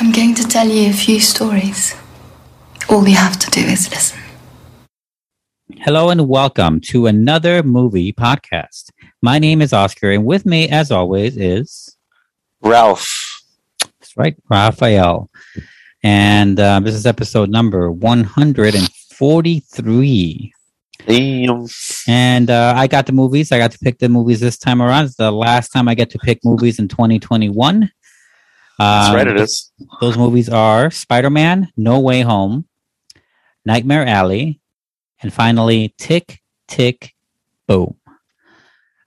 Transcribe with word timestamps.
I'm 0.00 0.12
going 0.12 0.32
to 0.36 0.46
tell 0.46 0.68
you 0.68 0.90
a 0.90 0.92
few 0.92 1.18
stories. 1.18 1.96
All 2.88 3.08
you 3.08 3.16
have 3.16 3.36
to 3.40 3.50
do 3.50 3.62
is 3.62 3.90
listen. 3.90 4.20
Hello 5.78 6.10
and 6.10 6.28
welcome 6.28 6.80
to 6.82 7.08
another 7.08 7.64
movie 7.64 8.12
podcast. 8.12 8.90
My 9.22 9.40
name 9.40 9.60
is 9.60 9.72
Oscar, 9.72 10.12
and 10.12 10.24
with 10.24 10.46
me, 10.46 10.68
as 10.68 10.92
always, 10.92 11.36
is 11.36 11.96
Ralph. 12.62 13.42
That's 13.80 14.16
right, 14.16 14.36
Raphael. 14.48 15.30
And 16.04 16.60
uh, 16.60 16.78
this 16.78 16.94
is 16.94 17.04
episode 17.04 17.50
number 17.50 17.90
143. 17.90 20.52
Damn. 21.08 21.66
And 22.06 22.50
uh, 22.50 22.74
I 22.76 22.86
got 22.86 23.06
the 23.06 23.12
movies. 23.12 23.50
I 23.50 23.58
got 23.58 23.72
to 23.72 23.78
pick 23.80 23.98
the 23.98 24.08
movies 24.08 24.38
this 24.38 24.58
time 24.58 24.80
around. 24.80 25.06
It's 25.06 25.16
the 25.16 25.32
last 25.32 25.70
time 25.70 25.88
I 25.88 25.96
get 25.96 26.10
to 26.10 26.20
pick 26.20 26.38
movies 26.44 26.78
in 26.78 26.86
2021. 26.86 27.90
That's 28.78 29.08
Um, 29.08 29.14
right, 29.16 29.26
it 29.26 29.40
is. 29.40 29.72
Those 30.00 30.16
movies 30.16 30.48
are 30.48 30.90
Spider 30.90 31.30
Man, 31.30 31.68
No 31.76 31.98
Way 32.00 32.20
Home, 32.22 32.66
Nightmare 33.64 34.06
Alley, 34.06 34.60
and 35.20 35.32
finally 35.32 35.94
Tick, 35.98 36.40
Tick, 36.68 37.14
Boom. 37.66 37.96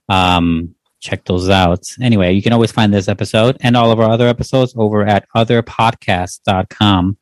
Um, 0.08 0.74
check 1.00 1.24
those 1.24 1.48
out. 1.48 1.84
Anyway, 2.00 2.32
you 2.32 2.42
can 2.42 2.52
always 2.52 2.70
find 2.70 2.92
this 2.92 3.08
episode 3.08 3.56
and 3.60 3.76
all 3.76 3.90
of 3.90 3.98
our 3.98 4.10
other 4.10 4.28
episodes 4.28 4.74
over 4.76 5.04
at 5.06 5.26
otherpodcast.com. 5.34 7.16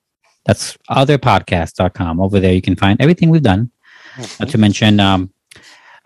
That's 0.47 0.77
otherpodcast.com. 0.91 2.21
Over 2.21 2.41
there, 2.41 2.53
you 2.53 2.63
can 2.63 2.77
find 2.77 3.01
everything 3.01 3.30
we've 3.30 3.43
done. 3.43 3.71
Not 4.41 4.49
to 4.51 4.59
mention 4.59 4.99
um, 5.01 5.33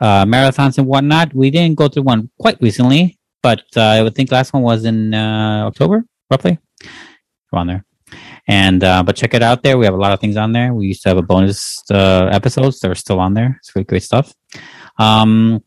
uh, 0.00 0.24
marathons 0.26 0.76
and 0.78 0.86
whatnot. 0.86 1.34
We 1.34 1.50
didn't 1.50 1.76
go 1.76 1.88
through 1.88 2.02
one 2.02 2.30
quite 2.38 2.60
recently, 2.60 3.18
but 3.42 3.62
uh, 3.76 3.80
I 3.80 4.02
would 4.02 4.14
think 4.14 4.30
last 4.30 4.52
one 4.52 4.62
was 4.62 4.84
in 4.84 5.14
uh, 5.14 5.64
October, 5.66 6.04
roughly. 6.30 6.58
Go 7.50 7.58
on 7.58 7.66
there. 7.66 7.84
And 8.46 8.84
uh, 8.84 9.02
but 9.02 9.16
check 9.16 9.34
it 9.34 9.42
out 9.42 9.62
there. 9.62 9.78
We 9.78 9.86
have 9.86 9.94
a 9.94 9.98
lot 9.98 10.12
of 10.12 10.20
things 10.20 10.36
on 10.36 10.52
there. 10.52 10.74
We 10.74 10.86
used 10.86 11.02
to 11.02 11.08
have 11.08 11.18
a 11.18 11.22
bonus 11.22 11.82
uh, 11.90 12.28
episodes 12.30 12.80
that 12.80 12.90
are 12.90 12.94
still 12.94 13.18
on 13.18 13.34
there. 13.34 13.56
It's 13.58 13.70
great, 13.70 13.86
great 13.86 14.02
stuff. 14.02 14.34
Um, 14.98 15.62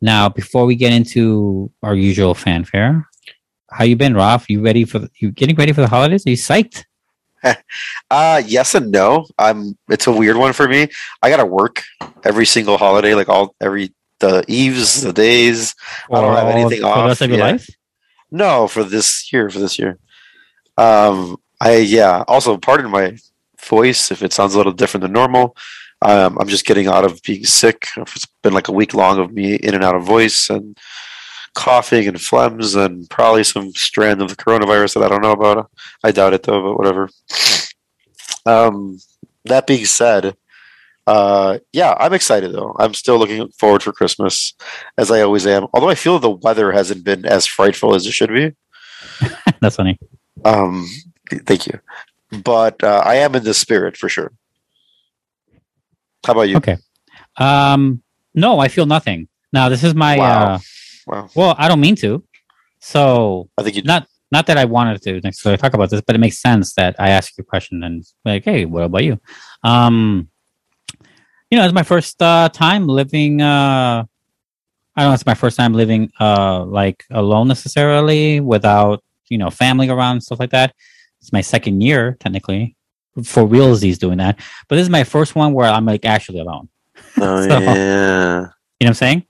now, 0.00 0.28
before 0.28 0.64
we 0.64 0.76
get 0.76 0.92
into 0.92 1.72
our 1.82 1.94
usual 1.94 2.34
fanfare, 2.34 3.08
how 3.70 3.84
you 3.84 3.96
been, 3.96 4.14
Ralph? 4.14 4.48
You 4.48 4.62
ready 4.62 4.84
for 4.84 5.08
you 5.18 5.32
getting 5.32 5.56
ready 5.56 5.72
for 5.72 5.80
the 5.80 5.88
holidays? 5.88 6.26
Are 6.26 6.30
you 6.30 6.36
psyched? 6.36 6.84
Uh 8.10 8.42
yes 8.44 8.74
and 8.74 8.90
no. 8.90 9.26
I'm 9.38 9.78
it's 9.88 10.08
a 10.08 10.12
weird 10.12 10.36
one 10.36 10.52
for 10.52 10.66
me. 10.66 10.88
I 11.22 11.30
gotta 11.30 11.46
work 11.46 11.84
every 12.24 12.46
single 12.46 12.78
holiday, 12.78 13.14
like 13.14 13.28
all 13.28 13.54
every 13.60 13.94
the 14.18 14.44
eves, 14.48 15.02
the 15.02 15.12
days. 15.12 15.74
I 16.10 16.20
don't 16.20 16.34
have 16.34 16.48
anything 16.48 16.80
for 16.80 16.88
off. 16.88 16.96
the 16.96 17.06
rest 17.06 17.22
of 17.22 17.30
your 17.30 17.38
yeah. 17.38 17.52
life? 17.52 17.68
No, 18.30 18.68
for 18.68 18.84
this 18.84 19.32
year, 19.32 19.50
for 19.50 19.58
this 19.58 19.78
year. 19.78 19.98
Um 20.76 21.38
I 21.60 21.76
yeah, 21.76 22.24
also 22.28 22.56
pardon 22.56 22.90
my 22.90 23.16
voice 23.60 24.10
if 24.10 24.22
it 24.22 24.32
sounds 24.32 24.54
a 24.54 24.56
little 24.56 24.72
different 24.72 25.02
than 25.02 25.12
normal. 25.12 25.56
Um, 26.02 26.38
I'm 26.38 26.46
just 26.46 26.64
getting 26.64 26.86
out 26.86 27.04
of 27.04 27.20
being 27.22 27.44
sick. 27.44 27.86
It's 27.96 28.26
been 28.42 28.52
like 28.52 28.68
a 28.68 28.72
week 28.72 28.94
long 28.94 29.18
of 29.18 29.32
me 29.32 29.54
in 29.56 29.74
and 29.74 29.82
out 29.82 29.96
of 29.96 30.04
voice 30.04 30.48
and 30.48 30.76
coughing 31.54 32.06
and 32.06 32.16
phlegms 32.16 32.76
and 32.76 33.10
probably 33.10 33.42
some 33.42 33.72
strand 33.72 34.22
of 34.22 34.28
the 34.28 34.36
coronavirus 34.36 34.94
that 34.94 35.02
I 35.02 35.08
don't 35.08 35.22
know 35.22 35.32
about. 35.32 35.70
I 36.04 36.12
doubt 36.12 36.34
it 36.34 36.44
though, 36.44 36.62
but 36.62 36.78
whatever. 36.78 37.08
Um, 38.46 38.98
that 39.44 39.66
being 39.66 39.84
said, 39.84 40.36
uh, 41.08 41.58
yeah, 41.72 41.94
I'm 41.98 42.12
excited 42.12 42.52
though. 42.52 42.76
I'm 42.78 42.92
still 42.92 43.18
looking 43.18 43.48
forward 43.58 43.82
for 43.82 43.92
Christmas, 43.92 44.52
as 44.98 45.10
I 45.10 45.22
always 45.22 45.46
am. 45.46 45.66
Although 45.72 45.88
I 45.88 45.94
feel 45.94 46.18
the 46.18 46.30
weather 46.30 46.70
hasn't 46.72 47.02
been 47.02 47.24
as 47.24 47.46
frightful 47.46 47.94
as 47.94 48.06
it 48.06 48.12
should 48.12 48.28
be. 48.28 48.54
That's 49.62 49.76
funny. 49.76 49.98
Um, 50.44 50.86
th- 51.30 51.42
thank 51.42 51.66
you, 51.66 51.80
but 52.44 52.84
uh, 52.84 53.02
I 53.04 53.16
am 53.16 53.34
in 53.34 53.44
the 53.44 53.54
spirit 53.54 53.96
for 53.96 54.10
sure. 54.10 54.32
How 56.26 56.32
about 56.32 56.42
you? 56.42 56.58
Okay. 56.58 56.76
Um, 57.38 58.02
no, 58.34 58.58
I 58.58 58.68
feel 58.68 58.84
nothing. 58.84 59.28
Now, 59.50 59.70
this 59.70 59.82
is 59.82 59.94
my. 59.94 60.18
Wow. 60.18 60.54
Uh, 60.54 60.58
Wow, 61.08 61.30
well, 61.34 61.54
I 61.56 61.68
don't 61.68 61.80
mean 61.80 61.96
to. 61.96 62.22
So 62.80 63.48
I 63.56 63.62
think 63.62 63.76
you. 63.76 63.82
not 63.82 64.06
not 64.30 64.46
that 64.46 64.58
I 64.58 64.66
wanted 64.66 65.00
to 65.02 65.20
necessarily 65.22 65.56
talk 65.56 65.72
about 65.72 65.88
this, 65.88 66.02
but 66.02 66.14
it 66.14 66.18
makes 66.18 66.38
sense 66.38 66.74
that 66.74 66.96
I 66.98 67.08
ask 67.08 67.32
you 67.38 67.42
a 67.42 67.44
question 67.46 67.82
and 67.82 68.04
like, 68.26 68.44
hey, 68.44 68.66
what 68.66 68.84
about 68.84 69.04
you? 69.04 69.18
Um, 69.64 70.28
you 71.50 71.58
know, 71.58 71.64
it's 71.64 71.74
my 71.74 71.82
first 71.82 72.20
uh, 72.22 72.48
time 72.52 72.86
living. 72.86 73.40
Uh, 73.40 74.04
I 74.96 75.02
don't 75.02 75.10
know. 75.10 75.14
It's 75.14 75.26
my 75.26 75.34
first 75.34 75.56
time 75.56 75.72
living 75.74 76.10
uh, 76.20 76.64
like 76.64 77.04
alone 77.10 77.48
necessarily, 77.48 78.40
without 78.40 79.02
you 79.28 79.38
know 79.38 79.50
family 79.50 79.88
around 79.88 80.12
and 80.12 80.22
stuff 80.22 80.40
like 80.40 80.50
that. 80.50 80.74
It's 81.20 81.32
my 81.32 81.40
second 81.40 81.80
year 81.80 82.16
technically 82.20 82.76
for 83.24 83.42
realsies 83.44 83.98
doing 83.98 84.18
that, 84.18 84.38
but 84.68 84.76
this 84.76 84.82
is 84.82 84.90
my 84.90 85.04
first 85.04 85.34
one 85.34 85.52
where 85.52 85.68
I'm 85.68 85.84
like 85.84 86.04
actually 86.04 86.40
alone. 86.40 86.68
Oh 87.16 87.42
So- 87.48 87.58
yeah. 87.58 88.40
You 88.80 88.84
know 88.84 88.88
what 88.88 88.88
I'm 88.88 88.94
saying? 88.94 89.24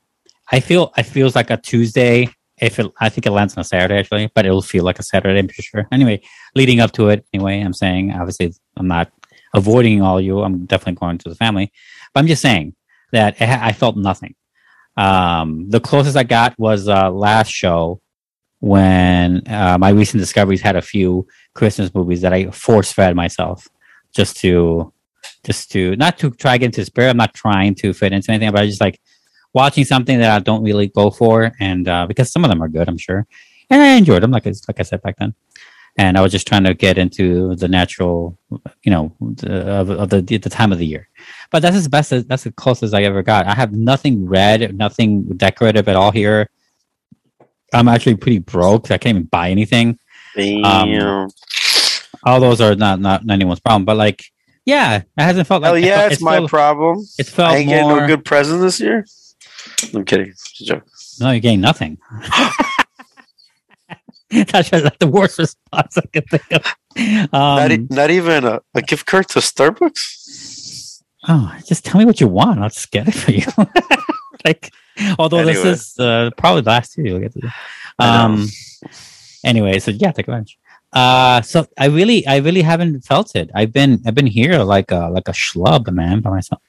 I 0.52 0.60
feel 0.60 0.92
it 0.96 1.04
feels 1.04 1.34
like 1.34 1.50
a 1.50 1.56
Tuesday. 1.56 2.28
If 2.60 2.80
it, 2.80 2.90
I 3.00 3.08
think 3.08 3.24
it 3.24 3.30
lands 3.30 3.56
on 3.56 3.60
a 3.60 3.64
Saturday 3.64 4.00
actually, 4.00 4.30
but 4.34 4.44
it'll 4.44 4.62
feel 4.62 4.82
like 4.82 4.98
a 4.98 5.02
Saturday. 5.02 5.38
I'm 5.38 5.46
pretty 5.46 5.62
sure. 5.62 5.86
Anyway, 5.92 6.20
leading 6.56 6.80
up 6.80 6.90
to 6.92 7.08
it, 7.08 7.24
anyway, 7.32 7.60
I'm 7.60 7.72
saying 7.72 8.12
obviously 8.12 8.52
I'm 8.76 8.88
not 8.88 9.12
avoiding 9.54 10.02
all 10.02 10.20
you. 10.20 10.42
I'm 10.42 10.66
definitely 10.66 10.94
going 10.98 11.18
to 11.18 11.28
the 11.28 11.34
family, 11.36 11.72
but 12.12 12.20
I'm 12.20 12.26
just 12.26 12.42
saying 12.42 12.74
that 13.12 13.38
ha- 13.38 13.60
I 13.62 13.72
felt 13.72 13.96
nothing. 13.96 14.34
Um, 14.96 15.70
the 15.70 15.80
closest 15.80 16.16
I 16.16 16.24
got 16.24 16.58
was 16.58 16.88
uh, 16.88 17.10
last 17.10 17.50
show 17.50 18.00
when 18.60 19.46
uh, 19.46 19.78
my 19.78 19.90
recent 19.90 20.20
discoveries 20.20 20.60
had 20.60 20.76
a 20.76 20.82
few 20.82 21.26
Christmas 21.54 21.94
movies 21.94 22.20
that 22.22 22.32
I 22.32 22.50
force 22.50 22.92
fed 22.92 23.14
myself 23.14 23.66
just 24.14 24.38
to 24.38 24.92
just 25.44 25.70
to 25.72 25.94
not 25.96 26.18
to 26.18 26.30
try 26.30 26.54
to 26.54 26.58
get 26.58 26.66
into 26.66 26.84
spirit. 26.84 27.10
I'm 27.10 27.16
not 27.16 27.34
trying 27.34 27.74
to 27.76 27.92
fit 27.92 28.12
into 28.12 28.32
anything, 28.32 28.50
but 28.50 28.62
I 28.62 28.66
just 28.66 28.80
like 28.80 29.00
watching 29.54 29.84
something 29.84 30.18
that 30.18 30.30
I 30.30 30.38
don't 30.40 30.62
really 30.62 30.88
go 30.88 31.10
for, 31.10 31.52
and 31.60 31.86
uh, 31.88 32.06
because 32.06 32.32
some 32.32 32.44
of 32.44 32.50
them 32.50 32.62
are 32.62 32.68
good, 32.68 32.88
I'm 32.88 32.98
sure, 32.98 33.26
and 33.70 33.80
I 33.80 33.94
enjoyed 33.94 34.22
them, 34.22 34.30
like 34.30 34.46
like 34.46 34.80
I 34.80 34.82
said 34.82 35.02
back 35.02 35.16
then. 35.18 35.34
And 35.98 36.16
I 36.16 36.20
was 36.20 36.32
just 36.32 36.46
trying 36.46 36.64
to 36.64 36.74
get 36.74 36.96
into 36.96 37.54
the 37.56 37.68
natural, 37.68 38.38
you 38.82 38.90
know, 38.90 39.12
the, 39.20 39.66
of, 39.66 39.90
of 39.90 40.08
the 40.10 40.22
the 40.22 40.38
time 40.48 40.72
of 40.72 40.78
the 40.78 40.86
year. 40.86 41.08
But 41.50 41.60
that's 41.60 41.76
as 41.76 41.88
best 41.88 42.12
as 42.12 42.24
that's 42.26 42.44
the 42.44 42.52
closest 42.52 42.94
I 42.94 43.02
ever 43.02 43.22
got. 43.22 43.46
I 43.46 43.54
have 43.54 43.72
nothing 43.72 44.26
red, 44.26 44.76
nothing 44.76 45.24
decorative 45.36 45.88
at 45.88 45.96
all 45.96 46.12
here. 46.12 46.48
I'm 47.74 47.88
actually 47.88 48.14
pretty 48.16 48.38
broke. 48.38 48.90
I 48.90 48.96
can't 48.98 49.16
even 49.16 49.24
buy 49.28 49.50
anything 49.50 49.98
um, 50.38 50.90
Damn. 50.90 51.28
all 52.24 52.40
those 52.40 52.60
are 52.60 52.74
not 52.74 53.00
not 53.00 53.28
anyone's 53.28 53.60
problem 53.60 53.84
but 53.84 53.96
like 53.96 54.24
yeah 54.64 54.96
it 54.96 55.04
hasn't 55.16 55.46
felt 55.46 55.62
like 55.62 55.72
oh, 55.72 55.74
it 55.74 55.84
yeah, 55.84 56.00
felt- 56.00 56.12
it's 56.12 56.22
my 56.22 56.36
felt- 56.36 56.50
problem. 56.50 57.04
it 57.18 57.26
felt 57.26 57.50
I 57.50 57.56
ain't 57.58 57.68
getting 57.68 57.88
more 57.88 58.00
no 58.00 58.06
good 58.06 58.24
present 58.24 58.60
this 58.60 58.80
year. 58.80 59.04
I'm 59.94 60.04
kidding. 60.04 60.28
It's 60.28 60.60
a 60.60 60.64
joke. 60.64 60.86
no 61.20 61.30
you're 61.30 61.40
getting 61.40 61.60
nothing 61.60 61.98
that's 64.52 64.70
the 64.70 65.06
worst 65.10 65.38
response 65.38 65.96
i 65.98 66.02
could 66.12 66.26
think 66.28 66.50
of. 66.52 66.62
Not, 67.32 67.70
e- 67.70 67.74
um, 67.76 67.86
not 67.90 68.10
even 68.10 68.44
a, 68.44 68.60
a 68.74 68.82
gift 68.82 69.06
card 69.06 69.28
to 69.30 69.38
Starbucks. 69.40 71.02
oh 71.28 71.54
just 71.66 71.84
tell 71.84 71.98
me 71.98 72.04
what 72.04 72.20
you 72.20 72.28
want. 72.28 72.60
I'll 72.60 72.68
just 72.68 72.90
get 72.90 73.08
it 73.08 73.12
for 73.14 73.32
you. 73.32 73.46
Like 74.44 74.72
although 75.18 75.38
Anyway. 75.38 75.54
this 75.54 75.92
is 75.94 75.98
uh, 75.98 76.30
probably 76.36 76.62
the 76.62 76.70
last 76.70 76.92
two 76.92 77.02
you'll 77.02 77.18
get 77.18 77.32
to 77.32 77.40
do. 77.40 77.48
Um 77.98 78.46
anyway 79.44 79.78
so 79.78 79.90
yeah 79.90 80.10
take 80.12 80.26
a 80.28 80.30
lunch 80.32 80.58
uh 80.92 81.40
so 81.42 81.64
i 81.78 81.86
really 81.86 82.26
i 82.26 82.36
really 82.38 82.62
haven't 82.62 83.00
felt 83.02 83.34
it. 83.36 83.50
I've 83.54 83.72
been 83.72 84.00
i've 84.06 84.14
been 84.14 84.26
here 84.26 84.58
like 84.60 84.90
a 84.90 85.08
like 85.10 85.28
a 85.28 85.32
schlub 85.32 85.90
man 85.92 86.20
by 86.20 86.30
myself. 86.30 86.62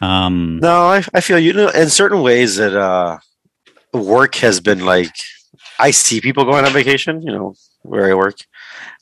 Um 0.00 0.58
No, 0.60 0.74
I, 0.96 1.04
I 1.14 1.20
feel 1.20 1.38
you 1.38 1.52
know 1.52 1.68
in 1.68 1.88
certain 1.90 2.22
ways 2.22 2.56
that 2.56 2.74
uh, 2.74 3.18
work 3.92 4.34
has 4.36 4.60
been 4.60 4.84
like 4.84 5.14
I 5.78 5.90
see 5.90 6.20
people 6.20 6.44
going 6.44 6.64
on 6.64 6.72
vacation, 6.72 7.22
you 7.22 7.32
know, 7.32 7.54
where 7.82 8.10
I 8.10 8.14
work, 8.14 8.36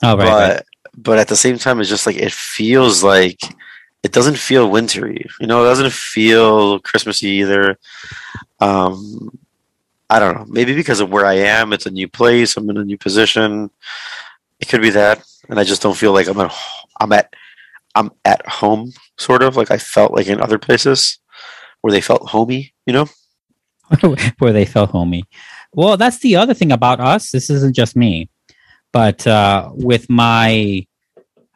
oh 0.03 0.17
right, 0.17 0.25
but 0.25 0.55
right. 0.55 0.63
but 0.97 1.19
at 1.19 1.28
the 1.28 1.37
same 1.37 1.59
time, 1.59 1.81
it's 1.81 1.91
just 1.91 2.07
like 2.07 2.17
it 2.17 2.33
feels 2.33 3.03
like 3.03 3.41
it 4.03 4.13
doesn't 4.13 4.39
feel 4.39 4.71
wintry. 4.71 5.25
You 5.41 5.47
know, 5.47 5.63
it 5.63 5.69
doesn't 5.69 5.93
feel 5.93 6.81
Christmassy 6.81 7.28
either. 7.28 7.78
Um, 8.61 9.39
I 10.09 10.19
don't 10.19 10.34
know. 10.34 10.47
Maybe 10.49 10.75
because 10.75 11.01
of 11.01 11.11
where 11.11 11.27
I 11.27 11.34
am, 11.34 11.72
it's 11.72 11.87
a 11.87 11.91
new 11.91 12.09
place. 12.09 12.57
I'm 12.57 12.69
in 12.71 12.78
a 12.78 12.84
new 12.84 12.99
position. 12.99 13.71
It 14.59 14.69
could 14.69 14.83
be 14.83 14.91
that, 14.91 15.23
and 15.49 15.59
I 15.59 15.65
just 15.65 15.83
don't 15.83 15.97
feel 15.97 16.13
like 16.13 16.27
I'm 16.27 16.41
at. 16.41 16.55
I'm 17.01 17.13
at. 17.13 17.34
I'm 17.95 18.13
at 18.25 18.47
home, 18.47 18.93
sort 19.19 19.43
of 19.43 19.57
like 19.57 19.71
I 19.71 19.78
felt 19.78 20.13
like 20.13 20.28
in 20.28 20.41
other 20.41 20.59
places 20.59 21.19
where 21.81 21.91
they 21.93 22.01
felt 22.01 22.28
homey. 22.28 22.73
You 22.87 22.93
know. 22.93 23.07
where 24.39 24.53
they 24.53 24.65
felt 24.65 24.91
homey. 24.91 25.25
Well, 25.72 25.97
that's 25.97 26.19
the 26.19 26.37
other 26.37 26.55
thing 26.55 26.72
about 26.72 27.01
us. 27.01 27.31
This 27.31 27.49
isn't 27.51 27.75
just 27.77 27.97
me, 27.97 28.28
but 28.93 29.27
uh, 29.27 29.71
with 29.72 30.11
my 30.11 30.87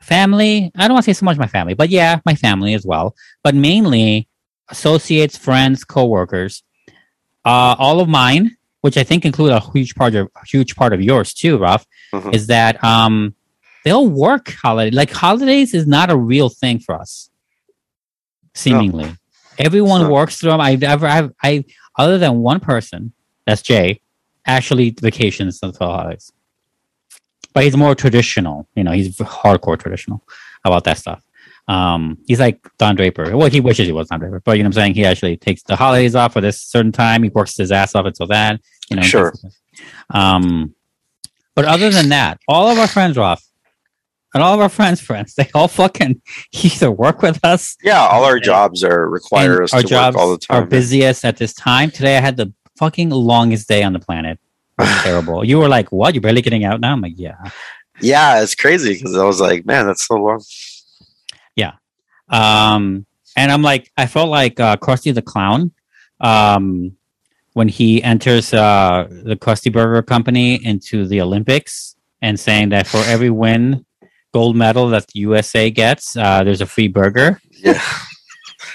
family, 0.00 0.70
I 0.76 0.86
don't 0.86 0.94
want 0.94 1.04
to 1.04 1.14
say 1.14 1.18
so 1.18 1.24
much 1.24 1.36
my 1.38 1.46
family, 1.46 1.74
but 1.74 1.88
yeah, 1.88 2.20
my 2.24 2.34
family 2.34 2.74
as 2.74 2.84
well. 2.86 3.14
But 3.42 3.54
mainly 3.54 4.28
associates, 4.68 5.36
friends, 5.36 5.84
coworkers. 5.84 6.62
Uh, 7.44 7.74
all 7.78 8.00
of 8.00 8.08
mine, 8.08 8.56
which 8.80 8.96
I 8.96 9.02
think 9.02 9.24
include 9.26 9.50
a 9.52 9.60
huge 9.72 9.94
part 9.94 10.14
of 10.14 10.28
huge 10.46 10.76
part 10.76 10.92
of 10.92 11.02
yours 11.02 11.34
too, 11.34 11.58
Ralph, 11.58 11.84
Mhm. 12.12 12.34
is 12.34 12.46
that 12.46 12.82
um, 12.84 13.34
they'll 13.84 14.06
work 14.08 14.50
holiday. 14.62 14.90
Like 14.94 15.10
holidays 15.10 15.74
is 15.74 15.86
not 15.86 16.10
a 16.10 16.16
real 16.16 16.48
thing 16.48 16.78
for 16.78 16.94
us. 16.94 17.28
Seemingly, 18.54 19.14
everyone 19.58 20.02
No. 20.02 20.10
works 20.10 20.36
through 20.36 20.52
them. 20.52 20.60
I've 20.60 20.82
ever, 20.82 21.06
I've, 21.06 21.32
I, 21.42 21.64
other 21.98 22.18
than 22.18 22.38
one 22.38 22.60
person, 22.60 23.12
that's 23.46 23.62
Jay, 23.62 24.00
actually 24.46 24.90
vacations 24.90 25.60
on 25.62 25.72
the 25.72 25.78
holidays. 25.78 26.32
But 27.52 27.64
he's 27.64 27.76
more 27.76 27.94
traditional. 27.94 28.68
You 28.74 28.84
know, 28.84 28.92
he's 28.92 29.16
hardcore 29.18 29.78
traditional 29.78 30.22
about 30.64 30.84
that 30.84 30.98
stuff. 30.98 31.22
Um, 31.68 32.18
he's 32.26 32.40
like 32.40 32.60
Don 32.78 32.94
Draper. 32.96 33.36
Well, 33.36 33.48
he 33.48 33.60
wishes 33.60 33.86
he 33.86 33.92
was 33.92 34.08
Don 34.08 34.18
Draper, 34.20 34.40
but 34.44 34.56
you 34.56 34.62
know 34.62 34.68
what 34.68 34.76
I'm 34.76 34.82
saying? 34.82 34.94
He 34.94 35.04
actually 35.04 35.36
takes 35.36 35.62
the 35.62 35.76
holidays 35.76 36.14
off 36.14 36.32
for 36.34 36.40
this 36.40 36.60
certain 36.60 36.92
time. 36.92 37.22
He 37.22 37.30
works 37.30 37.56
his 37.56 37.72
ass 37.72 37.94
off 37.94 38.06
until 38.06 38.26
that. 38.26 38.60
You 38.90 38.96
know, 38.96 39.02
Sure. 39.02 39.32
Um, 40.10 40.74
but 41.54 41.64
other 41.64 41.90
than 41.90 42.08
that, 42.10 42.40
all 42.48 42.68
of 42.68 42.78
our 42.78 42.88
friends 42.88 43.16
are 43.16 43.22
off. 43.22 43.44
And 44.34 44.42
all 44.42 44.52
of 44.52 44.60
our 44.60 44.68
friends' 44.68 45.00
friends, 45.00 45.34
they 45.36 45.48
all 45.54 45.68
fucking 45.68 46.20
either 46.52 46.90
work 46.90 47.22
with 47.22 47.38
us. 47.44 47.76
Yeah, 47.84 48.00
all 48.04 48.24
our 48.24 48.34
And- 48.34 48.44
jobs 48.44 48.82
are 48.82 49.08
require 49.08 49.62
us 49.62 49.72
our 49.72 49.82
to 49.82 49.86
jobs 49.86 50.16
work 50.16 50.22
all 50.24 50.32
the 50.32 50.38
time. 50.38 50.62
are 50.64 50.66
busiest 50.66 51.24
at 51.24 51.36
this 51.36 51.54
time. 51.54 51.92
Today 51.92 52.16
I 52.16 52.20
had 52.20 52.36
the 52.36 52.52
fucking 52.76 53.10
longest 53.10 53.68
day 53.68 53.82
on 53.82 53.92
the 53.92 54.00
planet. 54.00 54.38
Terrible. 55.02 55.44
You 55.44 55.58
were 55.58 55.68
like, 55.68 55.92
"What? 55.92 56.14
You're 56.14 56.22
barely 56.22 56.42
getting 56.42 56.64
out 56.64 56.80
now?" 56.80 56.92
I'm 56.92 57.00
like, 57.00 57.14
"Yeah." 57.16 57.36
Yeah, 58.00 58.42
it's 58.42 58.54
crazy 58.54 58.94
because 58.94 59.16
I 59.16 59.24
was 59.24 59.40
like, 59.40 59.64
man, 59.66 59.86
that's 59.86 60.06
so 60.06 60.16
long. 60.16 60.42
Yeah. 61.54 61.72
Um, 62.28 63.06
and 63.36 63.52
I'm 63.52 63.62
like, 63.62 63.90
I 63.96 64.06
felt 64.06 64.28
like 64.28 64.58
uh, 64.58 64.76
Krusty 64.76 65.14
the 65.14 65.22
Clown 65.22 65.72
um, 66.20 66.96
when 67.52 67.68
he 67.68 68.02
enters 68.02 68.52
uh, 68.52 69.06
the 69.08 69.36
Krusty 69.36 69.72
Burger 69.72 70.02
Company 70.02 70.64
into 70.64 71.06
the 71.06 71.20
Olympics 71.20 71.96
and 72.20 72.38
saying 72.38 72.70
that 72.70 72.86
for 72.86 72.98
every 72.98 73.30
win, 73.30 73.84
gold 74.32 74.56
medal 74.56 74.88
that 74.88 75.06
the 75.08 75.20
USA 75.20 75.70
gets, 75.70 76.16
uh, 76.16 76.42
there's 76.42 76.60
a 76.60 76.66
free 76.66 76.88
burger. 76.88 77.40
Yeah, 77.50 77.80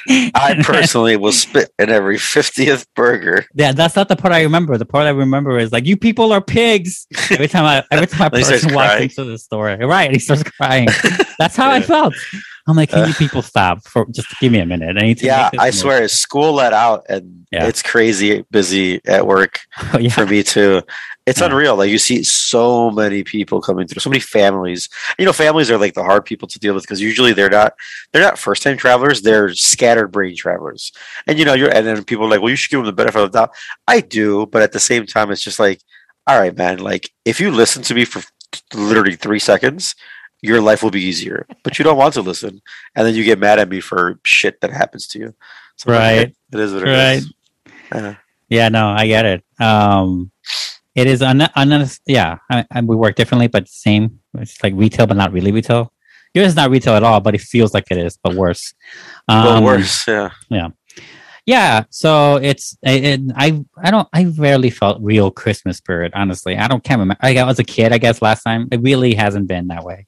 I 0.07 0.59
personally 0.63 1.17
will 1.17 1.31
spit 1.31 1.71
at 1.79 1.89
every 1.89 2.17
fiftieth 2.17 2.85
burger. 2.95 3.45
Yeah, 3.53 3.71
that's 3.71 3.95
not 3.95 4.07
the 4.07 4.15
part 4.15 4.33
I 4.33 4.43
remember. 4.43 4.77
The 4.77 4.85
part 4.85 5.05
I 5.05 5.09
remember 5.09 5.57
is 5.57 5.71
like, 5.71 5.85
"You 5.85 5.97
people 5.97 6.31
are 6.31 6.41
pigs." 6.41 7.07
Every 7.31 7.47
time 7.47 7.65
I, 7.65 7.83
every 7.91 8.07
time 8.07 8.27
a 8.27 8.29
Then 8.31 8.43
person 8.43 8.73
walks 8.73 9.01
into 9.01 9.23
the 9.25 9.37
store, 9.37 9.75
right? 9.77 10.11
He 10.11 10.19
starts 10.19 10.43
crying. 10.43 10.87
That's 11.39 11.55
how 11.55 11.69
I 11.71 11.81
felt. 11.81 12.13
I'm 12.67 12.75
like, 12.75 12.89
"Can 12.89 12.99
Uh, 13.03 13.07
you 13.07 13.13
people 13.15 13.41
stop 13.41 13.83
for 13.87 14.05
just 14.11 14.27
give 14.39 14.51
me 14.51 14.59
a 14.59 14.65
minute?" 14.65 14.95
I. 14.97 15.15
Yeah, 15.21 15.49
I 15.59 15.67
move." 15.67 15.75
swear, 15.75 16.07
school 16.07 16.53
let 16.53 16.73
out, 16.73 17.05
and 17.09 17.45
Yeah. 17.51 17.65
it's 17.67 17.81
crazy 17.81 18.45
busy 18.51 19.01
at 19.07 19.25
work 19.25 19.59
yeah, 19.99 20.09
for 20.11 20.25
me 20.25 20.43
too. 20.43 20.81
It's 21.29 21.39
Yeah. 21.39 21.47
unreal. 21.47 21.75
Like 21.75 21.89
you 21.89 21.97
see 21.97 22.23
so 22.23 22.89
many 22.91 23.23
people 23.23 23.61
coming 23.61 23.87
through, 23.87 23.99
so 24.01 24.09
many 24.09 24.19
families. 24.19 24.89
You 25.17 25.25
know, 25.25 25.33
families 25.33 25.69
are 25.71 25.77
like 25.77 25.93
the 25.93 26.03
hard 26.03 26.25
people 26.25 26.47
to 26.49 26.59
deal 26.59 26.73
with 26.73 26.83
because 26.83 27.01
usually 27.01 27.33
they're 27.33 27.49
not 27.49 27.73
they're 28.11 28.21
not 28.23 28.39
first 28.39 28.63
time 28.63 28.77
travelers. 28.77 29.21
They're 29.21 29.53
scattered 29.53 30.07
brain 30.11 30.35
travelers. 30.35 30.91
And 31.27 31.37
you 31.39 31.45
know, 31.45 31.53
you're 31.53 31.69
and 31.73 31.85
then 31.85 32.03
people 32.03 32.25
are 32.25 32.29
like, 32.29 32.41
well, 32.41 32.49
you 32.49 32.55
should 32.55 32.71
give 32.71 32.79
them 32.79 32.85
the 32.87 32.93
benefit 33.01 33.21
of 33.21 33.31
the 33.31 33.39
doubt. 33.39 33.51
I 33.87 34.01
do, 34.01 34.45
but 34.47 34.61
at 34.61 34.71
the 34.71 34.79
same 34.79 35.05
time, 35.05 35.31
it's 35.31 35.43
just 35.43 35.59
like, 35.59 35.81
all 36.27 36.39
right, 36.39 36.55
man. 36.57 36.79
Like 36.79 37.11
if 37.25 37.39
you 37.39 37.51
listen 37.51 37.83
to 37.83 37.93
me 37.93 38.05
for 38.05 38.21
literally 38.73 39.15
three 39.15 39.39
seconds. 39.39 39.95
Your 40.41 40.61
life 40.61 40.81
will 40.81 40.89
be 40.89 41.01
easier, 41.03 41.45
but 41.65 41.77
you 41.77 41.83
don't 41.83 41.97
want 41.97 42.13
to 42.13 42.21
listen, 42.21 42.61
and 42.95 43.05
then 43.05 43.13
you 43.13 43.25
get 43.25 43.39
mad 43.39 43.59
at 43.59 43.67
me 43.67 43.81
for 43.81 44.21
shit 44.23 44.61
that 44.61 44.71
happens 44.71 45.05
to 45.07 45.19
you. 45.19 45.35
So 45.75 45.91
Right. 45.91 46.33
it 46.53 46.59
is 46.59 46.71
what 46.73 46.83
it 46.87 46.91
Right. 46.91 47.17
is. 47.17 47.33
Yeah. 47.93 48.15
yeah, 48.47 48.69
no, 48.69 48.87
I 48.87 49.05
get 49.07 49.25
it. 49.25 49.43
Um, 49.59 50.31
it 50.99 51.07
is 51.07 51.21
un, 51.21 51.41
un 51.55 51.87
yeah. 52.05 52.37
I, 52.49 52.65
I, 52.71 52.81
we 52.81 52.95
work 52.95 53.15
differently, 53.15 53.47
but 53.47 53.67
same. 53.67 54.19
It's 54.37 54.61
like 54.63 54.73
retail, 54.75 55.07
but 55.07 55.17
not 55.17 55.31
really 55.31 55.51
retail. 55.51 55.91
Yours 56.33 56.49
is 56.49 56.55
not 56.55 56.69
retail 56.69 56.93
at 56.95 57.03
all, 57.03 57.19
but 57.19 57.33
it 57.33 57.41
feels 57.41 57.73
like 57.73 57.85
it 57.89 57.97
is, 57.97 58.17
but 58.23 58.35
worse. 58.35 58.73
Um, 59.27 59.63
worse, 59.63 60.07
yeah. 60.07 60.29
Yeah, 60.49 60.67
yeah. 61.45 61.83
so 61.89 62.35
it's 62.35 62.77
it, 62.83 63.03
it- 63.03 63.31
I 63.35 63.63
I 63.83 63.89
don't 63.91 64.07
I 64.13 64.25
rarely 64.37 64.69
felt 64.69 65.01
real 65.01 65.31
Christmas 65.31 65.77
spirit. 65.77 66.11
Honestly, 66.15 66.55
I 66.57 66.67
don't 66.67 66.83
can't 66.83 66.99
remember. 66.99 67.19
I 67.21 67.43
was 67.43 67.59
a 67.59 67.63
kid, 67.63 67.91
I 67.93 67.97
guess, 67.97 68.21
last 68.21 68.43
time. 68.43 68.67
It 68.71 68.81
really 68.81 69.15
hasn't 69.15 69.47
been 69.47 69.67
that 69.69 69.83
way 69.83 70.05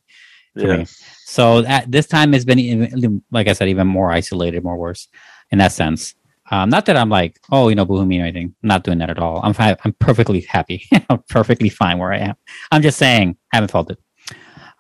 Yeah. 0.56 0.78
me. 0.78 0.86
So 1.26 1.66
at, 1.66 1.90
this 1.92 2.08
time 2.08 2.34
has 2.34 2.46
been 2.46 2.60
even, 2.60 3.24
like 3.32 3.48
I 3.48 3.54
said, 3.54 3.70
even 3.70 3.88
more 3.88 4.12
isolated, 4.12 4.64
more 4.64 4.78
worse 4.78 5.08
in 5.50 5.58
that 5.60 5.72
sense. 5.72 6.14
Um, 6.52 6.70
not 6.70 6.86
that 6.88 6.98
I'm 6.98 7.10
like, 7.10 7.40
oh, 7.52 7.70
you 7.70 7.76
know, 7.76 7.86
boohoo 7.86 8.02
or 8.02 8.24
anything. 8.24 8.54
I'm 8.62 8.68
not 8.68 8.84
doing 8.84 8.98
that 9.00 9.10
at 9.10 9.18
all. 9.20 9.40
I'm 9.42 9.54
fine. 9.54 9.76
I'm 9.86 9.94
perfectly 9.94 10.42
happy. 10.42 10.86
I'm 11.10 11.24
perfectly 11.30 11.70
fine 11.70 11.98
where 11.98 12.12
I 12.12 12.18
am. 12.18 12.36
I'm 12.72 12.82
just 12.82 12.98
saying, 12.98 13.38
I 13.54 13.58
haven't 13.58 13.72
felt 13.72 13.90
it. 13.92 14.00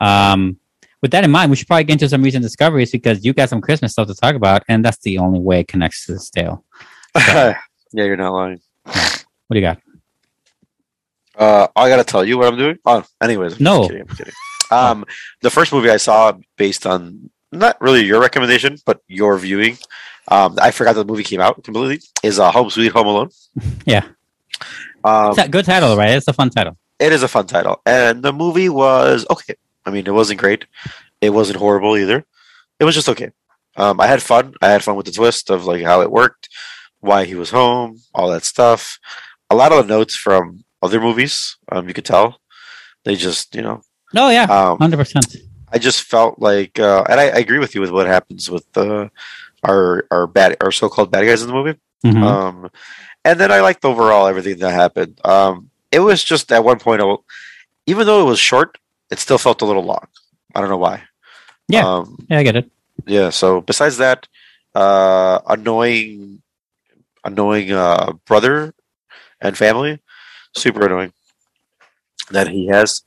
Um, 0.01 0.57
with 1.01 1.11
that 1.11 1.23
in 1.23 1.31
mind, 1.31 1.49
we 1.49 1.55
should 1.55 1.67
probably 1.67 1.85
get 1.85 1.93
into 1.93 2.09
some 2.09 2.21
recent 2.21 2.43
discoveries 2.43 2.91
because 2.91 3.23
you 3.25 3.33
got 3.33 3.49
some 3.49 3.61
Christmas 3.61 3.93
stuff 3.93 4.07
to 4.07 4.13
talk 4.15 4.35
about, 4.35 4.63
and 4.67 4.83
that's 4.83 4.99
the 4.99 5.17
only 5.17 5.39
way 5.39 5.61
it 5.61 5.67
connects 5.67 6.05
to 6.05 6.13
this 6.13 6.29
tale. 6.29 6.65
yeah, 7.15 7.55
you're 7.93 8.17
not 8.17 8.33
lying. 8.33 8.59
What 8.83 9.25
do 9.51 9.59
you 9.59 9.61
got? 9.61 9.79
Uh, 11.35 11.67
I 11.75 11.89
gotta 11.89 12.03
tell 12.03 12.23
you 12.25 12.37
what 12.37 12.47
I'm 12.47 12.57
doing. 12.57 12.77
Oh, 12.85 13.03
anyways, 13.21 13.53
I'm 13.57 13.63
No. 13.63 13.87
kidding, 13.87 14.01
I'm 14.01 14.15
kidding. 14.15 14.33
Um, 14.69 15.05
the 15.41 15.49
first 15.49 15.73
movie 15.73 15.89
I 15.89 15.97
saw 15.97 16.33
based 16.57 16.85
on 16.85 17.29
not 17.51 17.79
really 17.81 18.05
your 18.05 18.21
recommendation, 18.21 18.77
but 18.85 19.01
your 19.07 19.37
viewing. 19.37 19.77
Um, 20.27 20.57
I 20.61 20.71
forgot 20.71 20.93
the 20.95 21.05
movie 21.05 21.23
came 21.23 21.41
out 21.41 21.63
completely. 21.63 21.99
Is 22.23 22.39
uh, 22.39 22.51
Home 22.51 22.69
Sweet 22.69 22.91
Home 22.91 23.07
Alone. 23.07 23.29
Yeah. 23.85 24.05
Um, 25.03 25.37
a 25.37 25.47
good 25.49 25.65
title, 25.65 25.97
right? 25.97 26.11
It's 26.11 26.27
a 26.27 26.33
fun 26.33 26.49
title. 26.51 26.77
it 26.99 27.11
is 27.11 27.23
a 27.23 27.27
fun 27.27 27.47
title, 27.47 27.81
and 27.85 28.21
the 28.23 28.31
movie 28.31 28.69
was 28.69 29.25
okay. 29.31 29.55
I 29.85 29.89
mean, 29.89 30.05
it 30.05 30.13
wasn't 30.13 30.39
great. 30.39 30.65
It 31.21 31.31
wasn't 31.31 31.57
horrible 31.57 31.97
either. 31.97 32.23
It 32.79 32.85
was 32.85 32.93
just 32.93 33.09
okay. 33.09 33.31
Um, 33.77 33.99
I 33.99 34.05
had 34.07 34.21
fun. 34.21 34.53
I 34.61 34.69
had 34.69 34.83
fun 34.83 34.95
with 34.95 35.07
the 35.07 35.11
twist 35.11 35.49
of 35.49 35.65
like 35.65 35.81
how 35.83 36.01
it 36.01 36.11
worked, 36.11 36.49
why 36.99 37.25
he 37.25 37.33
was 37.35 37.49
home, 37.49 37.99
all 38.13 38.29
that 38.29 38.43
stuff. 38.43 38.99
A 39.49 39.55
lot 39.55 39.71
of 39.71 39.87
the 39.87 39.93
notes 39.93 40.15
from 40.15 40.63
other 40.83 41.01
movies, 41.01 41.57
um, 41.71 41.87
you 41.87 41.93
could 41.95 42.05
tell. 42.05 42.39
They 43.03 43.15
just, 43.15 43.55
you 43.55 43.63
know, 43.63 43.81
Oh 44.15 44.29
yeah, 44.29 44.43
um, 44.43 44.77
hundred 44.77 44.97
percent. 44.97 45.35
I 45.73 45.79
just 45.79 46.03
felt 46.03 46.37
like, 46.39 46.79
uh, 46.79 47.03
and 47.09 47.19
I, 47.19 47.23
I 47.29 47.39
agree 47.39 47.57
with 47.59 47.73
you 47.73 47.81
with 47.81 47.89
what 47.91 48.05
happens 48.05 48.51
with 48.51 48.67
uh, 48.77 49.07
our 49.63 50.05
our 50.11 50.27
bad 50.27 50.57
our 50.61 50.71
so-called 50.71 51.11
bad 51.11 51.25
guys 51.25 51.41
in 51.41 51.47
the 51.47 51.53
movie. 51.53 51.79
Mhm. 52.05 52.23
Um, 52.23 52.69
and 53.23 53.39
then 53.39 53.51
I 53.51 53.61
liked 53.61 53.85
overall 53.85 54.27
everything 54.27 54.57
that 54.59 54.71
happened. 54.71 55.19
Um, 55.23 55.69
it 55.91 55.99
was 55.99 56.23
just 56.23 56.51
at 56.51 56.63
one 56.63 56.79
point, 56.79 57.01
even 57.85 58.05
though 58.07 58.21
it 58.21 58.29
was 58.29 58.39
short, 58.39 58.77
it 59.11 59.19
still 59.19 59.37
felt 59.37 59.61
a 59.61 59.65
little 59.65 59.83
long. 59.83 60.07
I 60.55 60.61
don't 60.61 60.69
know 60.69 60.77
why. 60.77 61.03
Yeah. 61.67 61.85
Um, 61.87 62.25
yeah, 62.29 62.39
I 62.39 62.43
get 62.43 62.55
it. 62.55 62.71
yeah. 63.05 63.29
So 63.29 63.61
besides 63.61 63.97
that, 63.97 64.27
uh, 64.73 65.39
annoying, 65.47 66.41
annoying 67.23 67.71
uh, 67.71 68.13
brother 68.25 68.73
and 69.39 69.57
family, 69.57 69.99
super 70.55 70.85
annoying 70.85 71.13
that 72.31 72.47
he 72.47 72.67
has. 72.67 73.03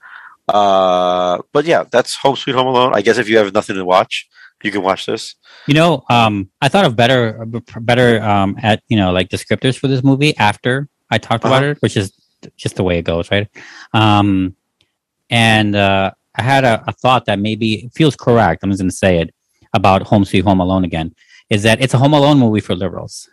Uh, 0.48 1.38
but 1.52 1.64
yeah, 1.64 1.84
that's 1.90 2.16
Home 2.16 2.36
Sweet 2.36 2.54
Home 2.54 2.66
Alone. 2.68 2.92
I 2.94 3.02
guess 3.02 3.18
if 3.18 3.28
you 3.28 3.38
have 3.38 3.52
nothing 3.54 3.76
to 3.76 3.84
watch, 3.84 4.28
you 4.64 4.70
can 4.72 4.82
watch 4.82 5.06
this. 5.06 5.34
You 5.66 5.74
know, 5.74 6.02
um, 6.10 6.50
I 6.60 6.68
thought 6.68 6.84
of 6.84 6.96
better, 6.96 7.44
better 7.80 8.22
um, 8.22 8.56
at 8.62 8.82
you 8.88 8.96
know 8.96 9.12
like 9.12 9.28
descriptors 9.28 9.78
for 9.78 9.88
this 9.88 10.02
movie 10.02 10.36
after 10.38 10.88
I 11.10 11.18
talked 11.18 11.44
about 11.44 11.62
Uh-huh. 11.62 11.72
it, 11.72 11.82
which 11.82 11.96
is 11.96 12.12
just 12.56 12.76
the 12.76 12.82
way 12.82 12.98
it 12.98 13.02
goes, 13.02 13.30
right? 13.30 13.48
Um, 13.92 14.56
and 15.30 15.74
uh, 15.76 16.10
I 16.34 16.42
had 16.42 16.64
a, 16.64 16.82
a 16.86 16.92
thought 16.92 17.26
that 17.26 17.38
maybe 17.38 17.90
feels 17.94 18.16
correct. 18.16 18.62
I'm 18.62 18.70
just 18.70 18.80
going 18.80 18.90
to 18.90 18.96
say 18.96 19.18
it 19.20 19.34
about 19.72 20.02
Home 20.02 20.24
Sweet 20.24 20.44
Home 20.44 20.60
Alone 20.60 20.84
again. 20.84 21.14
Is 21.50 21.62
that 21.62 21.80
it's 21.80 21.94
a 21.94 21.98
Home 21.98 22.12
Alone 22.14 22.38
movie 22.38 22.60
for 22.60 22.74
liberals? 22.74 23.28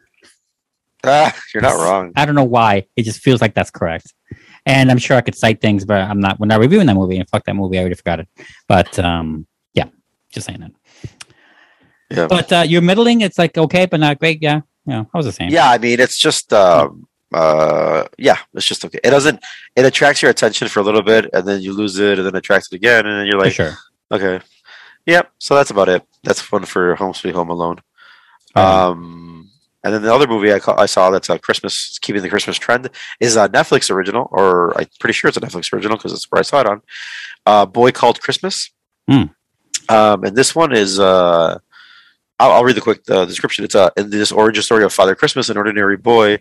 Ah, 1.04 1.36
you're 1.54 1.64
not 1.64 1.74
wrong. 1.76 2.12
I 2.16 2.26
don't 2.26 2.36
know 2.36 2.44
why. 2.44 2.86
It 2.96 3.04
just 3.04 3.22
feels 3.22 3.42
like 3.42 3.54
that's 3.56 3.72
correct. 3.72 4.14
And 4.66 4.92
I'm 4.92 5.00
sure 5.00 5.18
I 5.18 5.22
could 5.22 5.36
cite 5.36 5.60
things, 5.60 5.84
but 5.84 6.00
I'm 6.02 6.20
not. 6.20 6.40
We're 6.40 6.46
not 6.46 6.60
reviewing 6.60 6.86
that 6.88 6.94
movie. 6.96 7.18
And 7.18 7.28
fuck 7.28 7.44
that 7.46 7.56
movie. 7.56 7.78
I 7.78 7.82
already 7.82 7.96
forgot 7.96 8.20
it. 8.20 8.28
But 8.68 9.00
um, 9.00 9.48
yeah, 9.74 9.86
just 10.32 10.46
saying 10.46 10.60
that. 10.60 10.72
Yeah. 12.12 12.28
But 12.28 12.52
uh, 12.52 12.64
you're 12.68 12.82
middling. 12.82 13.22
It's 13.22 13.38
like 13.38 13.58
okay, 13.58 13.86
but 13.86 14.00
not 14.00 14.20
great. 14.20 14.42
Yeah, 14.42 14.62
yeah. 14.86 15.06
I 15.14 15.18
was 15.18 15.26
the 15.26 15.32
same. 15.32 15.50
Yeah, 15.50 15.70
I 15.70 15.78
mean, 15.78 16.00
it's 16.00 16.18
just, 16.18 16.52
um, 16.52 17.08
uh, 17.34 18.04
yeah, 18.18 18.38
it's 18.54 18.66
just 18.66 18.84
okay. 18.86 19.00
It 19.04 19.10
doesn't, 19.10 19.42
it 19.76 19.86
attracts 19.86 20.22
your 20.22 20.32
attention 20.32 20.68
for 20.68 20.82
a 20.82 20.84
little 20.84 21.04
bit, 21.04 21.30
and 21.34 21.48
then 21.48 21.62
you 21.62 21.74
lose 21.74 21.98
it, 21.98 22.20
and 22.20 22.28
then 22.28 22.36
attracts 22.36 22.72
it 22.72 22.76
again, 22.76 23.06
and 23.06 23.20
then 23.20 23.26
you're 23.28 23.40
like, 23.40 23.54
sure. 23.54 23.78
okay, 24.12 24.42
yep. 25.06 25.32
So 25.40 25.56
that's 25.56 25.72
about 25.72 25.90
it. 25.90 26.04
That's 26.24 26.42
fun 26.42 26.66
for 26.66 26.96
Home 26.96 27.14
Sweet 27.14 27.36
Home 27.36 27.50
Alone. 27.50 27.80
Um, 28.54 29.50
and 29.84 29.94
then 29.94 30.02
the 30.02 30.14
other 30.14 30.28
movie 30.28 30.54
I, 30.54 30.60
ca- 30.60 30.76
I 30.78 30.86
saw 30.86 31.10
that's 31.10 31.30
a 31.30 31.40
Christmas, 31.40 31.98
keeping 32.00 32.22
the 32.22 32.30
Christmas 32.30 32.58
trend, 32.58 32.90
is 33.20 33.36
a 33.36 33.50
Netflix 33.50 33.90
original, 33.90 34.28
or 34.32 34.78
I'm 34.78 34.88
pretty 35.00 35.14
sure 35.14 35.30
it's 35.30 35.38
a 35.38 35.42
Netflix 35.42 35.74
original 35.74 35.98
because 35.98 36.14
it's 36.14 36.30
where 36.30 36.40
I 36.40 36.44
saw 36.44 36.60
it 36.60 36.68
on. 36.68 36.82
Uh, 37.46 37.66
Boy 37.66 37.92
Called 37.92 38.22
Christmas. 38.22 38.70
Hmm. 39.10 39.24
Um, 39.90 40.24
and 40.24 40.36
this 40.36 40.56
one 40.56 40.74
is, 40.76 41.00
uh, 41.00 41.58
I'll, 42.42 42.52
I'll 42.54 42.64
read 42.64 42.76
the 42.76 42.82
quick 42.82 43.02
uh, 43.10 43.26
description. 43.26 43.64
It's 43.64 43.76
uh, 43.76 43.92
in 43.96 44.10
this 44.10 44.32
origin 44.32 44.64
story 44.64 44.84
of 44.84 44.92
Father 44.92 45.16
Christmas, 45.16 45.50
an 45.50 45.58
ordinary 45.58 45.98
boy. 45.98 46.40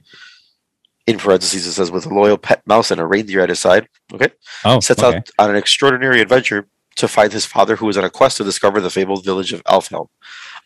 In 1.07 1.19
parentheses, 1.19 1.66
it 1.66 1.73
says 1.73 1.90
with 1.90 2.07
a 2.07 2.14
loyal 2.14 2.37
pet 2.38 2.62
mouse 2.66 2.90
and 2.90 3.00
a 3.00 3.07
reindeer 3.07 3.40
at 3.40 3.49
his 3.49 3.59
side. 3.59 3.88
Okay, 4.12 4.28
Oh, 4.64 4.78
sets 4.80 5.02
okay. 5.02 5.16
out 5.16 5.30
on 5.38 5.50
an 5.50 5.57
extraordinary 5.57 6.21
adventure 6.21 6.66
to 6.97 7.09
find 7.09 7.33
his 7.33 7.45
father, 7.47 7.75
who 7.75 7.88
is 7.88 7.97
on 7.99 8.04
a 8.04 8.11
quest 8.11 8.37
to 8.37 8.45
discover 8.45 8.80
the 8.80 8.90
fabled 8.90 9.25
village 9.25 9.52
of 9.52 9.62
Elfhelm. 9.64 10.07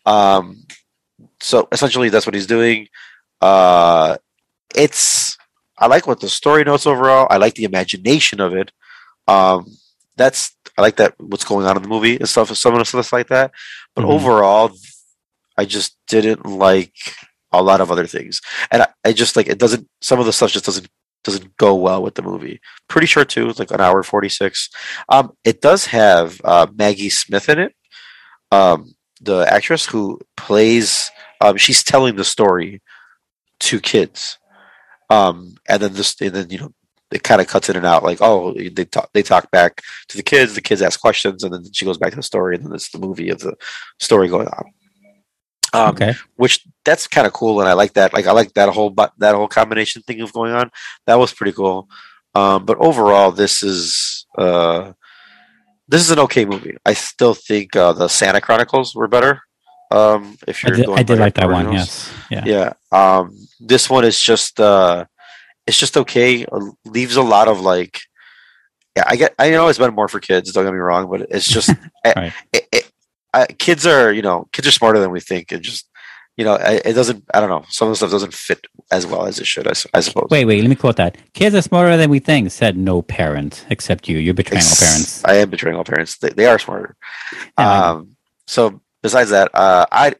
Um, 0.05 0.65
so 1.39 1.67
essentially, 1.71 2.09
that's 2.09 2.25
what 2.27 2.35
he's 2.35 2.45
doing. 2.47 2.87
Uh, 3.41 4.17
it's 4.75 5.37
I 5.79 5.87
like 5.87 6.05
what 6.05 6.19
the 6.19 6.29
story 6.29 6.63
notes 6.63 6.85
overall. 6.85 7.27
I 7.29 7.37
like 7.37 7.55
the 7.55 7.63
imagination 7.63 8.39
of 8.39 8.53
it. 8.53 8.71
Um, 9.27 9.65
that's 10.15 10.55
I 10.77 10.81
like 10.81 10.97
that 10.97 11.15
what's 11.17 11.45
going 11.45 11.65
on 11.65 11.75
in 11.77 11.81
the 11.83 11.89
movie 11.89 12.17
and 12.17 12.29
stuff, 12.29 12.55
some 12.55 12.73
of 12.73 12.79
the 12.79 12.85
stuff 12.85 13.13
like 13.13 13.27
that. 13.29 13.51
But 13.95 14.05
Mhm. 14.05 14.09
overall, 14.11 14.71
I 15.57 15.65
just 15.65 15.97
didn't 16.07 16.45
like 16.45 16.93
a 17.51 17.63
lot 17.63 17.81
of 17.81 17.91
other 17.91 18.07
things, 18.07 18.41
and 18.71 18.83
I, 18.83 18.87
I 19.05 19.13
just 19.13 19.35
like 19.35 19.47
it 19.47 19.59
doesn't. 19.59 19.87
Some 20.01 20.19
of 20.19 20.25
the 20.25 20.33
stuff 20.33 20.51
just 20.51 20.65
doesn't 20.65 20.87
doesn't 21.23 21.57
go 21.57 21.75
well 21.75 22.01
with 22.03 22.15
the 22.15 22.21
movie. 22.21 22.61
Pretty 22.87 23.07
short 23.07 23.29
too. 23.29 23.49
It's 23.49 23.59
like 23.59 23.71
an 23.71 23.81
hour 23.81 24.03
forty 24.03 24.29
six. 24.29 24.69
Um, 25.09 25.31
it 25.43 25.61
does 25.61 25.85
have 25.87 26.39
uh, 26.43 26.67
Maggie 26.75 27.09
Smith 27.09 27.49
in 27.49 27.59
it, 27.59 27.75
um, 28.51 28.95
the 29.21 29.45
actress 29.51 29.85
who 29.85 30.19
plays. 30.37 31.11
Um, 31.41 31.57
she's 31.57 31.83
telling 31.83 32.15
the 32.15 32.23
story 32.23 32.81
to 33.59 33.79
kids, 33.79 34.37
um, 35.09 35.55
and 35.67 35.81
then 35.81 35.93
this, 35.93 36.15
and 36.21 36.33
then 36.33 36.49
you 36.49 36.59
know, 36.59 36.73
it 37.11 37.23
kind 37.23 37.41
of 37.41 37.47
cuts 37.47 37.69
in 37.69 37.75
and 37.75 37.85
out. 37.85 38.03
Like, 38.03 38.19
oh, 38.21 38.53
they 38.53 38.85
talk, 38.85 39.09
they 39.13 39.23
talk 39.23 39.51
back 39.51 39.81
to 40.09 40.17
the 40.17 40.23
kids. 40.23 40.55
The 40.55 40.61
kids 40.61 40.81
ask 40.81 40.99
questions, 40.99 41.43
and 41.43 41.53
then 41.53 41.63
she 41.73 41.85
goes 41.85 41.97
back 41.97 42.11
to 42.11 42.17
the 42.17 42.23
story, 42.23 42.55
and 42.55 42.65
then 42.65 42.73
it's 42.73 42.91
the 42.91 42.99
movie 42.99 43.29
of 43.29 43.39
the 43.39 43.55
story 43.99 44.27
going 44.27 44.47
on. 44.47 44.65
Um, 45.75 45.89
okay. 45.95 46.13
which 46.35 46.65
that's 46.83 47.07
kind 47.07 47.27
of 47.27 47.33
cool, 47.33 47.59
and 47.59 47.69
I 47.69 47.73
like 47.73 47.93
that. 47.93 48.13
Like 48.13 48.27
I 48.27 48.31
like 48.31 48.53
that 48.53 48.69
whole 48.69 48.91
that 49.17 49.35
whole 49.35 49.47
combination 49.47 50.01
thing 50.03 50.21
of 50.21 50.33
going 50.33 50.53
on. 50.53 50.71
That 51.07 51.15
was 51.15 51.33
pretty 51.33 51.53
cool. 51.53 51.89
Um, 52.33 52.65
but 52.65 52.77
overall, 52.79 53.31
this 53.31 53.63
is 53.63 54.25
uh, 54.37 54.93
this 55.87 56.01
is 56.01 56.11
an 56.11 56.19
okay 56.19 56.45
movie. 56.45 56.77
I 56.85 56.93
still 56.93 57.33
think 57.33 57.75
uh, 57.75 57.93
the 57.93 58.07
Santa 58.07 58.41
Chronicles 58.41 58.95
were 58.95 59.07
better. 59.07 59.41
Um, 59.91 60.37
if 60.47 60.63
you're 60.63 60.75
did, 60.75 60.85
going 60.87 60.99
I 60.99 61.03
did 61.03 61.19
like 61.19 61.35
that 61.35 61.49
one. 61.49 61.71
Yes. 61.71 62.11
Yeah. 62.29 62.43
Yeah. 62.45 62.73
Um, 62.91 63.37
this 63.59 63.89
one 63.89 64.03
is 64.03 64.19
just 64.21 64.59
uh, 64.59 65.05
it's 65.67 65.77
just 65.77 65.97
okay. 65.97 66.45
Uh, 66.45 66.71
leaves 66.85 67.15
a 67.15 67.21
lot 67.21 67.47
of 67.47 67.61
like. 67.61 67.99
Yeah, 68.95 69.03
I 69.07 69.15
get. 69.15 69.35
I 69.37 69.49
know 69.51 69.67
it's 69.67 69.79
been 69.79 69.93
more 69.93 70.07
for 70.07 70.19
kids. 70.19 70.51
Don't 70.51 70.65
get 70.65 70.73
me 70.73 70.79
wrong, 70.79 71.09
but 71.09 71.27
it's 71.29 71.47
just 71.47 71.69
Right. 72.05 72.33
it, 72.53 72.67
it, 72.71 72.84
I, 73.35 73.45
kids 73.47 73.85
are 73.85 74.11
you 74.17 74.21
know 74.21 74.47
kids 74.53 74.67
are 74.67 74.71
smarter 74.79 74.99
than 74.99 75.11
we 75.11 75.19
think. 75.19 75.51
It 75.51 75.61
just 75.61 75.87
you 76.37 76.45
know 76.45 76.55
it, 76.55 76.81
it 76.85 76.93
doesn't. 76.93 77.23
I 77.33 77.39
don't 77.39 77.49
know. 77.49 77.63
Some 77.69 77.87
of 77.87 77.91
the 77.91 77.95
stuff 77.97 78.11
doesn't 78.11 78.33
fit 78.33 78.61
as 78.91 79.05
well 79.05 79.25
as 79.25 79.39
it 79.39 79.47
should. 79.47 79.67
I 79.67 79.73
suppose. 79.73 80.27
Wait, 80.29 80.45
wait. 80.45 80.61
Let 80.61 80.69
me 80.69 80.75
quote 80.75 80.97
that. 80.97 81.17
Kids 81.33 81.53
are 81.55 81.61
smarter 81.61 81.97
than 81.97 82.09
we 82.09 82.19
think. 82.19 82.51
Said 82.51 82.77
no 82.77 83.01
parent 83.01 83.65
except 83.69 84.07
you. 84.09 84.17
You're 84.17 84.33
betraying 84.33 84.63
all 84.63 84.79
parents. 84.87 85.23
I 85.25 85.35
am 85.35 85.49
betraying 85.49 85.77
all 85.77 85.83
parents. 85.83 86.17
They, 86.17 86.29
they 86.29 86.45
are 86.45 86.59
smarter. 86.59 86.95
Yeah, 87.57 87.71
I. 87.71 87.89
Um, 87.89 88.15
so 88.47 88.81
besides 89.01 89.29
that, 89.31 89.49
uh, 89.53 89.85
I, 89.91 90.13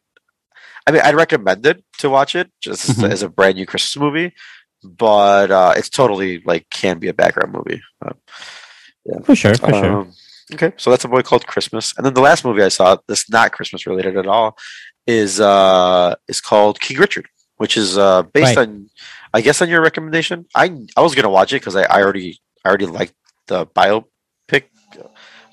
I 0.88 0.92
mean, 0.92 1.02
I'd 1.04 1.16
recommend 1.16 1.66
it 1.66 1.84
to 2.00 2.10
watch 2.10 2.36
it 2.36 2.50
just 2.62 2.90
as, 2.90 2.96
Mhm. 2.98 3.12
as 3.12 3.22
a 3.24 3.30
brand 3.30 3.56
new 3.58 3.66
Christmas 3.66 3.98
movie, 4.02 4.34
but 4.84 5.52
uh, 5.52 5.74
it's 5.78 5.90
totally 5.90 6.42
like 6.46 6.68
can 6.70 6.98
be 7.00 7.08
a 7.08 7.14
background 7.14 7.54
movie. 7.54 7.82
Uh, 8.04 8.14
For 9.24 9.36
sure. 9.36 9.56
For 9.56 9.72
sure. 9.74 10.08
Okay, 10.54 10.74
so 10.78 10.90
that's 10.92 11.04
a 11.06 11.08
boy 11.08 11.22
called 11.22 11.48
Christmas, 11.48 11.94
and 11.98 12.06
then 12.06 12.14
the 12.14 12.22
last 12.22 12.46
movie 12.46 12.62
I 12.62 12.70
saw 12.70 12.98
that's 13.08 13.30
not 13.30 13.52
Christmas 13.52 13.88
related 13.88 14.16
at 14.18 14.28
all 14.28 14.58
is 15.08 15.40
uh 15.40 16.16
is 16.28 16.40
called 16.42 16.80
King 16.80 16.98
Richard, 16.98 17.28
which 17.58 17.78
is 17.78 17.98
uh 17.98 18.24
based 18.24 18.56
Right. 18.58 18.68
on 18.70 18.90
I 19.34 19.42
guess 19.42 19.62
on 19.62 19.70
your 19.70 19.82
recommendation. 19.82 20.46
I 20.56 20.66
I 20.96 21.02
was 21.02 21.16
gonna 21.16 21.30
watch 21.30 21.52
it 21.52 21.62
because 21.62 21.76
I, 21.76 21.84
I 21.84 22.02
already 22.02 22.40
I 22.64 22.70
already 22.70 22.86
liked 22.86 23.16
the 23.48 23.66
biopic, 23.66 24.64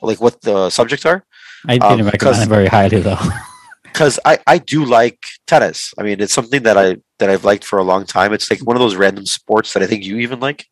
like 0.02 0.20
what 0.20 0.40
the 0.42 0.68
subjects 0.70 1.06
are. 1.06 1.24
I 1.66 1.74
didn't 1.78 1.84
um, 1.84 1.90
recommend 2.06 2.12
because- 2.12 2.42
it 2.42 2.48
very 2.48 2.66
highly 2.66 3.00
though. 3.00 3.18
because 3.84 4.18
I, 4.24 4.38
I 4.46 4.56
do 4.58 4.84
like 4.86 5.18
tennis. 5.46 5.92
I 5.98 6.02
mean, 6.02 6.20
it's 6.20 6.32
something 6.32 6.62
that 6.62 6.76
I 6.78 6.96
that 7.18 7.28
I've 7.30 7.44
liked 7.44 7.64
for 7.64 7.78
a 7.78 7.84
long 7.84 8.04
time. 8.06 8.32
It's 8.32 8.50
like 8.50 8.60
one 8.66 8.76
of 8.76 8.80
those 8.80 8.96
random 8.96 9.26
sports 9.26 9.72
that 9.74 9.82
I 9.82 9.86
think 9.86 10.04
you 10.04 10.18
even 10.18 10.40
like. 10.40 10.66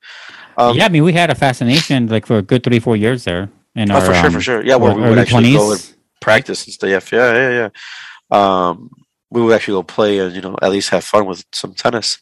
Um, 0.56 0.76
yeah, 0.76 0.86
I 0.86 0.88
mean, 0.88 1.04
we 1.04 1.12
had 1.12 1.30
a 1.30 1.34
fascination 1.34 2.06
like 2.08 2.26
for 2.26 2.38
a 2.38 2.42
good 2.42 2.64
three, 2.64 2.80
four 2.80 2.96
years 2.96 3.24
there. 3.24 3.50
In 3.80 3.90
oh, 3.90 3.94
our, 3.94 4.00
for 4.02 4.14
sure, 4.14 4.26
um, 4.26 4.32
for 4.32 4.40
sure. 4.40 4.64
Yeah, 4.64 4.76
where 4.76 4.94
we 4.94 5.02
would 5.02 5.18
actually 5.18 5.54
go 5.54 5.72
and 5.72 5.94
practice 6.20 6.66
and 6.66 6.74
stuff. 6.74 7.12
Yeah, 7.12 7.32
yeah, 7.32 7.50
yeah. 7.60 7.68
Um, 8.30 8.90
we 9.30 9.40
would 9.40 9.54
actually 9.54 9.74
go 9.78 9.82
play 9.82 10.18
and 10.18 10.34
you 10.34 10.42
know 10.42 10.56
at 10.60 10.70
least 10.70 10.90
have 10.90 11.04
fun 11.04 11.24
with 11.26 11.44
some 11.52 11.72
tennis. 11.74 12.18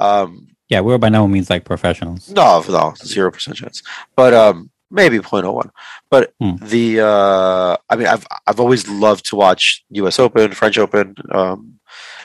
Um, 0.00 0.48
Yeah, 0.68 0.80
we 0.80 0.92
were 0.92 0.98
by 0.98 1.10
no 1.10 1.28
means 1.28 1.50
like 1.50 1.64
professionals. 1.64 2.30
no, 2.30 2.64
no, 2.68 2.94
zero 3.04 3.30
percent 3.30 3.56
chance. 3.58 3.82
But 4.16 4.32
um, 4.34 4.70
maybe 4.90 5.18
0.01. 5.18 5.70
But 6.10 6.32
Hmm. 6.40 6.56
the 6.62 7.00
uh, 7.00 7.76
I 7.90 7.96
mean, 7.96 8.06
I've 8.06 8.26
I've 8.46 8.60
always 8.60 8.88
loved 8.88 9.26
to 9.26 9.36
watch 9.36 9.84
U.S. 9.90 10.18
Open, 10.18 10.52
French 10.52 10.78
Open, 10.78 11.14
um, 11.30 11.78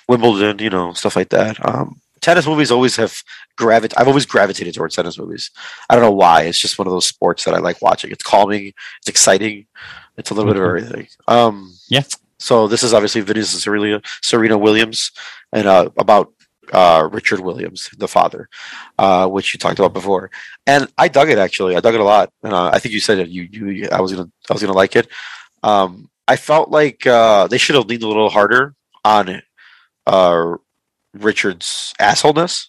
Wimbledon, 0.07 0.59
you 0.59 0.69
know, 0.69 0.93
stuff 0.93 1.15
like 1.15 1.29
that. 1.29 1.57
Um, 1.67 2.00
tennis 2.21 2.45
movies 2.47 2.71
always 2.71 2.95
have 2.95 3.21
gravit. 3.57 3.93
I've 3.97 4.07
always 4.07 4.25
gravitated 4.25 4.73
towards 4.75 4.95
tennis 4.95 5.17
movies. 5.17 5.51
I 5.89 5.95
don't 5.95 6.03
know 6.03 6.11
why. 6.11 6.43
It's 6.43 6.59
just 6.59 6.77
one 6.79 6.87
of 6.87 6.93
those 6.93 7.05
sports 7.07 7.45
that 7.45 7.53
I 7.53 7.59
like 7.59 7.81
watching. 7.81 8.11
It's 8.11 8.23
calming. 8.23 8.73
It's 8.99 9.07
exciting. 9.09 9.65
It's 10.17 10.29
a 10.29 10.33
little 10.33 10.51
bit 10.51 10.61
of 10.61 10.65
Mhm. 10.67 10.77
everything. 10.77 11.07
Um, 11.27 11.73
Yeah. 11.89 12.03
So 12.37 12.67
this 12.67 12.81
is 12.81 12.91
obviously 12.93 13.21
Venus 13.21 13.53
and 13.53 13.61
Serena, 13.61 14.01
Serena 14.23 14.57
Williams, 14.57 15.11
and 15.53 15.67
uh, 15.67 15.89
about 15.97 16.33
uh, 16.73 17.07
Richard 17.11 17.41
Williams, 17.41 17.89
the 17.97 18.07
father, 18.07 18.47
uh, 18.97 19.27
which 19.27 19.53
you 19.53 19.59
talked 19.59 19.77
about 19.77 19.91
before. 19.93 20.31
And 20.65 20.87
I 20.97 21.09
dug 21.09 21.29
it 21.29 21.37
actually. 21.37 21.75
I 21.75 21.81
dug 21.81 21.95
it 21.95 21.99
a 21.99 22.03
lot. 22.05 22.31
And 22.43 22.53
uh, 22.53 22.69
I 22.73 22.79
think 22.79 22.93
you 22.93 23.01
said 23.01 23.17
that 23.17 23.27
you, 23.29 23.47
you, 23.51 23.89
I 23.91 23.99
was 23.99 24.13
gonna, 24.13 24.29
I 24.49 24.53
was 24.53 24.61
gonna 24.61 24.73
like 24.73 24.95
it. 24.95 25.07
Um, 25.63 26.09
I 26.29 26.37
felt 26.37 26.69
like 26.69 27.05
uh, 27.05 27.47
they 27.47 27.57
should 27.57 27.75
have 27.75 27.87
leaned 27.87 28.03
a 28.03 28.07
little 28.07 28.29
harder 28.29 28.73
on 29.03 29.27
it 29.27 29.43
uh, 30.07 30.55
Richard's 31.13 31.93
assholeness 31.99 32.67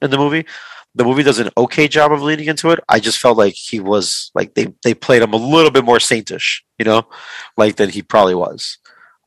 in 0.00 0.10
the 0.10 0.18
movie. 0.18 0.46
The 0.94 1.04
movie 1.04 1.22
does 1.22 1.38
an 1.38 1.50
okay 1.56 1.86
job 1.86 2.12
of 2.12 2.22
leaning 2.22 2.48
into 2.48 2.70
it. 2.70 2.80
I 2.88 2.98
just 2.98 3.18
felt 3.18 3.38
like 3.38 3.54
he 3.54 3.78
was 3.78 4.30
like 4.34 4.54
they 4.54 4.74
they 4.82 4.94
played 4.94 5.22
him 5.22 5.32
a 5.32 5.36
little 5.36 5.70
bit 5.70 5.84
more 5.84 5.98
saintish, 5.98 6.62
you 6.78 6.84
know, 6.84 7.08
like 7.56 7.76
than 7.76 7.90
he 7.90 8.02
probably 8.02 8.34
was. 8.34 8.78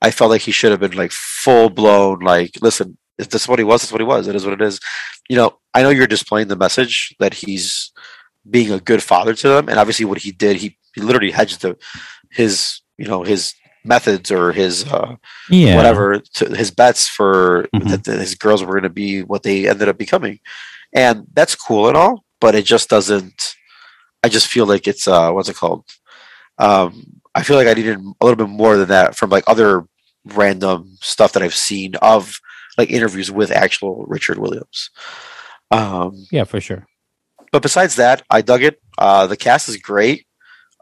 I 0.01 0.11
felt 0.11 0.31
like 0.31 0.41
he 0.41 0.51
should 0.51 0.71
have 0.71 0.81
been 0.81 0.97
like 0.97 1.13
full 1.13 1.69
blown 1.69 2.19
like, 2.19 2.51
listen, 2.61 2.97
if 3.17 3.29
this 3.29 3.43
is 3.43 3.47
what 3.47 3.59
he 3.59 3.65
was, 3.65 3.81
that's 3.81 3.91
what 3.91 4.01
he 4.01 4.05
was. 4.07 4.27
It 4.27 4.35
is 4.35 4.43
what 4.43 4.59
it 4.59 4.61
is. 4.61 4.79
You 5.29 5.37
know, 5.37 5.59
I 5.73 5.81
know 5.81 5.89
you're 5.89 6.07
displaying 6.07 6.49
the 6.49 6.57
message 6.57 7.15
that 7.19 7.33
he's 7.33 7.91
being 8.49 8.71
a 8.71 8.79
good 8.79 9.01
father 9.01 9.33
to 9.33 9.47
them, 9.47 9.69
and 9.69 9.79
obviously 9.79 10.05
what 10.05 10.17
he 10.17 10.31
did, 10.31 10.57
he, 10.57 10.77
he 10.93 11.01
literally 11.01 11.31
hedged 11.31 11.61
the 11.61 11.77
his 12.29 12.81
you 12.97 13.05
know 13.05 13.23
his 13.23 13.53
methods 13.83 14.31
or 14.31 14.51
his 14.51 14.85
uh, 14.91 15.15
Yeah. 15.49 15.75
whatever 15.75 16.19
to 16.19 16.55
his 16.55 16.71
bets 16.71 17.07
for 17.07 17.67
Mhm. 17.73 17.89
that, 17.89 18.03
that 18.05 18.19
his 18.19 18.35
girls 18.35 18.63
were 18.63 18.73
going 18.73 18.83
to 18.83 18.89
be 18.89 19.23
what 19.23 19.43
they 19.43 19.67
ended 19.67 19.89
up 19.89 19.97
becoming 19.97 20.39
and 20.93 21.25
that's 21.33 21.55
cool 21.55 21.87
and 21.87 21.97
all 21.97 22.23
but 22.39 22.55
it 22.55 22.65
just 22.65 22.89
doesn't 22.89 23.55
i 24.23 24.29
just 24.29 24.47
feel 24.47 24.65
like 24.65 24.87
it's 24.87 25.07
uh 25.07 25.31
what's 25.31 25.49
it 25.49 25.55
called 25.55 25.83
um 26.59 26.91
i 27.35 27.41
feel 27.43 27.57
like 27.57 27.67
i 27.67 27.73
needed 27.73 27.97
a 27.97 28.25
little 28.25 28.35
bit 28.45 28.49
more 28.49 28.77
than 28.77 28.89
that 28.89 29.15
from 29.15 29.29
like 29.29 29.43
other 29.47 29.83
random 30.25 30.95
stuff 31.01 31.33
that 31.33 31.43
i've 31.43 31.55
seen 31.55 31.95
of 31.95 32.39
like 32.77 32.89
interviews 32.91 33.31
with 33.31 33.51
actual 33.51 34.05
richard 34.07 34.37
williams 34.37 34.89
um 35.71 36.25
Yeah, 36.31 36.43
for 36.45 36.61
sure. 36.61 36.85
but 37.51 37.61
besides 37.61 37.95
that, 37.97 38.23
I 38.29 38.41
dug 38.41 38.63
it. 38.63 38.79
Uh, 38.97 39.27
the 39.27 39.37
cast 39.37 39.69
is 39.69 39.77
great, 39.77 40.25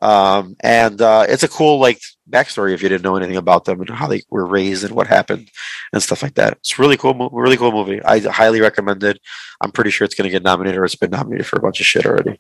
um, 0.02 0.56
and 0.62 1.02
uh, 1.02 1.26
it's 1.28 1.44
a 1.44 1.48
cool 1.48 1.80
like 1.80 2.00
backstory 2.32 2.74
if 2.74 2.82
you 2.82 2.90
didn't 2.90 3.04
know 3.04 3.16
anything 3.16 3.38
about 3.38 3.66
them 3.66 3.82
and 3.82 3.90
how 3.90 4.08
they 4.08 4.22
were 4.30 4.46
raised 4.46 4.84
and 4.84 4.96
what 4.96 5.08
happened 5.08 5.50
and 5.94 6.02
stuff 6.02 6.24
like 6.24 6.36
that. 6.36 6.54
It's 6.54 6.78
a 6.78 6.82
really 6.82 6.98
cool, 6.98 7.30
really 7.32 7.58
cool 7.58 7.72
movie. 7.72 8.02
I 8.04 8.20
highly 8.20 8.62
recommend 8.62 9.04
it. 9.04 9.20
I'm 9.62 9.72
pretty 9.72 9.92
sure 9.92 10.06
it's 10.06 10.16
going 10.16 10.26
to 10.28 10.32
get 10.32 10.44
nominated 10.44 10.80
or 10.80 10.86
it's 10.86 10.96
been 10.96 11.12
nominated 11.12 11.46
for 11.46 11.58
a 11.58 11.62
bunch 11.62 11.80
of 11.80 11.86
shit 11.86 12.06
already. 12.06 12.40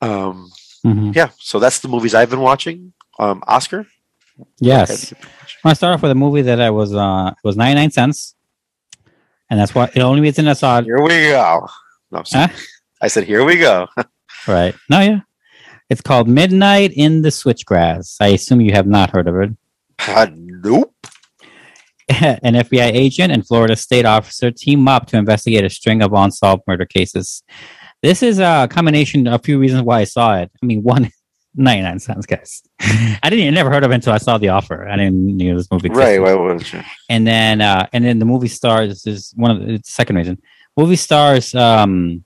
Um, 0.00 0.50
hmm 0.82 1.10
yeah, 1.14 1.30
so 1.38 1.58
that's 1.58 1.80
the 1.80 1.88
movies 1.88 2.14
I've 2.14 2.30
been 2.30 2.40
watching. 2.40 2.92
Um, 3.18 3.42
Oscar, 3.46 3.86
Yes. 4.60 5.12
I 5.12 5.16
want 5.64 5.72
to 5.72 5.76
start 5.76 5.94
off 5.94 6.02
with 6.02 6.10
a 6.10 6.14
movie 6.14 6.42
that 6.42 6.60
I 6.60 6.70
was 6.70 6.94
uh 6.94 7.32
was 7.42 7.56
99 7.56 7.90
cents. 7.90 8.34
And 9.48 9.58
that's 9.60 9.74
why 9.74 9.86
the 9.86 10.00
only 10.00 10.20
reason 10.20 10.48
I 10.48 10.54
saw 10.54 10.78
it 10.78 10.84
here 10.84 11.00
we 11.00 11.08
go. 11.08 11.66
No. 12.10 12.22
Huh? 12.26 12.48
I 13.00 13.08
said, 13.08 13.24
here 13.24 13.44
we 13.44 13.56
go. 13.56 13.86
right. 14.48 14.74
No, 14.90 15.00
yeah. 15.00 15.20
It's 15.88 16.00
called 16.00 16.28
Midnight 16.28 16.92
in 16.94 17.22
the 17.22 17.28
Switchgrass. 17.28 18.16
I 18.20 18.28
assume 18.28 18.60
you 18.60 18.72
have 18.72 18.86
not 18.86 19.10
heard 19.10 19.28
of 19.28 19.36
it. 19.36 19.50
Uh, 20.00 20.26
nope. 20.34 20.92
An 22.08 22.54
FBI 22.54 22.92
agent 22.92 23.32
and 23.32 23.46
Florida 23.46 23.76
state 23.76 24.04
officer 24.04 24.50
team 24.50 24.88
up 24.88 25.06
to 25.06 25.16
investigate 25.16 25.64
a 25.64 25.70
string 25.70 26.02
of 26.02 26.12
unsolved 26.12 26.62
murder 26.66 26.86
cases. 26.86 27.42
This 28.02 28.22
is 28.22 28.38
a 28.38 28.68
combination 28.70 29.26
of 29.26 29.34
a 29.34 29.38
few 29.38 29.58
reasons 29.58 29.82
why 29.82 30.00
I 30.00 30.04
saw 30.04 30.36
it. 30.38 30.50
I 30.62 30.66
mean, 30.66 30.82
one, 30.82 31.10
99 31.54 31.98
cents, 32.00 32.26
guys. 32.26 32.62
I 32.80 33.30
didn't 33.30 33.46
I 33.46 33.50
never 33.50 33.70
heard 33.70 33.84
of 33.84 33.90
it 33.90 33.94
until 33.94 34.12
I 34.12 34.18
saw 34.18 34.38
the 34.38 34.50
offer. 34.50 34.86
I 34.88 34.96
didn't 34.96 35.36
know 35.36 35.56
this 35.56 35.70
movie. 35.70 35.88
Right. 35.88 36.16
existed. 36.16 36.22
Why 36.22 36.34
would 36.34 36.72
you? 36.72 36.82
and 37.08 37.26
then 37.26 37.60
uh 37.60 37.86
and 37.92 38.04
then 38.04 38.18
the 38.18 38.24
movie 38.24 38.48
stars 38.48 39.06
is 39.06 39.32
one 39.36 39.50
of 39.50 39.60
the 39.60 39.78
the 39.78 39.80
second 39.84 40.16
reason 40.16 40.40
movie 40.76 40.96
stars 40.96 41.54
um 41.54 42.24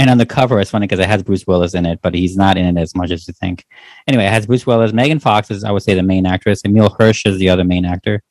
And 0.00 0.08
on 0.08 0.16
the 0.16 0.24
cover, 0.24 0.58
it's 0.58 0.70
funny 0.70 0.86
because 0.86 0.98
it 0.98 1.08
has 1.08 1.22
Bruce 1.22 1.46
Willis 1.46 1.74
in 1.74 1.84
it, 1.84 2.00
but 2.00 2.14
he's 2.14 2.34
not 2.34 2.56
in 2.56 2.64
it 2.64 2.80
as 2.80 2.94
much 2.94 3.10
as 3.10 3.28
you 3.28 3.34
think. 3.34 3.66
Anyway, 4.08 4.24
it 4.24 4.32
has 4.32 4.46
Bruce 4.46 4.66
Willis. 4.66 4.94
Megan 4.94 5.18
Fox 5.20 5.50
is, 5.50 5.62
I 5.62 5.72
would 5.72 5.82
say, 5.82 5.92
the 5.92 6.02
main 6.02 6.24
actress. 6.24 6.62
Emile 6.64 6.96
Hirsch 6.98 7.26
is 7.26 7.36
the 7.36 7.50
other 7.50 7.64
main 7.64 7.84
actor. 7.84 8.22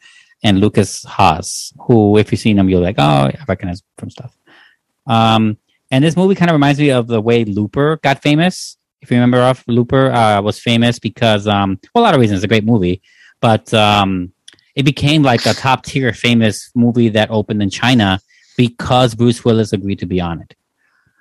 And 0.41 0.61
Lukas 0.61 1.03
Haas, 1.03 1.71
who, 1.81 2.17
if 2.17 2.31
you've 2.31 2.41
seen 2.41 2.57
him, 2.57 2.69
you're 2.69 2.81
like, 2.81 2.95
oh, 2.97 3.27
I 3.27 3.37
recognize 3.47 3.83
from 3.99 4.09
stuff. 4.09 4.35
Um, 5.05 5.59
and 5.91 6.03
this 6.03 6.17
movie 6.17 6.33
kind 6.33 6.49
of 6.49 6.55
reminds 6.55 6.79
me 6.79 6.89
of 6.89 7.05
the 7.05 7.21
way 7.21 7.45
Looper 7.45 7.97
got 7.97 8.23
famous. 8.23 8.79
If 9.03 9.11
you 9.11 9.17
remember, 9.17 9.39
off 9.39 9.63
Looper 9.67 10.11
uh, 10.11 10.41
was 10.41 10.57
famous 10.57 10.97
because, 10.97 11.45
um, 11.45 11.79
well, 11.93 12.03
a 12.03 12.05
lot 12.05 12.15
of 12.15 12.19
reasons. 12.19 12.39
It's 12.39 12.45
a 12.45 12.47
great 12.47 12.65
movie, 12.65 12.99
but 13.41 13.71
um, 13.75 14.33
it 14.73 14.85
became 14.85 15.21
like 15.21 15.45
a 15.45 15.53
top 15.53 15.85
tier 15.85 16.13
famous 16.13 16.71
movie 16.73 17.09
that 17.09 17.29
opened 17.29 17.61
in 17.61 17.69
China 17.69 18.19
because 18.57 19.13
Bruce 19.13 19.45
Willis 19.45 19.71
agreed 19.71 19.99
to 19.99 20.07
be 20.07 20.19
on 20.19 20.41
it. 20.41 20.55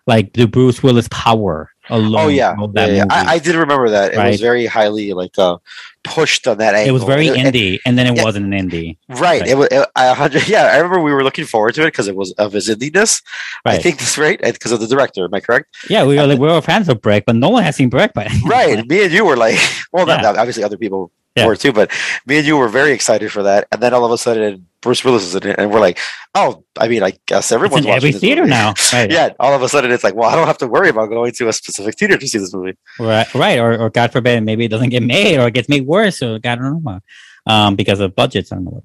Like 0.09 0.33
the 0.33 0.47
Bruce 0.47 0.83
Willis 0.83 1.07
power 1.13 1.71
alone. 1.91 2.17
Oh 2.25 2.29
yeah, 2.29 2.57
yeah, 2.75 2.87
yeah. 2.87 3.05
I, 3.11 3.35
I 3.35 3.39
did 3.39 3.55
remember 3.55 3.91
that. 3.91 4.15
It 4.15 4.19
was 4.19 4.41
very 4.41 4.65
highly 4.67 5.13
like 5.13 5.39
uh, 5.39 5.59
pushed 6.03 6.47
on 6.49 6.57
that 6.59 6.75
angle. 6.75 6.89
it 6.89 6.93
was 6.93 7.05
very 7.05 7.29
And- 7.29 7.37
and- 7.37 7.55
indie, 7.55 7.79
and 7.85 7.99
then 7.99 8.07
it 8.07 8.17
yeah. 8.17 8.25
wasn't 8.25 8.53
an 8.53 8.71
indie. 8.71 8.97
Right. 9.09 9.21
Right. 9.43 9.47
It 9.47 9.57
was. 9.59 9.69
It, 9.71 9.87
I, 9.95 10.07
a 10.07 10.15
hundred- 10.15 10.49
yeah, 10.49 10.65
I 10.73 10.77
remember 10.79 11.01
we 11.01 11.13
were 11.13 11.23
looking 11.23 11.45
forward 11.45 11.75
to 11.75 11.83
it 11.83 11.89
because 11.93 12.09
it 12.09 12.17
was 12.17 12.33
of 12.33 12.53
his 12.55 12.69
indiness. 12.71 13.23
Right. 13.67 13.75
I 13.75 13.79
think 13.79 13.99
that's 13.99 14.17
right, 14.17 14.41
because 14.41 14.73
of 14.73 14.81
the 14.81 14.87
director. 14.87 15.25
Am 15.25 15.35
I 15.35 15.41
correct? 15.41 15.77
Yeah, 15.91 16.05
we 16.07 16.17
were 16.17 16.27
like 16.27 16.39
we 16.39 16.49
were 16.49 16.61
fans 16.63 16.89
of 16.89 17.03
Brick, 17.03 17.25
but 17.27 17.37
no 17.37 17.51
one 17.51 17.63
has 17.63 17.77
seen 17.77 17.91
Brick. 17.91 18.13
But 18.15 18.29
right. 18.47 18.87
Me 18.89 19.05
and 19.05 19.13
you 19.13 19.25
were 19.27 19.37
like, 19.37 19.59
well, 19.93 20.07
not, 20.07 20.23
Yeah. 20.23 20.31
obviously 20.41 20.65
other 20.65 20.79
people 20.79 21.13
Yeah. 21.39 21.55
too, 21.55 21.73
but 21.73 21.91
me 22.27 22.39
and 22.39 22.47
you 22.47 22.57
were 22.57 22.69
very 22.69 22.93
excited 22.93 23.33
for 23.33 23.43
that. 23.43 23.69
And 23.73 23.83
then 23.83 23.95
all 23.95 24.05
of 24.05 24.13
a 24.13 24.19
sudden, 24.19 24.67
Bruce 24.81 25.05
Willis 25.05 25.25
is 25.25 25.35
in 25.35 25.47
it, 25.49 25.59
and 25.59 25.73
we're 25.73 25.81
like, 25.81 25.99
oh, 26.35 26.65
I 26.79 26.89
mean, 26.89 27.03
I 27.03 27.13
guess 27.27 27.47
it's 27.47 27.53
everyone's 27.53 27.85
in 27.85 27.91
watching 27.91 27.97
every 27.97 28.13
this 28.13 28.21
theater 28.21 28.43
movie. 28.43 28.51
now. 28.51 28.75
Right. 28.93 29.11
Yeah. 29.11 29.31
All 29.41 29.53
of 29.53 29.63
a 29.63 29.69
sudden, 29.69 29.91
it's 29.91 30.05
like, 30.05 30.15
well, 30.15 30.31
I 30.31 30.37
don't 30.37 30.47
have 30.47 30.59
to 30.59 30.69
worry 30.69 30.89
about 30.89 31.09
going 31.09 31.33
to 31.33 31.49
a 31.49 31.53
specific 31.53 31.99
theater 31.99 32.17
to 32.17 32.29
see 32.29 32.39
this 32.39 32.55
movie. 32.55 32.77
Right, 32.99 33.33
right, 33.35 33.59
or, 33.59 33.77
or 33.79 33.91
God 33.91 34.13
forbid, 34.13 34.45
maybe 34.45 34.65
it 34.65 34.69
doesn't 34.69 34.91
get 34.91 35.03
made, 35.03 35.39
or 35.39 35.49
it 35.49 35.55
gets 35.55 35.69
made 35.69 35.87
worse, 35.87 36.23
or 36.23 36.39
God, 36.39 36.59
I 36.59 36.63
don't 36.63 36.85
know, 36.85 37.01
um, 37.47 37.77
because 37.77 38.01
of 38.01 38.15
budgets. 38.15 38.53
I 38.53 38.57
don't 38.57 38.65
know. 38.67 38.71
What. 38.71 38.85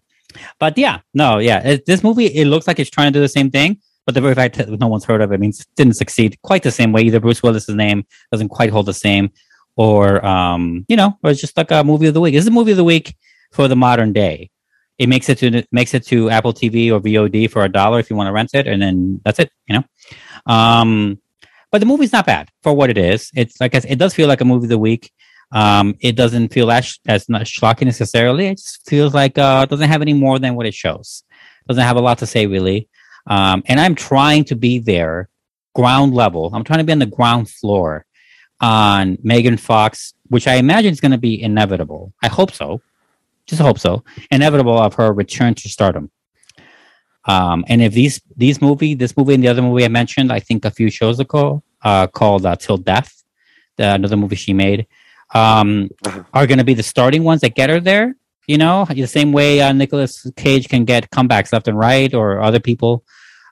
But 0.59 0.77
yeah, 0.77 0.99
no, 1.13 1.37
yeah, 1.37 1.59
it, 1.67 1.85
this 1.85 2.03
movie 2.03 2.25
it 2.25 2.47
looks 2.47 2.67
like 2.67 2.79
it's 2.79 2.89
trying 2.89 3.13
to 3.13 3.17
do 3.19 3.21
the 3.21 3.29
same 3.29 3.51
thing, 3.51 3.79
but 4.05 4.15
the 4.15 4.21
very 4.21 4.35
fact 4.35 4.55
that 4.57 4.69
no 4.69 4.87
one's 4.87 5.05
heard 5.05 5.21
of 5.21 5.31
it 5.31 5.39
means 5.39 5.59
it 5.61 5.67
didn't 5.75 5.93
succeed 5.93 6.37
quite 6.41 6.63
the 6.63 6.71
same 6.71 6.91
way. 6.91 7.01
Either 7.03 7.19
Bruce 7.19 7.43
Willis's 7.43 7.75
name 7.75 8.05
doesn't 8.31 8.49
quite 8.49 8.69
hold 8.71 8.87
the 8.87 8.93
same, 8.93 9.31
or 9.75 10.25
um, 10.25 10.85
you 10.87 10.95
know, 10.95 11.17
or 11.23 11.31
it's 11.31 11.41
just 11.41 11.57
like 11.57 11.71
a 11.71 11.83
movie 11.83 12.07
of 12.07 12.13
the 12.13 12.21
week. 12.21 12.33
This 12.33 12.43
is 12.43 12.47
a 12.47 12.51
movie 12.51 12.71
of 12.71 12.77
the 12.77 12.83
week 12.83 13.15
for 13.51 13.67
the 13.67 13.75
modern 13.75 14.13
day. 14.13 14.49
It 14.97 15.09
makes 15.09 15.29
it 15.29 15.39
to 15.39 15.63
makes 15.71 15.93
it 15.93 16.05
to 16.07 16.29
Apple 16.29 16.53
TV 16.53 16.91
or 16.91 16.99
VOD 16.99 17.49
for 17.49 17.63
a 17.63 17.69
dollar 17.69 17.99
if 17.99 18.09
you 18.09 18.15
want 18.15 18.27
to 18.27 18.33
rent 18.33 18.51
it, 18.53 18.67
and 18.67 18.81
then 18.81 19.21
that's 19.25 19.39
it. 19.39 19.51
You 19.67 19.79
know. 19.79 19.83
Um, 20.45 21.19
but 21.71 21.79
the 21.79 21.87
movie's 21.87 22.13
not 22.13 22.27
bad 22.27 22.49
for 22.61 22.73
what 22.73 22.91
it 22.91 22.97
is. 22.97 23.31
It's 23.35 23.59
like 23.59 23.73
I 23.73 23.81
it 23.87 23.97
does 23.97 24.13
feel 24.13 24.27
like 24.27 24.41
a 24.41 24.45
movie 24.45 24.65
of 24.65 24.69
the 24.69 24.77
week. 24.77 25.11
Um, 25.51 25.95
it 25.99 26.15
doesn't 26.15 26.49
feel 26.49 26.71
as 26.71 26.99
as 27.07 27.27
shocking 27.45 27.87
necessarily. 27.87 28.47
It 28.47 28.57
just 28.57 28.87
feels 28.87 29.13
like 29.13 29.37
uh, 29.37 29.65
doesn't 29.65 29.89
have 29.89 30.01
any 30.01 30.13
more 30.13 30.37
than 30.39 30.55
what 30.55 30.67
it 30.67 30.73
shows. 30.73 31.23
Doesn't 31.67 31.83
have 31.83 31.97
a 31.97 32.01
lot 32.01 32.19
to 32.19 32.27
say 32.27 32.45
really. 32.45 32.87
Um, 33.25 33.63
and 33.65 33.79
I'm 33.79 33.95
trying 33.95 34.43
to 34.45 34.55
be 34.55 34.79
there, 34.79 35.29
ground 35.73 36.13
level. 36.13 36.51
I'm 36.53 36.63
trying 36.63 36.79
to 36.79 36.83
be 36.83 36.91
on 36.91 36.99
the 36.99 37.05
ground 37.05 37.49
floor 37.49 38.05
on 38.63 39.17
Megan 39.21 39.57
Fox, 39.57 40.13
which 40.33 40.47
I 40.47 40.55
imagine 40.55 40.91
is 40.95 41.01
going 41.01 41.11
to 41.11 41.23
be 41.29 41.35
inevitable. 41.49 42.13
I 42.23 42.29
hope 42.37 42.51
so. 42.51 42.81
Just 43.45 43.61
hope 43.61 43.77
so. 43.77 44.03
Inevitable 44.31 44.77
of 44.79 44.93
her 44.95 45.11
return 45.11 45.53
to 45.55 45.67
stardom. 45.69 46.09
Um, 47.25 47.63
and 47.67 47.81
if 47.81 47.93
these 47.93 48.21
these 48.43 48.61
movie, 48.61 48.93
this 48.95 49.15
movie 49.17 49.33
and 49.33 49.43
the 49.43 49.47
other 49.49 49.61
movie 49.61 49.85
I 49.85 49.89
mentioned, 49.89 50.31
I 50.31 50.39
think 50.39 50.65
a 50.65 50.71
few 50.71 50.89
shows 50.89 51.19
ago, 51.19 51.63
uh, 51.83 52.07
called 52.07 52.45
uh, 52.45 52.55
Till 52.55 52.77
Death, 52.77 53.23
the, 53.77 53.93
another 53.93 54.17
movie 54.17 54.35
she 54.35 54.53
made, 54.53 54.87
um, 55.33 55.89
Uh-huh. 56.05 56.23
are 56.33 56.47
going 56.47 56.57
to 56.59 56.63
be 56.71 56.73
the 56.73 56.83
starting 56.83 57.23
ones 57.23 57.41
that 57.41 57.55
get 57.55 57.69
her 57.69 57.79
there. 57.81 58.15
You 58.47 58.57
know, 58.57 58.85
the 58.85 59.07
same 59.07 59.31
way 59.31 59.61
uh, 59.61 59.71
Nicolas 59.71 60.29
Cage 60.35 60.67
can 60.67 60.83
get 60.85 61.09
comebacks 61.11 61.53
left 61.53 61.67
and 61.69 61.77
right, 61.77 62.13
or 62.13 62.41
other 62.41 62.59
people 62.59 63.03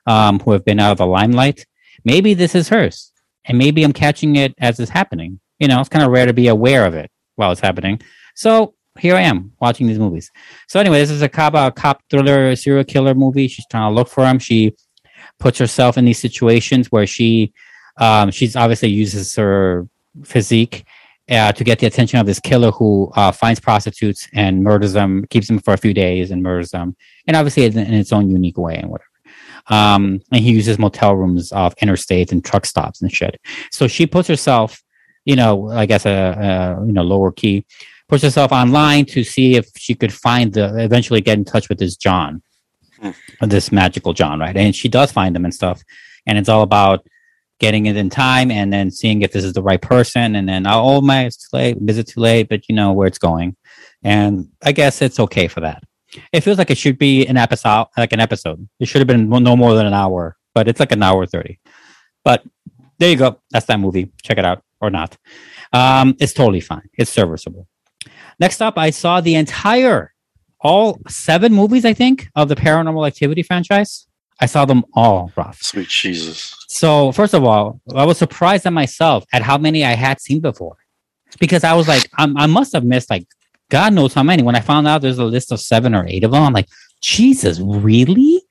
um, 0.06 0.38
who 0.40 0.52
have 0.52 0.64
been 0.64 0.80
out 0.80 0.92
of 0.92 0.98
the 0.98 1.06
limelight. 1.06 1.64
Maybe 2.04 2.34
this 2.34 2.54
is 2.54 2.68
hers, 2.68 3.11
and 3.44 3.58
maybe 3.58 3.82
I'm 3.82 3.92
catching 3.92 4.36
it 4.36 4.54
as 4.58 4.78
it's 4.80 4.90
happening. 4.90 5.40
You 5.58 5.68
know, 5.68 5.80
it's 5.80 5.88
kind 5.88 6.04
of 6.04 6.10
rare 6.10 6.26
to 6.26 6.32
be 6.32 6.48
aware 6.48 6.84
of 6.86 6.94
it 6.94 7.10
while 7.36 7.52
it's 7.52 7.60
happening. 7.60 8.00
So 8.34 8.74
here 8.98 9.16
I 9.16 9.22
am 9.22 9.52
watching 9.60 9.86
these 9.86 9.98
movies. 9.98 10.30
So 10.68 10.80
anyway, 10.80 10.98
this 10.98 11.10
is 11.10 11.22
a 11.22 11.28
cop, 11.28 11.54
a 11.54 11.70
cop 11.70 12.02
thriller, 12.10 12.54
serial 12.56 12.84
killer 12.84 13.14
movie. 13.14 13.48
She's 13.48 13.66
trying 13.70 13.90
to 13.90 13.94
look 13.94 14.08
for 14.08 14.26
him. 14.26 14.38
She 14.38 14.74
puts 15.38 15.58
herself 15.58 15.96
in 15.96 16.04
these 16.04 16.18
situations 16.18 16.88
where 16.90 17.06
she, 17.06 17.52
um, 17.98 18.30
she's 18.30 18.56
obviously 18.56 18.90
uses 18.90 19.34
her 19.36 19.88
physique 20.24 20.84
uh, 21.30 21.52
to 21.52 21.64
get 21.64 21.78
the 21.78 21.86
attention 21.86 22.18
of 22.18 22.26
this 22.26 22.40
killer 22.40 22.70
who 22.70 23.10
uh, 23.16 23.32
finds 23.32 23.60
prostitutes 23.60 24.28
and 24.34 24.62
murders 24.62 24.92
them, 24.92 25.24
keeps 25.30 25.46
them 25.46 25.58
for 25.58 25.72
a 25.72 25.78
few 25.78 25.94
days 25.94 26.30
and 26.30 26.42
murders 26.42 26.70
them, 26.70 26.96
and 27.26 27.36
obviously 27.36 27.64
in, 27.64 27.78
in 27.78 27.94
its 27.94 28.12
own 28.12 28.30
unique 28.30 28.58
way 28.58 28.76
and 28.76 28.90
whatever. 28.90 29.08
Um, 29.68 30.20
and 30.32 30.42
he 30.42 30.52
uses 30.52 30.78
motel 30.78 31.14
rooms 31.14 31.52
off 31.52 31.76
interstates 31.76 32.32
and 32.32 32.44
truck 32.44 32.66
stops 32.66 33.00
and 33.00 33.12
shit. 33.12 33.40
So 33.70 33.86
she 33.86 34.06
puts 34.06 34.28
herself, 34.28 34.82
you 35.24 35.36
know, 35.36 35.70
I 35.70 35.86
guess 35.86 36.04
a, 36.04 36.10
a 36.80 36.86
you 36.86 36.92
know 36.92 37.02
lower 37.02 37.32
key, 37.32 37.64
puts 38.08 38.22
herself 38.22 38.52
online 38.52 39.06
to 39.06 39.24
see 39.24 39.56
if 39.56 39.68
she 39.76 39.94
could 39.94 40.12
find 40.12 40.52
the 40.52 40.78
eventually 40.82 41.20
get 41.20 41.38
in 41.38 41.44
touch 41.44 41.68
with 41.68 41.78
this 41.78 41.96
John, 41.96 42.42
Hmm. 43.00 43.10
this 43.40 43.72
magical 43.72 44.12
John, 44.12 44.38
right? 44.38 44.56
And 44.56 44.74
she 44.76 44.88
does 44.88 45.10
find 45.10 45.34
him 45.34 45.44
and 45.44 45.54
stuff, 45.54 45.82
and 46.26 46.38
it's 46.38 46.48
all 46.48 46.62
about 46.62 47.04
getting 47.58 47.86
it 47.86 47.96
in 47.96 48.10
time 48.10 48.50
and 48.50 48.72
then 48.72 48.90
seeing 48.90 49.22
if 49.22 49.32
this 49.32 49.44
is 49.44 49.52
the 49.52 49.62
right 49.62 49.80
person, 49.80 50.36
and 50.36 50.48
then 50.48 50.66
oh 50.66 51.00
my, 51.00 51.24
it's 51.26 51.36
too 51.36 51.56
late, 51.56 51.76
is 51.88 51.98
it 51.98 52.08
too 52.08 52.20
late? 52.20 52.48
But 52.48 52.68
you 52.68 52.74
know 52.74 52.92
where 52.92 53.06
it's 53.08 53.18
going, 53.18 53.56
and 54.02 54.48
I 54.62 54.72
guess 54.72 55.02
it's 55.02 55.18
okay 55.20 55.48
for 55.48 55.60
that. 55.60 55.82
It 56.32 56.42
feels 56.42 56.58
like 56.58 56.70
it 56.70 56.78
should 56.78 56.98
be 56.98 57.26
an 57.26 57.36
episode, 57.36 57.86
like 57.96 58.12
an 58.12 58.20
episode. 58.20 58.68
It 58.78 58.86
should 58.86 59.00
have 59.00 59.08
been 59.08 59.28
no 59.28 59.56
more 59.56 59.74
than 59.74 59.86
an 59.86 59.94
hour, 59.94 60.36
but 60.54 60.68
it's 60.68 60.80
like 60.80 60.92
an 60.92 61.02
hour 61.02 61.26
thirty. 61.26 61.58
But 62.24 62.44
there 62.98 63.10
you 63.10 63.16
go. 63.16 63.40
That's 63.50 63.66
that 63.66 63.80
movie. 63.80 64.12
Check 64.22 64.38
it 64.38 64.44
out 64.44 64.62
or 64.80 64.90
not. 64.90 65.16
Um, 65.72 66.16
it's 66.20 66.32
totally 66.32 66.60
fine. 66.60 66.88
It's 66.98 67.10
serviceable. 67.10 67.66
Next 68.38 68.60
up, 68.60 68.78
I 68.78 68.90
saw 68.90 69.20
the 69.20 69.34
entire, 69.34 70.12
all 70.60 70.98
seven 71.08 71.52
movies, 71.52 71.84
I 71.84 71.94
think, 71.94 72.28
of 72.34 72.48
the 72.48 72.56
Paranormal 72.56 73.06
Activity 73.06 73.42
franchise. 73.42 74.06
I 74.40 74.46
saw 74.46 74.64
them 74.64 74.84
all, 74.94 75.30
Roth. 75.36 75.62
Sweet 75.62 75.88
Jesus. 75.88 76.56
So, 76.68 77.12
first 77.12 77.34
of 77.34 77.44
all, 77.44 77.80
I 77.94 78.04
was 78.04 78.18
surprised 78.18 78.66
at 78.66 78.72
myself 78.72 79.24
at 79.32 79.42
how 79.42 79.58
many 79.58 79.84
I 79.84 79.92
had 79.92 80.20
seen 80.20 80.40
before. 80.40 80.76
Because 81.38 81.64
I 81.64 81.74
was 81.74 81.88
like, 81.88 82.10
I'm, 82.18 82.36
I 82.36 82.46
must 82.46 82.72
have 82.72 82.84
missed 82.84 83.08
like 83.08 83.26
God 83.72 83.90
knows 83.94 84.12
how 84.12 84.22
many. 84.22 84.42
When 84.42 84.54
I 84.54 84.60
found 84.60 84.86
out 84.86 85.00
there's 85.00 85.18
a 85.18 85.24
list 85.36 85.50
of 85.52 85.58
seven 85.60 85.94
or 85.94 86.04
eight 86.06 86.24
of 86.24 86.30
them, 86.32 86.42
I'm 86.42 86.52
like, 86.52 86.68
Jesus, 87.00 87.58
really? 87.60 88.42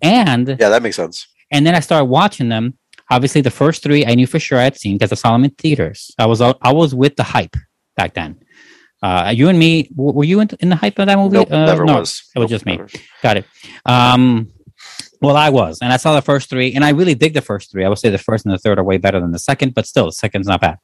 And 0.00 0.46
Yeah, 0.60 0.68
that 0.74 0.82
makes 0.82 0.96
sense. 0.96 1.26
and 1.50 1.66
then 1.66 1.74
I 1.74 1.80
started 1.80 2.04
watching 2.06 2.48
them. 2.54 2.64
Obviously, 3.10 3.40
the 3.40 3.50
first 3.50 3.82
three 3.82 4.06
I 4.06 4.14
knew 4.14 4.26
for 4.28 4.38
sure 4.38 4.58
I 4.58 4.62
had 4.64 4.76
seen 4.76 4.94
because 4.96 5.10
I 5.10 5.16
Solomon 5.16 5.50
theaters. 5.58 6.12
I 6.18 6.26
was 6.26 6.40
out, 6.40 6.56
I 6.62 6.72
was 6.72 6.94
with 6.94 7.16
the 7.16 7.24
hype 7.24 7.56
back 7.96 8.14
then. 8.14 8.38
Uh, 9.02 9.32
you 9.34 9.48
and 9.48 9.58
me, 9.58 9.88
w- 9.96 10.12
were 10.16 10.24
you 10.24 10.38
in, 10.40 10.48
in 10.60 10.68
the 10.68 10.76
hype 10.76 10.98
of 11.00 11.06
that 11.06 11.18
movie? 11.18 11.38
Nope, 11.38 11.50
Uh, 11.50 11.66
never 11.66 11.84
no, 11.84 11.98
was. 11.98 12.22
it 12.36 12.38
was 12.38 12.44
Nope, 12.44 12.50
just 12.56 12.66
me. 12.66 12.76
never. 12.76 12.88
Got 13.24 13.36
it. 13.38 13.46
Um, 13.86 14.52
well, 15.20 15.36
I 15.36 15.48
was, 15.50 15.80
and 15.82 15.92
I 15.92 15.96
saw 15.96 16.14
the 16.14 16.22
first 16.22 16.48
three, 16.48 16.72
and 16.74 16.84
I 16.84 16.90
really 16.90 17.14
dig 17.16 17.34
the 17.34 17.40
first 17.42 17.72
three. 17.72 17.84
I 17.84 17.88
would 17.88 17.98
say 17.98 18.10
the 18.10 18.18
first 18.18 18.44
and 18.46 18.54
the 18.54 18.58
third 18.58 18.78
are 18.78 18.84
way 18.84 18.98
better 18.98 19.18
than 19.20 19.32
the 19.32 19.38
second, 19.50 19.74
but 19.74 19.86
still, 19.86 20.06
the 20.06 20.12
second's 20.12 20.46
not 20.46 20.60
bad. 20.60 20.78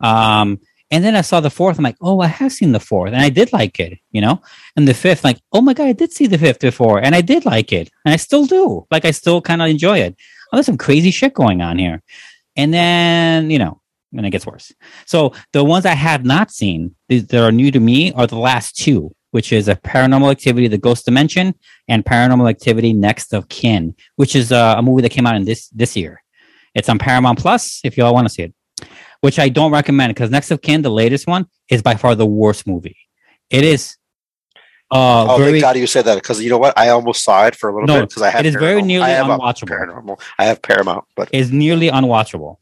Um, 0.00 0.60
and 0.92 1.02
then 1.02 1.16
I 1.16 1.22
saw 1.22 1.40
the 1.40 1.50
fourth. 1.50 1.78
I'm 1.78 1.84
like, 1.84 1.96
oh, 2.02 2.20
I 2.20 2.26
have 2.26 2.52
seen 2.52 2.72
the 2.72 2.78
fourth, 2.78 3.12
and 3.12 3.22
I 3.22 3.30
did 3.30 3.50
like 3.52 3.80
it, 3.80 3.98
you 4.12 4.20
know. 4.20 4.42
And 4.76 4.86
the 4.86 4.92
fifth, 4.92 5.24
like, 5.24 5.40
oh 5.52 5.62
my 5.62 5.72
god, 5.72 5.86
I 5.88 5.92
did 5.92 6.12
see 6.12 6.26
the 6.26 6.36
fifth 6.36 6.60
before, 6.60 7.02
and 7.02 7.14
I 7.14 7.22
did 7.22 7.46
like 7.46 7.72
it, 7.72 7.90
and 8.04 8.12
I 8.12 8.16
still 8.16 8.44
do. 8.44 8.86
Like, 8.90 9.06
I 9.06 9.10
still 9.10 9.40
kind 9.40 9.62
of 9.62 9.68
enjoy 9.68 10.00
it. 10.00 10.14
Oh, 10.52 10.56
there's 10.58 10.66
some 10.66 10.76
crazy 10.76 11.10
shit 11.10 11.32
going 11.32 11.62
on 11.62 11.78
here. 11.78 12.02
And 12.56 12.74
then, 12.74 13.50
you 13.50 13.58
know, 13.58 13.80
and 14.12 14.26
it 14.26 14.30
gets 14.30 14.46
worse. 14.46 14.70
So 15.06 15.32
the 15.54 15.64
ones 15.64 15.86
I 15.86 15.94
have 15.94 16.26
not 16.26 16.50
seen 16.50 16.94
that 17.08 17.32
are 17.34 17.50
new 17.50 17.70
to 17.70 17.80
me 17.80 18.12
are 18.12 18.26
the 18.26 18.36
last 18.38 18.76
two, 18.76 19.14
which 19.30 19.50
is 19.50 19.68
a 19.68 19.76
Paranormal 19.76 20.30
Activity: 20.30 20.68
The 20.68 20.76
Ghost 20.76 21.06
Dimension 21.06 21.54
and 21.88 22.04
Paranormal 22.04 22.50
Activity: 22.50 22.92
Next 22.92 23.32
of 23.32 23.48
Kin, 23.48 23.94
which 24.16 24.36
is 24.36 24.52
uh, 24.52 24.74
a 24.76 24.82
movie 24.82 25.00
that 25.00 25.08
came 25.08 25.26
out 25.26 25.36
in 25.36 25.46
this 25.46 25.68
this 25.68 25.96
year. 25.96 26.22
It's 26.74 26.90
on 26.90 26.98
Paramount 26.98 27.38
Plus 27.38 27.80
if 27.82 27.96
y'all 27.96 28.12
want 28.12 28.26
to 28.28 28.34
see 28.34 28.42
it, 28.42 28.54
which 29.22 29.38
I 29.38 29.48
don't 29.48 29.72
recommend 29.72 30.10
because 30.14 30.30
Next 30.30 30.50
of 30.50 30.60
Kin, 30.60 30.82
the 30.82 30.90
latest 30.90 31.26
one, 31.26 31.46
is 31.70 31.80
by 31.80 31.94
far 31.94 32.14
the 32.14 32.26
worst 32.26 32.66
movie. 32.66 32.96
It 33.48 33.64
is. 33.64 33.96
Uh, 34.90 35.26
Oh, 35.30 35.38
very, 35.38 35.52
thank 35.52 35.62
God 35.62 35.76
you 35.78 35.86
said 35.86 36.04
that 36.04 36.16
because 36.16 36.42
you 36.42 36.50
know 36.50 36.58
what? 36.58 36.76
I 36.76 36.90
almost 36.90 37.24
saw 37.24 37.46
it 37.46 37.54
for 37.56 37.70
a 37.70 37.72
little 37.72 37.86
No, 37.86 38.00
bit 38.00 38.10
because 38.10 38.22
I 38.22 38.30
have 38.30 38.40
it 38.40 38.46
is 38.46 38.54
very 38.56 38.82
nearly 38.82 39.06
I 39.06 39.22
unwatchable. 39.22 39.68
Paranormal. 39.68 40.20
I 40.38 40.44
have 40.44 40.60
Paramount, 40.60 41.04
but 41.16 41.30
it's 41.32 41.50
nearly 41.50 41.88
unwatchable. 41.88 42.56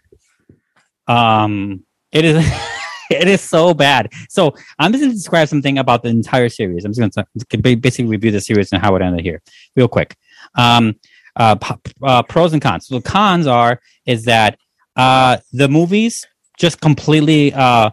Um, 1.09 1.85
it 2.13 2.25
is 2.25 2.37
it 3.11 3.27
is 3.27 3.41
so 3.41 3.75
bad. 3.75 4.13
So 4.29 4.55
I'm 4.79 4.93
just 4.93 5.03
going 5.03 5.11
to 5.13 5.17
describe 5.17 5.49
something 5.49 5.79
about 5.79 6.03
the 6.03 6.11
entire 6.11 6.51
series. 6.51 6.85
I'm 6.85 6.93
just 6.93 7.15
going 7.15 7.63
to 7.63 7.77
basically 7.77 8.11
review 8.11 8.31
the 8.31 8.41
series 8.41 8.71
and 8.73 8.81
how 8.83 8.95
it 8.97 9.03
ended 9.03 9.25
here, 9.25 9.43
real 9.75 9.89
quick. 9.89 10.15
Um, 10.57 10.97
uh, 11.37 11.55
p- 11.57 11.75
uh, 12.03 12.23
pros 12.25 12.53
and 12.53 12.61
cons. 12.63 12.87
So 12.87 12.99
the 12.99 13.09
cons 13.09 13.47
are 13.47 13.81
is 14.07 14.25
that 14.27 14.59
uh, 14.97 15.39
the 15.53 15.69
movies 15.69 16.27
just 16.61 16.81
completely 16.81 17.53
uh, 17.55 17.91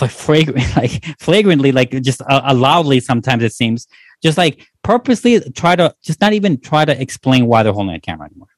like 0.00 0.10
fragrant, 0.10 0.76
like 0.76 1.04
flagrantly, 1.18 1.72
like 1.72 1.90
just 2.02 2.20
uh, 2.22 2.42
uh, 2.44 2.54
loudly. 2.54 3.00
Sometimes 3.00 3.42
it 3.42 3.52
seems 3.52 3.86
just 4.22 4.36
like 4.36 4.66
purposely 4.82 5.40
try 5.52 5.76
to 5.76 5.94
just 6.02 6.20
not 6.20 6.32
even 6.32 6.60
try 6.60 6.84
to 6.84 7.00
explain 7.00 7.46
why 7.46 7.62
they're 7.62 7.72
holding 7.72 7.94
a 7.94 8.00
camera 8.00 8.26
anymore. 8.26 8.48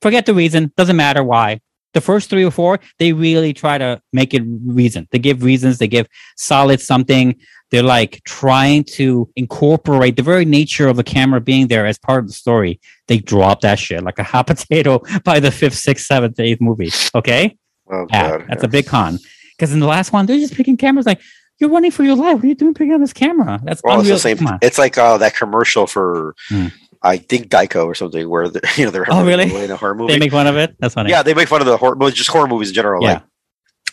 Forget 0.00 0.26
the 0.26 0.34
reason. 0.34 0.72
Doesn't 0.76 0.96
matter 0.96 1.22
why. 1.22 1.60
The 1.94 2.00
first 2.00 2.30
three 2.30 2.42
or 2.42 2.50
four, 2.50 2.80
they 2.98 3.12
really 3.12 3.52
try 3.52 3.76
to 3.76 4.00
make 4.14 4.32
it 4.32 4.42
reason. 4.64 5.06
They 5.10 5.18
give 5.18 5.42
reasons. 5.42 5.76
They 5.76 5.88
give 5.88 6.08
solid 6.38 6.80
something. 6.80 7.36
They're 7.70 7.82
like 7.82 8.22
trying 8.24 8.84
to 8.96 9.30
incorporate 9.36 10.16
the 10.16 10.22
very 10.22 10.46
nature 10.46 10.88
of 10.88 10.96
the 10.96 11.04
camera 11.04 11.40
being 11.40 11.68
there 11.68 11.86
as 11.86 11.98
part 11.98 12.20
of 12.20 12.28
the 12.28 12.32
story. 12.32 12.80
They 13.08 13.18
drop 13.18 13.60
that 13.60 13.78
shit 13.78 14.02
like 14.02 14.18
a 14.18 14.22
hot 14.22 14.46
potato 14.46 15.02
by 15.22 15.38
the 15.38 15.50
fifth, 15.50 15.76
sixth, 15.76 16.06
seventh, 16.06 16.40
eighth 16.40 16.62
movie. 16.62 16.90
Okay, 17.14 17.58
Oh 17.90 18.06
yeah, 18.10 18.38
god, 18.38 18.46
that's 18.48 18.62
a 18.64 18.68
big 18.68 18.86
con. 18.86 19.18
Because 19.56 19.72
in 19.72 19.80
the 19.80 19.86
last 19.86 20.12
one, 20.12 20.26
they're 20.26 20.38
just 20.38 20.54
picking 20.54 20.76
cameras. 20.76 21.06
Like 21.06 21.20
you're 21.58 21.70
running 21.70 21.90
for 21.90 22.02
your 22.04 22.16
life. 22.16 22.36
What 22.36 22.44
are 22.44 22.48
you 22.48 22.54
doing 22.54 22.74
picking 22.74 22.92
on 22.94 23.00
this 23.00 23.12
camera? 23.12 23.60
That's 23.64 23.80
Well, 23.84 24.00
it's 24.00 24.08
unreal. 24.08 24.16
the 24.36 24.46
same. 24.46 24.58
It's 24.62 24.78
like 24.78 24.98
uh, 24.98 25.18
that 25.18 25.34
commercial 25.36 25.86
for, 25.86 26.34
Hmm. 26.48 26.68
I 27.04 27.16
think 27.18 27.48
Geico 27.48 27.84
or 27.86 27.94
something, 27.94 28.28
where 28.28 28.48
the, 28.48 28.60
you 28.76 28.84
know 28.84 28.90
they're 28.90 29.06
Oh, 29.08 29.24
really? 29.24 29.52
in 29.64 29.70
a 29.70 29.76
horror 29.76 29.94
movie. 29.94 30.12
They 30.14 30.18
make 30.18 30.30
fun 30.32 30.46
of 30.46 30.56
it. 30.56 30.74
That's 30.80 30.94
funny. 30.94 31.10
yeah, 31.10 31.22
they 31.22 31.34
make 31.34 31.48
fun 31.48 31.60
of 31.60 31.66
the 31.66 31.76
horror, 31.76 31.96
just 32.10 32.30
horror 32.30 32.46
movies 32.48 32.68
in 32.68 32.74
general. 32.74 33.02
Yeah. 33.02 33.12
Like 33.14 33.22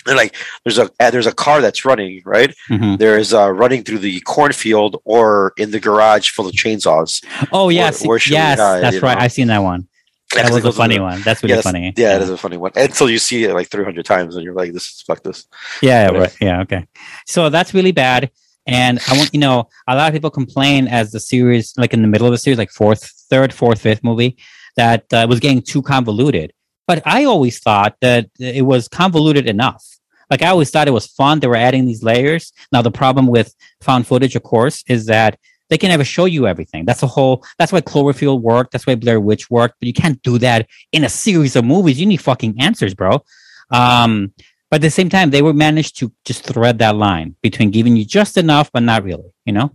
they're 0.05 0.15
like, 0.15 0.35
there's 0.63 0.77
a 0.77 0.89
uh, 0.99 1.11
there's 1.11 1.27
a 1.27 1.33
car 1.33 1.61
that's 1.61 1.83
running 1.85 2.21
right. 2.25 2.55
Mhm. 2.69 2.97
There 2.97 3.17
is 3.19 3.33
uh, 3.33 3.51
running 3.51 3.83
through 3.83 3.99
the 3.99 4.21
cornfield 4.21 5.01
or 5.03 5.53
in 5.57 5.71
the 5.71 5.79
garage 5.79 6.29
full 6.29 6.47
of 6.47 6.53
chainsaws. 6.53 7.23
Oh 7.51 7.69
yes, 7.69 8.05
where 8.05 8.17
should 8.17 8.31
we 8.31 8.37
yes, 8.37 8.57
that's 8.57 9.01
right. 9.01 9.17
know? 9.17 9.23
I've 9.23 9.31
seen 9.33 9.47
that 9.47 9.59
one. 9.59 9.87
Yeah, 10.35 10.43
That 10.43 10.51
was 10.53 10.65
a 10.65 10.71
funny 10.71 10.99
one. 10.99 11.21
That's 11.23 11.41
Yeah, 11.41 11.47
really 11.47 11.55
that's- 11.55 11.63
funny. 11.63 11.93
yeah, 11.97 12.15
it 12.17 12.21
is 12.21 12.29
a 12.29 12.37
funny 12.37 12.57
one. 12.57 12.71
Until 12.75 13.09
you 13.09 13.17
see 13.17 13.45
it 13.45 13.53
like 13.53 13.69
300 13.69 14.05
times, 14.05 14.35
and 14.35 14.43
you're 14.45 14.53
like, 14.53 14.73
"This 14.73 14.83
is 14.83 15.03
fuck 15.05 15.23
this." 15.23 15.45
Yeah, 15.81 16.09
right. 16.09 16.35
Yeah, 16.39 16.61
okay. 16.61 16.85
So 17.25 17.49
that's 17.49 17.73
really 17.73 17.91
bad. 17.91 18.29
And 18.67 18.99
I 19.09 19.17
want 19.17 19.33
you 19.33 19.39
know, 19.39 19.69
a 19.87 19.95
lot 19.95 20.07
of 20.07 20.13
people 20.13 20.29
complain 20.29 20.87
as 20.87 21.11
the 21.11 21.19
series, 21.19 21.73
like 21.77 21.93
in 21.95 22.03
the 22.03 22.07
middle 22.07 22.27
of 22.27 22.31
the 22.31 22.37
series, 22.37 22.59
like 22.59 22.69
fourth, 22.69 23.03
third, 23.29 23.51
fourth, 23.53 23.81
fifth 23.81 24.03
movie, 24.03 24.37
that 24.75 25.05
uh, 25.11 25.17
it 25.17 25.29
was 25.29 25.39
getting 25.39 25.63
too 25.63 25.81
convoluted. 25.81 26.53
But 26.87 27.01
I 27.05 27.23
always 27.25 27.59
thought 27.59 27.95
that 28.01 28.29
it 28.39 28.65
was 28.65 28.87
convoluted 28.87 29.47
enough. 29.47 29.83
Like 30.29 30.43
I 30.43 30.49
always 30.49 30.69
thought 30.69 30.87
it 30.87 30.91
was 30.91 31.07
fun. 31.07 31.39
They 31.39 31.47
were 31.47 31.55
adding 31.55 31.87
these 31.87 32.03
layers. 32.03 32.53
Now 32.71 32.83
the 32.83 32.91
problem 32.91 33.25
with 33.25 33.55
found 33.81 34.05
footage, 34.05 34.35
of 34.35 34.43
course, 34.43 34.83
is 34.87 35.07
that 35.07 35.39
they 35.69 35.77
can 35.77 35.89
never 35.89 36.03
show 36.03 36.25
you 36.25 36.47
everything. 36.47 36.85
That's 36.85 37.03
a 37.03 37.07
whole. 37.07 37.45
That's 37.57 37.71
why 37.71 37.81
Cloverfield 37.81 38.41
worked. 38.41 38.71
That's 38.71 38.87
why 38.87 38.95
Blair 38.95 39.19
Witch 39.19 39.49
worked. 39.49 39.75
But 39.79 39.87
you 39.87 39.93
can't 39.93 40.21
do 40.23 40.37
that 40.39 40.67
in 40.91 41.03
a 41.03 41.09
series 41.09 41.55
of 41.55 41.63
movies. 41.63 41.99
You 41.99 42.05
need 42.05 42.21
fucking 42.21 42.59
answers, 42.59 42.93
bro. 42.93 43.23
Um, 43.71 44.33
but 44.69 44.77
at 44.77 44.81
the 44.81 44.89
same 44.91 45.09
time, 45.09 45.29
they 45.29 45.41
were 45.41 45.53
managed 45.53 45.97
to 45.99 46.11
just 46.25 46.43
thread 46.43 46.79
that 46.79 46.95
line 46.95 47.35
between 47.41 47.71
giving 47.71 47.95
you 47.95 48.05
just 48.05 48.37
enough, 48.37 48.71
but 48.71 48.83
not 48.83 49.03
really, 49.03 49.31
you 49.45 49.53
know? 49.53 49.71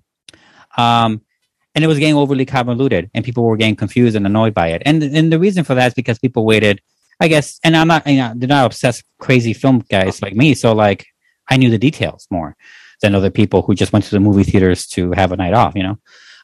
Um, 0.76 1.22
and 1.74 1.82
it 1.82 1.88
was 1.88 1.98
getting 1.98 2.14
overly 2.14 2.46
convoluted 2.46 3.10
and 3.14 3.24
people 3.24 3.44
were 3.44 3.56
getting 3.56 3.74
confused 3.74 4.14
and 4.14 4.26
annoyed 4.26 4.54
by 4.54 4.68
it. 4.68 4.82
And, 4.84 5.02
and 5.02 5.32
the 5.32 5.38
reason 5.38 5.64
for 5.64 5.74
that 5.74 5.88
is 5.88 5.94
because 5.94 6.20
people 6.20 6.44
waited, 6.44 6.80
I 7.18 7.26
guess, 7.26 7.58
and 7.64 7.76
I'm 7.76 7.88
not, 7.88 8.06
you 8.06 8.18
know, 8.18 8.32
they're 8.36 8.48
not 8.48 8.66
obsessed, 8.66 9.02
crazy 9.18 9.52
film 9.52 9.84
guys 9.90 10.22
like 10.22 10.34
me. 10.34 10.54
So 10.54 10.72
like, 10.72 11.06
I 11.48 11.56
knew 11.56 11.70
the 11.70 11.78
details 11.78 12.28
more 12.30 12.56
than 13.04 13.14
other 13.14 13.30
people 13.30 13.62
who 13.62 13.74
just 13.74 13.92
went 13.92 14.04
to 14.06 14.10
the 14.10 14.20
movie 14.20 14.44
theaters 14.44 14.86
to 14.86 15.12
have 15.12 15.30
a 15.30 15.36
night 15.36 15.54
off, 15.54 15.74
you 15.76 15.82
know? 15.82 15.98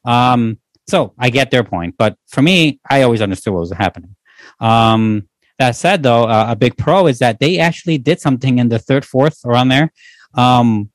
Um, 0.05 0.59
so 0.87 1.15
I 1.19 1.31
get 1.31 1.51
their 1.51 1.65
point, 1.65 1.95
but 1.99 2.17
for 2.29 2.43
me, 2.43 2.81
I 2.89 3.03
always 3.03 3.23
understood 3.23 3.55
what 3.55 3.61
was 3.61 3.73
happening. 3.73 4.15
Um, 4.61 5.29
that 5.59 5.77
said, 5.77 6.03
though, 6.03 6.25
uh, 6.25 6.47
a 6.51 6.57
big 6.57 6.77
pro 6.77 7.07
is 7.07 7.19
that 7.19 7.39
they 7.39 7.59
actually 7.59 7.99
did 7.99 8.21
something 8.21 8.59
in 8.59 8.69
the 8.69 8.79
third, 8.79 9.05
fourth, 9.05 9.45
around 9.45 9.69
there, 9.69 9.93
um, 10.35 10.91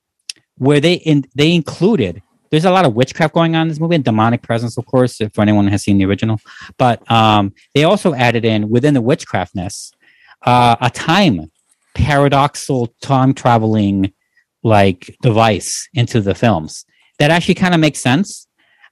where 0.58 0.80
they 0.80 0.94
in, 0.94 1.26
they 1.36 1.54
included. 1.54 2.22
There's 2.52 2.66
a 2.66 2.72
lot 2.72 2.86
of 2.86 2.94
witchcraft 2.94 3.34
going 3.34 3.56
on 3.56 3.64
in 3.64 3.68
this 3.70 3.80
movie 3.80 3.96
and 3.96 4.04
demonic 4.04 4.42
presence, 4.44 4.78
of 4.78 4.86
course, 4.86 5.20
if 5.20 5.38
anyone 5.40 5.68
has 5.68 5.84
seen 5.84 5.98
the 5.98 6.06
original. 6.06 6.40
But 6.78 7.10
um, 7.12 7.54
they 7.74 7.84
also 7.84 8.14
added 8.14 8.46
in 8.46 8.70
within 8.70 8.94
the 8.94 9.02
witchcraftness 9.02 9.92
uh, 10.44 10.76
a 10.80 10.90
time 10.90 11.52
paradoxal 11.96 12.90
time 13.02 13.34
traveling 13.34 14.14
like 14.66 15.16
device 15.22 15.88
into 15.94 16.20
the 16.20 16.34
films 16.34 16.86
that 17.20 17.30
actually 17.30 17.54
kind 17.54 17.76
of 17.76 17.80
makes 17.80 18.00
sense. 18.00 18.48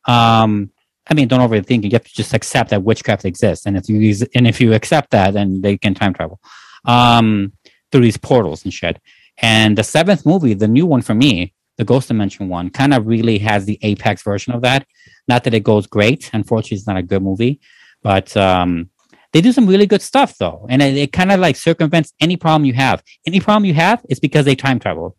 Um, 0.06 0.70
I 1.10 1.16
mean, 1.16 1.28
don't 1.28 1.40
overthink 1.40 1.80
it. 1.80 1.86
You 1.86 1.94
have 1.94 2.06
to 2.06 2.14
just 2.14 2.34
accept 2.34 2.70
that 2.70 2.84
witchcraft 2.84 3.26
exists, 3.26 3.66
and 3.66 3.76
if 3.76 3.90
you 3.90 3.98
use, 3.98 4.22
and 4.36 4.48
if 4.48 4.62
you 4.62 4.74
accept 4.74 5.12
that, 5.12 5.34
then 5.34 5.62
they 5.62 5.78
can 5.78 5.94
time 5.96 6.14
travel 6.14 6.40
um, 6.86 7.54
through 7.92 8.02
these 8.02 8.18
portals 8.18 8.64
and 8.64 8.74
shit. 8.74 9.02
And 9.42 9.78
the 9.78 9.84
seventh 9.84 10.26
movie, 10.26 10.54
the 10.54 10.68
new 10.68 10.86
one 10.86 11.02
for 11.02 11.16
me, 11.16 11.54
the 11.78 11.84
Ghost 11.84 12.08
Dimension 12.08 12.50
one, 12.50 12.70
kind 12.70 12.94
of 12.94 13.08
really 13.08 13.40
has 13.40 13.66
the 13.66 13.80
apex 13.82 14.22
version 14.22 14.54
of 14.54 14.62
that. 14.62 14.86
Not 15.28 15.44
that 15.44 15.56
it 15.56 15.64
goes 15.64 15.88
great. 15.88 16.30
Unfortunately, 16.34 16.78
it's 16.78 16.88
not 16.88 16.98
a 16.98 17.04
good 17.04 17.24
movie, 17.24 17.60
but 18.04 18.38
um, 18.38 18.92
they 19.34 19.42
do 19.42 19.52
some 19.52 19.68
really 19.68 19.88
good 19.88 20.04
stuff 20.04 20.38
though, 20.38 20.68
and 20.70 20.82
it, 20.82 20.96
it 20.96 21.12
kind 21.12 21.32
of 21.32 21.40
like 21.40 21.56
circumvents 21.56 22.14
any 22.22 22.38
problem 22.38 22.64
you 22.64 22.74
have. 22.74 23.04
Any 23.26 23.40
problem 23.40 23.66
you 23.66 23.74
have 23.74 24.06
is 24.08 24.20
because 24.20 24.46
they 24.46 24.56
time 24.56 24.80
travel, 24.80 25.18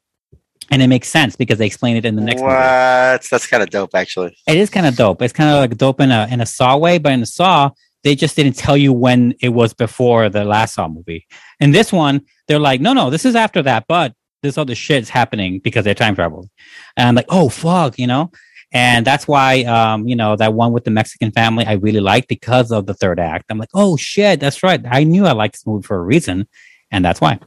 and 0.70 0.82
it 0.82 0.88
makes 0.88 1.08
sense 1.08 1.36
because 1.36 1.58
they 1.58 1.66
explain 1.66 1.96
it 1.96 2.04
in 2.04 2.16
the 2.16 2.22
next 2.22 2.40
movie 2.40 2.52
what? 2.52 3.22
That's 3.30 3.46
kind 3.46 3.62
of 3.62 3.70
dope, 3.70 3.94
actually. 3.94 4.36
it 4.48 4.56
is 4.56 4.70
kind 4.70 4.86
of 4.86 4.96
dope. 4.96 5.22
It's 5.22 5.32
kind 5.32 5.50
of 5.50 5.56
like 5.56 5.76
dope 5.76 6.00
in 6.00 6.10
a 6.10 6.26
in 6.30 6.40
a 6.40 6.46
Saw 6.46 6.76
way, 6.76 6.98
but 6.98 7.12
in 7.12 7.22
a 7.22 7.26
Saw, 7.26 7.70
they 8.02 8.14
just 8.14 8.36
didn't 8.36 8.54
tell 8.54 8.76
you 8.76 8.92
when 8.92 9.34
it 9.40 9.50
was 9.50 9.74
before 9.74 10.28
the 10.28 10.44
last 10.44 10.74
Saw 10.74 10.88
movie. 10.88 11.26
In 11.60 11.72
this 11.72 11.92
one, 11.92 12.22
they're 12.48 12.58
like, 12.58 12.80
no, 12.80 12.92
no, 12.92 13.10
this 13.10 13.24
is 13.24 13.34
after 13.34 13.62
that, 13.62 13.84
but 13.88 14.14
this 14.42 14.58
other 14.58 14.74
shit's 14.74 15.08
happening 15.08 15.58
because 15.58 15.84
they're 15.84 15.94
time 15.94 16.14
traveling. 16.14 16.50
And 16.96 17.08
I'm 17.08 17.14
like, 17.14 17.26
oh 17.28 17.48
fuck, 17.48 17.98
you 17.98 18.06
know. 18.06 18.30
And 18.72 19.06
that's 19.06 19.28
why, 19.28 19.62
um, 19.62 20.08
you 20.08 20.16
know, 20.16 20.34
that 20.34 20.52
one 20.52 20.72
with 20.72 20.82
the 20.82 20.90
Mexican 20.90 21.30
family, 21.30 21.64
I 21.64 21.74
really 21.74 22.00
liked 22.00 22.28
because 22.28 22.72
of 22.72 22.86
the 22.86 22.94
third 22.94 23.20
act. 23.20 23.44
I'm 23.48 23.58
like, 23.58 23.68
oh 23.72 23.96
shit, 23.96 24.40
that's 24.40 24.64
right. 24.64 24.80
I 24.90 25.04
knew 25.04 25.26
I 25.26 25.32
liked 25.32 25.54
this 25.54 25.66
movie 25.66 25.86
for 25.86 25.96
a 25.96 26.02
reason, 26.02 26.48
and 26.94 27.04
that's 27.04 27.20
why. 27.20 27.38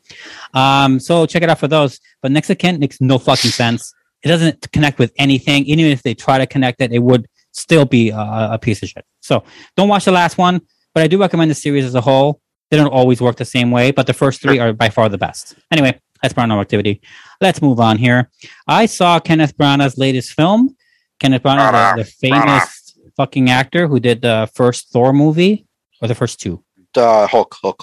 Um, 0.54 1.00
so 1.00 1.26
check 1.26 1.42
it 1.42 1.50
out 1.50 1.58
for 1.58 1.70
those. 1.70 2.00
But 2.22 2.32
Next 2.32 2.50
of 2.50 2.58
Kin 2.58 2.80
makes 2.80 3.00
no 3.00 3.18
fucking 3.18 3.52
sense. 3.52 3.94
It 4.24 4.28
doesn't 4.28 4.72
connect 4.74 5.00
with 5.00 5.14
anything. 5.18 5.66
Even 5.66 5.86
if 5.86 6.04
they 6.04 6.14
try 6.14 6.38
to 6.38 6.46
connect 6.46 6.82
it, 6.82 6.92
it 6.92 7.00
would 7.00 7.28
still 7.54 7.86
be 7.86 8.10
a, 8.10 8.50
a 8.52 8.60
piece 8.62 8.84
of 8.84 8.90
shit. 8.90 9.06
So 9.22 9.44
don't 9.78 9.88
watch 9.88 10.06
the 10.06 10.12
last 10.12 10.38
one, 10.38 10.62
but 10.94 11.04
I 11.04 11.08
do 11.08 11.20
recommend 11.20 11.50
the 11.50 11.56
series 11.56 11.86
as 11.86 11.96
a 11.96 12.02
whole. 12.02 12.42
They 12.70 12.78
don't 12.78 12.90
always 12.90 13.22
work 13.22 13.38
the 13.38 13.46
same 13.46 13.72
way, 13.72 13.92
but 13.92 14.06
the 14.06 14.14
first 14.14 14.42
three 14.42 14.60
are 14.60 14.74
by 14.74 14.90
far 14.90 15.08
the 15.08 15.18
best. 15.18 15.56
Anyway, 15.72 15.98
that's 16.22 16.34
Paranormal 16.34 16.60
Activity. 16.60 17.02
Let's 17.40 17.62
move 17.62 17.80
on 17.80 17.98
here. 17.98 18.30
I 18.68 18.86
saw 18.88 19.20
Kenneth 19.22 19.58
Branagh's 19.58 19.98
latest 19.98 20.34
film. 20.34 20.76
Kenneth 21.20 21.44
Branagh, 21.44 21.96
the, 21.96 22.04
the 22.04 22.10
famous 22.10 22.94
fucking 23.16 23.50
actor 23.50 23.88
who 23.88 24.02
did 24.02 24.22
the 24.22 24.50
first 24.54 24.90
Thor 24.90 25.14
movie 25.14 25.66
or 26.02 26.10
the 26.10 26.16
first 26.16 26.42
two. 26.42 26.64
Uh, 26.96 27.28
Hulk, 27.28 27.56
Hulk. 27.62 27.82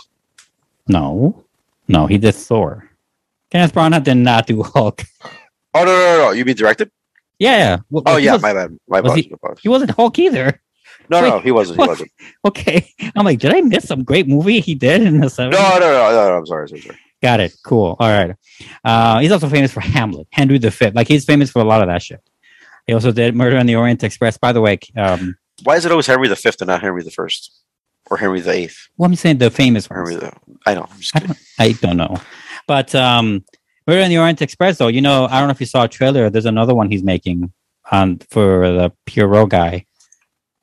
No, 0.87 1.44
no, 1.89 2.07
he 2.07 2.19
did 2.19 2.35
Thor. 2.35 2.89
Kenneth 3.51 3.73
Branagh 3.75 4.03
did 4.05 4.17
not 4.17 4.47
do 4.47 4.63
Hulk. 4.63 5.03
Oh 5.75 5.85
no, 5.85 5.87
no, 5.87 5.93
no, 5.93 6.17
no! 6.27 6.31
You 6.33 6.45
mean 6.45 6.57
directed? 6.57 6.91
Yeah, 7.39 7.57
yeah. 7.57 7.77
Well, 7.91 8.03
Oh 8.07 8.17
yeah, 8.17 8.33
was- 8.35 8.43
my 8.43 8.53
bad. 8.53 8.77
My 8.89 9.01
was 9.01 9.11
apologies. 9.11 9.25
he- 9.27 9.33
apologies. 9.33 9.63
he 9.63 9.69
wasn't 9.69 9.91
Hulk 9.93 10.19
either. 10.19 10.61
No, 11.11 11.21
no, 11.21 11.39
he 11.41 11.51
wasn't. 11.51 11.77
He 11.77 11.81
what? 11.81 11.89
wasn't. 11.91 12.11
Okay, 12.47 12.89
I'm 13.15 13.25
like, 13.25 13.39
did 13.39 13.55
I 13.55 13.61
miss 13.61 13.87
some 13.87 14.05
great 14.05 14.27
movie 14.29 14.61
he 14.61 14.75
did 14.75 15.03
in 15.03 15.15
the 15.21 15.27
No, 15.27 15.27
70s? 15.29 15.51
no, 15.51 15.51
no, 15.51 15.81
no, 15.81 16.11
no. 16.13 16.37
I'm 16.39 16.47
sorry. 16.47 16.69
sorry, 16.69 16.81
sorry. 16.81 16.99
Got 17.23 17.41
it. 17.41 17.55
Cool. 17.65 17.97
All 17.99 18.09
right. 18.09 18.35
Uh, 18.85 19.19
he's 19.21 19.33
also 19.33 19.49
famous 19.49 19.73
for 19.73 19.81
Hamlet, 19.81 20.27
Henry 20.31 20.59
V. 20.59 20.91
Like 20.95 21.09
he's 21.09 21.25
famous 21.25 21.51
for 21.51 21.61
a 21.61 21.65
lot 21.65 21.81
of 21.83 21.89
that 21.89 22.03
shit. 22.03 22.21
He 22.87 22.93
also 22.95 23.13
did 23.13 23.35
Murder 23.35 23.57
on 23.59 23.67
the 23.67 23.77
Orient 23.77 24.03
Express. 24.05 24.37
By 24.39 24.53
the 24.53 24.61
way, 24.61 24.79
um, 24.97 25.37
Why 25.63 25.77
is 25.77 25.85
it 25.87 25.91
always 25.91 26.07
Henry 26.07 26.29
the 26.29 26.37
Fifth 26.37 26.61
and 26.61 26.69
not 26.69 26.81
Henry 26.83 27.03
the 27.03 27.11
First 27.11 27.53
or 28.11 28.17
Henry 28.17 28.41
the 28.41 28.53
Eighth? 28.53 28.89
what 28.97 29.07
I'm 29.09 29.15
saying, 29.17 29.39
the 29.39 29.51
famous 29.51 29.89
Or 29.91 29.97
Henry 30.05 30.17
ones. 30.17 30.33
the. 30.47 30.71
I 30.71 30.75
know. 30.75 30.87
I'm 30.91 30.99
just 31.01 31.17
I 31.17 31.21
don't, 31.21 31.39
I 31.59 31.73
don't 31.73 31.97
know, 31.97 32.17
but 32.67 32.95
um, 32.95 33.45
Murder 33.87 34.01
in 34.01 34.09
the 34.11 34.19
Orient 34.19 34.41
Express, 34.43 34.79
though, 34.79 34.89
you 34.89 35.01
know, 35.03 35.27
I 35.27 35.39
don't 35.39 35.49
know 35.49 35.53
if 35.53 35.61
you 35.61 35.67
saw 35.67 35.85
a 35.85 35.89
trailer. 35.89 36.31
There's 36.31 36.47
another 36.47 36.75
one 36.75 36.91
he's 36.91 37.03
making 37.03 37.53
on 37.93 38.19
for 38.31 38.71
the 38.71 38.93
Poirot 39.07 39.51
guy 39.51 39.85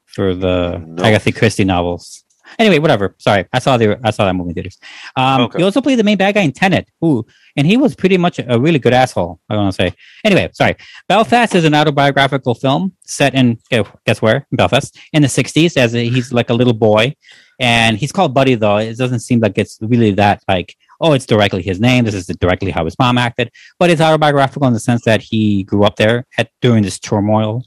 for 0.06 0.34
the 0.34 0.84
No. 0.86 1.04
Agatha 1.04 1.32
Christie 1.32 1.64
novels. 1.64 2.24
Anyway, 2.60 2.80
whatever. 2.80 3.16
Sorry, 3.18 3.46
I 3.54 3.60
saw 3.60 3.78
the 3.78 4.00
I 4.04 4.12
saw 4.12 4.26
that 4.26 4.34
movie 4.34 4.50
in 4.50 4.56
theaters. 4.56 4.78
Um, 5.16 5.42
Okay. 5.42 5.60
He 5.60 5.64
also 5.64 5.82
played 5.82 6.00
the 6.00 6.04
main 6.04 6.18
bad 6.18 6.36
guy 6.36 6.42
in 6.42 6.52
Tenet. 6.52 6.88
Ooh, 7.04 7.26
and 7.56 7.66
he 7.68 7.78
was 7.78 7.96
pretty 7.96 8.18
much 8.18 8.40
a 8.40 8.60
really 8.60 8.80
good 8.80 8.94
asshole. 8.94 9.40
I 9.50 9.56
want 9.56 9.74
to 9.76 9.82
say. 9.82 9.96
Anyway, 10.24 10.50
sorry. 10.54 10.76
Belfast 11.08 11.56
is 11.56 11.66
an 11.66 11.74
autobiographical 11.74 12.56
film 12.56 12.94
set 13.06 13.34
in 13.34 13.58
guess 14.06 14.22
where 14.22 14.48
Belfast 14.52 14.98
in 15.14 15.22
the 15.22 15.28
'60s. 15.28 15.78
As 15.78 15.96
a, 15.96 16.08
he's 16.08 16.32
like 16.34 16.50
a 16.50 16.54
little 16.54 16.74
boy, 16.74 17.16
and 17.60 17.98
he's 17.98 18.12
called 18.12 18.34
Buddy. 18.34 18.56
Though 18.56 18.78
it 18.78 18.98
doesn't 18.98 19.22
seem 19.22 19.40
like 19.40 19.58
it's 19.58 19.78
really 19.82 20.12
that 20.12 20.44
like 20.48 20.76
oh, 21.02 21.14
it's 21.14 21.26
directly 21.26 21.64
his 21.64 21.80
name. 21.80 22.06
This 22.06 22.14
is 22.14 22.28
directly 22.28 22.72
how 22.72 22.86
his 22.86 22.98
mom 23.00 23.18
acted, 23.18 23.52
but 23.80 23.90
it's 23.90 24.02
autobiographical 24.02 24.68
in 24.68 24.74
the 24.74 24.80
sense 24.80 25.04
that 25.06 25.22
he 25.22 25.64
grew 25.64 25.84
up 25.84 25.96
there 25.96 26.26
at 26.38 26.52
during 26.62 26.84
this 26.84 27.00
turmoil 27.00 27.64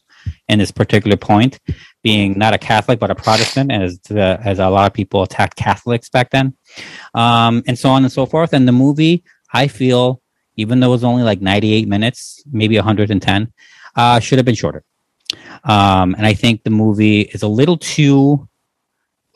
in 0.48 0.58
this 0.58 0.70
particular 0.70 1.16
point. 1.16 1.58
Being 2.04 2.38
not 2.38 2.54
a 2.54 2.58
Catholic 2.58 3.00
but 3.00 3.10
a 3.10 3.14
Protestant, 3.16 3.72
as 3.72 3.98
the, 4.00 4.38
as 4.44 4.60
a 4.60 4.68
lot 4.68 4.86
of 4.86 4.92
people 4.92 5.22
attacked 5.24 5.56
Catholics 5.56 6.08
back 6.08 6.30
then, 6.30 6.54
um, 7.14 7.64
and 7.66 7.76
so 7.76 7.88
on 7.88 8.04
and 8.04 8.12
so 8.12 8.26
forth. 8.26 8.52
And 8.52 8.68
the 8.68 8.72
movie, 8.72 9.24
I 9.52 9.66
feel, 9.66 10.20
even 10.56 10.78
though 10.78 10.88
it 10.88 10.90
was 10.90 11.04
only 11.04 11.24
like 11.24 11.40
98 11.40 11.88
minutes, 11.88 12.44
maybe 12.52 12.76
110, 12.76 13.52
uh, 13.96 14.20
should 14.20 14.38
have 14.38 14.46
been 14.46 14.54
shorter. 14.54 14.84
Um, 15.64 16.14
and 16.14 16.24
I 16.26 16.34
think 16.34 16.62
the 16.62 16.70
movie 16.70 17.22
is 17.22 17.42
a 17.42 17.48
little 17.48 17.78
too 17.78 18.48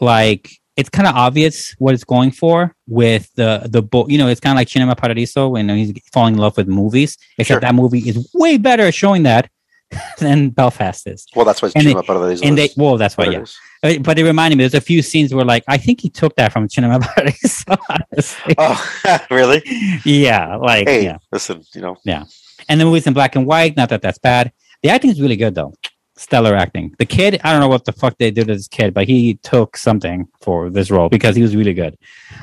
like 0.01 0.51
it's 0.77 0.89
kind 0.89 1.09
of 1.09 1.15
obvious 1.17 1.75
what 1.79 1.93
it's 1.93 2.05
going 2.05 2.31
for 2.31 2.75
with 2.87 3.33
the 3.35 3.67
the 3.69 3.83
book. 3.83 4.11
You 4.11 4.19
know, 4.19 4.29
it's 4.29 4.41
kind 4.41 4.53
of 4.53 4.57
like 4.57 4.69
Cinema 4.69 4.95
Paradiso 4.95 5.49
when 5.49 5.69
he's 5.71 5.93
falling 6.13 6.35
in 6.35 6.41
love 6.41 6.57
with 6.57 6.69
movies. 6.69 7.17
Except 7.39 7.57
Sure. 7.57 7.61
that 7.61 7.75
movie 7.75 8.09
is 8.09 8.31
way 8.35 8.59
better 8.59 8.85
at 8.85 8.95
showing 8.95 9.25
that 9.25 9.51
than 10.19 10.51
Belfast 10.51 11.07
is. 11.07 11.27
Well, 11.35 11.45
that's 11.45 11.63
why 11.63 11.69
Cinema 11.69 12.03
Paradiso 12.03 12.45
And 12.47 12.59
they 12.59 12.71
well, 12.77 12.97
that's 12.97 13.17
why 13.17 13.27
it 13.27 13.33
yeah. 13.33 13.45
Uh, 13.83 13.99
But 14.01 14.19
it 14.19 14.25
reminded 14.25 14.57
me. 14.57 14.65
There's 14.65 14.75
a 14.75 14.81
few 14.81 15.03
scenes 15.03 15.35
where 15.35 15.45
like 15.45 15.65
I 15.69 15.79
think 15.79 16.01
he 16.01 16.11
took 16.11 16.37
that 16.37 16.53
from 16.53 16.69
Cinema 16.69 17.01
Paradiso. 17.15 17.77
honestly. 17.89 18.55
Oh, 18.59 18.91
really? 19.31 19.63
yeah, 20.05 20.57
like 20.57 20.89
Hey, 20.89 21.05
yeah. 21.05 21.19
listen, 21.33 21.63
you 21.75 21.81
know, 21.81 21.97
yeah. 22.05 22.25
And 22.69 22.81
the 22.81 22.85
movie's 22.85 23.07
in 23.07 23.15
black 23.15 23.37
and 23.37 23.47
white. 23.47 23.77
Not 23.77 23.89
that 23.91 24.03
that's 24.03 24.19
bad. 24.19 24.53
The 24.83 24.91
acting 24.91 25.11
is 25.11 25.21
really 25.21 25.37
good 25.37 25.55
though. 25.55 25.73
Stellar 26.17 26.57
acting. 26.57 26.95
The 26.99 27.07
kid, 27.07 27.41
I 27.45 27.53
don't 27.53 27.61
know 27.61 27.69
what 27.69 27.85
the 27.85 27.93
fuck 27.93 28.19
they 28.19 28.33
did 28.33 28.49
to 28.49 28.55
this 28.55 28.67
kid, 28.67 28.93
but 28.93 29.07
he 29.07 29.35
took 29.45 29.77
something 29.77 30.27
for 30.43 30.69
this 30.69 30.91
role 30.91 31.09
because 31.09 31.37
he 31.37 31.43
was 31.43 31.55
really 31.55 31.75
good. 31.75 31.97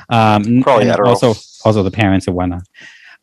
Um, 0.08 0.62
Probably 0.62 0.90
also 0.90 1.34
also 1.64 1.82
the 1.82 1.90
parents 1.90 2.26
and 2.26 2.34
whatnot. 2.34 2.62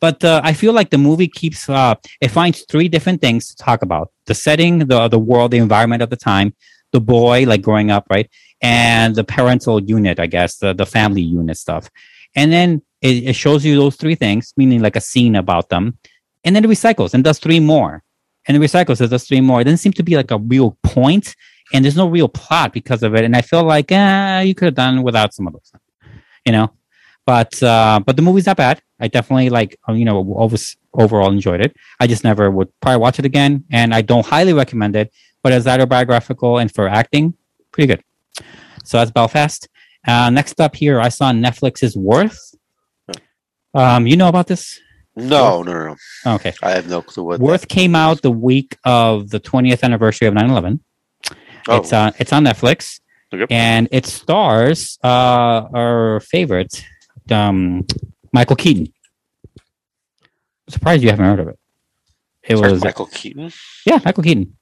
But 0.04 0.22
uh, 0.22 0.42
I 0.44 0.52
feel 0.52 0.74
like 0.74 0.90
the 0.90 0.98
movie 0.98 1.28
keeps 1.28 1.66
uh, 1.66 1.94
it 2.20 2.28
finds 2.28 2.66
three 2.70 2.88
different 2.88 3.22
things 3.22 3.48
to 3.48 3.56
talk 3.56 3.80
about: 3.80 4.12
the 4.26 4.34
setting, 4.34 4.80
the 4.80 5.08
the 5.08 5.18
world, 5.18 5.52
the 5.52 5.56
environment 5.56 6.02
of 6.02 6.10
the 6.10 6.20
time, 6.30 6.54
the 6.92 7.00
boy 7.00 7.46
like 7.46 7.62
growing 7.62 7.90
up, 7.90 8.04
right, 8.10 8.28
and 8.60 9.14
the 9.14 9.24
parental 9.24 9.82
unit, 9.82 10.20
I 10.20 10.26
guess, 10.26 10.58
the 10.58 10.74
the 10.74 10.84
family 10.84 11.22
unit 11.22 11.56
stuff. 11.56 11.88
And 12.36 12.52
then 12.52 12.82
it, 13.00 13.14
it 13.30 13.32
shows 13.32 13.64
you 13.64 13.76
those 13.76 13.96
three 13.96 14.14
things, 14.14 14.52
meaning 14.58 14.82
like 14.82 14.94
a 14.94 15.00
scene 15.00 15.36
about 15.36 15.70
them, 15.70 15.96
and 16.44 16.54
then 16.54 16.66
it 16.66 16.68
recycles 16.68 17.14
and 17.14 17.24
does 17.24 17.38
three 17.38 17.60
more, 17.60 18.02
and 18.46 18.58
it 18.58 18.60
recycles 18.60 19.00
and 19.00 19.08
does 19.08 19.24
three 19.26 19.40
more. 19.40 19.62
It 19.62 19.64
doesn't 19.64 19.78
seem 19.78 19.94
to 19.94 20.02
be 20.02 20.16
like 20.16 20.32
a 20.32 20.38
real 20.52 20.76
point, 20.82 21.34
and 21.72 21.82
there's 21.82 21.96
no 21.96 22.08
real 22.10 22.28
plot 22.28 22.74
because 22.74 23.02
of 23.02 23.14
it. 23.14 23.24
And 23.24 23.34
I 23.34 23.40
feel 23.40 23.64
like 23.64 23.88
ah, 23.90 24.40
you 24.40 24.54
could 24.54 24.66
have 24.66 24.74
done 24.84 25.02
without 25.02 25.32
some 25.32 25.46
of 25.46 25.54
those, 25.54 25.72
you 26.44 26.52
know. 26.52 26.68
But 27.24 27.62
uh, 27.62 28.00
but 28.04 28.16
the 28.16 28.22
movie's 28.28 28.44
not 28.44 28.58
bad. 28.58 28.82
I 29.00 29.08
definitely 29.08 29.50
like 29.50 29.76
uh, 29.88 29.92
you 29.92 30.04
know 30.04 30.34
over, 30.36 30.56
overall 30.94 31.30
enjoyed 31.30 31.60
it. 31.60 31.76
I 32.00 32.06
just 32.06 32.24
never 32.24 32.50
would 32.50 32.68
probably 32.80 32.98
watch 32.98 33.18
it 33.18 33.24
again, 33.24 33.64
and 33.70 33.94
I 33.94 34.02
don't 34.02 34.24
highly 34.26 34.52
recommend 34.52 34.96
it. 34.96 35.12
But 35.42 35.52
as 35.52 35.66
autobiographical 35.66 36.58
and 36.58 36.72
for 36.72 36.88
acting, 36.88 37.34
pretty 37.72 37.88
good. 37.88 38.02
So 38.84 38.98
that's 38.98 39.10
Belfast. 39.10 39.68
Uh, 40.06 40.30
next 40.30 40.60
up 40.60 40.76
here, 40.76 41.00
I 41.00 41.08
saw 41.08 41.32
Netflix's 41.32 41.96
Worth. 41.96 42.54
Um, 43.74 44.06
you 44.06 44.16
know 44.16 44.28
about 44.28 44.46
this? 44.46 44.80
no, 45.16 45.62
no, 45.62 45.72
no, 45.72 45.96
no. 46.24 46.34
Okay. 46.34 46.52
I 46.62 46.70
have 46.70 46.88
no 46.88 47.00
clue 47.02 47.24
what. 47.24 47.40
Worth 47.40 47.68
came 47.68 47.94
out 47.94 48.22
the 48.22 48.30
week 48.30 48.76
of 48.84 49.30
the 49.30 49.40
20th 49.40 49.82
anniversary 49.82 50.28
of 50.28 50.34
9/11. 50.34 50.80
Oh. 51.68 51.76
It's 51.78 51.92
on 51.92 52.12
it's 52.18 52.32
on 52.32 52.44
Netflix, 52.44 53.00
Okay. 53.32 53.46
and 53.50 53.88
it 53.90 54.06
stars 54.06 54.98
uh, 55.02 55.66
our 55.74 56.20
favorite, 56.20 56.84
um, 57.30 57.86
Michael 58.34 58.56
Keaton. 58.56 58.92
I'm 59.56 59.62
surprised 60.68 61.04
you 61.04 61.08
haven't 61.08 61.24
heard 61.24 61.38
of 61.38 61.48
it. 61.48 61.58
It 62.42 62.56
Sorry, 62.58 62.72
was 62.72 62.82
Michael 62.82 63.06
Keaton. 63.06 63.52
yeah, 63.86 64.00
Michael 64.04 64.24
Keaton. 64.24 64.56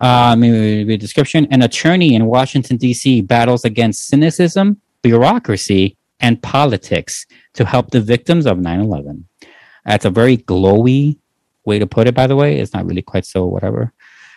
Uh, 0.00 0.36
maybe 0.38 0.84
the 0.84 0.96
description: 0.96 1.46
An 1.50 1.62
attorney 1.62 2.14
in 2.14 2.26
Washington 2.26 2.76
D.C. 2.76 3.22
battles 3.22 3.64
against 3.64 4.06
cynicism, 4.06 4.80
bureaucracy, 5.02 5.96
and 6.20 6.40
politics 6.40 7.26
to 7.54 7.64
help 7.64 7.90
the 7.90 8.00
victims 8.00 8.46
of 8.46 8.58
9/11. 8.58 9.24
That's 9.84 10.04
a 10.04 10.10
very 10.10 10.36
glowy 10.36 11.18
way 11.64 11.80
to 11.80 11.86
put 11.86 12.06
it. 12.06 12.14
By 12.14 12.28
the 12.28 12.36
way, 12.36 12.58
it's 12.60 12.72
not 12.72 12.86
really 12.86 13.02
quite 13.02 13.26
so 13.26 13.44
whatever. 13.44 13.92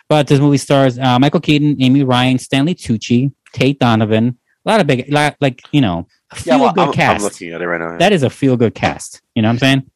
But 0.08 0.26
this 0.26 0.40
movie 0.40 0.58
stars 0.58 0.98
uh, 0.98 1.18
Michael 1.20 1.40
Keaton, 1.40 1.76
Amy 1.80 2.02
Ryan, 2.02 2.38
Stanley 2.38 2.74
Tucci, 2.74 3.32
Tate 3.52 3.78
Donovan. 3.78 4.36
A 4.66 4.68
lot 4.70 4.80
of 4.80 4.86
big, 4.86 5.10
lot, 5.12 5.36
like 5.40 5.62
you 5.72 5.80
know, 5.80 6.06
a 6.32 6.36
Yeah, 6.36 6.40
feel 6.42 6.60
well, 6.60 6.72
good 6.72 6.88
I'm, 6.88 6.92
cast 6.92 7.16
I'm 7.16 7.22
looking 7.24 7.52
at 7.52 7.62
it 7.62 7.66
right 7.66 7.80
now. 7.80 7.96
that 7.98 8.12
is 8.12 8.22
a 8.22 8.30
feel 8.30 8.56
good 8.56 8.74
cast. 8.74 9.22
You 9.34 9.42
know 9.42 9.48
what 9.48 9.52
I'm 9.54 9.58
saying? 9.58 9.90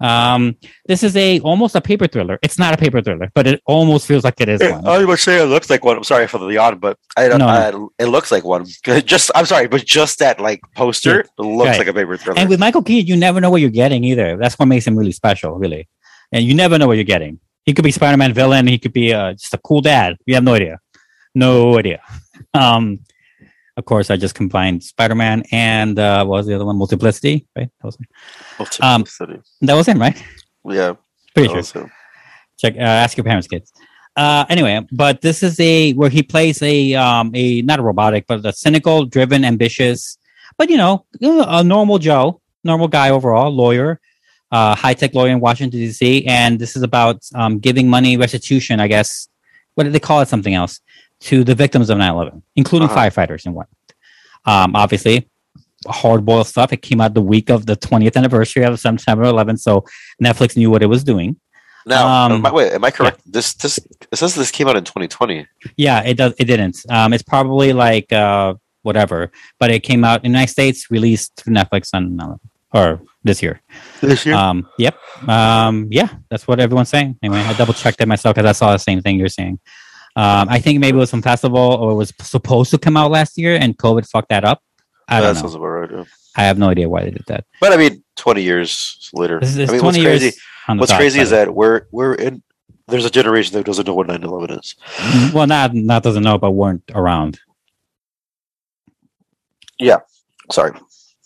Um, 0.00 0.56
this 0.86 1.02
is 1.02 1.16
a 1.16 1.40
almost 1.40 1.74
a 1.74 1.80
paper 1.80 2.06
thriller. 2.06 2.38
It's 2.42 2.58
not 2.58 2.74
a 2.74 2.76
paper 2.76 3.00
thriller, 3.00 3.30
but 3.34 3.46
it 3.46 3.62
almost 3.64 4.06
feels 4.06 4.24
like 4.24 4.38
it 4.40 4.48
is 4.48 4.60
I 4.60 4.72
one. 4.72 4.82
was 4.84 5.02
about 5.04 5.10
to 5.12 5.16
say 5.22 5.42
it 5.42 5.46
looks 5.46 5.70
like 5.70 5.84
one. 5.84 5.96
I'm 5.96 6.04
sorry 6.04 6.26
for 6.26 6.36
the 6.38 6.48
yawn, 6.48 6.78
but 6.78 6.98
I 7.16 7.28
don't. 7.28 7.38
No, 7.38 7.48
I, 7.48 7.68
it 7.98 8.06
looks 8.08 8.30
like 8.30 8.44
one. 8.44 8.66
Just 9.04 9.30
I'm 9.34 9.46
sorry, 9.46 9.68
but 9.68 9.84
just 9.86 10.18
that 10.18 10.38
like 10.40 10.60
poster 10.76 11.20
it 11.20 11.28
looks 11.38 11.68
Right. 11.70 11.78
like 11.78 11.88
a 11.88 11.94
paper 11.94 12.16
thriller. 12.18 12.38
And 12.38 12.48
with 12.50 12.60
Michael 12.60 12.82
Keaton, 12.82 13.06
you 13.06 13.16
never 13.16 13.40
know 13.40 13.50
what 13.50 13.60
you're 13.62 13.70
getting 13.70 14.04
either. 14.04 14.36
That's 14.36 14.58
what 14.58 14.66
makes 14.66 14.86
him 14.86 14.96
really 14.96 15.12
special, 15.12 15.58
really. 15.58 15.88
And 16.32 16.44
you 16.44 16.54
never 16.54 16.76
know 16.78 16.86
what 16.86 16.96
you're 16.98 17.04
getting. 17.04 17.40
He 17.64 17.72
could 17.74 17.84
be 17.84 17.90
Spider-Man 17.90 18.32
villain. 18.34 18.66
He 18.66 18.78
could 18.78 18.92
be 18.92 19.12
uh, 19.14 19.32
just 19.32 19.54
a 19.54 19.58
cool 19.58 19.80
dad. 19.80 20.16
You 20.26 20.34
have 20.34 20.44
no 20.44 20.54
idea. 20.54 20.78
No 21.34 21.78
idea. 21.78 22.00
Um, 22.54 23.00
of 23.76 23.84
course, 23.84 24.10
I 24.10 24.16
just 24.16 24.34
combined 24.34 24.82
Spider-Man 24.82 25.44
and 25.52 25.98
uh, 25.98 26.24
what 26.24 26.38
was 26.38 26.46
the 26.46 26.54
other 26.54 26.64
one? 26.66 26.76
Multiplicity, 26.76 27.46
right? 27.56 27.70
That 27.80 27.86
was 27.86 27.98
um, 28.80 29.04
that 29.62 29.74
was 29.74 29.86
him, 29.86 30.00
right? 30.00 30.22
yeah, 30.68 30.94
Pretty 31.34 31.62
sure. 31.62 31.90
check 32.58 32.74
uh, 32.76 32.80
ask 32.80 33.16
your 33.16 33.24
parents 33.24 33.46
kids 33.48 33.72
uh 34.16 34.44
anyway 34.48 34.80
but 34.92 35.20
this 35.20 35.42
is 35.42 35.58
a 35.60 35.92
where 35.92 36.10
he 36.10 36.22
plays 36.22 36.60
a 36.62 36.94
um 36.94 37.30
a 37.34 37.62
not 37.62 37.78
a 37.78 37.82
robotic 37.82 38.26
but 38.26 38.44
a 38.44 38.52
cynical 38.52 39.04
driven 39.06 39.44
ambitious 39.44 40.18
but 40.58 40.68
you 40.68 40.76
know 40.76 41.06
a 41.22 41.62
normal 41.62 41.98
joe 41.98 42.40
normal 42.64 42.88
guy 42.88 43.10
overall 43.10 43.50
lawyer 43.50 44.00
uh 44.50 44.74
high-tech 44.74 45.14
lawyer 45.14 45.30
in 45.30 45.40
washington 45.40 45.78
dc 45.80 46.26
and 46.26 46.58
this 46.58 46.76
is 46.76 46.82
about 46.82 47.22
um 47.36 47.58
giving 47.60 47.88
money 47.88 48.16
restitution 48.16 48.80
i 48.80 48.88
guess 48.88 49.28
what 49.76 49.84
did 49.84 49.92
they 49.92 50.00
call 50.00 50.20
it 50.20 50.28
something 50.28 50.54
else 50.54 50.80
to 51.20 51.44
the 51.44 51.54
victims 51.54 51.90
of 51.90 51.98
9-11 51.98 52.42
including 52.56 52.88
Uh-huh. 52.88 52.98
firefighters 53.00 53.44
and 53.46 53.54
what 53.54 53.66
um 54.46 54.74
obviously 54.74 55.28
hard 55.86 56.24
boiled 56.24 56.46
stuff 56.46 56.72
it 56.72 56.82
came 56.82 57.00
out 57.00 57.14
the 57.14 57.22
week 57.22 57.50
of 57.50 57.66
the 57.66 57.76
20th 57.76 58.16
anniversary 58.16 58.62
of 58.64 58.78
september 58.78 59.24
11 59.24 59.56
so 59.56 59.84
netflix 60.22 60.56
knew 60.56 60.70
what 60.70 60.82
it 60.82 60.86
was 60.86 61.02
doing 61.04 61.36
Now, 61.86 62.04
Um, 62.26 62.32
am 62.32 62.46
I- 62.46 62.52
wait, 62.52 62.72
am 62.76 62.84
I 62.84 62.90
correct? 62.90 63.20
This 63.24 63.54
this 63.62 63.78
it 64.12 64.16
says 64.20 64.34
this 64.34 64.50
came 64.56 64.68
out 64.68 64.76
in 64.76 64.84
2020. 64.84 65.46
Yeah, 65.78 65.98
it 66.10 66.16
does. 66.20 66.32
It 66.42 66.44
didn't. 66.52 66.76
Um, 66.96 67.14
it's 67.14 67.22
probably 67.34 67.72
like 67.72 68.12
uh, 68.12 68.52
whatever, 68.82 69.18
but 69.60 69.70
it 69.76 69.80
came 69.90 70.04
out 70.08 70.18
in 70.22 70.28
the 70.32 70.36
United 70.36 70.52
States, 70.52 70.78
released 70.90 71.30
through 71.36 71.54
Netflix 71.60 71.84
on 71.96 72.04
uh, 72.20 72.36
or 72.78 73.00
this 73.24 73.40
year. 73.44 73.62
This 74.02 74.26
year. 74.26 74.34
Um, 74.36 74.68
yep. 74.84 74.94
Um, 75.26 75.88
yeah, 75.90 76.08
that's 76.30 76.44
what 76.46 76.60
everyone's 76.60 76.90
saying. 76.96 77.16
Anyway, 77.24 77.40
I 77.40 77.52
double 77.60 77.72
checked 77.72 78.00
it 78.04 78.08
myself 78.14 78.36
because 78.36 78.48
I 78.52 78.52
saw 78.60 78.72
the 78.76 78.82
same 78.88 79.00
thing 79.00 79.16
you're 79.18 79.32
saying. 79.40 79.56
Um, 80.16 80.48
I 80.48 80.58
think 80.58 80.80
maybe 80.80 80.96
it 80.96 81.00
was 81.00 81.10
some 81.10 81.22
festival 81.22 81.60
or 81.60 81.92
it 81.92 81.94
was 81.94 82.12
supposed 82.20 82.70
to 82.72 82.78
come 82.78 82.96
out 82.96 83.10
last 83.10 83.38
year 83.38 83.56
and 83.56 83.76
COVID 83.78 84.08
fucked 84.08 84.30
that 84.30 84.44
up. 84.44 84.62
I 85.08 85.20
don't 85.20 85.34
know. 85.34 85.40
sounds 85.40 85.54
about 85.54 85.66
right. 85.66 85.90
yeah. 85.90 86.04
I 86.36 86.42
have 86.44 86.58
no 86.58 86.68
idea 86.68 86.88
why 86.88 87.04
they 87.04 87.10
did 87.10 87.24
that. 87.26 87.44
But 87.60 87.72
I 87.72 87.76
mean, 87.76 88.02
20 88.16 88.42
years 88.42 89.10
later. 89.12 89.40
This 89.40 89.56
is 89.56 89.68
I 89.68 89.72
mean, 89.72 89.80
20 89.80 89.84
what's 89.84 89.98
crazy? 89.98 90.40
What's 90.66 90.92
crazy 90.92 91.20
is 91.20 91.30
that 91.30 91.54
we're 91.54 91.86
we're 91.90 92.14
in. 92.14 92.42
There's 92.86 93.04
a 93.04 93.10
generation 93.10 93.54
that 93.56 93.64
doesn't 93.66 93.86
know 93.86 93.94
what 93.94 94.08
9/11 94.08 94.58
is. 94.58 95.32
well, 95.32 95.46
not 95.46 95.74
not 95.74 96.02
doesn't 96.02 96.22
know, 96.22 96.38
but 96.38 96.52
weren't 96.52 96.82
around. 96.94 97.40
Yeah. 99.78 99.98
Sorry. 100.50 100.72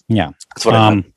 Yeah. 0.08 0.30
That's 0.54 0.64
what 0.64 0.74
I 0.74 0.94
meant. 0.94 1.06
um, 1.06 1.12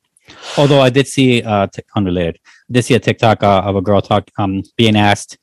although 0.57 0.81
I 0.81 0.89
did 0.89 1.07
see 1.07 1.41
uh, 1.43 1.67
t- 1.67 1.83
unrelated, 1.95 2.39
I 2.45 2.73
did 2.73 2.83
see 2.85 2.95
a 2.95 2.99
TikTok 2.99 3.43
uh, 3.43 3.61
of 3.65 3.75
a 3.75 3.81
girl 3.81 4.01
talk 4.01 4.29
um 4.37 4.63
being 4.77 4.95
asked, 4.95 5.37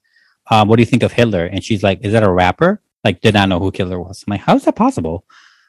uh, 0.50 0.64
"What 0.64 0.76
do 0.76 0.82
you 0.82 0.86
think 0.86 1.02
of 1.02 1.12
Hitler?" 1.12 1.46
And 1.46 1.62
she's 1.64 1.82
like, 1.82 2.00
"Is 2.02 2.12
that 2.12 2.22
a 2.22 2.30
rapper?" 2.30 2.80
Like, 3.04 3.20
did 3.20 3.34
not 3.34 3.48
know 3.50 3.58
who 3.58 3.70
Hitler 3.74 4.00
was. 4.00 4.24
I'm 4.26 4.30
like, 4.30 4.40
how 4.40 4.56
is 4.56 4.64
that 4.64 4.76
possible? 4.76 5.26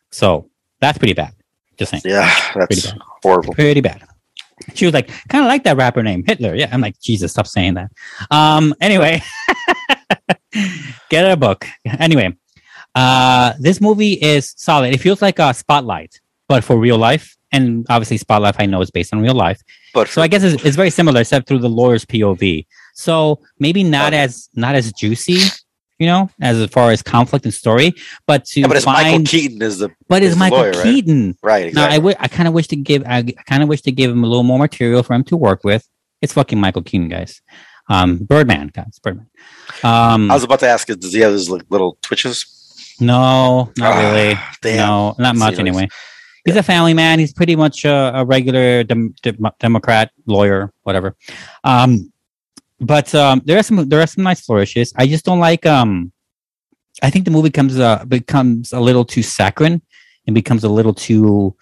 So 0.10 0.50
that's 0.80 0.98
pretty 0.98 1.14
bad. 1.14 1.34
Just 1.78 1.92
saying, 1.92 2.04
Yeah, 2.06 2.34
pretty 2.54 2.76
that's 2.76 2.92
bad. 2.94 3.02
horrible. 3.24 3.54
pretty 3.54 3.82
bad. 3.82 4.04
She 4.74 4.86
was 4.86 4.94
like, 4.94 5.10
kind 5.28 5.44
of 5.44 5.50
like 5.50 5.66
that 5.66 5.76
rapper 5.76 6.02
name, 6.02 6.24
Hitler. 6.26 6.56
Yeah, 6.56 6.70
I'm 6.72 6.80
like, 6.80 6.98
Jesus, 7.02 7.34
stop 7.34 7.46
saying 7.46 7.74
that. 7.74 7.92
Um, 8.32 8.74
anyway, 8.80 9.22
get 11.10 11.30
a 11.30 11.36
book. 11.36 11.66
Anyway, 12.00 12.34
uh, 12.96 13.54
this 13.60 13.82
movie 13.82 14.14
is 14.14 14.54
solid. 14.58 14.94
It 14.94 15.00
feels 15.00 15.22
like 15.22 15.40
a 15.40 15.54
Spotlight, 15.54 16.20
but 16.48 16.64
for 16.64 16.78
real 16.78 16.98
life. 16.98 17.36
And 17.52 17.86
obviously, 17.90 18.18
Spotlight 18.18 18.56
I 18.60 18.66
know 18.66 18.82
is 18.82 18.92
based 18.92 19.14
on 19.14 19.22
real 19.22 19.34
life. 19.36 19.62
But 19.94 20.08
So 20.08 20.22
I 20.22 20.28
guess 20.28 20.44
it's, 20.44 20.64
it's 20.64 20.76
very 20.76 20.90
similar, 20.90 21.22
except 21.22 21.48
through 21.48 21.60
the 21.60 21.70
lawyer's 21.70 22.06
POV. 22.06 22.66
So 22.96 23.42
maybe 23.60 23.84
not 23.84 24.14
Okay. 24.14 24.24
as 24.24 24.50
not 24.56 24.74
as 24.76 24.92
juicy, 24.94 25.40
you 26.00 26.08
know, 26.08 26.30
as 26.42 26.66
far 26.72 26.92
as 26.92 27.04
conflict 27.04 27.46
and 27.46 27.54
story, 27.54 27.94
but 28.26 28.46
to 28.46 28.62
yeah, 28.62 28.68
but 28.68 28.78
it's 28.78 28.86
Michael 28.86 29.22
Keaton 29.24 29.62
is 29.62 29.80
the 29.80 29.90
but 30.10 30.24
is 30.24 30.32
it's 30.32 30.40
Michael 30.40 30.60
lawyer, 30.60 30.72
right? 30.72 30.84
Keaton. 30.84 31.38
right. 31.44 31.74
Now 31.74 31.86
Exactly. 31.86 31.96
I 31.96 31.98
would 32.00 32.16
I 32.22 32.28
kind 32.30 32.48
of 32.48 32.54
wish 32.54 32.68
to 32.68 32.76
give 32.76 33.04
I, 33.06 33.22
kind 33.46 33.62
of 33.62 33.70
wish 33.70 33.82
to 33.84 33.92
give 33.92 34.10
him 34.12 34.24
a 34.24 34.28
little 34.28 34.44
more 34.44 34.58
material 34.60 35.04
for 35.04 35.14
him 35.14 35.24
to 35.26 35.38
work 35.38 35.64
with. 35.64 35.88
It's 36.22 36.34
fucking 36.34 36.60
Michael 36.60 36.82
Keaton, 36.82 37.10
guys. 37.10 37.42
Um, 37.90 38.18
Birdman, 38.18 38.72
guys, 38.74 38.98
Birdman. 39.04 39.28
Um, 39.84 40.32
I 40.32 40.34
was 40.34 40.44
about 40.44 40.60
to 40.62 40.68
ask, 40.68 40.88
does 40.88 41.14
he 41.14 41.20
have 41.20 41.34
his 41.34 41.50
little 41.50 41.98
twitches? 42.02 42.96
No, 43.00 43.72
not 43.78 43.94
Ah, 43.94 44.00
really. 44.00 44.40
damn. 44.62 44.78
No, 44.78 45.16
not 45.20 45.36
much 45.36 45.60
anyway. 45.60 45.88
He's 46.46 46.56
a 46.56 46.64
family 46.64 46.94
man. 46.94 47.20
He's 47.20 47.34
pretty 47.34 47.56
much 47.56 47.84
a, 47.86 48.12
a 48.22 48.26
regular 48.26 48.84
dem- 48.84 49.14
dem- 49.22 49.46
Democrat 49.60 50.12
lawyer, 50.26 50.72
whatever. 50.84 51.16
Um, 51.64 52.12
but 52.80 53.14
um, 53.16 53.42
there 53.46 53.58
are 53.58 53.64
some 53.64 53.88
there 53.90 54.02
are 54.02 54.08
some 54.08 54.24
nice 54.24 54.42
flourishes. 54.42 54.94
I 54.96 55.08
just 55.08 55.26
don't 55.26 55.40
like. 55.40 55.66
Um, 55.66 56.12
I 57.02 57.10
think 57.10 57.26
the 57.26 57.32
movie 57.32 57.50
comes 57.50 57.80
uh, 57.80 58.06
becomes 58.06 58.74
a 58.74 58.80
little 58.80 59.06
too 59.06 59.24
saccharine 59.24 59.82
and 60.28 60.34
becomes 60.34 60.64
a 60.64 60.70
little 60.70 60.94
too 60.94 61.56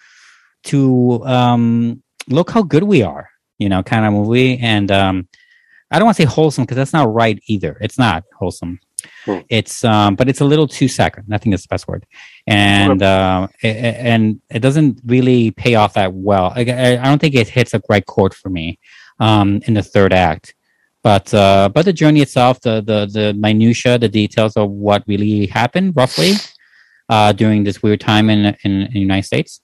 too 0.63 1.23
um, 1.25 2.01
look 2.29 2.51
how 2.51 2.63
good 2.63 2.83
we 2.83 3.01
are, 3.01 3.29
you 3.57 3.69
know, 3.69 3.83
kind 3.83 4.05
of 4.05 4.13
movie. 4.13 4.57
And 4.59 4.91
um, 4.91 5.27
I 5.91 5.99
don't 5.99 6.05
want 6.05 6.17
to 6.17 6.23
say 6.23 6.27
wholesome 6.29 6.63
because 6.63 6.77
that's 6.77 6.93
not 6.93 7.13
right 7.13 7.41
either. 7.47 7.77
It's 7.81 7.97
not 7.97 8.23
wholesome. 8.37 8.79
Hmm. 9.25 9.39
It's 9.49 9.83
um, 9.83 10.15
but 10.15 10.29
it's 10.29 10.39
a 10.39 10.45
little 10.45 10.67
too 10.67 10.87
saccharine. 10.87 11.31
I 11.31 11.37
think 11.37 11.53
that's 11.53 11.63
the 11.63 11.73
best 11.73 11.87
word 11.87 12.05
and 12.47 13.01
uh, 13.01 13.47
a- 13.63 13.67
and 13.67 14.41
it 14.49 14.59
doesn't 14.59 15.01
really 15.05 15.51
pay 15.51 15.75
off 15.75 15.93
that 15.93 16.13
well. 16.13 16.53
I, 16.55 16.61
I 16.61 16.95
don't 17.03 17.19
think 17.19 17.35
it 17.35 17.49
hits 17.49 17.73
a 17.73 17.81
right 17.89 18.05
chord 18.05 18.33
for 18.33 18.49
me 18.49 18.79
um, 19.19 19.61
in 19.65 19.73
the 19.73 19.83
third 19.83 20.13
act. 20.13 20.55
But 21.03 21.33
uh, 21.33 21.69
but 21.73 21.83
the 21.83 21.93
journey 21.93 22.21
itself, 22.21 22.61
the 22.61 22.81
the 22.81 23.09
the 23.11 23.33
minutia, 23.33 23.97
the 23.97 24.07
details 24.07 24.55
of 24.55 24.69
what 24.71 25.03
really 25.05 25.47
happened, 25.47 25.93
roughly, 25.95 26.33
uh, 27.09 27.33
during 27.33 27.65
this 27.65 27.83
weird 27.83 27.99
time 27.99 28.29
in, 28.29 28.55
in 28.63 28.83
in 28.83 28.93
the 28.93 28.99
United 28.99 29.25
States, 29.25 29.59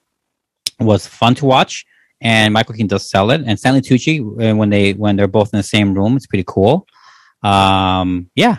was 0.78 1.06
fun 1.06 1.34
to 1.36 1.46
watch. 1.46 1.86
And 2.22 2.52
Michael 2.52 2.74
Keaton 2.74 2.88
does 2.88 3.08
sell 3.08 3.30
it. 3.30 3.40
And 3.46 3.58
Stanley 3.58 3.80
Tucci, 3.80 4.20
uh, 4.20 4.54
when 4.54 4.68
they 4.68 4.92
when 4.92 5.16
they're 5.16 5.26
both 5.26 5.54
in 5.54 5.56
the 5.56 5.62
same 5.62 5.94
room, 5.94 6.16
it's 6.16 6.26
pretty 6.26 6.44
cool. 6.46 6.86
Um, 7.42 8.30
yeah, 8.34 8.58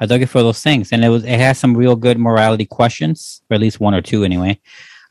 I 0.00 0.06
dug 0.06 0.22
it 0.22 0.30
for 0.30 0.42
those 0.42 0.62
things, 0.62 0.92
and 0.92 1.04
it 1.04 1.10
was 1.10 1.24
it 1.24 1.38
has 1.38 1.58
some 1.58 1.76
real 1.76 1.96
good 1.96 2.18
morality 2.18 2.64
questions, 2.64 3.42
or 3.50 3.56
at 3.56 3.60
least 3.60 3.78
one 3.80 3.94
or 3.94 4.00
two 4.00 4.24
anyway. 4.24 4.58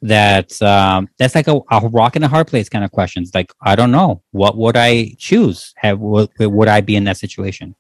That 0.04 0.60
um, 0.64 1.10
that's 1.20 1.36
like 1.36 1.48
a, 1.48 1.60
a 1.70 1.88
rock 1.90 2.16
and 2.16 2.26
a 2.26 2.28
hard 2.28 2.48
place 2.48 2.70
kind 2.70 2.84
of 2.84 2.92
questions. 2.92 3.32
Like 3.36 3.54
I 3.62 3.76
don't 3.76 3.92
know, 3.92 4.24
what 4.32 4.58
would 4.58 4.76
I 4.76 5.14
choose? 5.20 5.74
Have 5.78 6.00
would, 6.00 6.30
would 6.40 6.68
I 6.68 6.82
be 6.82 6.96
in 6.96 7.04
that 7.04 7.18
situation? 7.18 7.76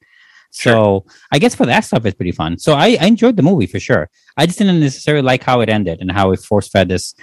So 0.51 1.05
I 1.31 1.39
guess 1.39 1.55
for 1.55 1.65
that 1.65 1.79
stuff, 1.85 2.05
it's 2.05 2.15
pretty 2.15 2.33
fun. 2.33 2.59
So 2.59 2.73
I, 2.73 2.97
I 3.01 3.05
enjoyed 3.05 3.37
the 3.37 3.41
movie 3.41 3.65
for 3.67 3.79
sure. 3.79 4.09
I 4.37 4.45
just 4.45 4.59
didn't 4.59 4.79
necessarily 4.81 5.23
like 5.23 5.43
how 5.43 5.61
it 5.61 5.69
ended 5.69 5.99
and 6.01 6.11
how 6.11 6.31
it 6.31 6.41
force 6.41 6.67
fed 6.67 6.89
this 6.89 7.15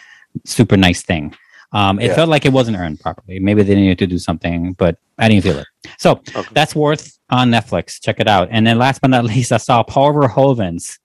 super 0.44 0.76
nice 0.76 1.02
thing. 1.02 1.34
Um, 1.72 2.00
it 2.00 2.06
Yeah. 2.06 2.14
felt 2.16 2.30
like 2.30 2.46
it 2.46 2.52
wasn't 2.52 2.78
earned 2.78 2.98
properly. 3.00 3.38
Maybe 3.38 3.62
they 3.62 3.74
needed 3.74 3.98
to 3.98 4.06
do 4.06 4.18
something, 4.18 4.72
but 4.72 4.96
I 5.18 5.28
didn't 5.28 5.44
feel 5.44 5.58
it. 5.58 5.66
So 5.98 6.22
Okay. 6.34 6.48
that's 6.54 6.74
worth 6.74 7.18
on 7.28 7.50
Netflix. 7.50 8.00
Check 8.02 8.18
it 8.18 8.26
out. 8.26 8.48
And 8.50 8.66
then 8.66 8.78
last 8.78 9.00
but 9.02 9.10
not 9.10 9.24
least, 9.32 9.52
I 9.52 9.58
saw 9.58 9.82
Paul 9.82 10.14
Verhoeven's 10.14 10.98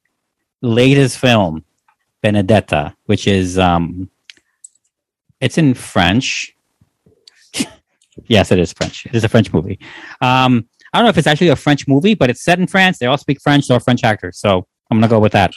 latest 0.62 1.18
film, 1.20 1.66
Benedetta, 2.24 2.96
which 3.06 3.28
is 3.28 3.60
um 3.60 4.10
it's 5.40 5.58
in 5.58 5.74
French. 5.74 6.56
yes, 8.28 8.52
it 8.52 8.58
is 8.60 8.72
French. 8.74 9.06
It 9.06 9.14
is 9.14 9.24
a 9.24 9.30
French 9.30 9.54
movie. 9.54 9.78
Um 10.22 10.68
I 10.92 11.00
don't 11.00 11.06
know 11.06 11.10
if 11.10 11.18
it's 11.18 11.28
actually 11.28 11.50
a 11.50 11.56
French 11.56 11.88
movie, 11.88 12.16
but 12.16 12.30
it's 12.30 12.42
set 12.44 12.60
in 12.60 12.66
France. 12.68 12.98
They 12.98 13.06
all 13.08 13.18
speak 13.18 13.42
French, 13.42 13.68
they're 13.68 13.76
all 13.76 13.80
French 13.82 14.04
actors. 14.04 14.40
So 14.40 14.66
I'm 14.90 14.98
gonna 14.98 15.10
go 15.10 15.20
with 15.20 15.34
that. 15.34 15.54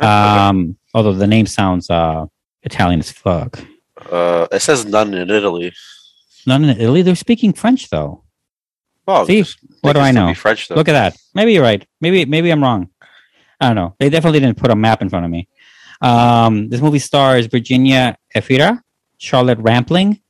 Um 0.00 0.76
although 0.92 1.14
the 1.14 1.26
name 1.26 1.46
sounds 1.46 1.88
uh 1.88 2.26
Italian 2.62 3.00
as 3.00 3.12
fuck. 3.12 3.60
Uh, 4.10 4.46
it 4.50 4.60
says 4.60 4.84
none 4.84 5.14
in 5.14 5.30
Italy. 5.30 5.72
None 6.46 6.64
in 6.64 6.80
Italy, 6.80 7.02
they're 7.02 7.14
speaking 7.14 7.52
French 7.52 7.88
though. 7.90 8.24
Oh, 9.06 9.26
See, 9.26 9.44
what 9.82 9.92
do 9.92 10.00
I 10.00 10.10
know? 10.10 10.34
French 10.34 10.68
though. 10.68 10.74
Look 10.76 10.88
at 10.88 10.92
that. 10.92 11.16
Maybe 11.34 11.52
you're 11.52 11.62
right. 11.62 11.86
Maybe 12.00 12.24
maybe 12.24 12.50
I'm 12.50 12.62
wrong. 12.62 12.88
I 13.64 13.68
don't 13.68 13.76
know. 13.76 13.96
They 13.98 14.10
definitely 14.10 14.40
didn't 14.40 14.58
put 14.58 14.70
a 14.70 14.76
map 14.76 15.02
in 15.02 15.08
front 15.08 15.24
of 15.24 15.30
me. 15.30 15.48
Um, 16.00 16.68
this 16.68 16.80
movie 16.80 16.98
stars 16.98 17.46
Virginia 17.46 18.16
Efira, 18.34 18.80
Charlotte 19.18 19.58
Rampling, 19.58 20.20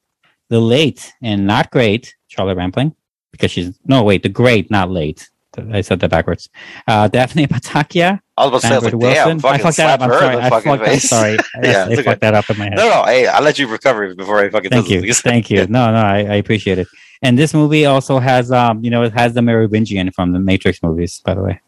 the 0.48 0.60
late 0.60 1.12
and 1.22 1.46
not 1.46 1.70
great 1.70 2.14
Charlotte 2.28 2.56
Rampling, 2.56 2.94
because 3.32 3.50
she's 3.50 3.78
no 3.84 4.02
wait, 4.02 4.22
the 4.22 4.28
great, 4.28 4.70
not 4.70 4.90
late. 4.90 5.28
I 5.72 5.80
said 5.82 6.00
that 6.00 6.10
backwards. 6.10 6.48
Uh, 6.86 7.08
Daphne 7.08 7.46
Patakia, 7.46 8.20
I 8.36 8.46
was 8.46 8.48
about 8.48 8.60
to 8.60 8.66
say, 8.66 8.74
I 8.74 8.78
was 8.78 8.90
damn, 8.90 8.98
Wilson. 9.38 9.44
I 9.44 9.58
fucked 9.58 9.76
that 9.76 10.00
up. 10.00 10.02
I'm 10.02 10.18
sorry. 10.18 10.36
I 10.36 10.50
fucked, 10.50 10.66
I'm 10.66 10.98
sorry. 10.98 11.36
Yeah, 11.62 11.84
I 11.84 11.92
okay. 11.92 12.02
fucked 12.02 12.20
that 12.22 12.34
up 12.34 12.50
in 12.50 12.58
my 12.58 12.64
head. 12.64 12.76
No, 12.76 12.88
no, 12.88 13.04
hey, 13.04 13.26
I'll 13.26 13.42
let 13.42 13.58
you 13.58 13.68
recover 13.68 14.14
before 14.14 14.40
I 14.40 14.50
fucking 14.50 14.70
Thank 14.70 14.90
you. 14.90 15.12
Thank 15.14 15.50
you. 15.50 15.66
No, 15.74 15.90
no, 15.92 15.98
I, 15.98 16.18
I 16.18 16.34
appreciate 16.36 16.78
it. 16.78 16.88
And 17.22 17.38
this 17.38 17.54
movie 17.54 17.86
also 17.86 18.18
has, 18.18 18.52
um, 18.52 18.84
you 18.84 18.90
know, 18.90 19.02
it 19.02 19.12
has 19.12 19.34
the 19.34 19.42
Merovingian 19.42 20.10
from 20.10 20.32
the 20.32 20.38
Matrix 20.38 20.82
movies, 20.82 21.20
by 21.24 21.34
the 21.34 21.42
way. 21.42 21.60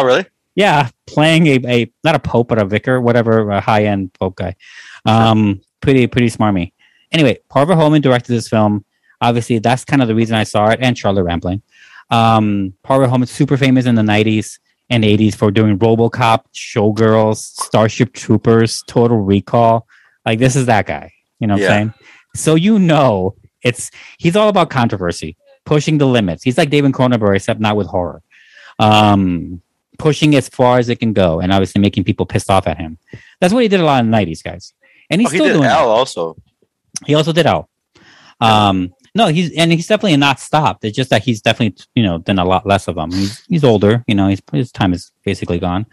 Oh, 0.00 0.04
really? 0.04 0.26
Yeah, 0.54 0.88
playing 1.06 1.46
a, 1.48 1.60
a 1.66 1.92
not 2.02 2.14
a 2.14 2.18
pope 2.18 2.48
but 2.48 2.58
a 2.60 2.64
vicar, 2.64 3.00
whatever, 3.00 3.50
a 3.50 3.60
high 3.60 3.84
end 3.84 4.12
pope 4.14 4.36
guy. 4.36 4.56
Um, 5.04 5.60
pretty 5.80 6.06
pretty 6.06 6.28
smarmy. 6.28 6.72
Anyway, 7.12 7.38
Paul 7.48 7.66
Holman 7.66 8.00
directed 8.02 8.32
this 8.32 8.48
film. 8.48 8.84
Obviously, 9.20 9.58
that's 9.58 9.84
kind 9.84 10.02
of 10.02 10.08
the 10.08 10.14
reason 10.14 10.34
I 10.34 10.44
saw 10.44 10.68
it, 10.70 10.78
and 10.82 10.96
Charlotte 10.96 11.24
Rampling. 11.24 11.62
Um, 12.10 12.72
Paul 12.82 13.00
Verhoeven's 13.00 13.30
super 13.30 13.56
famous 13.56 13.86
in 13.86 13.94
the 13.96 14.02
'90s 14.02 14.58
and 14.88 15.04
'80s 15.04 15.34
for 15.34 15.50
doing 15.50 15.78
RoboCop, 15.78 16.44
Showgirls, 16.54 17.36
Starship 17.36 18.12
Troopers, 18.14 18.82
Total 18.86 19.16
Recall. 19.18 19.86
Like 20.24 20.38
this 20.38 20.56
is 20.56 20.66
that 20.66 20.86
guy. 20.86 21.12
You 21.38 21.46
know 21.48 21.54
what 21.54 21.62
Yeah. 21.62 21.68
I'm 21.68 21.74
saying? 21.74 21.94
So 22.34 22.54
you 22.54 22.78
know, 22.78 23.34
it's 23.62 23.90
he's 24.18 24.36
all 24.36 24.48
about 24.48 24.70
controversy, 24.70 25.36
pushing 25.64 25.98
the 25.98 26.06
limits. 26.06 26.42
He's 26.42 26.56
like 26.56 26.70
David 26.70 26.92
Cronenberg, 26.92 27.36
except 27.36 27.60
not 27.60 27.76
with 27.76 27.86
horror. 27.88 28.22
Um, 28.78 29.60
pushing 29.98 30.34
as 30.34 30.48
far 30.48 30.78
as 30.78 30.88
it 30.88 30.96
can 31.00 31.12
go, 31.12 31.40
and 31.40 31.52
obviously 31.52 31.80
making 31.80 32.04
people 32.04 32.26
pissed 32.26 32.50
off 32.50 32.66
at 32.66 32.78
him. 32.78 32.98
That's 33.40 33.52
what 33.52 33.62
he 33.62 33.68
did 33.68 33.80
a 33.80 33.84
lot 33.84 34.04
in 34.04 34.10
the 34.10 34.16
'90s, 34.16 34.42
guys, 34.44 34.72
and 35.10 35.20
he's 35.20 35.28
Oh, 35.28 35.32
he 35.32 35.36
still 35.38 35.46
did 35.46 35.52
doing. 35.54 35.64
Al 35.68 35.86
That. 35.88 35.92
also. 35.94 36.36
He 37.06 37.14
also 37.14 37.32
did 37.32 37.46
Elle. 37.46 37.68
Um, 38.40 38.92
no, 39.14 39.28
he's 39.28 39.52
and 39.56 39.72
he's 39.72 39.86
definitely 39.86 40.16
not 40.18 40.40
stopped. 40.40 40.84
It's 40.84 40.96
just 40.96 41.10
that 41.10 41.22
he's 41.22 41.40
definitely 41.40 41.82
you 41.94 42.02
know 42.02 42.18
done 42.18 42.38
a 42.38 42.44
lot 42.44 42.66
less 42.66 42.86
of 42.88 42.96
them. 42.96 43.10
He's 43.10 43.44
he's 43.48 43.64
older, 43.64 44.04
you 44.06 44.14
know. 44.14 44.28
He's 44.28 44.40
his 44.52 44.70
time 44.72 44.92
is 44.92 45.10
basically 45.24 45.58
gone. 45.58 45.86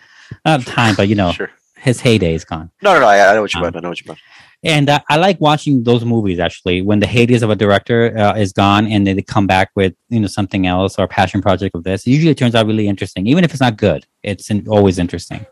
Not 0.45 0.65
time, 0.65 0.95
but 0.95 1.07
you 1.07 1.15
know 1.15 1.31
Sure. 1.39 1.49
his 1.77 2.01
heyday 2.01 2.33
is 2.33 2.43
gone. 2.45 2.69
No, 2.81 2.93
no, 2.93 2.99
no. 3.01 3.07
I, 3.07 3.31
I 3.31 3.33
know 3.35 3.41
what 3.41 3.53
you 3.53 3.59
Um, 3.59 3.63
meant. 3.63 3.77
I 3.77 3.79
know 3.79 3.89
what 3.89 4.01
you 4.01 4.07
meant. 4.07 4.19
And 4.63 4.89
uh, 4.89 4.99
I 5.09 5.17
like 5.17 5.41
watching 5.41 5.83
those 5.83 6.05
movies 6.05 6.39
actually 6.39 6.81
when 6.81 6.99
the 6.99 7.05
heydays 7.05 7.41
of 7.41 7.49
a 7.49 7.55
director 7.55 8.17
uh, 8.17 8.35
is 8.35 8.53
gone 8.53 8.87
and 8.87 9.05
they 9.05 9.21
come 9.21 9.45
back 9.45 9.71
with 9.75 9.93
you 10.09 10.21
know 10.21 10.27
something 10.27 10.65
else 10.65 10.97
or 10.97 11.03
a 11.03 11.07
passion 11.07 11.41
project 11.41 11.75
of 11.75 11.83
this. 11.83 12.07
Usually 12.07 12.31
it 12.31 12.37
turns 12.37 12.55
out 12.55 12.65
really 12.65 12.87
interesting, 12.87 13.27
even 13.27 13.43
if 13.43 13.51
it's 13.51 13.61
not 13.61 13.77
good. 13.77 14.05
It's 14.23 14.49
in, 14.49 14.67
always 14.67 14.99
interesting. 14.99 15.45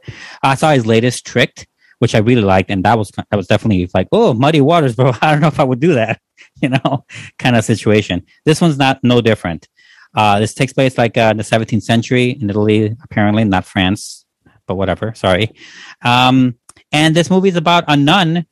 I 0.44 0.56
saw 0.56 0.72
his 0.72 0.86
latest 0.86 1.26
Tricked, 1.26 1.68
which 2.00 2.16
I 2.16 2.20
really 2.20 2.42
liked, 2.42 2.72
and 2.72 2.84
that 2.86 2.98
was 2.98 3.12
that 3.12 3.36
was 3.36 3.48
definitely 3.48 3.90
like 3.94 4.08
oh 4.14 4.34
muddy 4.34 4.62
waters, 4.62 4.96
bro. 4.98 5.12
I 5.22 5.32
don't 5.32 5.42
know 5.42 5.48
if 5.48 5.60
I 5.60 5.64
would 5.64 5.82
do 5.82 5.94
that, 5.96 6.22
you 6.62 6.70
know, 6.70 7.06
kind 7.38 7.56
of 7.56 7.66
situation. 7.66 8.26
This 8.46 8.62
one's 8.62 8.78
not 8.78 9.04
no 9.04 9.20
different. 9.20 9.68
Uh, 10.14 10.40
this 10.40 10.54
takes 10.54 10.74
place 10.74 10.98
like 10.98 11.18
uh, 11.18 11.30
in 11.32 11.38
the 11.38 11.44
17th 11.44 11.84
century 11.84 12.32
in 12.32 12.50
Italy, 12.50 12.96
apparently 13.04 13.44
not 13.46 13.66
France, 13.66 14.26
but 14.68 14.76
whatever. 14.76 15.14
Sorry. 15.16 15.54
Um, 16.02 16.56
and 16.92 17.16
this 17.16 17.30
movie 17.30 17.48
is 17.48 17.56
about 17.56 17.86
a 17.88 17.96
nun 17.96 18.46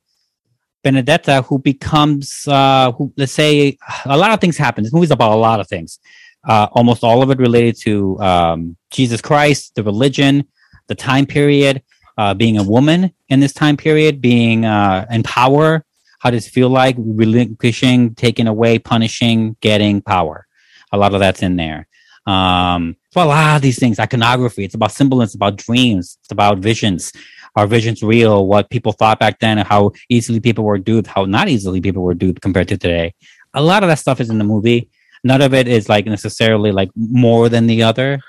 Benedetta, 0.84 1.42
who 1.44 1.60
becomes, 1.60 2.48
uh, 2.48 2.92
who 2.94 3.13
let's 3.18 3.32
say, 3.32 3.78
a 4.06 4.18
lot 4.18 4.32
of 4.32 4.39
things 4.39 4.58
happen. 4.58 4.84
This 4.84 4.94
movie's 4.94 5.12
about 5.12 5.32
a 5.32 5.36
lot 5.36 5.60
of 5.60 5.68
things. 5.68 6.00
Uh, 6.48 6.68
almost 6.72 7.04
all 7.04 7.22
of 7.22 7.30
it 7.32 7.38
related 7.38 7.76
to 7.82 8.18
um, 8.20 8.78
Jesus 8.92 9.22
Christ, 9.22 9.76
the 9.76 9.84
religion, 9.84 10.46
the 10.88 10.96
time 10.96 11.26
period, 11.26 11.84
uh, 12.18 12.34
being 12.34 12.58
a 12.58 12.63
woman 12.63 13.12
in 13.28 13.39
this 13.39 13.54
time 13.54 13.78
period, 13.78 14.22
being 14.22 14.65
uh, 14.65 15.06
in 15.12 15.24
power. 15.24 15.84
How 16.20 16.32
does 16.32 16.48
it 16.48 16.52
feel 16.52 16.70
like 16.70 16.96
relinquishing, 16.98 18.15
taking 18.15 18.48
away, 18.48 18.80
punishing, 18.80 19.58
getting 19.62 20.02
power? 20.02 20.48
A 20.92 20.98
lot 20.98 21.13
of 21.13 21.20
that's 21.20 21.44
in 21.44 21.56
there. 21.56 21.88
Um, 22.26 22.96
so 23.12 23.24
a 23.24 23.26
lot 23.26 23.56
of 23.58 23.62
these 23.62 23.80
things, 23.80 24.00
iconography. 24.00 24.63
It's 24.63 24.76
about 24.76 24.92
symbolism. 24.92 25.28
It's 25.28 25.36
about 25.36 25.56
dreams. 25.58 26.18
It's 26.22 26.32
about 26.32 26.60
visions 26.60 27.12
are 27.56 27.68
visions 27.68 28.02
real? 28.04 28.48
What 28.48 28.70
people 28.70 28.92
thought 28.92 29.20
back 29.20 29.40
then, 29.40 29.58
and 29.58 29.68
how 29.68 29.92
easily 30.10 30.40
people 30.40 30.64
were 30.64 30.78
duped, 30.78 31.08
how 31.08 31.26
not 31.26 31.50
easily 31.50 31.82
people 31.82 32.04
were 32.04 32.13
duped 32.13 32.42
compared 32.42 32.67
to 32.69 32.78
today. 32.78 33.13
A 33.54 33.62
lot 33.62 33.84
of 33.84 33.90
that 33.90 34.00
stuff 34.00 34.19
is 34.21 34.30
in 34.30 34.38
the 34.38 34.44
movie. 34.44 34.90
None 35.23 35.42
of 35.42 35.54
it 35.54 35.67
is 35.67 35.90
like 35.90 36.06
necessarily 36.06 36.71
like 36.71 36.90
more 36.96 37.50
than 37.50 37.67
the 37.67 37.84
other. 37.84 38.19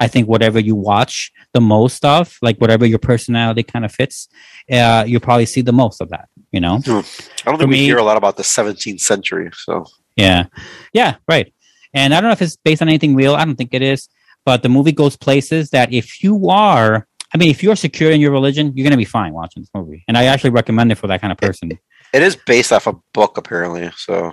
I 0.00 0.08
think 0.08 0.28
whatever 0.28 0.58
you 0.58 0.74
watch 0.74 1.30
the 1.52 1.60
most 1.60 2.04
of, 2.06 2.38
like 2.40 2.58
whatever 2.58 2.86
your 2.86 2.98
personality 2.98 3.62
kind 3.62 3.84
of 3.84 3.92
fits, 3.92 4.28
uh, 4.72 5.04
you'll 5.06 5.20
probably 5.20 5.44
see 5.46 5.60
the 5.60 5.72
most 5.74 6.00
of 6.00 6.08
that. 6.08 6.28
You 6.52 6.60
know? 6.60 6.76
I 6.76 6.80
don't 6.80 7.04
For 7.04 7.56
think 7.58 7.60
we 7.60 7.66
me- 7.66 7.84
hear 7.84 7.98
a 7.98 8.02
lot 8.02 8.16
about 8.16 8.36
the 8.38 8.42
17th 8.42 9.00
century. 9.00 9.50
So 9.54 9.84
Yeah. 10.16 10.46
Yeah, 10.94 11.16
right. 11.28 11.52
And 11.92 12.14
I 12.14 12.20
don't 12.20 12.28
know 12.28 12.32
if 12.32 12.40
it's 12.42 12.56
based 12.56 12.80
on 12.82 12.88
anything 12.88 13.14
real. 13.14 13.34
I 13.34 13.44
don't 13.44 13.56
think 13.56 13.74
it 13.74 13.82
is. 13.82 14.08
But 14.46 14.62
the 14.62 14.70
movie 14.70 14.92
goes 14.92 15.16
places 15.18 15.68
that 15.70 15.92
if 15.92 16.22
you 16.24 16.48
are, 16.48 17.06
I 17.34 17.38
mean, 17.38 17.50
if 17.50 17.62
you're 17.62 17.76
secure 17.76 18.10
in 18.10 18.20
your 18.20 18.32
religion, 18.32 18.72
you're 18.74 18.84
going 18.84 18.92
to 18.92 18.96
be 18.96 19.04
fine 19.04 19.32
watching 19.32 19.62
this 19.62 19.70
movie. 19.74 20.04
And 20.08 20.18
I 20.18 20.24
actually 20.24 20.50
recommend 20.50 20.90
it 20.90 20.96
for 20.96 21.06
that 21.06 21.20
kind 21.20 21.32
of 21.32 21.38
person. 21.38 21.70
it 22.12 22.22
is 22.22 22.36
based 22.36 22.72
off 22.72 22.86
a 22.86 22.94
book, 23.14 23.38
apparently. 23.38 23.90
So 23.96 24.32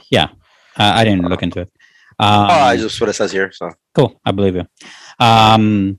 Uh, 0.77 0.93
I 0.95 1.03
didn't 1.03 1.27
look 1.27 1.43
into 1.43 1.61
it. 1.61 1.71
Um, 2.19 2.47
oh, 2.49 2.61
I 2.71 2.77
just 2.77 2.99
what 2.99 3.09
it 3.09 3.13
says 3.13 3.31
here. 3.31 3.51
So 3.51 3.71
cool. 3.93 4.19
I 4.25 4.31
believe 4.31 4.55
you. 4.55 4.65
Um, 5.19 5.97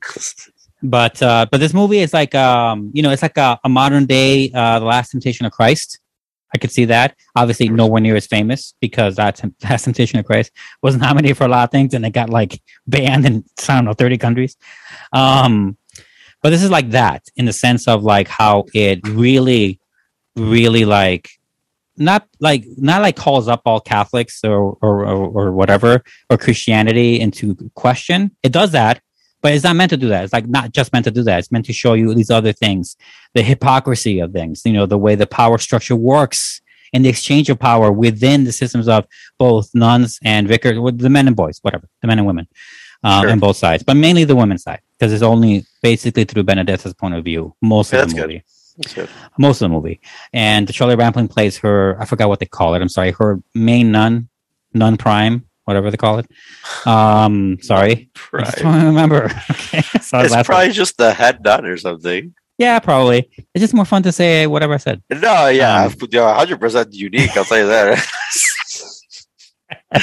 but 0.83 1.21
uh, 1.23 1.47
but 1.51 1.59
this 1.59 1.75
movie 1.75 1.99
is 1.99 2.13
like 2.13 2.35
um 2.35 2.91
you 2.95 3.03
know 3.03 3.11
it's 3.11 3.23
like 3.23 3.37
a, 3.37 3.59
a 3.65 3.69
modern 3.69 4.07
day 4.07 4.51
uh, 4.53 4.79
the 4.79 4.85
Last 4.85 5.11
Temptation 5.11 5.47
of 5.47 5.53
Christ. 5.53 6.01
I 6.55 6.59
could 6.59 6.73
see 6.73 6.87
that. 6.87 7.15
Obviously, 7.37 7.69
nowhere 7.69 8.01
near 8.01 8.17
as 8.17 8.27
famous 8.27 8.75
because 8.81 9.17
that 9.17 9.41
Last 9.65 9.85
Temptation 9.85 10.19
of 10.19 10.25
Christ 10.25 10.51
was 10.83 10.97
nominated 10.97 11.37
for 11.37 11.45
a 11.45 11.49
lot 11.49 11.65
of 11.65 11.71
things 11.71 11.95
and 11.95 12.05
it 12.05 12.11
got 12.11 12.31
like 12.31 12.61
banned 12.87 13.27
in 13.27 13.45
I 13.69 13.75
don't 13.77 13.85
know 13.85 13.93
thirty 13.93 14.19
countries. 14.19 14.57
Um, 15.13 15.77
but 16.43 16.51
this 16.51 16.63
is 16.63 16.71
like 16.71 16.91
that 16.91 17.25
in 17.37 17.45
the 17.45 17.53
sense 17.53 17.89
of 17.89 18.03
like 18.03 18.29
how 18.29 18.65
it 18.75 19.07
really, 19.07 19.81
really 20.37 20.85
like 20.85 21.31
not 21.97 22.29
like 22.39 22.65
not 22.77 23.03
like 23.03 23.17
calls 23.17 23.49
up 23.49 23.63
all 23.67 23.81
Catholics 23.81 24.45
or 24.45 24.77
or 24.81 25.05
or, 25.07 25.29
or 25.29 25.53
whatever 25.53 26.03
or 26.31 26.39
Christianity 26.39 27.21
into 27.21 27.57
question. 27.75 28.31
It 28.43 28.53
does 28.53 28.73
that, 28.73 29.01
but 29.43 29.53
it's 29.53 29.65
not 29.65 29.77
meant 29.77 29.91
to 29.91 29.97
do 29.97 30.09
that. 30.09 30.25
It's 30.25 30.33
like 30.33 30.47
not 30.47 30.73
just 30.73 30.93
meant 30.93 31.05
to 31.05 31.11
do 31.11 31.23
that. 31.25 31.39
It's 31.41 31.53
meant 31.53 31.67
to 31.67 31.73
show 31.73 31.95
you 31.95 32.15
these 32.15 32.31
other 32.31 32.53
things, 32.53 32.97
the 33.35 33.43
hypocrisy 33.43 34.21
of 34.21 34.33
things, 34.33 34.63
you 34.65 34.73
know, 34.73 34.87
the 34.87 34.99
way 34.99 35.15
the 35.15 35.27
power 35.27 35.59
structure 35.59 35.97
works 35.97 36.61
and 36.93 37.05
the 37.05 37.09
exchange 37.09 37.51
of 37.51 37.59
power 37.59 37.93
within 37.93 38.45
the 38.45 38.53
systems 38.53 38.89
of 38.89 39.07
both 39.39 39.75
nuns 39.75 40.19
and 40.23 40.49
vicars, 40.49 40.79
the 40.97 41.11
men 41.11 41.27
and 41.27 41.37
boys, 41.37 41.59
whatever, 41.63 41.89
the 42.01 42.09
men 42.09 42.19
and 42.19 42.27
women, 42.27 42.49
um, 43.05 43.23
Sure. 43.23 43.31
on 43.31 43.39
both 43.39 43.57
sides, 43.57 43.83
but 43.83 43.95
mainly 43.97 44.25
the 44.25 44.37
women's 44.37 44.63
side 44.63 44.81
because 44.99 45.13
it's 45.13 45.23
only 45.23 45.65
basically 45.83 46.25
through 46.25 46.43
Benedetta's 46.45 46.95
point 46.95 47.15
of 47.15 47.25
view 47.25 47.55
most 47.63 47.93
Yeah, 47.93 48.01
of 48.03 48.09
the 48.11 48.15
that's 48.15 48.27
movie 48.27 48.43
good. 48.95 49.09
most 49.39 49.61
of 49.63 49.69
the 49.71 49.75
movie. 49.75 50.01
And 50.33 50.73
Charlie 50.73 50.97
Rampling 50.97 51.29
plays 51.29 51.57
her. 51.59 51.97
I 52.01 52.05
forgot 52.05 52.29
what 52.29 52.39
they 52.41 52.47
call 52.47 52.75
it. 52.75 52.83
I'm 52.83 52.89
sorry. 52.89 53.13
Her 53.13 53.41
main 53.55 53.91
nun, 53.93 54.29
nun 54.75 54.97
prime, 54.97 55.45
whatever 55.65 55.91
they 55.91 55.97
call 55.97 56.19
it. 56.19 56.27
Um, 56.87 57.59
sorry, 57.61 58.11
I 58.33 58.43
just 58.45 58.59
don't 58.59 58.85
remember. 58.85 59.25
okay, 59.51 59.83
so 60.01 60.21
It's 60.21 60.35
probably 60.47 60.71
just 60.73 60.97
the 60.97 61.13
head 61.13 61.43
nun 61.45 61.67
or 61.67 61.77
something. 61.77 62.35
yeah, 62.59 62.79
probably. 62.81 63.29
It's 63.55 63.63
just 63.63 63.75
more 63.75 63.85
fun 63.85 64.03
to 64.05 64.13
say 64.13 64.47
whatever 64.47 64.75
I 64.75 64.79
said. 64.79 65.03
No, 65.11 65.47
yeah, 65.49 65.85
Um, 65.87 65.95
yeah, 66.11 66.35
hundred 66.35 66.59
percent 66.61 66.93
unique. 66.95 67.37
I'll 67.37 67.45
tell 67.45 67.59
you 67.59 67.67
that. 67.69 68.07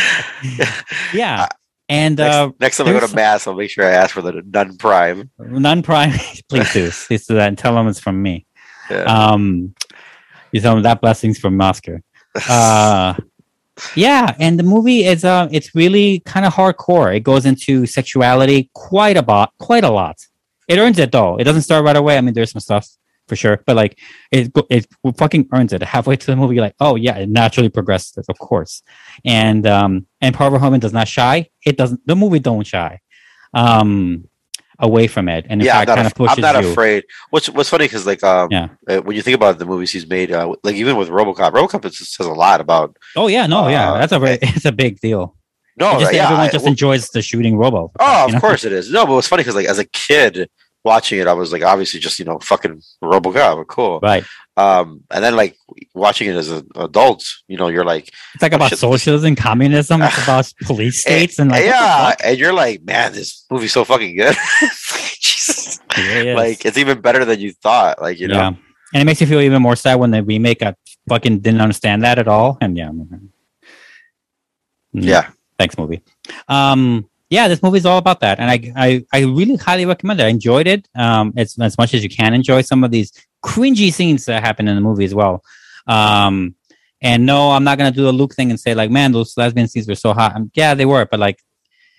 Yeah, 1.13 1.47
and 1.88 2.17
next, 2.17 2.36
uh, 2.36 2.49
next 2.59 2.77
time 2.77 2.88
I 2.88 2.91
go 2.93 3.05
to 3.05 3.15
mass, 3.15 3.47
I'll 3.47 3.55
make 3.55 3.69
sure 3.69 3.86
I 3.86 3.91
ask 3.91 4.13
for 4.13 4.21
the 4.21 4.41
nun 4.45 4.77
prime. 4.77 5.29
nun 5.39 5.83
prime. 5.83 6.11
please 6.49 6.73
do. 6.73 6.91
Please 7.07 7.27
do 7.27 7.36
that 7.36 7.47
and 7.47 7.57
tell 7.57 7.75
them 7.75 7.88
it's 7.88 7.99
from 7.99 8.21
me. 8.21 8.45
Yeah. 8.89 9.03
Um, 9.03 9.75
you 10.51 10.61
tell 10.61 10.75
them 10.75 10.83
that 10.83 11.01
blessings 11.01 11.38
from 11.38 11.59
Oscar. 11.61 12.01
uh 12.49 13.13
yeah 13.95 14.33
and 14.39 14.57
the 14.57 14.63
movie 14.63 15.03
is 15.03 15.25
uh 15.25 15.49
it's 15.51 15.75
really 15.75 16.19
kind 16.21 16.45
of 16.45 16.53
hardcore 16.53 17.13
it 17.13 17.21
goes 17.21 17.45
into 17.45 17.86
sexuality 17.86 18.69
quite 18.73 19.17
a 19.17 19.21
lot 19.21 19.51
quite 19.57 19.83
a 19.83 19.89
lot 19.89 20.17
it 20.67 20.77
earns 20.77 20.97
it 20.97 21.11
though 21.11 21.38
it 21.38 21.43
doesn't 21.43 21.61
start 21.61 21.83
right 21.83 21.97
away 21.97 22.17
i 22.17 22.21
mean 22.21 22.33
there's 22.33 22.51
some 22.51 22.61
stuff 22.61 22.88
for 23.28 23.36
sure 23.36 23.61
but 23.65 23.76
like 23.76 23.99
it 24.32 24.51
it 24.69 24.88
fucking 25.17 25.47
earns 25.53 25.73
it 25.73 25.82
halfway 25.82 26.15
to 26.15 26.26
the 26.28 26.36
movie 26.36 26.55
you're 26.55 26.63
like 26.63 26.76
oh 26.80 26.95
yeah 26.95 27.15
it 27.17 27.30
naturally 27.30 27.69
progresses 27.69 28.26
of 28.30 28.38
course 28.39 28.84
and 29.26 29.65
um 29.65 30.05
and 30.21 30.38
Barbara 30.38 30.59
Herman 30.59 30.80
does 30.80 30.93
not 30.93 31.07
shy 31.07 31.49
it 31.65 31.78
doesn't 31.78 32.05
the 32.05 32.15
movie 32.15 32.39
don't 32.39 32.65
shy 32.67 32.99
um 33.53 34.28
away 34.80 35.07
from 35.07 35.30
it 35.30 35.45
and 35.49 35.61
in 35.61 35.65
yeah, 35.67 35.80
I'm 35.80 35.86
fact 35.86 35.88
not, 35.88 35.95
kind 35.95 36.05
af- 36.07 36.11
of 36.11 36.17
pushes 36.17 36.38
I'm 36.43 36.53
not 36.53 36.63
you 36.63 36.69
afraid. 36.71 37.05
What's 37.30 37.47
What's 37.49 37.69
funny 37.69 37.86
because 37.86 38.05
like 38.05 38.21
um, 38.26 38.49
Yeah. 38.51 38.67
uh, 38.89 38.97
when 38.97 39.15
you 39.15 39.21
think 39.21 39.36
about 39.36 39.57
the 39.57 39.65
movies 39.65 39.89
he's 39.91 40.05
made, 40.05 40.34
uh, 40.34 40.53
like 40.65 40.76
even 40.76 40.97
with 40.97 41.07
RoboCop, 41.07 41.51
RoboCop 41.53 41.82
just 41.93 42.13
says 42.13 42.28
a 42.28 42.34
lot 42.34 42.59
about. 42.59 42.97
oh 43.15 43.28
yeah 43.28 43.47
no 43.47 43.69
yeah 43.69 43.93
Uh, 43.93 43.97
that's 43.99 44.11
a 44.11 44.19
very 44.19 44.38
it's 44.41 44.65
a 44.65 44.73
big 44.73 44.99
deal 44.99 45.34
No, 45.78 45.97
just 45.99 46.13
yeah, 46.13 46.23
everyone 46.26 46.47
I- 46.47 46.51
just 46.51 46.67
enjoys 46.67 47.07
the 47.09 47.21
shooting 47.21 47.55
robo 47.57 47.91
oh, 48.01 48.19
you 48.19 48.26
of 48.28 48.34
know? 48.34 48.39
course 48.41 48.65
it 48.65 48.73
is. 48.73 48.91
No, 48.91 49.05
but 49.05 49.17
it's 49.19 49.28
funny 49.30 49.43
because 49.43 49.55
like 49.55 49.65
as 49.67 49.80
a 49.80 49.86
kid 49.86 50.49
watching 50.86 51.19
it, 51.19 51.27
I 51.27 51.33
was 51.33 51.51
like 51.51 51.63
obviously 51.63 51.99
just 51.99 52.19
you 52.19 52.25
know 52.25 52.39
fucking 52.39 52.81
RoboCop, 53.03 53.67
cool. 53.67 53.99
right 54.01 54.23
Um, 54.55 55.03
and 55.11 55.21
then 55.21 55.36
like 55.36 55.57
watching 55.93 56.29
it 56.29 56.36
as 56.36 56.49
an 56.49 56.65
adult, 56.75 57.25
you 57.47 57.57
know, 57.57 57.67
you're 57.67 57.83
like, 57.83 58.07
It's 58.36 58.41
like 58.41 58.53
about 58.53 58.69
shit. 58.69 58.79
socialism, 58.79 59.36
communism. 59.36 60.01
It's 60.01 60.23
about 60.23 60.53
police 60.63 61.01
states 61.01 61.39
and 61.39 61.51
like 61.51 61.65
yeah, 61.65 62.15
and 62.23 62.38
you're 62.38 62.53
like, 62.53 62.83
man, 62.83 63.11
this 63.11 63.45
movie's 63.51 63.73
so 63.73 63.83
fucking 63.83 64.15
good. 64.15 64.36
Jesus. 65.19 65.79
It. 65.97 66.36
Like 66.36 66.65
it's 66.65 66.77
even 66.77 67.01
better 67.01 67.25
than 67.25 67.39
you 67.39 67.51
thought. 67.51 68.01
Like 68.01 68.19
you 68.19 68.27
know, 68.29 68.36
yeah, 68.36 68.47
and 68.47 69.01
it 69.01 69.05
makes 69.05 69.19
you 69.19 69.27
feel 69.27 69.41
even 69.41 69.61
more 69.61 69.75
sad 69.75 69.95
when 69.95 70.11
the 70.11 70.23
remake. 70.23 70.61
I 70.63 70.75
fucking 71.09 71.39
didn't 71.39 71.61
understand 71.61 72.03
that 72.03 72.19
at 72.19 72.27
all, 72.27 72.57
and 72.61 72.77
yeah, 72.77 72.89
mm, 72.89 73.29
yeah, 74.93 75.29
thanks 75.57 75.77
movie. 75.77 76.01
Um, 76.47 77.09
yeah, 77.30 77.47
this 77.47 77.63
movie 77.63 77.78
is 77.78 77.86
all 77.86 77.97
about 77.97 78.19
that, 78.19 78.39
and 78.39 78.49
I 78.49 78.71
I, 78.76 79.05
I 79.11 79.19
really 79.23 79.55
highly 79.55 79.86
recommend 79.86 80.19
it. 80.19 80.23
I 80.23 80.28
enjoyed 80.28 80.67
it. 80.67 80.88
Um, 80.95 81.34
it's 81.36 81.59
as 81.59 81.78
much 81.78 81.93
as 81.93 82.03
you 82.03 82.09
can 82.09 82.34
enjoy 82.34 82.61
some 82.61 82.84
of 82.84 82.91
these 82.91 83.11
cringy 83.43 83.91
scenes 83.91 84.26
that 84.26 84.43
happen 84.43 84.67
in 84.67 84.76
the 84.76 84.82
movie 84.82 85.05
as 85.05 85.15
well. 85.15 85.43
Um, 85.88 86.55
and 87.01 87.26
no, 87.26 87.51
I'm 87.51 87.63
not 87.63 87.78
gonna 87.78 87.91
do 87.91 88.03
the 88.03 88.11
Luke 88.11 88.36
thing 88.36 88.49
and 88.49 88.59
say 88.59 88.73
like, 88.73 88.91
man, 88.91 89.11
those 89.11 89.36
lesbian 89.38 89.67
scenes 89.67 89.88
were 89.88 89.95
so 89.95 90.13
hot. 90.13 90.36
Um, 90.36 90.51
yeah, 90.55 90.73
they 90.73 90.86
were, 90.86 91.05
but 91.05 91.19
like, 91.19 91.39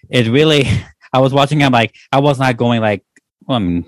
it 0.08 0.28
really. 0.28 0.64
I 1.12 1.20
was 1.20 1.32
watching. 1.32 1.62
I'm 1.62 1.72
like, 1.72 1.94
I 2.12 2.20
was 2.20 2.38
not 2.38 2.56
going 2.56 2.80
like, 2.80 3.02
well, 3.46 3.56
I 3.56 3.60
mean, 3.60 3.86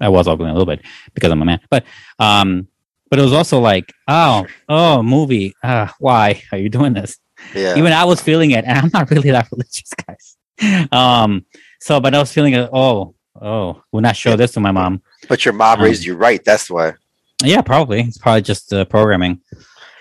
I 0.00 0.08
was 0.08 0.26
ugly 0.26 0.50
a 0.50 0.52
little 0.52 0.66
bit 0.66 0.82
because 1.14 1.30
I'm 1.30 1.40
a 1.40 1.44
man, 1.44 1.60
but 1.70 1.84
um, 2.18 2.68
but 3.08 3.18
it 3.18 3.22
was 3.22 3.32
also 3.32 3.60
like, 3.60 3.92
oh, 4.08 4.46
oh, 4.68 5.02
movie, 5.02 5.54
uh, 5.62 5.88
why 5.98 6.42
are 6.50 6.58
you 6.58 6.68
doing 6.68 6.92
this? 6.92 7.18
yeah. 7.54 7.76
Even 7.76 7.92
I 7.92 8.04
was 8.04 8.20
feeling 8.20 8.52
it, 8.52 8.64
and 8.64 8.78
I'm 8.78 8.90
not 8.92 9.10
really 9.10 9.30
that 9.30 9.48
religious, 9.52 9.92
guys. 10.06 10.31
Um, 10.92 11.44
so, 11.80 12.00
but 12.00 12.14
I 12.14 12.18
was 12.18 12.32
feeling 12.32 12.54
it. 12.54 12.68
Oh, 12.72 13.14
oh, 13.40 13.82
will 13.92 14.00
not 14.00 14.16
show 14.16 14.30
Yeah. 14.30 14.36
this 14.36 14.52
to 14.52 14.60
my 14.60 14.70
mom. 14.72 15.02
but 15.28 15.44
your 15.44 15.54
mom 15.54 15.78
Um, 15.78 15.84
raised 15.84 16.04
you 16.04 16.14
right. 16.16 16.42
That's 16.44 16.70
why. 16.70 16.94
Yeah, 17.42 17.62
probably. 17.62 18.00
It's 18.02 18.18
probably 18.18 18.42
just 18.42 18.72
uh, 18.72 18.84
programming. 18.84 19.40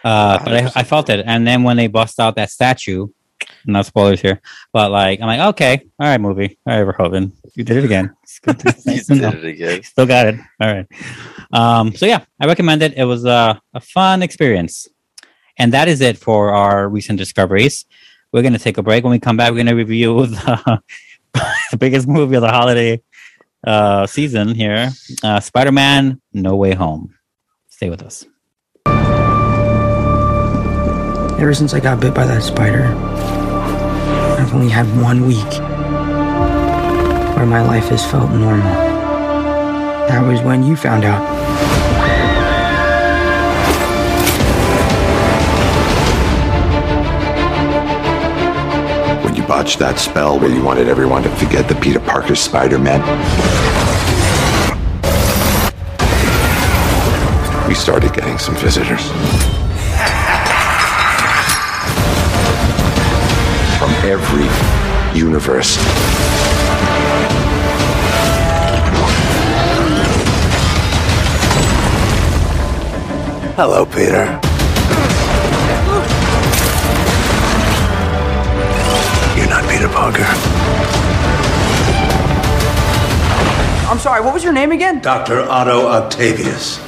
Uh, 0.03 0.37
but 0.43 0.53
I, 0.53 0.71
I 0.81 0.83
felt 0.83 1.09
it, 1.09 1.23
and 1.25 1.45
then 1.47 1.63
when 1.63 1.77
they 1.77 1.87
bust 1.87 2.19
out 2.19 2.35
that 2.35 2.49
statue, 2.51 3.07
not 3.65 3.85
spoilers 3.85 4.19
here, 4.21 4.41
but 4.73 4.91
like 4.91 5.19
I'm 5.21 5.27
like, 5.27 5.39
okay, 5.55 5.81
all 5.99 6.07
right, 6.07 6.19
movie, 6.21 6.57
all 6.65 6.83
right, 6.83 6.95
Verhoeven, 6.95 7.31
you 7.55 7.63
did 7.63 7.77
it 7.77 7.85
again. 7.85 8.15
It's 8.23 8.39
good 8.39 8.59
to- 8.59 8.91
You 8.93 9.19
did 9.19 9.33
it 9.35 9.45
again. 9.45 9.83
Still 9.83 10.05
got 10.05 10.27
it. 10.27 10.35
All 10.59 10.73
right. 10.73 10.87
Um, 11.51 11.93
so 11.95 12.05
yeah, 12.05 12.21
I 12.39 12.45
recommend 12.47 12.81
it. 12.81 12.93
It 12.95 13.03
was 13.03 13.25
a, 13.25 13.59
a 13.73 13.79
fun 13.79 14.21
experience. 14.23 14.87
And 15.57 15.73
that 15.73 15.87
is 15.87 16.01
it 16.01 16.17
for 16.17 16.51
our 16.51 16.87
recent 16.89 17.19
discoveries. 17.19 17.85
We're 18.31 18.41
going 18.41 18.53
to 18.53 18.59
take 18.59 18.77
a 18.77 18.83
break. 18.83 19.03
When 19.03 19.11
we 19.11 19.19
come 19.19 19.37
back, 19.37 19.51
we're 19.51 19.57
going 19.57 19.67
to 19.67 19.73
review 19.73 20.25
the, 20.25 20.81
the 21.71 21.77
biggest 21.77 22.07
movie 22.07 22.35
of 22.35 22.41
the 22.41 22.49
holiday 22.49 23.01
uh, 23.65 24.07
season 24.07 24.55
here 24.55 24.89
uh, 25.23 25.39
Spider 25.39 25.71
Man 25.71 26.21
No 26.33 26.55
Way 26.55 26.73
Home. 26.73 27.15
Stay 27.69 27.89
with 27.89 28.01
us. 28.01 28.25
Ever 31.39 31.53
since 31.53 31.73
I 31.73 31.79
got 31.79 31.99
bit 31.99 32.13
by 32.13 32.25
that 32.27 32.43
spider, 32.43 32.85
I've 34.39 34.53
only 34.53 34.69
had 34.69 34.85
one 35.01 35.25
week 35.25 35.51
where 37.35 37.45
my 37.47 37.63
life 37.63 37.85
has 37.85 38.05
felt 38.05 38.29
normal. 38.29 38.71
That 40.07 40.27
was 40.27 40.41
when 40.41 40.63
you 40.63 40.75
found 40.75 41.03
out. 41.03 41.70
That 49.61 49.99
spell 49.99 50.39
where 50.39 50.49
you 50.49 50.63
wanted 50.63 50.87
everyone 50.87 51.21
to 51.21 51.29
forget 51.35 51.69
the 51.69 51.75
Peter 51.75 51.99
Parker 51.99 52.33
Spider-Man, 52.33 52.99
we 57.67 57.75
started 57.75 58.11
getting 58.11 58.39
some 58.39 58.55
visitors. 58.55 59.07
From 63.77 63.91
every 64.03 64.49
universe. 65.15 65.77
Hello, 73.55 73.85
Peter. 73.85 74.50
You're 79.91 79.99
not 79.99 80.13
Peter 80.13 80.23
Parker. 80.23 80.23
I'm 83.89 83.99
sorry, 83.99 84.21
what 84.21 84.33
was 84.33 84.43
your 84.43 84.53
name 84.53 84.71
again? 84.71 85.01
Dr. 85.01 85.41
Otto 85.41 85.87
Octavius. 85.87 86.79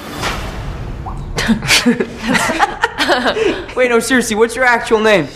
Wait, 3.76 3.90
no, 3.90 4.00
seriously, 4.00 4.36
what's 4.36 4.56
your 4.56 4.66
actual 4.66 5.02
name? 5.02 5.28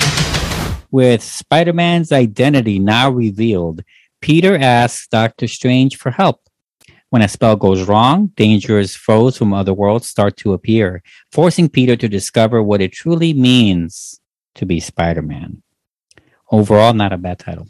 With 0.92 1.22
Spider 1.22 1.74
Man's 1.74 2.14
identity 2.14 2.80
now 2.80 3.10
revealed, 3.10 3.84
Peter 4.22 4.58
asks 4.58 5.08
Doctor 5.08 5.48
Strange 5.48 5.98
for 5.98 6.12
help. 6.12 6.42
When 7.10 7.22
a 7.22 7.28
spell 7.28 7.56
goes 7.56 7.88
wrong, 7.88 8.28
dangerous 8.36 8.96
foes 8.96 9.38
from 9.38 9.54
other 9.54 9.74
worlds 9.74 10.08
start 10.08 10.38
to 10.38 10.54
appear, 10.54 11.04
forcing 11.32 11.70
Peter 11.70 11.96
to 11.98 12.10
discover 12.10 12.64
what 12.64 12.82
it 12.82 12.94
truly 12.94 13.34
means 13.34 14.20
to 14.56 14.66
be 14.66 14.80
Spider 14.80 15.22
Man. 15.22 15.62
Overall, 16.52 16.94
not 16.94 17.14
a 17.14 17.18
bad 17.18 17.40
title. 17.40 17.68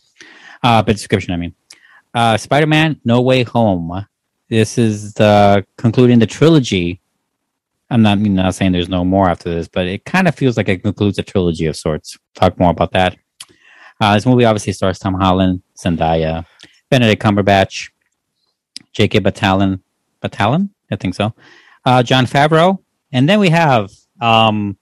Uh, 0.63 0.81
but 0.81 0.93
description, 0.93 1.33
I 1.33 1.37
mean. 1.37 1.53
uh, 2.13 2.37
Spider-Man: 2.37 2.99
No 3.05 3.21
Way 3.21 3.43
Home. 3.43 4.05
This 4.49 4.77
is 4.77 5.13
the 5.13 5.65
concluding 5.77 6.19
the 6.19 6.25
trilogy. 6.25 7.01
I'm 7.89 8.01
not, 8.01 8.17
I'm 8.17 8.35
not 8.35 8.55
saying 8.55 8.71
there's 8.71 8.89
no 8.89 9.05
more 9.05 9.29
after 9.29 9.49
this, 9.49 9.67
but 9.67 9.87
it 9.87 10.03
kind 10.05 10.27
of 10.27 10.35
feels 10.35 10.57
like 10.57 10.67
it 10.67 10.83
concludes 10.83 11.17
a 11.19 11.23
trilogy 11.23 11.67
of 11.67 11.75
sorts. 11.75 12.17
Talk 12.33 12.59
more 12.59 12.71
about 12.71 12.91
that. 12.93 13.17
Uh, 14.01 14.13
this 14.15 14.25
movie 14.25 14.45
obviously 14.45 14.73
stars 14.73 14.99
Tom 14.99 15.13
Holland, 15.13 15.61
Zendaya, 15.77 16.45
Benedict 16.89 17.21
Cumberbatch, 17.21 17.89
Jacob 18.93 19.23
Batalon, 19.23 19.79
Batalon, 20.21 20.69
I 20.91 20.95
think 20.95 21.15
so, 21.15 21.33
uh, 21.85 22.03
Jon 22.03 22.25
Favreau, 22.25 22.79
and 23.11 23.27
then 23.29 23.39
we 23.39 23.49
have. 23.49 23.91
Um, 24.19 24.77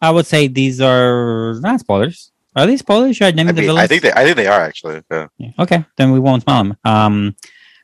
I 0.00 0.10
would 0.10 0.26
say 0.26 0.48
these 0.48 0.80
are 0.80 1.54
not 1.60 1.78
spoilers. 1.80 2.31
Are 2.54 2.66
these? 2.66 2.80
Should 2.80 3.22
I 3.22 3.30
name 3.30 3.48
I, 3.48 3.52
the 3.52 3.62
mean, 3.62 3.68
villains? 3.68 3.84
I 3.84 3.86
think 3.86 4.02
they 4.02 4.12
I 4.12 4.24
think 4.24 4.36
they 4.36 4.46
are 4.46 4.60
actually. 4.60 5.02
Yeah. 5.10 5.28
Yeah, 5.38 5.50
Okay, 5.58 5.84
then 5.96 6.12
we 6.12 6.18
won't 6.18 6.42
smell 6.42 6.62
them. 6.62 6.76
Um, 6.84 7.36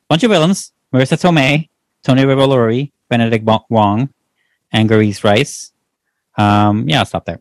bunch 0.09 0.23
of 0.25 0.31
villains: 0.31 0.73
Marisa 0.93 1.17
Tomei, 1.17 1.69
Tony 2.03 2.25
Revolori, 2.25 2.93
Benedict 3.09 3.45
Wong, 3.71 4.11
Angourie 4.75 5.25
Rice. 5.25 5.73
Um, 6.37 6.89
yeah, 6.89 7.01
I'll 7.01 7.07
stop 7.07 7.25
there. 7.25 7.41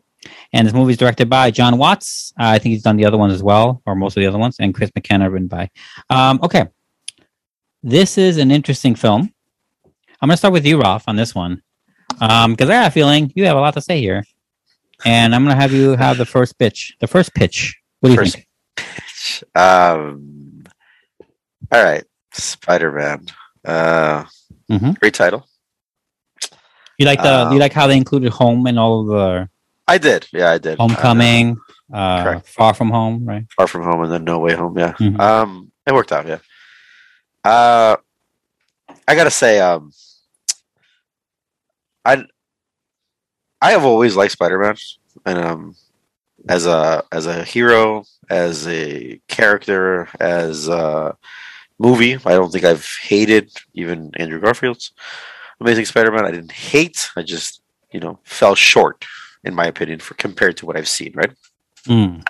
And 0.52 0.66
this 0.66 0.74
movie 0.74 0.92
is 0.92 0.98
directed 0.98 1.28
by 1.28 1.50
Jon 1.50 1.78
Watts. 1.78 2.32
Uh, 2.38 2.46
I 2.46 2.58
think 2.58 2.72
he's 2.72 2.82
done 2.82 2.96
the 2.96 3.04
other 3.04 3.18
ones 3.18 3.32
as 3.32 3.42
well, 3.42 3.82
or 3.86 3.94
most 3.94 4.16
of 4.16 4.20
the 4.20 4.26
other 4.26 4.38
ones. 4.38 4.56
And 4.58 4.74
Chris 4.74 4.90
McKenna, 4.94 5.30
written 5.30 5.48
by. 5.48 5.70
Um, 6.10 6.40
okay, 6.42 6.66
this 7.82 8.18
is 8.18 8.38
an 8.38 8.50
interesting 8.50 8.94
film. 8.94 9.32
I'm 10.20 10.28
going 10.28 10.34
to 10.34 10.38
start 10.38 10.52
with 10.52 10.66
you, 10.66 10.80
Rolf, 10.80 11.04
on 11.06 11.14
this 11.16 11.34
one, 11.34 11.62
because 12.08 12.68
I 12.68 12.74
have 12.74 12.88
a 12.88 12.90
feeling 12.90 13.32
you 13.36 13.44
have 13.44 13.56
a 13.56 13.60
lot 13.60 13.74
to 13.74 13.80
say 13.80 14.00
here. 14.00 14.24
And 15.04 15.34
I'm 15.34 15.44
going 15.44 15.54
to 15.54 15.60
have 15.60 15.72
you 15.72 15.96
have 15.96 16.18
the 16.18 16.26
first 16.26 16.58
pitch. 16.58 16.96
The 17.00 17.06
first 17.06 17.34
pitch. 17.34 17.76
What 18.00 18.08
do 18.08 18.12
you 18.14 18.18
First 18.20 18.34
think? 18.34 18.46
Um. 19.54 20.64
All 21.70 21.82
right, 21.84 22.04
Spider 22.32 22.92
Man. 22.92 23.26
Uh, 23.64 24.24
Mhm. 24.70 24.98
great 25.00 25.14
title. 25.14 25.46
You 26.98 27.06
like 27.06 27.22
the 27.22 27.46
Um, 27.46 27.52
you 27.52 27.58
like 27.58 27.72
how 27.72 27.86
they 27.86 27.96
included 27.96 28.32
home 28.32 28.66
in 28.66 28.78
all 28.78 29.00
of 29.02 29.06
the 29.08 29.48
I 29.86 29.98
did. 29.98 30.26
Yeah, 30.32 30.50
I 30.50 30.58
did. 30.58 30.78
homecoming, 30.78 31.58
uh, 31.92 32.22
correct. 32.24 32.48
far 32.48 32.74
from 32.74 32.90
home, 32.90 33.24
right? 33.26 33.42
Uh, 33.42 33.54
far 33.56 33.66
from 33.66 33.82
home 33.84 34.02
and 34.02 34.12
then 34.12 34.24
no 34.24 34.38
way 34.38 34.54
home. 34.54 34.76
Yeah. 34.78 34.92
Mhm. 34.92 35.18
Um, 35.20 35.72
it 35.86 35.92
worked 35.94 36.12
out. 36.12 36.26
Yeah. 36.26 36.38
Uh, 37.44 37.96
I 39.06 39.14
gotta 39.14 39.30
say, 39.30 39.60
um, 39.60 39.92
I 42.04 42.24
I 43.60 43.72
have 43.72 43.84
always 43.84 44.16
liked 44.16 44.32
Spider 44.32 44.58
Man, 44.58 44.76
and 45.26 45.38
um, 45.38 45.76
as 46.48 46.66
a 46.66 47.04
as 47.10 47.26
a 47.26 47.44
hero, 47.44 48.04
as 48.30 48.66
a 48.68 49.20
character, 49.28 50.08
as 50.20 50.68
a 50.68 51.16
movie, 51.78 52.14
I 52.14 52.34
don't 52.34 52.50
think 52.50 52.64
I've 52.64 52.86
hated 53.02 53.52
even 53.74 54.12
Andrew 54.16 54.40
Garfield's 54.40 54.92
Amazing 55.60 55.86
Spider 55.86 56.12
Man. 56.12 56.24
I 56.24 56.30
didn't 56.30 56.52
hate. 56.52 57.10
I 57.16 57.22
just 57.22 57.62
you 57.92 58.00
know 58.00 58.20
fell 58.24 58.54
short 58.54 59.04
in 59.44 59.54
my 59.54 59.66
opinion 59.66 59.98
for 59.98 60.14
compared 60.14 60.56
to 60.58 60.66
what 60.66 60.76
I've 60.76 60.88
seen. 60.88 61.12
Right. 61.14 61.32
Mm. 61.86 62.24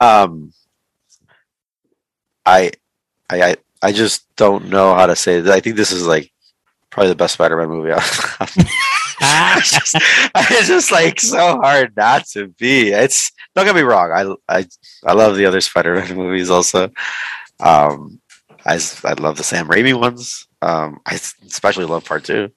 Um, 0.00 0.52
I, 2.46 2.72
I, 3.28 3.42
I, 3.42 3.56
I 3.82 3.92
just 3.92 4.34
don't 4.36 4.68
know 4.68 4.94
how 4.94 5.06
to 5.06 5.16
say 5.16 5.38
it. 5.38 5.46
I 5.48 5.60
think 5.60 5.76
this 5.76 5.92
is 5.92 6.06
like 6.06 6.32
probably 6.98 7.12
the 7.12 7.16
best 7.16 7.34
Spider-Man 7.34 7.68
movie. 7.68 7.90
it's 9.20 9.70
just, 9.70 9.94
it's 10.34 10.68
just 10.68 10.90
like 10.90 11.20
so 11.20 11.60
hard 11.60 11.96
not 11.96 12.26
to 12.26 12.48
be. 12.48 12.90
It's 12.90 13.30
don't 13.54 13.64
get 13.64 13.76
me 13.76 13.82
wrong. 13.82 14.10
I, 14.48 14.58
I, 14.58 14.66
I 15.06 15.12
love 15.12 15.36
the 15.36 15.46
other 15.46 15.60
Spider-Man 15.60 16.16
movies 16.16 16.50
also. 16.50 16.90
Um, 17.60 18.20
I, 18.66 18.80
I 19.04 19.12
love 19.12 19.36
the 19.36 19.44
Sam 19.44 19.68
Raimi 19.68 19.98
ones. 19.98 20.48
Um, 20.60 21.00
I 21.06 21.14
especially 21.14 21.84
love 21.84 22.04
Part 22.04 22.24
Two. 22.24 22.50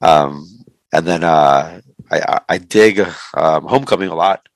Um, 0.00 0.46
and 0.92 1.06
then 1.06 1.22
uh, 1.22 1.80
I, 2.10 2.40
I, 2.48 2.58
dig 2.58 3.00
um, 3.34 3.64
Homecoming 3.64 4.08
a 4.08 4.14
lot. 4.14 4.48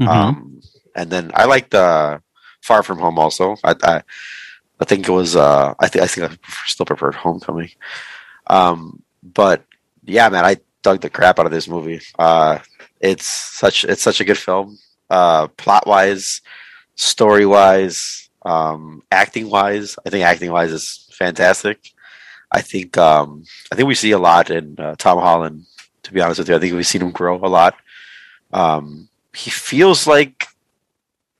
Mhm. 0.00 0.08
Um, 0.08 0.60
and 0.94 1.10
then 1.10 1.32
I 1.34 1.46
like 1.46 1.74
uh, 1.74 2.18
Far 2.62 2.82
From 2.82 2.98
Home 2.98 3.18
also. 3.18 3.56
I, 3.64 3.74
I, 3.82 4.02
I 4.80 4.84
think 4.84 5.08
it 5.08 5.12
was. 5.12 5.34
Uh, 5.34 5.74
I 5.80 5.88
think 5.88 6.04
I 6.04 6.06
think 6.06 6.24
I 6.24 6.36
prefer, 6.36 6.66
still 6.66 6.86
preferred 6.86 7.14
Homecoming. 7.16 7.70
Um, 8.52 9.02
but 9.22 9.64
yeah, 10.04 10.28
man, 10.28 10.44
I 10.44 10.56
dug 10.82 11.00
the 11.00 11.10
crap 11.10 11.38
out 11.38 11.46
of 11.46 11.52
this 11.52 11.68
movie. 11.68 12.00
Uh, 12.18 12.58
it's 13.00 13.26
such 13.26 13.84
it's 13.84 14.02
such 14.02 14.20
a 14.20 14.24
good 14.24 14.38
film. 14.38 14.78
Uh, 15.10 15.48
plot 15.48 15.86
wise, 15.86 16.40
story 16.94 17.46
wise, 17.46 18.28
um, 18.44 19.02
acting 19.10 19.48
wise. 19.50 19.96
I 20.06 20.10
think 20.10 20.24
acting 20.24 20.50
wise 20.52 20.72
is 20.72 21.08
fantastic. 21.12 21.78
I 22.50 22.60
think 22.60 22.96
um, 22.98 23.44
I 23.70 23.76
think 23.76 23.88
we 23.88 23.94
see 23.94 24.10
a 24.12 24.18
lot 24.18 24.50
in 24.50 24.76
uh, 24.78 24.94
Tom 24.98 25.18
Holland. 25.18 25.64
To 26.04 26.12
be 26.12 26.20
honest 26.20 26.38
with 26.40 26.48
you, 26.48 26.56
I 26.56 26.58
think 26.58 26.74
we've 26.74 26.86
seen 26.86 27.00
him 27.02 27.12
grow 27.12 27.36
a 27.36 27.46
lot. 27.48 27.74
Um, 28.52 29.08
he 29.34 29.50
feels 29.50 30.06
like 30.06 30.46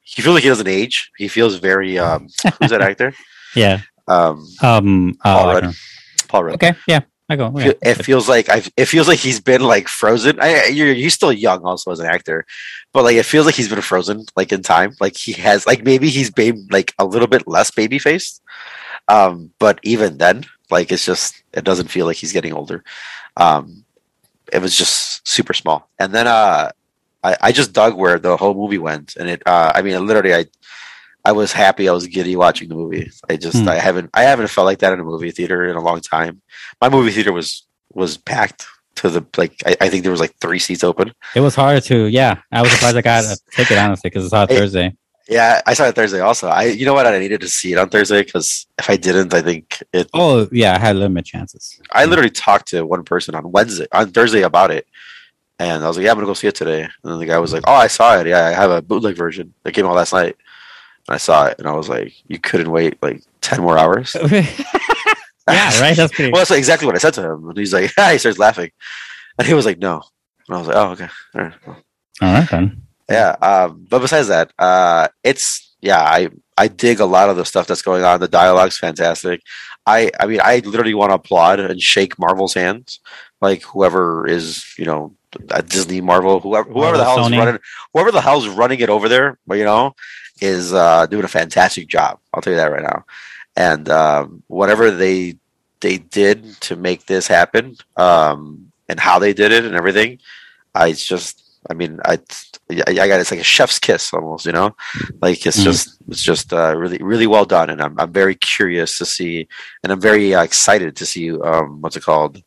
he 0.03 0.23
feels 0.23 0.35
like 0.35 0.45
he 0.45 0.49
doesn't 0.49 0.69
age. 0.69 1.11
He 1.19 1.29
feels 1.29 1.57
very 1.57 1.99
um, 1.99 2.29
who's 2.59 2.71
that 2.71 2.81
actor? 2.91 3.13
yeah. 3.57 3.81
Um, 4.09 4.47
Um. 4.63 5.19
uh, 5.25 5.73
Paul 6.33 6.45
Rudd. 6.45 6.59
don't 6.59 6.63
know. 6.63 6.73
Paul 6.73 6.73
Rudd. 6.73 6.77
Okay. 6.77 6.79
Yeah. 6.89 7.01
I 7.29 7.37
go. 7.37 7.53
It 7.57 7.95
feels 8.05 8.29
like 8.29 8.49
I've, 8.49 8.71
it 8.77 8.87
feels 8.87 9.09
like 9.09 9.19
he's 9.19 9.41
been 9.41 9.63
like 9.63 9.89
frozen. 9.89 10.39
I, 10.41 10.67
you're, 10.67 10.93
he's 10.93 11.15
still 11.15 11.33
young, 11.33 11.65
also 11.65 11.91
as 11.91 12.01
an 12.01 12.07
actor, 12.07 12.45
but 12.93 13.05
like 13.05 13.17
it 13.17 13.25
feels 13.25 13.47
like 13.47 13.55
he's 13.55 13.69
been 13.69 13.81
frozen, 13.81 14.27
like 14.37 14.53
in 14.53 14.63
time. 14.63 14.95
Like 15.01 15.17
he 15.17 15.33
has, 15.33 15.67
like 15.67 15.83
maybe 15.83 16.11
he's 16.11 16.31
been 16.31 16.67
like 16.71 16.93
a 16.99 17.07
little 17.07 17.29
bit 17.29 17.47
less 17.47 17.71
baby 17.71 17.99
faced. 17.99 18.43
Um, 19.09 19.51
but 19.59 19.79
even 19.83 20.19
then, 20.19 20.45
like 20.71 20.93
it's 20.93 21.07
just 21.07 21.43
it 21.55 21.65
doesn't 21.65 21.89
feel 21.89 22.07
like 22.07 22.17
he's 22.17 22.33
getting 22.33 22.53
older. 22.53 22.85
Um, 23.37 23.85
it 24.53 24.61
was 24.61 24.77
just 24.77 25.27
super 25.27 25.55
small, 25.55 25.89
and 25.99 26.13
then 26.13 26.27
uh, 26.27 26.71
I, 27.23 27.37
I 27.41 27.53
just 27.53 27.73
dug 27.73 27.95
where 27.95 28.19
the 28.19 28.37
whole 28.37 28.55
movie 28.55 28.79
went, 28.79 29.17
and 29.17 29.31
it. 29.31 29.43
Uh, 29.47 29.73
I 29.75 29.81
mean, 29.83 30.07
literally, 30.07 30.35
I 30.35 30.47
I 31.25 31.33
was 31.33 31.53
happy. 31.53 31.89
I 31.89 31.93
was 31.93 32.07
giddy 32.09 32.35
watching 32.37 32.69
the 32.69 32.75
movie. 32.75 33.11
I 33.29 33.37
just 33.37 33.59
Hmm. 33.59 33.69
I 33.69 33.77
haven't 33.77 34.11
I 34.15 34.23
haven't 34.25 34.49
felt 34.49 34.65
like 34.67 34.81
that 34.81 34.93
in 34.93 35.01
a 35.01 35.05
movie 35.05 35.31
theater 35.31 35.67
in 35.67 35.77
a 35.77 35.81
long 35.83 36.01
time. 36.01 36.43
My 36.81 36.89
movie 36.89 37.13
theater 37.13 37.33
was 37.33 37.65
was 37.93 38.17
packed 38.17 38.67
to 38.97 39.09
the 39.09 39.25
like 39.37 39.55
I, 39.65 39.77
I 39.83 39.89
think 39.89 40.03
there 40.03 40.11
was 40.13 40.21
like 40.21 40.35
three 40.41 40.59
seats 40.59 40.83
open. 40.85 41.13
It 41.37 41.41
was 41.41 41.55
hard 41.55 41.83
to. 41.85 42.07
Yeah. 42.07 42.39
I 42.51 42.63
was 42.63 42.71
surprised 42.73 42.97
I 42.97 43.03
got 43.03 43.25
a 43.25 43.39
ticket 43.53 43.79
honestly 43.79 44.11
because 44.11 44.25
it's 44.27 44.35
It- 44.35 44.59
Thursday. 44.59 44.97
Yeah, 45.29 45.63
I 45.65 45.75
saw 45.75 45.85
it 45.87 45.95
Thursday 45.95 46.19
also. 46.19 46.49
I 46.49 46.65
you 46.65 46.85
know 46.85 46.95
what 46.95 47.07
I 47.07 47.17
needed 47.19 47.41
to 47.43 47.49
see 47.49 47.73
it 47.73 47.79
on 47.79 47.89
Thursday 47.89 48.23
because 48.25 48.67
if 48.77 48.91
I 48.91 48.97
didn't, 48.97 49.33
I 49.33 49.41
think 49.41 49.81
it. 49.93 50.11
Oh 50.13 50.49
yeah, 50.51 50.75
I 50.75 50.81
had 50.81 50.97
limited 50.97 51.25
chances. 51.27 51.81
I 51.93 52.07
literally 52.07 52.29
talked 52.29 52.69
to 52.69 52.85
one 52.85 53.05
person 53.05 53.37
on 53.37 53.53
Wednesday 53.53 53.87
on 53.93 54.11
Thursday 54.11 54.43
about 54.43 54.73
it, 54.73 54.85
and 55.61 55.85
I 55.85 55.87
was 55.87 55.97
like, 55.97 56.05
"Yeah, 56.05 56.11
I'm 56.11 56.17
gonna 56.17 56.27
go 56.27 56.35
see 56.35 56.49
it 56.49 56.57
today." 56.57 56.83
And 56.83 56.93
then 57.13 57.21
the 57.21 57.25
guy 57.27 57.39
was 57.39 57.53
like, 57.53 57.63
"Oh, 57.69 57.73
I 57.73 57.87
saw 57.87 58.19
it. 58.19 58.27
Yeah, 58.27 58.45
I 58.47 58.51
have 58.51 58.73
a 58.73 58.83
bootleg 58.83 59.15
version 59.17 59.55
that 59.63 59.73
came 59.73 59.87
out 59.87 59.95
last 59.95 60.13
night." 60.13 60.37
I 61.13 61.19
saw 61.19 61.47
it, 61.47 61.59
and 61.59 61.69
I 61.69 61.73
was 61.73 61.89
like, 61.89 62.13
"You 62.29 62.39
couldn't 62.39 62.71
wait 62.71 63.03
like 63.03 63.23
ten 63.41 63.61
more 63.63 63.79
hours." 63.79 64.17
yeah. 64.31 65.81
Right. 65.81 65.97
That's 65.97 66.13
pretty. 66.15 66.33
Well, 66.33 66.41
that's 66.41 66.51
exactly 66.51 66.87
what 66.87 66.95
I 66.97 66.99
said 66.99 67.15
to 67.15 67.33
him, 67.33 67.49
and 67.49 67.59
he's 67.59 67.73
like, 67.73 67.93
he 68.11 68.19
starts 68.19 68.39
laughing, 68.39 68.71
and 69.39 69.47
he 69.47 69.55
was 69.55 69.67
like, 69.67 69.79
"No," 69.79 70.03
and 70.49 70.57
I 70.57 70.59
was 70.59 70.69
like, 70.69 70.77
"Oh, 70.77 70.91
okay." 70.91 71.09
All 71.35 71.41
right. 71.43 71.55
All 71.67 72.33
right 72.33 72.51
then. 72.51 72.83
Yeah. 73.11 73.37
Um, 73.43 73.87
but 73.89 74.01
besides 74.01 74.29
that, 74.29 74.53
uh, 74.59 75.09
it's 75.23 75.75
yeah, 75.81 76.01
I 76.01 76.29
I 76.57 76.69
dig 76.69 77.01
a 77.01 77.07
lot 77.07 77.29
of 77.29 77.37
the 77.37 77.45
stuff 77.45 77.67
that's 77.67 77.83
going 77.83 78.05
on. 78.05 78.21
The 78.21 78.29
dialogue's 78.29 78.79
fantastic. 78.79 79.43
I 79.87 80.11
I 80.21 80.27
mean, 80.27 80.41
I 80.43 80.59
literally 80.65 80.95
want 80.95 81.11
to 81.11 81.17
applaud 81.17 81.61
and 81.61 81.81
shake 81.83 82.19
Marvel's 82.19 82.55
hands, 82.55 83.01
like 83.41 83.63
whoever 83.63 84.27
is 84.27 84.65
you 84.79 84.85
know 84.85 85.15
at 85.51 85.69
Disney, 85.69 86.01
Marvel, 86.01 86.41
whoever 86.41 86.71
whoever 86.71 86.97
the 86.97 87.05
Marvel, 87.05 87.25
hell's 87.25 87.33
Sony. 87.33 87.39
running, 87.39 87.59
whoever 87.93 88.13
the 88.13 88.21
hell's 88.21 88.49
running 88.49 88.81
it 88.81 88.91
over 88.91 89.09
there, 89.09 89.39
but 89.47 89.59
you 89.59 89.65
know, 89.65 89.95
is 90.43 90.73
uh, 90.75 91.07
doing 91.07 91.25
a 91.25 91.29
fantastic 91.29 91.87
job. 91.89 92.19
I'll 92.35 92.43
tell 92.43 92.53
you 92.53 92.59
that 92.59 92.73
right 92.73 92.83
now. 92.83 93.05
And 93.57 93.89
um, 93.89 94.43
whatever 94.49 94.91
they 94.91 95.37
they 95.81 95.99
did 95.99 96.39
to 96.63 96.77
make 96.77 97.07
this 97.07 97.27
happen, 97.27 97.77
um, 97.97 98.73
and 98.89 98.99
how 99.01 99.19
they 99.19 99.33
did 99.33 99.53
it 99.53 99.65
and 99.65 99.75
everything, 99.75 100.19
I 100.75 100.89
it's 100.89 101.07
just 101.07 101.43
I 101.71 101.75
mean, 101.75 102.01
I, 102.05 102.19
I 102.71 102.91
I 103.03 103.07
got 103.09 103.21
it's 103.21 103.31
like 103.31 103.41
a 103.41 103.45
chef's 103.57 103.79
kiss 103.79 104.13
almost, 104.13 104.47
you 104.47 104.53
know, 104.53 104.75
like 105.21 105.47
it's 105.47 105.61
Mm. 105.61 105.65
just 105.71 105.85
it's 106.09 106.23
just 106.23 106.53
uh, 106.53 106.75
really 106.77 106.99
really 106.99 107.27
well 107.29 107.45
done, 107.45 107.71
and 107.71 107.81
I'm 107.81 107.95
I'm 108.01 108.13
very 108.13 108.35
curious 108.35 108.99
to 108.99 109.05
see, 109.07 109.47
and 109.83 109.93
I'm 109.93 110.01
very 110.01 110.35
uh, 110.35 110.43
excited 110.43 110.97
to 110.97 111.07
see 111.07 111.31
um, 111.31 111.81
what's 111.81 111.97
it 111.97 112.03
called, 112.05 112.43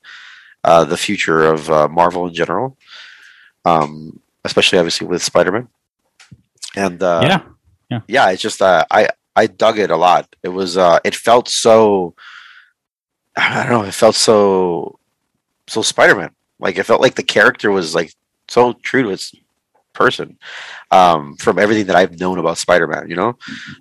uh, 0.64 0.84
the 0.84 0.98
future 0.98 1.46
of 1.54 1.70
uh, 1.70 1.88
Marvel 1.88 2.28
in 2.28 2.34
general, 2.34 2.78
um, 3.64 4.20
especially 4.44 4.80
obviously 4.80 5.08
with 5.08 5.24
Spider 5.24 5.52
Man, 5.52 5.68
and 6.76 7.02
uh, 7.02 7.22
yeah. 7.90 8.02
yeah, 8.08 8.30
it's 8.32 8.42
just 8.42 8.62
uh, 8.62 8.86
I 8.92 9.10
I 9.36 9.48
dug 9.48 9.80
it 9.80 9.92
a 9.92 9.98
lot. 9.98 10.36
It 10.44 10.50
was 10.50 10.78
uh, 10.78 11.00
it 11.04 11.16
felt 11.16 11.50
so 11.50 12.16
I 13.38 13.64
don't 13.64 13.72
know, 13.72 13.88
it 13.88 13.94
felt 13.94 14.16
so 14.16 15.00
so 15.68 15.82
Spider 15.82 16.16
Man. 16.16 16.32
Like 16.60 16.78
it 16.78 16.86
felt 16.86 17.02
like 17.02 17.16
the 17.16 17.24
character 17.24 17.72
was 17.72 17.94
like 17.94 18.14
so 18.48 18.74
true 18.74 19.04
to 19.04 19.10
its 19.10 19.34
person 19.96 20.38
um, 20.92 21.36
from 21.38 21.58
everything 21.58 21.88
that 21.88 21.96
I've 21.96 22.20
known 22.20 22.38
about 22.38 22.60
Spider-Man. 22.60 23.10
You 23.10 23.16
know, 23.16 23.38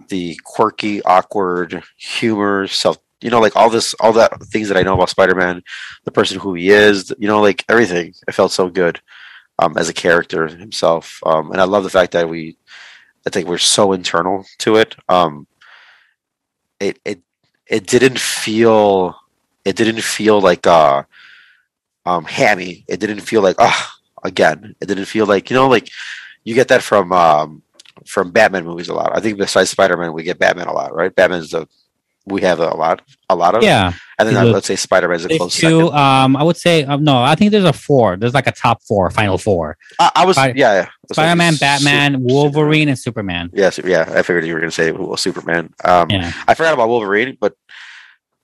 the 0.09 0.41
quirky, 0.45 1.03
awkward 1.03 1.83
humor, 1.99 2.67
self. 2.69 2.97
You 3.21 3.31
know, 3.31 3.41
like 3.41 3.57
all 3.57 3.71
this, 3.71 3.95
all 4.01 4.13
that 4.15 4.43
things 4.45 4.69
that 4.69 4.77
I 4.77 4.83
know 4.83 4.95
about 4.95 5.11
Spider-Man, 5.11 5.63
the 6.05 6.11
person 6.11 6.39
who 6.39 6.55
he 6.55 6.71
is. 6.71 7.13
You 7.19 7.29
know, 7.29 7.43
like 7.43 7.65
everything. 7.69 8.15
It 8.27 8.33
felt 8.33 8.53
so 8.53 8.69
good 8.71 9.01
um, 9.59 9.77
as 9.77 9.89
a 9.89 9.95
character 9.95 10.47
himself, 10.47 11.21
um, 11.27 11.51
and 11.51 11.61
I 11.61 11.65
love 11.65 11.85
the 11.85 11.91
fact 11.91 12.13
that 12.13 12.29
we. 12.29 12.57
I 13.27 13.31
think 13.31 13.49
we're 13.49 13.59
so 13.59 13.93
internal 13.93 14.45
to 14.59 14.77
it. 14.77 14.97
Um, 15.09 15.47
it 16.81 16.99
it 17.05 17.21
it 17.67 17.87
didn't 17.87 18.19
feel 18.19 19.17
it 19.65 19.77
didn't 19.77 20.03
feel 20.03 20.41
like 20.41 20.67
uh 20.67 21.03
um 22.07 22.25
hammy. 22.25 22.85
It 22.89 23.01
didn't 23.01 23.21
feel 23.21 23.43
like 23.43 23.57
ah 23.59 23.95
again. 24.23 24.75
It 24.81 24.87
didn't 24.87 25.07
feel 25.07 25.27
like 25.27 25.51
you 25.51 25.57
know 25.57 25.69
like 25.69 25.89
you 26.45 26.55
get 26.55 26.69
that 26.69 26.83
from 26.83 27.13
um 27.13 27.63
from 28.07 28.31
Batman 28.31 28.65
movies 28.65 28.89
a 28.89 28.95
lot. 28.95 29.17
I 29.17 29.21
think 29.21 29.39
besides 29.39 29.71
Spider 29.71 29.97
Man, 29.97 30.13
we 30.13 30.23
get 30.23 30.39
Batman 30.39 30.67
a 30.67 30.73
lot, 30.73 30.95
right? 30.95 31.15
Batman's 31.15 31.51
the 31.51 31.67
we 32.27 32.41
have 32.43 32.59
a 32.61 32.75
lot 32.75 33.03
a 33.29 33.37
lot 33.37 33.55
of 33.55 33.63
Yeah. 33.63 33.93
and 34.19 34.29
then 34.29 34.51
let's 34.53 34.67
say 34.67 34.77
Spider 34.77 35.09
Man's 35.09 35.25
a 35.27 35.37
close 35.37 35.55
two. 35.57 35.61
second. 35.89 35.99
Um, 35.99 36.37
I 36.37 36.43
would 36.43 36.57
say 36.57 36.85
um, 36.85 37.05
no. 37.05 37.19
I 37.23 37.35
think 37.35 37.51
there's 37.53 37.65
a 37.65 37.73
four. 37.73 38.17
There's 38.17 38.33
like 38.35 38.47
a 38.47 38.53
top 38.53 38.83
four, 38.83 39.11
final 39.11 39.37
four: 39.39 39.77
I, 39.99 40.11
I 40.15 40.25
was 40.25 40.37
yeah, 40.37 40.53
yeah. 40.55 40.89
Spider 41.13 41.37
Man, 41.37 41.57
Batman, 41.57 42.13
Superman. 42.13 42.23
Wolverine, 42.35 42.89
and 42.89 42.99
Superman. 42.99 43.51
Yes, 43.53 43.79
yeah. 43.85 44.05
I 44.09 44.23
figured 44.23 44.47
you 44.47 44.55
were 44.55 44.61
to 44.61 44.71
say 44.71 44.93
well, 44.93 45.17
Superman. 45.17 45.73
Um, 45.85 46.09
Yeah. 46.11 46.33
I 46.49 46.55
forgot 46.55 46.73
about 46.75 46.89
Wolverine, 46.89 47.37
but 47.41 47.55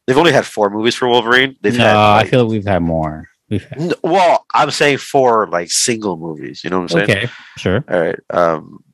they've 0.06 0.18
only 0.18 0.32
had 0.32 0.44
four 0.44 0.68
movies 0.70 0.94
for 0.94 1.08
Wolverine. 1.08 1.56
They've 1.62 1.76
no, 1.76 1.84
had 1.84 1.96
I 1.96 2.16
like, 2.18 2.28
feel 2.28 2.46
we've 2.46 2.66
had 2.66 2.82
more. 2.82 3.28
We've 3.48 3.64
had, 3.64 3.94
Well, 4.02 4.44
I'm 4.54 4.70
saying 4.70 4.98
four 4.98 5.46
like 5.48 5.70
single 5.70 6.16
movies. 6.18 6.62
You 6.64 6.70
know 6.70 6.80
what 6.80 6.92
I'm 6.94 7.06
saying? 7.06 7.10
okay, 7.10 7.30
sure. 7.56 7.84
All 7.88 8.00
right. 8.00 8.18
Um, 8.30 8.84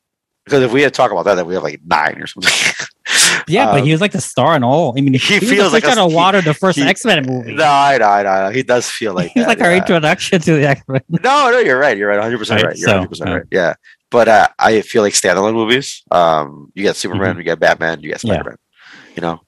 because 0.47 0.63
if 0.63 0.71
we 0.71 0.81
had 0.81 0.93
to 0.93 0.97
talk 0.97 1.11
about 1.11 1.25
that, 1.25 1.35
then 1.35 1.45
we 1.45 1.53
have 1.55 1.63
like 1.63 1.81
nine 1.85 2.21
or 2.21 2.27
something. 2.27 2.51
Yeah, 3.49 3.67
but 3.67 3.79
Um, 3.79 3.85
he 3.85 3.93
was 3.93 4.01
like 4.01 4.11
the 4.11 4.19
star 4.19 4.55
and 4.55 4.65
all. 4.65 4.93
I 4.97 5.01
mean, 5.01 5.13
he 5.13 5.19
he, 5.19 5.39
feels 5.39 5.71
like 5.71 5.85
out 5.85 5.97
of 5.97 6.11
water 6.13 6.41
the 6.41 6.53
first 6.53 6.77
X 6.77 7.05
Men 7.05 7.25
movie. 7.25 7.53
no, 7.53 7.63
I 7.63 7.97
know, 7.97 8.05
I 8.05 8.23
know, 8.23 8.49
He 8.49 8.61
does 8.63 8.89
feel 8.89 9.13
like 9.13 9.31
He's 9.31 9.45
that, 9.45 9.47
like 9.47 9.61
our 9.61 9.73
introduction 9.73 10.41
to 10.41 10.53
the 10.53 10.67
X 10.67 10.81
Men. 10.89 11.01
No, 11.23 11.49
no, 11.49 11.59
you're 11.59 11.79
right. 11.79 11.97
You're 11.97 12.09
right. 12.09 12.17
100 12.17 12.37
percent 12.37 12.61
Right, 12.61 12.67
right. 12.69 12.77
You're 12.77 12.87
so, 12.89 12.93
100 12.93 13.07
percent 13.09 13.29
yeah. 13.29 13.35
right. 13.35 13.45
Yeah. 13.51 13.73
But 14.11 14.27
uh, 14.27 14.47
I 14.59 14.81
feel 14.81 15.01
like 15.01 15.13
standalone 15.13 15.53
movies. 15.53 16.03
Um, 16.11 16.71
you 16.75 16.83
get 16.83 16.97
Superman, 16.97 17.37
you 17.37 17.43
get 17.43 17.59
Batman, 17.59 18.01
you 18.01 18.09
get 18.09 18.17
Mm-hmm. 18.17 18.27
Yeah. 18.27 18.33
Spider 18.35 18.49
Man. 18.49 18.57
You 19.15 19.21
know, 19.21 19.41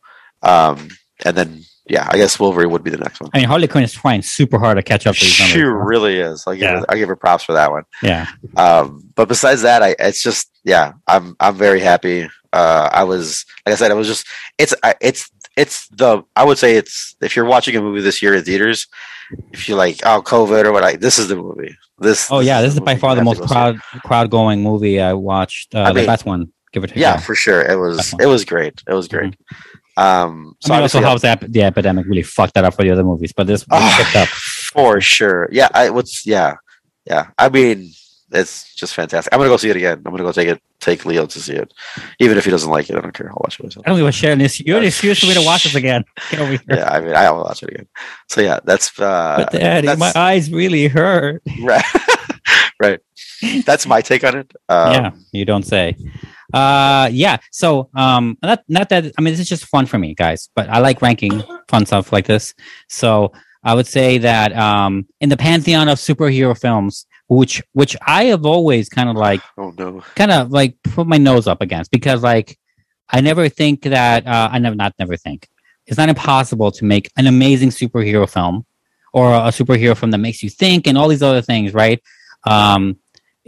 um, 0.44 0.88
and 1.26 1.36
then 1.36 1.64
yeah, 1.90 2.08
I 2.10 2.18
guess 2.18 2.40
Wolverine 2.40 2.70
would 2.72 2.84
be 2.84 2.92
the 2.92 2.98
next 2.98 3.20
one. 3.20 3.30
I 3.34 3.40
mean, 3.40 3.48
Harley 3.48 3.68
Quinn 3.68 3.84
is 3.84 3.94
trying 3.94 4.22
super 4.22 4.60
hard 4.60 4.78
to 4.78 4.84
catch 4.84 5.06
up 5.08 5.16
to 5.16 5.22
these 5.26 5.40
numbers. 5.40 5.54
She 5.54 5.62
really 5.64 6.20
is. 6.20 6.46
I 6.48 6.54
give, 6.56 6.62
Yeah. 6.62 6.80
her, 6.80 6.86
I 6.90 6.98
give 6.98 7.10
her 7.10 7.16
props 7.16 7.44
for 7.44 7.54
that 7.54 7.72
one. 7.72 7.84
Yeah, 8.04 8.28
Um, 8.56 9.04
but 9.16 9.28
besides 9.28 9.64
that, 9.64 9.82
I 9.84 9.96
it's 10.00 10.22
just 10.24 10.50
yeah, 10.64 10.94
I'm 11.08 11.36
I'm 11.40 11.56
very 11.56 11.80
happy. 11.80 12.30
Uh, 12.54 12.90
I 12.92 13.04
was 13.04 13.46
like 13.66 13.74
I 13.74 13.76
said, 13.76 13.92
I 13.92 13.96
was 13.96 14.08
just 14.08 14.26
it's 14.58 14.74
it's 15.02 15.30
it's 15.58 15.88
the 15.90 16.24
I 16.36 16.46
would 16.46 16.58
say 16.58 16.76
it's 16.78 17.16
if 17.22 17.36
you're 17.36 17.46
watching 17.46 17.76
a 17.76 17.82
movie 17.82 18.02
this 18.02 18.22
year 18.22 18.34
in 18.36 18.44
theaters, 18.44 18.88
if 19.52 19.68
you're 19.70 19.78
like 19.78 20.00
oh 20.06 20.22
COVID 20.22 20.66
or 20.66 20.72
what, 20.72 20.82
like 20.84 21.00
this 21.00 21.20
is 21.20 21.28
the 21.28 21.36
movie. 21.36 21.76
This 22.00 22.28
Oh 22.32 22.40
yeah, 22.40 22.62
this 22.62 22.70
is 22.70 22.76
the 22.76 22.82
by 22.82 22.96
far 22.96 23.14
the 23.16 23.24
most 23.24 23.38
to 23.38 23.42
go 23.42 23.48
see. 23.48 23.54
crowd 23.54 23.80
crowd 24.04 24.32
going 24.32 24.64
movie 24.64 25.00
I 25.02 25.14
watched. 25.14 25.76
Uh, 25.76 25.82
I 25.82 25.90
the 25.90 25.96
mean- 25.96 26.06
best 26.08 26.26
one, 26.26 26.52
give 26.72 26.84
or 26.84 26.88
take. 26.88 26.98
Yeah, 26.98 27.18
for 27.18 27.36
sure. 27.36 27.62
It 27.62 27.76
was 27.76 28.14
it 28.20 28.26
was 28.26 28.46
great. 28.46 28.82
It 28.88 28.94
was 28.94 29.08
great. 29.08 29.36
Um, 30.00 30.56
so 30.62 30.74
I 30.74 30.78
mean, 30.78 30.84
also 30.84 31.02
helps 31.02 31.24
that 31.24 31.42
the 31.52 31.64
epidemic 31.64 32.06
really 32.06 32.24
fucked 32.24 32.54
that 32.54 32.64
up 32.64 32.74
for 32.74 32.84
the 32.84 32.92
other 32.92 33.04
movies, 33.04 33.34
but 33.34 33.48
this 33.48 33.66
really 33.70 33.92
picked 33.98 34.16
up. 34.16 34.30
for 34.30 35.02
sure. 35.02 35.50
Yeah, 35.52 35.68
I 35.74 35.90
what's 35.90 36.26
yeah, 36.26 36.56
yeah. 37.06 37.28
I 37.38 37.50
mean, 37.50 37.92
it's 38.32 38.74
just 38.76 38.94
fantastic. 38.94 39.34
I'm 39.34 39.40
gonna 39.40 39.50
go 39.50 39.58
see 39.58 39.70
it 39.70 39.76
again. 39.76 39.98
I'm 40.06 40.12
gonna 40.12 40.24
go 40.24 40.32
take 40.32 40.48
it, 40.48 40.62
take 40.80 41.04
Leo 41.04 41.26
to 41.26 41.40
see 41.40 41.54
it, 41.54 41.74
even 42.20 42.38
if 42.38 42.46
he 42.46 42.52
doesn't 42.52 42.70
like 42.70 42.90
it. 42.90 42.96
I 42.96 43.02
don't 43.02 43.14
care. 43.14 43.30
I'll 43.30 43.42
watch 43.42 43.60
it 43.60 43.64
myself. 43.64 43.86
I 43.86 43.90
don't 43.90 44.00
give 44.00 44.08
a 44.08 44.12
shit. 44.14 44.32
And 44.32 44.60
you're 44.60 44.78
an 44.78 44.86
excuse 44.86 45.20
for 45.20 45.26
me 45.26 45.34
to 45.34 45.42
watch 45.42 45.64
this 45.64 45.76
again. 45.76 46.06
Get 46.32 46.40
over 46.40 46.52
here. 46.52 46.62
Yeah, 46.70 46.90
I 46.90 47.02
mean, 47.02 47.14
I 47.14 47.30
will 47.32 47.44
watch 47.44 47.62
it 47.64 47.70
again. 47.70 47.88
So 48.30 48.40
yeah, 48.40 48.60
that's 48.64 48.98
uh, 49.00 49.36
but 49.38 49.52
daddy, 49.52 49.88
that's, 49.88 50.00
my 50.00 50.14
eyes 50.16 50.50
really 50.50 50.88
hurt. 50.88 51.42
right, 51.62 51.84
right. 52.80 53.00
That's 53.66 53.86
my 53.86 54.00
take 54.00 54.24
on 54.24 54.38
it. 54.38 54.54
Um, 54.70 54.94
yeah, 54.94 55.12
you 55.34 55.44
don't 55.44 55.64
say. 55.64 55.98
Uh, 56.54 57.10
yeah. 57.12 57.38
So, 57.52 57.90
um, 57.96 58.38
not 58.42 58.64
not 58.68 58.90
that. 58.90 59.12
I 59.18 59.22
mean, 59.22 59.34
this 59.34 59.40
is 59.42 59.50
just 59.50 59.66
fun 59.66 59.86
for 59.86 59.98
me, 59.98 60.16
guys. 60.16 60.50
But 60.56 60.70
I 60.70 60.80
like 60.80 61.02
ranking 61.02 61.44
fun 61.68 61.86
stuff 61.86 62.12
like 62.12 62.26
this. 62.26 62.54
So, 62.88 63.32
I 63.64 63.74
would 63.74 63.88
say 63.88 64.18
that 64.20 64.56
um, 64.56 65.08
in 65.22 65.30
the 65.30 65.38
pantheon 65.38 65.88
of 65.90 65.98
superhero 65.98 66.60
films, 66.60 67.06
which 67.28 67.62
which 67.74 67.96
I 68.06 68.26
have 68.26 68.46
always 68.46 68.90
kind 68.90 69.10
of 69.10 69.16
like 69.16 69.42
Oh 69.58 69.74
no. 69.78 70.02
kind 70.16 70.32
of 70.32 70.52
like 70.52 70.76
put 70.84 71.08
my 71.08 71.18
nose 71.18 71.48
up 71.48 71.62
against 71.62 71.92
because 71.92 72.24
like 72.24 72.58
I 73.10 73.22
never 73.22 73.50
think 73.50 73.84
that 73.84 74.26
uh, 74.26 74.50
I 74.52 74.60
never 74.60 74.76
not 74.76 74.94
never 75.00 75.16
think 75.18 75.48
it's 75.90 75.98
not 75.98 76.10
impossible 76.10 76.72
to 76.72 76.86
make 76.86 77.10
an 77.18 77.28
amazing 77.28 77.70
superhero 77.70 78.30
film 78.30 78.66
or 79.12 79.34
a 79.34 79.50
superhero 79.50 79.98
film 79.98 80.12
that 80.12 80.20
makes 80.20 80.44
you 80.44 80.50
think 80.50 80.86
and 80.86 80.98
all 80.98 81.08
these 81.08 81.24
other 81.24 81.42
things, 81.42 81.74
right? 81.74 82.00
Um, 82.46 82.98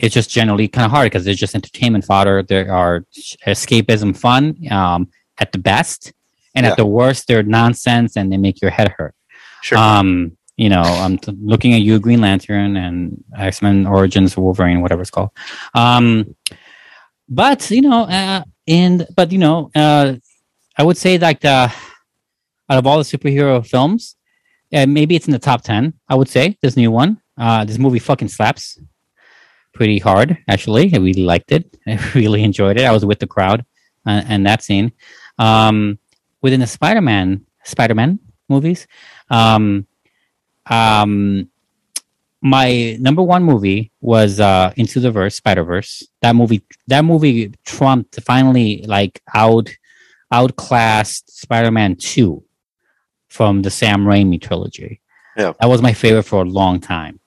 it's 0.03 0.13
just 0.13 0.29
generally 0.29 0.67
kind 0.67 0.85
of 0.85 0.91
hard 0.91 1.05
because 1.05 1.25
there's 1.25 1.37
just 1.39 1.55
entertainment 1.55 2.05
fodder. 2.05 2.43
There 2.43 2.71
are 2.71 3.05
escapism 3.47 4.15
fun 4.17 4.55
um, 4.71 5.09
at 5.39 5.51
the 5.51 5.57
best, 5.57 6.13
and 6.55 6.65
Yeah. 6.65 6.71
at 6.71 6.77
the 6.77 6.85
worst, 6.85 7.27
they're 7.27 7.43
nonsense 7.43 8.15
and 8.17 8.31
they 8.31 8.37
make 8.37 8.61
your 8.61 8.71
head 8.71 8.93
hurt. 8.97 9.13
Sure. 9.61 9.77
Um, 9.77 10.37
you 10.57 10.69
know, 10.69 10.81
I'm 10.81 11.17
t- 11.17 11.35
looking 11.41 11.73
at 11.73 11.81
you, 11.81 11.99
Green 11.99 12.21
Lantern, 12.21 12.75
and 12.77 13.23
X 13.37 13.61
Men 13.61 13.87
Origins 13.87 14.35
Wolverine, 14.37 14.81
whatever 14.81 15.01
it's 15.01 15.11
called. 15.11 15.29
Um, 15.73 16.35
but 17.29 17.69
you 17.71 17.81
know, 17.81 18.03
uh, 18.03 18.43
and 18.67 19.07
but 19.15 19.31
you 19.31 19.37
know, 19.37 19.71
uh, 19.75 20.15
I 20.77 20.83
would 20.83 20.97
say 20.97 21.17
like 21.17 21.39
the 21.41 21.71
out 22.69 22.77
of 22.77 22.85
all 22.87 22.97
the 22.97 23.03
superhero 23.03 23.65
films, 23.65 24.15
uh, 24.73 24.85
maybe 24.85 25.15
it's 25.15 25.27
in 25.27 25.31
the 25.33 25.39
top 25.39 25.61
ten. 25.63 25.93
I 26.09 26.15
would 26.15 26.29
say 26.29 26.57
this 26.61 26.75
new 26.77 26.91
one. 26.91 27.21
Uh, 27.37 27.65
this 27.65 27.77
movie 27.77 27.99
fucking 27.99 28.27
slaps 28.27 28.77
pretty 29.73 29.99
hard. 29.99 30.37
Actually, 30.47 30.93
I 30.93 30.97
really 30.97 31.23
liked 31.23 31.51
it. 31.51 31.77
I 31.87 31.99
really 32.15 32.43
enjoyed 32.43 32.79
it. 32.79 32.85
I 32.85 32.91
was 32.91 33.05
with 33.05 33.19
the 33.19 33.27
crowd 33.27 33.65
uh, 34.05 34.23
and 34.27 34.45
that 34.45 34.63
scene. 34.63 34.91
Um, 35.37 35.99
within 36.41 36.59
the 36.59 36.67
Spider-Man, 36.67 37.45
Spider-Man 37.63 38.19
movies, 38.49 38.87
um, 39.29 39.87
um, 40.67 41.49
my 42.41 42.97
number 42.99 43.21
one 43.21 43.43
movie 43.43 43.91
was 44.01 44.39
uh, 44.39 44.73
Into 44.75 44.99
the 44.99 45.11
Verse, 45.11 45.35
Spider 45.35 45.63
Verse. 45.63 46.07
That 46.21 46.35
movie, 46.35 46.63
that 46.87 47.05
movie 47.05 47.53
trumped 47.65 48.19
finally 48.23 48.83
like 48.87 49.21
out 49.33 49.69
outclassed 50.31 51.39
Spider-Man 51.39 51.97
Two 51.97 52.43
from 53.27 53.61
the 53.61 53.69
Sam 53.69 54.05
Raimi 54.05 54.41
trilogy. 54.41 55.01
Yeah. 55.37 55.53
that 55.59 55.69
was 55.69 55.81
my 55.81 55.93
favorite 55.93 56.23
for 56.23 56.41
a 56.41 56.45
long 56.45 56.81
time, 56.81 57.20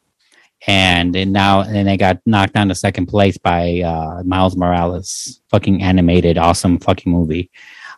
and 0.67 1.13
now 1.33 1.61
and 1.61 1.89
I 1.89 1.97
got 1.97 2.21
knocked 2.27 2.55
down 2.55 2.69
to 2.69 2.75
second 2.75 3.07
place 3.07 3.37
by 3.37 3.81
uh, 3.81 4.23
Miles 4.25 4.57
Morales. 4.57 5.41
Fucking 5.51 5.83
animated, 5.83 6.39
awesome 6.39 6.79
fucking 6.79 7.11
movie. 7.11 7.51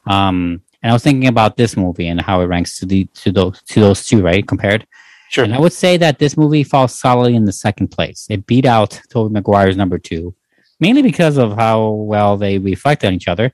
Um, 0.06 0.62
and 0.82 0.90
I 0.90 0.94
was 0.94 1.02
thinking 1.02 1.28
about 1.28 1.56
this 1.56 1.76
movie 1.76 2.08
and 2.08 2.20
how 2.20 2.40
it 2.40 2.46
ranks 2.46 2.78
to 2.78 2.86
the 2.86 3.06
to 3.14 3.32
those 3.32 3.62
to 3.62 3.80
those 3.80 4.06
two, 4.06 4.22
right? 4.22 4.46
Compared. 4.46 4.86
Sure. 5.30 5.44
And 5.44 5.54
I 5.54 5.58
would 5.58 5.72
say 5.72 5.96
that 5.96 6.18
this 6.18 6.36
movie 6.36 6.62
falls 6.62 6.96
solidly 6.96 7.34
in 7.34 7.44
the 7.44 7.52
second 7.52 7.88
place. 7.88 8.26
It 8.30 8.46
beat 8.46 8.64
out 8.64 9.00
Tobey 9.10 9.32
Maguire's 9.32 9.76
number 9.76 9.98
two, 9.98 10.34
mainly 10.78 11.02
because 11.02 11.36
of 11.36 11.56
how 11.56 11.90
well 11.90 12.36
they 12.36 12.58
reflect 12.58 13.04
on 13.04 13.12
each 13.12 13.26
other. 13.26 13.52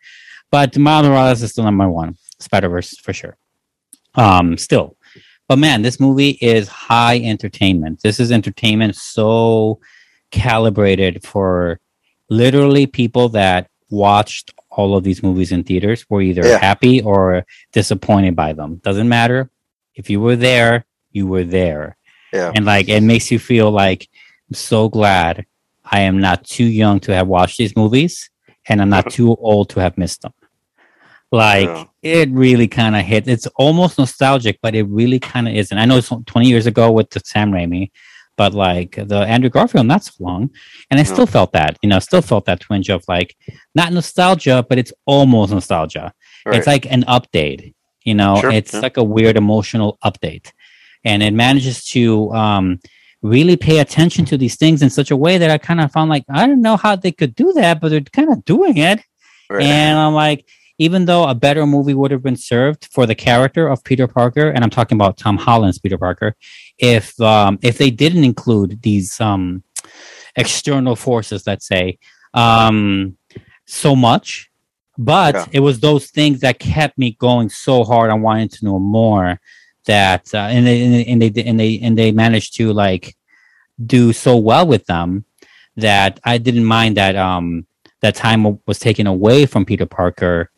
But 0.50 0.76
Miles 0.76 1.06
Morales 1.06 1.42
is 1.42 1.52
still 1.52 1.64
number 1.64 1.88
one, 1.88 2.16
Spider 2.38 2.68
Verse 2.68 2.96
for 2.98 3.14
sure. 3.14 3.38
Um, 4.14 4.58
still, 4.58 4.96
but 5.52 5.58
man, 5.58 5.82
this 5.82 6.00
movie 6.00 6.38
is 6.40 6.66
high 6.66 7.18
entertainment. 7.20 8.00
This 8.00 8.18
is 8.18 8.32
entertainment 8.32 8.96
so 8.96 9.80
calibrated 10.30 11.22
for 11.22 11.78
literally 12.30 12.86
people 12.86 13.28
that 13.28 13.68
watched 13.90 14.54
all 14.70 14.96
of 14.96 15.04
these 15.04 15.22
movies 15.22 15.52
in 15.52 15.62
theaters 15.62 16.06
were 16.08 16.22
either 16.22 16.46
Yeah. 16.46 16.56
happy 16.56 17.02
or 17.02 17.44
disappointed 17.70 18.34
by 18.34 18.54
them. 18.54 18.76
Doesn't 18.82 19.10
matter 19.10 19.50
if 19.94 20.08
you 20.08 20.20
were 20.22 20.36
there, 20.36 20.86
you 21.10 21.26
were 21.26 21.44
there 21.44 21.98
Yeah. 22.32 22.50
and 22.54 22.64
like 22.64 22.88
it 22.88 23.02
makes 23.02 23.30
you 23.30 23.38
feel 23.38 23.70
like 23.70 24.08
I'm 24.48 24.54
so 24.54 24.88
glad 24.88 25.44
I 25.84 26.00
am 26.00 26.18
not 26.18 26.44
too 26.44 26.64
young 26.64 26.98
to 27.00 27.14
have 27.14 27.28
watched 27.28 27.58
these 27.58 27.76
movies 27.76 28.30
and 28.66 28.80
I'm 28.80 28.88
not 28.88 29.10
too 29.10 29.36
old 29.38 29.68
to 29.70 29.80
have 29.80 29.98
missed 29.98 30.22
them. 30.22 30.32
Like 31.32 31.68
Yeah. 31.68 31.84
it 32.02 32.30
really 32.30 32.68
kind 32.68 32.94
of 32.94 33.02
hit. 33.02 33.26
It's 33.26 33.46
almost 33.56 33.98
nostalgic, 33.98 34.58
but 34.62 34.74
it 34.74 34.84
really 34.84 35.18
kind 35.18 35.48
of 35.48 35.54
isn't. 35.54 35.76
I 35.76 35.86
know 35.86 35.96
it's 35.96 36.08
20 36.26 36.46
years 36.48 36.66
ago 36.66 36.92
with 36.92 37.10
the 37.10 37.20
Sam 37.24 37.50
Raimi, 37.50 37.90
but 38.36 38.52
like 38.54 38.96
the 38.96 39.20
Andrew 39.20 39.48
Garfield, 39.50 39.86
not 39.86 40.04
so 40.04 40.12
long, 40.20 40.50
and 40.90 41.00
I 41.00 41.04
still 41.04 41.26
felt 41.26 41.52
that. 41.52 41.78
You 41.82 41.88
know, 41.88 41.98
still 42.00 42.22
felt 42.22 42.44
that 42.46 42.60
twinge 42.60 42.90
of 42.90 43.02
like 43.08 43.34
not 43.74 43.92
nostalgia, 43.92 44.64
but 44.68 44.78
it's 44.78 44.92
almost 45.06 45.52
nostalgia. 45.52 46.12
Right. 46.44 46.56
It's 46.56 46.66
like 46.66 46.86
an 46.92 47.02
update. 47.04 47.74
You 48.04 48.14
know, 48.14 48.36
Sure, 48.40 48.50
it's 48.50 48.74
yeah. 48.74 48.80
like 48.80 48.96
a 48.96 49.04
weird 49.04 49.36
emotional 49.36 49.96
update, 50.04 50.52
and 51.04 51.22
it 51.22 51.32
manages 51.32 51.84
to 51.90 52.30
um, 52.32 52.80
really 53.22 53.56
pay 53.56 53.78
attention 53.78 54.24
to 54.26 54.36
these 54.36 54.56
things 54.56 54.82
in 54.82 54.90
such 54.90 55.10
a 55.12 55.16
way 55.16 55.38
that 55.38 55.50
I 55.50 55.56
kind 55.58 55.80
of 55.80 55.92
found 55.92 56.10
like 56.10 56.24
I 56.28 56.46
don't 56.46 56.60
know 56.62 56.76
how 56.76 56.96
they 56.96 57.12
could 57.12 57.34
do 57.36 57.52
that, 57.54 57.80
but 57.80 57.90
they're 57.90 58.00
kind 58.00 58.30
of 58.32 58.44
doing 58.44 58.76
it. 58.76 59.00
Right. 59.48 59.64
And 59.64 59.98
I'm 59.98 60.14
like, 60.14 60.44
even 60.86 61.04
though 61.04 61.24
a 61.28 61.34
better 61.46 61.64
movie 61.66 61.94
would 61.94 62.10
have 62.10 62.24
been 62.28 62.40
served 62.52 62.82
for 62.94 63.04
the 63.06 63.14
character 63.28 63.64
of 63.72 63.84
Peter 63.84 64.06
Parker, 64.08 64.46
and 64.50 64.60
I'm 64.64 64.70
talking 64.78 64.96
about 65.00 65.16
Tom 65.16 65.36
Holland's 65.46 65.78
Peter 65.78 65.98
Parker, 66.06 66.30
if 66.78 67.06
um, 67.20 67.58
if 67.62 67.74
they 67.78 67.90
didn't 68.02 68.24
include 68.24 68.70
these 68.82 69.20
um, 69.20 69.62
external 70.34 70.96
forces, 70.96 71.46
let's 71.46 71.66
say, 71.74 71.98
um, 72.34 73.16
so 73.66 73.94
much, 73.94 74.50
but 74.98 75.34
Yeah. 75.34 75.46
it 75.56 75.60
was 75.60 75.78
those 75.78 76.04
things 76.10 76.40
that 76.40 76.58
kept 76.58 76.94
me 76.98 77.08
going 77.26 77.48
so 77.48 77.84
hard 77.84 78.10
on 78.10 78.22
wanting 78.22 78.48
to 78.56 78.64
know 78.64 78.78
more. 78.78 79.40
That 79.86 80.32
uh, 80.32 80.48
and 80.54 80.64
they 80.66 80.78
and 80.84 80.94
they 80.94 81.04
and 81.10 81.20
they 81.22 81.44
and 81.50 81.58
they 81.60 81.80
and 81.86 81.98
they 81.98 82.12
managed 82.12 82.54
to 82.58 82.72
like 82.72 83.16
do 83.94 84.12
so 84.12 84.36
well 84.36 84.64
with 84.66 84.84
them 84.86 85.24
that 85.76 86.20
I 86.24 86.38
didn't 86.38 86.64
mind 86.64 86.96
that 86.96 87.16
um 87.16 87.66
that 88.00 88.14
time 88.14 88.40
was 88.66 88.78
taken 88.78 89.06
away 89.08 89.44
from 89.46 89.64
Peter 89.64 89.86
Parker 89.86 90.51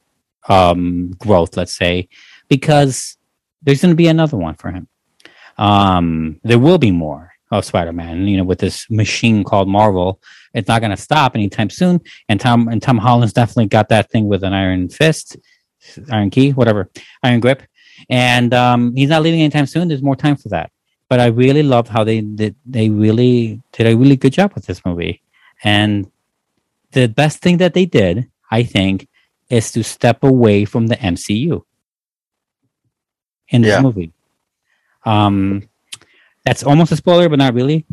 um 0.48 1.10
growth, 1.18 1.56
let's 1.56 1.74
say, 1.74 2.08
because 2.48 3.16
there's 3.62 3.80
going 3.80 3.92
to 3.92 3.96
be 3.96 4.08
another 4.08 4.36
one 4.36 4.54
for 4.54 4.70
him. 4.70 4.88
Um, 5.56 6.40
there 6.42 6.58
will 6.58 6.78
be 6.78 6.90
more 6.90 7.32
of 7.50 7.64
Spider-Man. 7.64 8.26
You 8.26 8.38
know, 8.38 8.44
with 8.44 8.58
this 8.58 8.90
machine 8.90 9.44
called 9.44 9.68
Marvel, 9.68 10.20
it's 10.52 10.68
not 10.68 10.80
going 10.80 10.90
to 10.90 10.96
stop 10.96 11.34
anytime 11.34 11.70
soon. 11.70 12.00
And 12.28 12.40
Tom 12.40 12.68
and 12.68 12.82
Tom 12.82 12.98
Holland's 12.98 13.32
definitely 13.32 13.66
got 13.66 13.88
that 13.88 14.10
thing 14.10 14.28
with 14.28 14.44
an 14.44 14.52
iron 14.52 14.88
fist, 14.88 15.36
iron 16.10 16.30
key, 16.30 16.52
whatever, 16.52 16.90
iron 17.22 17.40
grip, 17.40 17.62
and 18.10 18.52
um, 18.52 18.94
he's 18.96 19.08
not 19.08 19.22
leaving 19.22 19.40
anytime 19.40 19.66
soon. 19.66 19.88
There's 19.88 20.02
more 20.02 20.16
time 20.16 20.36
for 20.36 20.48
that. 20.50 20.70
But 21.08 21.20
I 21.20 21.26
really 21.26 21.62
loved 21.62 21.88
how 21.88 22.02
they 22.02 22.20
did. 22.22 22.56
They 22.66 22.88
really 22.88 23.60
did 23.72 23.86
a 23.86 23.94
really 23.94 24.16
good 24.16 24.32
job 24.32 24.54
with 24.54 24.66
this 24.66 24.84
movie, 24.84 25.22
and 25.62 26.10
the 26.92 27.08
best 27.08 27.40
thing 27.40 27.58
that 27.58 27.74
they 27.74 27.86
did, 27.86 28.30
I 28.50 28.62
think, 28.62 29.08
is 29.50 29.70
to 29.72 29.82
step 29.84 30.22
away 30.24 30.64
from 30.64 30.86
the 30.88 30.96
MCU 30.96 31.62
in 33.48 33.62
this 33.62 33.72
Yeah. 33.72 33.82
movie. 33.82 34.12
Um, 35.04 35.68
that's 36.44 36.62
almost 36.62 36.92
a 36.92 36.96
spoiler, 36.96 37.28
but 37.28 37.38
not 37.38 37.54
really. 37.54 37.84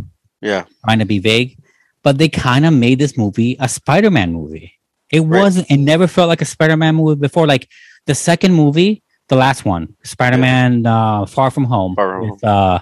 Yeah. 0.42 0.66
Trying 0.86 1.00
to 1.00 1.06
be 1.06 1.20
vague, 1.20 1.58
but 2.04 2.18
they 2.18 2.30
kind 2.30 2.66
of 2.66 2.74
made 2.74 3.00
this 3.00 3.18
movie 3.18 3.58
a 3.60 3.68
Spider-Man 3.68 4.34
movie. 4.34 4.74
It 5.12 5.22
Right. 5.22 5.42
wasn't. 5.42 5.70
It 5.70 5.78
never 5.78 6.08
felt 6.08 6.30
like 6.30 6.42
a 6.42 6.46
Spider-Man 6.46 6.96
movie 6.96 7.20
before. 7.20 7.46
Like 7.46 7.68
the 8.06 8.16
second 8.16 8.54
movie, 8.54 9.04
the 9.28 9.36
last 9.36 9.66
one, 9.66 9.96
Spider-Man 10.04 10.86
uh, 10.86 11.26
Far 11.26 11.52
From 11.52 11.66
Home. 11.66 11.96
Far 11.96 12.20
From 12.22 12.30
with, 12.32 12.44
uh, 12.44 12.80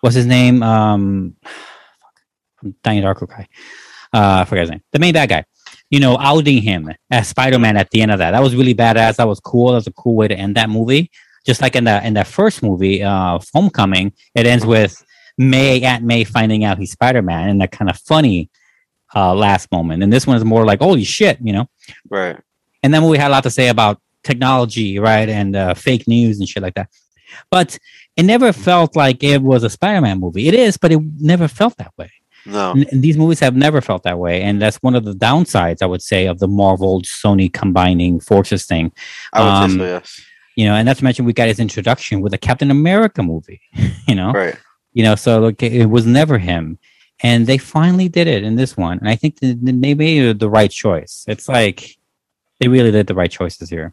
what's 0.00 0.16
his 0.16 0.26
name? 0.26 0.62
Um, 0.62 1.36
Donnie 2.82 3.02
Darko 3.02 3.28
guy. 3.28 3.46
Uh, 4.12 4.40
I 4.40 4.44
forget 4.46 4.62
his 4.62 4.70
name. 4.70 4.82
The 4.92 4.98
main 4.98 5.12
bad 5.12 5.28
guy. 5.28 5.44
You 5.90 6.00
know, 6.00 6.18
outing 6.18 6.62
him 6.62 6.92
as 7.10 7.28
Spider-Man 7.28 7.76
at 7.76 7.90
the 7.90 8.02
end 8.02 8.10
of 8.10 8.18
that. 8.18 8.32
That 8.32 8.42
was 8.42 8.56
really 8.56 8.74
badass. 8.74 9.16
That 9.16 9.28
was 9.28 9.38
cool. 9.38 9.68
That 9.68 9.76
was 9.76 9.86
a 9.86 9.92
cool 9.92 10.16
way 10.16 10.26
to 10.28 10.34
end 10.34 10.56
that 10.56 10.68
movie. 10.68 11.10
Just 11.46 11.62
like 11.62 11.76
in 11.76 11.84
the 11.84 12.04
in 12.04 12.14
that 12.14 12.26
first 12.26 12.62
movie, 12.62 13.04
uh, 13.04 13.38
Homecoming, 13.54 14.12
it 14.34 14.46
ends 14.46 14.66
with 14.66 15.04
May 15.38 15.80
Aunt 15.82 16.02
May 16.02 16.24
finding 16.24 16.64
out 16.64 16.78
he's 16.78 16.90
Spider-Man 16.90 17.48
in 17.50 17.58
that 17.58 17.70
kind 17.70 17.88
of 17.88 17.96
funny 17.98 18.50
uh, 19.14 19.32
last 19.32 19.70
moment. 19.70 20.02
And 20.02 20.12
this 20.12 20.26
one 20.26 20.36
is 20.36 20.44
more 20.44 20.64
like, 20.64 20.80
holy 20.80 21.04
shit, 21.04 21.38
you 21.40 21.52
know. 21.52 21.68
Right. 22.10 22.36
And 22.82 22.92
then 22.92 23.04
we 23.04 23.16
had 23.16 23.28
a 23.28 23.32
lot 23.32 23.44
to 23.44 23.50
say 23.50 23.68
about 23.68 24.00
technology, 24.24 24.98
right, 24.98 25.28
and 25.28 25.54
uh, 25.54 25.74
fake 25.74 26.08
news 26.08 26.40
and 26.40 26.48
shit 26.48 26.62
like 26.62 26.74
that. 26.74 26.90
But 27.50 27.78
it 28.16 28.24
never 28.24 28.52
felt 28.52 28.96
like 28.96 29.22
it 29.22 29.42
was 29.42 29.62
a 29.62 29.70
Spider-Man 29.70 30.18
movie. 30.18 30.48
It 30.48 30.54
is, 30.54 30.76
but 30.76 30.90
it 30.90 31.00
never 31.20 31.48
felt 31.48 31.76
that 31.76 31.92
way. 31.96 32.10
No. 32.46 32.72
And 32.72 33.02
these 33.02 33.16
movies 33.16 33.40
have 33.40 33.56
never 33.56 33.80
felt 33.80 34.02
that 34.04 34.18
way, 34.18 34.42
and 34.42 34.60
that's 34.62 34.76
one 34.76 34.94
of 34.94 35.04
the 35.04 35.12
downsides, 35.12 35.82
I 35.82 35.86
would 35.86 36.02
say, 36.02 36.26
of 36.26 36.38
the 36.38 36.48
Marvel 36.48 37.02
Sony 37.02 37.52
combining 37.52 38.20
forces 38.20 38.64
thing. 38.66 38.92
I 39.32 39.40
would 39.40 39.48
Um, 39.48 39.70
say 39.72 39.76
so. 39.78 39.84
Yes. 39.84 40.20
You 40.56 40.64
know, 40.66 40.74
and 40.74 40.88
that's 40.88 41.02
mentioned 41.02 41.26
we 41.26 41.32
got 41.34 41.48
his 41.48 41.58
introduction 41.60 42.20
with 42.22 42.32
the 42.32 42.38
Captain 42.38 42.70
America 42.70 43.22
movie. 43.22 43.60
You 44.08 44.14
know, 44.14 44.30
Right. 44.32 44.54
you 44.92 45.02
know, 45.02 45.16
so 45.16 45.40
like, 45.40 45.62
it 45.62 45.86
was 45.86 46.06
never 46.06 46.38
him, 46.38 46.78
and 47.22 47.46
they 47.46 47.58
finally 47.58 48.08
did 48.08 48.26
it 48.28 48.44
in 48.44 48.54
this 48.56 48.76
one, 48.76 48.98
and 49.00 49.08
I 49.08 49.16
think 49.16 49.40
that 49.40 49.58
they 49.64 49.72
made 49.72 50.38
the 50.38 50.48
right 50.48 50.70
choice. 50.70 51.24
It's 51.26 51.48
like 51.48 51.96
they 52.60 52.68
really 52.68 52.90
did 52.92 53.06
the 53.08 53.14
right 53.14 53.30
choices 53.30 53.68
here. 53.68 53.92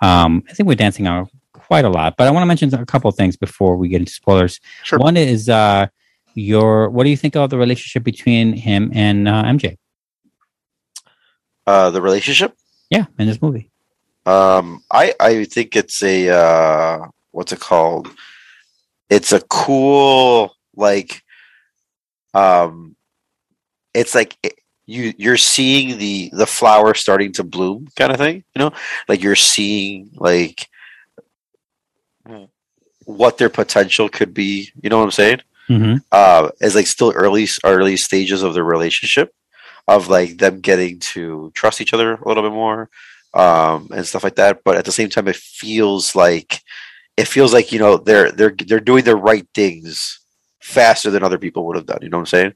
Um, 0.00 0.42
I 0.48 0.52
think 0.54 0.68
we're 0.68 0.74
dancing 0.76 1.06
on 1.06 1.28
quite 1.52 1.84
a 1.84 1.88
lot, 1.88 2.16
but 2.16 2.26
I 2.26 2.30
want 2.30 2.42
to 2.42 2.46
mention 2.46 2.72
a 2.74 2.86
couple 2.86 3.08
of 3.08 3.16
things 3.16 3.36
before 3.36 3.76
we 3.76 3.88
get 3.88 4.00
into 4.00 4.12
spoilers. 4.12 4.60
Sure. 4.84 4.98
One 4.98 5.16
is 5.16 5.48
uh, 5.48 5.86
your 6.34 6.90
what 6.90 7.04
do 7.04 7.10
you 7.10 7.16
think 7.16 7.36
of 7.36 7.50
the 7.50 7.58
relationship 7.58 8.02
between 8.04 8.52
him 8.54 8.90
and 8.94 9.28
uh, 9.28 9.44
MJ? 9.44 9.76
Uh, 11.66 11.90
the 11.90 12.02
relationship. 12.02 12.54
Yeah, 12.90 13.06
in 13.18 13.26
this 13.26 13.40
movie. 13.40 13.70
Um, 14.26 14.82
I 14.90 15.14
I 15.20 15.44
think 15.44 15.76
it's 15.76 16.02
a 16.02 16.28
uh, 16.30 17.06
what's 17.30 17.52
it 17.52 17.60
called? 17.60 18.08
It's 19.10 19.32
a 19.32 19.40
cool 19.42 20.54
like, 20.76 21.22
um, 22.32 22.96
it's 23.92 24.14
like 24.14 24.36
it- 24.42 24.58
you 24.86 25.14
you're 25.16 25.38
seeing 25.38 25.96
the 25.96 26.28
the 26.34 26.46
flower 26.46 26.92
starting 26.92 27.32
to 27.32 27.42
bloom 27.42 27.88
kind 27.96 28.12
of 28.12 28.18
thing. 28.18 28.44
You 28.54 28.58
know, 28.60 28.72
like 29.08 29.22
you're 29.22 29.34
seeing 29.34 30.10
like 30.14 30.68
what 33.06 33.38
their 33.38 33.48
potential 33.48 34.08
could 34.10 34.34
be. 34.34 34.70
You 34.82 34.90
know 34.90 34.98
what 34.98 35.04
I'm 35.04 35.10
saying? 35.10 35.40
Hmm 35.66 35.96
uh 36.12 36.50
as 36.60 36.74
like 36.74 36.86
still 36.86 37.12
early 37.14 37.46
early 37.64 37.96
stages 37.96 38.42
of 38.42 38.54
their 38.54 38.64
relationship 38.64 39.32
of 39.88 40.08
like 40.08 40.38
them 40.38 40.60
getting 40.60 40.98
to 40.98 41.50
trust 41.54 41.80
each 41.80 41.92
other 41.94 42.14
a 42.14 42.28
little 42.28 42.42
bit 42.42 42.52
more 42.52 42.88
um 43.34 43.88
and 43.94 44.06
stuff 44.06 44.24
like 44.24 44.36
that. 44.36 44.62
But 44.64 44.76
at 44.76 44.84
the 44.84 44.92
same 44.92 45.08
time 45.10 45.28
it 45.28 45.36
feels 45.36 46.14
like 46.14 46.60
it 47.16 47.28
feels 47.28 47.52
like 47.52 47.72
you 47.72 47.78
know 47.78 47.96
they're 47.96 48.30
they're 48.32 48.54
they're 48.66 48.80
doing 48.80 49.04
the 49.04 49.16
right 49.16 49.46
things 49.54 50.20
faster 50.60 51.10
than 51.10 51.22
other 51.22 51.38
people 51.38 51.66
would 51.66 51.76
have 51.76 51.86
done 51.86 51.98
you 52.02 52.08
know 52.08 52.16
what 52.18 52.22
i'm 52.22 52.26
saying? 52.26 52.54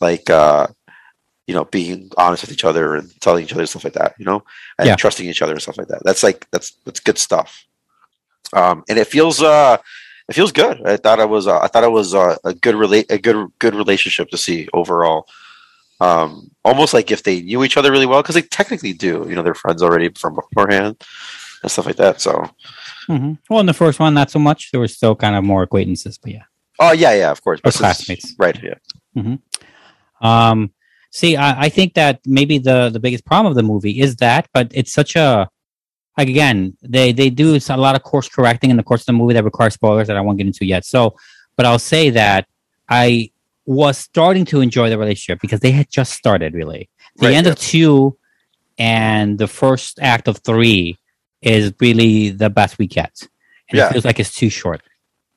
Like 0.00 0.28
uh 0.30 0.66
you 1.46 1.54
know 1.54 1.64
being 1.66 2.10
honest 2.18 2.42
with 2.42 2.52
each 2.52 2.64
other 2.64 2.96
and 2.96 3.08
telling 3.20 3.44
each 3.44 3.52
other 3.52 3.66
stuff 3.66 3.84
like 3.84 3.92
that 3.94 4.14
you 4.18 4.24
know 4.24 4.42
and 4.78 4.86
Yeah. 4.88 4.96
trusting 4.96 5.26
each 5.28 5.42
other 5.42 5.52
and 5.52 5.62
stuff 5.62 5.78
like 5.78 5.88
that. 5.88 6.02
That's 6.04 6.22
like 6.22 6.46
that's 6.50 6.72
that's 6.84 7.00
good 7.00 7.18
stuff. 7.18 7.64
Um 8.52 8.84
and 8.88 8.98
it 8.98 9.06
feels 9.06 9.42
uh 9.42 9.78
it 10.28 10.34
feels 10.34 10.52
good. 10.52 10.84
I 10.86 10.96
thought 10.96 11.20
it 11.20 11.28
was. 11.28 11.46
Uh, 11.46 11.60
I 11.60 11.68
thought 11.68 11.84
it 11.84 11.90
was 11.92 12.14
uh, 12.14 12.36
a 12.44 12.52
good 12.54 12.74
relate 12.74 13.06
a 13.10 13.18
good 13.18 13.48
good 13.58 13.74
relationship 13.74 14.28
to 14.30 14.36
see 14.38 14.68
overall. 14.72 15.26
Um, 16.00 16.50
almost 16.64 16.92
like 16.92 17.10
if 17.10 17.22
they 17.22 17.40
knew 17.40 17.64
each 17.64 17.76
other 17.78 17.90
really 17.90 18.06
well, 18.06 18.20
because 18.22 18.34
they 18.34 18.42
technically 18.42 18.92
do. 18.92 19.24
You 19.28 19.34
know, 19.34 19.42
they're 19.42 19.54
friends 19.54 19.82
already 19.82 20.10
from 20.10 20.34
beforehand 20.34 21.02
and 21.62 21.70
stuff 21.72 21.86
like 21.86 21.96
that. 21.96 22.20
So, 22.20 22.50
hmm 23.06 23.34
Well, 23.48 23.60
in 23.60 23.66
the 23.66 23.72
first 23.74 23.98
one, 23.98 24.12
not 24.14 24.30
so 24.30 24.38
much. 24.38 24.70
There 24.72 24.80
were 24.80 24.88
still 24.88 25.14
kind 25.16 25.36
of 25.36 25.44
more 25.44 25.62
acquaintances, 25.62 26.18
but 26.18 26.32
yeah. 26.32 26.42
oh 26.80 26.92
yeah, 26.92 27.14
yeah, 27.14 27.30
of 27.30 27.42
course, 27.42 27.60
Or 27.64 27.70
classmates. 27.72 28.34
right? 28.38 28.58
Yeah, 28.62 29.36
Um, 30.20 30.70
see, 31.10 31.36
I, 31.36 31.62
I 31.62 31.68
think 31.68 31.94
that 31.94 32.20
maybe 32.26 32.58
the 32.58 32.90
the 32.92 33.00
biggest 33.00 33.24
problem 33.24 33.50
of 33.50 33.56
the 33.56 33.62
movie 33.62 34.00
is 34.00 34.16
that, 34.16 34.48
but 34.52 34.70
it's 34.74 34.92
such 34.92 35.16
a 35.16 35.48
again, 36.16 36.76
they 36.82 37.12
they 37.12 37.30
do 37.30 37.58
a 37.68 37.76
lot 37.76 37.94
of 37.96 38.02
course 38.02 38.28
correcting 38.28 38.70
in 38.70 38.76
the 38.76 38.82
course 38.82 39.02
of 39.02 39.06
the 39.06 39.12
movie 39.12 39.34
that 39.34 39.44
requires 39.44 39.74
spoilers 39.74 40.06
that 40.08 40.16
I 40.16 40.20
won't 40.20 40.38
get 40.38 40.46
into 40.46 40.64
yet. 40.64 40.84
So, 40.84 41.16
but 41.56 41.66
I'll 41.66 41.78
say 41.78 42.10
that 42.10 42.46
I 42.88 43.30
was 43.64 43.98
starting 43.98 44.44
to 44.46 44.60
enjoy 44.60 44.88
the 44.90 44.98
relationship 44.98 45.40
because 45.40 45.60
they 45.60 45.72
had 45.72 45.90
just 45.90 46.12
started. 46.12 46.54
Really, 46.54 46.88
the 47.16 47.26
Right, 47.26 47.34
end 47.34 47.46
yeah. 47.46 47.52
of 47.52 47.58
two 47.58 48.16
and 48.78 49.38
the 49.38 49.46
first 49.48 49.98
act 50.00 50.28
of 50.28 50.38
three 50.38 50.98
is 51.42 51.72
really 51.80 52.30
the 52.30 52.50
best 52.50 52.78
we 52.78 52.86
get. 52.86 53.12
And 53.68 53.78
Yeah. 53.78 53.88
it 53.88 53.92
feels 53.92 54.04
like 54.04 54.20
it's 54.20 54.34
too 54.34 54.50
short. 54.50 54.82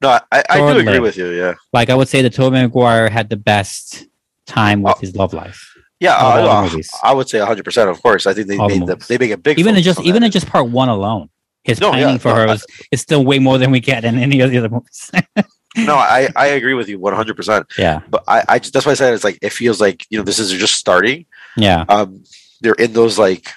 no, 0.02 0.10
I, 0.32 0.44
I 0.50 0.58
do 0.60 0.80
agree 0.80 1.00
with 1.00 1.18
you. 1.18 1.28
Yeah, 1.32 1.56
Like 1.74 1.90
I 1.90 1.96
would 1.96 2.08
say 2.08 2.22
that 2.22 2.34
Tobey 2.34 2.58
Maguire 2.62 3.10
had 3.10 3.30
the 3.30 3.36
best 3.38 4.06
time 4.46 4.82
with 4.82 4.96
Oh, 4.96 5.00
his 5.00 5.16
love 5.16 5.34
life. 5.34 5.74
Yeah. 6.00 6.68
The 6.68 6.90
I, 7.04 7.14
would 7.14 7.30
say 7.30 7.40
hundred 7.40 7.66
percent. 7.66 7.90
Of 7.90 8.02
course, 8.02 8.26
I 8.28 8.34
think 8.34 8.48
they 8.48 8.58
All 8.58 8.68
made 8.70 8.86
the, 8.86 8.96
they 8.96 9.18
make 9.18 9.32
a 9.32 9.38
big 9.38 9.60
even 9.60 9.76
in 9.76 9.84
just 9.84 10.00
even 10.02 10.24
in 10.24 10.32
just 10.32 10.48
part 10.48 10.68
one 10.70 10.90
alone, 10.90 11.30
his 11.64 11.80
No, 11.80 11.94
yeah, 11.96 12.18
for 12.18 12.30
no, 12.30 12.36
her 12.36 12.48
I- 12.48 12.54
is, 12.54 12.66
is 12.92 13.02
still 13.02 13.24
way 13.26 13.40
more 13.40 13.58
than 13.58 13.72
we 13.72 13.80
get 13.80 14.06
in 14.06 14.18
any 14.18 14.40
of 14.42 14.52
the 14.52 14.58
other 14.58 14.70
movies. 14.70 15.12
no, 15.78 15.96
I 15.96 16.30
I 16.36 16.48
agree 16.48 16.74
with 16.74 16.90
you 16.90 17.00
one 17.00 17.14
hundred 17.14 17.36
percent. 17.36 17.68
yeah, 17.78 18.02
But 18.10 18.24
I 18.28 18.44
I 18.48 18.60
just, 18.60 18.74
that's 18.74 18.86
why 18.86 18.94
I 18.94 18.96
said 18.96 19.14
it's 19.14 19.24
like 19.24 19.40
it 19.42 19.52
feels 19.52 19.80
like 19.82 20.06
you 20.10 20.18
know 20.18 20.24
this 20.24 20.40
is 20.40 20.52
just 20.52 20.76
starting. 20.76 21.26
yeah, 21.58 21.86
um 21.90 22.24
they're 22.62 22.74
in 22.74 22.94
those 22.94 23.18
like 23.20 23.52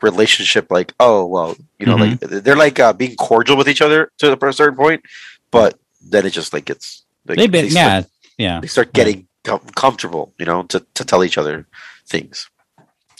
relationship 0.00 0.70
like 0.70 0.92
oh 1.00 1.26
well 1.26 1.56
you 1.78 1.86
know 1.86 1.96
like 1.96 2.20
they're 2.20 2.56
like 2.56 2.78
uh, 2.78 2.92
being 2.92 3.16
cordial 3.16 3.56
with 3.56 3.68
each 3.68 3.82
other 3.82 4.12
to 4.18 4.32
a 4.32 4.52
certain 4.52 4.76
point 4.76 5.02
but 5.50 5.78
then 6.00 6.24
it 6.24 6.30
just 6.30 6.52
like 6.52 6.64
gets 6.64 7.04
like, 7.26 7.36
they 7.36 7.46
been 7.46 7.68
start, 7.70 8.06
yeah, 8.36 8.54
yeah, 8.54 8.60
they 8.60 8.66
start 8.66 8.92
getting 8.92 9.26
com- 9.48 9.66
comfortable 9.84 10.24
you 10.40 10.46
know 10.50 10.60
to, 10.72 10.78
to 10.98 11.02
tell 11.10 11.22
each 11.28 11.38
other 11.42 11.66
things 12.12 12.48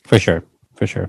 for 0.08 0.18
sure, 0.18 0.40
for 0.78 0.86
sure. 0.86 1.08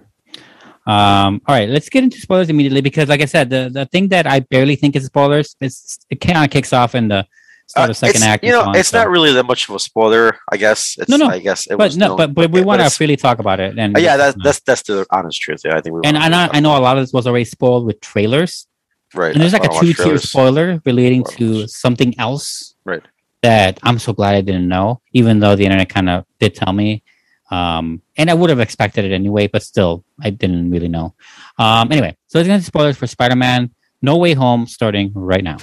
Um, 0.85 1.41
all 1.45 1.55
right, 1.55 1.69
let's 1.69 1.87
get 1.93 2.03
into 2.03 2.19
spoilers 2.19 2.49
immediately 2.49 2.81
because, 2.81 3.07
like 3.13 3.21
I 3.21 3.25
said, 3.35 3.49
the 3.49 3.69
the 3.71 3.85
thing 3.85 4.05
that 4.09 4.25
I 4.35 4.37
barely 4.53 4.75
think 4.75 4.95
is 4.95 5.05
spoilers 5.05 5.55
is 5.61 5.99
it 6.09 6.19
kind 6.19 6.43
of 6.43 6.49
kicks 6.49 6.73
off 6.73 6.95
in 6.95 7.07
the 7.13 7.21
start 7.67 7.85
Uh, 7.85 7.87
the 7.87 7.93
second 7.93 8.23
act. 8.23 8.43
You 8.43 8.53
know, 8.55 8.63
on, 8.63 8.75
it's 8.75 8.89
so- 8.89 8.97
not 8.99 9.07
really 9.09 9.31
that 9.33 9.45
much 9.45 9.69
of 9.69 9.75
a 9.75 9.79
spoiler, 9.79 10.25
I 10.51 10.57
guess. 10.57 10.95
It's, 10.97 11.09
No, 11.11 11.17
no, 11.17 11.27
I 11.27 11.39
guess 11.39 11.67
it 11.67 11.77
But 11.77 11.89
was 11.89 11.97
no, 11.97 12.07
known- 12.07 12.17
but, 12.17 12.33
but 12.33 12.51
we 12.51 12.61
want 12.69 12.81
to 12.81 12.89
freely 12.89 13.15
talk 13.15 13.37
about 13.39 13.59
it, 13.65 13.77
and 13.77 13.95
uh, 13.95 13.99
yeah, 14.07 14.17
that, 14.17 14.35
that's 14.43 14.59
that's 14.67 14.83
the 14.89 15.05
honest 15.11 15.39
truth. 15.39 15.61
Yeah, 15.63 15.77
I 15.77 15.81
think 15.81 15.93
we. 15.95 16.01
and 16.05 16.15
wanna 16.17 16.25
I 16.25 16.29
know, 16.29 16.49
I 16.57 16.59
know 16.59 16.73
a 16.77 16.83
lot 16.87 16.97
of 16.97 17.03
this 17.03 17.13
was 17.13 17.27
already 17.27 17.45
spoiled 17.45 17.85
with 17.85 18.01
trailers, 18.01 18.65
right. 19.13 19.31
and 19.33 19.39
there's 19.41 19.53
like 19.53 19.69
a 19.71 19.73
two 19.79 19.93
tier 19.93 20.17
spoiler 20.17 20.81
relating 20.85 21.23
to 21.37 21.67
something 21.67 22.11
else. 22.19 22.73
Right. 22.83 23.03
That 23.41 23.79
I'm 23.83 23.99
so 23.99 24.11
glad 24.11 24.35
I 24.35 24.41
didn't 24.41 24.67
know, 24.67 25.01
even 25.13 25.39
though 25.39 25.55
the 25.55 25.63
internet 25.63 25.89
kind 25.89 26.09
of 26.09 26.25
did 26.39 26.55
tell 26.55 26.73
me. 26.73 27.03
Um, 27.51 28.01
and 28.17 28.29
I 28.29 28.33
would 28.33 28.49
have 28.49 28.59
expected 28.59 29.05
it 29.05 29.13
anyway, 29.13 29.47
but 29.47 29.63
still, 29.63 30.03
I 30.21 30.29
didn't 30.29 30.69
really 30.69 30.87
know. 30.87 31.15
Um, 31.57 31.91
anyway, 31.91 32.15
so 32.27 32.39
it's 32.39 32.47
going 32.47 32.59
to 32.59 32.63
be 32.63 32.65
spoilers 32.65 32.97
for 32.97 33.07
Spider 33.07 33.35
Man 33.35 33.71
No 34.01 34.17
Way 34.17 34.33
Home 34.33 34.67
starting 34.67 35.11
right 35.15 35.43
now. 35.43 35.57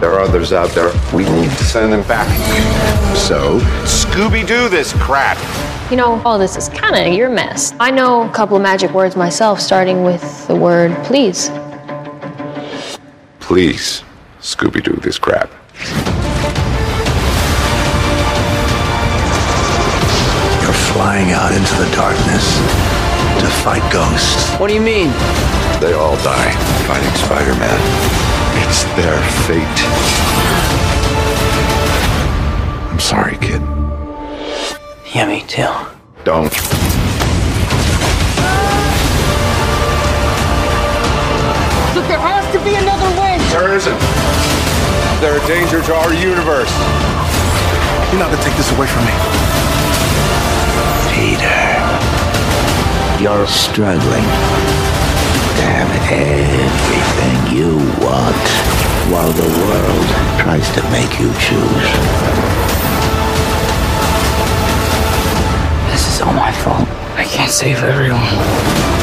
There 0.00 0.12
are 0.12 0.20
others 0.20 0.52
out 0.52 0.70
there. 0.70 0.92
We 1.12 1.24
need 1.24 1.50
to 1.50 1.64
send 1.64 1.92
them 1.92 2.06
back. 2.06 2.28
So, 3.16 3.58
Scooby 3.84 4.46
Doo 4.46 4.68
this 4.68 4.92
crap. 4.94 5.38
You 5.90 5.96
know, 5.96 6.20
all 6.22 6.38
this 6.38 6.56
is 6.56 6.68
kind 6.68 6.94
of 6.96 7.14
your 7.14 7.28
mess. 7.28 7.74
I 7.80 7.90
know 7.90 8.28
a 8.28 8.32
couple 8.32 8.56
of 8.56 8.62
magic 8.62 8.92
words 8.92 9.16
myself, 9.16 9.60
starting 9.60 10.02
with 10.04 10.46
the 10.48 10.54
word 10.54 10.94
please. 11.04 11.48
Please, 13.40 14.02
Scooby 14.40 14.82
Doo 14.82 14.98
this 15.02 15.18
crap. 15.18 15.50
Flying 20.96 21.30
out 21.32 21.52
into 21.52 21.74
the 21.74 21.84
darkness 21.94 22.56
to 23.38 23.46
fight 23.60 23.84
ghosts. 23.92 24.48
What 24.58 24.68
do 24.68 24.74
you 24.74 24.80
mean? 24.80 25.08
They 25.78 25.92
all 25.92 26.16
die 26.24 26.52
fighting 26.88 27.12
Spider 27.20 27.52
Man. 27.60 27.80
It's 28.64 28.84
their 28.96 29.20
fate. 29.44 29.78
I'm 32.88 32.98
sorry, 32.98 33.36
kid. 33.36 33.60
Yeah, 35.14 35.26
me 35.28 35.44
too. 35.46 35.68
Don't. 36.24 36.44
Look, 41.92 42.06
there 42.08 42.24
has 42.24 42.50
to 42.56 42.58
be 42.64 42.74
another 42.74 43.10
way. 43.20 43.36
There 43.52 43.76
isn't. 43.76 44.00
They're 45.20 45.36
a 45.36 45.46
danger 45.46 45.82
to 45.82 45.94
our 45.94 46.14
universe. 46.14 46.72
You're 48.10 48.20
not 48.20 48.30
gonna 48.30 48.42
take 48.42 48.56
this 48.56 48.72
away 48.72 48.86
from 48.86 49.04
me. 49.04 49.45
You're 53.26 53.46
struggling 53.48 54.22
to 54.22 55.64
have 55.74 55.90
everything 56.12 57.56
you 57.56 57.74
want 58.00 58.46
while 59.10 59.32
the 59.32 59.50
world 59.66 60.06
tries 60.38 60.70
to 60.76 60.80
make 60.92 61.18
you 61.18 61.26
choose. 61.40 61.88
This 65.90 66.06
is 66.06 66.20
all 66.20 66.34
my 66.34 66.52
fault. 66.52 66.88
I 67.18 67.24
can't 67.24 67.50
save 67.50 67.82
everyone. 67.82 68.95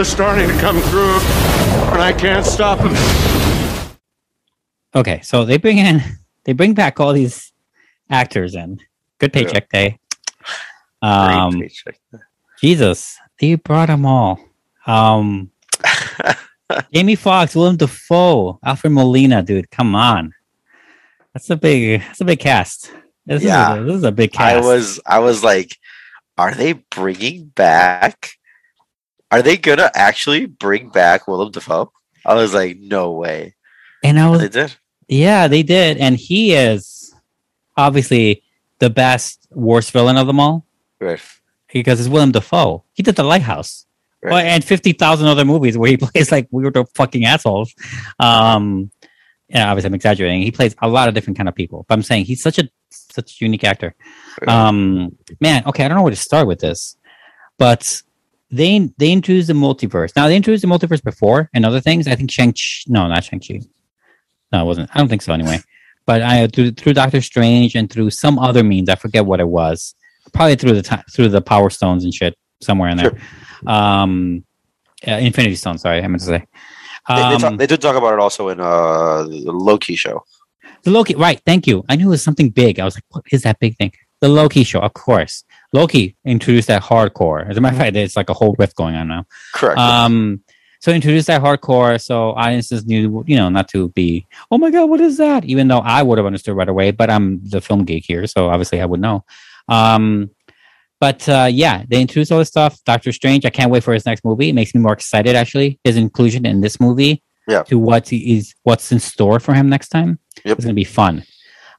They're 0.00 0.06
starting 0.06 0.48
to 0.48 0.56
come 0.60 0.80
through, 0.80 1.18
and 1.92 2.00
I 2.00 2.14
can't 2.16 2.46
stop 2.46 2.78
them. 2.78 2.94
Okay, 4.94 5.20
so 5.20 5.44
they 5.44 5.58
bring 5.58 5.76
in, 5.76 6.00
they 6.44 6.54
bring 6.54 6.72
back 6.72 6.98
all 6.98 7.12
these 7.12 7.52
actors 8.08 8.54
in. 8.54 8.80
Good 9.18 9.34
paycheck 9.34 9.68
day. 9.68 9.98
Great 11.02 11.06
Um, 11.06 11.60
paycheck. 11.60 12.00
Jesus, 12.62 13.18
they 13.38 13.56
brought 13.56 13.88
them 13.88 14.06
all. 14.06 14.40
Um, 14.86 15.50
Jamie 16.94 17.14
Foxx, 17.14 17.54
Willem 17.54 17.76
Dafoe, 17.76 18.58
Alfred 18.64 18.94
Molina, 18.94 19.42
dude, 19.42 19.70
come 19.70 19.94
on. 19.94 20.32
That's 21.34 21.50
a 21.50 21.56
big, 21.56 22.00
that's 22.00 22.22
a 22.22 22.24
big 22.24 22.40
cast. 22.40 22.90
This 23.26 23.42
Yeah. 23.42 23.74
is 23.74 23.80
a, 23.80 23.84
this 23.84 23.96
is 23.96 24.04
a 24.04 24.12
big 24.12 24.34
I 24.38 24.60
was 24.60 24.98
I 25.04 25.18
was 25.18 25.44
like, 25.44 25.76
are 26.38 26.54
they 26.54 26.72
bringing 26.72 27.48
back? 27.48 28.30
Are 29.30 29.42
they 29.42 29.56
gonna 29.56 29.90
actually 29.94 30.46
bring 30.46 30.88
back 30.90 31.28
Willem 31.28 31.50
Dafoe? 31.52 31.92
I 32.26 32.34
was 32.34 32.52
like, 32.54 32.78
no 32.78 33.12
way. 33.12 33.54
and 34.02 34.18
I 34.18 34.28
was, 34.28 34.40
They 34.40 34.48
did. 34.48 34.74
yeah, 35.08 35.48
they 35.48 35.62
did, 35.62 35.96
and 35.98 36.16
he 36.16 36.52
is 36.54 37.14
obviously 37.76 38.42
the 38.78 38.90
best, 38.90 39.46
worst 39.50 39.90
villain 39.92 40.16
of 40.16 40.26
them 40.26 40.40
all 40.40 40.66
Right. 41.00 41.20
because 41.72 42.00
it's 42.00 42.08
Willem 42.08 42.32
Dafoe. 42.32 42.84
He 42.94 43.02
did 43.02 43.16
The 43.16 43.22
Lighthouse. 43.24 43.86
Right. 44.22 44.32
Well, 44.32 44.44
and 44.44 44.62
fifty 44.62 44.92
thousand 44.92 45.28
other 45.28 45.44
movies 45.46 45.78
where 45.78 45.90
he 45.90 45.96
plays 46.04 46.30
like 46.30 46.46
weird 46.50 46.76
fucking 46.94 47.24
assholes. 47.24 47.74
Um, 48.18 48.90
yeah, 49.48 49.70
obviously 49.70 49.88
I'm 49.88 49.94
exaggerating. 49.94 50.42
He 50.42 50.50
plays 50.50 50.76
a 50.82 50.88
lot 50.88 51.08
of 51.08 51.14
different 51.14 51.36
kind 51.38 51.48
of 51.48 51.54
people, 51.54 51.86
but 51.88 51.94
I'm 51.94 52.02
saying 52.02 52.26
he's 52.26 52.42
such 52.42 52.58
a 52.58 52.68
such 52.90 53.40
a 53.40 53.44
unique 53.44 53.64
actor. 53.64 53.94
Um, 54.46 55.16
man, 55.40 55.62
okay, 55.66 55.84
I 55.84 55.88
don't 55.88 55.96
know 55.96 56.02
where 56.02 56.10
to 56.10 56.16
start 56.16 56.46
with 56.46 56.60
this, 56.60 56.96
but 57.58 58.02
they 58.50 58.90
they 58.98 59.12
introduced 59.12 59.48
the 59.48 59.54
multiverse. 59.54 60.14
Now 60.16 60.26
they 60.26 60.36
introduced 60.36 60.62
the 60.62 60.68
multiverse 60.68 61.02
before 61.02 61.48
and 61.54 61.64
other 61.64 61.80
things. 61.80 62.08
I 62.08 62.16
think 62.16 62.30
Shang 62.30 62.52
Chi, 62.52 62.60
no, 62.88 63.06
not 63.06 63.24
Shang 63.24 63.40
Chi. 63.40 63.60
No, 64.52 64.62
it 64.62 64.64
wasn't. 64.64 64.90
I 64.92 64.98
don't 64.98 65.08
think 65.08 65.22
so 65.22 65.32
anyway. 65.32 65.58
But 66.06 66.22
I 66.22 66.46
through 66.48 66.72
through 66.72 66.94
Doctor 66.94 67.20
Strange 67.20 67.76
and 67.76 67.92
through 67.92 68.10
some 68.10 68.38
other 68.38 68.64
means, 68.64 68.88
I 68.88 68.96
forget 68.96 69.26
what 69.26 69.38
it 69.38 69.46
was. 69.46 69.94
Probably 70.32 70.56
through 70.56 70.72
the 70.72 70.82
time 70.82 71.04
through 71.12 71.28
the 71.28 71.42
Power 71.42 71.70
Stones 71.70 72.02
and 72.04 72.12
shit 72.12 72.36
somewhere 72.60 72.88
in 72.88 72.96
there. 72.96 73.16
Um, 73.66 74.44
uh, 75.06 75.12
Infinity 75.12 75.54
Stone. 75.54 75.78
Sorry, 75.78 76.02
I 76.02 76.08
meant 76.08 76.20
to 76.22 76.26
say. 76.26 76.46
They, 77.08 77.14
they, 77.14 77.22
Um, 77.22 77.40
talk, 77.40 77.58
they 77.58 77.66
did 77.66 77.80
talk 77.80 77.96
about 77.96 78.14
it 78.14 78.18
also 78.18 78.48
in 78.48 78.58
uh, 78.60 79.22
the 79.24 79.52
Loki 79.52 79.94
show. 79.94 80.24
The 80.82 80.90
Loki, 80.90 81.14
right? 81.14 81.40
Thank 81.44 81.66
you. 81.66 81.84
I 81.88 81.96
knew 81.96 82.06
it 82.06 82.10
was 82.10 82.24
something 82.24 82.50
big. 82.50 82.80
I 82.80 82.84
was 82.84 82.96
like, 82.96 83.04
what 83.10 83.24
is 83.30 83.42
that 83.42 83.60
big 83.60 83.76
thing? 83.76 83.92
The 84.20 84.28
Loki 84.28 84.64
show, 84.64 84.80
of 84.80 84.94
course. 84.94 85.44
Loki 85.72 86.16
introduced 86.24 86.68
that 86.68 86.82
hardcore. 86.82 87.48
As 87.48 87.56
a 87.56 87.60
matter 87.60 87.76
of 87.76 87.80
fact, 87.80 87.96
it's 87.96 88.16
like 88.16 88.28
a 88.30 88.34
whole 88.34 88.54
rift 88.58 88.76
going 88.76 88.94
on 88.94 89.08
now. 89.08 89.24
Correct. 89.54 89.78
Um, 89.78 90.42
so 90.80 90.90
introduced 90.92 91.26
that 91.26 91.42
hardcore, 91.42 92.00
so 92.00 92.30
audiences 92.30 92.86
knew, 92.86 93.22
you 93.26 93.36
know, 93.36 93.48
not 93.50 93.68
to 93.68 93.90
be, 93.90 94.26
oh 94.50 94.56
my 94.58 94.70
god, 94.70 94.86
what 94.88 95.00
is 95.00 95.18
that? 95.18 95.44
Even 95.44 95.68
though 95.68 95.80
I 95.80 96.02
would 96.02 96.16
have 96.18 96.26
understood 96.26 96.56
right 96.56 96.68
away, 96.68 96.90
but 96.90 97.10
I'm 97.10 97.40
the 97.48 97.60
film 97.60 97.84
geek 97.84 98.04
here, 98.06 98.26
so 98.26 98.48
obviously 98.48 98.80
I 98.80 98.86
would 98.86 99.00
know. 99.00 99.24
Um, 99.68 100.30
but 101.00 101.28
uh, 101.28 101.48
yeah, 101.50 101.84
they 101.88 102.00
introduced 102.00 102.32
all 102.32 102.38
this 102.38 102.48
stuff. 102.48 102.78
Doctor 102.84 103.12
Strange, 103.12 103.44
I 103.46 103.50
can't 103.50 103.70
wait 103.70 103.84
for 103.84 103.92
his 103.94 104.06
next 104.06 104.24
movie. 104.24 104.48
It 104.50 104.54
makes 104.54 104.74
me 104.74 104.80
more 104.80 104.92
excited 104.92 105.36
actually. 105.36 105.78
His 105.84 105.96
inclusion 105.96 106.44
in 106.46 106.60
this 106.62 106.80
movie, 106.80 107.22
Yeah. 107.46 107.62
to 107.64 107.78
what 107.78 108.08
he 108.08 108.38
is, 108.38 108.54
what's 108.64 108.90
in 108.90 109.00
store 109.00 109.38
for 109.38 109.54
him 109.54 109.68
next 109.68 109.88
time. 109.90 110.18
Yep. 110.44 110.56
It's 110.58 110.64
gonna 110.64 110.74
be 110.74 110.84
fun, 110.84 111.24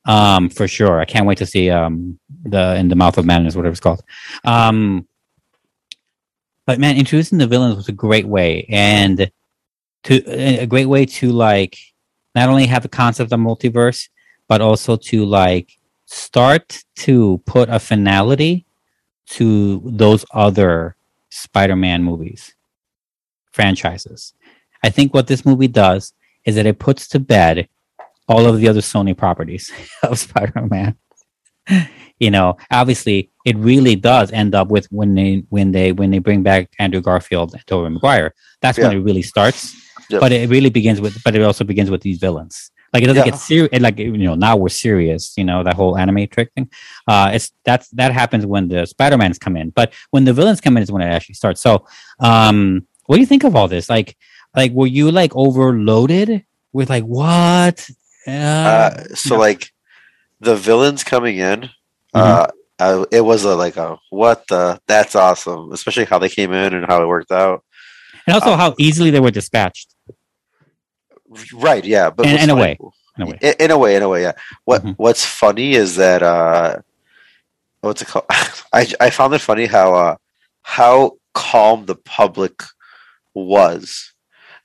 um, 0.06 0.50
for 0.50 0.68
sure. 0.68 1.00
I 1.00 1.06
can't 1.06 1.26
wait 1.26 1.38
to 1.40 1.46
see 1.46 1.70
um 1.70 2.20
the 2.44 2.76
in 2.76 2.90
the 2.90 2.96
mouth 2.96 3.18
of 3.18 3.26
madness, 3.26 3.56
whatever 3.56 3.72
it's 3.72 3.80
called. 3.80 4.04
Um, 4.44 5.08
but 6.66 6.80
man, 6.80 6.98
introducing 6.98 7.38
the 7.38 7.48
villains 7.48 7.76
was 7.76 7.90
a 7.90 7.94
great 7.94 8.28
way, 8.28 8.66
and 8.70 9.32
to 10.04 10.16
a 10.28 10.66
great 10.66 10.88
way 10.88 11.06
to 11.06 11.32
like 11.32 11.78
not 12.36 12.50
only 12.50 12.66
have 12.66 12.84
the 12.84 12.90
concept 12.90 13.32
of 13.32 13.40
multiverse, 13.40 14.10
but 14.48 14.62
also 14.62 14.96
to 14.96 15.26
like 15.26 15.78
start 16.06 16.84
to 16.96 17.42
put 17.46 17.70
a 17.70 17.80
finality 17.80 18.66
to 19.26 19.82
those 19.86 20.26
other 20.34 20.96
Spider-Man 21.30 22.04
movies 22.04 22.54
franchises. 23.52 24.34
I 24.84 24.90
think 24.90 25.14
what 25.14 25.28
this 25.28 25.46
movie 25.46 25.68
does 25.68 26.14
is 26.46 26.56
that 26.56 26.66
it 26.66 26.80
puts 26.80 27.08
to 27.10 27.20
bed 27.20 27.68
all 28.28 28.46
of 28.46 28.60
the 28.60 28.68
other 28.68 28.82
Sony 28.82 29.16
properties 29.18 29.72
of 30.04 30.18
Spider-Man. 30.20 30.96
you 32.20 32.32
know, 32.32 32.58
obviously, 32.72 33.32
it 33.46 33.56
really 33.58 33.96
does 33.96 34.32
end 34.32 34.56
up 34.56 34.70
with 34.70 34.88
when 34.92 35.14
they 35.16 35.44
when 35.50 35.72
they 35.72 35.92
when 35.92 36.12
they 36.12 36.20
bring 36.20 36.44
back 36.44 36.70
Andrew 36.80 37.02
Garfield 37.02 37.54
and 37.54 37.66
Tobey 37.68 37.90
Maguire. 37.90 38.34
That's 38.62 38.78
when 38.78 38.92
it 38.92 39.00
really 39.00 39.22
starts. 39.22 39.76
But 40.10 40.32
it 40.34 40.50
really 40.50 40.70
begins 40.70 41.00
with, 41.00 41.22
but 41.24 41.36
it 41.36 41.42
also 41.42 41.64
begins 41.64 41.90
with 41.90 42.02
these 42.02 42.18
villains. 42.20 42.70
Like 42.94 43.04
it 43.04 43.08
doesn't 43.08 43.26
Yeah. 43.26 43.32
get 43.32 43.40
serious. 43.40 43.80
Like 43.80 43.98
you 44.00 44.18
know, 44.18 44.36
now 44.36 44.58
we're 44.58 44.68
serious. 44.70 45.34
You 45.38 45.46
know 45.46 45.64
that 45.64 45.76
whole 45.76 45.98
anime 45.98 46.28
trick 46.28 46.52
thing. 46.54 46.70
Uh, 47.08 47.32
it's 47.34 47.52
that's 47.64 47.88
that 47.92 48.12
happens 48.12 48.46
when 48.46 48.68
the 48.68 48.86
Spider 48.86 49.18
Mans 49.18 49.40
come 49.40 49.56
in, 49.56 49.70
but 49.70 49.94
when 50.10 50.26
the 50.26 50.34
villains 50.34 50.60
come 50.60 50.76
in 50.76 50.84
is 50.84 50.92
when 50.92 51.02
it 51.02 51.06
actually 51.06 51.36
starts. 51.36 51.62
So, 51.62 51.86
um, 52.20 52.86
what 53.06 53.16
do 53.16 53.22
you 53.22 53.26
think 53.28 53.46
of 53.46 53.56
all 53.56 53.70
this? 53.70 53.90
Like, 53.90 54.18
like 54.56 54.74
were 54.74 54.88
you 54.88 55.12
like 55.12 55.34
overloaded 55.36 56.44
with 56.74 56.90
like 56.90 57.04
what? 57.06 57.90
Uh, 58.28 58.32
Uh, 58.32 59.04
so 59.16 59.36
yeah. 59.36 59.40
like 59.40 59.72
the 60.40 60.56
villains 60.56 61.04
coming 61.04 61.38
in, 61.38 61.70
Mm-hmm. 62.14 62.20
uh, 62.20 62.48
uh, 62.80 63.06
it 63.12 63.22
was 63.22 63.46
a, 63.46 63.56
like 63.56 63.78
a 63.78 63.98
what 64.10 64.46
the 64.48 64.80
that's 64.88 65.16
awesome, 65.16 65.72
especially 65.72 66.06
how 66.06 66.20
they 66.20 66.30
came 66.30 66.52
in 66.52 66.74
and 66.74 66.86
how 66.88 67.02
it 67.02 67.08
worked 67.08 67.32
out. 67.32 67.64
and 68.28 68.34
also 68.36 68.52
Um, 68.54 68.60
how 68.60 68.76
easily 68.80 69.12
they 69.12 69.20
were 69.22 69.32
dispatched. 69.32 69.96
Right, 71.54 71.86
yeah, 71.86 72.10
but 72.10 72.26
In- 72.26 72.38
in 72.40 72.50
a 72.50 72.56
way. 72.56 72.78
In 73.18 73.24
a 73.24 73.26
way. 73.28 73.38
In, 73.42 73.54
in 73.60 73.72
a 73.72 73.78
way, 73.78 73.96
in 73.96 74.04
a 74.04 74.10
way, 74.10 74.22
yeah. 74.24 74.34
What 74.66 74.84
Mhm. 74.84 74.96
What's 74.98 75.26
funny 75.26 75.74
is 75.74 75.96
that 75.96 76.22
uh, 76.24 76.80
what's 77.82 78.02
it 78.02 78.08
called? 78.10 78.26
I 78.74 78.88
I 79.00 79.10
found 79.10 79.34
it 79.34 79.42
funny 79.42 79.66
how 79.68 79.94
uh 79.96 80.16
how 80.64 81.18
calm 81.34 81.86
the 81.86 81.96
public 81.96 82.64
was. 83.34 84.11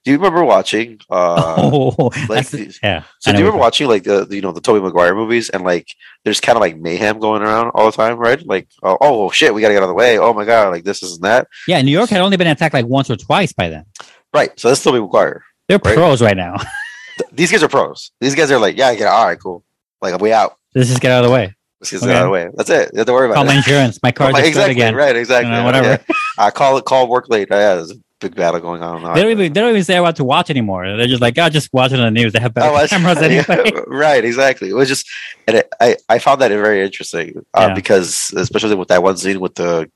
Do 0.06 0.12
you 0.12 0.18
remember 0.18 0.44
watching? 0.44 1.00
Uh, 1.10 1.56
oh, 1.58 1.94
like 1.98 2.28
that's- 2.28 2.50
these- 2.50 2.78
yeah. 2.80 3.02
so 3.18 3.32
do 3.32 3.38
you 3.38 3.44
remember 3.44 3.58
watching 3.60 3.88
like 3.88 4.04
the 4.04 4.24
the, 4.24 4.36
you 4.36 4.40
know 4.40 4.52
the 4.52 4.60
Tobey 4.60 4.80
Maguire 4.80 5.16
movies 5.16 5.50
and 5.50 5.64
like 5.64 5.88
there's 6.24 6.38
kind 6.40 6.56
of 6.56 6.60
like 6.60 6.76
mayhem 6.78 7.18
going 7.18 7.42
around 7.42 7.70
all 7.74 7.86
the 7.90 7.96
time, 7.96 8.16
right? 8.16 8.40
Like 8.46 8.68
oh, 8.84 8.96
oh 9.00 9.30
shit, 9.32 9.52
we 9.52 9.60
got 9.62 9.68
to 9.68 9.74
get 9.74 9.82
out 9.82 9.86
of 9.86 9.88
the 9.90 9.94
way. 9.94 10.16
Oh 10.18 10.32
my 10.32 10.44
god, 10.44 10.70
like 10.70 10.84
this 10.84 11.02
isn't 11.02 11.22
that. 11.22 11.48
Yeah, 11.66 11.82
New 11.82 11.90
York 11.90 12.08
had 12.08 12.20
only 12.20 12.36
been 12.36 12.46
attacked 12.46 12.72
like 12.72 12.86
once 12.86 13.10
or 13.10 13.16
twice 13.16 13.52
by 13.52 13.68
them. 13.68 13.84
Right. 14.32 14.50
So 14.58 14.68
that's 14.68 14.82
Tobey 14.82 15.00
Maguire. 15.00 15.44
They're 15.68 15.80
Right. 15.84 15.96
pros 15.96 16.22
right 16.22 16.36
now. 16.36 16.54
These 17.32 17.50
guys 17.50 17.62
are 17.64 17.68
pros. 17.68 18.12
These 18.20 18.34
guys 18.36 18.50
are 18.52 18.58
like, 18.60 18.76
yeah, 18.76 18.92
yeah, 18.92 19.06
all 19.06 19.26
right, 19.26 19.40
cool. 19.40 19.64
Like 20.00 20.20
we 20.20 20.32
out. 20.32 20.56
Let's 20.74 20.88
just 20.88 21.00
get 21.00 21.10
out 21.10 21.24
of 21.24 21.30
the 21.30 21.34
way. 21.34 21.52
Let's 21.80 21.90
get 21.90 22.02
Okay. 22.02 22.12
out 22.14 22.18
of 22.22 22.26
the 22.26 22.30
way. 22.30 22.48
That's 22.56 22.70
it. 22.70 22.90
You 22.92 22.98
have 22.98 23.06
to 23.06 23.12
worry 23.12 23.26
about 23.26 23.34
Call 23.34 23.44
it. 23.44 23.48
my 23.48 23.56
insurance. 23.56 23.98
My 24.02 24.12
car 24.12 24.30
Like, 24.32 24.44
exactly 24.44 24.72
again. 24.72 24.94
right. 24.94 25.16
Exactly. 25.16 25.50
You 25.50 25.56
know, 25.56 25.64
whatever. 25.64 25.88
Yeah. 26.08 26.14
I 26.38 26.50
call 26.50 26.76
it. 26.78 26.84
Call 26.84 27.08
work 27.08 27.28
late. 27.28 27.48
Yeah, 27.50 27.76
there's 27.76 27.90
a 27.92 27.96
big 28.20 28.34
battle 28.34 28.60
going 28.60 28.82
on. 28.82 29.02
They 29.14 29.22
don't 29.22 29.30
even 29.32 29.52
they 29.52 29.60
don't 29.60 29.70
even 29.70 29.84
say 29.84 29.98
what 30.00 30.16
to 30.16 30.24
watch 30.24 30.50
anymore. 30.50 30.96
They're 30.96 31.06
just 31.06 31.20
like, 31.22 31.36
oh, 31.38 31.48
just 31.48 31.72
watch 31.72 31.92
it 31.92 32.00
on 32.00 32.12
the 32.12 32.20
news. 32.22 32.32
They 32.32 32.40
have 32.40 32.54
better 32.54 32.74
Oh, 32.74 32.86
cameras 32.86 33.18
anyway. 33.22 33.44
yeah, 33.48 33.80
right, 33.86 34.24
exactly. 34.24 34.68
It 34.70 34.74
was 34.74 34.88
just, 34.88 35.08
and 35.46 35.58
it, 35.58 35.68
I 35.80 35.96
I 36.08 36.18
found 36.18 36.40
that 36.40 36.48
very 36.50 36.82
interesting 36.84 37.44
uh, 37.54 37.66
Yeah. 37.68 37.74
because 37.74 38.32
especially 38.36 38.74
with 38.74 38.88
that 38.88 39.02
one 39.02 39.16
scene 39.16 39.40
with 39.40 39.54
the 39.56 39.90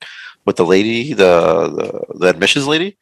with 0.46 0.56
the 0.56 0.66
lady, 0.66 1.12
the, 1.12 1.68
the 1.68 2.18
the 2.18 2.28
admissions 2.28 2.66
lady, 2.66 2.96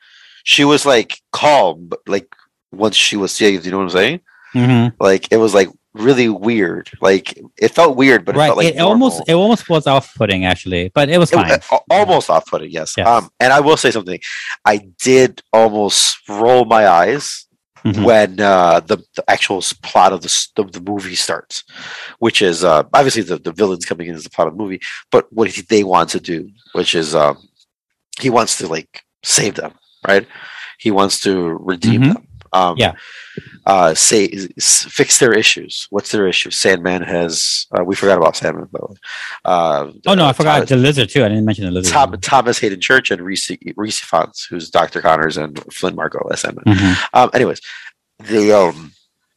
she 0.45 0.65
was 0.65 0.85
like 0.87 1.21
calm, 1.33 1.87
but 1.89 2.01
like 2.07 2.35
once 2.73 2.97
she 2.97 3.17
was 3.17 3.33
saved, 3.33 3.65
you 3.65 3.71
know 3.73 3.79
what 3.79 3.85
I'm 3.85 3.91
saying? 3.91 4.21
Mhm. 4.55 4.93
Like 5.01 5.29
it 5.31 5.37
was 5.37 5.55
like 5.55 5.69
really 5.99 6.29
weird. 6.29 6.91
Like 7.01 7.39
it 7.59 7.69
felt 7.69 7.97
weird, 7.97 8.25
but 8.25 8.35
it 8.35 8.39
right. 8.39 8.47
felt 8.47 8.59
like 8.59 8.75
it 8.75 8.79
almost 8.81 9.23
it 9.29 9.35
almost 9.35 9.69
was 9.69 9.87
off 9.87 10.15
putting 10.15 10.45
actually, 10.45 10.91
but 10.95 11.09
it 11.09 11.19
was 11.19 11.31
fine. 11.31 11.51
it- 11.51 11.65
al- 11.73 11.85
almost 11.91 12.31
off 12.31 12.47
putting, 12.47 12.71
yes. 12.71 12.95
Yes. 12.97 13.07
Um, 13.07 13.31
and 13.41 13.53
I 13.53 13.61
will 13.61 13.77
say 13.77 13.91
something. 13.91 14.21
I 14.65 14.79
did 15.03 15.43
almost 15.53 16.19
roll 16.29 16.65
my 16.65 16.87
eyes 16.89 17.45
Mhm. 17.85 18.05
when 18.05 18.41
uh, 18.41 18.81
the, 18.81 18.97
the 19.15 19.25
actual 19.31 19.63
plot 19.85 20.13
of 20.13 20.21
the, 20.23 20.47
of 20.57 20.73
the 20.73 20.81
movie 20.81 21.15
starts, 21.15 21.63
which 22.19 22.43
is 22.43 22.65
uh, 22.65 22.83
obviously 22.93 23.23
the, 23.23 23.39
the 23.39 23.53
villains 23.53 23.85
coming 23.85 24.09
in 24.09 24.17
as 24.17 24.25
the 24.25 24.31
plot 24.31 24.49
of 24.49 24.55
the 24.57 24.63
movie, 24.63 24.81
but 25.13 25.33
what 25.33 25.49
they 25.69 25.85
want 25.85 26.09
to 26.11 26.19
do, 26.19 26.51
which 26.73 26.97
is 26.97 27.15
um, 27.15 27.39
he 28.21 28.31
wants 28.31 28.59
to 28.59 28.67
like 28.67 29.03
save 29.23 29.55
them, 29.55 29.73
right? 30.07 30.27
He 30.81 30.91
wants 30.91 31.21
to 31.21 31.33
redeem 31.73 32.03
Mhm. 32.03 32.15
them. 32.15 32.27
Um, 32.53 32.75
Yeah. 32.79 32.95
Uh, 33.69 33.95
say 33.95 34.29
fix 34.59 35.19
their 35.19 35.35
issues. 35.35 35.87
What's 35.91 36.11
their 36.11 36.27
issue? 36.27 36.51
Sandman 36.51 37.03
has. 37.03 37.67
Uh, 37.71 37.85
we 37.85 37.95
forgot 37.95 38.17
about 38.17 38.35
Sandman, 38.35 38.65
by 38.73 38.79
the 38.81 38.87
way. 38.87 38.97
Uh, 39.45 39.93
oh 40.07 40.15
no, 40.15 40.25
I 40.25 40.33
forgot 40.33 40.55
Thomas- 40.55 40.71
the 40.71 40.77
lizard 40.77 41.11
too. 41.11 41.23
I 41.23 41.29
didn't 41.29 41.45
mention 41.45 41.67
the 41.67 41.71
lizard. 41.71 41.93
Tom, 41.93 42.13
Thomas 42.23 42.59
Haden 42.59 42.81
Church 42.81 43.11
and 43.11 43.21
Rhys 43.21 43.51
Rhys 43.77 44.01
Ifans, 44.01 44.47
who's 44.49 44.71
Dr. 44.71 45.03
Connors 45.03 45.37
and 45.37 45.63
Flint 45.71 45.97
Marko 45.97 46.27
as 46.33 46.41
Sandman. 46.41 46.65
Mhm. 46.65 46.97
Um, 47.13 47.31
anyways, 47.35 47.61
the 48.21 48.53
um, 48.57 48.93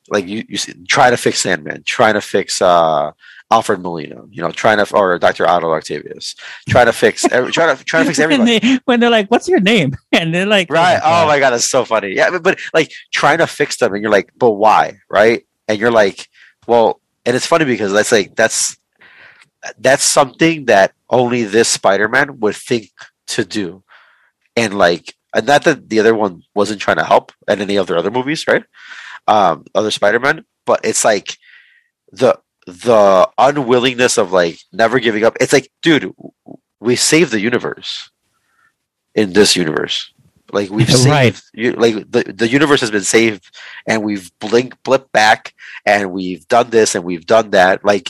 like 0.10 0.26
you, 0.28 0.46
you 0.48 0.58
see, 0.58 0.74
try 0.88 1.10
to 1.10 1.18
fix 1.18 1.40
Sandman, 1.42 1.84
trying 1.86 2.14
to 2.14 2.22
fix 2.22 2.62
uh 2.62 3.12
Alfred 3.52 3.82
Molina, 3.82 4.24
you 4.32 4.42
know, 4.42 4.50
trying 4.52 4.84
to 4.84 4.96
or 4.96 5.20
Dr. 5.20 5.46
Otto 5.46 5.72
Octavius, 5.74 6.36
trying 6.70 6.86
to 6.86 6.94
fix 6.94 7.30
every, 7.32 7.52
trying 7.52 7.76
to 7.76 7.84
trying 7.84 8.04
to 8.04 8.08
fix 8.08 8.20
everybody. 8.26 8.60
they, 8.60 8.80
when 8.86 9.00
they're 9.02 9.10
like, 9.10 9.30
"What's 9.30 9.48
your 9.50 9.60
name?" 9.60 9.96
and 10.14 10.34
they're 10.34 10.46
like, 10.46 10.70
Right. 10.72 10.98
Oh 10.98 11.02
God. 11.02 11.28
my 11.28 11.40
god, 11.40 11.50
that's 11.52 11.66
so 11.66 11.84
funny. 11.84 12.14
Yeah, 12.16 12.30
but, 12.32 12.44
but 12.44 12.60
like 12.74 12.92
trying 13.12 13.40
to 13.40 13.48
fix 13.48 13.78
them 13.78 13.94
and 13.94 14.02
you're 14.02 14.12
like, 14.12 14.32
but 14.38 14.52
why? 14.52 15.00
Right? 15.10 15.46
And 15.68 15.78
you're 15.78 15.92
like, 15.92 16.30
well, 16.66 17.02
and 17.26 17.36
it's 17.36 17.46
funny 17.46 17.66
because 17.66 17.92
that's 17.92 18.12
like 18.12 18.36
that's 18.36 18.78
that's 19.78 20.04
something 20.04 20.66
that 20.66 20.94
only 21.10 21.44
this 21.44 21.68
Spider-Man 21.68 22.40
would 22.40 22.56
think 22.56 22.90
to 23.28 23.44
do. 23.46 23.84
And 24.56 24.78
like 24.78 25.14
and 25.36 25.46
not 25.46 25.64
that 25.66 25.90
the 25.90 26.00
other 26.00 26.16
one 26.16 26.44
wasn't 26.56 26.82
trying 26.82 26.98
to 26.98 27.04
help 27.06 27.32
and 27.48 27.62
any 27.62 27.76
of 27.76 27.88
their 27.88 27.98
other 27.98 28.12
movies, 28.12 28.48
right? 28.48 28.64
Um, 29.28 29.66
other 29.76 29.92
Spider-Man, 29.92 30.46
but 30.66 30.82
it's 30.84 31.04
like 31.06 31.38
the 32.12 32.40
the 32.72 33.30
unwillingness 33.38 34.18
of 34.18 34.32
like 34.32 34.60
never 34.72 35.00
giving 35.00 35.24
up. 35.24 35.38
It's 35.40 35.54
like, 35.54 35.70
dude, 35.82 36.14
we 36.80 36.96
saved 36.96 37.32
the 37.32 37.40
universe 37.40 38.10
in 39.16 39.34
this 39.34 39.56
universe. 39.56 40.12
Like 40.52 40.70
we've 40.70 40.90
saved, 40.92 41.08
Right. 41.08 41.42
you, 41.54 41.72
like 41.74 41.96
the 42.12 42.24
the 42.36 42.48
universe 42.48 42.82
has 42.82 42.92
been 42.92 43.04
saved, 43.04 43.44
and 43.88 44.04
we've 44.04 44.32
blink 44.40 44.82
blipped 44.84 45.12
back, 45.12 45.54
and 45.86 46.12
we've 46.12 46.48
done 46.48 46.70
this 46.70 46.96
and 46.96 47.04
we've 47.04 47.26
done 47.26 47.52
that. 47.52 47.84
Like 47.86 48.10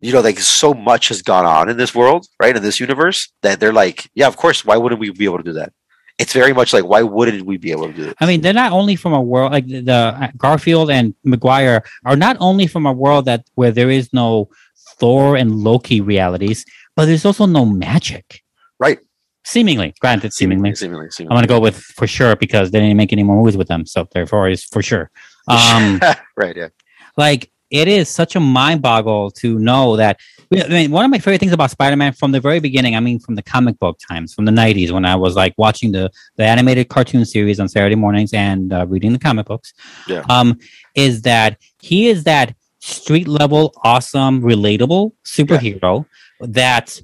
you 0.00 0.12
know, 0.12 0.20
like 0.20 0.38
so 0.38 0.72
much 0.72 1.08
has 1.08 1.20
gone 1.22 1.44
on 1.44 1.68
in 1.68 1.76
this 1.76 1.94
world, 1.94 2.26
right? 2.42 2.56
In 2.56 2.62
this 2.62 2.80
universe, 2.80 3.30
that 3.42 3.60
they're 3.60 3.72
like, 3.72 4.10
yeah, 4.14 4.26
of 4.28 4.36
course. 4.36 4.64
Why 4.64 4.76
wouldn't 4.78 5.00
we 5.00 5.10
be 5.10 5.26
able 5.26 5.38
to 5.38 5.44
do 5.44 5.52
that? 5.54 5.72
It's 6.20 6.34
very 6.34 6.52
much 6.52 6.74
like, 6.74 6.84
why 6.84 7.02
wouldn't 7.02 7.46
we 7.46 7.56
be 7.56 7.72
able 7.72 7.86
to 7.86 7.92
do 7.94 8.04
it? 8.10 8.16
I 8.20 8.26
mean, 8.26 8.42
they're 8.42 8.52
not 8.52 8.72
only 8.72 8.94
from 8.94 9.14
a 9.14 9.22
world 9.22 9.52
like 9.52 9.66
the, 9.66 9.80
the 9.80 9.92
uh, 9.92 10.28
Garfield 10.36 10.90
and 10.90 11.14
Maguire 11.24 11.82
are 12.04 12.16
not 12.16 12.36
only 12.40 12.66
from 12.66 12.84
a 12.84 12.92
world 12.92 13.24
that 13.24 13.46
where 13.54 13.70
there 13.70 13.88
is 13.88 14.12
no 14.12 14.50
Thor 14.98 15.34
and 15.34 15.50
Loki 15.56 16.02
realities, 16.02 16.66
but 16.94 17.06
there's 17.06 17.24
also 17.24 17.46
no 17.46 17.64
magic. 17.64 18.42
Right. 18.78 18.98
Seemingly, 19.44 19.94
granted, 20.00 20.34
seemingly. 20.34 20.74
seemingly, 20.74 21.08
I'm 21.20 21.28
gonna 21.28 21.46
go 21.46 21.58
with 21.58 21.78
for 21.78 22.06
sure 22.06 22.36
because 22.36 22.70
they 22.70 22.80
didn't 22.80 22.98
make 22.98 23.14
any 23.14 23.22
more 23.22 23.36
movies 23.36 23.56
with 23.56 23.68
them, 23.68 23.86
so 23.86 24.06
therefore 24.12 24.50
it's 24.50 24.64
for 24.64 24.82
sure. 24.82 25.10
Um, 25.48 25.98
right, 26.36 26.54
yeah. 26.54 26.68
like 27.16 27.50
it 27.70 27.88
is 27.88 28.08
such 28.08 28.36
a 28.36 28.40
mind 28.40 28.82
boggle 28.82 29.30
to 29.32 29.58
know 29.58 29.96
that 29.96 30.18
I 30.52 30.66
mean, 30.66 30.90
one 30.90 31.04
of 31.04 31.10
my 31.12 31.18
favorite 31.18 31.38
things 31.38 31.52
about 31.52 31.70
Spider-Man 31.70 32.12
from 32.14 32.32
the 32.32 32.40
very 32.40 32.58
beginning, 32.58 32.96
I 32.96 33.00
mean, 33.00 33.20
from 33.20 33.36
the 33.36 33.42
comic 33.42 33.78
book 33.78 34.00
times, 34.08 34.34
from 34.34 34.46
the 34.46 34.50
'90s, 34.52 34.90
when 34.90 35.04
I 35.04 35.14
was 35.14 35.36
like 35.36 35.54
watching 35.56 35.92
the 35.92 36.10
the 36.36 36.44
animated 36.44 36.88
cartoon 36.88 37.24
series 37.24 37.60
on 37.60 37.68
Saturday 37.68 37.94
mornings 37.94 38.32
and 38.34 38.72
uh, 38.72 38.84
reading 38.88 39.12
the 39.12 39.18
comic 39.20 39.46
books, 39.46 39.72
Yeah. 40.08 40.22
um, 40.28 40.58
is 40.96 41.22
that 41.22 41.56
he 41.80 42.08
is 42.08 42.24
that 42.24 42.54
street 42.80 43.28
level, 43.28 43.72
awesome, 43.84 44.40
relatable 44.42 45.12
superhero 45.24 46.06
that 46.40 47.00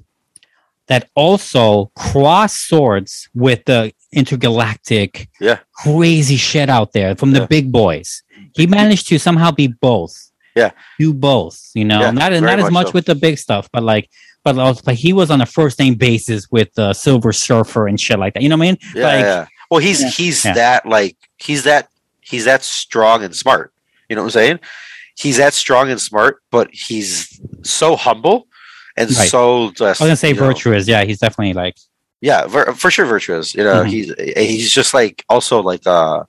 that 0.87 1.09
also 1.15 1.91
cross 1.95 2.57
swords 2.57 3.29
with 3.33 3.63
the 3.65 3.93
intergalactic, 4.11 5.29
Yeah. 5.39 5.59
crazy 5.73 6.37
shit 6.37 6.69
out 6.69 6.93
there 6.93 7.15
from 7.15 7.31
the 7.31 7.45
big 7.47 7.71
boys. 7.71 8.23
He 8.55 8.67
managed 8.67 9.07
to 9.07 9.19
somehow 9.19 9.51
be 9.51 9.67
both. 9.67 10.26
Yeah. 10.57 10.71
do 10.99 11.13
both. 11.13 11.57
You 11.73 11.85
know, 11.85 11.99
Yeah, 12.01 12.11
not 12.11 12.31
not 12.33 12.59
as 12.59 12.71
much 12.71 12.87
so. 12.87 12.93
with 12.93 13.05
the 13.05 13.15
big 13.15 13.37
stuff, 13.37 13.69
but 13.71 13.83
like. 13.83 14.09
But 14.43 14.57
also, 14.59 14.81
but 14.85 14.95
he 14.95 15.11
was 15.11 15.29
on 15.29 15.41
a 15.41 15.45
first 15.45 15.77
name 15.77 15.95
basis 15.95 16.47
with 16.49 16.73
the 16.75 16.93
Silver 16.93 17.33
Surfer 17.33 17.85
and 17.87 17.99
shit 17.99 18.17
like 18.17 18.33
that. 18.33 18.43
You 18.43 18.47
know 18.49 18.55
what 18.55 18.63
I 18.63 18.71
mean? 18.71 18.77
Yeah, 18.95 19.03
like, 19.07 19.25
yeah. 19.25 19.45
Well, 19.69 19.81
he's 19.81 20.01
Yeah. 20.01 20.09
he's 20.09 20.43
that 20.43 20.85
like 20.85 21.17
he's 21.37 21.63
that 21.65 21.89
he's 22.21 22.45
that 22.45 22.63
strong 22.63 23.23
and 23.25 23.35
smart. 23.35 23.73
You 24.07 24.15
know 24.15 24.21
what 24.21 24.27
I'm 24.27 24.31
saying? 24.41 24.59
He's 25.17 25.35
that 25.37 25.53
strong 25.53 25.89
and 25.91 25.99
smart, 25.99 26.41
but 26.49 26.69
he's 26.71 27.41
so 27.63 27.97
humble 27.97 28.47
and 28.95 29.09
Right. 29.09 29.29
so 29.29 29.71
just. 29.71 29.81
I 29.81 30.05
was 30.05 30.09
gonna 30.09 30.15
say 30.15 30.29
you 30.29 30.35
know, 30.35 30.45
virtuous. 30.47 30.87
Yeah, 30.87 31.03
he's 31.03 31.19
definitely 31.19 31.53
like 31.53 31.75
yeah, 32.21 32.47
ver- 32.47 32.71
for 32.73 32.89
sure, 32.89 33.05
virtuous. 33.05 33.53
You 33.53 33.65
know, 33.65 33.83
Mhm. 33.83 33.89
he's 33.89 34.13
he's 34.37 34.71
just 34.71 34.93
like 34.93 35.25
also 35.27 35.61
like 35.61 35.85
uh, 35.85 36.23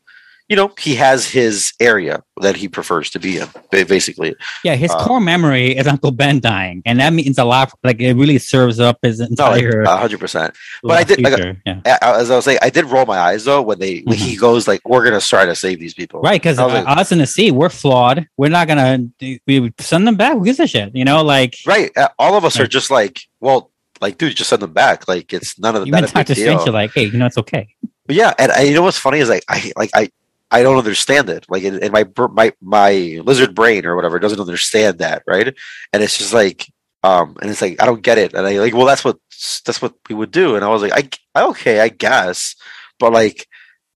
you 0.48 0.56
know, 0.56 0.72
he 0.78 0.94
has 0.94 1.26
his 1.28 1.72
area 1.80 2.22
that 2.40 2.56
he 2.56 2.68
prefers 2.68 3.10
to 3.10 3.18
be 3.20 3.38
in. 3.38 3.46
Basically, 3.70 4.34
Yeah, 4.64 4.76
his 4.76 4.90
Uh, 4.90 5.04
core 5.04 5.20
memory 5.20 5.76
is 5.76 5.86
Uncle 5.86 6.10
Ben 6.10 6.40
dying, 6.40 6.82
and 6.86 7.00
that 7.00 7.12
means 7.12 7.36
a 7.38 7.44
lot. 7.44 7.70
Like 7.84 8.00
it 8.00 8.14
really 8.14 8.38
serves 8.38 8.80
up 8.80 8.98
his 9.02 9.18
no, 9.20 9.26
like 9.50 9.62
entire. 9.62 9.84
hundred 9.84 10.20
percent. 10.20 10.54
But 10.82 10.92
I 10.98 11.04
did, 11.04 11.20
like, 11.20 11.56
yeah, 11.66 11.80
As 12.00 12.30
I 12.30 12.36
was 12.36 12.44
saying, 12.44 12.58
I 12.62 12.70
did 12.70 12.86
roll 12.86 13.04
my 13.06 13.18
eyes 13.18 13.44
though 13.44 13.60
when 13.62 13.78
they 13.78 14.00
when 14.00 14.16
he 14.16 14.36
goes 14.36 14.66
like, 14.66 14.80
"We're 14.88 15.04
gonna 15.04 15.20
try 15.20 15.44
to 15.44 15.54
save 15.54 15.80
these 15.80 15.94
people." 15.94 16.20
right. 16.20 16.40
Because 16.40 16.58
was 16.58 16.72
like- 16.72 16.96
us 16.96 17.12
in 17.12 17.18
the 17.18 17.26
sea, 17.26 17.50
we're 17.50 17.68
flawed. 17.68 18.26
We're 18.36 18.48
not 18.50 18.68
gonna 18.68 19.04
we 19.46 19.72
send 19.78 20.06
them 20.06 20.16
back. 20.16 20.32
Who 20.34 20.44
gives 20.44 20.60
a 20.60 20.66
shit? 20.66 20.94
You 20.94 21.04
know, 21.04 21.22
like 21.22 21.56
right. 21.66 21.90
uh, 21.96 22.08
All 22.18 22.36
of 22.36 22.44
us 22.44 22.58
are 22.58 22.66
just 22.66 22.90
like, 22.90 23.20
well, 23.40 23.70
like, 24.00 24.16
dude, 24.16 24.36
just 24.36 24.48
send 24.50 24.62
them 24.62 24.72
back. 24.72 25.08
Like, 25.08 25.32
it's 25.32 25.58
none 25.58 25.74
of 25.74 25.82
the 25.82 25.88
even 25.88 26.00
not 26.00 26.10
a 26.10 26.14
big 26.14 26.26
Doctor. 26.26 26.34
Strange, 26.34 26.66
like, 26.68 26.92
hey, 26.94 27.04
you 27.06 27.18
know, 27.18 27.26
it's 27.26 27.36
okay. 27.38 27.68
But 28.06 28.16
yeah, 28.16 28.32
and 28.38 28.50
I, 28.52 28.62
you 28.62 28.72
know 28.74 28.82
what's 28.82 28.96
funny 28.96 29.18
is 29.18 29.28
like 29.28 29.44
I 29.48 29.72
like 29.76 29.90
I 29.94 30.08
I 30.50 30.62
don't 30.62 30.78
understand 30.78 31.28
it. 31.30 31.46
Like 31.48 31.62
in, 31.62 31.78
in 31.82 31.92
my 31.92 32.04
my 32.32 32.52
my 32.62 33.20
lizard 33.24 33.54
brain 33.54 33.86
or 33.86 33.96
whatever 33.96 34.18
doesn't 34.18 34.40
understand 34.40 34.98
that, 34.98 35.22
right? 35.26 35.54
And 35.92 36.02
it's 36.02 36.18
just 36.18 36.32
like 36.34 36.66
um 37.04 37.36
and 37.42 37.50
it's 37.50 37.62
like 37.62 37.82
I 37.82 37.86
don't 37.86 38.02
get 38.02 38.18
it. 38.18 38.34
And 38.34 38.46
I 38.46 38.58
like, 38.58 38.74
well 38.74 38.86
that's 38.86 39.04
what 39.04 39.18
that's 39.66 39.82
what 39.82 39.94
we 40.08 40.14
would 40.14 40.30
do. 40.30 40.56
And 40.56 40.64
I 40.64 40.68
was 40.68 40.82
like, 40.82 40.92
I 41.36 41.42
okay, 41.48 41.80
I 41.80 41.88
guess. 41.88 42.54
But 42.98 43.12
like 43.12 43.46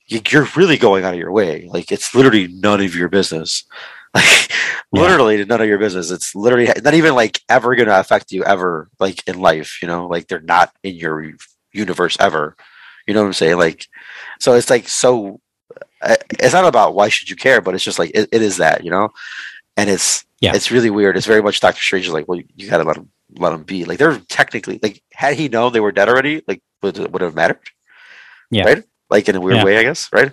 you, 0.09 0.21
you're 0.31 0.49
really 0.57 0.77
going 0.79 1.05
out 1.05 1.15
of 1.15 1.21
your 1.21 1.33
way. 1.33 1.69
Like 1.71 1.93
it's 1.93 2.15
literally 2.15 2.49
none 2.49 2.81
of 2.83 2.95
your 2.95 3.09
business. 3.09 3.65
Like 4.15 4.51
Yeah. 4.93 5.03
literally 5.03 5.45
none 5.45 5.61
of 5.63 5.69
your 5.69 5.79
business. 5.79 6.11
It's 6.11 6.35
literally 6.35 6.69
not 6.85 6.95
even 6.95 7.15
like 7.15 7.41
ever 7.49 7.75
gonna 7.77 7.99
affect 7.99 8.31
you 8.33 8.45
ever 8.45 8.91
like 9.01 9.27
in 9.27 9.41
life, 9.41 9.79
you 9.83 9.89
know, 9.89 10.07
like 10.07 10.29
they're 10.29 10.41
not 10.41 10.73
in 10.83 10.97
your 10.97 11.33
universe 11.73 12.17
ever 12.21 12.57
You 13.07 13.15
know 13.15 13.23
what 13.23 13.29
I'm 13.29 13.33
saying? 13.33 13.57
Like, 13.59 13.87
so 14.41 14.55
it's 14.55 14.71
like 14.71 14.89
so. 14.89 15.41
It's 16.05 16.53
not 16.55 16.65
about 16.65 16.95
why 16.95 17.09
should 17.09 17.31
you 17.31 17.37
care, 17.37 17.61
but 17.61 17.75
it's 17.75 17.85
just 17.85 17.99
like 17.99 18.11
it, 18.15 18.29
it 18.33 18.43
is 18.43 18.57
that 18.59 18.85
you 18.85 18.91
know, 18.91 19.11
and 19.77 19.89
it's 19.91 20.25
Yeah. 20.41 20.55
it's 20.55 20.71
really 20.71 20.91
weird. 20.91 21.17
It's 21.17 21.27
very 21.27 21.43
much 21.43 21.61
Doctor 21.61 21.81
Strange 21.81 22.07
is 22.07 22.13
like, 22.13 22.27
well, 22.29 22.41
you 22.57 22.69
got 22.71 22.79
to 22.79 22.85
let 22.85 22.97
him 22.97 23.09
let 23.39 23.53
him 23.53 23.63
be. 23.63 23.85
Like 23.85 23.99
they're 23.99 24.19
technically 24.29 24.79
like, 24.83 25.03
had 25.13 25.35
he 25.35 25.49
known 25.49 25.73
they 25.73 25.81
were 25.81 25.93
dead 25.93 26.09
already, 26.09 26.43
like 26.49 26.63
would 26.83 26.99
it 26.99 27.13
would 27.13 27.23
have 27.23 27.35
mattered? 27.35 27.61
Yeah. 28.51 28.65
Right. 28.65 28.85
Like 29.11 29.29
in 29.29 29.37
a 29.37 29.41
weird 29.41 29.59
Yeah. 29.59 29.65
way, 29.65 29.79
I 29.79 29.83
guess. 29.85 30.09
Right. 30.13 30.33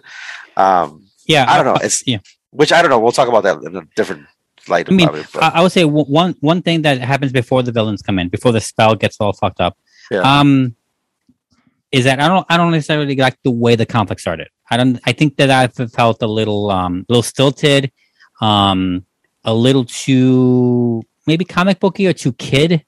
Um, 0.58 1.06
Yeah, 1.26 1.46
I 1.48 1.56
don't 1.58 1.66
know. 1.66 1.80
It's 1.84 2.06
yeah. 2.08 2.20
which 2.52 2.72
I 2.72 2.82
don't 2.82 2.90
know. 2.90 3.00
We'll 3.00 3.12
talk 3.12 3.28
about 3.30 3.44
that 3.44 3.62
in 3.64 3.76
a 3.76 3.84
different 3.96 4.26
light. 4.68 4.88
I 4.90 4.94
mean, 4.94 5.08
but- 5.08 5.44
I, 5.44 5.50
I 5.56 5.62
would 5.62 5.72
say 5.72 5.84
w- 5.84 6.06
one 6.06 6.36
one 6.42 6.62
thing 6.62 6.82
that 6.82 7.00
happens 7.02 7.32
before 7.32 7.62
the 7.64 7.72
villains 7.72 8.02
come 8.02 8.18
in, 8.20 8.30
before 8.30 8.52
the 8.52 8.62
spell 8.62 8.96
gets 8.96 9.18
all 9.20 9.34
fucked 9.34 9.62
up, 9.62 9.78
Yeah. 10.12 10.22
um, 10.22 10.76
is 11.92 12.04
that 12.04 12.20
I 12.20 12.28
don't 12.28 12.46
I 12.50 12.58
don't 12.58 12.72
necessarily 12.72 13.16
like 13.16 13.38
the 13.44 13.52
way 13.52 13.76
the 13.76 13.86
conflict 13.86 14.22
started. 14.22 14.48
I 14.70 14.78
don't. 14.78 15.00
I 15.06 15.12
think 15.12 15.38
that 15.38 15.50
I 15.50 15.68
felt 15.68 16.22
a 16.22 16.28
little 16.28 16.70
um 16.70 17.06
a 17.10 17.12
little 17.12 17.24
stilted, 17.24 17.92
um, 18.42 19.06
a 19.44 19.54
little 19.54 19.86
too 19.86 21.04
maybe 21.26 21.46
comic 21.46 21.80
booky 21.80 22.08
or 22.08 22.14
too 22.14 22.34
kid. 22.34 22.84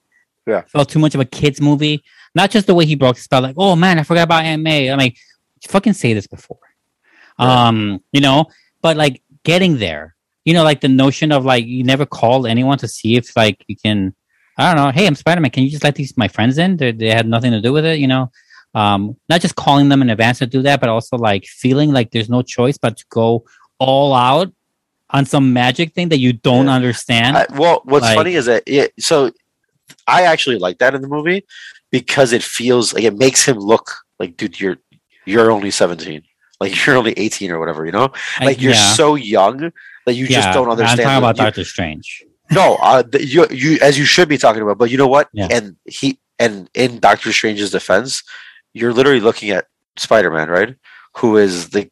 Yeah. 0.46 0.62
felt 0.62 0.88
too 0.88 0.98
much 0.98 1.14
of 1.14 1.20
a 1.20 1.24
kids 1.24 1.60
movie. 1.60 2.02
Not 2.34 2.50
just 2.50 2.66
the 2.66 2.74
way 2.74 2.84
he 2.84 2.96
broke 2.96 3.16
the 3.16 3.22
spell, 3.22 3.42
like 3.42 3.56
oh 3.58 3.76
man, 3.76 3.98
I 3.98 4.04
forgot 4.04 4.24
about 4.24 4.44
Aunt 4.44 4.62
May. 4.62 4.90
I'm 4.90 4.98
like, 4.98 5.16
fucking 5.68 5.92
say 5.92 6.14
this 6.14 6.26
before, 6.26 6.58
um, 7.38 8.00
you 8.12 8.20
know. 8.20 8.46
But 8.80 8.96
like 8.96 9.22
getting 9.44 9.78
there, 9.78 10.16
you 10.44 10.54
know, 10.54 10.64
like 10.64 10.80
the 10.80 10.88
notion 10.88 11.32
of 11.32 11.44
like 11.44 11.66
you 11.66 11.84
never 11.84 12.06
called 12.06 12.46
anyone 12.46 12.78
to 12.78 12.88
see 12.88 13.16
if 13.16 13.36
like 13.36 13.64
you 13.66 13.76
can. 13.76 14.14
I 14.58 14.72
don't 14.72 14.84
know. 14.84 14.92
Hey, 14.92 15.06
I'm 15.06 15.14
Spider 15.14 15.40
Man. 15.40 15.50
Can 15.50 15.64
you 15.64 15.70
just 15.70 15.82
let 15.82 15.94
these 15.94 16.16
my 16.16 16.28
friends 16.28 16.58
in? 16.58 16.76
They, 16.76 16.92
they 16.92 17.08
had 17.08 17.26
nothing 17.26 17.52
to 17.52 17.60
do 17.60 17.72
with 17.72 17.86
it, 17.86 17.98
you 17.98 18.06
know. 18.06 18.30
Um, 18.74 19.16
not 19.28 19.40
just 19.42 19.54
calling 19.54 19.88
them 19.90 20.00
in 20.02 20.08
advance 20.10 20.38
to 20.38 20.46
do 20.46 20.62
that, 20.62 20.80
but 20.80 20.88
also 20.88 21.16
like 21.18 21.44
feeling 21.44 21.92
like 21.92 22.10
there's 22.10 22.30
no 22.30 22.40
choice 22.42 22.78
but 22.78 22.96
to 22.96 23.04
go 23.10 23.44
all 23.78 24.14
out 24.14 24.50
on 25.10 25.26
some 25.26 25.52
magic 25.52 25.92
thing 25.92 26.08
that 26.08 26.18
you 26.18 26.32
don't 26.32 26.68
understand. 26.68 27.36
I, 27.36 27.46
well, 27.54 27.82
what's 27.84 28.04
Like- 28.04 28.16
funny 28.16 28.34
is 28.34 28.46
that 28.46 28.62
it, 28.66 28.92
so 28.98 29.30
I 30.06 30.22
actually 30.22 30.56
like 30.58 30.78
that 30.78 30.94
in 30.94 31.02
the 31.02 31.08
movie 31.08 31.44
because 31.90 32.32
it 32.32 32.42
feels 32.42 32.94
like 32.94 33.04
it 33.04 33.14
makes 33.14 33.44
him 33.44 33.58
look 33.58 33.92
like, 34.18 34.36
dude, 34.38 34.58
you're 34.58 34.78
you're 35.26 35.50
only 35.50 35.70
seventeen, 35.70 36.22
like 36.60 36.86
you're 36.86 36.96
only 36.96 37.12
eighteen 37.18 37.50
or 37.50 37.58
whatever, 37.60 37.84
you 37.84 37.92
know, 37.92 38.10
like 38.40 38.60
you're 38.62 38.72
yeah. 38.72 38.92
so 38.94 39.14
young 39.16 39.70
that 40.06 40.14
you 40.14 40.26
just 40.26 40.52
don't 40.54 40.66
I'm 40.66 40.72
understand. 40.72 41.00
talking 41.02 41.18
about 41.18 41.36
You- 41.36 41.44
Doctor 41.44 41.64
Strange. 41.64 42.24
no, 42.50 42.76
uh, 42.80 43.02
you 43.20 43.46
you 43.50 43.78
as 43.82 43.98
you 43.98 44.04
should 44.06 44.28
be 44.30 44.38
talking 44.38 44.62
about, 44.62 44.78
but 44.78 44.90
you 44.90 44.96
know 44.96 45.06
what? 45.08 45.28
Yeah. 45.34 45.48
And 45.50 45.76
he 45.84 46.18
and 46.38 46.70
in 46.74 46.98
Doctor 47.00 47.32
Strange's 47.32 47.70
defense, 47.70 48.22
you're 48.74 48.92
literally 48.92 49.20
looking 49.20 49.50
at 49.50 49.66
Spider 49.96 50.30
Man, 50.30 50.48
right? 50.48 50.76
Who 51.16 51.36
is 51.36 51.70
the 51.70 51.90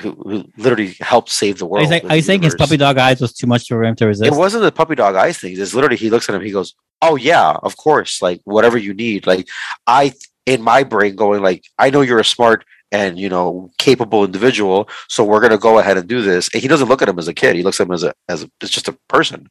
who, 0.00 0.12
who 0.12 0.44
literally 0.56 0.96
helped 1.00 1.28
save 1.28 1.58
the 1.58 1.66
Are 1.66 1.68
world. 1.68 1.82
you, 1.84 1.88
saying, 1.88 2.10
are 2.10 2.16
you 2.16 2.22
saying 2.22 2.42
his 2.42 2.54
puppy 2.54 2.76
dog 2.76 2.98
eyes 2.98 3.20
was 3.20 3.32
too 3.32 3.46
much 3.46 3.68
for 3.68 3.82
him 3.82 3.94
to 3.96 4.06
resist? 4.06 4.32
It 4.32 4.38
wasn't 4.38 4.62
the 4.62 4.72
puppy 4.72 4.94
dog 4.94 5.14
eyes 5.16 5.38
thing. 5.38 5.58
It's 5.58 5.74
literally 5.74 5.96
he 5.96 6.10
looks 6.10 6.28
at 6.28 6.34
him. 6.34 6.42
He 6.42 6.50
goes, 6.50 6.74
"Oh 7.00 7.16
yeah, 7.16 7.56
of 7.62 7.76
course. 7.76 8.22
Like 8.22 8.40
whatever 8.44 8.78
you 8.78 8.94
need. 8.94 9.26
Like 9.26 9.48
I 9.86 10.14
in 10.46 10.62
my 10.62 10.82
brain 10.82 11.14
going 11.14 11.42
like 11.42 11.64
I 11.78 11.90
know 11.90 12.00
you're 12.00 12.18
a 12.18 12.24
smart 12.24 12.64
and 12.92 13.18
you 13.18 13.28
know 13.28 13.70
capable 13.78 14.24
individual, 14.24 14.88
so 15.08 15.24
we're 15.24 15.40
gonna 15.40 15.58
go 15.58 15.78
ahead 15.80 15.96
and 15.96 16.06
do 16.08 16.22
this." 16.22 16.48
And 16.52 16.62
he 16.62 16.68
doesn't 16.68 16.88
look 16.88 17.02
at 17.02 17.08
him 17.08 17.18
as 17.18 17.26
a 17.26 17.34
kid. 17.34 17.56
He 17.56 17.62
looks 17.64 17.80
at 17.80 17.86
him 17.88 17.92
as 17.94 18.04
a 18.04 18.12
as 18.28 18.44
a, 18.44 18.50
as 18.62 18.70
just 18.70 18.86
a 18.88 18.96
person. 19.08 19.48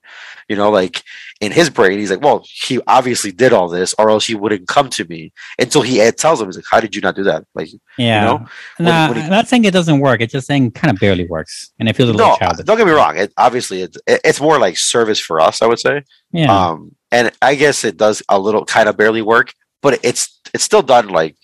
You 0.47 0.55
know, 0.55 0.69
like 0.69 1.03
in 1.41 1.51
his 1.51 1.69
brain, 1.69 1.99
he's 1.99 2.11
like, 2.11 2.21
"Well, 2.21 2.45
he 2.45 2.79
obviously 2.87 3.31
did 3.31 3.51
all 3.51 3.67
this, 3.67 3.93
or 3.99 4.09
else 4.09 4.25
he 4.25 4.35
wouldn't 4.35 4.67
come 4.67 4.89
to 4.91 5.05
me." 5.05 5.33
Until 5.59 5.81
he 5.81 6.09
tells 6.11 6.39
him, 6.41 6.47
"He's 6.47 6.55
like, 6.55 6.65
how 6.69 6.79
did 6.79 6.95
you 6.95 7.01
not 7.01 7.15
do 7.15 7.23
that?" 7.23 7.43
Like, 7.55 7.69
yeah. 7.97 8.21
you 8.21 8.27
know, 8.27 8.37
when- 8.77 9.09
when 9.09 9.23
he- 9.23 9.29
not 9.29 9.47
saying 9.47 9.65
it 9.65 9.71
doesn't 9.73 9.99
work. 9.99 10.21
It's 10.21 10.31
just 10.33 10.47
saying 10.47 10.71
kind 10.71 10.93
of 10.93 10.99
barely 10.99 11.25
works, 11.27 11.71
and 11.79 11.89
it 11.89 11.95
feels 11.95 12.09
a 12.09 12.13
little 12.13 12.29
no, 12.31 12.37
childish. 12.37 12.65
don't 12.65 12.77
get 12.77 12.85
me 12.87 12.93
wrong. 12.93 13.17
It 13.17 13.33
obviously 13.37 13.81
it, 13.81 13.97
it- 14.07 14.21
it's 14.23 14.39
more 14.39 14.59
like 14.59 14.77
service 14.77 15.19
for 15.19 15.39
us, 15.41 15.61
I 15.61 15.65
would 15.67 15.79
say. 15.79 16.03
Yeah. 16.31 16.51
Um, 16.55 16.95
and 17.11 17.31
I 17.41 17.55
guess 17.55 17.83
it 17.83 17.97
does 17.97 18.21
a 18.29 18.39
little 18.39 18.63
kind 18.65 18.87
of 18.87 18.95
barely 18.97 19.21
work, 19.21 19.53
but 19.81 19.99
it's 20.03 20.39
it's 20.53 20.63
still 20.63 20.81
done 20.83 21.09
like. 21.09 21.35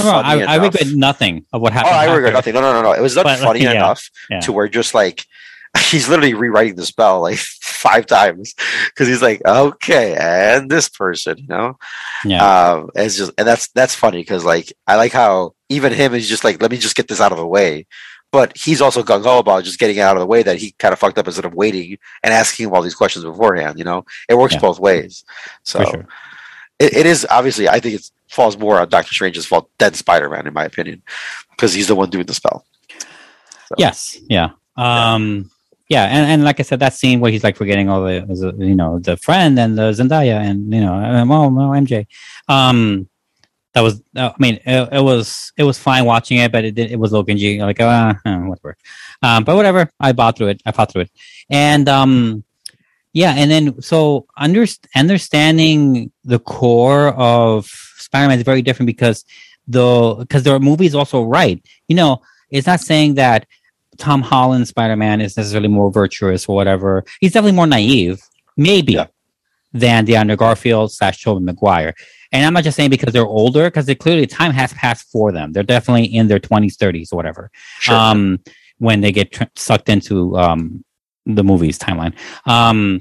I, 0.00 0.42
I 0.42 0.56
regret 0.56 0.86
nothing 0.94 1.46
of 1.52 1.60
what 1.62 1.72
happened. 1.72 1.94
Oh. 1.94 1.98
I 1.98 2.04
regret 2.14 2.34
after. 2.34 2.52
nothing. 2.52 2.54
No, 2.54 2.60
no, 2.60 2.72
no, 2.72 2.82
no. 2.82 2.92
It 2.92 3.00
was 3.00 3.16
not 3.16 3.24
But, 3.24 3.38
funny 3.38 3.62
yeah, 3.62 3.72
enough 3.72 4.10
yeah. 4.28 4.40
to 4.40 4.52
where 4.52 4.68
just 4.68 4.94
like 4.94 5.24
he's 5.90 6.08
literally 6.08 6.34
rewriting 6.34 6.74
the 6.76 6.84
spell 6.84 7.20
like 7.22 7.38
five 7.62 8.06
times 8.06 8.54
because 8.86 9.08
he's 9.08 9.22
like, 9.22 9.40
okay, 9.46 10.16
and 10.18 10.70
this 10.70 10.88
person, 10.88 11.38
you 11.38 11.46
know. 11.46 11.78
Yeah. 12.24 12.70
Um, 12.72 12.90
it's 12.94 13.16
just 13.16 13.32
and 13.38 13.46
that's 13.46 13.68
that's 13.68 13.94
funny 13.94 14.18
because 14.20 14.44
like 14.44 14.72
I 14.86 14.96
like 14.96 15.12
how 15.12 15.54
even 15.68 15.92
him 15.92 16.14
is 16.14 16.28
just 16.28 16.44
like, 16.44 16.60
let 16.60 16.70
me 16.70 16.76
just 16.76 16.96
get 16.96 17.08
this 17.08 17.20
out 17.20 17.32
of 17.32 17.38
the 17.38 17.46
way. 17.46 17.86
But 18.32 18.56
he's 18.56 18.80
also 18.80 19.02
gung 19.02 19.24
ho 19.24 19.38
about 19.40 19.64
just 19.64 19.80
getting 19.80 19.96
it 19.96 20.00
out 20.02 20.14
of 20.16 20.20
the 20.20 20.26
way 20.26 20.44
that 20.44 20.58
he 20.58 20.70
kind 20.78 20.92
of 20.92 21.00
fucked 21.00 21.18
up 21.18 21.26
instead 21.26 21.44
of 21.44 21.54
waiting 21.54 21.98
and 22.22 22.32
asking 22.32 22.66
him 22.66 22.74
all 22.74 22.82
these 22.82 22.94
questions 22.94 23.24
beforehand. 23.24 23.76
You 23.76 23.84
know, 23.84 24.04
it 24.28 24.36
works 24.38 24.54
Yeah. 24.54 24.60
both 24.60 24.78
ways. 24.78 25.24
So. 25.64 26.04
It, 26.80 26.96
it 26.96 27.06
is 27.06 27.26
obviously 27.30 27.68
I 27.68 27.78
think 27.78 27.96
it 27.96 28.10
falls 28.28 28.58
more 28.58 28.80
on 28.80 28.88
Doctor 28.88 29.12
Strange's 29.12 29.46
fault 29.46 29.70
than 29.78 29.94
Spider 29.94 30.28
Man 30.28 30.46
in 30.46 30.54
my 30.54 30.64
opinion 30.64 31.02
because 31.50 31.72
he's 31.72 31.86
the 31.86 31.94
one 31.94 32.10
doing 32.10 32.26
the 32.26 32.34
spell. 32.34 32.64
Yes. 33.78 34.18
Yeah. 34.28 34.50
Um. 34.76 35.50
Yeah, 35.88 36.04
and, 36.04 36.30
and 36.30 36.44
like 36.44 36.60
I 36.60 36.62
said, 36.62 36.78
that 36.78 36.94
scene 36.94 37.18
where 37.18 37.32
he's 37.32 37.42
like 37.42 37.56
forgetting 37.56 37.88
all 37.88 38.04
the 38.04 38.54
you 38.58 38.76
know 38.76 39.00
the 39.00 39.16
friend 39.16 39.58
and 39.58 39.76
the 39.76 39.90
Zendaya 39.90 40.38
and 40.38 40.72
you 40.72 40.80
know 40.80 41.26
well, 41.26 41.50
well 41.50 41.70
MJ, 41.70 42.06
um, 42.46 43.08
that 43.74 43.80
was 43.80 44.00
uh, 44.14 44.30
I 44.30 44.36
mean 44.38 44.60
it, 44.64 44.88
it 44.92 45.02
was 45.02 45.52
it 45.56 45.64
was 45.64 45.80
fine 45.80 46.04
watching 46.04 46.38
it, 46.38 46.52
but 46.52 46.64
it 46.64 46.78
it 46.78 46.96
was 46.96 47.10
little 47.10 47.26
cringy 47.26 47.58
like 47.58 47.80
uh, 47.80 48.14
uh, 48.24 48.38
whatever, 48.38 48.76
um, 49.22 49.42
but 49.42 49.56
whatever 49.56 49.90
I 49.98 50.12
bought 50.12 50.36
through 50.36 50.48
it 50.48 50.62
I 50.64 50.70
fought 50.70 50.92
through 50.92 51.02
it, 51.02 51.10
and 51.50 51.88
um, 51.88 52.44
yeah, 53.12 53.34
and 53.36 53.50
then 53.50 53.80
so 53.82 54.26
under, 54.36 54.66
understanding 54.94 56.12
the 56.24 56.38
core 56.38 57.08
of 57.08 57.66
Spider-Man 57.66 58.38
is 58.38 58.44
very 58.44 58.62
different 58.62 58.86
because 58.86 59.24
the 59.66 60.16
because 60.18 60.42
the 60.42 60.58
movie 60.60 60.86
is 60.86 60.94
also 60.94 61.22
right, 61.22 61.64
you 61.88 61.96
know, 61.96 62.22
it's 62.50 62.66
not 62.66 62.80
saying 62.80 63.14
that 63.14 63.46
Tom 63.98 64.22
Holland 64.22 64.68
Spider 64.68 64.96
Man 64.96 65.20
is 65.20 65.36
necessarily 65.36 65.68
more 65.68 65.90
virtuous 65.90 66.48
or 66.48 66.56
whatever. 66.56 67.04
He's 67.20 67.32
definitely 67.32 67.56
more 67.56 67.66
naive, 67.66 68.20
maybe, 68.56 68.98
than 69.72 70.04
the 70.04 70.16
Andrew 70.16 70.36
Garfield 70.36 70.92
slash 70.92 71.22
Tobey 71.22 71.44
Maguire. 71.44 71.94
And 72.32 72.46
I'm 72.46 72.52
not 72.52 72.64
just 72.64 72.76
saying 72.76 72.90
because 72.90 73.12
they're 73.12 73.26
older, 73.26 73.64
because 73.64 73.92
clearly 73.98 74.26
time 74.26 74.52
has 74.52 74.72
passed 74.72 75.10
for 75.10 75.32
them. 75.32 75.52
They're 75.52 75.64
definitely 75.64 76.04
in 76.04 76.28
their 76.28 76.38
20s, 76.38 76.76
30s, 76.76 77.12
or 77.12 77.16
whatever. 77.16 77.50
Sure. 77.80 77.94
Um, 77.94 78.38
when 78.78 79.00
they 79.00 79.12
get 79.12 79.32
tr- 79.32 79.44
sucked 79.56 79.88
into 79.88 80.36
um 80.38 80.84
the 81.26 81.44
movies 81.44 81.78
timeline. 81.78 82.14
Um, 82.46 83.00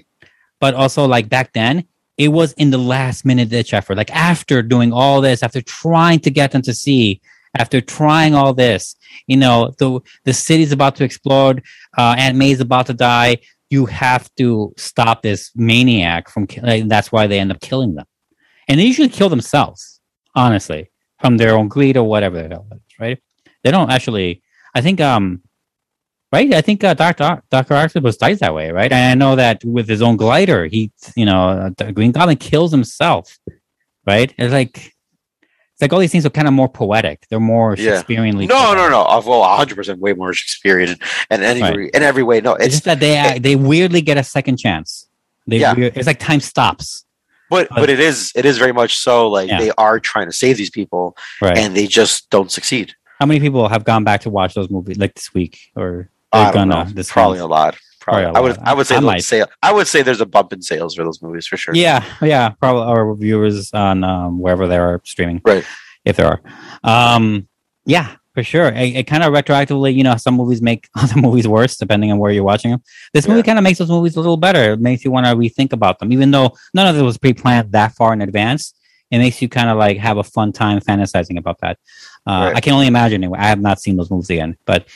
but 0.60 0.74
also 0.74 1.06
like 1.06 1.30
back 1.30 1.54
then, 1.54 1.86
it 2.18 2.30
was 2.30 2.52
in 2.54 2.70
the 2.70 2.78
last 2.78 3.26
minute 3.26 3.50
ditch 3.50 3.74
effort. 3.74 3.96
Like 3.98 4.12
after 4.12 4.62
doing 4.62 4.92
all 4.92 5.22
this, 5.22 5.42
after 5.42 5.62
trying 5.62 6.20
to 6.22 6.30
get 6.30 6.52
them 6.52 6.62
to 6.64 6.74
see, 6.74 7.22
after 7.58 7.80
trying 7.82 8.36
all 8.36 8.54
this, 8.54 8.96
you 9.28 9.38
know, 9.38 9.74
the 9.80 10.00
the 10.26 10.34
city's 10.34 10.72
about 10.72 10.96
to 10.98 11.04
explode, 11.06 11.64
uh, 11.98 12.16
Aunt 12.18 12.38
May's 12.38 12.60
about 12.60 12.88
to 12.88 12.94
die. 12.94 13.38
You 13.70 13.86
have 13.86 14.30
to 14.36 14.74
stop 14.78 15.22
this 15.22 15.52
maniac 15.56 16.30
from. 16.30 16.46
ki- 16.48 16.62
Like, 16.62 16.88
that's 16.88 17.12
why 17.12 17.28
they 17.28 17.40
end 17.40 17.52
up 17.52 17.62
killing 17.62 17.96
them, 17.96 18.06
and 18.68 18.80
they 18.80 18.84
usually 18.86 19.10
kill 19.10 19.30
themselves, 19.30 20.02
honestly, 20.36 20.92
from 21.22 21.38
their 21.38 21.56
own 21.56 21.68
greed 21.70 21.96
or 21.96 22.04
whatever 22.04 22.50
right? 23.00 23.20
They 23.64 23.72
don't 23.72 23.90
actually. 23.92 24.42
I 24.76 24.82
think 24.82 25.00
um 25.02 25.42
right? 26.32 26.54
I 26.54 26.62
think 26.62 26.84
uh, 26.84 26.94
Doctor 26.94 27.42
Doctor 27.50 27.74
Octopus 27.76 28.18
dies 28.18 28.40
that 28.40 28.54
way, 28.54 28.72
right? 28.72 28.92
And 28.92 29.12
I 29.12 29.16
know 29.16 29.36
that 29.36 29.64
with 29.64 29.88
his 29.88 30.02
own 30.02 30.18
glider, 30.18 30.66
he, 30.66 30.92
you 31.16 31.26
know, 31.26 31.72
uh, 31.80 31.92
Green 31.92 32.12
Goblin 32.12 32.38
kills 32.38 32.72
himself, 32.72 33.38
right? 34.06 34.34
It's 34.38 34.54
like 34.54 34.78
it's 34.78 35.82
like 35.82 35.94
all 35.94 36.00
these 36.00 36.12
things 36.12 36.26
are 36.26 36.30
kind 36.30 36.48
of 36.48 36.54
more 36.54 36.68
poetic. 36.70 37.26
They're 37.30 37.40
more 37.40 37.76
Yeah. 37.78 38.02
Shakespeareanly. 38.02 38.48
No, 38.50 38.74
no, 38.74 38.90
no. 38.90 39.06
Of 39.06 39.26
well, 39.28 39.44
hundred 39.44 39.76
percent, 39.76 40.00
way 40.00 40.14
more 40.14 40.34
Shakespearean 40.34 40.98
and 41.30 41.44
any 41.44 41.62
Right. 41.62 41.90
in 41.94 42.04
every 42.04 42.24
way. 42.24 42.42
No, 42.42 42.54
It's 42.56 42.66
it's 42.66 42.76
just 42.76 42.86
that 42.86 43.00
they 43.00 43.18
uh, 43.18 43.40
they 43.40 43.56
weirdly 43.56 44.02
get 44.02 44.18
a 44.18 44.24
second 44.24 44.58
chance. 44.58 45.08
They 45.48 45.60
Yeah. 45.60 45.74
weir- 45.74 45.92
it's 45.96 46.08
like 46.08 46.20
time 46.20 46.42
stops. 46.42 47.06
but 47.50 47.68
but 47.70 47.90
it 47.90 48.00
is 48.00 48.32
it 48.36 48.46
is 48.46 48.58
very 48.60 48.74
much 48.74 48.96
so. 48.98 49.28
Like 49.28 49.50
Yeah. 49.50 49.58
they 49.60 49.72
are 49.78 50.00
trying 50.00 50.28
to 50.28 50.34
save 50.34 50.58
these 50.58 50.70
people, 50.70 51.16
Right. 51.42 51.58
and 51.58 51.76
they 51.76 51.88
just 51.88 52.30
don't 52.30 52.52
succeed. 52.52 52.94
How 53.20 53.26
many 53.26 53.40
people 53.40 53.68
have 53.70 53.84
gone 53.86 54.04
back 54.04 54.22
to 54.22 54.30
watch 54.30 54.54
those 54.54 54.70
movies 54.70 54.98
like 54.98 55.14
this 55.16 55.34
week 55.34 55.58
or 55.76 56.10
I 56.32 56.52
don't 56.52 56.70
know. 56.70 56.86
this 56.86 57.12
Probably 57.12 57.40
a 57.40 57.46
lot. 57.48 57.78
Probably, 58.00 58.24
Probably 58.24 58.38
a 58.38 58.40
I 58.40 58.42
would 58.42 58.58
lot. 58.58 58.68
I 58.68 58.74
would 58.74 58.88
say 58.88 58.96
I 58.96 59.00
might. 59.02 59.24
sale. 59.24 59.48
I 59.62 59.74
would 59.74 59.88
say 59.88 60.02
there's 60.02 60.22
a 60.22 60.26
bump 60.26 60.54
in 60.54 60.62
sales 60.62 60.96
for 60.96 61.04
those 61.04 61.22
movies 61.22 61.48
for 61.48 61.58
sure. 61.58 61.76
Yeah, 61.76 62.04
yeah, 62.22 62.50
probably 62.50 62.84
our 62.84 63.14
viewers 63.16 63.74
on 63.74 64.04
um, 64.04 64.40
wherever 64.40 64.68
they 64.68 64.78
are 64.78 65.02
streaming, 65.04 65.42
right? 65.46 65.66
If 66.06 66.16
there 66.16 66.28
are, 66.28 66.42
um, 66.84 67.48
yeah, 67.86 68.16
for 68.34 68.44
sure. 68.44 68.68
It, 68.70 68.96
it 68.96 69.08
kind 69.08 69.24
of 69.24 69.34
retroactively, 69.34 69.94
you 69.94 70.04
know, 70.04 70.16
some 70.18 70.36
movies 70.36 70.62
make 70.62 70.88
other 70.96 71.20
movies 71.20 71.48
worse 71.48 71.78
depending 71.78 72.12
on 72.12 72.20
where 72.20 72.32
you're 72.32 72.44
watching 72.44 72.72
them. 72.72 72.82
This 73.14 73.28
movie 73.28 73.44
kind 73.44 73.58
of 73.58 73.64
makes 73.64 73.80
those 73.80 73.90
movies 73.90 74.16
a 74.16 74.20
little 74.22 74.38
better. 74.38 74.74
It 74.74 74.80
makes 74.80 75.04
you 75.04 75.12
want 75.12 75.26
to 75.26 75.36
rethink 75.36 75.74
about 75.74 76.00
them, 76.00 76.14
even 76.14 76.32
though 76.32 76.54
none 76.74 76.88
of 76.88 76.98
it 76.98 77.04
was 77.04 77.18
pre-planned 77.18 77.72
that 77.74 77.94
far 77.94 78.14
in 78.14 78.22
advance. 78.22 78.74
It 79.12 79.18
makes 79.18 79.42
you 79.42 79.50
kind 79.50 79.70
of 79.70 79.78
like 79.78 79.98
have 79.98 80.18
a 80.18 80.24
fun 80.24 80.52
time 80.54 80.80
fantasizing 80.80 81.38
about 81.38 81.60
that. 81.62 81.80
Uh, 82.28 82.48
Right. 82.50 82.56
I 82.58 82.62
can 82.62 82.74
only 82.74 82.88
imagine. 82.88 83.24
Anyway, 83.24 83.40
I 83.40 83.48
have 83.48 83.62
not 83.62 83.82
seen 83.82 83.98
those 83.98 84.12
movies 84.12 84.30
again, 84.30 84.58
but 84.66 84.88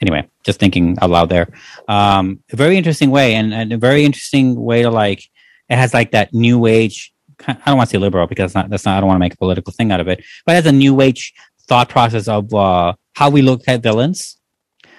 anyway, 0.00 0.28
just 0.44 0.58
thinking 0.58 0.96
out 1.00 1.10
loud 1.10 1.28
there. 1.28 1.48
Um, 1.88 2.40
a 2.52 2.56
very 2.56 2.76
interesting 2.76 3.10
way, 3.10 3.34
and, 3.34 3.54
and 3.54 3.72
a 3.72 3.76
very 3.76 4.04
interesting 4.04 4.60
way 4.60 4.82
to 4.82 4.90
like. 4.90 5.22
It 5.68 5.76
has 5.76 5.94
like 5.94 6.10
that 6.12 6.34
new 6.34 6.66
age. 6.66 7.12
I 7.46 7.56
don't 7.66 7.76
want 7.76 7.88
to 7.88 7.94
say 7.94 7.98
liberal 7.98 8.26
because 8.26 8.52
that's 8.52 8.54
not. 8.54 8.70
That's 8.70 8.84
not. 8.84 8.96
I 8.96 9.00
don't 9.00 9.08
want 9.08 9.16
to 9.16 9.20
make 9.20 9.34
a 9.34 9.36
political 9.36 9.72
thing 9.72 9.92
out 9.92 10.00
of 10.00 10.08
it, 10.08 10.24
but 10.44 10.52
it 10.52 10.56
has 10.56 10.66
a 10.66 10.72
new 10.72 11.00
age 11.00 11.32
thought 11.68 11.88
process 11.88 12.26
of 12.26 12.52
uh, 12.52 12.94
how 13.14 13.30
we 13.30 13.42
look 13.42 13.62
at 13.68 13.82
villains. 13.82 14.38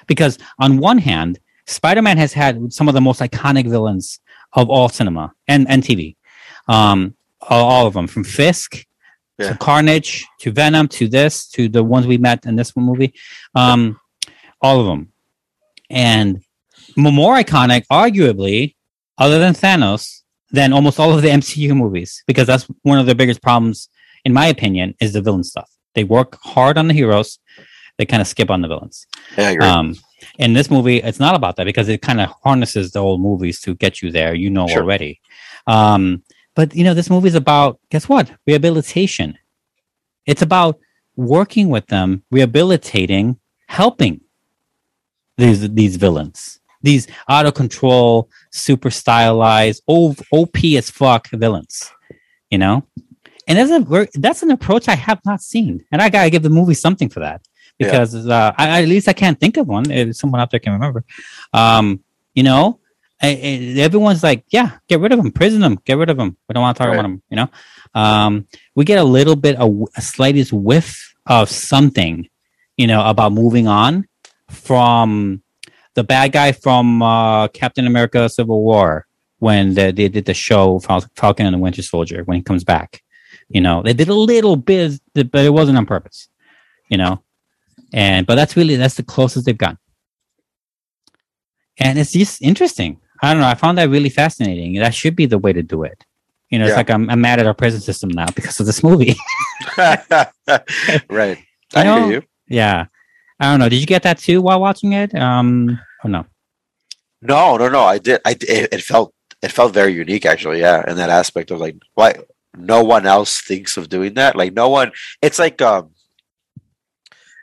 Because 0.08 0.38
on 0.60 0.78
one 0.78 0.98
hand, 0.98 1.40
Spider-Man 1.68 2.18
has 2.18 2.34
had 2.34 2.72
some 2.74 2.88
of 2.88 2.94
the 2.94 3.02
most 3.02 3.20
iconic 3.22 3.70
villains 3.70 4.20
of 4.54 4.70
all 4.70 4.90
cinema 4.90 5.34
and, 5.48 5.70
and 5.70 5.84
TV. 5.84 6.16
Um, 6.68 7.16
all, 7.42 7.70
all 7.70 7.88
of 7.88 7.94
them, 7.94 8.08
from 8.08 8.24
Fisk 8.24 8.86
Yeah. 9.42 9.50
to 9.50 9.58
Carnage 9.58 10.26
to 10.40 10.52
Venom 10.52 10.88
to 10.90 11.08
this 11.08 11.48
to 11.50 11.68
the 11.70 11.84
ones 11.84 12.08
we 12.08 12.18
met 12.18 12.46
in 12.46 12.56
this 12.56 12.76
one 12.76 12.86
movie, 12.86 13.14
um, 13.56 14.00
all 14.62 14.80
of 14.80 14.86
them, 14.86 15.12
and 15.90 16.42
more 16.98 17.36
iconic, 17.38 17.84
arguably, 17.92 18.76
other 19.18 19.40
than 19.40 19.54
Thanos, 19.54 20.22
than 20.52 20.74
almost 20.74 21.00
all 21.00 21.14
of 21.16 21.22
the 21.22 21.30
MCU 21.42 21.76
movies, 21.76 22.24
because 22.28 22.48
that's 22.48 22.66
one 22.84 23.00
of 23.00 23.06
the 23.06 23.16
biggest 23.16 23.42
problems, 23.42 23.90
in 24.26 24.34
my 24.34 24.48
opinion, 24.48 24.96
is 25.02 25.14
the 25.14 25.22
villain 25.22 25.44
stuff. 25.44 25.70
They 25.96 26.04
work 26.04 26.38
hard 26.42 26.78
on 26.78 26.88
the 26.88 26.94
heroes, 26.94 27.40
they 27.98 28.06
kind 28.06 28.22
of 28.22 28.28
skip 28.28 28.50
on 28.50 28.62
the 28.62 28.68
villains. 28.68 29.06
Yeah, 29.38 29.48
I 29.48 29.52
agree. 29.52 29.68
Um, 29.68 29.96
in 30.38 30.54
this 30.54 30.70
movie, 30.70 30.98
it's 30.98 31.20
not 31.20 31.36
about 31.36 31.56
that 31.56 31.66
because 31.66 31.90
it 31.90 32.02
kind 32.02 32.22
of 32.22 32.30
harnesses 32.44 32.92
the 32.92 33.00
old 33.00 33.22
movies 33.22 33.60
to 33.62 33.74
get 33.76 34.02
you 34.02 34.12
there. 34.12 34.34
You 34.36 34.50
know 34.52 34.68
Sure. 34.68 34.82
already. 34.82 35.20
Um, 35.68 36.24
but 36.56 36.76
you 36.76 36.84
know, 36.84 36.94
this 36.94 37.10
movie 37.10 37.28
is 37.30 37.36
about 37.36 37.80
guess 37.90 38.10
what? 38.10 38.32
Rehabilitation. 38.46 39.38
It's 40.26 40.42
about 40.42 40.80
working 41.16 41.70
with 41.70 41.88
them, 41.88 42.24
rehabilitating, 42.32 43.40
helping 43.68 44.22
these 45.38 45.70
these 45.72 45.96
villains, 45.96 46.60
these 46.82 47.08
out 47.30 47.46
of 47.46 47.54
control, 47.54 48.30
super 48.52 48.90
stylized, 48.90 49.84
OP 49.88 50.58
as 50.78 50.90
fuck 50.90 51.30
villains. 51.30 51.92
You 52.50 52.58
know, 52.58 52.84
and 53.48 53.58
that's 53.58 53.72
a 53.72 54.08
that's 54.20 54.44
an 54.44 54.52
approach 54.52 54.90
I 54.90 54.96
have 54.96 55.20
not 55.26 55.42
seen, 55.42 55.84
and 55.92 56.02
I 56.02 56.10
gotta 56.10 56.30
give 56.30 56.44
the 56.44 56.50
movie 56.50 56.74
something 56.74 57.08
for 57.10 57.22
that 57.22 57.42
Yeah. 57.80 57.88
because 57.88 58.28
uh, 58.28 58.54
I, 58.58 58.82
at 58.82 58.90
least 58.90 59.08
I 59.08 59.14
can't 59.14 59.40
think 59.40 59.56
of 59.58 59.68
one. 59.68 59.90
If 59.90 60.18
someone 60.18 60.42
out 60.42 60.52
there 60.52 60.60
can 60.60 60.74
remember, 60.74 61.06
um, 61.54 62.02
you 62.36 62.44
know, 62.44 62.81
I- 63.22 63.76
everyone's 63.78 64.24
like, 64.24 64.46
yeah, 64.50 64.78
get 64.88 65.00
rid 65.00 65.12
of 65.12 65.20
them, 65.22 65.32
prison 65.32 65.62
them, 65.62 65.78
get 65.86 65.98
rid 65.98 66.10
of 66.10 66.18
them. 66.18 66.38
We 66.50 66.54
don't 66.54 66.62
want 66.64 66.76
to 66.78 66.80
talk 66.80 66.88
Right. 66.90 66.96
about 67.00 67.04
them. 67.04 67.22
You 67.30 67.36
know, 67.38 67.50
um, 67.94 68.48
we 68.76 68.84
get 68.86 68.98
a 69.00 69.04
little 69.04 69.36
bit 69.36 69.56
a, 69.60 69.86
a 69.96 70.02
slightest 70.02 70.52
whiff 70.52 71.14
of 71.28 71.50
something, 71.50 72.28
you 72.78 72.88
know, 72.88 73.06
about 73.06 73.32
moving 73.34 73.68
on 73.68 74.08
from 74.50 75.42
the 75.94 76.04
bad 76.04 76.32
guy 76.32 76.52
from 76.52 77.02
uh, 77.04 77.48
Captain 77.50 77.86
America: 77.86 78.28
Civil 78.30 78.64
War 78.64 79.06
when 79.40 79.74
they, 79.76 79.92
they 79.92 80.08
did 80.10 80.26
the 80.26 80.34
show 80.34 80.80
Falcon 80.80 81.46
and 81.46 81.54
the 81.54 81.60
Winter 81.60 81.82
Soldier 81.84 82.24
when 82.24 82.38
he 82.38 82.44
comes 82.44 82.64
back. 82.64 83.02
You 83.50 83.62
know, 83.62 83.82
they 83.84 83.94
did 83.94 84.08
a 84.10 84.14
little 84.16 84.56
bit, 84.56 85.00
but 85.14 85.36
it 85.46 85.54
wasn't 85.54 85.78
on 85.78 85.86
purpose. 85.86 86.28
You 86.90 86.98
know, 86.98 87.22
and 87.94 88.26
but 88.26 88.36
that's 88.36 88.56
really 88.58 88.78
that's 88.78 88.96
the 88.96 89.04
closest 89.04 89.46
they've 89.46 89.58
gotten 89.58 89.78
and 91.78 91.98
it's 91.98 92.12
just 92.12 92.42
interesting 92.42 93.00
i 93.22 93.32
don't 93.34 93.42
know 93.42 93.48
i 93.48 93.54
found 93.56 93.78
that 93.78 93.90
really 93.90 94.10
fascinating 94.10 94.76
that 94.76 94.94
should 94.94 95.16
be 95.16 95.26
the 95.26 95.38
way 95.38 95.54
to 95.54 95.64
do 95.64 95.84
it 95.84 96.04
you 96.50 96.60
know 96.60 96.66
it's 96.66 96.76
like 96.76 96.90
I'm, 96.90 97.10
I'm 97.10 97.22
mad 97.22 97.40
at 97.40 97.48
our 97.48 97.54
prison 97.54 97.80
system 97.82 98.10
now 98.10 98.26
because 98.36 98.60
of 98.60 98.66
this 98.66 98.84
movie 98.84 99.16
right. 99.78 101.38
I 101.74 101.84
know- 101.84 102.08
hear 102.08 102.12
you. 102.12 102.24
yeah 102.48 102.86
i 103.40 103.52
don't 103.52 103.60
know 103.60 103.70
did 103.70 103.80
you 103.80 103.86
get 103.86 104.04
that 104.04 104.18
too 104.18 104.42
while 104.42 104.60
watching 104.60 104.94
it 104.94 105.14
um 105.16 105.80
oh 106.04 106.10
no 106.10 106.26
No, 107.24 107.56
no, 107.56 107.70
no. 107.70 107.84
I 107.86 108.00
did. 108.00 108.20
I 108.26 108.32
it, 108.32 108.74
it 108.74 108.82
felt 108.82 109.14
it 109.46 109.52
felt 109.52 109.74
very 109.78 109.94
unique, 109.94 110.26
actually. 110.26 110.60
Yeah, 110.66 110.82
in 110.90 110.98
that 110.98 111.12
aspect 111.14 111.52
of 111.52 111.60
like, 111.62 111.78
why 111.94 112.16
no 112.58 112.82
one 112.84 113.06
else 113.06 113.42
thinks 113.46 113.78
of 113.78 113.90
doing 113.90 114.16
that. 114.16 114.36
Like, 114.36 114.54
no 114.58 114.70
one. 114.70 114.90
It's 115.22 115.38
like 115.38 115.62
um, 115.62 115.94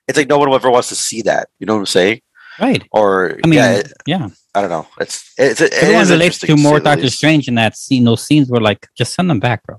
it's 0.08 0.18
like 0.18 0.26
no 0.28 0.38
one 0.38 0.50
ever 0.52 0.68
wants 0.70 0.88
to 0.90 0.96
see 0.96 1.22
that. 1.30 1.46
You 1.60 1.66
know 1.66 1.74
what 1.74 1.86
I'm 1.86 1.94
saying? 1.94 2.20
Right 2.60 2.82
Or 2.92 3.38
i 3.44 3.46
mean 3.46 3.58
yeah, 3.58 3.82
yeah, 4.06 4.28
I 4.54 4.60
don't 4.60 4.70
know. 4.70 4.86
It's 5.00 5.32
it's 5.38 5.60
it, 5.60 5.72
everyone 5.74 6.08
relates 6.08 6.38
to 6.40 6.56
more 6.56 6.80
doctor 6.80 7.10
strange 7.10 7.48
in 7.48 7.54
that 7.56 7.76
scene 7.76 8.04
those 8.04 8.22
scenes 8.26 8.48
were 8.50 8.60
like 8.60 8.86
just 8.96 9.14
send 9.14 9.28
them 9.30 9.40
back 9.40 9.62
bro 9.64 9.76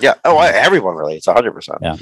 Yeah. 0.00 0.14
Oh, 0.24 0.36
I, 0.36 0.48
everyone 0.66 0.94
relates. 0.96 1.26
hundred 1.26 1.52
percent. 1.52 1.78
Yeah. 1.82 1.96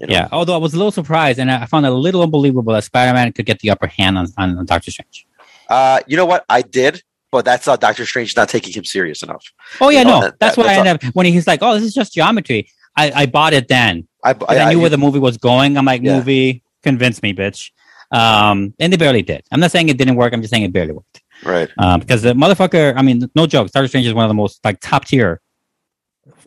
You 0.00 0.06
know? 0.06 0.14
yeah 0.16 0.28
although 0.32 0.54
i 0.54 0.62
was 0.66 0.72
a 0.74 0.78
little 0.80 0.92
surprised 1.00 1.38
and 1.38 1.50
i 1.50 1.66
found 1.66 1.86
it 1.86 1.92
a 1.92 1.94
little 2.06 2.22
unbelievable 2.22 2.72
that 2.74 2.84
spider-man 2.84 3.32
could 3.32 3.46
get 3.46 3.58
the 3.60 3.70
upper 3.70 3.86
hand 3.86 4.16
on, 4.18 4.26
on 4.38 4.64
doctor 4.66 4.90
strange 4.90 5.26
Uh, 5.68 5.98
you 6.06 6.16
know 6.16 6.26
what? 6.32 6.44
I 6.48 6.62
did, 6.62 7.02
but 7.32 7.42
that's 7.44 7.66
not 7.66 7.80
Doctor 7.80 8.04
Strange 8.06 8.30
not 8.36 8.48
taking 8.48 8.72
him 8.78 8.84
serious 8.84 9.20
enough. 9.26 9.44
oh 9.80 9.88
yeah 9.90 9.98
You 10.00 10.04
know, 10.04 10.10
no 10.10 10.20
that- 10.26 10.38
that's 10.38 10.54
that- 10.54 10.60
what 10.62 10.66
i 10.70 10.74
that's 10.76 10.88
ended 10.88 11.04
up 11.08 11.14
when 11.16 11.26
he's 11.26 11.46
like 11.52 11.60
oh 11.64 11.72
this 11.74 11.82
is 11.90 11.94
just 12.00 12.10
geometry 12.14 12.60
i 13.02 13.04
i 13.22 13.24
bought 13.26 13.52
it 13.58 13.66
then 13.76 14.06
I, 14.28 14.32
But 14.32 14.46
I, 14.50 14.72
knew 14.72 14.80
where 14.80 14.90
the 14.96 15.02
movie 15.06 15.20
was 15.28 15.36
going. 15.50 15.70
I'm 15.78 15.84
like, 15.92 16.02
Yeah. 16.02 16.16
movie, 16.16 16.64
convince 16.82 17.22
me, 17.24 17.30
bitch. 17.32 17.70
Um, 18.12 18.74
and 18.78 18.92
they 18.92 18.96
barely 18.96 19.22
did. 19.22 19.42
I'm 19.50 19.60
not 19.60 19.70
saying 19.70 19.88
it 19.88 19.98
didn't 19.98 20.16
work. 20.16 20.32
I'm 20.32 20.40
just 20.42 20.52
saying 20.52 20.62
it 20.64 20.72
barely 20.72 20.92
worked. 20.92 21.22
right. 21.44 21.68
Um, 21.78 22.00
because 22.00 22.22
the 22.22 22.32
motherfucker, 22.34 22.94
I 22.96 23.02
mean, 23.02 23.28
no 23.34 23.46
joke. 23.46 23.70
Doctor 23.70 23.88
Strange 23.88 24.06
is 24.06 24.14
one 24.14 24.24
of 24.24 24.28
the 24.28 24.34
most 24.34 24.64
like 24.64 24.78
top 24.80 25.04
tier, 25.06 25.40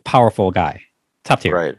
powerful 0.04 0.50
guy, 0.50 0.82
top 1.24 1.40
tier. 1.40 1.54
Right. 1.54 1.68
And 1.74 1.78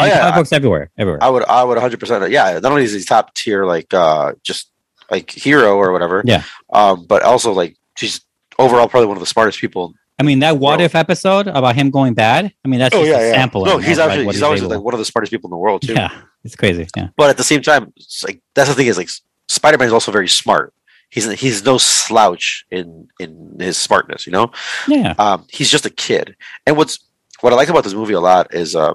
Oh, 0.00 0.04
yeah, 0.06 0.20
comic 0.20 0.34
I- 0.34 0.38
books 0.38 0.52
everywhere, 0.52 0.90
everywhere. 0.98 1.22
I 1.22 1.30
would 1.30 1.44
I 1.44 1.62
would 1.62 1.76
100 1.76 2.00
percent 2.00 2.30
yeah 2.30 2.58
not 2.58 2.72
only 2.72 2.82
is 2.84 2.92
he 2.92 3.02
top 3.04 3.32
tier 3.34 3.64
like 3.64 3.94
uh 3.94 4.32
just 4.42 4.70
like 5.10 5.30
hero 5.30 5.76
or 5.76 5.92
whatever 5.92 6.22
Yeah. 6.24 6.42
um 6.72 7.06
but 7.06 7.22
also 7.22 7.52
like 7.52 7.76
she's 7.96 8.20
overall 8.58 8.88
probably 8.88 9.06
one 9.06 9.16
of 9.16 9.20
the 9.20 9.26
smartest 9.26 9.60
people 9.60 9.94
I 10.18 10.22
mean, 10.22 10.40
that 10.40 10.58
what 10.58 10.78
Well- 10.78 10.86
if 10.86 10.94
episode 10.94 11.48
about 11.48 11.74
him 11.74 11.90
going 11.90 12.14
bad. 12.14 12.52
I 12.64 12.68
mean, 12.68 12.80
that's 12.80 12.94
just 12.94 13.08
a 13.08 13.30
sample. 13.32 13.62
Oh, 13.62 13.64
no 13.64 13.76
of 13.78 13.84
he's 13.84 13.98
actually 13.98 14.26
what 14.26 14.34
he's 14.34 14.42
always 14.42 14.62
like 14.62 14.80
one 14.80 14.94
of 14.94 14.98
the 14.98 15.04
smartest 15.04 15.30
people 15.30 15.48
in 15.48 15.52
the 15.52 15.56
world 15.56 15.82
too 15.82 15.94
yeah, 15.94 16.10
it's 16.44 16.56
crazy. 16.56 16.86
Yeah, 16.96 17.08
but 17.16 17.30
at 17.30 17.36
the 17.36 17.44
same 17.44 17.62
time 17.62 17.92
it's 17.96 18.22
like 18.24 18.40
that's 18.54 18.68
the 18.68 18.74
thing 18.74 18.86
is 18.86 18.96
like 18.96 19.10
Spider-Man 19.48 19.88
is 19.88 19.92
also 19.92 20.12
very 20.12 20.28
smart 20.28 20.72
he's 21.10 21.30
he's 21.32 21.64
no 21.64 21.78
slouch 21.78 22.64
in 22.70 23.06
in 23.20 23.56
his 23.60 23.76
smartness 23.76 24.26
you 24.26 24.32
know 24.32 24.50
yeah, 24.88 25.14
um, 25.18 25.46
he's 25.50 25.70
just 25.70 25.86
a 25.86 25.90
kid. 25.90 26.36
And 26.66 26.76
what's 26.76 26.98
what 27.40 27.52
I 27.52 27.56
like 27.56 27.68
about 27.68 27.84
this 27.84 27.94
movie 27.94 28.14
a 28.14 28.20
lot 28.20 28.54
is 28.54 28.74
uh, 28.74 28.94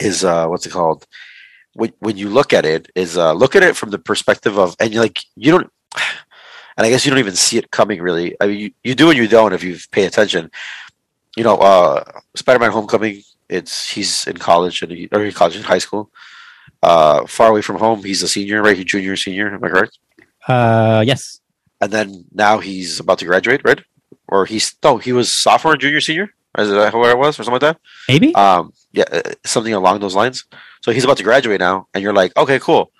is 0.00 0.24
uh, 0.24 0.46
what's 0.48 0.66
it 0.66 0.70
called? 0.70 1.06
When 1.74 1.92
when 2.00 2.16
you 2.16 2.28
look 2.28 2.52
at 2.52 2.64
it, 2.64 2.90
is 2.94 3.16
uh, 3.16 3.32
look 3.32 3.54
at 3.56 3.62
it 3.62 3.76
from 3.76 3.90
the 3.90 3.98
perspective 3.98 4.58
of, 4.58 4.74
and 4.80 4.92
you're 4.92 5.02
like 5.02 5.20
you 5.36 5.52
don't, 5.52 5.70
and 6.78 6.86
I 6.86 6.90
guess 6.90 7.04
you 7.04 7.10
don't 7.10 7.18
even 7.18 7.34
see 7.34 7.58
it 7.58 7.72
coming 7.72 8.00
really. 8.00 8.36
I 8.40 8.46
mean, 8.46 8.58
you, 8.58 8.70
you 8.84 8.94
do 8.94 9.10
and 9.10 9.18
you 9.18 9.26
don't 9.26 9.52
if 9.52 9.64
you 9.64 9.76
pay 9.90 10.04
attention. 10.04 10.50
You 11.36 11.42
know, 11.42 11.56
uh, 11.56 12.04
Spider-Man: 12.36 12.70
Homecoming. 12.70 13.22
It's 13.48 13.90
he's 13.90 14.26
in 14.26 14.36
college 14.36 14.82
and 14.82 14.92
he, 14.92 15.08
or 15.10 15.24
in 15.24 15.32
college 15.32 15.56
in 15.56 15.62
high 15.64 15.78
school. 15.78 16.10
Uh, 16.82 17.26
far 17.26 17.48
away 17.48 17.62
from 17.62 17.76
home, 17.76 18.04
he's 18.04 18.22
a 18.22 18.28
senior, 18.28 18.62
right? 18.62 18.76
He's 18.76 18.86
junior, 18.86 19.16
senior. 19.16 19.52
Am 19.52 19.64
I 19.64 19.68
correct? 19.68 19.98
uh, 20.46 21.02
yes, 21.04 21.40
and 21.80 21.90
then 21.90 22.24
now 22.32 22.58
he's 22.58 23.00
about 23.00 23.18
to 23.18 23.24
graduate, 23.24 23.62
right? 23.64 23.80
Or 24.28 24.46
he's 24.46 24.76
no, 24.84 24.98
he 24.98 25.12
was 25.12 25.32
sophomore, 25.32 25.76
junior, 25.76 26.00
senior. 26.00 26.32
Is 26.56 26.70
that 26.70 26.94
where 26.94 27.10
it 27.10 27.18
was, 27.18 27.38
or 27.38 27.44
something 27.44 27.60
like 27.60 27.60
that? 27.72 27.80
maybe. 28.08 28.34
Um, 28.34 28.72
yeah, 28.92 29.04
uh, 29.10 29.32
something 29.44 29.74
along 29.74 30.00
those 30.00 30.14
lines. 30.14 30.44
So 30.82 30.92
he's 30.92 31.04
about 31.04 31.16
to 31.16 31.24
graduate 31.24 31.60
now, 31.60 31.88
and 31.92 32.02
you're 32.02 32.12
like, 32.12 32.36
okay, 32.36 32.60
cool. 32.60 32.92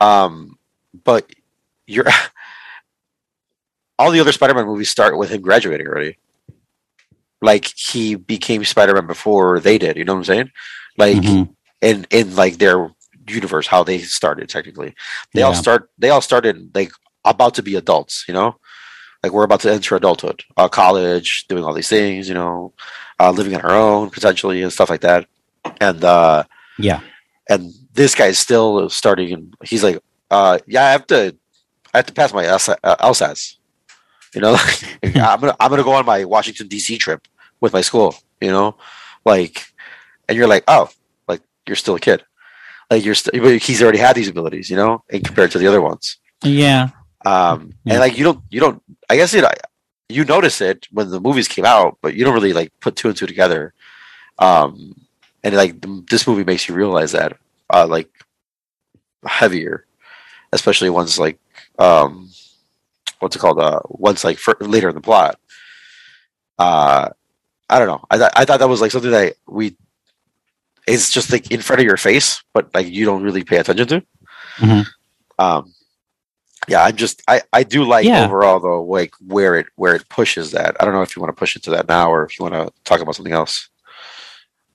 Um, 0.00 0.58
but 1.04 1.30
you're 1.86 2.06
all 4.00 4.10
the 4.10 4.20
other 4.20 4.32
Spider-Man 4.32 4.64
movies 4.66 4.88
start 4.90 5.18
with 5.18 5.30
him 5.30 5.42
graduating 5.42 5.86
already. 5.86 6.16
Like 7.42 7.66
he 7.76 8.14
became 8.14 8.64
Spider-Man 8.64 9.06
before 9.06 9.60
they 9.60 9.76
did. 9.78 9.96
You 9.96 10.04
know 10.04 10.14
what 10.14 10.18
I'm 10.20 10.24
saying? 10.32 10.50
Like 10.98 11.16
Mhm. 11.18 11.54
in 11.80 12.06
in 12.10 12.34
like 12.36 12.58
their 12.58 12.78
universe, 13.28 13.66
how 13.66 13.82
they 13.84 13.98
started 14.00 14.48
technically. 14.48 14.94
They 15.34 15.42
all 15.42 15.52
start. 15.62 15.90
They 15.98 16.10
all 16.10 16.20
started 16.20 16.70
like 16.74 16.92
about 17.24 17.54
to 17.54 17.62
be 17.62 17.74
adults. 17.76 18.24
You 18.28 18.34
know, 18.34 18.56
like 19.22 19.32
we're 19.32 19.44
about 19.44 19.60
to 19.60 19.72
enter 19.72 19.96
adulthood, 19.96 20.42
uh, 20.56 20.68
college, 20.68 21.46
doing 21.48 21.64
all 21.64 21.72
these 21.74 21.88
things. 21.88 22.28
You 22.28 22.34
know, 22.34 22.72
uh, 23.20 23.30
living 23.30 23.54
on 23.54 23.62
our 23.62 23.76
own 23.76 24.10
potentially 24.10 24.62
and 24.62 24.72
stuff 24.72 24.90
like 24.90 25.02
that. 25.02 25.26
And 25.80 26.02
uh, 26.04 26.44
yeah, 26.78 27.00
and 27.48 27.72
this 27.94 28.14
guy's 28.14 28.38
still 28.38 28.88
starting, 28.90 29.32
and 29.32 29.54
he's 29.64 29.84
like, 29.84 29.98
uh, 30.30 30.58
"Yeah, 30.66 30.84
I 30.88 30.92
have 30.92 31.06
to, 31.08 31.36
I 31.94 31.98
have 31.98 32.06
to 32.06 32.12
pass 32.12 32.32
my 32.34 32.44
LSA 32.44 32.76
LSATs." 33.10 33.56
You 34.34 34.40
know, 34.40 34.56
I'm 35.02 35.40
gonna 35.40 35.56
I'm 35.58 35.70
gonna 35.70 35.82
go 35.84 35.92
on 35.92 36.06
my 36.06 36.24
Washington 36.24 36.68
D.C. 36.68 36.98
trip 36.98 37.26
with 37.60 37.72
my 37.72 37.80
school. 37.80 38.14
You 38.40 38.50
know, 38.50 38.76
like, 39.24 39.64
and 40.28 40.36
you're 40.38 40.46
like, 40.46 40.64
oh, 40.68 40.88
like 41.28 41.42
you're 41.66 41.76
still 41.76 41.96
a 41.96 42.00
kid. 42.00 42.24
Like 42.90 43.04
you're 43.04 43.14
still, 43.14 43.32
he's 43.58 43.82
already 43.82 43.98
had 43.98 44.16
these 44.16 44.28
abilities, 44.28 44.68
you 44.70 44.76
know, 44.76 45.04
and 45.10 45.22
compared 45.24 45.50
to 45.52 45.58
the 45.58 45.66
other 45.66 45.80
ones. 45.80 46.16
yeah. 46.42 46.88
Um, 47.24 47.74
Yeah. 47.84 47.92
and 47.94 48.00
like 48.00 48.16
you 48.18 48.24
don't, 48.24 48.40
you 48.50 48.60
don't. 48.60 48.82
I 49.08 49.16
guess 49.16 49.32
you 49.34 49.42
know, 49.42 49.50
you 50.08 50.24
notice 50.24 50.60
it 50.60 50.86
when 50.90 51.10
the 51.10 51.20
movies 51.20 51.46
came 51.48 51.64
out, 51.66 51.98
but 52.02 52.14
you 52.14 52.24
don't 52.24 52.34
really 52.34 52.52
like 52.52 52.72
put 52.80 52.96
two 52.96 53.08
and 53.08 53.16
two 53.16 53.26
together. 53.26 53.74
Um, 54.38 54.94
and 55.44 55.54
like 55.54 55.80
th- 55.82 56.06
this 56.10 56.26
movie 56.26 56.44
makes 56.44 56.68
you 56.68 56.74
realize 56.74 57.12
that, 57.12 57.36
uh, 57.72 57.86
like 57.86 58.08
heavier, 59.24 59.84
especially 60.52 60.90
ones 60.90 61.18
like 61.18 61.38
um, 61.78 62.30
what's 63.20 63.36
it 63.36 63.38
called? 63.38 63.58
Uh, 63.60 63.80
ones 63.88 64.24
like 64.24 64.38
fur 64.38 64.54
later 64.60 64.88
in 64.88 64.94
the 64.94 65.00
plot. 65.00 65.38
Uh, 66.58 67.10
I 67.68 67.78
don't 67.78 67.88
know. 67.88 68.04
I 68.10 68.18
th- 68.18 68.30
I 68.34 68.44
thought 68.44 68.58
that 68.60 68.68
was 68.68 68.80
like 68.80 68.90
something 68.90 69.10
that 69.12 69.34
we. 69.46 69.76
It's 70.86 71.10
just 71.10 71.30
like 71.30 71.50
in 71.50 71.60
front 71.60 71.80
of 71.80 71.86
your 71.86 71.96
face, 71.96 72.42
but 72.52 72.74
like 72.74 72.88
you 72.88 73.04
don't 73.04 73.22
really 73.22 73.44
pay 73.44 73.58
attention 73.58 73.86
to. 73.88 74.02
Mhm. 74.56 74.86
Um, 75.38 75.72
yeah, 76.68 76.82
I'm 76.84 76.96
just 76.96 77.22
I 77.28 77.42
I 77.52 77.62
do 77.62 77.84
like 77.84 78.04
Yeah. 78.06 78.24
overall 78.26 78.60
though 78.60 78.82
like 78.82 79.12
where 79.26 79.54
it 79.56 79.66
where 79.76 79.94
it 79.94 80.08
pushes 80.08 80.50
that. 80.52 80.76
I 80.80 80.84
don't 80.84 80.94
know 80.94 81.02
if 81.02 81.14
you 81.16 81.22
want 81.22 81.34
to 81.34 81.38
push 81.38 81.54
it 81.56 81.62
to 81.64 81.70
that 81.70 81.88
now 81.88 82.10
or 82.12 82.24
if 82.24 82.38
you 82.38 82.44
want 82.44 82.54
to 82.54 82.72
talk 82.84 83.00
about 83.00 83.14
something 83.14 83.32
else. 83.32 83.68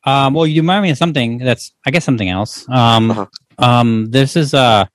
Um, 0.05 0.33
well, 0.35 0.45
you 0.45 0.61
remind 0.61 0.83
me 0.83 0.91
of 0.91 0.97
something 0.99 1.39
that's, 1.39 1.71
I 1.85 1.89
guess, 1.89 2.05
something 2.05 2.29
else. 2.29 2.69
Um, 2.69 3.09
Uh-huh. 3.09 3.25
um, 3.57 4.05
this 4.11 4.35
is 4.35 4.53
uh, 4.53 4.85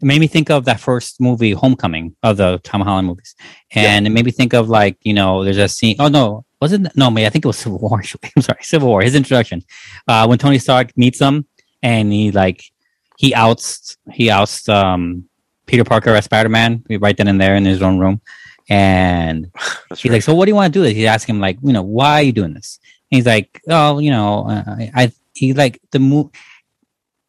it 0.00 0.04
made 0.04 0.20
me 0.20 0.26
think 0.28 0.50
of 0.50 0.64
that 0.66 0.80
first 0.80 1.20
movie, 1.20 1.52
Homecoming, 1.52 2.14
of 2.22 2.36
the 2.36 2.60
Tom 2.62 2.80
Holland 2.82 3.08
movies, 3.08 3.34
and 3.74 4.06
it 4.06 4.10
made 4.10 4.24
me 4.24 4.30
think 4.30 4.52
of 4.52 4.68
like 4.68 4.96
you 5.02 5.12
know, 5.14 5.44
there's 5.44 5.58
a 5.58 5.68
scene. 5.68 5.96
Oh 5.98 6.08
no, 6.08 6.44
was 6.60 6.72
it? 6.72 6.82
No, 6.96 7.10
maybe 7.10 7.26
I 7.26 7.30
think 7.30 7.44
it 7.44 7.48
was 7.48 7.58
Civil 7.64 7.78
War. 7.78 7.98
Actually, 7.98 8.30
I'm 8.36 8.42
sorry, 8.42 8.62
Civil 8.62 8.88
War. 8.88 9.02
His 9.02 9.14
introduction, 9.14 9.62
uh, 10.06 10.26
when 10.26 10.38
Tony 10.38 10.58
Stark 10.58 10.96
meets 10.96 11.20
him, 11.20 11.46
and 11.82 12.12
he 12.12 12.30
like 12.30 12.62
he 13.18 13.34
outs 13.34 13.96
he 14.12 14.30
outs 14.30 14.68
um 14.68 15.24
Peter 15.66 15.84
Parker 15.84 16.10
as 16.10 16.24
Spider 16.26 16.48
Man 16.48 16.84
right 17.00 17.16
then 17.16 17.28
and 17.28 17.40
there 17.40 17.56
in 17.56 17.64
his 17.64 17.82
own 17.82 17.98
room, 17.98 18.20
and 18.68 19.50
That's 19.88 20.00
he's 20.02 20.10
right. 20.10 20.16
like, 20.16 20.22
"So 20.22 20.34
what 20.34 20.44
do 20.46 20.50
you 20.50 20.56
want 20.56 20.72
to 20.72 20.78
do?" 20.78 20.82
This? 20.84 20.94
He's 20.94 21.06
asking 21.06 21.36
him 21.36 21.40
like, 21.40 21.58
you 21.62 21.72
know, 21.72 21.82
why 21.82 22.20
are 22.20 22.22
you 22.22 22.32
doing 22.32 22.54
this? 22.54 22.78
And 23.10 23.16
he's 23.16 23.26
like, 23.26 23.60
"Oh, 23.68 23.98
you 23.98 24.10
know, 24.10 24.46
uh, 24.48 24.62
I, 24.66 24.90
I 24.94 25.12
he 25.34 25.52
like 25.54 25.80
the 25.90 25.98
movie." 25.98 26.30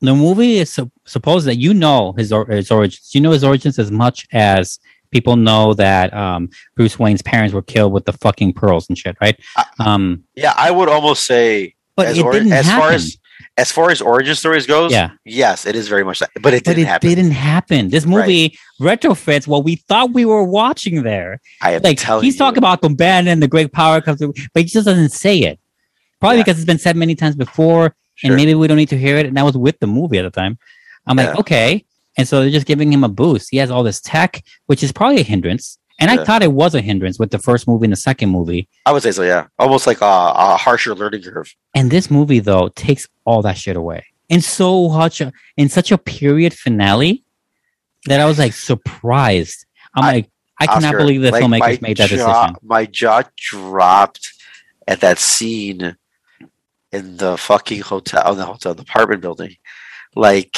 The 0.01 0.15
movie 0.15 0.59
is 0.59 0.71
sup- 0.71 0.93
supposed 1.09 1.47
that 1.47 1.55
you 1.57 1.73
know 1.73 2.13
his 2.13 2.31
or- 2.31 2.45
his 2.47 2.71
origins. 2.71 3.13
You 3.13 3.21
know 3.21 3.31
his 3.31 3.43
origins 3.43 3.77
as 3.79 3.91
much 3.91 4.27
as 4.31 4.79
people 5.11 5.35
know 5.35 5.73
that 5.73 6.13
um, 6.13 6.49
Bruce 6.75 6.99
Wayne's 6.99 7.21
parents 7.21 7.53
were 7.53 7.61
killed 7.63 7.91
with 7.93 8.05
the 8.05 8.13
fucking 8.13 8.53
pearls 8.53 8.87
and 8.89 8.97
shit, 8.97 9.17
right? 9.21 9.37
Um, 9.79 10.23
yeah, 10.35 10.53
I 10.55 10.69
would 10.71 10.87
almost 10.89 11.25
say 11.25 11.73
but 11.95 12.07
as, 12.07 12.19
or- 12.19 12.35
as 12.35 12.67
far 12.67 12.91
as 12.91 13.17
as 13.57 13.71
far 13.71 13.89
as 13.89 14.01
origin 14.01 14.35
stories 14.35 14.65
goes, 14.67 14.91
Yeah. 14.91 15.11
yes, 15.25 15.65
it 15.65 15.75
is 15.75 15.87
very 15.89 16.03
much 16.05 16.19
that, 16.19 16.29
but 16.41 16.53
it 16.53 16.63
but 16.63 16.71
didn't 16.75 16.83
it 16.83 16.87
happen. 16.87 17.09
didn't 17.09 17.31
happen. 17.31 17.89
This 17.89 18.05
movie 18.05 18.57
retrofits 18.79 19.47
what 19.47 19.63
we 19.63 19.75
thought 19.77 20.11
we 20.13 20.25
were 20.25 20.43
watching 20.43 21.03
there. 21.03 21.39
I 21.61 21.71
am 21.73 21.81
like 21.81 21.99
he's 21.99 22.23
you. 22.35 22.37
talking 22.37 22.57
about 22.57 22.81
the 22.81 22.89
band 22.89 23.27
and 23.27 23.41
the 23.43 23.47
great 23.47 23.71
power 23.73 23.99
comes 24.01 24.19
through, 24.19 24.33
but 24.53 24.61
he 24.61 24.65
just 24.65 24.85
doesn't 24.85 25.09
say 25.09 25.39
it. 25.39 25.59
Probably 26.19 26.37
Yeah. 26.37 26.43
because 26.43 26.57
it's 26.57 26.65
been 26.65 26.79
said 26.79 26.95
many 26.95 27.15
times 27.15 27.35
before, 27.35 27.95
Sure. 28.15 28.29
and 28.31 28.35
maybe 28.35 28.53
we 28.55 28.67
don't 28.67 28.77
need 28.77 28.89
to 28.89 28.97
hear 28.97 29.17
it. 29.17 29.25
And 29.25 29.35
that 29.37 29.43
was 29.45 29.57
with 29.57 29.79
the 29.79 29.87
movie 29.87 30.17
at 30.19 30.23
the 30.23 30.29
time. 30.31 30.57
I'm 31.09 31.17
Yeah. 31.17 31.31
like, 31.31 31.39
okay, 31.39 31.85
and 32.17 32.25
so 32.27 32.39
they're 32.39 32.49
just 32.49 32.65
giving 32.67 32.93
him 32.93 33.03
a 33.03 33.09
boost. 33.09 33.49
He 33.51 33.57
has 33.57 33.69
all 33.69 33.83
this 33.83 33.99
tech, 33.99 34.41
which 34.67 34.81
is 34.83 34.91
probably 34.93 35.19
a 35.19 35.23
hindrance. 35.23 35.77
And 36.01 36.09
I 36.09 36.23
thought 36.23 36.41
it 36.43 36.53
was 36.53 36.75
a 36.75 36.79
hindrance 36.81 37.19
with 37.19 37.29
the 37.31 37.39
first 37.39 37.67
movie 37.67 37.83
and 37.83 37.91
the 37.91 37.97
second 37.97 38.29
movie. 38.29 38.69
I 38.85 38.93
would 38.93 39.03
say 39.03 39.11
so. 39.11 39.23
Yeah, 39.23 39.47
almost 39.57 39.85
like 39.85 39.99
a, 39.99 40.05
a 40.05 40.55
harsher 40.55 40.95
learning 40.95 41.23
curve. 41.23 41.53
And 41.75 41.91
this 41.91 42.09
movie 42.09 42.39
though 42.39 42.69
takes 42.69 43.05
all 43.25 43.41
that 43.41 43.57
shit 43.57 43.75
away. 43.75 44.05
And 44.29 44.41
so 44.41 44.87
much 44.87 45.21
in 45.57 45.67
such 45.67 45.91
a 45.91 45.97
period 45.97 46.53
finale 46.53 47.25
that 48.05 48.21
I 48.21 48.25
was 48.25 48.39
like 48.39 48.53
surprised. 48.53 49.65
I'm 49.93 50.03
I- 50.05 50.11
like, 50.13 50.29
I 50.61 50.67
cannot 50.67 50.83
Oscar, 50.85 50.97
believe 50.99 51.21
the 51.21 51.31
like, 51.31 51.43
filmmakers 51.43 51.81
made 51.81 51.97
that 51.97 52.09
jaw- 52.09 52.45
decision. 52.47 52.55
My 52.63 52.85
jaw 52.85 53.23
dropped 53.35 54.31
at 54.87 54.99
that 55.01 55.17
scene 55.19 55.95
in 56.93 57.17
the 57.17 57.37
fucking 57.37 57.81
hotel, 57.81 58.31
in 58.33 58.37
the 58.37 58.45
hotel, 58.45 58.73
the 58.73 58.81
apartment 58.83 59.21
building. 59.21 59.55
Like, 60.15 60.57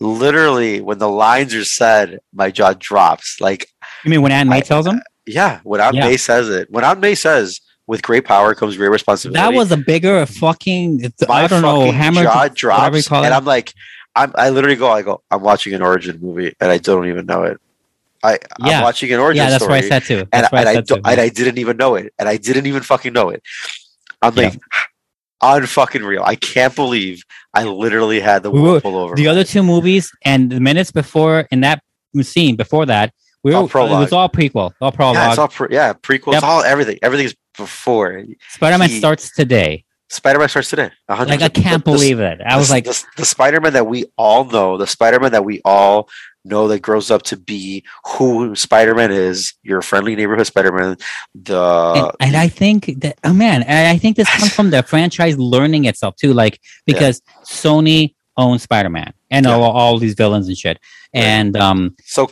literally, 0.00 0.80
when 0.80 0.98
the 0.98 1.08
lines 1.08 1.54
are 1.54 1.64
said, 1.64 2.20
my 2.32 2.50
jaw 2.50 2.72
drops. 2.78 3.40
Like, 3.40 3.68
You 4.04 4.10
mean 4.10 4.22
when 4.22 4.32
Aunt 4.32 4.48
May 4.48 4.56
I- 4.56 4.60
tells 4.60 4.86
him? 4.86 5.00
yeah, 5.26 5.60
when 5.62 5.80
Aunt 5.80 5.94
Yeah. 5.94 6.06
May 6.08 6.16
says 6.16 6.48
it, 6.48 6.70
when 6.70 6.82
Aunt 6.84 7.00
May 7.00 7.14
says, 7.14 7.60
"With 7.86 8.02
great 8.02 8.24
power 8.24 8.54
comes 8.54 8.76
great 8.76 8.88
responsibility," 8.90 9.40
That 9.40 9.56
was 9.56 9.70
a 9.70 9.76
bigger 9.76 10.24
fucking. 10.26 11.12
my 11.28 11.34
I 11.44 11.46
don't 11.46 11.62
know. 11.62 11.80
fucking 11.80 11.92
Hammer. 11.94 12.22
jaw 12.24 12.44
you 12.44 12.50
drops, 12.50 13.10
and 13.12 13.26
it. 13.26 13.32
I'm 13.32 13.44
like, 13.44 13.74
I'm, 14.16 14.32
I 14.34 14.50
literally 14.50 14.76
go, 14.76 14.90
I 14.90 15.02
go, 15.02 15.22
I'm 15.30 15.42
watching 15.42 15.72
an 15.74 15.82
origin 15.82 16.18
movie, 16.20 16.54
and 16.60 16.70
I 16.72 16.78
don't 16.78 17.06
even 17.08 17.26
know 17.26 17.44
it. 17.44 17.58
I, 18.22 18.38
Yeah. 18.64 18.78
I'm 18.78 18.82
watching 18.84 19.12
an 19.12 19.20
origin 19.20 19.44
yeah, 19.44 19.50
that's 19.50 19.62
story, 19.64 19.78
what 19.78 19.84
I 19.84 19.88
said 19.88 20.02
too. 20.04 20.18
and, 20.20 20.28
That's 20.32 20.52
and 20.52 20.68
I 20.68 20.70
I, 20.70 20.74
said 20.74 20.86
do, 20.86 20.94
too. 20.96 21.00
and 21.04 21.20
I 21.20 21.28
didn't 21.28 21.58
even 21.58 21.76
know 21.76 21.94
it, 21.94 22.12
and 22.18 22.28
I 22.28 22.36
didn't 22.36 22.66
even 22.66 22.82
fucking 22.82 23.12
know 23.12 23.30
it. 23.30 23.42
I'm 24.22 24.34
Yeah. 24.36 24.42
like, 24.48 24.60
unfucking 25.42 26.04
real. 26.06 26.22
I 26.24 26.36
can't 26.36 26.74
believe 26.74 27.22
I 27.54 27.64
literally 27.64 28.20
had 28.20 28.42
the 28.42 28.50
We 28.50 28.60
world 28.60 28.74
were- 28.74 28.80
pull 28.80 28.96
over. 28.98 29.14
the 29.14 29.28
other 29.28 29.44
two 29.44 29.62
movies 29.62 30.10
and 30.24 30.50
the 30.50 30.60
minutes 30.60 30.90
before 30.92 31.46
in 31.50 31.60
that 31.60 31.82
scene 32.22 32.56
before 32.56 32.86
that, 32.86 33.12
we 33.42 33.52
were 33.52 33.56
All 33.58 33.64
it 33.64 33.72
was 34.00 34.12
all 34.12 34.28
prequel, 34.28 34.72
all 34.80 34.92
prologue. 34.92 35.14
yeah, 35.16 35.28
it's 35.30 35.38
all 35.38 35.48
pre- 35.48 35.68
yeah, 35.70 35.92
prequels, 35.94 36.34
Yep. 36.34 36.42
all 36.42 36.62
everything. 36.62 36.98
Everything's 37.02 37.34
before. 37.56 38.22
Spider-Man 38.50 38.88
starts 38.90 39.34
today. 39.34 39.84
Spider-Man 40.10 40.48
starts 40.48 40.68
today. 40.68 40.90
100%. 41.08 41.28
Like 41.28 41.42
I 41.42 41.48
can't 41.48 41.84
The- 41.84 41.90
the- 41.90 41.96
believe 41.96 42.20
it. 42.20 42.40
I 42.44 42.56
was 42.56 42.68
the, 42.68 42.74
like, 42.74 42.84
the, 42.84 43.02
the 43.16 43.24
Spider-Man 43.24 43.72
that 43.74 43.86
we 43.86 44.04
all 44.18 44.44
know, 44.44 44.76
the 44.76 44.86
Spider-Man 44.86 45.32
that 45.32 45.44
we 45.44 45.60
all 45.64 46.08
know 46.44 46.68
that 46.68 46.80
grows 46.80 47.10
up 47.10 47.22
to 47.22 47.36
be 47.36 47.84
who 48.04 48.54
Spider-Man 48.54 49.10
is, 49.10 49.54
your 49.62 49.82
friendly 49.82 50.16
neighborhood 50.16 50.46
Spider-Man. 50.46 50.96
The 51.34 51.92
and, 51.96 52.10
and 52.20 52.36
I 52.36 52.48
think 52.48 52.86
that 53.00 53.18
oh 53.24 53.32
man, 53.32 53.62
and 53.62 53.88
I 53.88 53.98
think 53.98 54.16
this 54.16 54.28
comes 54.38 54.54
from 54.54 54.70
the 54.70 54.82
franchise 54.82 55.38
learning 55.38 55.84
itself 55.84 56.16
too. 56.16 56.32
Like 56.32 56.60
because 56.86 57.22
Sony 57.44 58.14
owns 58.36 58.62
Spider-Man 58.62 59.12
and 59.30 59.46
Yeah. 59.46 59.52
all, 59.52 59.70
all 59.70 59.98
these 59.98 60.14
villains 60.14 60.48
and 60.48 60.56
shit, 60.56 60.78
and 61.12 61.56
um, 61.56 61.96
so 62.04 62.26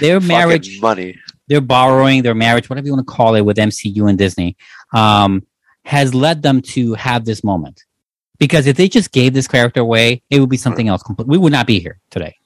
their 0.00 0.20
marriage 0.20 0.80
money. 0.80 1.16
their 1.48 1.60
borrowing, 1.60 2.22
their 2.22 2.34
marriage, 2.34 2.68
whatever 2.68 2.86
you 2.86 2.92
want 2.92 3.06
to 3.06 3.12
call 3.12 3.34
it, 3.34 3.42
with 3.42 3.56
MCU 3.56 4.08
and 4.08 4.18
Disney, 4.18 4.56
um, 4.92 5.46
has 5.84 6.14
led 6.14 6.42
them 6.42 6.60
to 6.60 6.94
have 6.94 7.24
this 7.24 7.42
moment. 7.42 7.84
Because 8.38 8.68
if 8.68 8.76
they 8.76 8.88
just 8.88 9.10
gave 9.10 9.34
this 9.34 9.48
character 9.48 9.80
away, 9.80 10.22
it 10.30 10.38
would 10.38 10.48
be 10.48 10.56
something 10.56 10.86
else. 10.86 11.02
Complete. 11.02 11.26
We 11.26 11.38
would 11.38 11.50
not 11.50 11.66
be 11.66 11.80
here 11.80 11.98
today. 12.10 12.36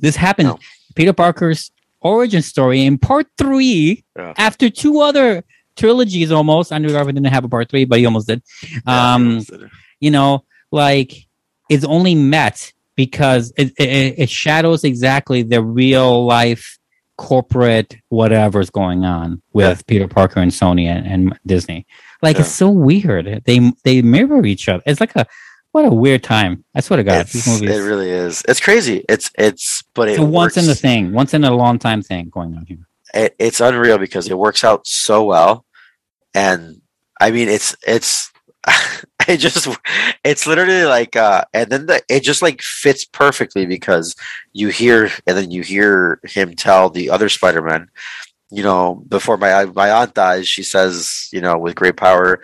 This 0.00 0.16
happened. 0.16 0.48
No. 0.48 0.58
Peter 0.94 1.12
Parker's 1.12 1.70
origin 2.00 2.42
story 2.42 2.84
in 2.84 2.98
part 2.98 3.26
three, 3.38 4.04
Yeah. 4.16 4.34
after 4.36 4.70
two 4.70 5.00
other 5.00 5.44
trilogies 5.76 6.32
almost. 6.32 6.72
Andrew 6.72 6.90
Garfield 6.92 7.14
didn't 7.14 7.32
have 7.32 7.44
a 7.44 7.48
part 7.48 7.68
three, 7.70 7.84
but 7.84 7.98
he 7.98 8.06
almost 8.06 8.26
did. 8.28 8.42
Um, 8.86 9.44
you 10.00 10.10
know, 10.10 10.44
like 10.72 11.12
it's 11.68 11.84
only 11.84 12.14
met 12.14 12.72
because 12.96 13.52
it, 13.56 13.72
it, 13.78 14.14
it 14.18 14.30
shadows 14.30 14.82
exactly 14.84 15.42
the 15.42 15.62
real 15.62 16.24
life 16.26 16.78
corporate 17.16 17.96
whatever's 18.08 18.70
going 18.70 19.04
on 19.04 19.42
with 19.52 19.86
Peter 19.86 20.08
Parker 20.08 20.40
and 20.40 20.50
Sony 20.50 20.86
and, 20.86 21.06
and 21.06 21.38
Disney. 21.44 21.86
Like 22.22 22.38
it's 22.38 22.50
so 22.50 22.70
weird. 22.70 23.42
They 23.44 23.72
they 23.84 24.00
mirror 24.02 24.44
each 24.46 24.68
other. 24.68 24.82
It's 24.86 25.00
like 25.00 25.14
a 25.16 25.26
what 25.72 25.84
a 25.84 25.90
weird 25.90 26.22
time. 26.22 26.64
I 26.74 26.80
swear 26.80 26.98
to 26.98 27.04
God, 27.04 27.26
these 27.26 27.46
movies. 27.46 27.70
it 27.70 27.82
really 27.82 28.10
is. 28.10 28.42
It's 28.48 28.60
crazy. 28.60 29.04
It's 29.08 29.30
it's 29.38 29.82
but 29.94 30.08
it 30.08 30.12
it's 30.12 30.20
a 30.20 30.24
once 30.24 30.56
in 30.56 30.68
a 30.68 30.74
thing, 30.74 31.12
once 31.12 31.34
in 31.34 31.44
a 31.44 31.54
long 31.54 31.78
time 31.78 32.02
thing 32.02 32.28
going 32.28 32.56
on 32.56 32.66
here. 32.66 32.86
it, 33.14 33.34
it's 33.38 33.60
unreal 33.60 33.98
because 33.98 34.28
it 34.28 34.38
works 34.38 34.64
out 34.64 34.86
so 34.86 35.24
well 35.24 35.64
and 36.34 36.80
i 37.20 37.30
mean 37.30 37.48
it's 37.48 37.74
it's 37.86 38.30
it 39.28 39.38
just 39.38 39.66
it's 40.24 40.46
literally 40.46 40.84
like 40.84 41.16
uh 41.16 41.42
and 41.52 41.70
then 41.70 41.86
the 41.86 42.02
it 42.08 42.22
just 42.22 42.42
like 42.42 42.60
fits 42.62 43.04
perfectly 43.04 43.66
because 43.66 44.14
you 44.52 44.68
hear 44.68 45.10
and 45.26 45.36
then 45.36 45.50
you 45.50 45.62
hear 45.62 46.20
him 46.24 46.54
tell 46.54 46.90
the 46.90 47.10
other 47.10 47.28
spider-man 47.28 47.88
you 48.50 48.62
know 48.62 49.02
before 49.08 49.36
my 49.36 49.64
my 49.66 49.90
aunt 49.90 50.14
dies 50.14 50.46
she 50.46 50.62
says 50.62 51.28
you 51.32 51.40
know 51.40 51.58
with 51.58 51.74
great 51.74 51.96
power 51.96 52.40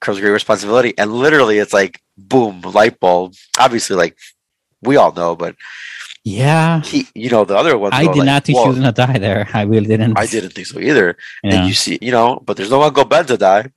comes 0.00 0.20
great 0.20 0.30
responsibility 0.30 0.94
and 0.98 1.12
literally 1.12 1.58
it's 1.58 1.72
like 1.72 2.00
boom 2.16 2.60
light 2.62 2.98
bulb 2.98 3.34
obviously 3.58 3.96
like 3.96 4.16
we 4.82 4.96
all 4.96 5.12
know 5.12 5.36
but 5.36 5.54
Yeah, 6.26 6.82
he 6.82 7.06
you 7.14 7.30
know 7.30 7.44
the 7.44 7.56
other 7.56 7.78
one 7.78 7.94
I 7.94 8.10
did 8.12 8.26
not 8.26 8.42
think 8.42 8.58
she 8.58 8.66
was 8.66 8.74
gonna 8.74 8.90
die 8.90 9.18
there. 9.18 9.48
I 9.54 9.62
really 9.62 9.86
didn't. 9.86 10.18
I 10.18 10.26
didn't 10.26 10.54
think 10.54 10.66
so 10.66 10.80
either. 10.80 11.16
Yeah. 11.44 11.54
And 11.54 11.68
you 11.68 11.72
see, 11.72 12.00
you 12.02 12.10
know, 12.10 12.42
but 12.44 12.56
there's 12.56 12.68
no 12.68 12.82
Uncle 12.82 13.04
Ben 13.04 13.26
to 13.26 13.36
die, 13.36 13.70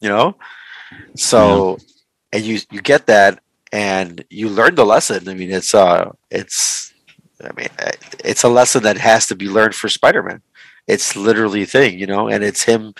you 0.00 0.08
know. 0.08 0.34
So, 1.14 1.78
and 2.32 2.42
you 2.42 2.58
you 2.72 2.82
get 2.82 3.06
that, 3.06 3.38
and 3.70 4.24
you 4.30 4.48
learn 4.48 4.74
the 4.74 4.84
lesson. 4.84 5.28
I 5.28 5.34
mean, 5.34 5.52
it's 5.52 5.74
uh, 5.74 6.10
it's, 6.28 6.92
I 7.40 7.52
mean, 7.54 7.68
uh, 7.78 7.92
it's 8.24 8.42
a 8.42 8.48
lesson 8.48 8.82
that 8.82 8.98
has 8.98 9.28
to 9.28 9.36
be 9.36 9.48
learned 9.48 9.76
for 9.76 9.88
Spider-Man. 9.88 10.42
It's 10.88 11.14
literally 11.14 11.62
a 11.62 11.66
thing, 11.66 12.00
you 12.00 12.08
know, 12.08 12.28
and 12.28 12.42
it's 12.42 12.64
him 12.64 12.94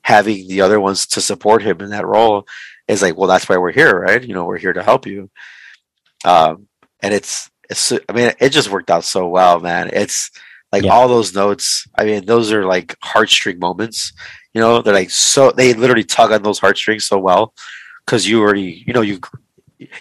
having 0.00 0.48
the 0.48 0.62
other 0.62 0.80
ones 0.80 1.06
to 1.08 1.20
support 1.20 1.60
him 1.62 1.82
in 1.82 1.90
that 1.90 2.06
role. 2.06 2.46
Is 2.88 3.02
like, 3.02 3.16
well, 3.16 3.28
that's 3.28 3.48
why 3.48 3.56
we're 3.56 3.72
here, 3.72 3.98
right? 4.00 4.22
You 4.22 4.34
know, 4.34 4.44
we're 4.44 4.58
here 4.58 4.72
to 4.72 4.82
help 4.82 5.06
you. 5.06 5.28
Um, 6.24 6.68
and 7.02 7.12
it's 7.12 7.50
it's. 7.68 7.92
I 7.92 8.12
mean, 8.12 8.32
it 8.40 8.50
just 8.50 8.70
worked 8.70 8.90
out 8.90 9.04
so 9.04 9.28
well, 9.28 9.60
man. 9.60 9.90
It's 9.92 10.30
like 10.72 10.84
Yeah. 10.84 10.92
all 10.92 11.08
those 11.08 11.34
notes. 11.34 11.86
I 11.98 12.04
mean, 12.04 12.26
those 12.26 12.52
are 12.52 12.64
like 12.64 12.96
heartstring 13.04 13.58
moments. 13.60 14.12
You 14.54 14.60
know, 14.60 14.82
they're 14.82 14.94
like 14.94 15.10
so. 15.10 15.50
They 15.50 15.74
literally 15.74 16.04
tug 16.04 16.32
on 16.32 16.42
those 16.42 16.58
heartstrings 16.60 17.06
so 17.06 17.18
well 17.18 17.52
because 18.04 18.26
you 18.28 18.40
already, 18.40 18.84
you 18.86 18.92
know, 18.92 19.02
you 19.02 19.20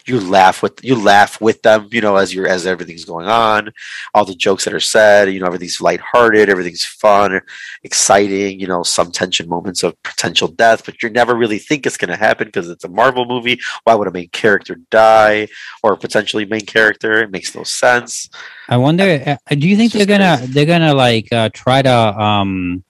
you 0.06 0.20
laugh 0.20 0.64
with 0.64 0.84
you 0.84 0.96
laugh 0.96 1.42
with 1.42 1.62
them, 1.62 1.88
you 1.92 2.02
know, 2.02 2.16
as 2.16 2.34
you're 2.34 2.48
as 2.48 2.66
everything's 2.66 3.06
going 3.06 3.28
on, 3.28 3.72
all 4.14 4.26
the 4.26 4.36
jokes 4.36 4.64
that 4.66 4.74
are 4.74 4.80
said, 4.80 5.32
you 5.32 5.40
know, 5.40 5.48
everything's 5.48 5.82
lighthearted, 5.82 6.50
everything's 6.50 6.86
fun, 6.86 7.42
exciting, 7.84 8.60
you 8.60 8.68
know, 8.68 8.84
some 8.84 9.12
tension 9.12 9.50
moments 9.50 9.84
of 9.84 10.02
potential 10.04 10.48
death, 10.48 10.86
but 10.86 11.02
you 11.04 11.10
never 11.10 11.36
really 11.36 11.60
think 11.60 11.86
it's 11.86 11.98
gonna 11.98 12.16
happen 12.16 12.48
because 12.48 12.70
it's 12.70 12.86
a 12.86 12.90
Marvel 12.90 13.26
movie. 13.26 13.60
Why 13.84 13.96
would 13.96 14.08
a 14.08 14.12
main 14.12 14.30
character 14.30 14.78
die 14.92 15.48
or 15.84 15.96
potentially 15.98 16.46
main 16.46 16.66
character? 16.66 17.22
It 17.22 17.32
makes 17.32 17.56
no 17.56 17.64
sense. 17.64 18.30
I 18.70 18.78
wonder. 18.78 19.22
Uh, 19.26 19.56
do 19.56 19.68
you 19.68 19.76
think 19.76 19.92
they're 19.92 20.06
gonna 20.06 20.40
they're 20.48 20.66
gonna 20.66 20.94
like 20.94 21.32
uh, 21.34 21.50
try 21.54 21.82
to 21.82 21.92
um, 21.92 22.84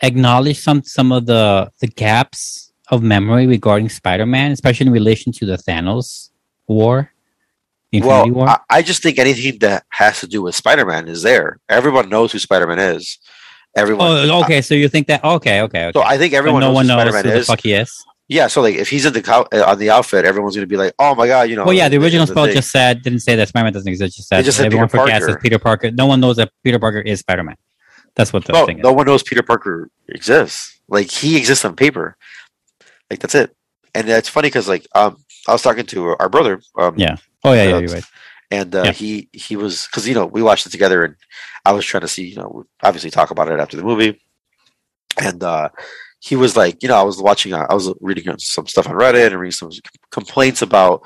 acknowledge 0.00 0.58
some 0.58 0.82
some 0.82 1.12
of 1.12 1.26
the 1.26 1.70
the 1.80 1.86
gaps 1.86 2.69
of 2.90 3.02
memory 3.02 3.46
regarding 3.46 3.88
Spider-Man, 3.88 4.52
especially 4.52 4.86
in 4.86 4.92
relation 4.92 5.32
to 5.32 5.46
the 5.46 5.56
Thanos 5.56 6.30
war? 6.66 7.10
Infinity 7.92 8.30
well, 8.30 8.46
War? 8.46 8.48
I, 8.48 8.58
I 8.70 8.82
just 8.82 9.02
think 9.02 9.18
anything 9.18 9.58
that 9.60 9.84
has 9.88 10.20
to 10.20 10.28
do 10.28 10.42
with 10.42 10.54
Spider-Man 10.54 11.08
is 11.08 11.22
there. 11.22 11.58
Everyone 11.68 12.08
knows 12.08 12.30
who 12.30 12.38
Spider-Man 12.38 12.78
is. 12.78 13.18
Everyone. 13.76 14.06
oh, 14.06 14.42
okay. 14.44 14.62
So 14.62 14.74
you 14.74 14.88
think 14.88 15.06
that? 15.08 15.24
Okay, 15.24 15.62
okay. 15.62 15.86
okay. 15.86 15.98
So 15.98 16.02
I 16.04 16.18
think 16.18 16.32
everyone 16.32 16.60
no 16.60 16.68
knows 16.68 16.74
one 16.74 16.84
who 16.84 16.88
knows 16.88 17.00
Spider-Man 17.00 17.24
who 17.24 17.30
the 17.30 17.36
is. 17.38 17.46
fuck 17.46 17.60
he 17.62 17.72
is. 17.72 18.04
Yeah, 18.28 18.46
so 18.46 18.62
like 18.62 18.76
if 18.76 18.88
he's 18.88 19.06
in 19.06 19.12
the 19.12 19.22
co- 19.22 19.48
uh, 19.52 19.64
on 19.66 19.78
the 19.78 19.90
outfit, 19.90 20.24
everyone's 20.24 20.54
gonna 20.54 20.66
be 20.68 20.76
like, 20.76 20.94
"Oh 21.00 21.16
my 21.16 21.26
god," 21.26 21.50
you 21.50 21.56
know. 21.56 21.64
well, 21.64 21.72
yeah. 21.72 21.88
The 21.88 21.96
original 21.96 22.28
spell 22.28 22.44
thing. 22.44 22.54
just 22.54 22.70
said 22.70 23.02
didn't 23.02 23.20
say 23.20 23.34
that 23.34 23.48
Spider-Man 23.48 23.72
doesn't 23.72 23.88
exist. 23.88 24.16
Just 24.16 24.28
said 24.28 24.40
It 24.40 24.42
just 24.44 24.56
said 24.56 24.66
everyone 24.66 24.88
Peter 24.88 25.02
forgets 25.02 25.26
Parker. 25.26 25.40
Peter 25.40 25.58
Parker. 25.58 25.90
No 25.90 26.06
one 26.06 26.20
knows 26.20 26.36
that 26.36 26.52
Peter 26.62 26.78
Parker 26.78 27.00
is 27.00 27.18
Spider-Man. 27.20 27.56
That's 28.14 28.32
what 28.32 28.44
the 28.44 28.52
no, 28.52 28.66
thing 28.66 28.78
is. 28.78 28.84
no 28.84 28.92
one 28.92 29.06
knows 29.06 29.24
Peter 29.24 29.42
Parker 29.42 29.90
exists. 30.08 30.80
Like 30.88 31.10
he 31.10 31.36
exists 31.36 31.64
on 31.64 31.74
paper. 31.74 32.16
Like 33.10 33.20
that's 33.20 33.34
it. 33.34 33.54
And 33.94 34.08
it's 34.08 34.28
funny 34.28 34.46
because 34.48 34.68
like 34.68 34.86
um, 34.94 35.16
I 35.48 35.52
was 35.52 35.62
talking 35.62 35.86
to 35.86 36.16
our 36.18 36.28
brother. 36.28 36.60
Um, 36.78 36.94
Yeah. 36.96 37.16
Oh 37.44 37.52
yeah, 37.52 37.64
yeah. 37.64 37.78
You're 37.78 37.88
right. 37.90 38.04
and 38.50 38.74
uh, 38.74 38.82
Yeah. 38.86 38.92
he 38.92 39.28
he 39.32 39.56
was 39.56 39.86
because 39.86 40.06
you 40.08 40.14
know 40.14 40.26
we 40.26 40.42
watched 40.42 40.66
it 40.66 40.70
together, 40.70 41.04
and 41.04 41.16
I 41.64 41.72
was 41.72 41.84
trying 41.84 42.02
to 42.02 42.08
see 42.08 42.24
you 42.26 42.36
know 42.36 42.64
obviously 42.82 43.10
talk 43.10 43.30
about 43.30 43.50
it 43.50 43.58
after 43.60 43.76
the 43.76 43.82
movie, 43.82 44.20
and 45.20 45.42
uh, 45.42 45.70
he 46.20 46.36
was 46.36 46.56
like 46.56 46.82
you 46.82 46.88
know 46.88 46.96
I 46.96 47.02
was 47.02 47.20
watching 47.20 47.52
uh, 47.52 47.66
I 47.68 47.74
was 47.74 47.92
reading 48.00 48.32
some 48.38 48.66
stuff 48.66 48.88
on 48.88 48.94
Reddit 48.94 49.26
and 49.28 49.40
reading 49.40 49.52
some 49.52 49.70
complaints 50.10 50.62
about 50.62 51.02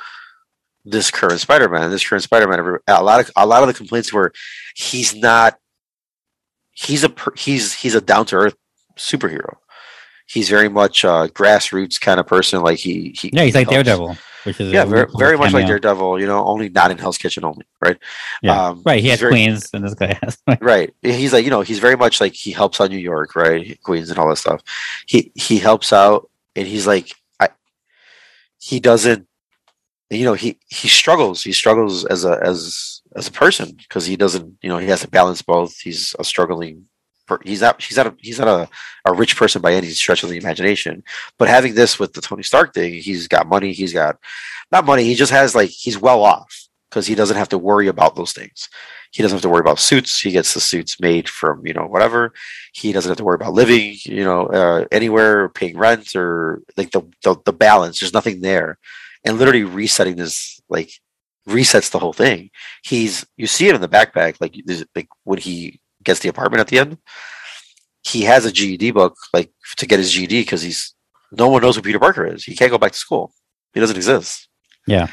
this 0.85 1.11
current 1.11 1.41
Spider-Man. 1.41 1.91
This 1.91 2.07
current 2.07 2.25
Spider-Man, 2.25 2.79
a 2.89 3.03
lot 3.03 3.21
of 3.21 3.31
a 3.37 3.47
lot 3.47 3.63
of 3.63 3.69
the 3.69 3.75
complaints 3.75 4.13
were 4.13 4.33
he's 4.75 5.15
not 5.15 5.57
he's 6.73 7.05
a 7.05 7.15
he's 7.37 7.73
he's 7.73 7.95
a 7.95 8.01
down 8.01 8.27
to 8.27 8.37
earth 8.37 8.57
superhero. 8.97 9.57
He's 10.27 10.49
very 10.49 10.69
much 10.69 11.05
a 11.05 11.29
grassroots 11.33 12.01
kind 12.01 12.19
of 12.19 12.27
person. 12.27 12.63
Like 12.63 12.79
he, 12.79 13.15
he 13.19 13.31
Yeah, 13.33 13.45
he's 13.45 13.55
like 13.55 13.69
helps- 13.69 13.87
Daredevil, 13.87 14.17
which 14.45 14.59
is 14.61 14.73
Yeah, 14.73 14.85
very, 14.87 15.07
very 15.19 15.37
much 15.37 15.53
like. 15.53 15.67
Daredevil. 15.67 16.19
You 16.21 16.27
know, 16.27 16.45
only 16.45 16.71
not 16.71 16.91
in 16.91 16.99
Hell's 16.99 17.19
Kitchen 17.19 17.45
only, 17.45 17.67
right? 17.81 17.99
Yeah. 18.43 18.69
Um, 18.69 18.83
right. 18.87 19.03
He 19.03 19.09
has 19.09 19.21
very- 19.21 19.33
Queens, 19.33 19.69
and 19.75 19.85
this 19.85 19.95
guy 19.95 20.19
has. 20.23 20.39
right 20.61 20.95
he's 21.03 21.33
like 21.33 21.45
you 21.45 21.51
know 21.51 21.61
he's 21.61 21.79
very 21.79 21.97
much 21.97 22.21
like 22.21 22.33
he 22.35 22.51
helps 22.53 22.81
out 22.81 22.91
new 22.91 22.97
york 22.99 23.35
right 23.37 23.79
queens 23.83 24.09
and 24.11 24.19
all 24.19 24.29
that 24.29 24.37
stuff 24.37 24.63
he 25.07 25.31
he 25.35 25.59
helps 25.59 25.93
out 25.93 26.31
and 26.57 26.67
he's 26.67 26.87
like 26.87 27.13
i 27.41 27.49
he 28.59 28.81
doesn't 28.81 29.27
you 30.11 30.25
know 30.25 30.35
he 30.35 30.59
he 30.69 30.89
struggles 30.89 31.43
he 31.43 31.53
struggles 31.53 32.05
as 32.07 32.25
a 32.25 32.39
as 32.43 33.03
as 33.17 33.27
a 33.29 33.33
person 33.33 33.73
because 33.77 34.07
he 34.07 34.17
doesn't 34.17 34.57
you 34.63 34.69
know 34.69 34.79
he 34.79 34.87
has 34.87 35.01
to 35.01 35.09
balance 35.09 35.43
both 35.43 35.77
he's 35.81 36.15
a 36.19 36.25
struggling 36.25 36.87
he's 37.45 37.61
not 37.61 37.83
he's 37.83 37.97
not 37.97 38.07
a, 38.07 38.15
he's 38.19 38.39
not 38.39 38.49
a, 38.49 38.69
a 39.05 39.15
rich 39.15 39.37
person 39.37 39.63
by 39.63 39.73
any 39.73 39.89
stretch 39.89 40.23
of 40.23 40.31
the 40.31 40.37
imagination 40.37 41.03
but 41.39 41.49
having 41.49 41.75
this 41.75 41.99
with 41.99 42.13
the 42.13 42.21
tony 42.21 42.43
stark 42.43 42.75
thing 42.75 42.93
he's 42.95 43.29
got 43.29 43.47
money 43.47 43.73
he's 43.73 43.93
got 43.93 44.19
not 44.71 44.85
money 44.85 45.05
he 45.05 45.15
just 45.15 45.33
has 45.33 45.55
like 45.55 45.71
he's 45.71 45.99
well 45.99 46.23
off 46.23 46.69
because 46.91 47.07
he 47.07 47.15
doesn't 47.15 47.37
have 47.37 47.49
to 47.49 47.59
worry 47.59 47.89
about 47.89 48.17
those 48.17 48.33
things 48.33 48.69
he 49.15 49.23
doesn't 49.23 49.37
have 49.37 49.43
to 49.43 49.49
worry 49.49 49.61
about 49.61 49.79
suits. 49.79 50.21
He 50.21 50.33
gets 50.33 50.55
the 50.55 50.61
suits 50.61 50.99
made 50.99 51.29
from 51.29 51.65
you 51.65 51.73
know 51.73 51.87
whatever. 51.87 52.33
He 52.73 52.91
doesn't 52.91 53.09
have 53.09 53.19
to 53.19 53.25
worry 53.25 53.37
about 53.37 53.53
living 53.53 53.97
you 54.05 54.25
know 54.25 54.47
uh, 54.47 54.87
anywhere, 54.91 55.49
paying 55.51 55.79
rent, 55.79 56.17
or 56.17 56.63
like 56.77 56.91
the, 56.91 57.03
the 57.23 57.37
the 57.45 57.53
balance. 57.53 58.01
There's 58.01 58.13
nothing 58.13 58.41
there, 58.41 58.77
and 59.25 59.39
literally 59.39 59.63
resetting 59.63 60.17
this 60.17 60.61
like 60.69 60.91
resets 61.49 61.93
the 61.93 62.01
whole 62.01 62.13
thing. 62.13 62.51
He's 62.83 63.25
you 63.37 63.47
see 63.47 63.69
it 63.69 63.77
in 63.77 63.81
the 63.81 63.89
backpack, 63.89 64.41
like 64.41 64.57
like 64.97 65.09
when 65.23 65.39
he 65.39 65.81
gets 66.05 66.21
the 66.21 66.29
apartment 66.29 66.61
at 66.61 66.69
the 66.69 66.79
end. 66.79 66.99
He 68.03 68.23
has 68.23 68.45
a 68.45 68.53
GED 68.53 68.91
book 68.93 69.15
like 69.33 69.51
to 69.79 69.87
get 69.87 69.99
his 69.99 70.13
GED 70.13 70.43
because 70.43 70.63
he's 70.63 70.95
no 71.33 71.49
one 71.49 71.63
knows 71.63 71.77
who 71.77 71.83
Peter 71.83 71.99
Parker 71.99 72.27
is. 72.27 72.45
He 72.45 72.55
can't 72.55 72.71
go 72.71 72.79
back 72.79 72.93
to 72.93 72.99
school. 72.99 73.33
He 73.73 73.81
doesn't 73.81 73.97
exist 73.97 74.49
Yeah. 74.87 75.09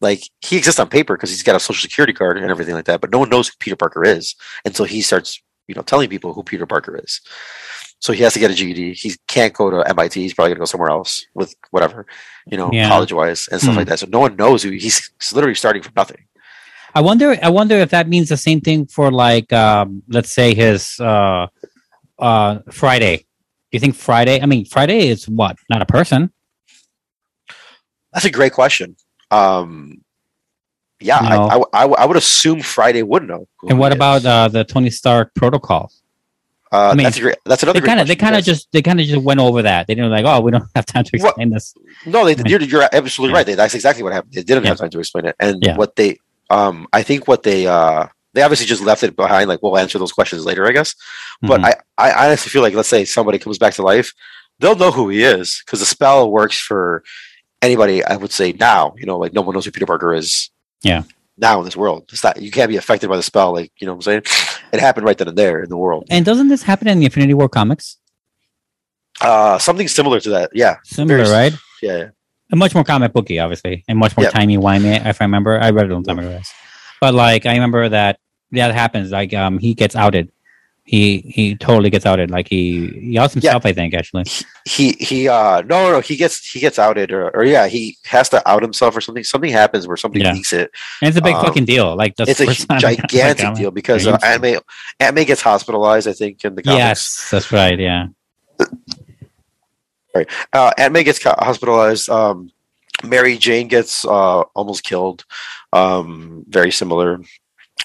like 0.00 0.22
he 0.40 0.56
exists 0.56 0.80
on 0.80 0.88
paper 0.88 1.16
because 1.16 1.30
he's 1.30 1.42
got 1.42 1.54
a 1.54 1.60
social 1.60 1.80
security 1.82 2.12
card 2.12 2.38
and 2.38 2.50
everything 2.50 2.74
like 2.74 2.86
that, 2.86 3.00
but 3.00 3.10
no 3.10 3.18
one 3.18 3.28
knows 3.28 3.48
who 3.48 3.54
Peter 3.60 3.76
Parker 3.76 4.04
is 4.04 4.34
until 4.64 4.84
he 4.84 5.00
starts, 5.02 5.40
you 5.68 5.74
know, 5.74 5.82
telling 5.82 6.08
people 6.08 6.32
who 6.32 6.42
Peter 6.42 6.66
Parker 6.66 6.96
is. 7.02 7.20
So 8.00 8.12
he 8.12 8.22
has 8.24 8.32
to 8.34 8.38
get 8.38 8.50
a 8.50 8.54
GED. 8.54 8.94
He 8.94 9.14
can't 9.28 9.52
go 9.54 9.70
to 9.70 9.88
MIT. 9.88 10.20
He's 10.20 10.34
probably 10.34 10.50
gonna 10.50 10.58
go 10.60 10.64
somewhere 10.66 10.90
else 10.90 11.24
with 11.34 11.54
whatever, 11.70 12.04
you 12.46 12.56
know, 12.58 12.70
Yeah. 12.72 12.88
college 12.88 13.12
wise 13.12 13.48
and 13.52 13.60
stuff 13.60 13.72
Hmm. 13.74 13.78
like 13.78 13.88
that. 13.88 13.98
So 14.00 14.06
no 14.08 14.18
one 14.20 14.34
knows 14.36 14.62
who 14.62 14.70
he's 14.70 15.10
literally 15.32 15.54
starting 15.54 15.82
from 15.82 15.92
nothing. 15.96 16.24
I 16.94 17.00
wonder. 17.00 17.36
I 17.42 17.48
wonder 17.48 17.76
if 17.76 17.90
that 17.90 18.08
means 18.08 18.28
the 18.28 18.36
same 18.36 18.60
thing 18.60 18.86
for 18.86 19.10
like, 19.10 19.52
um, 19.52 20.02
let's 20.08 20.32
say 20.32 20.54
his 20.54 20.98
uh, 21.00 21.48
uh, 22.18 22.58
Friday. 22.70 23.16
Do 23.18 23.24
you 23.72 23.80
think 23.80 23.96
Friday? 23.96 24.40
I 24.40 24.46
mean, 24.46 24.64
Friday 24.64 25.08
is 25.08 25.28
what? 25.28 25.56
Not 25.68 25.82
a 25.82 25.86
person. 25.86 26.30
That's 28.12 28.24
a 28.24 28.30
great 28.30 28.52
question. 28.52 28.94
Um, 29.32 30.02
yeah, 31.00 31.18
No. 31.20 31.46
I, 31.48 31.56
I, 31.56 31.84
I, 31.84 31.86
I 31.86 32.04
would 32.06 32.16
assume 32.16 32.60
Friday 32.62 33.02
would 33.02 33.26
know. 33.26 33.48
And 33.68 33.78
what 33.78 33.92
about 33.92 34.24
uh, 34.24 34.46
the 34.48 34.64
Tony 34.64 34.90
Stark 34.90 35.34
protocol? 35.34 35.90
Uh, 36.70 36.90
I 36.90 36.94
mean, 36.94 37.04
that's 37.04 37.18
a 37.18 37.20
great. 37.20 37.36
That's 37.44 37.62
another. 37.62 37.80
They 37.80 37.86
kind 37.86 38.00
of, 38.00 38.06
they 38.08 38.16
kind 38.16 38.36
of 38.36 38.44
just, 38.44 38.70
they 38.72 38.82
kind 38.82 39.00
of 39.00 39.06
just 39.06 39.22
went 39.22 39.38
over 39.40 39.62
that. 39.62 39.86
They 39.88 39.94
didn't 39.96 40.10
like, 40.10 40.24
oh, 40.24 40.40
we 40.40 40.50
don't 40.52 40.64
have 40.76 40.86
time 40.86 41.04
to 41.04 41.10
explain 41.14 41.50
this. 41.50 41.74
No, 42.06 42.24
they, 42.24 42.32
I 42.32 42.36
mean- 42.36 42.46
you're, 42.46 42.62
you're 42.62 42.88
absolutely 42.92 43.32
Yeah. 43.32 43.38
right. 43.38 43.46
They, 43.46 43.54
that's 43.54 43.74
exactly 43.74 44.02
what 44.04 44.12
happened. 44.12 44.32
They 44.32 44.42
didn't 44.44 44.64
have 44.66 44.78
time 44.78 44.90
to 44.90 44.98
explain 45.00 45.26
it. 45.26 45.36
And 45.40 45.62
Yeah. 45.62 45.76
what 45.76 45.96
they, 45.96 46.18
um, 46.50 46.86
I 46.92 47.02
think 47.02 47.26
what 47.28 47.42
they, 47.42 47.66
uh, 47.66 48.06
they 48.32 48.42
obviously 48.42 48.66
just 48.66 48.82
left 48.82 49.02
it 49.02 49.14
behind. 49.16 49.48
Like 49.48 49.62
we'll 49.62 49.78
answer 49.78 49.98
those 49.98 50.12
questions 50.12 50.44
later, 50.44 50.66
I 50.66 50.72
guess. 50.72 50.94
But 51.42 51.60
Mhm. 51.60 51.74
I, 51.98 52.10
I 52.10 52.26
honestly 52.26 52.50
feel 52.50 52.62
like, 52.62 52.74
let's 52.74 52.88
say 52.88 53.04
somebody 53.04 53.38
comes 53.38 53.58
back 53.58 53.74
to 53.74 53.82
life, 53.82 54.12
they'll 54.58 54.76
know 54.76 54.90
who 54.90 55.08
he 55.08 55.22
is 55.22 55.62
because 55.64 55.80
the 55.80 55.86
spell 55.86 56.30
works 56.30 56.58
for 56.58 57.02
anybody. 57.62 58.04
I 58.04 58.16
would 58.16 58.32
say 58.32 58.52
now, 58.52 58.94
you 58.96 59.06
know, 59.06 59.18
like 59.18 59.32
no 59.32 59.40
one 59.42 59.54
knows 59.54 59.64
who 59.64 59.70
Peter 59.70 59.86
Parker 59.86 60.12
is. 60.14 60.50
Yeah. 60.82 61.02
Now 61.36 61.58
in 61.58 61.64
this 61.64 61.76
world, 61.76 62.04
it's 62.12 62.22
not 62.22 62.40
you 62.40 62.50
can't 62.52 62.68
be 62.68 62.76
affected 62.76 63.08
by 63.08 63.16
the 63.16 63.22
spell. 63.22 63.52
Like 63.52 63.72
you 63.78 63.86
know, 63.86 63.94
what 63.94 64.06
I'm 64.06 64.22
saying 64.24 64.52
it 64.72 64.80
happened 64.80 65.06
right 65.06 65.18
then 65.18 65.26
and 65.28 65.36
there 65.38 65.62
in 65.62 65.68
the 65.68 65.76
world. 65.76 66.06
And 66.08 66.24
doesn't 66.24 66.48
this 66.48 66.62
happen 66.62 66.86
in 66.86 66.98
the 67.00 67.06
Infinity 67.06 67.34
War 67.34 67.48
comics? 67.48 67.96
Uh, 69.20 69.58
something 69.58 69.88
similar 69.88 70.20
to 70.20 70.30
that. 70.30 70.50
Yeah. 70.54 70.76
Similar, 70.84 71.24
Very- 71.24 71.30
right? 71.30 71.52
Yeah. 71.82 71.96
yeah. 71.98 72.08
Much 72.52 72.74
more 72.74 72.84
comic 72.84 73.12
booky, 73.12 73.38
obviously, 73.38 73.84
and 73.88 73.98
much 73.98 74.16
more 74.16 74.24
Yep. 74.24 74.32
timey 74.32 74.58
wimey. 74.58 75.04
If 75.06 75.20
I 75.20 75.24
remember, 75.24 75.58
I 75.60 75.70
read 75.70 75.86
it 75.86 75.90
a 75.90 75.94
long 75.94 76.04
time 76.04 76.18
ago. 76.18 76.40
But 77.00 77.14
like, 77.14 77.46
I 77.46 77.54
remember 77.54 77.88
that 77.88 78.18
that 78.52 78.74
happens. 78.74 79.10
Like, 79.10 79.32
um, 79.34 79.58
he 79.58 79.74
gets 79.74 79.96
outed. 79.96 80.30
He 80.86 81.20
he 81.34 81.56
totally 81.56 81.88
gets 81.88 82.04
outed. 82.04 82.30
Like 82.30 82.46
he 82.46 82.88
he 82.88 83.18
outs 83.18 83.32
himself. 83.32 83.64
I 83.64 83.72
think 83.72 83.94
actually. 83.94 84.24
he 84.66 84.92
he 85.00 85.26
uh 85.28 85.62
no 85.62 85.90
no 85.90 86.00
he 86.00 86.14
gets 86.14 86.46
he 86.50 86.60
gets 86.60 86.78
outed 86.78 87.10
or, 87.10 87.30
or 87.34 87.42
yeah 87.44 87.66
he 87.66 87.96
has 88.04 88.28
to 88.28 88.46
out 88.46 88.60
himself 88.62 88.94
or 88.94 89.00
something 89.00 89.24
something 89.24 89.50
happens 89.50 89.86
where 89.88 89.96
somebody 89.96 90.22
Yeah. 90.22 90.34
leaks 90.34 90.52
it 90.52 90.70
And 91.00 91.08
it's 91.08 91.16
a 91.16 91.22
big 91.22 91.36
Um, 91.36 91.44
fucking 91.46 91.64
deal. 91.64 91.96
Like 91.96 92.16
that's 92.16 92.32
it's 92.32 92.40
a 92.40 92.46
first 92.46 92.68
time 92.68 92.76
I 92.76 92.80
got, 92.82 92.86
like, 92.98 93.08
gigantic 93.08 93.54
deal 93.54 93.70
because 93.70 94.04
Yeah, 94.04 94.12
uh, 94.12 94.18
you- 94.22 94.28
Aunt 94.28 94.42
May 94.42 94.58
Aunt 95.00 95.14
May 95.14 95.24
gets 95.24 95.40
hospitalized 95.40 96.06
I 96.06 96.12
think 96.12 96.44
in 96.44 96.54
the 96.54 96.62
comics 96.62 96.78
Yes, 96.78 97.28
that's 97.30 97.50
right. 97.50 97.78
Yeah. 97.78 98.08
Uh, 100.52 100.72
Aunt 100.78 100.92
May 100.92 101.04
gets 101.04 101.22
hospitalized. 101.22 102.08
Um 102.08 102.50
Mary 103.02 103.36
Jane 103.36 103.68
gets 103.68 104.04
uh 104.04 104.40
almost 104.54 104.84
killed. 104.84 105.24
Um 105.72 106.44
very 106.48 106.70
similar 106.70 107.20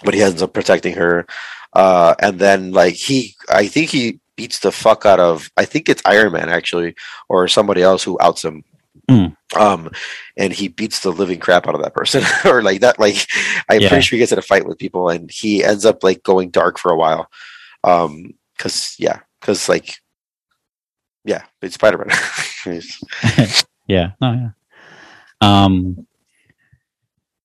but 0.05 0.13
he 0.13 0.21
ends 0.21 0.41
up 0.41 0.53
protecting 0.53 0.93
her. 0.95 1.25
Uh 1.73 2.15
and 2.19 2.39
then 2.39 2.71
like 2.71 2.95
he 2.95 3.35
I 3.49 3.67
think 3.67 3.89
he 3.89 4.19
beats 4.35 4.59
the 4.59 4.71
fuck 4.71 5.05
out 5.05 5.19
of 5.19 5.49
I 5.57 5.65
think 5.65 5.89
it's 5.89 6.01
Iron 6.05 6.31
Man 6.33 6.49
actually 6.49 6.95
or 7.27 7.47
somebody 7.47 7.81
else 7.81 8.03
who 8.03 8.17
outs 8.21 8.43
him. 8.45 8.63
Hmm. 9.09 9.27
um 9.59 9.89
and 10.37 10.53
he 10.53 10.67
beats 10.67 10.99
the 10.99 11.09
living 11.11 11.39
crap 11.39 11.67
out 11.67 11.73
of 11.75 11.81
that 11.81 11.95
person. 11.95 12.21
Or 12.45 12.61
like 12.61 12.81
that 12.81 12.99
like 12.99 13.25
i'm 13.67 13.81
Yeah. 13.81 13.89
pretty 13.89 14.03
sure 14.03 14.17
he 14.17 14.19
gets 14.19 14.31
in 14.31 14.37
a 14.39 14.43
fight 14.43 14.65
with 14.67 14.77
people 14.77 15.09
and 15.09 15.31
he 15.31 15.63
ends 15.63 15.83
up 15.85 16.03
like 16.03 16.21
going 16.23 16.49
dark 16.51 16.77
for 16.77 16.91
a 16.91 16.97
while. 16.97 17.27
Um 17.83 18.33
because 18.55 18.95
yeah 18.99 19.19
because 19.41 19.67
like 19.67 19.95
yeah 21.29 21.43
it's 21.61 21.75
spider-man 21.75 22.09
yeah. 23.87 24.11
No, 24.21 24.33
yeah. 24.33 24.51
Um, 25.41 26.05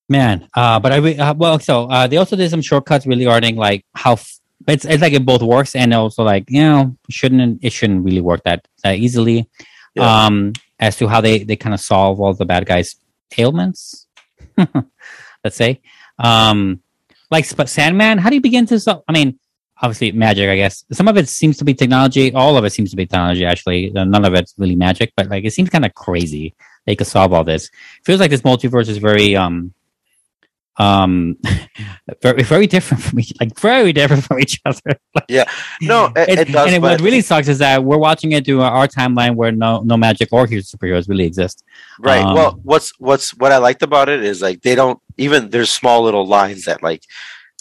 man. 0.09 0.47
Uh, 0.53 0.79
but 0.79 0.91
I 0.91 0.97
re- 0.97 1.17
uh, 1.17 1.33
well, 1.33 1.59
so 1.59 1.85
uh, 1.89 2.07
they 2.07 2.17
also 2.17 2.35
did 2.35 2.49
some 2.49 2.61
shortcuts 2.61 3.05
regarding 3.07 3.55
like 3.55 3.85
how 3.95 4.13
f- 4.13 4.39
it's 4.67 4.85
it's 4.85 5.01
like 5.01 5.13
it 5.13 5.25
both 5.25 5.41
works 5.41 5.75
and 5.75 5.93
also 5.93 6.23
like 6.23 6.45
you 6.49 6.61
know 6.61 6.95
shouldn't 7.09 7.63
it 7.63 7.71
shouldn't 7.71 8.03
really 8.03 8.21
work 8.21 8.43
that 8.43 8.67
that 8.83 8.97
easily. 8.97 9.49
Yeah. 9.95 10.25
Um, 10.25 10.53
as 10.79 10.97
to 10.97 11.07
how 11.07 11.21
they 11.21 11.43
they 11.43 11.55
kind 11.55 11.73
of 11.73 11.79
solve 11.79 12.19
all 12.19 12.33
the 12.33 12.45
bad 12.45 12.65
guys 12.65 12.95
ailments. 13.37 14.07
Let's 15.43 15.55
say, 15.55 15.81
um, 16.19 16.81
like 17.31 17.45
Sp- 17.47 17.71
Sandman. 17.71 18.17
How 18.17 18.29
do 18.29 18.35
you 18.35 18.41
begin 18.41 18.65
to? 18.67 18.79
Solve? 18.79 19.03
I 19.07 19.13
mean, 19.13 19.39
obviously 19.81 20.11
magic. 20.11 20.49
I 20.49 20.55
guess 20.55 20.83
some 20.91 21.07
of 21.07 21.17
it 21.17 21.27
seems 21.29 21.57
to 21.57 21.65
be 21.65 21.73
technology. 21.73 22.33
All 22.33 22.57
of 22.57 22.63
it 22.65 22.71
seems 22.71 22.89
to 22.91 22.95
be 22.95 23.05
technology. 23.05 23.45
Actually, 23.45 23.91
Uh, 23.95 24.05
none 24.05 24.25
of 24.25 24.33
it's 24.33 24.53
really 24.57 24.75
magic. 24.75 25.13
But 25.17 25.29
like, 25.29 25.43
it 25.45 25.51
seems 25.53 25.69
kind 25.69 25.85
of 25.85 25.93
crazy. 25.93 26.53
They 26.85 26.95
could 26.95 27.07
solve 27.07 27.33
all 27.33 27.43
this. 27.43 27.69
Feels 28.05 28.19
like 28.19 28.29
this 28.31 28.41
multiverse 28.41 28.87
is 28.89 28.97
very 28.97 29.35
um 29.35 29.73
um 30.77 31.37
very 32.21 32.43
very 32.43 32.67
different 32.67 33.01
from 33.01 33.17
each 33.21 33.31
like 33.39 33.57
very 33.57 33.93
different 33.93 34.25
from 34.25 34.39
each 34.41 34.59
other 34.65 34.99
Yeah, 35.29 35.45
no, 35.81 36.11
it, 36.15 36.27
It- 36.29 36.39
it 36.39 36.51
does. 36.51 36.65
and 36.67 36.75
it, 36.75 36.81
what 36.81 36.99
really 36.99 37.21
sucks 37.21 37.47
is 37.47 37.59
that 37.59 37.81
we're 37.81 37.97
watching 37.97 38.33
it 38.33 38.43
through 38.45 38.61
our 38.61 38.85
timeline 38.87 39.35
where 39.35 39.53
no 39.53 39.79
no 39.83 39.95
magic 39.95 40.29
or 40.33 40.45
hero 40.47 40.61
superheroes 40.61 41.07
really 41.07 41.23
exist 41.23 41.63
Right. 41.97 42.21
Um, 42.25 42.35
well, 42.35 42.59
what's 42.63 42.91
what's 42.99 43.31
what 43.37 43.53
I 43.53 43.57
liked 43.57 43.83
about 43.83 44.09
it 44.09 44.21
is 44.21 44.41
like 44.41 44.61
they 44.63 44.75
don't 44.75 44.99
even 45.17 45.49
there's 45.49 45.71
small 45.71 46.03
little 46.03 46.27
lines 46.27 46.65
that 46.65 46.83
like 46.83 47.03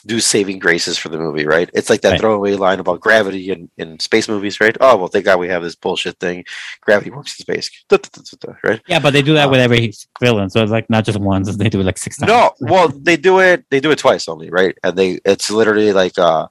do 0.07 0.21
saving 0.21 0.59
graces 0.59 0.99
for 0.99 1.09
the 1.09 1.19
movie, 1.19 1.47
right? 1.47 1.71
It's 1.75 1.89
like 1.91 2.03
that 2.03 2.11
Right. 2.13 2.21
throwaway 2.21 2.55
line 2.55 2.79
about 2.81 3.01
gravity 3.01 3.51
in, 3.51 3.71
in 3.79 3.99
space 4.01 4.29
movies, 4.29 4.61
right? 4.61 4.77
Oh 4.81 4.97
well, 4.97 5.09
thank 5.09 5.25
God 5.25 5.39
we 5.39 5.49
have 5.49 5.63
this 5.63 5.75
bullshit 5.75 6.19
thing. 6.21 6.45
Gravity 6.83 7.11
works 7.11 7.39
in 7.39 7.43
space, 7.45 7.71
Da, 7.89 7.97
da, 7.97 8.21
da, 8.41 8.53
right? 8.63 8.81
yeah 8.89 8.99
but 8.99 9.13
they 9.13 9.23
do 9.23 9.35
that 9.35 9.47
Uh, 9.49 9.51
with 9.51 9.61
every 9.61 9.93
villain 10.21 10.51
so 10.51 10.63
it's 10.63 10.73
like 10.73 10.89
not 10.91 11.05
just 11.05 11.19
once 11.19 11.55
they 11.57 11.69
do 11.69 11.81
it 11.81 11.85
like 11.85 11.99
six 11.99 12.19
times 12.19 12.29
No, 12.31 12.53
well 12.61 12.89
they 13.09 13.17
do 13.17 13.41
it 13.41 13.65
they 13.71 13.81
do 13.81 13.91
it 13.91 13.99
twice 13.99 14.29
only, 14.29 14.51
right? 14.51 14.77
And 14.85 14.97
they 14.97 15.21
it's 15.25 15.51
literally 15.51 15.93
like 15.93 16.19
uh 16.19 16.49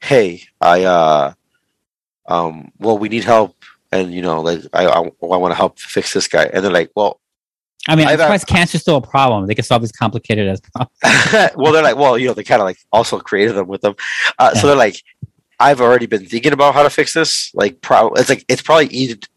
hey, 0.00 0.42
I 0.60 0.84
uh 0.84 1.32
um 2.26 2.72
well 2.78 2.98
we 2.98 3.08
need 3.08 3.24
help 3.24 3.54
and 3.92 4.12
you 4.12 4.22
know 4.22 4.40
like 4.40 4.60
I 4.72 4.86
I, 4.86 5.00
I 5.00 5.36
want 5.42 5.52
to 5.52 5.56
help 5.56 5.78
fix 5.78 6.12
this 6.12 6.28
guy 6.28 6.44
and 6.52 6.64
they're 6.64 6.72
like, 6.72 6.90
well 6.96 7.20
i 7.88 7.94
mean 7.96 8.06
i'm 8.06 8.18
surprised 8.26 8.46
cancer's 8.46 8.80
still 8.82 8.96
a 8.96 9.00
problem 9.00 9.46
they 9.46 9.54
can 9.54 9.64
solve 9.64 9.82
as 9.82 9.92
complicated 9.92 10.48
as 10.48 10.60
well, 11.56 11.72
they're 11.72 11.82
like, 11.82 11.96
well, 11.96 12.16
you 12.18 12.26
know, 12.28 12.34
they 12.34 12.42
kind 12.44 12.60
of 12.60 12.66
like 12.66 12.78
also 12.92 13.18
created 13.18 13.54
them 13.54 13.66
with 13.68 13.80
them. 13.82 13.94
Uh, 14.38 14.54
So 14.54 14.66
they're 14.66 14.76
like, 14.76 15.02
I've 15.60 15.80
already 15.80 16.06
been 16.06 16.26
thinking 16.26 16.52
about 16.52 16.74
how 16.74 16.82
to 16.82 16.90
fix 16.90 17.14
this. 17.14 17.50
Like, 17.54 17.80
pro- 17.80 18.12
it's 18.14 18.28
like 18.28 18.44
it's 18.48 18.62
probably 18.62 18.88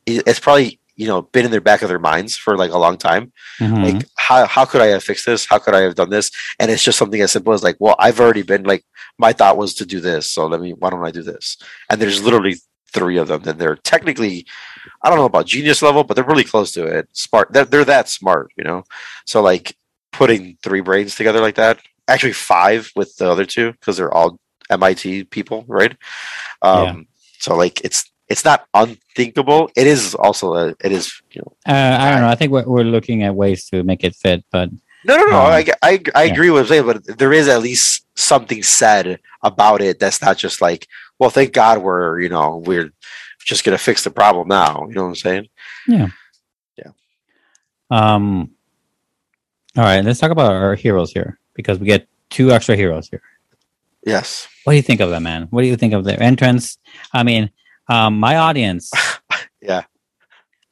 it's 0.06 0.40
probably 0.40 0.80
you 0.96 1.08
know 1.08 1.22
been 1.22 1.46
in 1.46 1.52
their 1.52 1.62
back 1.62 1.82
of 1.82 1.90
their 1.90 2.00
minds 2.00 2.36
for 2.38 2.58
like 2.58 2.72
a 2.72 2.78
long 2.78 2.98
time. 2.98 3.32
Mhm. 3.60 3.84
Like, 3.94 4.06
how 4.18 4.46
how 4.46 4.66
could 4.66 4.82
I 4.82 4.88
have 4.88 5.04
fixed 5.04 5.26
this? 5.26 5.46
How 5.46 5.60
could 5.60 5.76
I 5.76 5.82
have 5.82 5.96
done 5.96 6.10
this? 6.10 6.30
And 6.60 6.70
it's 6.72 6.84
just 6.84 6.98
something 6.98 7.22
as 7.22 7.32
simple 7.32 7.54
as 7.54 7.64
like, 7.64 7.78
well, 7.80 7.96
I've 8.00 8.20
already 8.20 8.42
been 8.44 8.64
like, 8.64 8.84
my 9.18 9.32
thought 9.34 9.58
was 9.58 9.74
to 9.76 9.86
do 9.86 10.00
this, 10.00 10.30
so 10.30 10.48
let 10.48 10.60
me. 10.62 10.72
Why 10.74 10.90
don't 10.90 11.06
I 11.06 11.12
do 11.12 11.24
this? 11.24 11.58
And 11.90 12.02
there's 12.02 12.22
literally 12.24 12.56
three 12.92 13.18
of 13.18 13.28
them. 13.28 13.44
And 13.48 13.60
they're 13.60 13.76
technically, 13.78 14.46
I 15.02 15.10
don't 15.10 15.18
know 15.18 15.26
about 15.26 15.46
genius 15.46 15.82
level, 15.82 16.04
but 16.04 16.16
they're 16.16 16.24
really 16.24 16.44
close 16.44 16.72
to 16.74 16.86
it. 16.86 17.08
Smart. 17.14 17.52
They're, 17.52 17.66
they're 17.66 17.86
that 17.86 18.10
smart, 18.10 18.52
you 18.58 18.64
know. 18.64 18.84
So 19.26 19.42
like 19.42 19.76
putting 20.12 20.58
three 20.64 20.82
brains 20.82 21.16
together 21.16 21.42
like 21.42 21.56
that 21.56 21.80
actually 22.08 22.34
five 22.34 22.92
with 22.96 23.16
the 23.18 23.30
other 23.30 23.46
two 23.46 23.72
because 23.74 23.98
they're 23.98 24.14
all 24.14 24.40
MIT 24.70 25.26
people, 25.26 25.66
right? 25.68 25.96
Um, 26.62 26.84
Yeah. 26.84 27.04
So 27.40 27.56
like 27.56 27.82
it's 27.82 28.10
it's 28.28 28.46
not 28.46 28.68
unthinkable. 28.74 29.72
It 29.76 29.88
is 29.88 30.16
also 30.16 30.54
a, 30.54 30.68
it 30.84 30.92
is 30.92 31.22
you 31.32 31.42
know 31.42 31.52
uh, 31.74 31.98
i 32.00 32.12
don't 32.12 32.22
know 32.22 32.28
i 32.28 32.36
think 32.36 32.52
we're, 32.52 32.68
we're 32.68 32.84
looking 32.84 33.24
at 33.24 33.36
ways 33.36 33.66
to 33.66 33.84
make 33.84 34.04
it 34.04 34.16
fit 34.16 34.44
but 34.52 34.70
no 35.06 35.16
no 35.16 35.26
no 35.26 35.40
Um, 35.40 35.52
I, 35.52 35.66
I, 35.82 36.02
I 36.14 36.24
yeah. 36.24 36.34
agree 36.34 36.50
with 36.50 36.70
what 36.70 36.78
I'm 36.80 36.86
saying, 36.86 37.04
but 37.08 37.18
there 37.18 37.34
is 37.34 37.48
at 37.48 37.62
least 37.62 38.06
something 38.18 38.62
said 38.64 39.20
about 39.44 39.82
it 39.82 40.00
that's 40.00 40.22
not 40.22 40.38
just 40.38 40.62
like 40.62 40.88
well 41.20 41.30
thank 41.30 41.54
God 41.54 41.82
we're 41.82 42.20
you 42.20 42.30
know 42.30 42.58
we're 42.58 42.92
just 43.40 43.64
gonna 43.64 43.78
fix 43.78 44.04
the 44.04 44.12
problem 44.12 44.48
now. 44.48 44.86
You 44.90 44.96
know 44.96 45.04
what 45.04 45.10
I'm 45.10 45.16
saying? 45.16 45.48
Yeah. 45.88 46.08
Yeah. 46.78 46.92
Um 47.92 48.52
all 49.78 49.84
right 49.84 50.04
let's 50.04 50.20
talk 50.20 50.32
about 50.32 50.52
our 50.52 50.76
heroes 50.76 51.12
here 51.12 51.40
because 51.54 51.78
we 51.80 51.86
get 51.86 52.08
two 52.30 52.52
extra 52.52 52.76
heroes 52.76 53.08
here 53.08 53.22
Yes. 54.06 54.48
what 54.64 54.74
do 54.74 54.78
you 54.78 54.82
think 54.82 55.00
of 55.00 55.10
them 55.12 55.24
man 55.24 55.44
what 55.52 55.62
do 55.62 55.68
you 55.68 55.76
think 55.76 55.94
of 55.94 56.04
their 56.04 56.22
entrance 56.22 56.78
i 57.14 57.22
mean 57.22 57.52
um 57.88 58.20
my 58.20 58.38
audience 58.38 58.92
Yeah. 59.62 59.84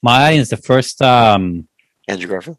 my 0.02 0.28
audience 0.28 0.50
the 0.50 0.58
first 0.58 1.02
um 1.02 1.68
Andrew 2.08 2.28
Garfield. 2.28 2.58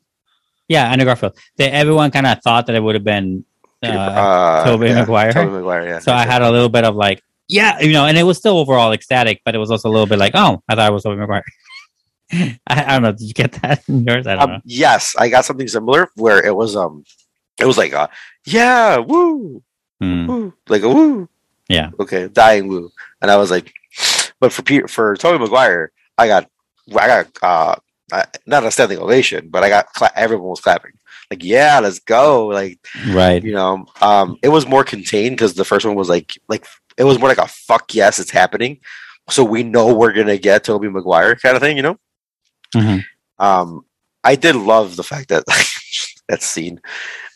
yeah 0.68 0.88
andrew 0.90 1.06
garfield 1.06 1.36
they, 1.56 1.70
everyone 1.70 2.10
kind 2.12 2.26
of 2.26 2.40
thought 2.42 2.66
that 2.66 2.76
it 2.76 2.82
would 2.82 2.94
have 2.94 3.04
been 3.04 3.44
uh, 3.82 3.86
uh, 3.88 4.64
Tobey 4.64 4.88
yeah, 4.88 4.94
Maguire. 5.00 5.32
Tobey 5.32 5.50
Maguire. 5.50 5.84
Yeah. 5.88 5.98
so 5.98 6.12
i 6.12 6.24
had 6.24 6.42
a 6.42 6.50
little 6.50 6.68
bit 6.68 6.84
of 6.84 6.94
like 6.94 7.22
yeah 7.48 7.80
you 7.80 7.92
know 7.92 8.04
and 8.06 8.16
it 8.18 8.22
was 8.24 8.36
still 8.38 8.58
overall 8.58 8.92
ecstatic 8.92 9.40
but 9.44 9.54
it 9.54 9.58
was 9.58 9.70
also 9.70 9.88
a 9.88 9.92
little 9.92 10.06
bit 10.06 10.18
like 10.18 10.32
oh 10.34 10.62
i 10.68 10.74
thought 10.74 10.90
it 10.90 10.92
was 10.92 11.02
Tobey 11.02 11.16
Maguire. 11.16 11.44
I, 12.32 12.56
I 12.68 12.92
don't 12.92 13.02
know 13.02 13.12
did 13.12 13.22
you 13.26 13.32
get 13.34 13.52
that 13.62 13.82
in 13.88 14.04
yours 14.04 14.26
i 14.26 14.34
don't 14.36 14.48
know 14.48 14.54
Um, 14.56 14.62
yes, 14.64 15.14
I 15.18 15.28
got 15.28 15.44
something 15.44 15.68
similar 15.68 16.10
where 16.16 16.44
it 16.44 16.54
was 16.54 16.76
um 16.76 17.04
it 17.58 17.64
was 17.66 17.78
like 17.78 17.92
uh 17.92 18.08
yeah 18.46 18.98
woo 18.98 19.62
Hmm. 20.00 20.26
woo 20.28 20.54
like 20.68 20.82
a 20.82 20.88
woo 20.88 21.28
Yeah. 21.68 21.90
okay 21.98 22.28
dying 22.28 22.68
woo 22.68 22.90
and 23.20 23.30
I 23.30 23.36
was 23.36 23.50
like 23.50 23.72
but 24.40 24.52
for 24.52 24.62
Peter 24.62 24.86
for 24.86 25.16
Tobey 25.16 25.38
Maguire 25.42 25.90
I 26.16 26.28
got 26.28 26.48
I 26.96 27.06
got 27.08 27.26
uh 27.42 27.74
I, 28.12 28.24
not 28.46 28.64
a 28.64 28.70
standing 28.70 28.98
ovation 28.98 29.48
but 29.50 29.64
I 29.64 29.68
got 29.70 29.86
cla- 29.92 30.12
everyone 30.14 30.48
was 30.50 30.60
clapping 30.60 30.92
like 31.30 31.42
yeah 31.42 31.80
let's 31.80 31.98
go 31.98 32.46
like 32.46 32.78
right 33.10 33.42
you 33.42 33.52
know 33.52 33.86
um 34.00 34.36
it 34.42 34.48
was 34.50 34.66
more 34.66 34.84
contained 34.84 35.34
because 35.36 35.54
the 35.54 35.64
first 35.64 35.84
one 35.84 35.96
was 35.96 36.08
like 36.08 36.38
like 36.48 36.64
it 36.98 37.04
was 37.04 37.18
more 37.18 37.28
like 37.28 37.38
a 37.38 37.46
fuck 37.46 37.94
yes 37.94 38.18
it's 38.18 38.30
happening 38.30 38.78
so 39.30 39.44
we 39.44 39.62
know 39.62 39.94
we're 39.94 40.12
gonna 40.12 40.36
get 40.38 40.64
Tobey 40.64 40.88
Maguire 40.88 41.36
kind 41.36 41.56
of 41.56 41.62
thing 41.62 41.76
you 41.76 41.82
know 41.82 41.98
Mhm. 42.74 43.02
um, 43.38 43.84
I 44.24 44.34
did 44.36 44.54
love 44.56 44.96
the 44.96 45.02
fact 45.02 45.28
that 45.30 45.44
that 46.28 46.42
scene 46.42 46.80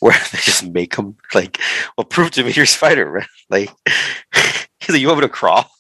where 0.01 0.13
they 0.33 0.39
just 0.39 0.67
make 0.67 0.95
him 0.97 1.17
like, 1.33 1.59
well, 1.97 2.05
prove 2.05 2.33
to 2.33 2.45
me 2.45 2.53
you're 2.53 2.67
Spider 2.67 3.11
Man. 3.11 3.27
Like, 3.49 3.71
he's 4.81 4.91
like, 4.91 5.01
you 5.01 5.07
want 5.09 5.21
me 5.21 5.27
to 5.27 5.31
crawl? 5.31 5.71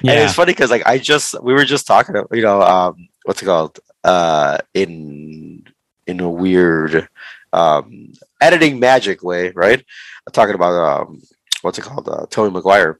And 0.00 0.10
it's 0.24 0.34
funny 0.34 0.52
because 0.52 0.70
like 0.70 0.84
I 0.86 0.98
just 0.98 1.40
we 1.42 1.52
were 1.52 1.64
just 1.64 1.86
talking, 1.86 2.16
about, 2.16 2.28
you 2.32 2.42
know, 2.42 2.60
um, 2.62 3.08
what's 3.24 3.42
it 3.42 3.46
called? 3.46 3.78
Uh, 4.02 4.58
in 4.74 5.64
in 6.08 6.18
a 6.18 6.28
weird 6.28 7.08
um 7.52 8.12
editing 8.40 8.80
magic 8.80 9.22
way, 9.22 9.50
right? 9.54 9.84
talking 10.32 10.54
about 10.56 10.74
um, 11.02 11.20
what's 11.62 11.78
it 11.78 11.82
called? 11.82 12.08
Uh, 12.08 12.26
Tony 12.30 12.52
McGuire. 12.52 12.96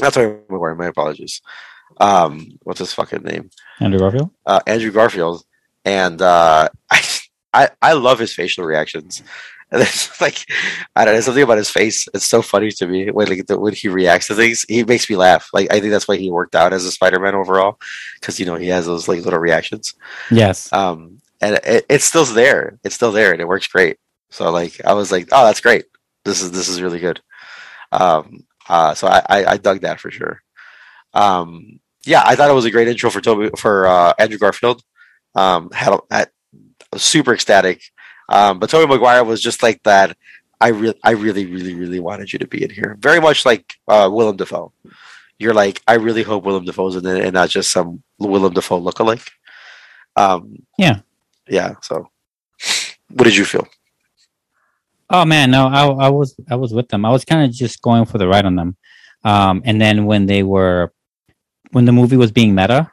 Not 0.00 0.14
Tony 0.14 0.38
McGuire. 0.48 0.76
My 0.76 0.86
apologies. 0.86 1.42
Um, 1.98 2.58
what's 2.62 2.78
his 2.78 2.92
fucking 2.92 3.22
name? 3.22 3.50
andrew 3.80 3.98
garfield 3.98 4.30
uh, 4.46 4.60
Andrew 4.66 4.90
Garfield, 4.90 5.44
and 5.84 6.20
uh, 6.22 6.68
I, 6.90 7.02
I 7.52 7.70
I 7.80 7.92
love 7.92 8.18
his 8.18 8.34
facial 8.34 8.64
reactions. 8.64 9.22
And 9.70 9.80
there's 9.80 10.10
like 10.20 10.46
I 10.96 11.04
don't 11.04 11.14
know 11.14 11.20
something 11.20 11.42
about 11.42 11.58
his 11.58 11.70
face. 11.70 12.08
It's 12.14 12.26
so 12.26 12.42
funny 12.42 12.70
to 12.70 12.86
me 12.86 13.10
when 13.10 13.28
like 13.28 13.46
the, 13.46 13.58
when 13.58 13.74
he 13.74 13.88
reacts 13.88 14.28
to 14.28 14.34
things. 14.34 14.64
He 14.68 14.84
makes 14.84 15.08
me 15.08 15.16
laugh. 15.16 15.48
Like 15.52 15.72
I 15.72 15.80
think 15.80 15.92
that's 15.92 16.08
why 16.08 16.16
he 16.16 16.30
worked 16.30 16.54
out 16.54 16.72
as 16.72 16.84
a 16.84 16.92
Spider-Man 16.92 17.34
overall, 17.34 17.78
because 18.20 18.38
you 18.38 18.46
know 18.46 18.56
he 18.56 18.68
has 18.68 18.86
those 18.86 19.08
like 19.08 19.24
little 19.24 19.40
reactions. 19.40 19.94
yes 20.30 20.72
Um, 20.72 21.18
and 21.40 21.58
it, 21.64 21.84
it's 21.88 22.04
still 22.04 22.24
there. 22.24 22.78
It's 22.84 22.94
still 22.94 23.12
there, 23.12 23.32
and 23.32 23.40
it 23.40 23.48
works 23.48 23.66
great. 23.66 23.98
So 24.30 24.50
like 24.50 24.80
I 24.84 24.94
was 24.94 25.10
like, 25.12 25.28
oh, 25.32 25.44
that's 25.44 25.60
great. 25.60 25.86
This 26.24 26.40
is 26.42 26.52
this 26.52 26.68
is 26.68 26.80
really 26.80 27.00
good. 27.00 27.20
Um, 27.92 28.44
uh, 28.68 28.94
so 28.94 29.06
I, 29.06 29.22
I 29.28 29.44
I 29.52 29.56
dug 29.58 29.82
that 29.82 30.00
for 30.00 30.10
sure. 30.10 30.42
Um, 31.14 31.78
yeah, 32.04 32.22
I 32.24 32.34
thought 32.34 32.50
it 32.50 32.54
was 32.54 32.64
a 32.64 32.70
great 32.70 32.88
intro 32.88 33.10
for 33.10 33.20
Tobey 33.20 33.50
for 33.56 33.86
uh, 33.86 34.12
Andrew 34.18 34.38
Garfield. 34.38 34.82
Um, 35.34 35.70
had, 35.70 35.92
a, 35.94 35.98
had 36.10 36.30
super 36.96 37.34
ecstatic. 37.34 37.82
Um, 38.28 38.58
but 38.58 38.70
Tobey 38.70 38.90
Maguire 38.92 39.24
was 39.24 39.40
just 39.42 39.62
like 39.62 39.82
that. 39.84 40.16
I 40.60 40.68
really, 40.68 40.98
I 41.02 41.10
really, 41.12 41.46
really, 41.46 41.74
really 41.74 42.00
wanted 42.00 42.32
you 42.32 42.38
to 42.38 42.46
be 42.46 42.62
in 42.64 42.70
here. 42.70 42.96
Very 43.00 43.20
much 43.20 43.44
like 43.44 43.74
uh, 43.88 44.08
Willem 44.12 44.36
Dafoe. 44.36 44.72
You're 45.38 45.54
like, 45.54 45.82
I 45.88 45.94
really 45.94 46.22
hope 46.22 46.44
Willem 46.44 46.64
Dafoe's 46.64 46.96
in 46.96 47.04
it 47.06 47.24
and 47.24 47.34
not 47.34 47.50
just 47.50 47.72
some 47.72 48.02
Willem 48.18 48.52
Dafoe 48.54 48.80
lookalike. 48.80 49.28
Um, 50.16 50.62
Yeah. 50.78 51.00
yeah. 51.48 51.74
So, 51.82 52.08
what 53.10 53.24
did 53.24 53.36
you 53.36 53.44
feel? 53.44 53.66
Oh 55.12 55.26
man, 55.26 55.50
no, 55.50 55.66
I, 55.68 55.86
I 56.06 56.08
was 56.08 56.34
I 56.50 56.56
was 56.56 56.72
with 56.72 56.88
them. 56.88 57.04
I 57.04 57.10
was 57.10 57.24
kind 57.24 57.44
of 57.44 57.52
just 57.54 57.82
going 57.82 58.06
for 58.06 58.16
the 58.18 58.26
ride 58.26 58.46
on 58.46 58.56
them. 58.56 58.76
Um, 59.24 59.62
and 59.64 59.80
then 59.80 60.06
when 60.06 60.26
they 60.26 60.42
were 60.42 60.92
when 61.70 61.84
the 61.84 61.92
movie 61.92 62.16
was 62.16 62.32
being 62.32 62.54
meta 62.54 62.90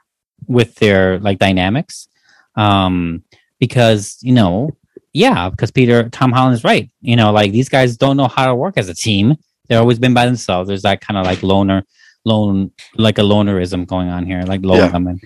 with 0.48 0.76
their 0.76 1.18
like 1.20 1.40
dynamics, 1.40 2.10
um, 2.56 3.24
because 3.60 4.18
you 4.22 4.34
know, 4.34 4.72
yeah, 5.14 5.50
because 5.50 5.72
Peter 5.72 6.10
Tom 6.10 6.34
Holland 6.34 6.56
is 6.56 6.64
right. 6.66 6.90
You 7.02 7.16
know, 7.16 7.32
like 7.32 7.52
these 7.54 7.70
guys 7.70 7.96
don't 7.96 8.18
know 8.18 8.28
how 8.28 8.48
to 8.48 8.56
work 8.56 8.76
as 8.78 8.90
a 8.90 8.94
team. 8.94 9.36
They've 9.68 9.80
always 9.80 10.00
been 10.00 10.14
by 10.14 10.26
themselves. 10.26 10.68
There's 10.68 10.82
that 10.82 11.00
kind 11.00 11.18
of 11.18 11.26
like 11.26 11.42
loner, 11.42 11.84
lone, 12.26 12.72
like 12.96 13.18
a 13.18 13.22
lonerism 13.22 13.88
going 13.88 14.10
on 14.10 14.26
here, 14.26 14.42
like 14.42 14.66
lone 14.66 14.78
Yeah. 14.78 14.96
and 14.96 15.22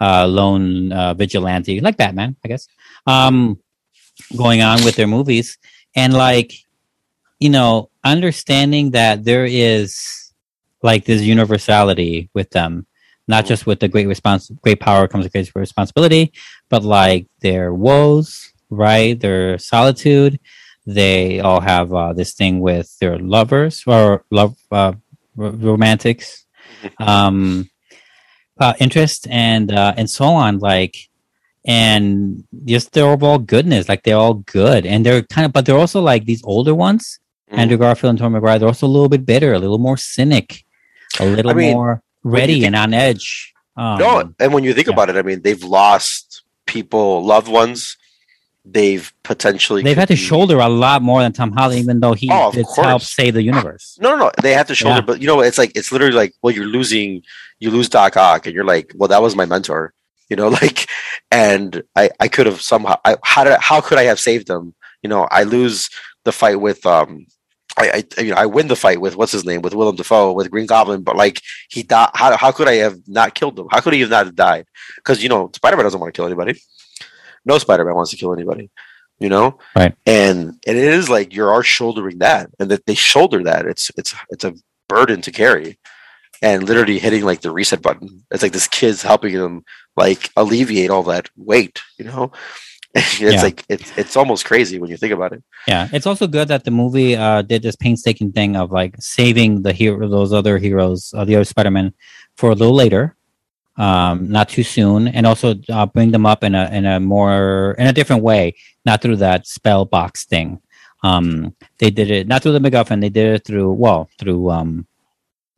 uh, 0.00 0.26
lone 0.26 0.92
uh, 0.92 1.12
vigilante, 1.14 1.80
like 1.80 1.96
Batman, 1.96 2.36
I 2.44 2.48
guess. 2.48 2.68
Um, 3.06 3.58
going 4.36 4.62
on 4.62 4.82
with 4.84 4.96
their 4.96 5.06
movies 5.06 5.58
and 5.98 6.12
like 6.14 6.52
you 7.38 7.50
know 7.50 7.90
understanding 8.04 8.92
that 8.92 9.24
there 9.24 9.46
is 9.46 10.32
like 10.82 11.04
this 11.04 11.22
universality 11.22 12.30
with 12.34 12.50
them 12.50 12.86
not 13.26 13.44
just 13.44 13.66
with 13.66 13.80
the 13.80 13.88
great 13.88 14.08
response 14.08 14.50
great 14.62 14.80
power 14.80 15.08
comes 15.08 15.24
with 15.24 15.32
great 15.32 15.50
responsibility 15.54 16.32
but 16.70 16.82
like 16.84 17.26
their 17.40 17.74
woes 17.74 18.52
right? 18.70 19.18
Their 19.18 19.58
solitude. 19.58 20.40
They 20.86 21.40
all 21.40 21.60
have 21.60 21.92
uh, 21.92 22.12
this 22.14 22.34
thing 22.34 22.60
with 22.60 22.98
their 22.98 23.18
lovers 23.18 23.82
or 23.86 24.24
love 24.30 24.56
uh, 24.72 24.92
r- 25.38 25.50
romantics, 25.50 26.46
um, 26.98 27.68
uh, 28.60 28.74
interest, 28.80 29.26
and 29.30 29.72
uh, 29.72 29.94
and 29.96 30.08
so 30.08 30.26
on. 30.26 30.58
Like, 30.58 31.07
and 31.68 32.42
just 32.64 32.92
they're 32.92 33.04
all 33.06 33.38
goodness. 33.38 33.88
Like 33.88 34.02
they're 34.02 34.16
all 34.16 34.34
good, 34.34 34.86
and 34.86 35.04
they're 35.06 35.22
kind 35.22 35.44
of, 35.44 35.52
but 35.52 35.66
they're 35.66 35.76
also 35.78 36.00
like 36.00 36.24
these 36.24 36.42
older 36.44 36.74
ones. 36.74 37.20
Mm. 37.52 37.58
Andrew 37.58 37.76
Garfield 37.76 38.10
and 38.10 38.18
Tom 38.18 38.32
McGuire. 38.32 38.58
They're 38.58 38.68
also 38.68 38.86
a 38.86 38.88
little 38.88 39.08
bit 39.08 39.24
bitter, 39.26 39.52
a 39.52 39.58
little 39.58 39.78
more 39.78 39.96
cynic, 39.96 40.64
a 41.20 41.26
little 41.26 41.50
I 41.52 41.54
mean, 41.54 41.74
more 41.74 42.02
ready 42.24 42.54
think- 42.54 42.66
and 42.66 42.76
on 42.76 42.94
edge. 42.94 43.52
Um, 43.76 43.98
no, 44.00 44.34
and 44.40 44.52
when 44.52 44.64
you 44.64 44.74
think 44.74 44.88
yeah. 44.88 44.94
about 44.94 45.08
it, 45.10 45.14
I 45.16 45.22
mean, 45.22 45.42
they've 45.42 45.62
lost 45.62 46.42
people, 46.66 47.24
loved 47.24 47.46
ones. 47.48 47.96
They've 48.64 49.10
potentially 49.22 49.82
They've 49.82 49.96
had 49.96 50.08
to 50.08 50.14
be- 50.14 50.20
shoulder 50.20 50.58
a 50.58 50.68
lot 50.68 51.00
more 51.00 51.22
than 51.22 51.32
Tom 51.32 51.52
Holland, 51.52 51.78
even 51.78 52.00
though 52.00 52.12
he 52.12 52.28
Oh, 52.30 52.48
of 52.48 52.54
did 52.54 52.66
course. 52.66 52.86
help 52.86 53.02
save 53.02 53.34
the 53.34 53.42
universe. 53.42 53.96
No, 54.00 54.10
no, 54.16 54.24
no. 54.24 54.30
They 54.42 54.52
have 54.52 54.66
to 54.66 54.74
shoulder, 54.74 54.96
Yeah. 54.96 55.00
but 55.06 55.20
you 55.22 55.26
know, 55.28 55.40
it's 55.40 55.56
like 55.58 55.72
it's 55.76 55.90
literally 55.92 56.12
like, 56.14 56.34
well, 56.42 56.52
you're 56.52 56.66
losing, 56.66 57.22
you 57.60 57.70
lose 57.70 57.88
Doc 57.88 58.16
Ock, 58.16 58.46
and 58.46 58.54
you're 58.54 58.64
like, 58.66 58.92
well, 58.96 59.08
that 59.08 59.22
was 59.22 59.34
my 59.36 59.46
mentor, 59.46 59.94
you 60.28 60.36
know, 60.36 60.48
like, 60.62 60.86
and 61.30 61.82
I, 61.96 62.10
I 62.20 62.28
could 62.28 62.46
have 62.46 62.60
somehow, 62.60 62.96
I, 63.04 63.16
how 63.22 63.44
did, 63.44 63.58
how 63.60 63.80
could 63.80 63.98
I 63.98 64.04
have 64.04 64.20
saved 64.20 64.48
him? 64.48 64.74
You 65.02 65.10
know, 65.10 65.28
I 65.30 65.42
lose 65.44 65.88
the 66.24 66.32
fight 66.32 66.60
with, 66.60 66.84
um, 66.86 67.26
I, 67.76 68.04
I, 68.18 68.20
you 68.22 68.30
know, 68.30 68.36
I 68.36 68.46
win 68.46 68.66
the 68.68 68.74
fight 68.76 69.00
with 69.00 69.14
what's 69.16 69.32
his 69.32 69.44
name 69.44 69.62
with 69.62 69.74
Willem 69.74 69.96
Dafoe 69.96 70.32
with 70.32 70.50
Green 70.50 70.66
Goblin, 70.66 71.02
but 71.02 71.16
like 71.16 71.40
he 71.70 71.82
died. 71.84 72.10
How, 72.14 72.36
how 72.36 72.50
could 72.50 72.66
I 72.66 72.74
have 72.76 72.98
not 73.06 73.34
killed 73.34 73.58
him? 73.58 73.68
How 73.70 73.80
could 73.80 73.92
he 73.92 74.00
have 74.00 74.10
not 74.10 74.34
died? 74.34 74.66
Because 74.96 75.22
you 75.22 75.28
know, 75.28 75.50
Spider 75.54 75.76
Man 75.76 75.84
doesn't 75.84 76.00
want 76.00 76.12
to 76.12 76.18
kill 76.18 76.26
anybody. 76.26 76.60
No 77.44 77.58
Spider 77.58 77.84
Man 77.84 77.94
wants 77.94 78.10
to 78.10 78.16
kill 78.16 78.32
anybody. 78.32 78.70
You 79.20 79.28
know, 79.28 79.58
Right. 79.74 79.94
and 80.06 80.54
and 80.66 80.78
it 80.78 80.84
is 80.84 81.08
like 81.08 81.34
you 81.34 81.44
are 81.44 81.62
shouldering 81.64 82.18
that 82.18 82.50
and 82.60 82.70
that 82.70 82.86
they 82.86 82.94
shoulder 82.94 83.42
that 83.44 83.66
it's 83.66 83.90
it's 83.96 84.14
it's 84.30 84.44
a 84.44 84.54
burden 84.88 85.20
to 85.22 85.32
carry 85.32 85.78
and 86.42 86.62
literally 86.64 86.98
hitting 86.98 87.24
like 87.24 87.40
the 87.40 87.50
reset 87.50 87.82
button 87.82 88.24
it's 88.30 88.42
like 88.42 88.52
this 88.52 88.68
kid's 88.68 89.02
helping 89.02 89.34
them 89.34 89.64
like 89.96 90.30
alleviate 90.36 90.90
all 90.90 91.02
that 91.02 91.28
weight 91.36 91.80
you 91.98 92.04
know 92.04 92.30
it's 92.94 93.20
Yeah. 93.20 93.42
like 93.42 93.64
it's 93.68 93.92
it's 93.98 94.16
almost 94.16 94.44
crazy 94.46 94.78
when 94.78 94.90
you 94.90 94.96
think 94.96 95.12
about 95.12 95.32
it 95.32 95.42
Yeah, 95.66 95.88
it's 95.92 96.06
also 96.06 96.26
good 96.26 96.48
that 96.48 96.64
the 96.64 96.70
movie 96.70 97.14
uh, 97.16 97.42
did 97.42 97.62
this 97.62 97.76
painstaking 97.76 98.32
thing 98.32 98.56
of 98.56 98.72
like 98.72 98.94
saving 98.98 99.62
the 99.62 99.72
hero, 99.74 100.08
those 100.08 100.32
other 100.32 100.56
heroes, 100.58 101.12
uh, 101.14 101.24
the 101.26 101.36
other 101.36 101.44
Spider-Man, 101.44 101.92
for 102.40 102.48
a 102.50 102.54
little 102.54 102.74
later, 102.74 103.14
um, 103.76 104.28
not 104.32 104.48
too 104.48 104.62
soon, 104.64 105.06
and 105.08 105.26
also 105.26 105.54
uh, 105.68 105.84
bring 105.86 106.10
them 106.12 106.24
up 106.24 106.42
in 106.42 106.54
a 106.54 106.64
in 106.72 106.86
a 106.86 106.98
more 106.98 107.76
in 107.78 107.86
a 107.86 107.92
different 107.92 108.22
way, 108.22 108.54
not 108.86 109.02
through 109.02 109.16
that 109.16 109.46
spell 109.46 109.84
box 109.84 110.24
thing. 110.24 110.58
Um, 111.04 111.54
they 111.78 111.90
did 111.90 112.10
it 112.10 112.26
not 112.26 112.42
through 112.42 112.56
the 112.58 112.64
MacGuffin. 112.64 113.00
They 113.02 113.10
did 113.12 113.26
it 113.34 113.44
through 113.44 113.70
well 113.74 114.08
through 114.18 114.50
um, 114.50 114.87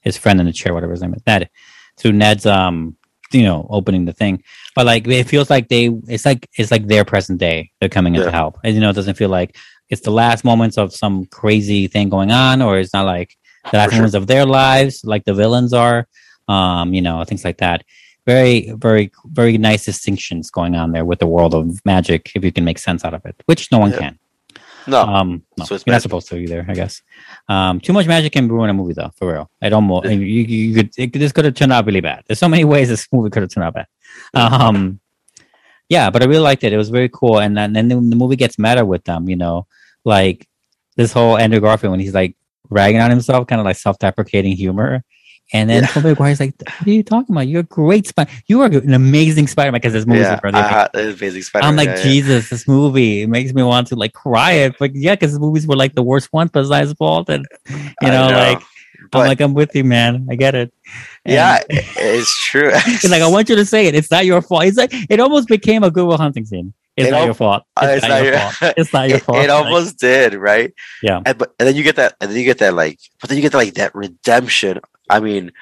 his 0.01 0.16
friend 0.16 0.40
in 0.40 0.47
the 0.47 0.52
chair, 0.52 0.74
whatever 0.74 0.93
his 0.93 1.02
name 1.02 1.14
is, 1.14 1.22
Ned, 1.27 1.51
through 1.97 2.12
Ned's 2.12 2.47
um, 2.47 2.97
you 3.32 3.43
know, 3.43 3.66
opening 3.70 4.05
the 4.05 4.12
thing. 4.12 4.43
But 4.74 4.86
like 4.86 5.06
it 5.06 5.24
feels 5.28 5.51
like 5.51 5.68
they, 5.68 5.86
it's 6.09 6.24
like 6.24 6.48
it's 6.56 6.70
like 6.70 6.86
their 6.86 7.05
present 7.05 7.39
day. 7.39 7.70
They're 7.81 7.89
coming 7.89 8.14
in 8.14 8.22
to 8.22 8.31
help, 8.31 8.59
and 8.64 8.74
you 8.74 8.81
know, 8.81 8.90
it 8.90 8.94
doesn't 8.94 9.16
feel 9.16 9.28
like 9.31 9.56
it's 9.89 10.02
the 10.02 10.10
last 10.12 10.44
moments 10.44 10.78
of 10.78 10.94
some 10.94 11.27
crazy 11.27 11.86
thing 11.89 12.09
going 12.09 12.31
on, 12.31 12.62
or 12.62 12.78
it's 12.78 12.94
not 12.94 13.06
like 13.06 13.36
the 13.70 13.78
last 13.78 13.90
sure. 13.90 13.98
moments 13.98 14.14
of 14.14 14.27
their 14.27 14.47
lives, 14.47 15.05
like 15.05 15.24
the 15.24 15.35
villains 15.35 15.72
are. 15.72 16.06
Um, 16.48 16.93
you 16.93 17.01
know, 17.01 17.22
things 17.22 17.44
like 17.44 17.59
that. 17.59 17.85
Very, 18.27 18.72
very, 18.72 19.12
very 19.27 19.56
nice 19.56 19.85
distinctions 19.85 20.51
going 20.51 20.74
on 20.74 20.90
there 20.90 21.05
with 21.05 21.20
the 21.20 21.27
world 21.28 21.55
of 21.55 21.78
magic, 21.85 22.32
if 22.35 22.43
you 22.44 22.51
can 22.51 22.64
make 22.64 22.78
sense 22.78 23.05
out 23.05 23.14
of 23.14 23.24
it, 23.24 23.40
which 23.47 23.70
no 23.70 23.78
one 23.78 23.93
Yeah. 23.93 23.98
can. 23.98 24.18
no 24.89 25.01
Um, 25.02 25.44
no, 25.56 25.64
So 25.64 25.77
it's 25.77 25.85
you're 25.86 25.94
not 25.94 26.02
supposed 26.02 26.27
to 26.31 26.36
either, 26.36 26.66
I 26.68 26.74
guess. 26.74 27.02
Um, 27.48 27.80
too 27.80 27.92
much 27.92 28.06
magic 28.06 28.32
can 28.32 28.48
ruin 28.48 28.70
a 28.70 28.74
movie, 28.74 28.92
though, 28.92 29.10
for 29.16 29.32
real. 29.32 29.50
It 29.60 29.72
almost 29.72 30.08
you, 30.08 30.18
you, 30.18 30.74
could 30.74 30.90
it, 30.96 31.12
this 31.12 31.32
could 31.32 31.44
have 31.44 31.54
turned 31.54 31.72
out 31.72 31.86
really 31.86 32.00
bad. 32.00 32.22
There's 32.26 32.38
so 32.38 32.48
many 32.48 32.64
ways 32.72 32.88
this 32.88 33.08
movie 33.12 33.30
could 33.30 33.42
have 33.42 33.50
turned 33.50 33.64
out 33.64 33.74
bad. 33.74 33.86
Um, 34.34 35.00
yeah, 35.88 36.10
but 36.10 36.22
I 36.22 36.26
really 36.26 36.42
liked 36.42 36.62
it. 36.62 36.72
It 36.72 36.76
was 36.76 36.90
very 36.90 37.08
cool, 37.08 37.40
and 37.40 37.56
then, 37.56 37.72
then 37.72 37.88
the, 37.88 37.96
the 37.96 38.16
movie 38.16 38.36
gets 38.36 38.58
meta 38.58 38.84
with 38.84 39.04
them. 39.04 39.28
You 39.28 39.36
know, 39.36 39.66
like 40.04 40.46
this 40.96 41.12
whole 41.12 41.36
Andrew 41.36 41.60
Garfield 41.60 41.90
when 41.90 42.00
he's 42.00 42.14
like 42.14 42.36
ragging 42.68 43.00
on 43.00 43.10
himself, 43.10 43.46
kind 43.46 43.60
of 43.60 43.64
like 43.64 43.76
self-deprecating 43.76 44.56
humor. 44.56 45.02
And 45.52 45.68
then 45.68 45.82
Yeah. 45.82 45.89
Tobey 45.89 46.09
Maguire's 46.10 46.39
like, 46.40 46.55
"What 46.60 46.86
are 46.86 46.90
you 46.90 47.02
talking 47.02 47.35
about? 47.35 47.48
You're 47.48 47.60
a 47.60 47.64
great 47.64 48.06
Spider. 48.06 48.31
You 48.47 48.60
are 48.62 48.66
an 48.66 48.94
amazing 48.94 49.48
Spider-Man." 49.48 49.81
Because 49.81 49.93
this 49.93 50.06
movie 50.06 50.20
yeah 50.20 50.35
is 50.35 50.55
uh, 50.55 50.89
amazing 50.94 51.43
spider 51.43 51.66
I'm 51.66 51.74
like, 51.77 51.97
Jesus, 52.02 52.51
this 52.51 52.68
movie 52.68 53.22
it 53.22 53.28
makes 53.28 53.52
me 53.52 53.62
want 53.62 53.89
to 53.89 53.97
like 53.97 54.12
cry 54.12 54.52
it. 54.52 54.77
But 54.78 54.94
yeah, 54.94 55.14
because 55.14 55.32
the 55.32 55.40
movies 55.40 55.66
were 55.66 55.77
like 55.77 55.94
the 55.94 56.02
worst 56.02 56.32
ones 56.32 56.51
besides 56.52 56.93
fault. 56.94 57.28
And 57.28 57.47
you 57.68 58.09
know, 58.09 58.28
like 58.31 58.62
I'm 59.12 59.27
like, 59.27 59.40
I'm 59.40 59.55
with 59.55 59.74
you, 59.74 59.82
man. 59.85 60.27
I 60.31 60.36
get 60.36 60.55
it. 60.55 60.72
And 61.24 61.35
yeah 61.35 61.59
it's 61.68 62.44
true 62.48 62.70
it's 62.72 63.09
like 63.09 63.22
I 63.22 63.27
want 63.28 63.48
you 63.48 63.56
to 63.56 63.64
say 63.64 63.86
it. 63.86 63.94
It's 63.94 64.10
not 64.10 64.24
your 64.27 64.43
fault. 64.43 64.64
It's 64.64 64.77
like 64.78 64.93
it 65.10 65.18
almost 65.20 65.48
became 65.48 65.82
a 65.82 65.90
Good 65.90 66.06
Will 66.06 66.16
Hunting 66.18 66.44
scene. 66.47 66.72
It's 66.97 67.09
It 67.09 67.12
not 67.12 67.20
al- 67.20 67.24
your 67.27 67.35
fault. 67.35 67.62
Uh, 67.77 67.86
It's, 67.97 68.06
not, 68.06 68.22
your 68.24 68.39
fault. 68.39 68.74
It's 68.77 68.93
not 68.93 69.09
your 69.09 69.18
it, 69.18 69.22
fault. 69.22 69.39
it 69.39 69.48
Like, 69.48 69.51
almost 69.64 69.98
did 69.98 70.35
right 70.35 70.72
Yeah. 71.02 71.20
and, 71.24 71.39
but 71.39 71.55
and 71.59 71.66
then 71.68 71.74
you 71.77 71.82
get 71.82 71.97
that 71.97 72.14
and 72.20 72.31
then 72.31 72.39
you 72.39 72.44
get 72.44 72.59
that 72.59 72.74
like 72.74 72.98
but 73.20 73.28
then 73.28 73.36
you 73.39 73.43
get 73.43 73.52
that 73.52 73.59
like 73.59 73.74
that 73.74 73.94
redemption 73.94 74.81
i 75.10 75.20
mean 75.20 75.52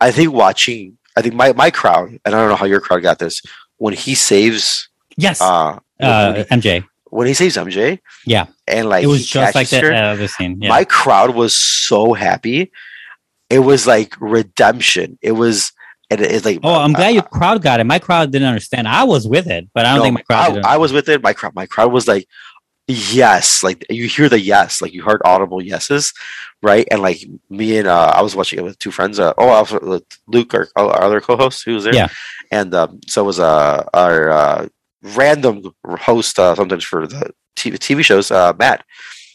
i 0.00 0.10
think 0.10 0.32
watching 0.32 0.96
i 1.16 1.22
think 1.22 1.34
my 1.34 1.52
my 1.52 1.70
crowd 1.70 2.08
and 2.24 2.34
i 2.34 2.38
don't 2.38 2.48
know 2.48 2.56
how 2.56 2.66
your 2.66 2.80
crowd 2.80 3.02
got 3.02 3.18
this 3.18 3.42
when 3.76 3.94
he 3.94 4.14
saves 4.14 4.88
yes. 5.16 5.40
uh, 5.40 5.78
uh, 6.00 6.34
he, 6.34 6.42
MJ. 6.44 6.84
when 7.10 7.26
he 7.26 7.34
saves 7.34 7.56
mj 7.56 7.98
Yeah. 8.24 8.46
and 8.66 8.88
like 8.88 9.04
it 9.04 9.08
was 9.08 9.26
just 9.26 9.54
like 9.54 9.68
that 9.68 9.82
her, 9.84 9.92
uh, 9.92 10.12
other 10.14 10.28
scene. 10.28 10.60
Yeah. 10.60 10.68
my 10.70 10.84
crowd 10.84 11.34
was 11.34 11.54
so 11.54 12.14
happy 12.14 12.72
it 13.50 13.60
was 13.60 13.86
like 13.86 14.14
redemption 14.20 15.18
it 15.22 15.32
was 15.32 15.72
and 16.10 16.22
it's 16.22 16.44
like 16.46 16.60
oh, 16.62 16.74
I'm 16.74 16.94
glad 16.94 17.08
uh, 17.08 17.12
your 17.12 17.22
crowd 17.22 17.60
got 17.62 17.80
it. 17.80 17.84
My 17.84 17.98
crowd 17.98 18.32
didn't 18.32 18.48
understand. 18.48 18.88
I 18.88 19.04
was 19.04 19.28
with 19.28 19.46
it, 19.46 19.68
but 19.74 19.84
I 19.84 19.90
don't 19.90 19.98
no, 19.98 20.04
think 20.04 20.14
my 20.14 20.22
crowd. 20.22 20.64
I, 20.64 20.74
I 20.74 20.76
was 20.78 20.90
with 20.90 21.06
it 21.10 21.22
my 21.22 21.34
crowd 21.34 21.54
my 21.54 21.66
crowd 21.66 21.92
was 21.92 22.08
like 22.08 22.26
yes 22.88 23.62
like 23.62 23.84
you 23.90 24.08
hear 24.08 24.28
the 24.28 24.40
yes 24.40 24.80
like 24.82 24.92
you 24.92 25.02
heard 25.02 25.20
audible 25.24 25.62
yeses 25.62 26.12
right? 26.62 26.86
And 26.90 27.02
like 27.02 27.20
me 27.50 27.78
and 27.78 27.86
uh 27.88 28.12
i 28.14 28.22
was 28.22 28.34
watching 28.34 28.58
it 28.58 28.62
with 28.62 28.78
two 28.78 28.90
friends 28.90 29.18
uh 29.18 29.32
oh 29.38 29.48
also 29.48 29.78
with 29.80 30.04
luke 30.26 30.54
our, 30.54 30.68
our 30.76 31.02
other 31.02 31.20
co-host 31.20 31.64
who 31.64 31.74
was 31.74 31.84
there. 31.84 31.94
Yeah. 31.94 32.08
and 32.50 32.74
um 32.74 33.00
so 33.06 33.24
was 33.24 33.38
uh 33.38 33.84
our 33.94 34.30
uh 34.30 34.68
random 35.02 35.62
host 35.86 36.38
uh 36.38 36.54
sometimes 36.54 36.84
for 36.84 37.06
the 37.06 37.32
tv, 37.56 37.74
TV 37.74 38.04
shows 38.04 38.30
uh 38.30 38.52
matt. 38.58 38.84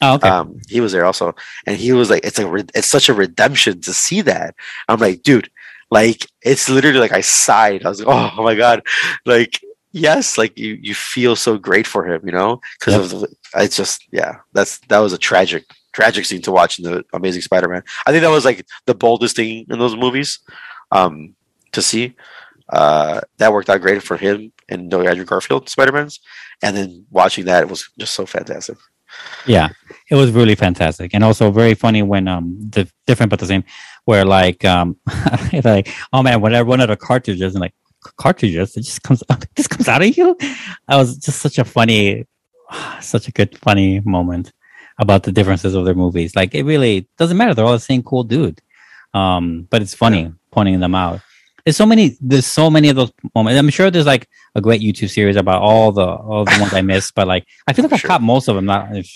Oh, 0.02 0.16
okay. 0.16 0.28
um 0.28 0.60
he 0.68 0.82
was 0.82 0.92
there 0.92 1.06
also. 1.06 1.34
And 1.66 1.78
he 1.78 1.94
was 1.94 2.10
like 2.10 2.26
it's 2.26 2.40
a 2.40 2.48
re- 2.48 2.66
it's 2.76 2.88
such 2.88 3.08
a 3.08 3.14
redemption 3.14 3.80
to 3.82 3.94
see 3.94 4.22
that. 4.22 4.56
I'm 4.90 5.00
like 5.00 5.24
dude 5.24 5.50
like 5.92 6.28
it's 6.42 6.70
literally 6.70 7.00
like 7.00 7.14
i 7.14 7.22
sighed. 7.22 7.86
I 7.86 7.90
was 7.90 8.04
like 8.04 8.34
oh 8.38 8.44
my 8.44 8.56
god. 8.56 8.86
Like 9.26 9.62
yes 9.94 10.38
like 10.38 10.58
you 10.58 10.78
you 10.82 10.94
feel 10.94 11.36
so 11.36 11.58
great 11.58 11.88
for 11.88 12.06
him 12.06 12.20
you 12.26 12.32
know? 12.32 12.60
Because 12.80 12.94
Yep. 12.96 13.02
of 13.04 13.10
the, 13.22 13.36
it's 13.64 13.78
just 13.78 14.04
yeah 14.12 14.34
that's 14.54 14.80
that 14.90 15.00
was 15.00 15.14
a 15.14 15.18
tragic 15.18 15.64
tragic 15.94 16.26
scene 16.26 16.42
to 16.42 16.52
watch 16.52 16.80
in 16.80 16.86
the 16.86 17.04
amazing 17.14 17.44
spider-man. 17.44 17.84
I 18.08 18.12
think 18.12 18.24
that 18.24 18.32
was 18.32 18.46
like 18.46 18.66
the 18.88 18.96
boldest 18.96 19.36
thing 19.36 19.66
in 19.70 19.80
those 19.80 19.96
movies 19.96 20.40
um 20.92 21.36
to 21.72 21.82
see. 21.82 22.16
Uh 22.70 23.22
that 23.38 23.54
worked 23.54 23.70
out 23.70 23.82
great 23.82 24.02
for 24.04 24.18
him 24.18 24.52
and 24.70 24.90
no 24.90 25.02
andrew 25.02 25.26
garfield 25.26 25.70
spider-man's. 25.70 26.20
And 26.64 26.76
then 26.78 27.06
watching 27.12 27.46
that 27.46 27.70
was 27.70 27.90
just 28.00 28.14
so 28.16 28.26
fantastic. 28.26 28.78
Yeah, 29.46 29.70
it 30.10 30.16
was 30.16 30.32
really 30.32 30.56
fantastic, 30.56 31.12
and 31.14 31.24
also 31.24 31.52
very 31.52 31.76
funny 31.76 32.02
when 32.02 32.28
um 32.28 32.58
the 32.76 32.90
different 33.06 33.30
but 33.30 33.40
the 33.40 33.46
same, 33.46 33.64
where 34.06 34.26
like 34.26 34.66
um 34.66 34.98
like 35.64 35.88
oh 36.14 36.24
man, 36.24 36.42
when 36.42 36.56
I 36.56 36.62
run 36.62 36.82
out 36.82 36.90
of 36.90 36.98
cartridges 37.00 37.54
and 37.54 37.62
like 37.62 37.76
cartridges, 38.18 38.76
it 38.78 38.82
just 38.82 39.04
comes 39.04 39.24
out, 39.30 39.46
this 39.56 39.68
comes 39.68 39.88
out 39.88 40.02
of 40.04 40.16
you. 40.18 40.36
That 40.88 40.96
was 40.98 41.18
just 41.18 41.40
such 41.42 41.58
a 41.58 41.66
funny, 41.66 42.26
such 43.02 43.28
a 43.28 43.32
good 43.32 43.58
funny 43.58 44.00
moment 44.02 44.52
about 45.00 45.24
the 45.24 45.32
differences 45.32 45.74
of 45.76 45.86
their 45.86 45.96
movies. 45.96 46.36
Like 46.36 46.54
it 46.56 46.64
really 46.64 47.08
doesn't 47.18 47.38
matter; 47.38 47.54
they're 47.54 47.66
all 47.66 47.74
the 47.74 47.80
same 47.80 48.04
cool 48.04 48.24
dude. 48.24 48.62
Um, 49.14 49.68
but 49.70 49.82
it's 49.82 49.94
funny 49.94 50.32
pointing 50.52 50.80
them 50.80 50.96
out. 50.96 51.22
There's 51.66 51.78
so 51.78 51.86
many. 51.86 52.18
There's 52.20 52.46
so 52.46 52.70
many 52.70 52.90
of 52.90 52.96
those 52.96 53.12
moments. 53.34 53.58
I'm 53.58 53.70
sure 53.70 53.90
there's 53.90 54.06
like 54.06 54.28
a 54.56 54.62
great 54.62 54.82
YouTube 54.82 55.10
series 55.10 55.36
about 55.38 55.62
all 55.62 55.92
the 55.92 56.06
all 56.06 56.46
the 56.46 56.58
ones 56.60 56.74
I 56.74 56.82
missed. 56.82 57.16
But 57.16 57.28
like, 57.28 57.46
I 57.68 57.74
feel 57.74 57.84
like 57.84 57.94
I 57.94 57.98
Sure. 57.98 58.08
caught 58.10 58.22
most 58.22 58.48
of 58.50 58.56
them. 58.56 58.66
Not. 58.66 58.96
If, 58.96 59.08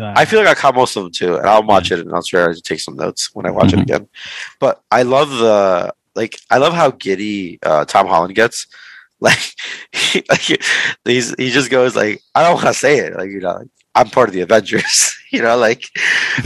I 0.00 0.24
feel 0.24 0.38
like 0.38 0.48
I 0.48 0.54
caught 0.54 0.76
most 0.76 0.96
of 0.96 1.02
them 1.02 1.12
too, 1.12 1.36
and 1.36 1.46
I'll 1.46 1.62
watch 1.64 1.90
it 1.90 1.98
and 1.98 2.12
I'll 2.14 2.22
try 2.22 2.52
to 2.54 2.60
take 2.62 2.80
some 2.80 2.94
notes 2.96 3.34
when 3.34 3.44
I 3.44 3.50
watch 3.50 3.70
Mhm. 3.70 3.74
it 3.74 3.80
again. 3.80 4.08
But 4.60 4.80
I 4.90 5.02
love 5.02 5.30
the 5.30 5.92
like 6.14 6.38
I 6.50 6.58
love 6.58 6.72
how 6.72 6.90
giddy 6.90 7.58
uh, 7.62 7.84
Tom 7.84 8.06
Holland 8.06 8.34
gets. 8.34 8.66
Like, 9.22 9.52
he, 9.92 10.24
like 10.30 10.62
he's, 11.04 11.34
he 11.36 11.50
just 11.50 11.70
goes 11.70 11.94
like 11.94 12.22
I 12.34 12.42
don't 12.42 12.54
want 12.54 12.68
to 12.68 12.72
say 12.72 13.00
it 13.00 13.14
like 13.14 13.28
you 13.28 13.40
know 13.40 13.52
like, 13.52 13.68
I'm 13.94 14.08
part 14.08 14.30
of 14.30 14.34
the 14.34 14.40
Avengers 14.40 15.14
you 15.30 15.42
know 15.42 15.58
like 15.58 15.84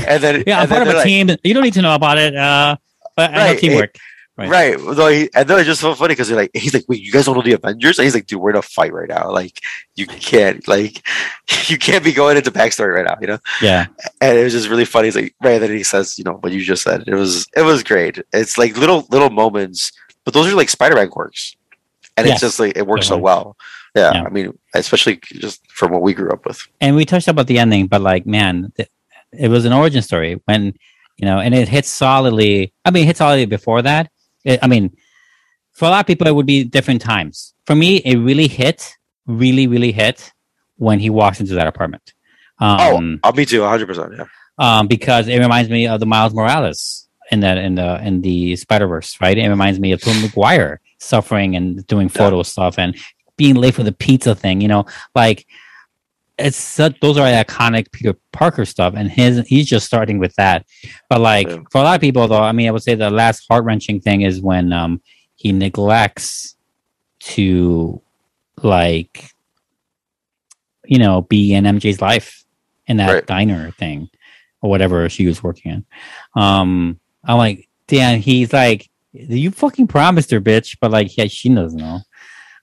and 0.09 0.21
then 0.21 0.43
yeah, 0.45 0.59
I'm 0.61 0.69
then 0.69 0.79
part 0.79 0.89
of 0.89 0.95
a 0.95 0.97
like- 0.97 1.07
team. 1.07 1.31
You 1.45 1.55
don't 1.55 1.63
need 1.63 1.75
to 1.75 1.83
know 1.83 1.95
about 1.95 2.19
it. 2.19 2.35
Uh, 2.35 2.75
but 3.15 3.31
I 3.31 3.35
know 3.35 3.45
Right, 3.45 3.59
teamwork. 3.61 3.95
Right. 4.37 4.51
Right. 4.51 4.81
No, 4.81 5.07
he, 5.07 5.31
and 5.33 5.49
then 5.49 5.61
it's 5.61 5.67
just 5.69 5.81
so 5.81 5.95
funny 5.95 6.13
because 6.13 6.27
he's 6.27 6.37
like, 6.37 6.51
he's 6.55 6.75
like, 6.75 6.85
wait, 6.89 7.01
you 7.01 7.13
guys 7.13 7.27
don't 7.27 7.37
know 7.37 7.43
the 7.43 7.53
Avengers? 7.53 7.99
And 7.99 8.05
he's 8.05 8.15
like, 8.15 8.27
dude, 8.27 8.41
we're 8.41 8.51
in 8.51 8.57
a 8.57 8.63
fight 8.63 8.93
right 8.93 9.09
now. 9.09 9.31
Like, 9.31 9.61
you 9.95 10.07
can't, 10.09 10.67
like, 10.67 11.07
you 11.71 11.79
can't 11.79 12.03
be 12.03 12.13
going 12.13 12.37
into 12.37 12.51
backstory 12.51 12.95
right 12.97 13.05
now, 13.05 13.17
you 13.21 13.29
know? 13.29 13.39
Yeah. 13.63 13.87
And 14.21 14.37
it 14.37 14.43
was 14.43 14.53
just 14.53 14.69
really 14.69 14.85
funny. 14.85 15.07
He's 15.07 15.15
like, 15.15 15.35
right. 15.41 15.59
Then 15.61 15.71
he 15.71 15.85
says, 15.85 16.19
you 16.19 16.25
know, 16.25 16.33
what 16.41 16.53
you 16.53 16.63
just 16.63 16.83
said. 16.83 17.05
It 17.07 17.15
was, 17.15 17.47
it 17.57 17.63
was 17.63 17.85
great. 17.85 18.19
It's 18.33 18.59
like 18.59 18.77
little, 18.77 19.07
little 19.11 19.31
moments, 19.31 19.93
but 20.25 20.35
those 20.35 20.53
are 20.53 20.57
like 20.57 20.69
Spider-Man 20.69 21.11
quirks, 21.11 21.55
and 22.17 22.27
Yes. 22.27 22.35
it's 22.37 22.41
just 22.43 22.59
like 22.59 22.77
it 22.77 22.87
works 22.89 23.07
so 23.07 23.17
well. 23.19 23.57
Yeah, 23.95 24.15
Yeah. 24.15 24.23
I 24.25 24.31
mean, 24.31 24.59
especially 24.75 25.21
just 25.23 25.65
from 25.71 25.93
what 25.93 26.03
we 26.03 26.13
grew 26.13 26.31
up 26.31 26.45
with. 26.45 26.67
and 26.81 26.97
we 26.97 27.05
touched 27.05 27.29
about 27.29 27.47
the 27.47 27.61
ending, 27.61 27.87
but 27.87 28.01
like, 28.01 28.27
man, 28.27 28.73
th- 28.77 28.89
it 29.33 29.47
was 29.49 29.65
an 29.65 29.73
origin 29.73 30.03
story 30.03 30.41
when 30.47 30.75
you 31.19 31.27
know, 31.27 31.39
and 31.39 31.55
it 31.55 31.69
hits 31.69 31.89
solidly. 31.89 32.73
I 32.85 32.91
mean, 32.91 33.05
it 33.05 33.07
hit 33.07 33.17
solidly 33.19 33.47
before 33.47 33.83
that. 33.83 34.11
I 34.47 34.67
mean, 34.67 34.97
for 35.73 35.87
a 35.87 35.91
lot 35.91 36.01
of 36.01 36.07
people, 36.07 36.27
it 36.27 36.35
would 36.35 36.47
be 36.47 36.65
different 36.65 37.01
times. 37.01 37.55
For 37.67 37.75
me, 37.75 37.97
it 37.97 38.17
really 38.19 38.49
hit, 38.49 38.95
really, 39.27 39.67
really 39.67 39.93
hit 39.93 40.33
when 40.77 40.99
he 40.99 41.11
walks 41.11 41.41
into 41.41 41.55
that 41.55 41.67
apartment. 41.67 42.13
Um, 42.59 43.21
oh, 43.25 43.33
me 43.33 43.45
too, 43.45 43.63
hundred 43.65 43.87
percent. 43.87 44.13
Yeah, 44.17 44.27
um, 44.59 44.87
because 44.87 45.29
it 45.29 45.39
reminds 45.39 45.71
me 45.71 45.87
of 45.87 46.01
the 46.01 46.07
Miles 46.07 46.35
Morales 46.35 47.09
in 47.31 47.41
that 47.41 47.59
in 47.59 47.75
the 47.75 48.01
in 48.07 48.21
the 48.21 48.57
Spider 48.57 48.87
Verse, 48.87 49.21
right? 49.21 49.37
It 49.37 49.49
reminds 49.49 49.81
me 49.81 49.93
of 49.93 50.01
Tom 50.01 50.21
Maguire 50.23 50.81
suffering 50.99 51.57
and 51.57 51.87
doing 51.87 52.09
photo 52.09 52.43
stuff 52.43 52.79
and 52.79 52.97
being 53.37 53.57
late 53.57 53.75
for 53.75 53.83
the 53.83 53.93
pizza 53.93 54.35
thing. 54.35 54.61
You 54.61 54.69
know, 54.69 54.87
like 55.15 55.47
it's 56.39 56.57
such, 56.57 56.99
those 57.01 57.17
are 57.17 57.27
iconic 57.27 57.93
Peter 57.93 58.15
Parker 58.33 58.65
stuff, 58.65 58.95
and 58.97 59.11
his 59.11 59.47
he's 59.47 59.67
just 59.67 59.87
starting 59.87 60.19
with 60.19 60.35
that. 60.35 60.67
But 61.09 61.21
like 61.21 61.47
Yeah. 61.49 61.59
for 61.71 61.79
a 61.81 61.85
lot 61.85 61.95
of 61.95 62.01
people, 62.01 62.27
though, 62.29 62.43
I 62.43 62.53
mean, 62.53 62.67
I 62.69 62.71
would 62.73 62.83
say 62.83 62.95
the 62.95 63.11
last 63.11 63.47
heart 63.49 63.65
wrenching 63.65 64.01
thing 64.01 64.23
is 64.23 64.41
when 64.41 64.73
um 64.73 65.01
he 65.37 65.53
neglects 65.53 66.57
to 67.21 68.01
like 68.63 69.31
you 70.87 70.99
know 70.99 71.23
be 71.23 71.55
in 71.55 71.65
MJ's 71.65 72.01
life 72.01 72.45
in 72.87 72.97
that 72.99 73.13
Right. 73.13 73.27
diner 73.27 73.71
thing 73.73 74.09
or 74.61 74.71
whatever 74.71 75.09
she 75.09 75.27
was 75.27 75.43
working 75.43 75.73
in. 75.73 75.87
Um, 76.41 76.99
I'm 77.25 77.39
like, 77.39 77.69
damn, 77.87 78.21
he's 78.21 78.53
like, 78.53 78.91
you 79.13 79.51
fucking 79.51 79.87
promised 79.87 80.31
her, 80.31 80.41
bitch, 80.41 80.77
but 80.81 80.91
like, 80.91 81.17
yeah, 81.17 81.27
she 81.27 81.49
doesn't 81.55 81.79
know. 81.79 82.01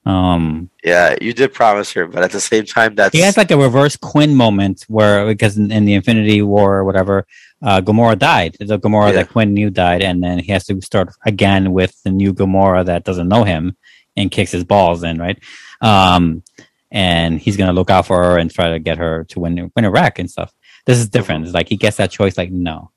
Um, 0.05 0.69
yeah, 0.83 1.15
you 1.21 1.31
did 1.33 1.53
promise 1.53 1.91
her, 1.93 2.07
but 2.07 2.23
at 2.23 2.31
the 2.31 2.39
same 2.39 2.65
time, 2.65 2.95
that's 2.95 3.13
he 3.15 3.21
has 3.21 3.37
like 3.37 3.51
a 3.51 3.57
reverse 3.57 3.95
Quill 3.95 4.33
moment 4.33 4.83
where 4.87 5.27
because 5.27 5.57
in, 5.57 5.71
in 5.71 5.85
the 5.85 5.93
Infinity 5.93 6.41
War 6.41 6.77
or 6.77 6.83
whatever, 6.83 7.27
uh, 7.61 7.81
Gamora 7.81 8.17
died. 8.17 8.57
The 8.59 8.79
Gamora 8.79 9.09
Yeah. 9.09 9.17
that 9.17 9.29
Quill 9.29 9.45
knew 9.45 9.69
died, 9.69 10.01
and 10.01 10.23
then 10.23 10.39
he 10.39 10.51
has 10.51 10.65
to 10.65 10.81
start 10.81 11.13
again 11.25 11.71
with 11.71 12.01
the 12.03 12.09
new 12.09 12.33
Gamora 12.33 12.83
that 12.85 13.03
doesn't 13.03 13.27
know 13.27 13.43
him 13.43 13.77
and 14.17 14.31
kicks 14.31 14.51
his 14.51 14.63
balls 14.63 15.03
in, 15.03 15.19
right? 15.19 15.37
Um, 15.81 16.43
and 16.89 17.39
he's 17.39 17.55
gonna 17.55 17.73
look 17.73 17.91
out 17.91 18.07
for 18.07 18.23
her 18.23 18.37
and 18.39 18.51
try 18.51 18.71
to 18.71 18.79
get 18.79 18.97
her 18.97 19.25
to 19.25 19.39
win 19.39 19.71
win 19.75 19.85
Iraq 19.85 20.17
and 20.17 20.29
stuff. 20.29 20.51
This 20.87 20.97
is 20.97 21.09
different. 21.09 21.45
It's 21.45 21.53
like 21.53 21.69
he 21.69 21.77
gets 21.77 21.97
that 21.97 22.09
choice. 22.09 22.39
Like 22.39 22.51
no, 22.51 22.89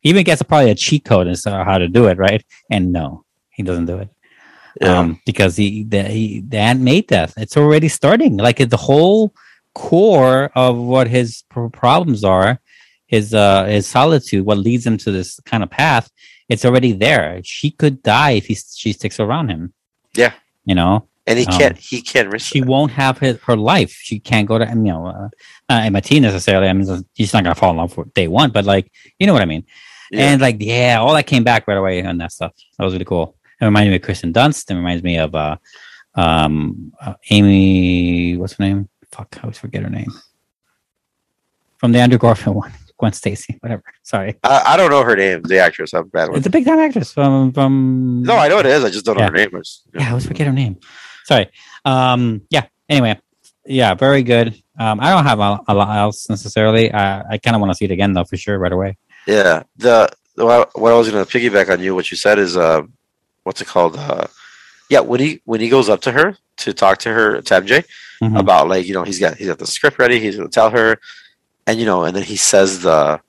he 0.00 0.10
even 0.10 0.22
gets 0.22 0.40
a, 0.40 0.44
probably 0.44 0.70
a 0.70 0.76
cheat 0.76 1.04
code 1.04 1.26
and 1.26 1.36
how 1.44 1.78
to 1.78 1.88
do 1.88 2.06
it, 2.06 2.18
right? 2.18 2.44
And 2.70 2.92
no, 2.92 3.24
he 3.50 3.64
doesn't 3.64 3.86
do 3.86 3.98
it 3.98 4.10
yeah. 4.80 4.98
um, 4.98 5.20
because 5.26 5.56
he 5.56 5.84
the, 5.84 6.02
he 6.04 6.40
the 6.40 6.58
Aunt 6.58 6.80
May 6.80 7.02
death. 7.02 7.34
It's 7.36 7.56
already 7.56 7.88
starting. 7.88 8.36
Like 8.36 8.58
the 8.58 8.76
whole 8.76 9.34
core 9.74 10.50
of 10.54 10.76
what 10.76 11.08
his 11.08 11.44
pr- 11.50 11.68
problems 11.68 12.24
are, 12.24 12.60
his 13.06 13.34
uh 13.34 13.64
his 13.64 13.86
solitude, 13.86 14.44
what 14.44 14.58
leads 14.58 14.86
him 14.86 14.96
to 14.98 15.10
this 15.10 15.40
kind 15.40 15.62
of 15.62 15.70
path. 15.70 16.10
It's 16.48 16.64
already 16.64 16.92
there. 16.92 17.40
She 17.44 17.70
could 17.70 18.02
die 18.02 18.32
if 18.32 18.46
he 18.46 18.54
she 18.54 18.92
sticks 18.92 19.20
around 19.20 19.48
him. 19.48 19.72
Yeah. 20.14 20.32
you 20.64 20.74
know. 20.74 21.08
and 21.26 21.38
he 21.38 21.46
um, 21.46 21.58
can't, 21.58 21.78
he 21.78 22.02
can't 22.02 22.28
risk. 22.30 22.52
She 22.52 22.60
that. 22.60 22.68
won't 22.68 22.92
have 22.92 23.18
his, 23.18 23.38
her 23.42 23.56
life. 23.56 23.92
She 23.92 24.18
can't 24.20 24.46
go 24.48 24.58
to, 24.58 24.66
you 24.66 24.74
know, 24.74 25.06
uh, 25.06 25.28
not 25.68 25.84
MIT 25.84 26.20
necessarily. 26.20 26.68
I 26.68 26.72
mean, 26.72 27.04
she's 27.14 27.32
not 27.32 27.44
going 27.44 27.54
to 27.54 27.60
fall 27.60 27.70
in 27.70 27.76
love 27.76 27.92
for 27.92 28.04
day 28.06 28.28
one, 28.28 28.50
but 28.50 28.64
like, 28.64 28.90
you 29.18 29.26
know 29.26 29.32
what 29.32 29.42
I 29.42 29.46
mean? 29.46 29.64
Yeah. 30.10 30.32
And 30.32 30.42
like, 30.42 30.56
yeah, 30.58 30.98
all 31.00 31.14
that 31.14 31.26
came 31.26 31.44
back 31.44 31.66
right 31.66 31.76
away 31.76 32.04
on 32.04 32.18
that 32.18 32.32
stuff. 32.32 32.52
That 32.76 32.84
was 32.84 32.92
really 32.92 33.04
cool. 33.04 33.36
It 33.62 33.66
reminded 33.66 33.90
me 33.90 33.96
of 33.96 34.02
Kirsten 34.02 34.32
Dunst. 34.32 34.68
It 34.70 34.74
reminds 34.74 35.04
me 35.04 35.18
of 35.18 35.34
uh, 35.36 35.56
um, 36.16 36.92
uh, 37.00 37.14
Amy. 37.30 38.36
What's 38.36 38.54
her 38.54 38.64
name? 38.64 38.88
Fuck, 39.12 39.36
I 39.38 39.42
always 39.44 39.56
forget 39.58 39.84
her 39.84 39.88
name. 39.88 40.10
From 41.78 41.92
the 41.92 42.00
Andrew 42.00 42.18
Garfield 42.18 42.56
one, 42.56 42.72
Gwen 42.98 43.12
Stacy, 43.12 43.56
whatever. 43.60 43.84
Sorry, 44.02 44.36
I, 44.42 44.62
I 44.66 44.76
don't 44.76 44.90
know 44.90 45.04
her 45.04 45.14
name, 45.14 45.42
the 45.42 45.58
actress. 45.60 45.92
I'm 45.94 46.08
bad 46.08 46.28
with. 46.30 46.38
it's 46.38 46.46
a 46.48 46.50
big 46.50 46.64
time 46.64 46.80
actress 46.80 47.12
from 47.12 47.52
from. 47.52 48.24
No, 48.24 48.36
I 48.36 48.48
know 48.48 48.58
it 48.58 48.66
is. 48.66 48.82
I 48.84 48.90
just 48.90 49.04
don't 49.04 49.16
know 49.16 49.26
her 49.26 49.30
name. 49.30 49.50
I 49.54 49.58
just- 49.58 49.82
yeah, 49.94 50.06
I 50.06 50.08
always 50.10 50.26
forget 50.26 50.48
her 50.48 50.52
name. 50.52 50.78
Sorry. 51.24 51.48
Um, 51.84 52.42
yeah. 52.50 52.66
Anyway, 52.88 53.16
yeah, 53.64 53.94
very 53.94 54.24
good. 54.24 54.60
Um, 54.76 54.98
I 54.98 55.10
don't 55.10 55.24
have 55.24 55.38
a, 55.38 55.60
a 55.68 55.74
lot 55.74 55.96
else 55.96 56.28
necessarily. 56.28 56.92
I, 56.92 57.20
I 57.34 57.38
kind 57.38 57.54
of 57.54 57.60
want 57.60 57.70
to 57.72 57.76
see 57.76 57.84
it 57.84 57.92
again 57.92 58.12
though, 58.12 58.24
for 58.24 58.36
sure, 58.36 58.58
right 58.58 58.72
away. 58.72 58.98
Yeah. 59.28 59.62
The, 59.76 60.08
the 60.34 60.44
what 60.46 60.92
I 60.92 60.96
was 60.98 61.08
gonna 61.10 61.26
piggyback 61.26 61.70
on 61.72 61.80
you, 61.80 61.94
what 61.94 62.10
you 62.10 62.16
said 62.16 62.40
is 62.40 62.56
uh, 62.56 62.82
what's 63.44 63.60
it 63.60 63.68
called? 63.68 63.96
Uh, 63.96 64.26
yeah, 64.88 65.00
when 65.00 65.20
he 65.20 65.40
when 65.44 65.60
he 65.60 65.68
goes 65.68 65.88
up 65.88 66.00
to 66.02 66.12
her 66.12 66.36
to 66.58 66.72
talk 66.72 66.98
to 66.98 67.10
her 67.12 67.40
to 67.40 67.54
MJ 67.54 67.84
Mhm. 68.22 68.38
about 68.38 68.68
like 68.68 68.86
you 68.86 68.94
know 68.94 69.02
he's 69.04 69.18
got 69.18 69.36
he's 69.36 69.48
got 69.48 69.58
the 69.58 69.66
script 69.66 69.98
ready, 69.98 70.20
he's 70.20 70.36
gonna 70.36 70.48
tell 70.48 70.70
her, 70.70 70.98
and 71.66 71.78
you 71.80 71.86
know, 71.86 72.04
and 72.04 72.14
then 72.14 72.22
he 72.22 72.36
says 72.36 72.80
the, 72.82 73.20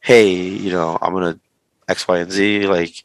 hey, 0.00 0.32
you 0.34 0.70
know, 0.70 0.98
I'm 1.00 1.12
gonna 1.14 1.38
X, 1.88 2.06
Y, 2.08 2.18
and 2.18 2.30
Z, 2.32 2.66
like, 2.66 3.04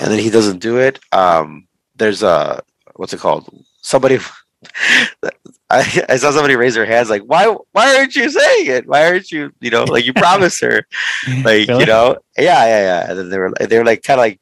and 0.00 0.10
then 0.10 0.18
he 0.18 0.30
doesn't 0.30 0.58
do 0.58 0.78
it. 0.78 0.98
Um, 1.12 1.66
there's 1.96 2.22
a 2.22 2.62
what's 2.96 3.12
it 3.12 3.20
called? 3.20 3.48
Somebody. 3.82 4.18
I, 5.70 6.02
I 6.08 6.16
saw 6.16 6.30
somebody 6.30 6.56
raise 6.56 6.74
their 6.74 6.86
hands 6.86 7.10
like 7.10 7.22
why 7.22 7.46
why 7.72 7.96
aren't 7.96 8.14
you 8.16 8.30
saying 8.30 8.66
it 8.66 8.86
why 8.86 9.06
aren't 9.06 9.30
you 9.30 9.52
you 9.60 9.70
know 9.70 9.84
like 9.84 10.04
you 10.06 10.12
promised 10.24 10.60
her 10.62 10.86
like 11.44 11.68
Really? 11.68 11.80
you 11.80 11.86
know 11.86 12.16
yeah 12.38 12.64
yeah 12.66 12.80
yeah 12.80 13.10
and 13.10 13.18
then 13.18 13.28
they 13.30 13.38
were 13.38 13.52
they 13.60 13.78
were 13.78 13.84
like 13.84 14.02
kind 14.02 14.18
of 14.18 14.22
like 14.24 14.40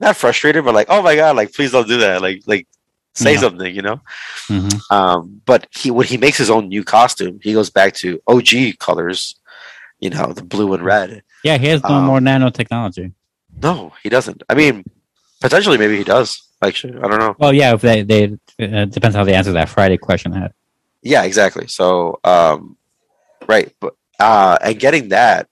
not 0.00 0.16
frustrated 0.16 0.64
but 0.64 0.74
like 0.74 0.86
oh 0.90 1.02
my 1.02 1.14
god 1.16 1.36
like 1.36 1.52
please 1.52 1.72
don't 1.72 1.88
do 1.88 1.98
that 1.98 2.20
like 2.22 2.42
like 2.46 2.66
say 3.14 3.34
Yeah. 3.34 3.40
something 3.40 3.74
you 3.74 3.82
know 3.82 4.00
Mhm. 4.48 4.80
um 4.90 5.40
but 5.46 5.66
he 5.78 5.90
when 5.90 6.06
he 6.06 6.16
makes 6.16 6.38
his 6.38 6.50
own 6.50 6.68
new 6.68 6.84
costume 6.84 7.38
he 7.42 7.52
goes 7.52 7.70
back 7.70 7.94
to 7.94 8.20
og 8.26 8.44
colors 8.78 9.34
you 10.00 10.10
know 10.10 10.32
the 10.32 10.42
blue 10.44 10.72
and 10.74 10.82
red 10.84 11.22
Yeah, 11.44 11.56
he 11.58 11.66
has 11.68 11.82
no 11.82 11.96
Um, 11.96 12.04
more 12.04 12.20
nanotechnology. 12.20 13.12
no 13.62 13.92
he 14.02 14.08
doesn't 14.08 14.42
i 14.48 14.54
mean 14.54 14.84
potentially 15.40 15.78
maybe 15.78 15.96
he 15.96 16.04
does 16.04 16.28
actually 16.62 16.94
i 17.02 17.06
don't 17.08 17.18
know 17.24 17.34
Well, 17.38 17.52
yeah, 17.52 17.74
if 17.74 17.80
they 17.82 18.02
they 18.02 18.22
it 18.58 18.90
depends 18.96 19.16
how 19.16 19.24
they 19.24 19.34
answer 19.34 19.52
that 19.52 19.68
Friday 19.68 19.96
question. 20.08 20.32
I 20.36 20.38
had. 20.44 20.52
yeah 21.02 21.22
exactly 21.30 21.66
so 21.66 22.18
um 22.24 22.76
right 23.52 23.68
but 23.80 23.92
uh 24.20 24.56
and 24.66 24.78
getting 24.78 25.08
that 25.08 25.48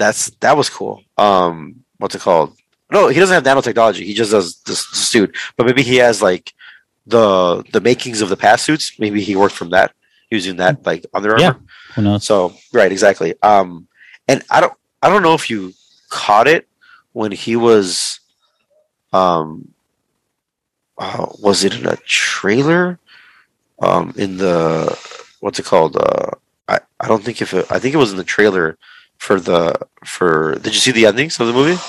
that's 0.00 0.22
that 0.40 0.56
was 0.56 0.68
cool 0.78 1.02
um 1.26 1.56
what's 2.00 2.14
it 2.18 2.22
called 2.22 2.50
no 2.90 3.08
he 3.08 3.18
doesn't 3.20 3.34
have 3.34 3.44
nanotechnology. 3.44 4.04
He 4.04 4.14
just 4.14 4.30
does 4.30 4.56
this, 4.62 4.88
this 4.90 5.08
suit. 5.08 5.36
But 5.56 5.66
maybe 5.66 5.82
he 5.82 5.96
has 5.96 6.22
like 6.22 6.52
the 7.06 7.62
the 7.72 7.80
makings 7.80 8.20
of 8.20 8.28
the 8.28 8.36
past 8.36 8.64
suits. 8.64 8.98
Maybe 8.98 9.20
he 9.22 9.36
worked 9.36 9.54
from 9.54 9.70
that 9.70 9.92
using 10.30 10.56
that 10.56 10.84
like 10.84 11.06
under 11.14 11.30
armor 11.32 11.40
Yeah. 11.42 11.54
Who 11.94 12.02
knows? 12.02 12.24
so 12.24 12.54
right 12.72 12.90
exactly. 12.92 13.34
Um 13.42 13.88
and 14.26 14.42
i 14.50 14.60
don't 14.60 14.74
i 15.02 15.08
don't 15.08 15.22
know 15.22 15.34
if 15.34 15.48
you 15.48 15.72
caught 16.10 16.46
it 16.48 16.68
when 17.12 17.32
he 17.32 17.56
was 17.56 18.20
um 19.12 19.72
uh, 20.98 21.26
was 21.40 21.62
it 21.64 21.74
in 21.78 21.86
a 21.86 21.96
trailer? 22.06 22.98
Um 23.80 24.12
in 24.16 24.36
the 24.36 24.98
what's 25.40 25.58
it 25.58 25.64
called? 25.64 25.96
Uh 25.96 26.30
i 26.68 26.78
i 27.00 27.08
don't 27.08 27.24
think 27.24 27.40
if 27.40 27.54
it 27.54 27.64
i 27.70 27.78
think 27.78 27.94
it 27.94 27.98
was 27.98 28.10
in 28.10 28.18
the 28.18 28.24
trailer 28.36 28.76
for 29.16 29.40
the 29.40 29.78
for 30.04 30.56
did 30.56 30.74
you 30.74 30.80
see 30.80 30.90
the 30.92 31.06
endings 31.06 31.40
of 31.40 31.46
the 31.46 31.52
movie 31.52 31.80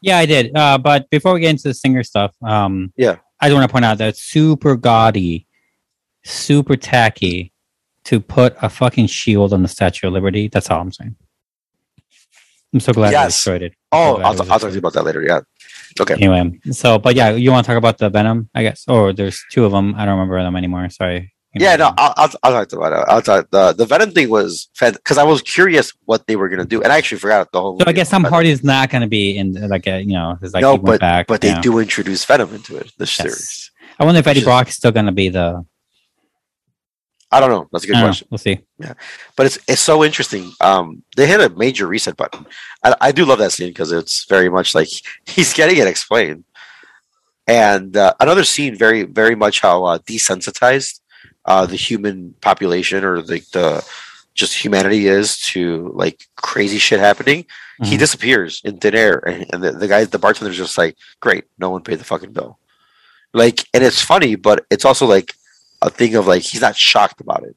Yeah, 0.00 0.18
I 0.18 0.26
did. 0.26 0.56
Uh, 0.56 0.78
but 0.78 1.08
before 1.10 1.34
we 1.34 1.40
get 1.40 1.50
into 1.50 1.64
the 1.64 1.74
singer 1.74 2.02
stuff, 2.02 2.34
um, 2.42 2.92
Yeah. 2.96 3.16
I 3.40 3.48
just 3.48 3.54
want 3.56 3.68
to 3.68 3.72
point 3.72 3.84
out 3.84 3.98
that 3.98 4.08
it's 4.08 4.22
super 4.22 4.76
gaudy, 4.76 5.46
super 6.24 6.76
tacky 6.76 7.52
to 8.04 8.20
put 8.20 8.56
a 8.62 8.68
fucking 8.68 9.06
shield 9.06 9.52
on 9.52 9.62
the 9.62 9.68
Statue 9.68 10.06
of 10.08 10.12
Liberty. 10.14 10.48
That's 10.48 10.70
all 10.70 10.80
I'm 10.80 10.92
saying. 10.92 11.14
I'm 12.72 12.80
so 12.80 12.92
glad 12.92 13.12
Yes. 13.12 13.34
destroyed 13.34 13.62
it. 13.62 13.74
oh 13.92 14.16
so 14.16 14.22
I'll, 14.22 14.34
glad 14.34 14.50
I'll 14.50 14.58
talk 14.58 14.68
to 14.68 14.72
you 14.72 14.78
about 14.78 14.92
that 14.92 15.04
later 15.04 15.22
yeah 15.22 15.40
okay 16.00 16.14
Anyway, 16.14 16.58
so 16.70 16.98
but 16.98 17.14
yeah, 17.14 17.30
you 17.30 17.50
want 17.50 17.64
to 17.64 17.68
talk 17.72 17.78
about 17.78 17.96
the 17.98 18.10
Venom? 18.10 18.50
I 18.54 18.62
guess. 18.62 18.84
Or 18.88 19.12
there's 19.12 19.42
two 19.50 19.64
of 19.64 19.72
them. 19.72 19.94
I 19.96 20.04
don't 20.04 20.18
remember 20.18 20.42
them 20.42 20.54
anymore. 20.56 20.88
Sorry. 20.90 21.32
Yeah, 21.54 21.76
no, 21.76 21.92
I'll, 21.96 22.12
I'll, 22.16 22.30
I'll 22.42 22.66
talk 22.66 22.72
about 22.74 22.92
it. 22.92 23.04
I'll 23.08 23.22
talk. 23.22 23.50
The 23.50 23.72
the 23.72 23.86
Venom 23.86 24.10
thing 24.10 24.28
was 24.28 24.68
because 24.78 25.16
I 25.16 25.22
was 25.24 25.40
curious 25.42 25.92
what 26.04 26.26
they 26.26 26.36
were 26.36 26.48
gonna 26.48 26.66
do, 26.66 26.82
and 26.82 26.92
I 26.92 26.98
actually 26.98 27.18
forgot 27.18 27.50
the 27.52 27.60
whole. 27.60 27.78
So 27.80 27.84
I 27.86 27.92
guess 27.92 28.10
Tom 28.10 28.24
about 28.24 28.44
is 28.44 28.62
not 28.62 28.90
going 28.90 29.00
to 29.00 29.08
be 29.08 29.36
in 29.36 29.54
like 29.68 29.86
a 29.86 30.00
you 30.02 30.12
know, 30.12 30.38
it's 30.42 30.52
like 30.52 30.60
no, 30.62 30.76
but 30.76 31.00
back. 31.00 31.26
but 31.26 31.40
they 31.40 31.48
yeah. 31.48 31.60
do 31.60 31.78
introduce 31.78 32.24
Venom 32.26 32.54
into 32.54 32.76
it. 32.76 32.92
This 32.98 33.18
Yes. 33.18 33.22
series. 33.22 33.70
I 33.98 34.04
wonder 34.04 34.18
if 34.20 34.26
Eddie 34.26 34.44
Brock 34.44 34.68
is 34.68 34.74
still 34.74 34.92
going 34.92 35.06
to 35.06 35.12
be 35.12 35.30
the. 35.30 35.64
I 37.30 37.40
don't 37.40 37.50
know. 37.50 37.68
That's 37.72 37.84
a 37.84 37.86
good 37.86 37.92
don't 37.94 38.02
know. 38.02 38.06
question. 38.08 38.28
We'll 38.30 38.38
see. 38.38 38.60
Yeah, 38.78 38.94
but 39.36 39.46
it's 39.46 39.58
it's 39.66 39.82
so 39.82 40.04
interesting. 40.04 40.52
Um, 40.60 41.02
they 41.16 41.26
hit 41.26 41.40
a 41.40 41.48
major 41.56 41.86
reset 41.86 42.16
button. 42.16 42.46
I, 42.84 42.94
I 43.00 43.12
do 43.12 43.24
love 43.24 43.38
that 43.38 43.52
scene 43.52 43.68
because 43.68 43.90
it's 43.90 44.26
very 44.26 44.48
much 44.50 44.74
like 44.74 44.88
he's 45.26 45.52
getting 45.54 45.78
it 45.78 45.86
explained. 45.86 46.44
and 47.46 47.96
uh, 47.96 48.12
another 48.20 48.44
scene 48.44 48.76
very 48.76 49.02
very 49.04 49.34
much 49.34 49.60
how 49.60 49.84
uh, 49.84 49.98
desensitized 49.98 51.00
uh, 51.48 51.66
the 51.66 51.76
human 51.88 52.16
population 52.48 53.00
or 53.08 53.14
the 53.30 53.38
the 53.56 53.68
just 54.40 54.54
humanity 54.64 55.02
is 55.08 55.26
to 55.52 55.90
like 56.02 56.18
crazy 56.36 56.78
shit 56.78 57.00
happening. 57.00 57.40
He 57.82 57.94
Mhm. 57.96 57.98
disappears 58.04 58.60
in 58.64 58.78
thin 58.78 58.94
air, 58.94 59.16
and, 59.28 59.46
and 59.52 59.58
the, 59.64 59.70
the 59.82 59.88
guy, 59.92 60.04
the 60.04 60.18
bartender's 60.24 60.56
just 60.64 60.78
like, 60.78 60.94
"Great, 61.24 61.44
no 61.58 61.70
one 61.70 61.82
paid 61.82 61.98
the 61.98 62.04
fucking 62.12 62.32
bill." 62.38 62.52
Like, 63.42 63.58
and 63.74 63.82
it's 63.88 64.02
funny, 64.12 64.32
but 64.36 64.56
it's 64.70 64.84
also 64.84 65.06
like 65.06 65.28
a 65.82 65.90
thing 65.98 66.14
of 66.18 66.26
like 66.32 66.42
he's 66.42 66.60
not 66.66 66.76
shocked 66.76 67.20
about 67.20 67.42
it. 67.48 67.54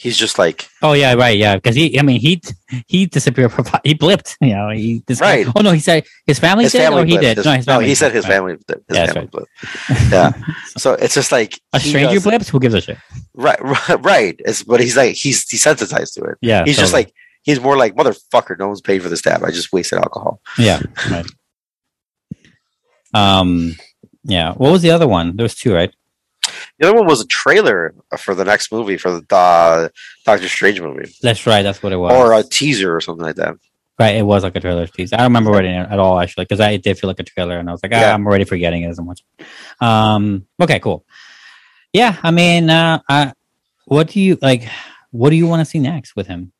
He's 0.00 0.16
just 0.16 0.38
like, 0.38 0.68
Oh 0.80 0.92
yeah, 0.92 1.14
right, 1.14 1.36
yeah. 1.36 1.56
Because 1.56 1.74
he, 1.74 1.98
I 1.98 2.02
mean, 2.02 2.20
he 2.20 2.40
he 2.86 3.06
disappeared. 3.06 3.50
For, 3.50 3.64
he 3.82 3.96
blipped. 3.96 4.36
You 4.40 4.54
know, 4.54 4.68
he 4.70 5.00
dis- 5.06 5.20
Right. 5.20 5.44
Oh 5.56 5.60
no, 5.60 5.72
he 5.72 5.80
said 5.80 6.04
his 6.24 6.38
family 6.38 6.64
his 6.64 6.72
did, 6.72 6.78
family 6.82 7.02
or 7.02 7.04
he 7.04 7.18
did. 7.18 7.36
His- 7.36 7.44
no, 7.46 7.52
his 7.54 7.66
no, 7.66 7.78
he 7.80 7.94
said 7.96 8.12
his 8.12 8.24
Right. 8.24 8.30
family. 8.34 8.52
His 8.52 8.96
Yeah, 8.96 9.12
family 9.12 9.28
blipped. 9.28 10.10
Yeah. 10.12 10.32
So 10.76 10.92
it's 10.92 11.14
just 11.14 11.32
like 11.32 11.60
A 11.72 11.80
stranger 11.80 12.14
does- 12.14 12.22
blips. 12.22 12.48
Who 12.48 12.60
gives 12.60 12.74
a 12.74 12.80
shit? 12.80 12.98
Right, 13.34 13.60
right, 13.60 13.88
right. 14.04 14.36
It's, 14.44 14.62
but 14.62 14.78
he's 14.78 14.96
like 14.96 15.16
he's 15.16 15.44
desensitized 15.44 16.14
to 16.14 16.22
it. 16.30 16.38
Yeah, 16.42 16.64
he's 16.64 16.78
just 16.78 16.92
like 16.92 17.12
he's 17.42 17.58
more 17.60 17.76
like 17.76 17.96
motherfucker. 17.96 18.56
No 18.56 18.68
one's 18.68 18.80
paid 18.80 19.02
for 19.02 19.08
this 19.08 19.22
tab. 19.22 19.42
I 19.42 19.50
just 19.50 19.72
wasted 19.72 19.98
alcohol. 19.98 20.40
Yeah. 20.58 20.80
Right. 21.10 21.26
Um. 23.14 23.74
Yeah. 24.22 24.52
What 24.54 24.70
was 24.70 24.82
the 24.82 24.90
other 24.92 25.08
one? 25.08 25.36
There 25.36 25.44
was 25.44 25.54
two, 25.56 25.74
right? 25.74 25.92
The 26.78 26.86
other 26.88 26.96
one 26.96 27.06
was 27.06 27.20
a 27.20 27.26
trailer 27.26 27.92
for 28.18 28.34
the 28.34 28.44
next 28.44 28.70
movie 28.70 28.96
for 28.98 29.10
the 29.20 29.34
uh, 29.34 29.88
Doctor 30.24 30.48
Strange 30.48 30.80
movie, 30.80 31.10
That's 31.22 31.44
right. 31.46 31.62
That's 31.62 31.82
what 31.82 31.92
it 31.92 31.96
was. 31.96 32.12
or 32.12 32.32
a 32.34 32.42
teaser 32.44 32.94
or 32.94 33.00
something 33.00 33.24
like 33.24 33.34
that. 33.36 33.56
right. 33.98 34.14
It 34.16 34.22
was 34.22 34.44
like 34.44 34.54
a 34.54 34.60
trailer 34.60 34.86
piece. 34.86 35.12
I 35.12 35.16
don't 35.16 35.24
remember 35.26 35.50
reading 35.50 35.74
it 35.74 35.88
at 35.90 35.98
all 35.98 36.20
actually, 36.20 36.44
because 36.44 36.60
I 36.60 36.76
did 36.76 36.98
feel 36.98 37.08
like 37.08 37.18
a 37.18 37.24
trailer, 37.24 37.58
and 37.58 37.68
I 37.68 37.72
was 37.72 37.82
like, 37.82 37.92
ah, 37.94 38.00
Yeah. 38.00 38.14
I'm 38.14 38.24
already 38.26 38.44
forgetting 38.44 38.82
it 38.84 38.88
as 38.90 39.00
much. 39.00 39.24
Um. 39.80 40.46
Okay. 40.60 40.78
Cool. 40.78 41.04
Yeah. 41.92 42.16
I 42.22 42.30
mean, 42.30 42.70
uh, 42.70 43.00
I, 43.08 43.32
what 43.86 44.08
do 44.08 44.20
you 44.20 44.38
like? 44.40 44.68
What 45.10 45.30
do 45.30 45.36
you 45.36 45.46
want 45.48 45.60
to 45.60 45.64
see 45.64 45.78
next 45.80 46.14
with 46.14 46.26
him? 46.28 46.52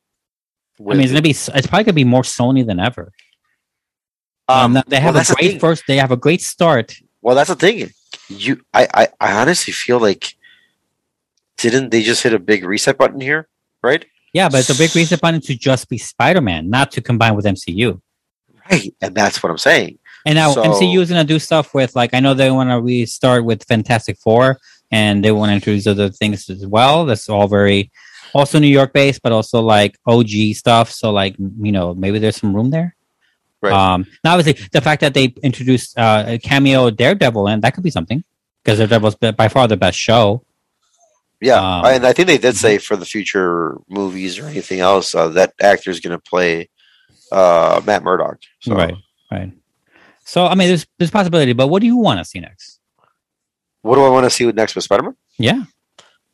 I 0.81 0.83
mean, 0.95 1.01
it's 1.01 1.11
gonna 1.11 1.21
be. 1.21 1.29
It's 1.31 1.67
probably 1.67 1.83
gonna 1.85 1.93
be 1.93 2.03
more 2.03 2.23
Sony 2.23 2.65
than 2.65 2.79
ever. 2.79 3.11
Um, 4.47 4.81
they 4.87 4.99
have 4.99 5.13
that's 5.13 5.29
a 5.29 5.35
great 5.35 5.51
thing. 5.51 5.59
first. 5.59 5.83
They 5.87 5.97
have 5.97 6.11
a 6.11 6.17
great 6.17 6.41
start. 6.41 6.95
Well, 7.21 7.35
that's 7.35 7.49
the 7.49 7.55
thing. 7.55 7.91
You, 8.29 8.61
I, 8.73 8.87
I, 8.93 9.07
I 9.19 9.41
honestly 9.41 9.73
feel 9.73 9.99
like 9.99 10.35
didn't 11.57 11.89
they 11.89 12.03
just 12.03 12.23
hit 12.23 12.33
a 12.33 12.39
big 12.39 12.63
reset 12.63 12.97
button 12.97 13.19
here? 13.19 13.47
Right, 13.81 14.05
Yeah, 14.33 14.49
but 14.49 14.59
it's 14.59 14.69
a 14.69 14.77
big 14.77 14.93
reset 14.95 15.21
button 15.21 15.41
to 15.41 15.55
just 15.55 15.89
be 15.89 15.97
Spider 15.97 16.41
Man, 16.41 16.69
not 16.69 16.91
to 16.91 17.01
combine 17.01 17.35
with 17.35 17.45
MCU. 17.45 18.01
right, 18.69 18.93
and 19.01 19.15
that's 19.15 19.41
what 19.41 19.49
I'm 19.51 19.57
saying. 19.57 19.97
And 20.25 20.35
now 20.35 20.51
So- 20.51 20.63
MCU 20.63 20.99
is 21.01 21.09
gonna 21.09 21.23
do 21.23 21.39
stuff 21.39 21.73
with 21.73 21.95
like 21.95 22.13
I 22.13 22.19
know 22.19 22.33
they 22.33 22.51
want 22.51 22.69
to 22.69 22.81
restart 22.81 23.45
with 23.45 23.63
Fantastic 23.65 24.17
Four, 24.19 24.59
and 24.91 25.23
they 25.23 25.31
want 25.31 25.49
to 25.49 25.53
introduce 25.55 25.87
other 25.87 26.09
things 26.09 26.49
as 26.49 26.67
well. 26.67 27.05
That's 27.05 27.29
all 27.29 27.47
very 27.47 27.89
also 28.33 28.59
New 28.59 28.67
York 28.67 28.91
based, 28.93 29.21
but 29.23 29.31
also 29.31 29.61
like 29.61 29.97
OG 30.05 30.53
stuff. 30.55 30.91
So 30.91 31.11
like 31.11 31.35
you 31.39 31.71
know 31.71 31.93
maybe 31.95 32.19
there's 32.19 32.35
some 32.35 32.53
room 32.55 32.69
there. 32.69 32.95
Right. 33.61 33.73
Um, 33.73 34.05
now 34.23 34.37
obviously 34.37 34.65
the 34.71 34.81
fact 34.81 35.01
that 35.01 35.13
they 35.13 35.33
introduced 35.43 35.97
uh, 35.97 36.23
a 36.27 36.37
cameo 36.39 36.89
Daredevil 36.89 37.47
and 37.47 37.61
that 37.63 37.73
could 37.73 37.83
be 37.83 37.91
something 37.91 38.23
because 38.63 38.77
Daredevil's 38.77 39.15
by 39.15 39.31
by 39.31 39.47
far 39.49 39.67
the 39.67 39.77
best 39.77 39.97
show. 39.97 40.45
Yeah, 41.41 41.59
Um, 41.59 41.85
and 41.85 42.05
I 42.05 42.11
think 42.11 42.27
they 42.27 42.37
did 42.37 42.57
say 42.57 42.77
for 42.79 42.97
the 42.97 43.05
future 43.05 43.77
movies 43.87 44.37
or 44.37 44.45
anything 44.45 44.81
else 44.81 45.15
uh, 45.15 45.29
that 45.29 45.53
actor 45.61 45.89
is 45.89 46.01
going 46.01 46.11
to 46.17 46.19
play 46.21 46.69
uh, 47.31 47.81
Matt 47.85 48.03
Murdock. 48.03 48.39
So, 48.59 48.75
Right, 48.75 48.95
right. 49.31 49.53
So 50.25 50.45
I 50.45 50.55
mean, 50.55 50.67
there's 50.67 50.85
there's 50.97 51.11
possibility, 51.11 51.53
but 51.53 51.67
what 51.67 51.79
do 51.79 51.87
you 51.87 51.95
want 51.97 52.19
to 52.19 52.25
see 52.25 52.39
next? 52.39 52.79
What 53.81 53.95
do 53.95 54.03
I 54.03 54.09
want 54.09 54.25
to 54.25 54.29
see 54.29 54.45
with 54.45 54.55
next 54.55 54.75
with 54.75 54.83
Spider 54.83 55.03
Man? 55.03 55.15
Yeah, 55.37 55.63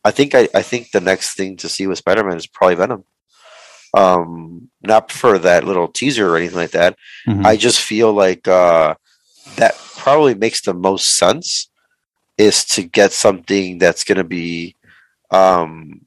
I 0.03 0.11
think 0.11 0.33
I, 0.35 0.49
I 0.53 0.63
think 0.63 0.91
the 0.91 1.01
next 1.01 1.35
thing 1.35 1.55
to 1.57 1.69
see 1.69 1.85
with 1.87 1.99
Spider 1.99 2.23
Man 2.23 2.35
is 2.35 2.47
probably 2.47 2.75
Venom. 2.75 3.03
Um, 3.95 4.69
not 4.83 5.11
for 5.11 5.39
that 5.39 5.63
little 5.63 5.87
teaser 5.87 6.29
or 6.29 6.37
anything 6.37 6.57
like 6.57 6.71
that. 6.71 6.95
Mhm. 7.27 7.45
I 7.45 7.55
just 7.55 7.79
feel 7.81 8.13
like 8.13 8.47
uh, 8.47 8.95
that 9.55 9.75
probably 9.97 10.35
makes 10.35 10.61
the 10.61 10.73
most 10.73 11.17
sense 11.17 11.69
is 12.37 12.65
to 12.65 12.83
get 12.83 13.13
something 13.13 13.77
that's 13.77 14.03
going 14.03 14.17
to 14.17 14.23
be 14.23 14.75
um, 15.31 16.01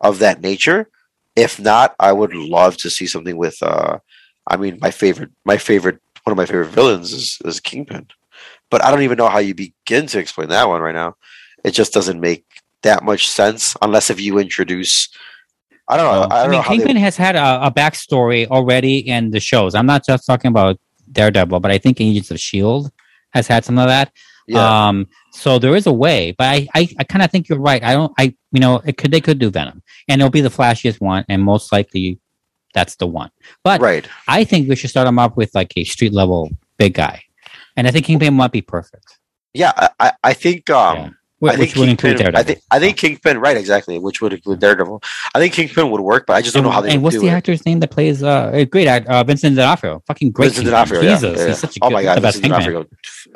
of 0.00 0.18
that 0.18 0.40
nature. 0.42 0.88
If 1.36 1.60
not, 1.60 1.94
I 2.00 2.12
would 2.12 2.34
love 2.34 2.76
to 2.78 2.90
see 2.90 3.06
something 3.06 3.36
with. 3.36 3.62
Uh, 3.62 3.98
I 4.46 4.56
mean, 4.56 4.78
my 4.80 4.90
favorite, 4.90 5.30
my 5.44 5.56
favorite, 5.56 6.00
one 6.24 6.32
of 6.32 6.36
my 6.36 6.46
favorite 6.46 6.66
villains 6.74 7.12
is 7.12 7.38
is 7.44 7.60
Kingpin, 7.60 8.08
but 8.70 8.84
I 8.84 8.90
don't 8.90 9.02
even 9.02 9.16
know 9.16 9.28
how 9.28 9.38
you 9.38 9.54
begin 9.54 10.06
to 10.08 10.18
explain 10.18 10.48
that 10.48 10.68
one 10.68 10.80
right 10.80 10.94
now. 10.94 11.16
It 11.64 11.70
just 11.70 11.92
doesn't 11.92 12.20
make 12.20 12.44
that 12.82 13.04
much 13.04 13.28
sense 13.28 13.76
unless 13.80 14.10
if 14.10 14.20
you 14.20 14.38
introduce. 14.38 15.08
I 15.90 15.96
don't 15.96 16.06
know. 16.30 16.34
I 16.34 16.40
I 16.40 16.42
don't 16.42 16.50
mean, 16.50 16.58
know 16.58 16.62
how 16.62 16.70
they- 16.70 16.76
Kingpin 16.78 16.96
has 16.96 17.16
had 17.16 17.36
a, 17.36 17.66
a 17.66 17.70
backstory 17.70 18.46
already 18.46 18.98
in 18.98 19.30
the 19.30 19.40
shows. 19.40 19.74
I'm 19.74 19.86
not 19.86 20.04
just 20.06 20.26
talking 20.26 20.48
about 20.48 20.78
Daredevil, 21.12 21.60
but 21.60 21.70
I 21.70 21.78
think 21.78 22.00
Agents 22.00 22.30
of 22.30 22.38
Shield 22.40 22.90
has 23.32 23.46
had 23.46 23.64
some 23.64 23.78
of 23.78 23.86
that. 23.88 24.12
Yeah. 24.46 24.88
Um, 24.88 25.06
so 25.32 25.58
there 25.58 25.76
is 25.76 25.86
a 25.86 25.92
way, 25.92 26.32
but 26.36 26.44
I, 26.48 26.66
I, 26.74 26.88
I 26.98 27.04
kind 27.04 27.22
of 27.22 27.30
think 27.30 27.48
you're 27.48 27.60
right. 27.60 27.82
I 27.84 27.92
don't, 27.92 28.12
I, 28.18 28.34
you 28.52 28.60
know, 28.60 28.76
it 28.84 28.96
could 28.96 29.10
they 29.12 29.20
could 29.20 29.38
do 29.38 29.50
Venom, 29.50 29.82
and 30.08 30.20
it'll 30.20 30.30
be 30.30 30.40
the 30.40 30.48
flashiest 30.48 31.00
one, 31.00 31.24
and 31.28 31.42
most 31.42 31.70
likely 31.72 32.18
that's 32.74 32.96
the 32.96 33.06
one. 33.06 33.30
But 33.62 33.80
right. 33.80 34.08
I 34.26 34.42
think 34.44 34.68
we 34.68 34.74
should 34.76 34.90
start 34.90 35.06
him 35.06 35.18
up 35.20 35.36
with 35.36 35.54
like 35.54 35.72
a 35.76 35.84
street 35.84 36.12
level 36.12 36.50
big 36.78 36.94
guy, 36.94 37.22
and 37.76 37.86
I 37.86 37.90
think 37.92 38.06
Kingpin 38.06 38.34
might 38.34 38.50
be 38.52 38.62
perfect. 38.62 39.18
Yeah, 39.54 39.72
I, 39.76 39.88
I- 40.00 40.12
I 40.24 40.32
think. 40.32 40.68
Um, 40.70 40.96
Yeah. 40.96 41.10
Wh- 41.42 41.48
I 41.48 41.56
which 41.56 41.58
think 41.72 41.76
would 41.76 41.88
include 41.88 42.16
Kingpin. 42.18 42.36
I 42.36 42.42
think 42.42 42.60
I 42.70 42.78
think 42.78 42.96
Kingpin. 42.98 43.38
Right, 43.38 43.56
exactly. 43.56 43.98
Which 43.98 44.20
would 44.20 44.32
include 44.34 44.58
Daredevil. 44.60 45.02
I 45.34 45.38
think 45.38 45.54
Kingpin 45.54 45.90
would 45.90 46.00
work, 46.02 46.26
but 46.26 46.34
I 46.34 46.42
just 46.42 46.54
don't 46.54 46.64
and, 46.64 46.68
know 46.70 46.74
how 46.74 46.80
they 46.82 46.90
and 46.92 47.02
would 47.02 47.14
what's 47.14 47.22
the 47.22 47.28
it. 47.28 47.32
actor's 47.32 47.64
name 47.64 47.80
that 47.80 47.90
plays 47.90 48.22
uh 48.22 48.64
great 48.70 48.86
act 48.86 49.06
uh, 49.08 49.24
Vincent 49.24 49.56
D'Onofrio 49.56 50.02
fucking 50.06 50.32
great 50.32 50.52
Vincent 50.52 50.66
Kingpin. 50.66 50.72
D'Onofrio. 50.72 51.00
yeah, 51.00 51.14
Jesus 51.14 51.32
yeah, 51.36 51.42
yeah. 51.42 51.48
he's 51.48 51.58
such 51.58 51.76
a 51.76 51.80
oh 51.82 51.88
good, 51.88 51.94
my 51.94 52.02
god, 52.02 52.14
the 52.16 52.20
best 52.20 52.42
Vincent 52.42 52.62
Kingpin. 52.64 52.86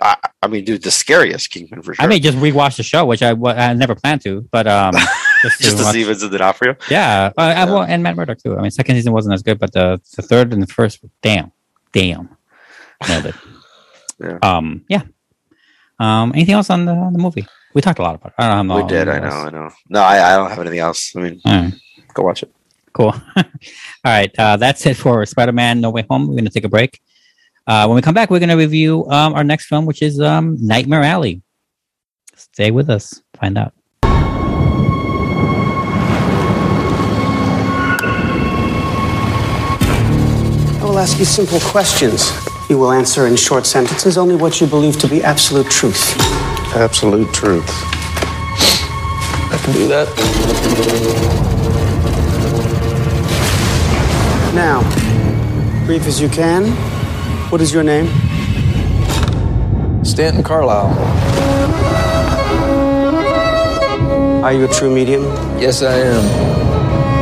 I, 0.02 0.16
I 0.42 0.46
mean, 0.48 0.64
dude, 0.64 0.82
the 0.82 0.90
scariest 0.90 1.50
Kingpin 1.50 1.80
for 1.82 1.94
sure. 1.94 2.04
I 2.04 2.06
may 2.08 2.20
just 2.20 2.36
rewatch 2.38 2.76
the 2.76 2.82
show 2.82 3.06
which 3.06 3.22
I, 3.22 3.30
I 3.30 3.72
never 3.74 3.94
planned 3.94 4.20
to 4.22 4.42
but 4.52 4.66
um 4.66 4.92
just 5.42 5.56
to, 5.58 5.62
just 5.64 5.78
to 5.78 5.84
see 5.84 6.04
Vincent 6.04 6.30
D'Onofrio. 6.30 6.76
yeah, 6.90 7.30
uh, 7.38 7.40
I, 7.40 7.64
well, 7.64 7.82
and 7.82 8.02
Matt 8.02 8.16
Murdock 8.16 8.38
too 8.42 8.56
I 8.56 8.60
mean 8.60 8.70
second 8.70 8.96
season 8.96 9.12
wasn't 9.14 9.32
as 9.34 9.42
good 9.42 9.58
but 9.58 9.72
the 9.72 10.00
the 10.16 10.22
third 10.22 10.52
and 10.52 10.62
the 10.62 10.66
first 10.66 11.00
damn 11.22 11.52
damn 11.92 12.28
nailed 13.08 13.26
it 13.26 13.34
Yeah. 14.20 14.38
um 14.42 14.84
yeah 14.88 15.02
um 15.98 16.30
anything 16.34 16.54
else 16.54 16.70
on 16.70 16.84
the, 16.84 16.92
on 16.92 17.12
the 17.12 17.18
movie 17.18 17.46
we 17.74 17.80
talked 17.80 17.98
a 17.98 18.02
lot 18.02 18.14
about 18.14 18.28
it 18.28 18.34
I 18.38 18.54
don't 18.54 18.66
know 18.68 18.76
we 18.82 18.88
did. 18.88 19.08
I 19.08 19.18
know. 19.18 19.28
I 19.28 19.50
know. 19.50 19.70
No, 19.88 20.00
I, 20.00 20.32
I 20.32 20.36
don't 20.36 20.48
have 20.48 20.60
anything 20.60 20.78
else. 20.78 21.14
I 21.16 21.20
mean, 21.20 21.40
All 21.44 21.52
right. 21.52 21.74
go 22.14 22.22
watch 22.22 22.42
it. 22.42 22.54
Cool. 22.92 23.12
All 23.36 23.44
right. 24.04 24.30
Uh, 24.38 24.56
that's 24.56 24.86
it 24.86 24.96
for 24.96 25.26
Spider 25.26 25.52
Man 25.52 25.80
No 25.80 25.90
Way 25.90 26.06
Home. 26.08 26.28
We're 26.28 26.34
going 26.34 26.44
to 26.44 26.50
take 26.50 26.64
a 26.64 26.68
break. 26.68 27.00
Uh, 27.66 27.86
when 27.86 27.96
we 27.96 28.02
come 28.02 28.14
back, 28.14 28.30
we're 28.30 28.38
going 28.38 28.50
to 28.50 28.56
review 28.56 29.04
um, 29.10 29.34
our 29.34 29.42
next 29.42 29.66
film, 29.66 29.84
which 29.86 30.00
is 30.02 30.20
um, 30.20 30.56
Nightmare 30.60 31.02
Alley. 31.02 31.42
Stay 32.36 32.70
with 32.70 32.88
us. 32.88 33.20
Find 33.40 33.58
out. 33.58 33.72
I 40.76 40.80
will 40.84 40.98
ask 40.98 41.18
you 41.18 41.24
simple 41.24 41.58
questions. 41.60 42.30
You 42.70 42.78
will 42.78 42.92
answer 42.92 43.26
in 43.26 43.34
short 43.36 43.66
sentences 43.66 44.16
only 44.16 44.36
what 44.36 44.60
you 44.60 44.66
believe 44.66 44.98
to 45.00 45.08
be 45.08 45.22
absolute 45.24 45.68
truth. 45.70 46.14
Absolute 46.76 47.32
truth. 47.32 47.68
I 49.52 49.58
can 49.62 49.72
do 49.74 49.86
that. 49.88 50.08
Now, 54.54 54.82
brief 55.86 56.06
as 56.06 56.20
you 56.20 56.28
can, 56.28 56.66
what 57.50 57.60
is 57.60 57.72
your 57.72 57.84
name? 57.84 58.06
Stanton 60.04 60.42
Carlisle. 60.42 60.90
Are 64.44 64.52
you 64.52 64.64
a 64.64 64.68
true 64.68 64.92
medium? 64.92 65.22
Yes, 65.60 65.82
I 65.82 65.94
am. 65.94 66.22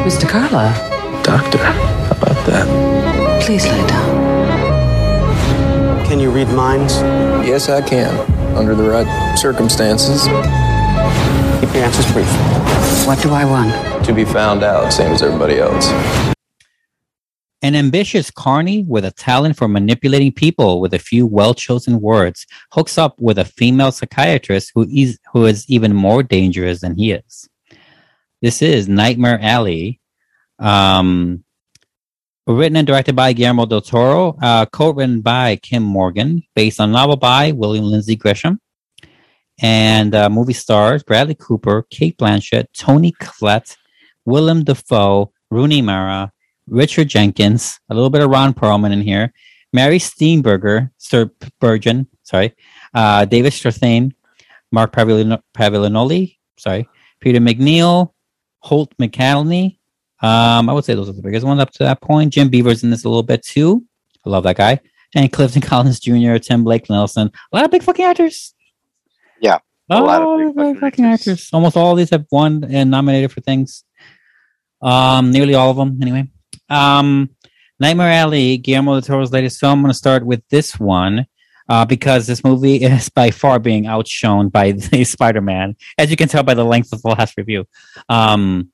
Mr. 0.09 0.27
Carla, 0.29 0.73
Doctor, 1.23 1.59
how 1.59 2.11
about 2.11 2.47
that? 2.47 3.43
please 3.43 3.67
lie 3.67 3.87
down. 3.87 4.13
Can 6.07 6.19
you 6.21 6.31
read 6.31 6.49
minds? 6.49 6.95
Yes, 7.47 7.69
I 7.69 7.83
can. 7.83 8.32
Under 8.55 8.75
the 8.75 8.89
right 8.89 9.37
circumstances. 9.37 10.23
Keep 11.61 11.75
your 11.75 11.85
answers 11.85 12.11
brief. 12.13 12.27
What 13.07 13.23
do 13.23 13.31
I 13.31 13.45
want? 13.45 14.05
To 14.05 14.13
be 14.13 14.25
found 14.25 14.63
out, 14.63 14.93
same 14.93 15.13
as 15.13 15.23
everybody 15.23 15.59
else. 15.59 15.89
An 17.63 17.75
ambitious 17.75 18.31
carny 18.31 18.83
with 18.83 19.05
a 19.05 19.11
talent 19.13 19.57
for 19.57 19.69
manipulating 19.69 20.33
people 20.33 20.81
with 20.81 20.93
a 20.93 20.99
few 20.99 21.27
well 21.27 21.55
chosen 21.55 22.01
words 22.01 22.47
hooks 22.73 22.99
up 22.99 23.15
with 23.21 23.39
a 23.39 23.45
female 23.45 23.93
psychiatrist 23.93 24.73
who 24.75 24.83
is, 24.93 25.19
who 25.33 25.47
is 25.47 25.65
even 25.69 25.95
more 25.95 26.23
dangerous 26.23 26.81
than 26.81 26.97
he 26.97 27.13
is. 27.13 27.49
This 28.43 28.61
is 28.61 28.89
Nightmare 28.89 29.39
Alley, 29.41 30.01
um, 30.59 31.45
written 32.47 32.77
and 32.77 32.87
directed 32.87 33.15
by 33.15 33.33
Guillermo 33.33 33.67
del 33.67 33.81
Toro, 33.81 34.37
uh, 34.43 34.67
co-written 34.67 35.21
by 35.21 35.57
Kim 35.57 35.83
Morgan, 35.83 36.43
based 36.55 36.81
on 36.81 36.93
novel 36.93 37.17
by 37.17 37.53
William 37.53 37.85
Lindsay 37.85 38.17
Gresham. 38.17 38.59
and 39.61 40.15
uh, 40.15 40.29
movie 40.29 40.53
stars 40.55 41.03
Bradley 41.03 41.37
Cooper, 41.37 41.87
Cate 41.91 42.17
Blanchett, 42.19 42.67
Toni 42.77 43.13
Collette, 43.21 43.77
Willem 44.25 44.65
Dafoe, 44.65 45.31
Rooney 45.51 45.83
Mara, 45.83 46.33
Richard 46.67 47.09
Jenkins, 47.09 47.79
a 47.91 47.95
little 47.95 48.11
bit 48.11 48.23
of 48.23 48.31
Ron 48.31 48.55
Perlman 48.55 48.93
in 48.93 49.03
here, 49.03 49.33
Mary 49.73 49.99
Steenburgen, 49.99 50.91
Sir 50.99 51.31
Burgeon, 51.61 52.07
sorry, 52.23 52.55
uh, 52.95 53.25
David 53.25 53.53
Strathairn, 53.53 54.13
Mark 54.73 54.93
Pavilino- 54.93 55.43
sorry, 56.59 56.89
Peter 57.21 57.39
MacNeill, 57.41 58.13
Holt 58.61 58.97
McCallany. 58.99 59.79
Um, 60.23 60.71
I 60.71 60.73
would 60.73 60.85
say 60.85 60.95
those 60.95 61.09
are 61.09 61.15
the 61.15 61.23
biggest 61.23 61.45
ones 61.45 61.61
up 61.61 61.71
to 61.73 61.85
that 61.85 62.01
point. 62.01 62.33
Jim 62.33 62.49
Beaver's 62.49 62.85
in 62.85 62.91
this 62.91 63.05
a 63.05 63.09
little 63.09 63.23
bit 63.23 63.43
too. 63.43 63.85
I 64.25 64.31
love 64.31 64.45
that 64.45 64.57
guy. 64.57 64.81
And 65.15 65.33
Clifton 65.33 65.63
Collins 65.63 66.01
Jr., 66.01 66.37
Tim 66.37 66.65
Blake 66.65 66.89
Nelson. 66.89 67.31
A 67.53 67.57
lot 67.57 67.65
of 67.65 67.71
big 67.71 67.83
fucking 67.83 68.05
actors. 68.05 68.55
Yeah. 69.41 69.59
A 69.91 70.01
lot 70.01 70.23
of 70.23 70.57
big 70.57 70.79
fucking 70.79 71.05
actors. 71.05 71.51
Almost 71.53 71.77
all 71.77 71.93
of 71.93 71.99
these 71.99 72.11
have 72.11 72.25
won 72.31 72.65
and 72.65 72.91
nominated 72.91 73.33
for 73.33 73.41
things. 73.41 73.85
Um, 74.81 75.33
nearly 75.33 75.55
all 75.55 75.71
of 75.71 75.77
them, 75.77 75.99
anyway. 76.01 76.29
Um, 76.71 77.31
Nightmare 77.79 78.13
Alley, 78.13 78.59
Guillermo 78.59 78.93
del 78.93 79.03
Toro's 79.03 79.33
latest 79.33 79.61
film. 79.61 79.73
I'm 79.73 79.83
going 79.83 79.91
to 79.91 79.99
start 79.99 80.25
with 80.25 80.43
this 80.51 80.79
one 80.79 81.27
uh, 81.69 81.85
because 81.85 82.27
this 82.27 82.45
movie 82.45 82.77
is 82.85 83.09
by 83.09 83.31
far 83.31 83.59
being 83.59 83.87
outshone 83.87 84.49
by 84.49 84.73
the 84.93 85.05
Spider-Man, 85.05 85.77
as 85.99 86.11
you 86.11 86.17
can 86.17 86.29
tell 86.29 86.43
by 86.43 86.55
the 86.55 86.65
length 86.65 86.93
of 86.93 87.03
the 87.03 87.09
last 87.09 87.37
review. 87.37 87.67
Um, 88.09 88.71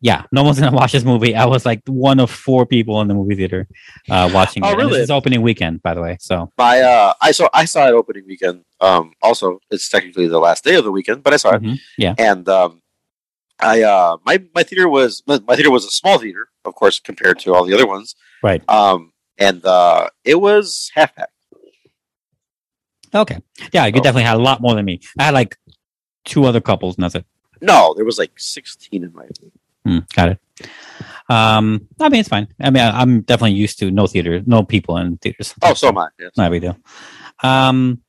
yeah, 0.00 0.24
no 0.32 0.42
one's 0.44 0.60
to 0.60 0.70
watch 0.70 0.92
this 0.92 1.04
movie. 1.04 1.34
I 1.34 1.44
was 1.46 1.66
like 1.66 1.82
one 1.86 2.20
of 2.20 2.30
four 2.30 2.66
people 2.66 3.00
in 3.00 3.08
the 3.08 3.14
movie 3.14 3.34
theater 3.34 3.66
uh, 4.10 4.30
watching 4.34 4.64
Oh, 4.64 4.72
it. 4.72 4.76
Really? 4.76 4.92
This 4.94 5.04
is 5.04 5.10
opening 5.10 5.42
weekend, 5.42 5.82
by 5.82 5.94
the 5.94 6.00
way. 6.02 6.16
So 6.20 6.52
uh, 6.58 7.14
I 7.20 7.30
saw 7.32 7.48
I 7.52 7.64
saw 7.64 7.88
it 7.88 7.92
opening 7.92 8.24
weekend. 8.26 8.64
Um, 8.80 9.12
also, 9.22 9.58
it's 9.70 9.88
technically 9.88 10.28
the 10.28 10.38
last 10.38 10.64
day 10.64 10.76
of 10.76 10.84
the 10.84 10.92
weekend, 10.92 11.22
but 11.22 11.32
I 11.34 11.36
saw 11.36 11.54
it. 11.54 11.62
mhm, 11.62 11.78
yeah, 11.96 12.14
And 12.18 12.48
um, 12.48 12.80
I 13.60 13.82
uh, 13.82 14.18
my 14.24 14.42
my 14.54 14.62
theater 14.62 14.88
was 14.88 15.22
my 15.26 15.40
my 15.46 15.54
theater 15.56 15.70
was 15.70 15.84
a 15.84 15.90
small 15.90 16.18
theater, 16.18 16.48
of 16.64 16.74
course, 16.74 17.00
compared 17.00 17.38
to 17.40 17.54
all 17.54 17.64
the 17.64 17.74
other 17.74 17.86
ones. 17.86 18.14
right. 18.42 18.62
Um, 18.68 19.12
and 19.36 19.64
uh, 19.64 20.10
it 20.24 20.40
was 20.40 20.90
half 20.94 21.14
packed. 21.14 21.32
Okay. 23.14 23.38
Yeah, 23.72 23.86
you 23.86 23.92
Oh. 23.96 24.02
definitely 24.02 24.24
had 24.24 24.36
a 24.36 24.42
lot 24.42 24.60
more 24.60 24.74
than 24.74 24.84
me. 24.84 25.00
I 25.18 25.24
had 25.24 25.34
like 25.34 25.56
two 26.24 26.44
other 26.44 26.60
couples, 26.60 26.98
nothing. 26.98 27.24
No, 27.60 27.94
there 27.96 28.04
was 28.04 28.18
like 28.18 28.38
sixteen 28.38 29.02
in 29.02 29.12
my. 29.12 29.24
Hmm, 29.88 30.00
got 30.14 30.28
it. 30.28 30.38
Um, 31.30 31.88
I 31.98 32.10
mean, 32.10 32.20
it's 32.20 32.28
fine. 32.28 32.48
I 32.60 32.68
mean, 32.68 32.82
I, 32.82 33.00
I'm 33.00 33.22
definitely 33.22 33.56
used 33.56 33.78
to 33.78 33.90
no 33.90 34.06
theater, 34.06 34.42
no 34.44 34.62
people 34.62 34.98
in 34.98 35.16
theaters. 35.16 35.54
Oh, 35.62 35.72
so 35.72 35.88
am 35.88 35.98
I. 35.98 36.08
Yes. 36.18 36.32
Not 36.36 36.48
a 36.48 36.50
big 36.50 36.60
deal. 36.60 36.76
Um, 37.42 38.02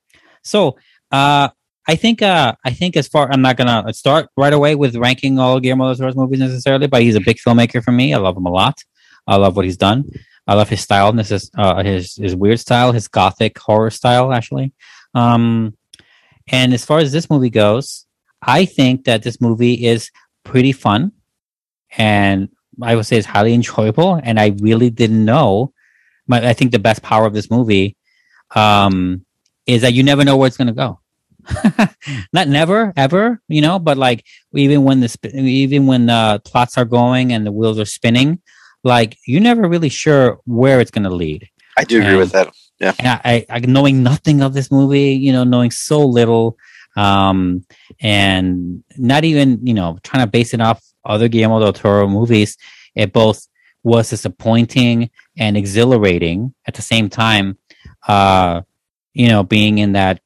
so 0.43 0.77
uh, 1.09 1.49
I 1.87 1.95
think 1.95 2.21
uh, 2.21 2.55
I 2.65 2.71
think 2.71 2.97
as 2.97 3.07
far 3.07 3.31
I'm 3.31 3.41
not 3.41 3.55
gonna 3.55 3.93
start 3.93 4.27
right 4.35 4.51
away 4.51 4.75
with 4.75 4.95
ranking 4.97 5.39
all 5.39 5.59
Guillermo 5.61 5.85
del 5.85 5.95
Toro's 5.95 6.15
movies 6.17 6.39
necessarily, 6.39 6.87
but 6.87 7.01
he's 7.01 7.15
a 7.15 7.21
big 7.21 7.37
filmmaker 7.37 7.81
for 7.81 7.91
me. 7.91 8.13
I 8.13 8.17
love 8.17 8.35
him 8.35 8.45
a 8.45 8.51
lot. 8.51 8.83
I 9.25 9.37
love 9.37 9.55
what 9.55 9.63
he's 9.63 9.77
done. 9.77 10.03
I 10.45 10.55
love 10.55 10.67
his 10.67 10.81
style. 10.81 11.13
This 11.13 11.31
is 11.31 11.49
uh, 11.57 11.81
his 11.81 12.15
his 12.15 12.35
weird 12.35 12.59
style, 12.59 12.91
his 12.91 13.07
gothic 13.07 13.57
horror 13.57 13.91
style, 13.91 14.33
actually. 14.33 14.73
Um, 15.13 15.77
and 16.49 16.73
as 16.73 16.83
far 16.83 16.99
as 16.99 17.11
this 17.11 17.29
movie 17.29 17.49
goes, 17.49 18.05
I 18.41 18.65
think 18.65 19.05
that 19.05 19.23
this 19.23 19.39
movie 19.39 19.85
is 19.85 20.11
pretty 20.43 20.71
fun, 20.71 21.11
and 21.97 22.49
I 22.81 22.95
would 22.95 23.05
say 23.05 23.17
it's 23.17 23.27
highly 23.27 23.53
enjoyable. 23.53 24.19
And 24.21 24.39
I 24.39 24.55
really 24.59 24.89
didn't 24.89 25.23
know. 25.25 25.73
My, 26.27 26.47
I 26.47 26.53
think 26.53 26.71
the 26.71 26.79
best 26.79 27.01
power 27.01 27.25
of 27.25 27.33
this 27.33 27.49
movie 27.49 27.97
um, 28.55 29.25
is 29.65 29.81
that 29.81 29.93
you 29.93 30.03
never 30.03 30.23
know 30.23 30.37
where 30.37 30.47
it's 30.47 30.57
going 30.57 30.67
to 30.67 30.73
go. 30.73 30.99
Not 32.33 32.47
never, 32.47 32.93
ever, 32.95 33.41
you 33.47 33.61
know, 33.61 33.79
but 33.79 33.97
like 33.97 34.23
even 34.53 34.83
when 34.83 34.99
the 34.99 35.09
sp- 35.09 35.33
even 35.33 35.87
when 35.87 36.05
the 36.05 36.41
plots 36.45 36.77
are 36.77 36.85
going 36.85 37.33
and 37.33 37.45
the 37.45 37.51
wheels 37.51 37.79
are 37.79 37.85
spinning, 37.85 38.41
like 38.83 39.17
you're 39.25 39.41
never 39.41 39.67
really 39.67 39.89
sure 39.89 40.39
where 40.45 40.79
it's 40.79 40.91
going 40.91 41.05
to 41.05 41.09
lead. 41.09 41.49
I 41.77 41.83
do 41.85 41.97
agree 41.97 42.09
And- 42.09 42.17
with 42.19 42.31
that. 42.33 42.53
Yeah. 42.79 42.93
And 42.97 43.07
I, 43.25 43.45
I, 43.49 43.59
knowing 43.59 44.03
nothing 44.03 44.41
of 44.41 44.53
this 44.53 44.71
movie, 44.71 45.11
you 45.11 45.33
know, 45.33 45.43
knowing 45.43 45.69
so 45.69 45.99
little, 45.99 46.57
um, 46.95 47.65
and 47.99 48.83
not 48.97 49.25
even, 49.25 49.65
you 49.67 49.73
know, 49.73 49.99
trying 50.03 50.23
to 50.23 50.31
base 50.31 50.53
it 50.53 50.61
off 50.61 50.81
other 51.09 51.27
Guillermo 51.27 51.59
del 51.59 51.73
Toro 51.73 52.07
movies, 52.07 52.57
it 52.95 53.11
both 53.11 53.47
was 53.83 54.09
disappointing 54.09 55.09
and 55.37 55.57
exhilarating 55.57 56.53
at 56.65 56.75
the 56.75 56.81
same 56.81 57.09
time. 57.09 57.57
Uh, 58.07 58.61
you 59.13 59.27
know, 59.27 59.43
being 59.43 59.79
in 59.79 59.93
that 59.93 60.21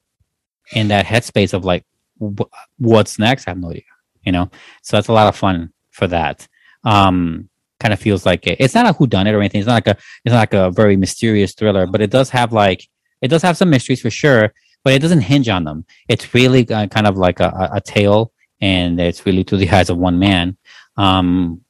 in 0.72 0.88
that 0.88 1.06
headspace 1.06 1.52
of 1.52 1.64
like, 1.64 1.84
wh- 2.20 2.50
what's 2.78 3.18
next? 3.18 3.46
I 3.46 3.50
have 3.50 3.58
no 3.58 3.70
idea. 3.70 3.82
You 4.24 4.32
know, 4.32 4.50
so 4.82 4.96
that's 4.96 5.08
a 5.08 5.12
lot 5.12 5.28
of 5.28 5.36
fun 5.36 5.72
for 5.90 6.06
that. 6.06 6.46
Um, 6.84 7.48
kind 7.80 7.92
of 7.92 8.00
feels 8.00 8.24
like 8.24 8.46
it. 8.46 8.56
It's 8.60 8.74
not 8.74 8.86
a 8.86 8.92
who 8.92 9.06
done 9.06 9.26
it 9.26 9.32
or 9.32 9.40
anything. 9.40 9.60
It's 9.60 9.68
not 9.68 9.74
like 9.74 9.88
a 9.88 9.96
it's 10.24 10.32
not 10.32 10.40
like 10.40 10.54
a 10.54 10.70
very 10.70 10.96
mysterious 10.96 11.54
thriller, 11.54 11.86
but 11.86 12.00
it 12.00 12.10
does 12.10 12.30
have 12.30 12.52
like 12.52 12.88
it 13.20 13.28
does 13.28 13.42
have 13.42 13.56
some 13.56 13.70
mysteries 13.70 14.00
for 14.02 14.10
sure, 14.10 14.52
but 14.82 14.92
it 14.92 15.00
doesn't 15.00 15.20
hinge 15.20 15.48
on 15.48 15.64
them. 15.64 15.84
It's 16.08 16.34
really 16.34 16.68
uh, 16.70 16.86
kind 16.88 17.06
of 17.06 17.16
like 17.16 17.40
a, 17.40 17.48
a, 17.48 17.76
a 17.76 17.80
tale, 17.80 18.32
and 18.60 19.00
it's 19.00 19.26
really 19.26 19.42
through 19.42 19.58
the 19.58 19.70
eyes 19.70 19.90
of 19.90 19.98
one 19.98 20.18
man. 20.18 20.56
Um, 20.96 21.64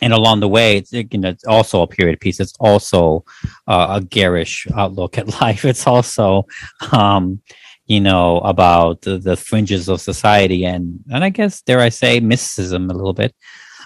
and 0.00 0.12
along 0.12 0.40
the 0.40 0.48
way, 0.48 0.76
it's 0.78 0.92
you 0.92 1.06
know, 1.14 1.28
it's 1.28 1.44
also 1.44 1.82
a 1.82 1.86
period 1.86 2.20
piece. 2.20 2.40
It's 2.40 2.54
also 2.58 3.24
uh, 3.66 4.00
a 4.00 4.04
garish 4.04 4.66
outlook 4.74 5.18
at 5.18 5.40
life. 5.40 5.64
It's 5.64 5.86
also, 5.86 6.46
um, 6.92 7.40
you 7.86 8.00
know, 8.00 8.38
about 8.38 9.02
the, 9.02 9.18
the 9.18 9.36
fringes 9.36 9.88
of 9.88 10.00
society 10.00 10.64
and 10.64 11.00
and 11.12 11.22
I 11.24 11.30
guess 11.30 11.62
dare 11.62 11.80
I 11.80 11.90
say 11.90 12.20
mysticism 12.20 12.90
a 12.90 12.94
little 12.94 13.12
bit. 13.12 13.34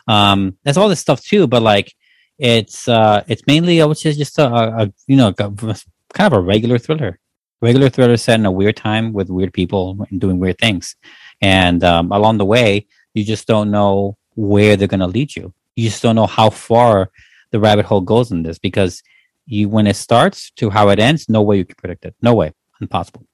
Um, 0.07 0.57
there's 0.65 0.77
all 0.77 0.89
this 0.89 1.01
stuff 1.01 1.23
too, 1.23 1.47
but 1.47 1.63
like 1.63 1.93
it's 2.39 2.89
uh, 2.89 3.23
it's 3.29 3.47
mainly 3.47 3.83
I 3.83 3.85
would 3.85 3.99
say 3.99 4.13
just 4.13 4.39
a, 4.39 4.47
a 4.47 4.85
a, 4.85 4.93
you 5.07 5.17
know 5.17 5.33
kind 5.33 5.63
of 5.63 6.33
a 6.33 6.41
regular 6.41 6.79
thriller, 6.79 7.19
regular 7.61 7.91
thriller 7.91 8.17
set 8.17 8.41
in 8.41 8.47
a 8.47 8.53
weird 8.53 8.77
time 8.77 9.13
with 9.13 9.29
weird 9.29 9.53
people 9.53 10.07
and 10.11 10.21
doing 10.21 10.39
weird 10.39 10.59
things, 10.59 10.97
and 11.43 11.85
um, 11.85 12.11
along 12.13 12.39
the 12.39 12.45
way 12.47 12.87
you 13.15 13.25
just 13.25 13.47
don't 13.47 13.71
know 13.71 14.17
where 14.39 14.77
they're 14.77 14.87
going 14.87 15.01
to 15.01 15.07
lead 15.07 15.35
you. 15.35 15.53
You 15.75 15.91
just 15.91 16.01
don't 16.01 16.15
know 16.15 16.29
how 16.29 16.49
far 16.51 17.11
the 17.51 17.59
rabbit 17.59 17.87
hole 17.87 18.01
goes 18.01 18.31
in 18.31 18.45
this 18.45 18.59
because 18.59 19.03
you 19.47 19.69
when 19.69 19.89
it 19.89 19.97
starts 19.97 20.53
to 20.53 20.71
how 20.71 20.91
it 20.91 21.01
ends, 21.01 21.29
no 21.29 21.43
way 21.43 21.59
you 21.59 21.65
can 21.65 21.75
predict 21.75 22.05
it. 22.05 22.15
No 22.23 22.35
way, 22.35 22.53
impossible. 22.81 23.27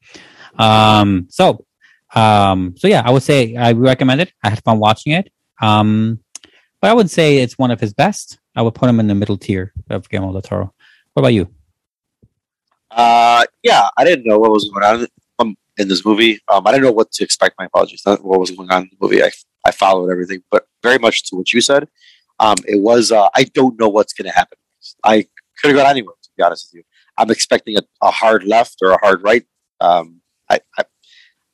Um, 0.58 1.26
so, 1.28 1.66
um, 2.14 2.74
so 2.78 2.88
yeah, 2.88 3.02
I 3.04 3.10
would 3.10 3.22
say 3.22 3.54
I 3.54 3.72
recommend 3.72 4.22
it. 4.22 4.32
I 4.42 4.48
had 4.48 4.64
fun 4.64 4.78
watching 4.78 5.12
it. 5.12 5.30
Um, 5.60 6.20
but 6.80 6.90
I 6.90 6.94
would 6.94 7.10
say 7.10 7.38
it's 7.38 7.58
one 7.58 7.70
of 7.70 7.80
his 7.80 7.92
best. 7.92 8.38
I 8.56 8.62
would 8.62 8.74
put 8.74 8.88
him 8.88 8.98
in 8.98 9.08
the 9.08 9.14
middle 9.14 9.36
tier 9.36 9.74
of 9.90 10.08
Guillermo 10.08 10.32
del 10.32 10.42
Toro. 10.42 10.74
What 11.12 11.20
about 11.20 11.34
you? 11.34 11.48
Uh, 12.90 13.44
yeah, 13.62 13.88
I 13.98 14.04
didn't 14.04 14.26
know 14.26 14.38
what 14.38 14.52
was 14.52 14.70
going 14.70 14.84
on 14.84 15.56
in 15.76 15.88
this 15.88 16.04
movie. 16.04 16.40
Um, 16.48 16.66
I 16.66 16.72
didn't 16.72 16.84
know 16.84 16.92
what 16.92 17.10
to 17.12 17.24
expect. 17.24 17.56
My 17.58 17.66
apologies. 17.66 18.02
What 18.04 18.40
was 18.40 18.52
going 18.52 18.70
on 18.70 18.82
in 18.82 18.90
the 18.90 18.96
movie. 19.00 19.22
I 19.22 19.30
I 19.64 19.70
followed 19.70 20.10
everything, 20.10 20.42
but 20.50 20.66
very 20.82 20.98
much 20.98 21.24
to 21.30 21.36
what 21.36 21.52
you 21.52 21.60
said. 21.60 21.88
Um, 22.40 22.56
it 22.66 22.80
was. 22.80 23.12
Uh, 23.12 23.28
I 23.34 23.44
don't 23.44 23.78
know 23.78 23.88
what's 23.88 24.12
going 24.12 24.26
to 24.30 24.34
happen. 24.34 24.58
I 25.04 25.26
could 25.60 25.70
have 25.70 25.76
gone 25.76 25.90
anywhere. 25.90 26.14
To 26.22 26.30
be 26.36 26.42
honest 26.42 26.68
with 26.68 26.78
you, 26.80 26.84
I'm 27.16 27.30
expecting 27.30 27.76
a, 27.78 27.82
a 28.02 28.10
hard 28.10 28.44
left 28.44 28.78
or 28.82 28.90
a 28.90 28.98
hard 28.98 29.22
right. 29.22 29.44
Um, 29.80 30.20
I, 30.50 30.60
I 30.78 30.84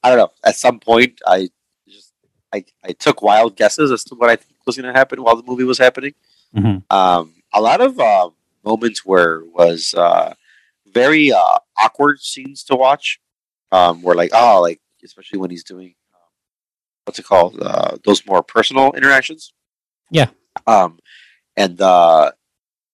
I 0.02 0.08
don't 0.08 0.18
know. 0.18 0.30
At 0.44 0.56
some 0.56 0.80
point, 0.80 1.20
I 1.26 1.48
just 1.88 2.12
I, 2.52 2.64
I 2.84 2.92
took 2.92 3.22
wild 3.22 3.56
guesses 3.56 3.90
as 3.90 4.04
to 4.04 4.14
what 4.14 4.30
I 4.30 4.36
think 4.36 4.56
was 4.66 4.76
going 4.76 4.92
to 4.92 4.98
happen 4.98 5.22
while 5.22 5.36
the 5.36 5.42
movie 5.46 5.64
was 5.64 5.78
happening. 5.78 6.14
Mhm. 6.56 6.82
Um, 6.90 7.34
a 7.52 7.60
lot 7.60 7.80
of 7.80 7.98
uh, 8.00 8.30
moments 8.64 9.04
where 9.04 9.44
was 9.44 9.94
uh, 9.94 10.34
very 10.92 11.30
uh, 11.32 11.58
awkward 11.82 12.20
scenes 12.20 12.64
to 12.64 12.76
watch. 12.76 13.20
Um, 13.72 14.02
where 14.02 14.16
like 14.16 14.30
oh 14.32 14.60
like 14.60 14.80
especially 15.04 15.38
when 15.38 15.50
he's 15.50 15.62
doing 15.62 15.94
what's 17.10 17.18
it 17.18 17.26
called 17.26 17.60
uh, 17.60 17.96
those 18.04 18.24
more 18.24 18.40
personal 18.40 18.92
interactions. 18.92 19.52
Yeah. 20.12 20.28
Um, 20.64 21.00
and 21.56 21.80
uh, 21.80 22.30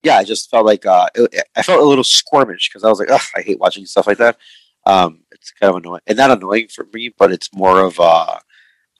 yeah, 0.03 0.17
I 0.17 0.25
just 0.25 0.49
felt 0.49 0.65
like 0.65 0.87
uh, 0.87 1.09
it, 1.15 1.45
I 1.55 1.61
felt 1.61 1.83
a 1.83 1.85
little 1.85 2.03
squirmish 2.03 2.71
because 2.71 2.83
I 2.83 2.89
was 2.89 2.99
like, 2.99 3.11
Ugh, 3.11 3.21
I 3.37 3.43
hate 3.43 3.61
watching 3.61 3.85
stuff 3.85 4.07
like 4.07 4.17
that. 4.17 4.39
Um, 4.87 5.25
it's 5.33 5.51
kind 5.51 5.69
of 5.71 5.77
annoying, 5.77 6.01
and 6.07 6.17
not 6.17 6.31
annoying 6.31 6.69
for 6.69 6.87
me, 6.95 7.13
but 7.19 7.31
it's 7.31 7.55
more 7.55 7.85
of 7.85 8.01
uh, 8.01 8.39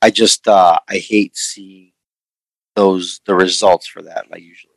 I 0.03 0.11
just 0.11 0.47
uh, 0.47 0.79
I 0.87 0.99
hate 0.99 1.35
seeing 1.35 1.93
those 2.75 3.23
the 3.25 3.35
results 3.35 3.87
for 3.87 4.03
that. 4.03 4.31
Like 4.31 4.43
usually, 4.43 4.75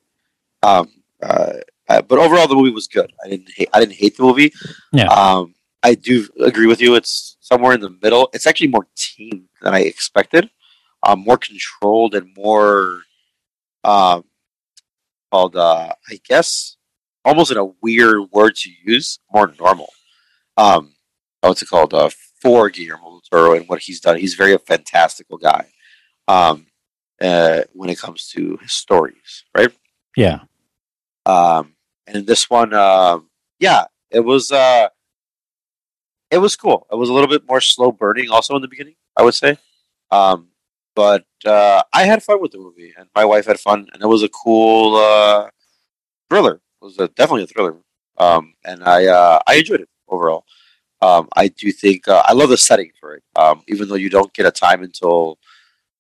um, 0.63 0.87
uh, 1.21 1.53
uh, 1.89 2.01
but 2.03 2.19
overall 2.19 2.47
the 2.47 2.55
movie 2.55 2.71
was 2.71 2.87
good. 2.87 3.11
I 3.25 3.27
didn't 3.27 3.49
hate 3.53 3.69
I 3.73 3.81
didn't 3.81 3.95
hate 3.95 4.15
the 4.15 4.23
movie. 4.23 4.53
Yeah. 4.93 5.07
Um, 5.07 5.55
I 5.81 5.95
do 5.95 6.27
agree 6.39 6.68
with 6.68 6.81
you. 6.81 6.95
It's 6.95 7.38
somewhere 7.39 7.73
in 7.73 7.81
the 7.81 7.95
middle. 8.01 8.30
It's 8.34 8.47
actually 8.47 8.68
more 8.68 8.88
team 8.95 9.49
than 9.61 9.73
I 9.73 9.81
expected. 9.81 10.49
Um, 11.03 11.19
more 11.19 11.38
controlled 11.38 12.15
and 12.15 12.35
more 12.35 13.01
um, 13.84 14.26
called 15.31 15.56
uh, 15.56 15.93
I 16.10 16.19
guess 16.27 16.76
almost 17.23 17.51
in 17.51 17.57
a 17.57 17.72
weird 17.81 18.31
word 18.31 18.56
to 18.56 18.69
use, 18.84 19.19
more 19.31 19.53
normal. 19.60 19.93
Um, 20.57 20.93
what's 21.41 21.61
it 21.61 21.69
called? 21.69 21.93
Uh, 21.93 22.10
for 22.41 22.69
Guillermo 22.69 23.10
del 23.10 23.22
Toro 23.30 23.53
and 23.53 23.68
what 23.68 23.80
he's 23.80 23.99
done. 23.99 24.18
He's 24.18 24.35
very 24.35 24.53
a 24.53 24.60
fantastical 24.60 25.38
guy 25.38 25.68
um, 26.27 26.68
uh, 27.22 27.61
when 27.73 27.89
it 27.89 27.99
comes 27.99 28.30
to 28.30 28.57
his 28.61 28.73
stories, 28.73 29.43
right? 29.56 29.72
Yeah. 30.15 30.39
Um, 31.26 31.76
and 32.07 32.18
in 32.18 32.26
this 32.26 32.49
one, 32.49 32.73
um, 32.73 33.30
yeah, 33.60 33.85
it 34.10 34.22
was 34.22 34.51
uh, 34.51 34.89
it 36.31 36.38
was 36.38 36.56
cool. 36.56 36.88
It 36.91 36.95
was 36.95 37.10
a 37.10 37.14
little 37.14 37.27
bit 37.27 37.47
more 37.47 37.61
slow 37.61 37.91
burning, 37.91 38.30
also 38.30 38.56
in 38.56 38.61
the 38.61 38.68
beginning, 38.68 38.95
I 39.18 39.23
would 39.23 39.34
say. 39.34 39.57
Um, 40.11 40.49
but 40.95 41.26
uh, 41.45 41.84
I 41.93 42.03
had 42.03 42.23
fun 42.23 42.41
with 42.41 42.51
the 42.51 42.57
movie, 42.57 42.93
and 42.97 43.07
my 43.15 43.26
wife 43.26 43.45
had 43.45 43.60
fun, 43.60 43.88
and 43.93 44.01
it 44.01 44.07
was 44.07 44.23
a 44.23 44.30
cool 44.30 44.95
uh, 44.95 45.49
thriller. 46.30 46.56
It 46.56 46.85
was 46.85 46.99
a, 46.99 47.07
definitely 47.07 47.43
a 47.43 47.47
thriller, 47.47 47.77
um, 48.18 48.53
and 48.65 48.84
I 48.84 49.06
uh, 49.06 49.39
I 49.47 49.56
enjoyed 49.56 49.81
it 49.81 49.89
overall. 50.07 50.45
Um, 51.01 51.30
I 51.35 51.47
do 51.47 51.72
think 51.72 52.07
uh, 52.07 52.23
I 52.26 52.34
love 52.34 52.49
the 52.49 52.57
setting 52.57 52.91
for 52.99 53.15
it, 53.15 53.23
um, 53.35 53.61
even 53.68 53.88
though 53.88 53.95
you 53.95 54.10
don't 54.10 54.34
get 54.34 54.45
a 54.45 54.51
time 54.51 54.84
until 54.84 55.39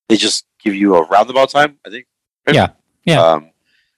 they 0.09 0.17
just 0.17 0.45
give 0.61 0.75
you 0.75 0.95
a 0.95 1.07
roundabout 1.07 1.49
time. 1.49 1.77
I 1.85 1.89
think. 1.89 2.07
right? 2.45 2.55
Yeah. 2.55 2.67
Yeah. 3.05 3.21
Um, 3.21 3.51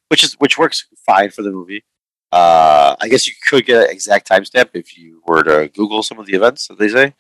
which 0.10 0.24
is 0.24 0.34
which 0.34 0.58
works 0.58 0.88
fine 1.06 1.32
for 1.32 1.42
the 1.42 1.52
movie. 1.52 1.84
Uh, 2.32 2.96
I 3.00 3.08
guess 3.10 3.28
you 3.28 3.34
could 3.46 3.66
get 3.66 3.86
an 3.86 3.92
exact 3.92 4.30
timestamp 4.30 4.70
if 4.74 4.98
you 4.98 5.22
were 5.26 5.44
to 5.44 5.70
Google 5.74 6.02
some 6.04 6.20
of 6.20 6.26
the 6.26 6.34
events 6.34 6.68
that 6.68 6.80
they 6.80 6.88
say, 6.88 7.14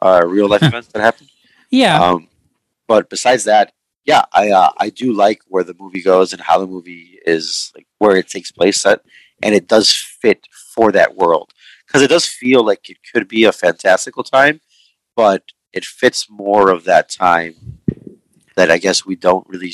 uh, 0.00 0.22
real 0.26 0.48
life 0.48 0.62
events 0.72 0.88
that 0.88 1.00
happened. 1.00 1.30
Yeah. 1.70 2.00
Um, 2.00 2.28
but 2.86 3.10
besides 3.10 3.44
that, 3.44 3.72
yeah, 4.04 4.22
I 4.32 4.50
uh, 4.50 4.70
I 4.78 4.90
do 4.90 5.12
like 5.12 5.40
where 5.46 5.64
the 5.64 5.76
movie 5.78 6.02
goes 6.02 6.32
and 6.32 6.42
how 6.42 6.58
the 6.58 6.66
movie 6.66 7.20
is 7.24 7.72
like 7.74 7.86
where 7.98 8.16
it 8.16 8.28
takes 8.28 8.50
place 8.50 8.80
set, 8.80 9.00
and 9.42 9.54
it 9.54 9.68
does 9.68 9.92
fit 9.92 10.48
for 10.74 10.90
that 10.92 11.16
world 11.16 11.52
because 11.86 12.02
it 12.02 12.08
does 12.08 12.26
feel 12.26 12.64
like 12.64 12.90
it 12.90 12.98
could 13.12 13.28
be 13.28 13.44
a 13.44 13.52
fantastical 13.52 14.24
time, 14.24 14.60
but 15.14 15.52
it 15.72 15.84
fits 15.84 16.28
more 16.28 16.70
of 16.70 16.84
that 16.84 17.08
time 17.08 17.78
that 18.56 18.70
I 18.70 18.78
guess 18.78 19.06
we 19.06 19.16
don't 19.16 19.46
really, 19.48 19.72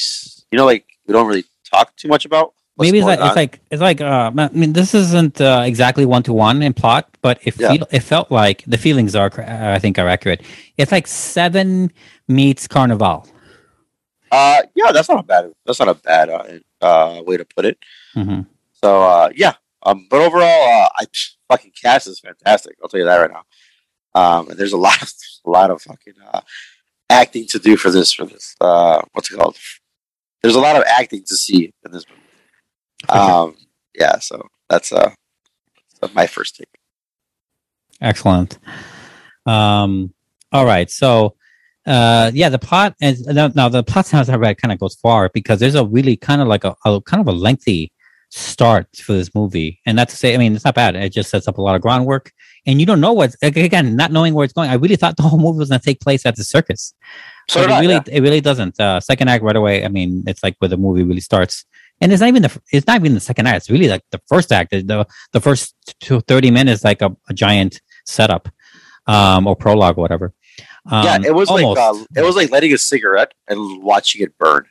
you 0.50 0.58
know, 0.58 0.66
like 0.66 0.84
we 1.06 1.12
don't 1.12 1.26
really 1.26 1.44
talk 1.64 1.96
too 1.96 2.08
much 2.08 2.24
about. 2.24 2.54
What's 2.78 2.86
Maybe 2.86 2.98
it's 2.98 3.06
like 3.06 3.20
it's 3.20 3.36
like 3.36 3.60
it's 3.72 3.82
like 3.82 4.00
uh, 4.00 4.30
I 4.38 4.48
mean, 4.50 4.72
this 4.72 4.94
isn't 4.94 5.40
uh, 5.40 5.64
exactly 5.66 6.06
one 6.06 6.22
to 6.22 6.32
one 6.32 6.62
in 6.62 6.72
plot, 6.74 7.08
but 7.22 7.38
it 7.42 7.58
Yeah. 7.58 7.72
feel 7.72 7.86
it 7.90 8.00
felt 8.00 8.30
like 8.30 8.62
the 8.68 8.78
feelings 8.78 9.16
are 9.16 9.30
uh, 9.36 9.74
I 9.74 9.80
think 9.80 9.98
are 9.98 10.06
accurate. 10.08 10.42
It's 10.76 10.92
like 10.92 11.08
Seven 11.08 11.90
meets 12.28 12.68
Carnival. 12.68 13.26
Uh, 14.30 14.62
yeah, 14.76 14.92
that's 14.92 15.08
not 15.08 15.18
a 15.18 15.22
bad. 15.24 15.50
That's 15.66 15.80
not 15.80 15.88
a 15.88 15.94
bad 15.94 16.28
uh, 16.30 16.44
uh, 16.80 17.22
way 17.26 17.36
to 17.36 17.44
put 17.44 17.64
it. 17.64 17.78
hmm 18.14 18.42
So 18.72 19.02
uh, 19.02 19.30
yeah, 19.34 19.54
um, 19.82 20.06
but 20.08 20.20
overall, 20.20 20.44
uh, 20.44 20.88
I 21.00 21.06
fucking 21.48 21.72
cast 21.82 22.06
is 22.06 22.20
fantastic. 22.20 22.76
I'll 22.80 22.88
tell 22.88 23.00
you 23.00 23.06
that 23.06 23.16
right 23.16 23.32
now. 23.32 23.44
Um, 24.14 24.50
and 24.50 24.58
there's 24.58 24.72
a 24.72 24.76
lot 24.78 25.02
of 25.02 25.12
a 25.46 25.50
lot 25.50 25.70
of 25.72 25.82
fucking 25.82 26.14
uh, 26.32 26.42
acting 27.10 27.46
to 27.48 27.58
do 27.58 27.76
for 27.76 27.90
this 27.90 28.12
for 28.12 28.24
this. 28.26 28.54
Uh, 28.60 29.02
what's 29.12 29.32
it 29.32 29.36
called? 29.36 29.56
There's 30.42 30.54
a 30.54 30.60
lot 30.60 30.76
of 30.76 30.84
acting 30.86 31.24
to 31.26 31.36
see 31.36 31.72
in 31.84 31.90
this 31.90 32.04
movie. 32.08 32.22
Um, 33.08 33.56
yeah, 33.94 34.18
so 34.18 34.48
that's 34.68 34.92
uh, 34.92 35.10
that's 36.00 36.14
my 36.14 36.26
first 36.26 36.56
take. 36.56 36.68
Excellent. 38.00 38.58
Um, 39.46 40.12
all 40.52 40.64
right. 40.64 40.90
So, 40.90 41.34
uh, 41.86 42.30
yeah, 42.34 42.48
the 42.48 42.58
plot 42.58 42.94
is 43.00 43.26
now, 43.26 43.48
now 43.48 43.68
the 43.68 43.82
plot 43.82 44.06
sounds 44.06 44.28
I 44.28 44.36
read 44.36 44.58
kind 44.58 44.72
of 44.72 44.78
goes 44.78 44.94
far 44.94 45.30
because 45.30 45.58
there's 45.58 45.74
a 45.74 45.84
really 45.84 46.16
kind 46.16 46.40
of 46.40 46.48
like 46.48 46.64
a, 46.64 46.76
a 46.84 47.00
kind 47.00 47.20
of 47.20 47.28
a 47.28 47.36
lengthy 47.36 47.92
start 48.30 48.86
for 48.96 49.14
this 49.14 49.34
movie. 49.34 49.80
And 49.86 49.96
not 49.96 50.10
to 50.10 50.16
say, 50.16 50.34
I 50.34 50.38
mean, 50.38 50.54
it's 50.54 50.64
not 50.64 50.74
bad. 50.74 50.96
It 50.96 51.12
just 51.12 51.30
sets 51.30 51.48
up 51.48 51.58
a 51.58 51.62
lot 51.62 51.74
of 51.74 51.82
groundwork 51.82 52.30
and 52.66 52.80
you 52.80 52.86
don't 52.86 53.00
know 53.00 53.12
what, 53.12 53.34
again, 53.42 53.96
not 53.96 54.12
knowing 54.12 54.34
where 54.34 54.44
it's 54.44 54.52
going. 54.52 54.70
I 54.70 54.74
really 54.74 54.96
thought 54.96 55.16
the 55.16 55.22
whole 55.22 55.38
movie 55.38 55.58
was 55.58 55.70
going 55.70 55.80
to 55.80 55.84
take 55.84 56.00
place 56.00 56.26
at 56.26 56.36
the 56.36 56.44
circus. 56.44 56.92
So 57.48 57.66
But 57.66 57.70
it 57.70 57.80
really, 57.80 57.94
yeah. 57.94 58.02
it 58.12 58.20
really 58.20 58.42
doesn't. 58.42 58.78
Uh, 58.78 59.00
second 59.00 59.28
act 59.28 59.42
right 59.42 59.56
away. 59.56 59.84
I 59.84 59.88
mean, 59.88 60.24
it's 60.26 60.42
like 60.42 60.56
where 60.58 60.68
the 60.68 60.76
movie 60.76 61.02
really 61.02 61.20
starts. 61.20 61.64
And 62.00 62.12
it's 62.12 62.20
not 62.20 62.28
even 62.28 62.42
the, 62.42 62.60
it's 62.72 62.86
not 62.86 62.96
even 63.00 63.14
the 63.14 63.20
second 63.20 63.46
act. 63.48 63.56
It's 63.56 63.70
really 63.70 63.88
like 63.88 64.02
the 64.10 64.20
first 64.28 64.52
act. 64.52 64.70
The, 64.70 65.06
the 65.32 65.40
first 65.40 65.74
two, 66.00 66.20
30 66.20 66.50
minutes, 66.52 66.84
like 66.84 67.02
a, 67.02 67.14
a 67.28 67.34
giant 67.34 67.80
setup, 68.06 68.48
um, 69.06 69.46
or 69.46 69.56
prologue 69.56 69.98
or 69.98 70.02
whatever. 70.02 70.32
Um, 70.90 71.04
yeah, 71.04 71.18
it 71.24 71.34
was 71.34 71.48
almost. 71.50 71.78
like 71.78 71.94
uh, 71.94 72.04
it 72.16 72.22
was 72.24 72.36
like 72.36 72.50
lighting 72.50 72.72
a 72.72 72.78
cigarette 72.78 73.32
and 73.48 73.82
watching 73.82 74.22
it 74.22 74.36
burn, 74.38 74.64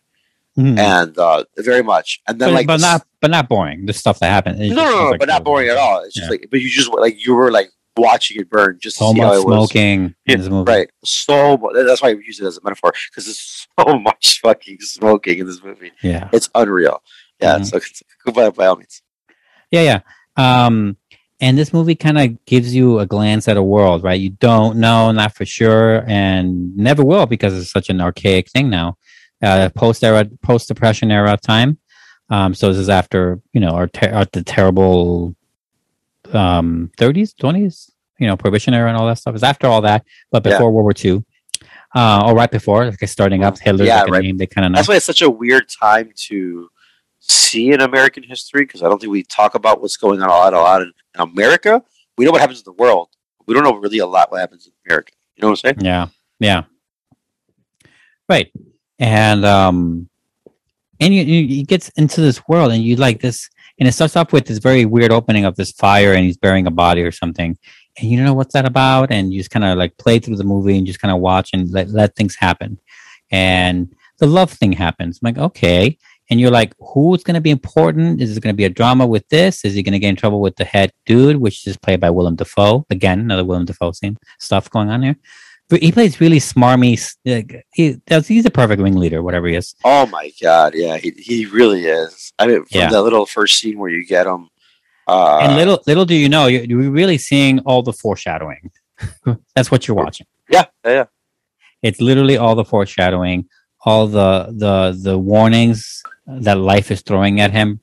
Mhm. 0.57 0.79
and 0.79 1.17
uh, 1.17 1.43
very 1.57 1.83
much. 1.83 2.21
And 2.27 2.39
then 2.39 2.49
but, 2.49 2.53
like 2.55 2.67
but 2.67 2.79
not, 2.79 3.05
but 3.21 3.29
not 3.29 3.47
boring. 3.47 3.85
The 3.85 3.93
stuff 3.93 4.19
that 4.19 4.29
happened. 4.31 4.61
It 4.61 4.69
no, 4.69 4.83
no, 4.83 5.03
no, 5.03 5.09
like 5.11 5.19
but 5.19 5.27
not 5.27 5.43
boring 5.43 5.69
at 5.69 5.77
all. 5.77 6.01
It's 6.03 6.15
just 6.15 6.25
Yeah. 6.25 6.31
like, 6.31 6.47
but 6.49 6.59
you 6.61 6.69
just 6.69 6.91
like 6.91 7.23
you 7.23 7.35
were 7.35 7.51
like 7.51 7.69
watching 7.97 8.39
it 8.39 8.49
burn 8.49 8.77
just 8.81 8.97
to 8.97 9.05
So 9.05 9.13
much 9.13 9.23
it 9.35 9.45
was. 9.45 9.69
smoking 9.69 10.15
in 10.25 10.39
this 10.39 10.49
movie. 10.49 10.71
Right. 10.71 10.89
So 11.03 11.57
that's 11.73 12.01
why 12.01 12.09
I 12.09 12.11
use 12.11 12.39
it 12.39 12.45
as 12.45 12.57
a 12.57 12.61
metaphor 12.63 12.93
because 13.09 13.25
there's 13.25 13.67
so 13.79 13.97
much 13.99 14.39
fucking 14.41 14.77
smoking 14.81 15.39
in 15.39 15.45
this 15.47 15.63
movie. 15.63 15.91
Yeah. 16.01 16.29
It's 16.33 16.49
unreal. 16.55 17.01
Yeah. 17.41 17.59
Mhm. 17.59 17.65
So 17.65 17.77
it's, 17.77 18.03
by, 18.33 18.49
by 18.49 18.65
all 18.67 18.75
means. 18.77 19.01
Yeah, 19.71 19.99
yeah. 20.37 20.65
Um, 20.65 20.97
and 21.39 21.57
this 21.57 21.71
movie 21.73 21.95
kind 21.95 22.17
of 22.17 22.45
gives 22.45 22.73
you 22.73 22.99
a 22.99 23.05
glance 23.05 23.47
at 23.47 23.57
a 23.57 23.63
world, 23.63 24.03
right? 24.03 24.19
You 24.19 24.31
don't 24.31 24.77
know, 24.77 25.11
not 25.11 25.35
for 25.35 25.45
sure, 25.45 26.03
and 26.07 26.75
never 26.75 27.03
will 27.03 27.25
because 27.27 27.55
it's 27.57 27.71
such 27.71 27.89
an 27.89 28.01
archaic 28.01 28.49
thing 28.49 28.69
now. 28.69 28.97
Uh, 29.41 29.69
post 29.75 30.03
era, 30.03 30.25
post 30.41 30.67
depression 30.67 31.11
era 31.11 31.37
time. 31.37 31.77
Um, 32.29 32.53
so 32.55 32.69
this 32.69 32.77
is 32.79 32.89
after 32.89 33.39
you 33.53 33.61
know 33.61 33.69
our, 33.69 33.87
ter- 33.87 34.11
our 34.11 34.25
the 34.25 34.41
terrible 34.43 35.35
um 36.35 36.91
30s, 36.97 37.33
20s, 37.35 37.91
you 38.19 38.27
know, 38.27 38.35
prohibition 38.37 38.73
era 38.73 38.89
and 38.89 38.97
all 38.97 39.07
that 39.07 39.17
stuff. 39.17 39.35
It's 39.35 39.43
after 39.43 39.67
all 39.67 39.81
that, 39.81 40.05
but 40.31 40.45
Yeah. 40.45 40.51
before 40.51 40.71
World 40.71 40.83
War 40.83 40.93
II. 40.93 41.23
Uh, 41.95 42.23
or 42.25 42.35
right 42.35 42.51
before, 42.51 42.85
like 42.85 43.07
starting 43.07 43.43
up, 43.43 43.57
Hitler's 43.57 43.87
Yeah, 43.87 44.01
like 44.01 44.11
right. 44.11 44.23
name 44.23 44.37
they 44.37 44.45
kind 44.45 44.65
of 44.65 44.71
know. 44.71 44.75
That's 44.77 44.87
why 44.87 44.95
it's 44.95 45.05
such 45.05 45.21
a 45.21 45.29
weird 45.29 45.67
time 45.69 46.11
to 46.27 46.69
see 47.19 47.71
in 47.71 47.81
American 47.81 48.23
history 48.23 48.61
because 48.65 48.83
I 48.83 48.89
don't 48.89 48.99
think 48.99 49.11
we 49.11 49.23
talk 49.23 49.55
about 49.55 49.81
what's 49.81 49.97
going 49.97 50.21
on 50.21 50.29
a 50.29 50.31
lot, 50.31 50.53
a 50.53 50.59
lot 50.59 50.81
in, 50.81 50.91
in 51.15 51.21
America. 51.21 51.81
We 52.17 52.25
know 52.25 52.31
what 52.31 52.41
happens 52.41 52.59
in 52.59 52.65
the 52.65 52.73
world. 52.73 53.09
We 53.47 53.53
don't 53.53 53.63
know 53.63 53.75
really 53.75 53.99
a 53.99 54.05
lot 54.05 54.31
what 54.31 54.39
happens 54.41 54.67
in 54.67 54.73
America. 54.85 55.13
You 55.35 55.41
know 55.41 55.47
what 55.49 55.63
I'm 55.63 55.75
saying? 55.75 55.85
Yeah, 55.85 56.07
yeah, 56.39 56.63
right. 58.29 58.51
And 58.99 59.45
um, 59.45 60.09
and 60.99 61.13
you, 61.13 61.21
you 61.23 61.41
you 61.43 61.65
gets 61.65 61.89
into 61.89 62.21
this 62.21 62.41
world, 62.47 62.71
and 62.71 62.83
you 62.83 62.95
like 62.95 63.21
this, 63.21 63.49
and 63.79 63.87
it 63.87 63.91
starts 63.91 64.15
off 64.15 64.33
with 64.33 64.45
this 64.45 64.57
very 64.57 64.85
weird 64.85 65.11
opening 65.11 65.45
of 65.45 65.55
this 65.55 65.71
fire, 65.71 66.13
and 66.13 66.25
he's 66.25 66.37
burying 66.37 66.67
a 66.67 66.71
body 66.71 67.03
or 67.03 67.11
something, 67.11 67.57
and 67.97 68.09
you 68.09 68.17
don't 68.17 68.25
know 68.25 68.33
what's 68.33 68.53
that 68.53 68.65
about, 68.65 69.11
and 69.11 69.33
you 69.33 69.39
just 69.39 69.51
kind 69.51 69.65
of 69.65 69.77
like 69.77 69.97
play 69.97 70.19
through 70.19 70.37
the 70.37 70.43
movie 70.43 70.77
and 70.77 70.87
just 70.87 70.99
kind 70.99 71.13
of 71.13 71.19
watch 71.19 71.51
and 71.53 71.71
let 71.71 71.89
let 71.89 72.15
things 72.15 72.35
happen, 72.35 72.79
and 73.31 73.93
the 74.19 74.27
love 74.27 74.51
thing 74.51 74.73
happens. 74.73 75.19
I'm 75.21 75.33
like, 75.33 75.37
okay. 75.37 75.97
And 76.29 76.41
you're 76.41 76.51
like, 76.51 76.73
who's 76.79 77.23
going 77.23 77.35
to 77.35 77.41
be 77.41 77.51
important? 77.51 78.19
Is 78.21 78.35
it 78.35 78.43
going 78.43 78.53
to 78.53 78.57
be 78.57 78.65
a 78.65 78.69
drama 78.69 79.07
with 79.07 79.25
this? 79.29 79.63
Is 79.63 79.75
he 79.75 79.83
going 79.83 79.93
to 79.93 79.99
get 79.99 80.09
in 80.09 80.17
trouble 80.17 80.41
with 80.41 80.57
the 80.57 80.65
head 80.65 80.91
dude, 81.05 81.37
which 81.37 81.65
is 81.65 81.77
played 81.77 82.01
by 82.01 82.09
Willem 82.09 82.35
Dafoe? 82.35 82.85
Again, 82.89 83.21
another 83.21 83.45
Willem 83.45 83.63
Dafoe 83.63 83.93
scene 83.93 84.17
stuff 84.37 84.69
going 84.69 84.89
on 84.89 85.03
here. 85.03 85.15
But 85.69 85.81
he 85.81 85.91
plays 85.91 86.21
really 86.21 86.39
smarmy. 86.39 86.97
Like, 87.25 87.65
he, 87.73 87.97
he's 88.07 88.45
a 88.45 88.49
perfect 88.51 88.81
ringleader, 88.81 89.21
whatever 89.21 89.47
he 89.47 89.55
is. 89.55 89.75
Oh 89.83 90.05
my 90.05 90.31
god, 90.41 90.73
yeah, 90.75 90.97
he 90.97 91.11
he 91.17 91.45
really 91.45 91.85
is. 91.85 92.31
I 92.39 92.47
mean, 92.47 92.57
from 92.65 92.79
Yeah. 92.79 92.89
the 92.89 93.01
little 93.01 93.25
first 93.25 93.59
scene 93.59 93.77
where 93.77 93.89
you 93.89 94.05
get 94.05 94.25
him, 94.27 94.47
uh, 95.07 95.39
and 95.41 95.55
little 95.57 95.81
little 95.85 96.05
do 96.05 96.15
you 96.15 96.29
know, 96.29 96.47
you're, 96.47 96.63
you're 96.63 96.89
really 96.91 97.17
seeing 97.17 97.59
all 97.59 97.83
the 97.83 97.91
foreshadowing. 97.93 98.71
that's 99.55 99.69
what 99.69 99.87
you're 99.87 99.97
watching. 99.97 100.25
yeah, 100.49 100.65
yeah, 100.85 100.91
yeah. 100.91 101.05
It's 101.83 101.99
literally 102.01 102.37
all 102.37 102.55
the 102.55 102.65
foreshadowing, 102.65 103.49
all 103.85 104.07
the 104.07 104.47
the 104.55 104.97
the 105.01 105.17
warnings 105.17 106.01
that 106.27 106.57
life 106.57 106.91
is 106.91 107.01
throwing 107.01 107.41
at 107.41 107.51
him, 107.51 107.81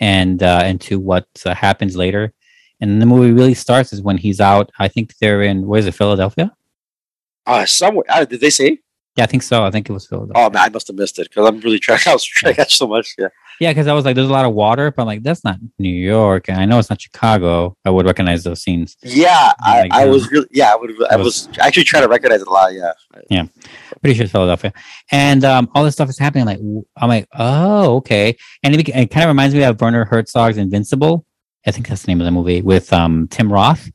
and 0.00 0.42
uh, 0.42 0.62
into 0.66 1.00
what 1.00 1.26
uh, 1.46 1.54
happens 1.54 1.96
later. 1.96 2.34
And 2.80 3.00
the 3.00 3.06
movie 3.06 3.32
really 3.32 3.54
starts 3.54 3.92
is 3.94 4.02
when 4.02 4.18
he's 4.18 4.40
out. 4.40 4.70
I 4.78 4.88
think 4.88 5.16
they're 5.16 5.42
in 5.42 5.66
where 5.66 5.78
is 5.80 5.86
it, 5.86 5.94
Philadelphia? 5.94 6.52
Uh, 7.46 7.64
somewhere 7.66 8.04
uh, 8.08 8.24
did 8.24 8.40
they 8.40 8.50
say? 8.50 8.78
Yeah, 9.16 9.24
I 9.24 9.26
think 9.26 9.42
so. 9.42 9.62
I 9.62 9.70
think 9.70 9.90
it 9.90 9.92
was 9.92 10.06
Philadelphia. 10.06 10.42
Oh 10.42 10.48
man, 10.48 10.62
I 10.62 10.68
must 10.70 10.86
have 10.86 10.96
missed 10.96 11.18
it 11.18 11.28
because 11.28 11.46
I'm 11.46 11.60
really 11.60 11.78
trying. 11.78 11.98
I 12.06 12.14
was 12.14 12.24
trying 12.24 12.54
to 12.54 12.56
catch 12.56 12.76
so 12.82 12.86
much. 12.86 13.14
Yeah, 13.18 13.28
Yeah, 13.60 13.70
because 13.70 13.86
I 13.86 13.92
was 13.92 14.06
like, 14.06 14.14
there's 14.14 14.28
a 14.28 14.32
lot 14.32 14.46
of 14.46 14.54
water, 14.54 14.90
but 14.90 15.02
I'm 15.02 15.06
like, 15.06 15.22
that's 15.22 15.44
not 15.44 15.58
New 15.78 15.90
York, 15.92 16.48
and 16.48 16.58
I 16.58 16.64
know 16.64 16.78
it's 16.78 16.88
not 16.88 16.98
Chicago. 17.02 17.76
I 17.84 17.90
would 17.90 18.06
recognize 18.06 18.42
those 18.42 18.62
scenes. 18.62 18.96
yeah. 19.02 19.52
I, 19.60 19.82
Like, 19.82 19.92
I 19.92 20.06
was 20.06 20.30
really 20.30 20.46
yeah. 20.50 20.72
I 20.72 20.76
would. 20.76 20.90
I 21.10 21.16
was- 21.16 21.46
was 21.48 21.58
actually 21.58 21.84
trying 21.84 22.04
to 22.04 22.08
recognize 22.08 22.40
it 22.40 22.46
a 22.48 22.50
lot. 22.50 22.72
Yeah. 22.72 22.92
Yeah, 23.28 23.44
pretty 24.00 24.14
sure 24.14 24.22
it's 24.24 24.32
Philadelphia, 24.32 24.72
and 25.10 25.44
um, 25.44 25.68
all 25.74 25.84
this 25.84 25.92
stuff 25.94 26.08
is 26.08 26.18
happening. 26.18 26.46
Like, 26.46 26.60
I'm 26.96 27.08
like, 27.10 27.28
oh, 27.34 27.96
okay, 27.96 28.34
and 28.62 28.74
it, 28.74 28.88
it 28.88 29.10
kind 29.10 29.24
of 29.24 29.28
reminds 29.28 29.54
me 29.54 29.62
of 29.64 29.78
Werner 29.78 30.06
Herzog's 30.06 30.56
Invincible. 30.56 31.26
I 31.66 31.70
think 31.70 31.86
that's 31.86 32.02
the 32.02 32.08
name 32.10 32.20
of 32.20 32.24
the 32.24 32.30
movie 32.30 32.62
with 32.62 32.90
um, 32.94 33.28
Tim 33.28 33.52
Roth. 33.52 33.90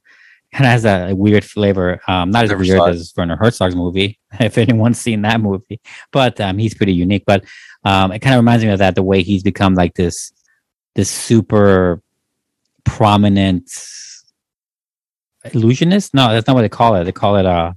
Kind 0.54 0.66
of 0.66 0.72
has 0.72 0.86
a, 0.86 1.14
weird 1.14 1.44
flavor. 1.44 2.00
Um, 2.08 2.32
not 2.32 2.46
as 2.46 2.50
Never 2.50 2.64
weird 2.64 2.90
as 2.90 3.14
Werner 3.16 3.36
Herzog's 3.36 3.76
movie, 3.76 4.20
if 4.40 4.58
anyone's 4.58 5.00
seen 5.00 5.22
that 5.24 5.42
movie, 5.42 5.80
but 6.12 6.40
um, 6.40 6.58
he's 6.58 6.74
pretty 6.74 6.94
unique. 6.94 7.24
But 7.26 7.44
um, 7.84 8.12
it 8.12 8.20
kind 8.20 8.36
of 8.36 8.40
reminds 8.40 8.64
me 8.64 8.72
of 8.72 8.80
that 8.80 8.96
the 8.96 9.04
way 9.04 9.24
he's 9.24 9.44
become 9.44 9.76
like 9.76 9.96
this, 9.96 10.32
this 10.96 11.10
super 11.10 12.02
prominent 12.86 13.70
illusionist. 15.54 16.14
No, 16.14 16.30
that's 16.30 16.48
not 16.48 16.56
what 16.56 16.62
they 16.62 16.70
call 16.70 16.96
it. 16.96 17.04
They 17.04 17.12
call 17.12 17.36
it 17.36 17.46
uh 17.46 17.74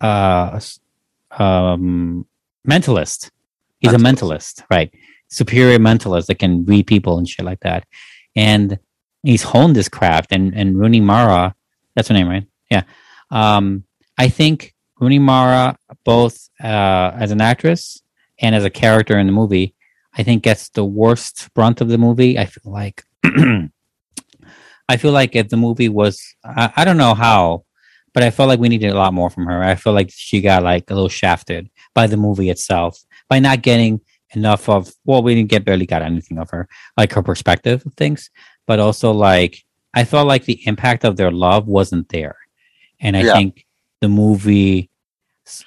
uh, 0.00 0.52
s- 0.54 0.80
um, 1.30 2.26
mentalist. 2.66 3.30
He's 3.80 3.92
a 3.92 3.96
mentalist, 3.96 4.64
right? 4.70 4.92
Superior 5.28 5.78
mentalist 5.78 6.26
that 6.26 6.38
can 6.38 6.64
read 6.64 6.86
people 6.86 7.18
and 7.18 7.28
shit 7.28 7.44
like 7.44 7.60
that. 7.60 7.84
And 8.36 8.78
he's 9.22 9.42
honed 9.42 9.76
his 9.76 9.88
craft. 9.88 10.32
And 10.32 10.54
and 10.54 10.78
Rooney 10.78 11.00
Mara, 11.00 11.54
that's 11.94 12.08
her 12.08 12.14
name, 12.14 12.28
right? 12.28 12.46
Yeah. 12.70 12.82
Um, 13.30 13.84
I 14.18 14.28
think 14.28 14.74
Rooney 15.00 15.18
Mara, 15.18 15.76
both 16.04 16.48
uh, 16.62 17.12
as 17.14 17.30
an 17.30 17.40
actress 17.40 18.02
and 18.40 18.54
as 18.54 18.64
a 18.64 18.70
character 18.70 19.18
in 19.18 19.26
the 19.26 19.32
movie, 19.32 19.74
I 20.16 20.22
think 20.22 20.42
gets 20.42 20.68
the 20.70 20.84
worst 20.84 21.52
brunt 21.54 21.80
of 21.80 21.88
the 21.88 21.98
movie. 21.98 22.38
I 22.38 22.46
feel 22.46 22.72
like 22.72 23.04
I 23.24 24.96
feel 24.96 25.12
like 25.12 25.36
if 25.36 25.48
the 25.48 25.56
movie 25.56 25.88
was, 25.88 26.34
I, 26.44 26.72
I 26.76 26.84
don't 26.84 26.96
know 26.96 27.14
how, 27.14 27.64
but 28.12 28.24
I 28.24 28.30
felt 28.30 28.48
like 28.48 28.58
we 28.58 28.68
needed 28.68 28.90
a 28.90 28.98
lot 28.98 29.14
more 29.14 29.30
from 29.30 29.46
her. 29.46 29.62
I 29.62 29.76
feel 29.76 29.92
like 29.92 30.10
she 30.12 30.40
got 30.40 30.64
like 30.64 30.90
a 30.90 30.94
little 30.94 31.08
shafted 31.08 31.70
by 31.94 32.08
the 32.08 32.16
movie 32.16 32.50
itself 32.50 32.98
by 33.28 33.38
not 33.38 33.62
getting 33.62 34.00
enough 34.34 34.68
of. 34.68 34.92
Well, 35.04 35.22
we 35.22 35.34
didn't 35.36 35.50
get 35.50 35.64
barely 35.64 35.86
got 35.86 36.02
anything 36.02 36.38
of 36.38 36.50
her, 36.50 36.68
like 36.96 37.12
her 37.12 37.22
perspective 37.22 37.84
of 37.86 37.94
things, 37.94 38.30
but 38.70 38.78
also 38.78 39.10
like 39.10 39.64
I 39.94 40.04
felt 40.04 40.28
like 40.28 40.44
the 40.44 40.60
impact 40.70 41.02
of 41.04 41.16
their 41.16 41.32
love 41.32 41.66
wasn't 41.66 42.08
there, 42.10 42.36
and 43.00 43.16
I 43.16 43.22
Yeah. 43.24 43.34
think 43.36 43.66
the 44.00 44.08
movie 44.08 44.88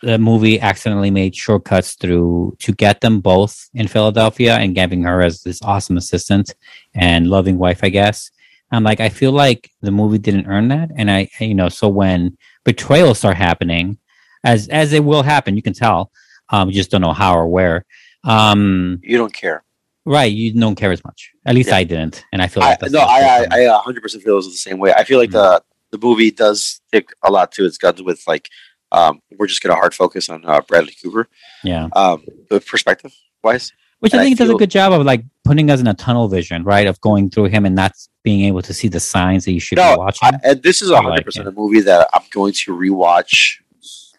the 0.01 0.17
movie 0.17 0.57
accidentally 0.61 1.11
made 1.11 1.35
shortcuts 1.35 1.95
through 2.01 2.55
to 2.59 2.71
get 2.71 3.01
them 3.01 3.19
both 3.19 3.53
in 3.73 3.89
Philadelphia 3.95 4.53
and 4.55 4.77
having 4.77 5.03
her 5.03 5.21
as 5.21 5.41
this 5.41 5.59
awesome 5.71 5.97
assistant 5.97 6.55
and 6.93 7.27
loving 7.27 7.57
wife, 7.57 7.81
I 7.84 7.89
guess. 7.89 8.31
I'm 8.71 8.85
like, 8.85 9.01
I 9.01 9.09
feel 9.09 9.34
like 9.34 9.61
the 9.81 9.91
movie 9.91 10.21
didn't 10.27 10.47
earn 10.47 10.69
that, 10.69 10.89
and 10.95 11.11
I, 11.11 11.30
you 11.41 11.57
know, 11.59 11.67
so 11.67 11.89
when 11.89 12.38
betrayals 12.63 13.17
start 13.17 13.35
happening, 13.35 13.97
as 14.45 14.69
as 14.69 14.93
it 14.93 15.03
will 15.03 15.23
happen, 15.34 15.57
you 15.57 15.63
can 15.67 15.73
tell. 15.85 16.09
Um, 16.53 16.69
you 16.69 16.75
just 16.81 16.91
don't 16.91 17.01
know 17.07 17.17
how 17.23 17.34
or 17.41 17.47
where. 17.57 17.77
Um, 18.23 19.01
You 19.03 19.17
don't 19.17 19.34
care. 19.43 19.59
Right? 20.05 20.31
You 20.31 20.53
don't 20.53 20.75
care 20.75 20.91
as 20.91 21.03
much. 21.03 21.31
At 21.45 21.55
least 21.55 21.69
Yeah. 21.69 21.77
I 21.77 21.84
didn't, 21.84 22.25
and 22.31 22.41
I 22.41 22.47
feel 22.47 22.63
I, 22.63 22.69
like 22.69 22.80
that's 22.80 22.93
no, 22.93 22.99
I, 22.99 23.45
I, 23.51 23.65
I 23.65 23.84
100% 23.85 24.21
feel 24.21 24.41
the 24.41 24.49
same 24.51 24.80
way. 24.80 24.93
I 24.93 25.03
feel 25.03 25.19
like 25.19 25.31
the 25.31 25.63
the 25.91 25.99
movie 25.99 26.31
does 26.31 26.81
take 26.91 27.09
a 27.21 27.31
lot 27.31 27.51
to 27.53 27.65
its 27.65 27.77
guns 27.77 28.01
with 28.01 28.23
like, 28.27 28.49
um, 28.91 29.21
we're 29.38 29.47
just 29.47 29.61
gonna 29.61 29.75
hard 29.75 29.93
focus 29.93 30.30
on 30.30 30.43
uh, 30.45 30.61
Bradley 30.61 30.95
Cooper, 31.01 31.27
yeah. 31.63 31.88
um, 31.95 32.25
the 32.49 32.59
perspective 32.59 33.13
wise. 33.43 33.71
Which 33.99 34.13
I 34.13 34.17
And 34.17 34.21
I 34.21 34.25
think 34.25 34.38
does 34.38 34.49
a 34.49 34.55
good 34.55 34.69
job 34.69 34.91
of 34.91 35.05
like 35.05 35.23
putting 35.45 35.69
us 35.71 35.80
in 35.80 35.88
a 35.88 35.93
tunnel 35.93 36.27
vision, 36.27 36.65
right? 36.65 36.88
Of 36.88 36.99
going 36.99 37.30
through 37.30 37.45
him 37.45 37.65
and 37.65 37.73
not 37.73 37.93
being 38.21 38.41
able 38.41 38.61
to 38.63 38.73
see 38.73 38.89
the 38.89 38.99
signs 38.99 39.45
that 39.45 39.53
you 39.53 39.61
should 39.61 39.77
be 39.77 39.81
watching. 39.81 40.27
I, 40.34 40.39
and 40.43 40.61
this 40.61 40.81
is 40.81 40.91
I 40.91 40.95
a 40.95 40.97
like 40.97 41.03
hundred 41.05 41.25
percent 41.25 41.47
a 41.47 41.51
movie 41.53 41.80
that 41.80 42.09
I'm 42.13 42.23
going 42.31 42.51
to 42.51 42.75
rewatch 42.75 43.59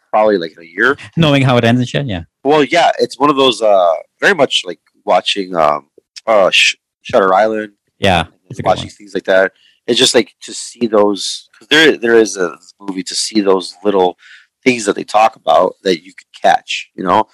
probably 0.09 0.39
like 0.39 0.53
in 0.53 0.63
a 0.63 0.67
year. 0.67 0.97
knowing 1.19 1.43
how 1.43 1.59
it 1.59 1.65
ends 1.65 1.81
and 1.81 1.89
shit. 1.89 2.07
Yeah, 2.07 2.23
Well, 2.45 2.65
yeah, 2.65 2.93
it's 2.99 3.19
one 3.19 3.29
of 3.29 3.37
those 3.37 3.61
uh, 3.61 3.95
very 4.21 4.35
much 4.35 4.63
like 4.65 4.81
watching 5.05 5.55
um, 5.57 5.91
uh, 6.27 6.51
Sh- 6.51 6.77
Shutter 7.03 7.35
Island, 7.35 7.75
yeah, 7.99 8.27
it's 8.49 8.59
a 8.59 8.63
good 8.63 8.69
watching 8.69 8.91
things 8.91 9.15
like 9.15 9.25
that. 9.25 9.53
It's 9.87 9.99
just 9.99 10.15
like 10.15 10.35
to 10.43 10.55
see 10.55 10.87
those 10.87 11.49
because 11.53 11.69
there 11.69 11.97
there 11.97 12.15
is 12.15 12.37
a 12.37 12.57
movie 12.81 13.03
to 13.03 13.15
see 13.15 13.41
those 13.41 13.75
little 13.85 14.19
things 14.65 14.87
that 14.87 14.97
they 14.97 15.05
talk 15.05 15.37
about 15.37 15.75
that 15.83 16.03
you 16.03 16.13
could 16.15 16.33
catch, 16.41 16.91
you 16.95 17.05
know. 17.05 17.29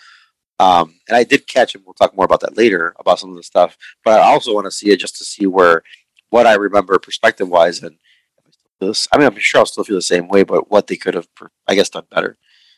Um, 0.58 1.00
and 1.08 1.16
I 1.16 1.24
did 1.24 1.46
catch 1.46 1.74
and 1.74 1.82
We'll 1.86 1.94
talk 1.94 2.14
more 2.14 2.26
about 2.26 2.40
that 2.40 2.56
later 2.56 2.94
about 2.98 3.18
some 3.18 3.30
of 3.30 3.36
the 3.36 3.42
stuff. 3.42 3.78
But 4.04 4.20
I 4.20 4.24
also 4.24 4.54
want 4.54 4.66
to 4.66 4.70
see 4.70 4.90
it 4.90 4.98
just 4.98 5.16
to 5.16 5.24
see 5.24 5.46
where 5.46 5.82
what 6.28 6.46
I 6.46 6.54
remember 6.54 6.98
perspective 6.98 7.48
wise 7.48 7.82
and 7.82 7.92
if 7.92 8.44
I 8.46 8.50
still 8.50 8.70
feel 8.78 8.88
this. 8.88 9.08
I 9.12 9.18
mean, 9.18 9.26
I'm 9.26 9.38
sure 9.38 9.60
I'll 9.60 9.66
still 9.66 9.84
feel 9.84 9.96
the 9.96 10.02
same 10.02 10.28
way, 10.28 10.42
but 10.42 10.70
what 10.70 10.86
they 10.86 10.96
could 10.96 11.14
have, 11.14 11.28
I 11.66 11.74
guess, 11.74 11.88
done 11.88 12.04
better. 12.10 12.36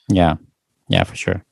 Yeah, 0.08 0.36
yeah, 0.88 1.04
for 1.04 1.16
sure. 1.16 1.44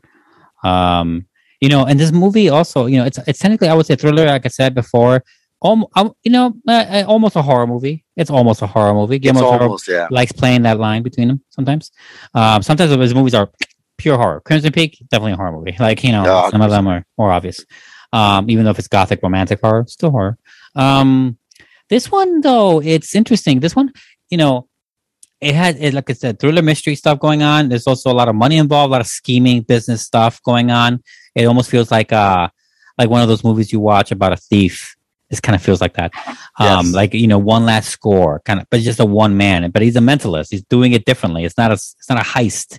Um, 0.62 1.26
you 1.60 1.68
know, 1.68 1.84
and 1.84 2.00
this 2.00 2.12
movie 2.12 2.48
also, 2.48 2.86
you 2.86 2.98
know, 2.98 3.04
it's 3.04 3.18
it's 3.26 3.38
technically 3.38 3.68
I 3.68 3.74
would 3.74 3.86
say 3.86 3.96
thriller, 3.96 4.26
like 4.26 4.46
I 4.46 4.48
said 4.48 4.74
before. 4.74 5.22
Um, 5.62 5.86
um, 5.94 6.14
you 6.22 6.32
know, 6.32 6.54
uh, 6.66 6.72
uh, 6.72 7.04
almost 7.06 7.36
a 7.36 7.42
horror 7.42 7.66
movie. 7.66 8.02
It's 8.16 8.30
almost 8.30 8.62
a 8.62 8.66
horror 8.66 8.94
movie. 8.94 9.18
Guillermo 9.18 9.46
almost, 9.46 9.88
yeah. 9.88 10.08
likes 10.10 10.32
playing 10.32 10.62
that 10.62 10.78
line 10.78 11.02
between 11.02 11.28
them 11.28 11.42
sometimes. 11.50 11.92
Um, 12.32 12.62
sometimes 12.62 12.90
his 12.90 13.14
movies 13.14 13.34
are 13.34 13.50
pure 13.98 14.16
horror. 14.16 14.40
Crimson 14.40 14.72
Peak, 14.72 15.04
definitely 15.10 15.32
a 15.32 15.36
horror 15.36 15.52
movie. 15.52 15.76
Like 15.78 16.02
you 16.02 16.12
know, 16.12 16.24
Yeah, 16.24 16.48
some 16.48 16.62
of 16.62 16.70
them 16.70 16.86
are 16.88 17.04
more 17.18 17.30
obvious. 17.30 17.64
Um, 18.12 18.50
even 18.50 18.64
though 18.64 18.70
if 18.70 18.78
it's 18.78 18.88
gothic 18.88 19.22
romantic 19.22 19.60
horror, 19.60 19.84
still 19.86 20.10
horror. 20.10 20.38
Um, 20.74 21.36
this 21.90 22.10
one 22.10 22.40
though, 22.40 22.80
it's 22.80 23.14
interesting. 23.14 23.60
This 23.60 23.76
one, 23.76 23.92
you 24.30 24.38
know, 24.38 24.68
it 25.40 25.54
had 25.54 25.76
it, 25.78 25.94
like 25.94 26.08
I 26.08 26.14
said, 26.14 26.38
thriller 26.38 26.62
mystery 26.62 26.94
stuff 26.94 27.18
going 27.18 27.42
on. 27.42 27.68
There's 27.68 27.86
also 27.86 28.10
a 28.10 28.14
lot 28.14 28.28
of 28.28 28.34
money 28.34 28.56
involved, 28.56 28.90
a 28.90 28.92
lot 28.92 29.00
of 29.00 29.06
scheming 29.06 29.62
business 29.62 30.02
stuff 30.02 30.42
going 30.42 30.70
on. 30.70 31.02
It 31.34 31.44
almost 31.46 31.70
feels 31.70 31.90
like 31.90 32.12
uh 32.12 32.48
like 32.98 33.08
one 33.10 33.22
of 33.22 33.28
those 33.28 33.44
movies 33.44 33.72
you 33.72 33.80
watch 33.80 34.10
about 34.12 34.32
a 34.32 34.36
thief. 34.36 34.94
This 35.30 35.40
kind 35.40 35.54
of 35.54 35.62
feels 35.62 35.80
like 35.80 35.94
that. 35.94 36.10
Um, 36.58 36.86
Yes. 36.86 36.92
like 36.94 37.14
you 37.14 37.28
know, 37.28 37.38
one 37.38 37.64
last 37.64 37.88
score, 37.90 38.40
kind 38.44 38.60
of, 38.60 38.66
but 38.70 38.80
just 38.80 38.98
a 39.00 39.04
one 39.04 39.36
man. 39.36 39.70
But 39.70 39.82
he's 39.82 39.96
a 39.96 40.00
mentalist. 40.00 40.48
He's 40.50 40.64
doing 40.64 40.92
it 40.92 41.04
differently. 41.04 41.44
It's 41.44 41.56
not 41.56 41.70
a 41.70 41.74
it's 41.74 42.08
not 42.10 42.18
a 42.18 42.24
heist, 42.24 42.78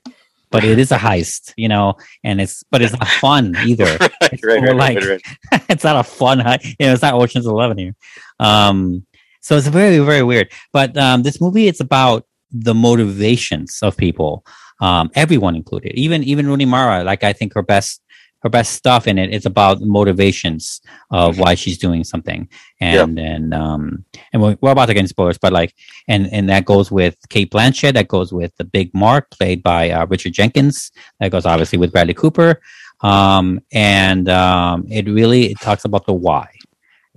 but 0.49 0.63
it 0.65 0.77
is 0.77 0.91
a 0.91 0.97
heist. 0.97 1.53
You 1.55 1.69
know, 1.69 1.93
and 2.25 2.41
it's 2.41 2.61
but 2.69 2.81
it's 2.81 2.91
not 2.93 3.07
fun 3.25 3.55
either. 3.65 3.85
right, 3.85 4.11
It's 4.33 4.43
right, 4.43 4.61
right, 4.61 4.75
like 4.75 4.97
right, 4.97 5.21
right. 5.51 5.63
it's 5.69 5.83
not 5.85 5.95
a 5.95 6.03
fun. 6.03 6.39
You 6.39 6.87
know, 6.87 6.93
it's 6.93 7.01
not 7.01 7.13
Ocean's 7.13 7.45
Eleven 7.47 7.77
here. 7.77 7.95
Um, 8.39 9.05
so 9.39 9.55
it's 9.57 9.67
very 9.67 9.99
very 9.99 10.21
weird. 10.23 10.51
But 10.73 10.97
um, 10.97 11.23
this 11.23 11.39
movie, 11.39 11.67
it's 11.67 11.79
about 11.79 12.25
the 12.51 12.73
motivations 12.75 13.79
of 13.81 13.95
people, 13.95 14.43
um, 14.81 15.09
everyone 15.15 15.55
included, 15.55 15.93
even 15.95 16.21
even 16.23 16.47
Rooney 16.47 16.65
Mara. 16.65 17.03
Like 17.05 17.23
I 17.23 17.31
think 17.33 17.53
her 17.53 17.63
best 17.63 18.01
her 18.41 18.49
best 18.49 18.73
stuff 18.73 19.07
in 19.07 19.17
it. 19.17 19.29
it 19.29 19.35
is 19.35 19.45
about 19.45 19.81
motivations 19.81 20.81
of 21.11 21.37
why 21.37 21.55
she's 21.55 21.77
doing 21.77 22.03
something, 22.03 22.49
and 22.79 23.19
and 23.19 23.53
um 23.53 24.05
and 24.33 24.41
we're, 24.41 24.57
we're 24.61 24.71
about 24.71 24.87
to 24.87 24.93
get 24.93 25.01
into 25.01 25.09
spoilers, 25.09 25.37
but 25.37 25.53
like 25.53 25.75
and 26.07 26.31
and 26.33 26.49
that 26.49 26.65
goes 26.65 26.91
with 26.91 27.17
Cate 27.29 27.51
Blanchett, 27.51 27.93
that 27.93 28.07
goes 28.07 28.33
with 28.33 28.55
the 28.57 28.63
Big 28.63 28.93
Mark, 28.93 29.29
played 29.31 29.61
by 29.63 29.89
uh, 29.91 30.05
Richard 30.07 30.33
Jenkins, 30.33 30.91
that 31.19 31.31
goes 31.31 31.45
obviously 31.45 31.77
with 31.77 31.91
Bradley 31.91 32.13
Cooper, 32.13 32.61
um 33.01 33.59
and 33.71 34.27
um 34.29 34.85
it 34.89 35.05
really 35.07 35.51
it 35.51 35.59
talks 35.59 35.85
about 35.85 36.05
the 36.05 36.13
why. 36.13 36.47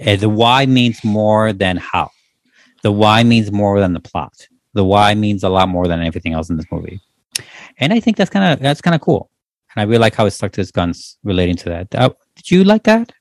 Uh, 0.04 0.16
the 0.16 0.28
why 0.28 0.66
means 0.66 1.04
more 1.04 1.52
than 1.52 1.76
how. 1.76 2.10
The 2.82 2.92
why 2.92 3.22
means 3.22 3.50
more 3.50 3.80
than 3.80 3.92
the 3.92 4.00
plot. 4.00 4.48
The 4.74 4.84
why 4.84 5.14
means 5.14 5.44
a 5.44 5.48
lot 5.48 5.68
more 5.68 5.86
than 5.86 6.02
everything 6.02 6.32
else 6.32 6.50
in 6.50 6.56
this 6.56 6.66
movie, 6.70 7.00
and 7.78 7.92
I 7.92 8.00
think 8.00 8.16
that's 8.16 8.30
kind 8.30 8.52
of 8.52 8.60
that's 8.60 8.80
kind 8.80 8.94
of 8.94 9.00
cool. 9.00 9.30
And 9.74 9.82
I 9.82 9.84
really 9.84 9.98
like 9.98 10.14
how 10.14 10.26
it 10.26 10.30
stuck 10.30 10.52
to 10.52 10.60
its 10.60 10.70
guns 10.70 11.18
relating 11.24 11.56
to 11.56 11.68
that. 11.70 11.94
Uh, 11.94 12.10
did 12.36 12.50
you 12.50 12.64
like 12.64 12.84
that 12.84 13.12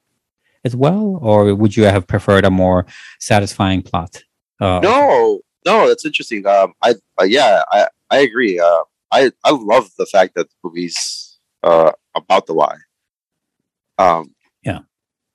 as 0.64 0.76
well, 0.76 1.20
or 1.22 1.54
would 1.56 1.76
you 1.76 1.84
have 1.84 2.08
preferred 2.08 2.46
a 2.46 2.52
more 2.52 2.86
satisfying 3.20 3.82
plot? 3.82 4.24
Uh, 4.60 4.80
No, 4.82 5.42
no, 5.66 5.88
that's 5.88 6.06
interesting. 6.06 6.46
Um, 6.46 6.74
I, 6.82 6.96
uh, 7.20 7.26
yeah, 7.26 7.64
I, 7.72 7.88
I 8.10 8.20
agree. 8.20 8.60
Uh, 8.60 8.84
I, 9.12 9.32
I 9.44 9.52
love 9.52 9.90
the 9.98 10.06
fact 10.06 10.36
that 10.36 10.50
the 10.50 10.56
movie's 10.64 11.40
uh 11.64 11.92
about 12.16 12.46
the 12.46 12.54
why. 12.54 12.76
Um, 13.98 14.34
Yeah. 14.64 14.80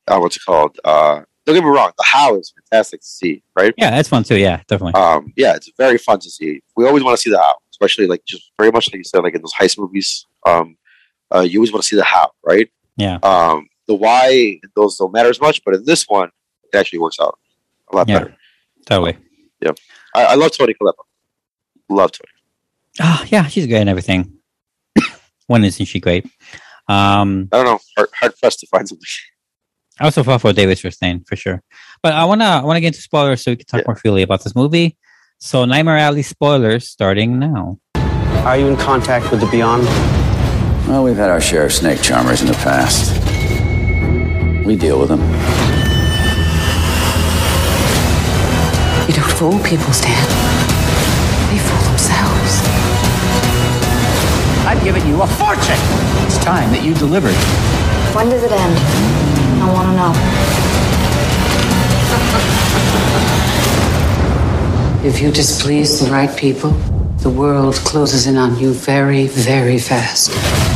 Uh, 0.07 0.19
what's 0.19 0.37
it 0.37 0.43
called? 0.45 0.79
Uh, 0.85 1.23
don't 1.45 1.55
get 1.55 1.65
me 1.65 1.71
wrong. 1.71 1.93
The 1.97 2.05
how 2.05 2.37
is 2.37 2.53
fantastic 2.71 3.01
to 3.01 3.07
see, 3.07 3.43
right? 3.57 3.73
Yeah, 3.79 3.91
that's 3.91 4.09
fun 4.09 4.23
too. 4.25 4.37
Yeah, 4.37 4.63
definitely. 4.69 5.01
Um, 5.01 5.33
yeah, 5.37 5.55
it's 5.55 5.71
very 5.79 5.99
fun 5.99 6.19
to 6.21 6.31
see. 6.31 6.61
We 6.77 6.87
always 6.87 7.03
want 7.03 7.17
to 7.17 7.23
see 7.23 7.31
the 7.31 7.39
how, 7.39 7.57
especially 7.71 8.07
like 8.07 8.25
just 8.27 8.51
very 8.59 8.71
much 8.71 8.89
like 8.89 8.99
you 8.99 9.05
said, 9.05 9.23
like 9.23 9.35
in 9.35 9.41
those 9.43 9.55
heist 9.55 9.79
movies. 9.79 10.27
Um, 10.47 10.77
uh, 11.35 11.41
you 11.41 11.59
always 11.59 11.73
want 11.73 11.83
to 11.83 11.89
see 11.89 11.97
the 11.97 12.05
how, 12.05 12.31
right? 12.45 12.71
Yeah. 12.97 13.19
Um, 13.23 13.69
the 13.87 13.95
why 13.95 14.61
those 14.75 14.97
don't 14.97 15.13
matter 15.13 15.29
as 15.31 15.41
much, 15.41 15.63
but 15.65 15.75
in 15.75 15.85
this 15.85 16.05
one, 16.09 16.31
it 16.73 16.77
actually 16.77 16.99
works 16.99 17.19
out 17.21 17.39
a 17.93 17.97
lot 17.97 18.09
Yeah. 18.09 18.19
better. 18.21 18.37
Totally. 18.87 19.17
Yeah, 19.61 19.73
I, 20.15 20.25
I 20.25 20.35
love 20.35 20.53
Toni 20.57 20.75
Collette. 20.75 20.95
Love 21.89 22.13
Toni. 22.13 22.29
Oh, 23.01 23.25
yeah, 23.29 23.47
she's 23.47 23.67
great 23.67 23.81
and 23.81 23.89
everything. 23.89 24.33
when 25.47 25.65
isn't 25.65 25.87
she 25.87 26.01
great? 26.01 26.25
Um, 26.89 27.49
I 27.53 27.57
don't 27.57 27.65
know. 27.67 27.79
Hard, 27.97 28.09
hard 28.19 28.39
pressed 28.39 28.61
to 28.61 28.67
find 28.67 28.89
something. 28.89 29.05
I 30.01 30.05
also 30.05 30.23
fought 30.23 30.41
for 30.41 30.53
David 30.53 30.79
Strathairn 30.79 31.27
for 31.27 31.37
sure. 31.37 31.63
But 32.03 32.13
I 32.13 32.25
wanna 32.25 32.45
I 32.45 32.65
wanna 32.65 32.81
get 32.81 32.89
into 32.89 33.01
spoilers 33.03 33.43
so 33.43 33.51
we 33.51 33.57
can 33.57 33.67
talk 33.67 33.87
more 33.87 33.97
freely 33.97 34.23
about 34.23 34.45
this 34.45 34.55
movie. 34.55 34.97
So 35.39 35.65
Nightmare 35.65 35.99
Alley 35.99 36.23
spoilers 36.23 36.89
starting 36.89 37.39
now. 37.39 37.79
Are 37.97 38.57
you 38.57 38.69
in 38.69 38.77
contact 38.77 39.31
with 39.31 39.41
the 39.41 39.47
Beyond? 39.47 39.87
Well, 40.89 41.05
we've 41.05 41.17
had 41.17 41.29
our 41.29 41.39
share 41.39 41.67
of 41.67 41.73
snake 41.75 42.01
charmers 42.01 42.41
in 42.41 42.47
the 42.47 42.55
past. 42.55 43.13
We 44.65 44.75
deal 44.75 44.99
with 44.99 45.11
them. 45.11 45.21
You 49.07 49.13
don't 49.13 49.33
fool 49.37 49.59
people, 49.69 49.93
Stan. 49.93 50.17
They 51.53 51.59
fool 51.59 51.85
themselves. 51.91 52.63
I've 54.65 54.83
given 54.83 55.07
you 55.07 55.21
a 55.21 55.27
fortune. 55.27 55.77
It's 56.25 56.43
time 56.43 56.73
that 56.73 56.83
you 56.83 56.95
delivered. 56.95 57.37
When 58.17 58.31
does 58.31 58.43
it 58.43 58.51
end? 58.51 58.79
I 59.61 59.71
want 59.71 59.89
to 59.89 59.95
know. 59.95 60.15
If 65.07 65.21
you 65.21 65.31
displease 65.31 66.01
the 66.01 66.11
right 66.11 66.35
people, 66.35 66.71
the 67.19 67.29
the 67.29 67.35
world 67.39 67.75
closes 67.75 68.27
in 68.27 68.39
on 68.39 68.59
you 68.59 68.73
very, 68.73 69.27
very 69.27 69.79
fast. 69.79 70.68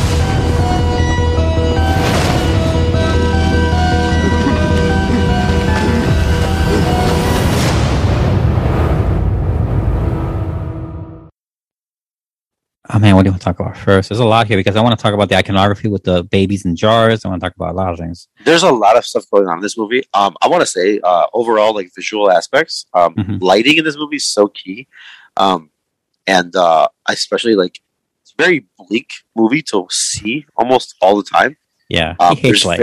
Oh 12.95 12.99
man, 12.99 13.17
what 13.17 13.23
do 13.23 13.29
you 13.29 13.33
want 13.33 13.41
to 13.41 13.45
talk 13.45 13.59
about 13.61 13.77
first? 13.77 14.11
There's 14.11 14.19
a 14.21 14.25
lot 14.25 14.47
here 14.47 14.59
because 14.59 14.77
I 14.77 14.83
want 14.83 14.99
to 14.99 15.03
talk 15.03 15.15
about 15.15 15.29
the 15.31 15.37
iconography 15.37 15.89
with 15.89 16.05
the 16.05 16.25
babies 16.25 16.65
in 16.67 16.77
jars. 16.77 17.25
I 17.25 17.29
want 17.29 17.41
to 17.41 17.47
talk 17.47 17.57
about 17.57 17.71
a 17.71 17.77
lot 17.77 17.91
of 17.93 17.99
things. 17.99 18.29
There's 18.45 18.63
a 18.65 18.71
lot 18.71 18.97
of 18.99 19.07
stuff 19.07 19.25
going 19.31 19.49
on 19.49 19.59
in 19.59 19.63
this 19.63 19.79
movie. 19.79 20.03
Um, 20.13 20.37
I 20.43 20.49
want 20.49 20.61
to 20.61 20.67
say 20.67 21.01
uh, 21.03 21.27
overall, 21.33 21.75
like 21.75 21.91
visual 21.97 22.31
aspects, 22.31 22.85
um, 22.93 23.15
Mhm. 23.15 23.39
lighting 23.41 23.79
in 23.79 23.85
this 23.85 23.97
movie 23.97 24.17
is 24.17 24.27
so 24.27 24.49
key, 24.49 24.89
um, 25.39 25.71
and 26.27 26.55
uh, 26.55 26.89
especially 27.09 27.55
like 27.55 27.81
it's 28.23 28.33
a 28.39 28.43
very 28.43 28.67
bleak 28.79 29.11
movie 29.35 29.63
to 29.63 29.87
see 29.91 30.45
almost 30.57 30.95
all 31.01 31.17
the 31.17 31.23
time. 31.23 31.57
Yeah, 31.89 32.15
Um, 32.21 32.37
he 32.37 32.49
hates 32.49 32.65
light. 32.67 32.81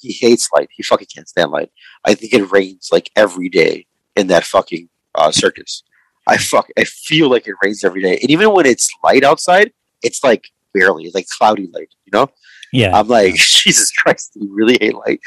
he 0.00 0.12
hates 0.12 0.48
light. 0.56 0.68
He 0.72 0.82
fucking 0.82 1.06
can't 1.14 1.28
stand 1.28 1.52
light. 1.52 1.70
I 2.04 2.14
think 2.14 2.32
it 2.34 2.50
rains 2.50 2.88
like 2.90 3.10
every 3.14 3.48
day 3.48 3.86
in 4.16 4.26
that 4.26 4.42
fucking 4.44 4.88
uh, 5.14 5.30
circus. 5.30 5.84
I 6.26 6.36
fuck. 6.36 6.68
I 6.78 6.84
feel 6.84 7.30
like 7.30 7.46
it 7.46 7.54
rains 7.62 7.84
every 7.84 8.02
day, 8.02 8.18
and 8.20 8.30
even 8.30 8.52
when 8.52 8.66
it's 8.66 8.90
light 9.02 9.24
outside, 9.24 9.72
it's 10.02 10.22
like 10.22 10.48
barely, 10.72 11.10
like 11.14 11.26
cloudy 11.38 11.68
light. 11.72 11.94
You 12.04 12.10
know. 12.12 12.28
Yeah, 12.72 12.98
I'm 12.98 13.08
like, 13.08 13.34
Jesus 13.36 13.90
Christ, 13.92 14.32
you 14.34 14.52
really 14.52 14.78
hate 14.80 14.94
light. 14.94 15.20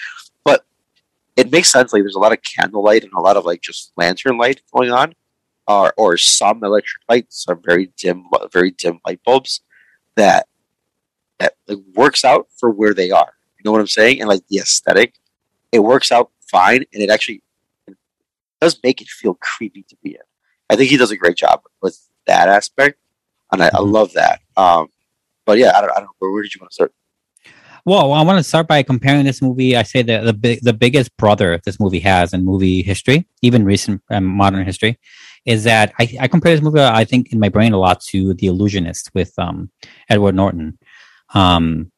But 0.44 0.66
it 1.36 1.52
makes 1.52 1.72
sense. 1.72 1.94
Like, 1.94 2.02
there's 2.02 2.16
a 2.16 2.20
lot 2.20 2.32
of 2.32 2.40
candlelight 2.42 3.04
and 3.04 3.14
a 3.14 3.22
lot 3.22 3.38
of 3.38 3.46
like 3.46 3.62
just 3.62 3.92
lantern 3.98 4.38
light 4.38 4.62
going 4.74 4.92
on, 4.92 5.14
or 5.68 5.94
or 5.98 6.18
some 6.18 6.64
electric 6.64 7.02
lights, 7.10 7.44
some 7.44 7.62
very 7.64 7.92
dim, 7.98 8.26
very 8.52 8.72
dim 8.72 9.00
light 9.06 9.20
bulbs 9.24 9.62
that 10.16 10.48
that 11.40 11.54
like, 11.68 11.80
works 11.94 12.24
out 12.24 12.48
for 12.58 12.70
where 12.70 12.94
they 12.94 13.12
are. 13.12 13.34
You 13.58 13.64
know 13.64 13.72
what 13.72 13.82
I'm 13.82 13.88
saying? 13.88 14.22
And 14.22 14.30
like 14.30 14.48
the 14.50 14.60
aesthetic, 14.60 15.16
it 15.72 15.80
works 15.80 16.12
out 16.12 16.32
fine, 16.50 16.86
and 16.94 17.04
it 17.04 17.10
actually 17.10 17.42
does 18.62 18.80
make 18.84 19.02
it 19.02 19.08
feel 19.08 19.36
creepy 19.36 19.84
to 19.84 19.96
be 20.02 20.12
in. 20.12 20.22
I 20.70 20.76
think 20.76 20.90
he 20.90 20.98
does 20.98 21.12
a 21.12 21.18
great 21.18 21.38
job 21.38 21.62
with 21.82 22.00
that 22.28 22.50
aspect, 22.50 23.00
and 23.52 23.64
I, 23.64 23.70
I 23.74 23.82
love 23.82 24.14
that. 24.14 24.42
Um, 24.58 24.88
but 25.46 25.58
yeah, 25.58 25.78
I 25.78 25.82
don't, 25.82 25.92
I 25.92 25.96
don't 25.96 26.06
know. 26.06 26.16
Where, 26.20 26.32
where 26.32 26.44
did 26.44 26.56
you 26.56 26.60
want 26.62 26.72
to 26.72 26.76
start? 26.76 26.94
Well, 27.86 28.14
I 28.14 28.24
want 28.24 28.40
to 28.40 28.44
start 28.44 28.68
by 28.68 28.82
comparing 28.82 29.26
this 29.26 29.44
movie. 29.44 29.78
I 29.78 29.84
say 29.84 30.02
that 30.02 30.24
the 30.24 30.34
big, 30.34 30.62
the 30.64 30.74
biggest 30.74 31.16
brother 31.18 31.62
this 31.66 31.80
movie 31.80 32.00
has 32.00 32.34
in 32.34 32.44
movie 32.44 32.82
history, 32.82 33.28
even 33.44 33.64
recent 33.64 34.02
um, 34.10 34.26
modern 34.26 34.66
history, 34.66 34.98
is 35.46 35.66
that 35.66 35.94
I, 36.00 36.18
I 36.22 36.28
compare 36.28 36.52
this 36.56 36.64
movie. 36.64 36.80
I 36.80 37.06
think 37.06 37.32
in 37.32 37.40
my 37.40 37.50
brain 37.50 37.74
a 37.74 37.78
lot 37.78 38.02
to 38.06 38.34
The 38.34 38.48
Illusionist 38.48 39.12
with 39.14 39.32
um, 39.38 39.70
Edward 40.10 40.34
Norton, 40.34 40.80
um, 41.36 41.92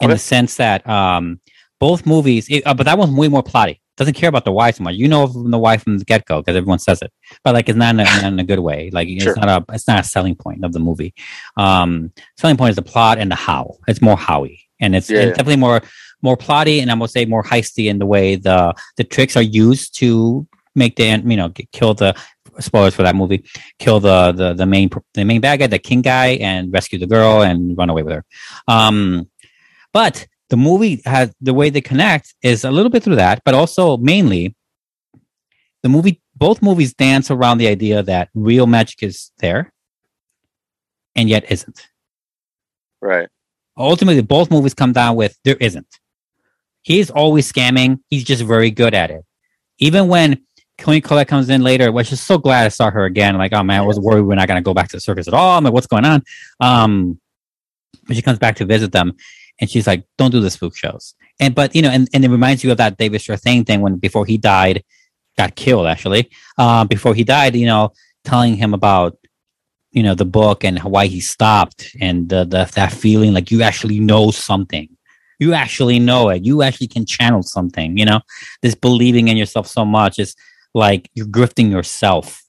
in 0.00 0.08
the 0.08 0.16
sense 0.16 0.56
that 0.56 0.88
um, 0.88 1.40
both 1.78 2.06
movies, 2.06 2.48
it, 2.48 2.66
uh, 2.66 2.72
but 2.72 2.84
that 2.84 2.96
one's 2.96 3.14
way 3.14 3.28
more 3.28 3.42
plotty. 3.42 3.80
Doesn't 3.96 4.14
care 4.14 4.28
about 4.28 4.44
the 4.44 4.52
why 4.52 4.70
so 4.72 4.82
much. 4.82 4.96
You 4.96 5.06
know 5.06 5.26
from 5.28 5.50
the 5.50 5.58
why 5.58 5.76
from 5.76 5.98
the 5.98 6.04
get 6.04 6.24
go 6.24 6.40
because 6.40 6.56
everyone 6.56 6.80
says 6.80 7.00
it, 7.00 7.12
but 7.44 7.54
like 7.54 7.68
it's 7.68 7.78
not 7.78 7.94
in 7.94 8.00
a, 8.00 8.04
not 8.04 8.24
in 8.24 8.38
a 8.40 8.44
good 8.44 8.58
way. 8.58 8.90
Like 8.92 9.08
Sure. 9.20 9.30
it's 9.32 9.38
not 9.40 9.48
a 9.48 9.74
it's 9.74 9.86
not 9.86 10.00
a 10.00 10.04
selling 10.08 10.34
point 10.34 10.64
of 10.64 10.72
the 10.72 10.80
movie. 10.80 11.14
Um, 11.56 12.12
selling 12.36 12.56
point 12.56 12.70
is 12.70 12.76
the 12.76 12.82
plot 12.82 13.18
and 13.18 13.30
the 13.30 13.36
how. 13.36 13.76
It's 13.86 14.02
more 14.02 14.16
howy, 14.16 14.58
and 14.80 14.96
it's, 14.96 15.08
Yeah, 15.08 15.18
it's 15.18 15.24
yeah. 15.26 15.30
definitely 15.30 15.56
more 15.56 15.82
more 16.22 16.36
plotty, 16.36 16.80
and 16.82 16.90
I 16.90 16.94
would 16.94 17.10
say 17.10 17.24
more 17.24 17.42
heisty 17.44 17.86
in 17.88 17.98
the 17.98 18.06
way 18.06 18.34
the 18.36 18.74
the 18.96 19.04
tricks 19.04 19.36
are 19.36 19.42
used 19.42 19.96
to 19.98 20.46
make 20.74 20.96
the 20.96 21.04
you 21.04 21.36
know 21.36 21.50
kill 21.72 21.94
the 21.94 22.16
spoilers 22.58 22.94
for 22.94 23.02
that 23.04 23.14
movie, 23.14 23.44
kill 23.78 24.00
the 24.00 24.32
the 24.32 24.54
the 24.54 24.66
main 24.66 24.90
the 25.14 25.24
main 25.24 25.40
bad 25.40 25.60
guy, 25.60 25.66
the 25.68 25.78
king 25.78 26.02
guy, 26.02 26.30
and 26.40 26.72
rescue 26.72 26.98
the 26.98 27.06
girl 27.06 27.42
and 27.42 27.76
run 27.78 27.90
away 27.90 28.02
with 28.02 28.14
her. 28.14 28.24
Um, 28.66 29.28
but 29.92 30.26
the 30.50 30.56
movie 30.56 31.02
has 31.04 31.34
the 31.40 31.54
way 31.54 31.70
they 31.70 31.80
connect 31.80 32.34
is 32.42 32.64
a 32.64 32.70
little 32.70 32.90
bit 32.90 33.02
through 33.02 33.16
that, 33.16 33.42
but 33.44 33.54
also 33.54 33.96
mainly 33.96 34.54
the 35.82 35.88
movie. 35.88 36.20
Both 36.36 36.62
movies 36.62 36.92
dance 36.92 37.30
around 37.30 37.58
the 37.58 37.68
idea 37.68 38.02
that 38.02 38.28
real 38.34 38.66
magic 38.66 39.04
is 39.04 39.30
there, 39.38 39.72
and 41.14 41.28
yet 41.28 41.50
isn't. 41.50 41.86
Right. 43.00 43.28
Ultimately, 43.76 44.22
both 44.22 44.50
movies 44.50 44.74
come 44.74 44.92
down 44.92 45.14
with 45.14 45.38
there 45.44 45.56
isn't. 45.60 45.86
He's 46.82 47.08
always 47.10 47.50
scamming. 47.50 48.00
He's 48.10 48.24
just 48.24 48.42
very 48.42 48.70
good 48.70 48.94
at 48.94 49.10
it. 49.10 49.24
Even 49.78 50.08
when 50.08 50.44
Queen 50.80 51.00
Colette 51.02 51.28
comes 51.28 51.48
in 51.48 51.62
later, 51.62 51.92
which 51.92 52.12
is 52.12 52.20
so 52.20 52.36
glad 52.36 52.66
I 52.66 52.68
saw 52.68 52.90
her 52.90 53.04
again. 53.04 53.36
Like, 53.36 53.52
oh 53.52 53.62
man, 53.62 53.80
I 53.80 53.84
was 53.84 54.00
worried 54.00 54.22
we're 54.22 54.34
not 54.34 54.48
going 54.48 54.58
to 54.58 54.64
go 54.64 54.74
back 54.74 54.88
to 54.88 54.96
the 54.96 55.00
circus 55.00 55.28
at 55.28 55.34
all. 55.34 55.56
I'm 55.56 55.64
like, 55.64 55.72
what's 55.72 55.86
going 55.86 56.04
on? 56.04 56.22
Um, 56.60 57.20
but 58.06 58.16
she 58.16 58.22
comes 58.22 58.38
back 58.38 58.56
to 58.56 58.64
visit 58.64 58.92
them, 58.92 59.12
and 59.60 59.70
she's 59.70 59.86
like, 59.86 60.04
"Don't 60.18 60.30
do 60.30 60.40
the 60.40 60.50
spook 60.50 60.76
shows." 60.76 61.14
And 61.40 61.54
but 61.54 61.74
you 61.74 61.82
know, 61.82 61.90
and, 61.90 62.08
and 62.12 62.24
it 62.24 62.30
reminds 62.30 62.64
you 62.64 62.70
of 62.70 62.78
that 62.78 62.98
David 62.98 63.20
Strathairn 63.20 63.66
thing 63.66 63.80
when 63.80 63.96
before 63.96 64.26
he 64.26 64.36
died, 64.38 64.84
got 65.36 65.54
killed 65.56 65.86
actually. 65.86 66.30
Uh, 66.58 66.84
before 66.84 67.14
he 67.14 67.24
died, 67.24 67.56
you 67.56 67.66
know, 67.66 67.92
telling 68.24 68.56
him 68.56 68.74
about 68.74 69.16
you 69.94 70.02
know 70.02 70.14
the 70.14 70.24
book 70.24 70.64
and 70.64 70.78
why 70.80 71.06
he 71.06 71.20
stopped 71.20 71.96
and 72.00 72.28
the, 72.28 72.44
the 72.44 72.70
that 72.74 72.92
feeling 72.92 73.32
like 73.32 73.50
you 73.50 73.62
actually 73.62 74.00
know 74.00 74.30
something 74.30 74.88
you 75.38 75.54
actually 75.54 75.98
know 75.98 76.28
it 76.28 76.44
you 76.44 76.62
actually 76.62 76.88
can 76.88 77.06
channel 77.06 77.42
something 77.42 77.96
you 77.96 78.04
know 78.04 78.20
this 78.60 78.74
believing 78.74 79.28
in 79.28 79.36
yourself 79.36 79.66
so 79.66 79.84
much 79.84 80.18
is 80.18 80.34
like 80.74 81.08
you're 81.14 81.26
grifting 81.26 81.70
yourself 81.70 82.42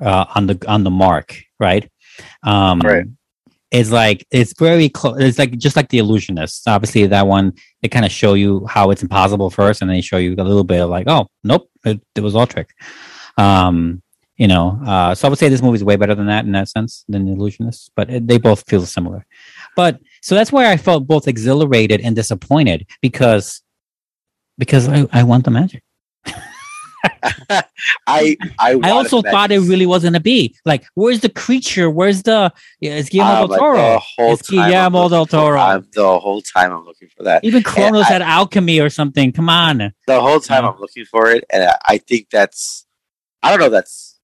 uh, 0.00 0.26
on 0.34 0.46
the 0.46 0.62
on 0.68 0.84
the 0.84 0.90
mark 0.90 1.38
right 1.58 1.90
um 2.42 2.80
Right. 2.80 3.06
It's 3.76 3.90
like 3.90 4.26
it's 4.30 4.54
very 4.58 4.88
close 4.88 5.16
it's 5.20 5.38
like 5.38 5.56
just 5.58 5.76
like 5.76 5.88
the 5.90 5.98
illusionist 5.98 6.66
obviously 6.66 7.06
that 7.06 7.26
one 7.26 7.52
they 7.82 7.88
kind 7.88 8.06
of 8.06 8.10
show 8.10 8.32
you 8.34 8.66
how 8.66 8.90
it's 8.90 9.02
impossible 9.02 9.50
first 9.50 9.82
and 9.82 9.90
then 9.90 9.96
they 9.96 10.00
show 10.00 10.16
you 10.16 10.34
a 10.38 10.42
little 10.42 10.64
bit 10.64 10.80
of 10.80 10.88
like 10.88 11.06
oh 11.08 11.28
nope 11.44 11.68
it, 11.84 12.00
it 12.14 12.20
was 12.20 12.34
all 12.34 12.46
trick. 12.46 12.70
Um 13.36 14.02
you 14.36 14.48
know 14.48 14.78
uh 14.86 15.14
so 15.14 15.26
i 15.26 15.30
would 15.30 15.38
say 15.38 15.48
this 15.48 15.62
movie 15.62 15.76
is 15.76 15.84
way 15.84 15.96
better 15.96 16.14
than 16.14 16.26
that 16.26 16.44
in 16.44 16.52
that 16.52 16.68
sense 16.68 17.04
than 17.08 17.24
the 17.26 17.32
illusionist 17.32 17.90
but 17.94 18.10
it, 18.10 18.26
they 18.26 18.38
both 18.38 18.68
feel 18.68 18.84
similar. 18.84 19.26
But 19.76 20.00
so 20.22 20.34
that's 20.34 20.52
why 20.52 20.70
i 20.70 20.76
felt 20.76 21.06
both 21.06 21.28
exhilarated 21.28 22.00
and 22.00 22.16
disappointed 22.16 22.86
because 23.02 23.62
because 24.58 24.88
i, 24.88 25.06
I 25.12 25.22
want 25.22 25.44
the 25.44 25.50
magic 25.50 25.82
I 28.06 28.36
I, 28.58 28.80
I 28.82 28.90
also 28.90 29.22
thought 29.22 29.50
it 29.52 29.60
really 29.60 29.86
was 29.86 30.02
gonna 30.04 30.20
be 30.20 30.54
like, 30.64 30.84
where's 30.94 31.20
the 31.20 31.28
creature? 31.28 31.90
Where's 31.90 32.22
the? 32.22 32.52
Yeah, 32.80 32.94
it's 32.94 33.08
Guillermo 33.08 33.42
I'm 33.42 33.48
del 33.48 33.58
Toro. 33.58 33.98
whole 33.98 34.32
it's 34.34 34.48
Guillermo 34.48 35.08
del 35.08 35.26
Toro. 35.26 35.58
I'm 35.58 35.86
the 35.92 36.18
whole 36.18 36.42
time 36.42 36.72
I'm 36.72 36.84
looking 36.84 37.08
for 37.16 37.22
that. 37.24 37.44
Even 37.44 37.62
Cronos 37.62 38.06
I- 38.06 38.12
had 38.12 38.22
alchemy 38.22 38.80
or 38.80 38.90
something. 38.90 39.32
Come 39.32 39.48
on. 39.48 39.92
the 40.06 40.20
whole 40.20 40.40
time 40.40 40.64
I'm 40.64 40.78
looking 40.78 41.04
for 41.04 41.30
it, 41.30 41.44
and 41.50 41.64
I, 41.64 41.78
I 41.86 41.98
think 41.98 42.28
that's 42.30 42.86
I 43.42 43.50
don't 43.50 43.60
know. 43.60 43.70
That's 43.70 44.18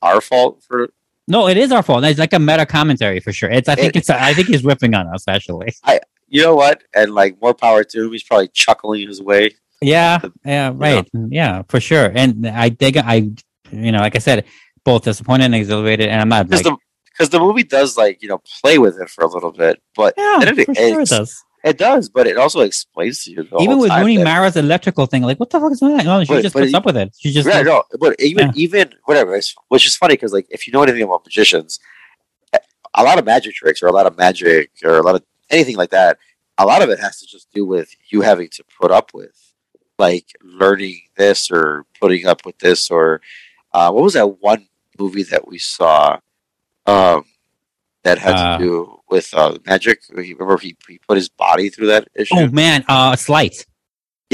our 0.00 0.20
fault 0.20 0.62
for 0.66 0.92
No, 1.28 1.48
it 1.48 1.56
is 1.56 1.72
our 1.72 1.82
fault. 1.82 2.04
It's 2.04 2.18
like 2.18 2.32
a 2.32 2.38
meta 2.38 2.66
commentary 2.66 3.20
for 3.20 3.32
sure. 3.32 3.50
It's. 3.50 3.68
I 3.68 3.74
think 3.74 3.96
It- 3.96 4.00
it's. 4.00 4.10
I 4.10 4.34
think 4.34 4.48
he's 4.48 4.64
ripping 4.64 4.94
on 4.94 5.06
us 5.08 5.24
actually. 5.28 5.74
I 5.84 6.00
you 6.28 6.42
know 6.42 6.54
what, 6.54 6.82
and 6.94 7.14
like 7.14 7.40
more 7.42 7.52
power 7.54 7.84
to 7.84 8.04
him. 8.04 8.12
He's 8.12 8.22
probably 8.22 8.48
chuckling 8.48 9.06
his 9.06 9.20
way. 9.20 9.50
Yeah. 9.82 10.20
Yeah. 10.44 10.72
Right. 10.74 11.08
Yeah. 11.28 11.62
For 11.68 11.80
sure. 11.80 12.10
And 12.14 12.46
I 12.46 12.68
dig. 12.68 12.96
I. 12.96 13.30
You 13.70 13.90
know, 13.90 14.00
like 14.00 14.14
I 14.16 14.18
said, 14.18 14.44
both 14.84 15.04
disappointed 15.04 15.44
and 15.44 15.54
exhilarated. 15.54 16.08
And 16.10 16.20
I'm 16.20 16.28
not 16.28 16.46
because 16.48 16.64
like. 16.64 16.78
the 17.18 17.38
the 17.38 17.40
movie 17.40 17.62
does 17.62 17.96
like 17.96 18.22
you 18.22 18.28
know 18.28 18.40
play 18.60 18.78
with 18.78 19.00
it 19.00 19.08
for 19.08 19.24
a 19.24 19.28
little 19.28 19.52
bit, 19.52 19.80
but 19.96 20.12
yeah, 20.18 20.40
it, 20.42 20.66
for 20.66 20.74
sure 20.74 21.00
it 21.00 21.08
does. 21.08 21.42
It 21.64 21.78
does, 21.78 22.08
but 22.08 22.26
it 22.26 22.36
also 22.36 22.60
explains 22.60 23.22
to 23.24 23.30
you 23.30 23.46
Even 23.60 23.78
with 23.78 23.90
Rooney 23.92 24.16
that- 24.16 24.24
Mara's 24.24 24.56
electrical 24.56 25.06
thing, 25.06 25.22
like 25.22 25.38
what 25.38 25.48
the 25.48 25.60
fuck 25.60 25.70
is 25.72 25.78
that? 25.80 26.04
No, 26.04 26.22
she 26.24 26.34
But- 26.34 26.42
just 26.42 26.52
but 26.54 26.60
puts 26.60 26.70
he- 26.72 26.76
up 26.76 26.84
with 26.84 26.96
it. 26.96 27.14
She 27.18 27.32
just. 27.32 27.48
yeah, 27.48 27.62
no, 27.62 27.84
but 28.00 28.16
even 28.18 28.48
Yeah. 28.48 28.52
even 28.56 28.94
whatever, 29.04 29.34
it's, 29.36 29.54
which 29.68 29.86
is 29.86 29.96
funny 29.96 30.14
because 30.14 30.32
like 30.32 30.46
if 30.50 30.66
you 30.66 30.72
know 30.72 30.82
anything 30.82 31.02
about 31.02 31.24
magicians, 31.24 31.78
eh, 32.52 32.58
a 32.94 33.04
lot 33.04 33.18
of 33.18 33.24
magic 33.24 33.54
tricks 33.54 33.82
or 33.82 33.86
a 33.86 33.92
lot 33.92 34.06
of 34.06 34.18
magic 34.18 34.70
or 34.84 34.98
a 34.98 35.02
lot 35.02 35.14
of 35.14 35.22
anything 35.50 35.76
like 35.76 35.90
that, 35.90 36.18
a 36.58 36.66
lot 36.66 36.82
of 36.82 36.90
it 36.90 36.98
has 36.98 37.20
to 37.20 37.26
just 37.26 37.46
do 37.54 37.64
with 37.64 37.88
you 38.10 38.20
having 38.22 38.48
to 38.48 38.64
put 38.80 38.90
up 38.90 39.14
with 39.14 39.51
like 40.06 40.28
learning 40.62 40.98
this 41.16 41.40
or 41.56 41.64
putting 42.00 42.22
up 42.30 42.40
with 42.46 42.58
this 42.58 42.90
or 42.96 43.20
uh, 43.76 43.88
what 43.94 44.02
was 44.06 44.14
that 44.18 44.30
one 44.52 44.62
movie 44.98 45.26
that 45.32 45.44
we 45.50 45.58
saw 45.58 46.18
um, 46.86 47.24
that 48.06 48.18
had 48.18 48.34
Uh, 48.34 48.58
to 48.58 48.64
do 48.64 48.72
with 49.14 49.28
uh, 49.40 49.56
magic? 49.70 49.98
Remember 50.10 50.58
he, 50.58 50.70
he 50.88 50.98
put 51.08 51.16
his 51.22 51.28
body 51.46 51.66
through 51.72 51.88
that 51.94 52.04
issue. 52.20 52.34
Oh 52.36 52.48
man, 52.62 52.78
uh, 52.94 53.14
Sleight. 53.16 53.56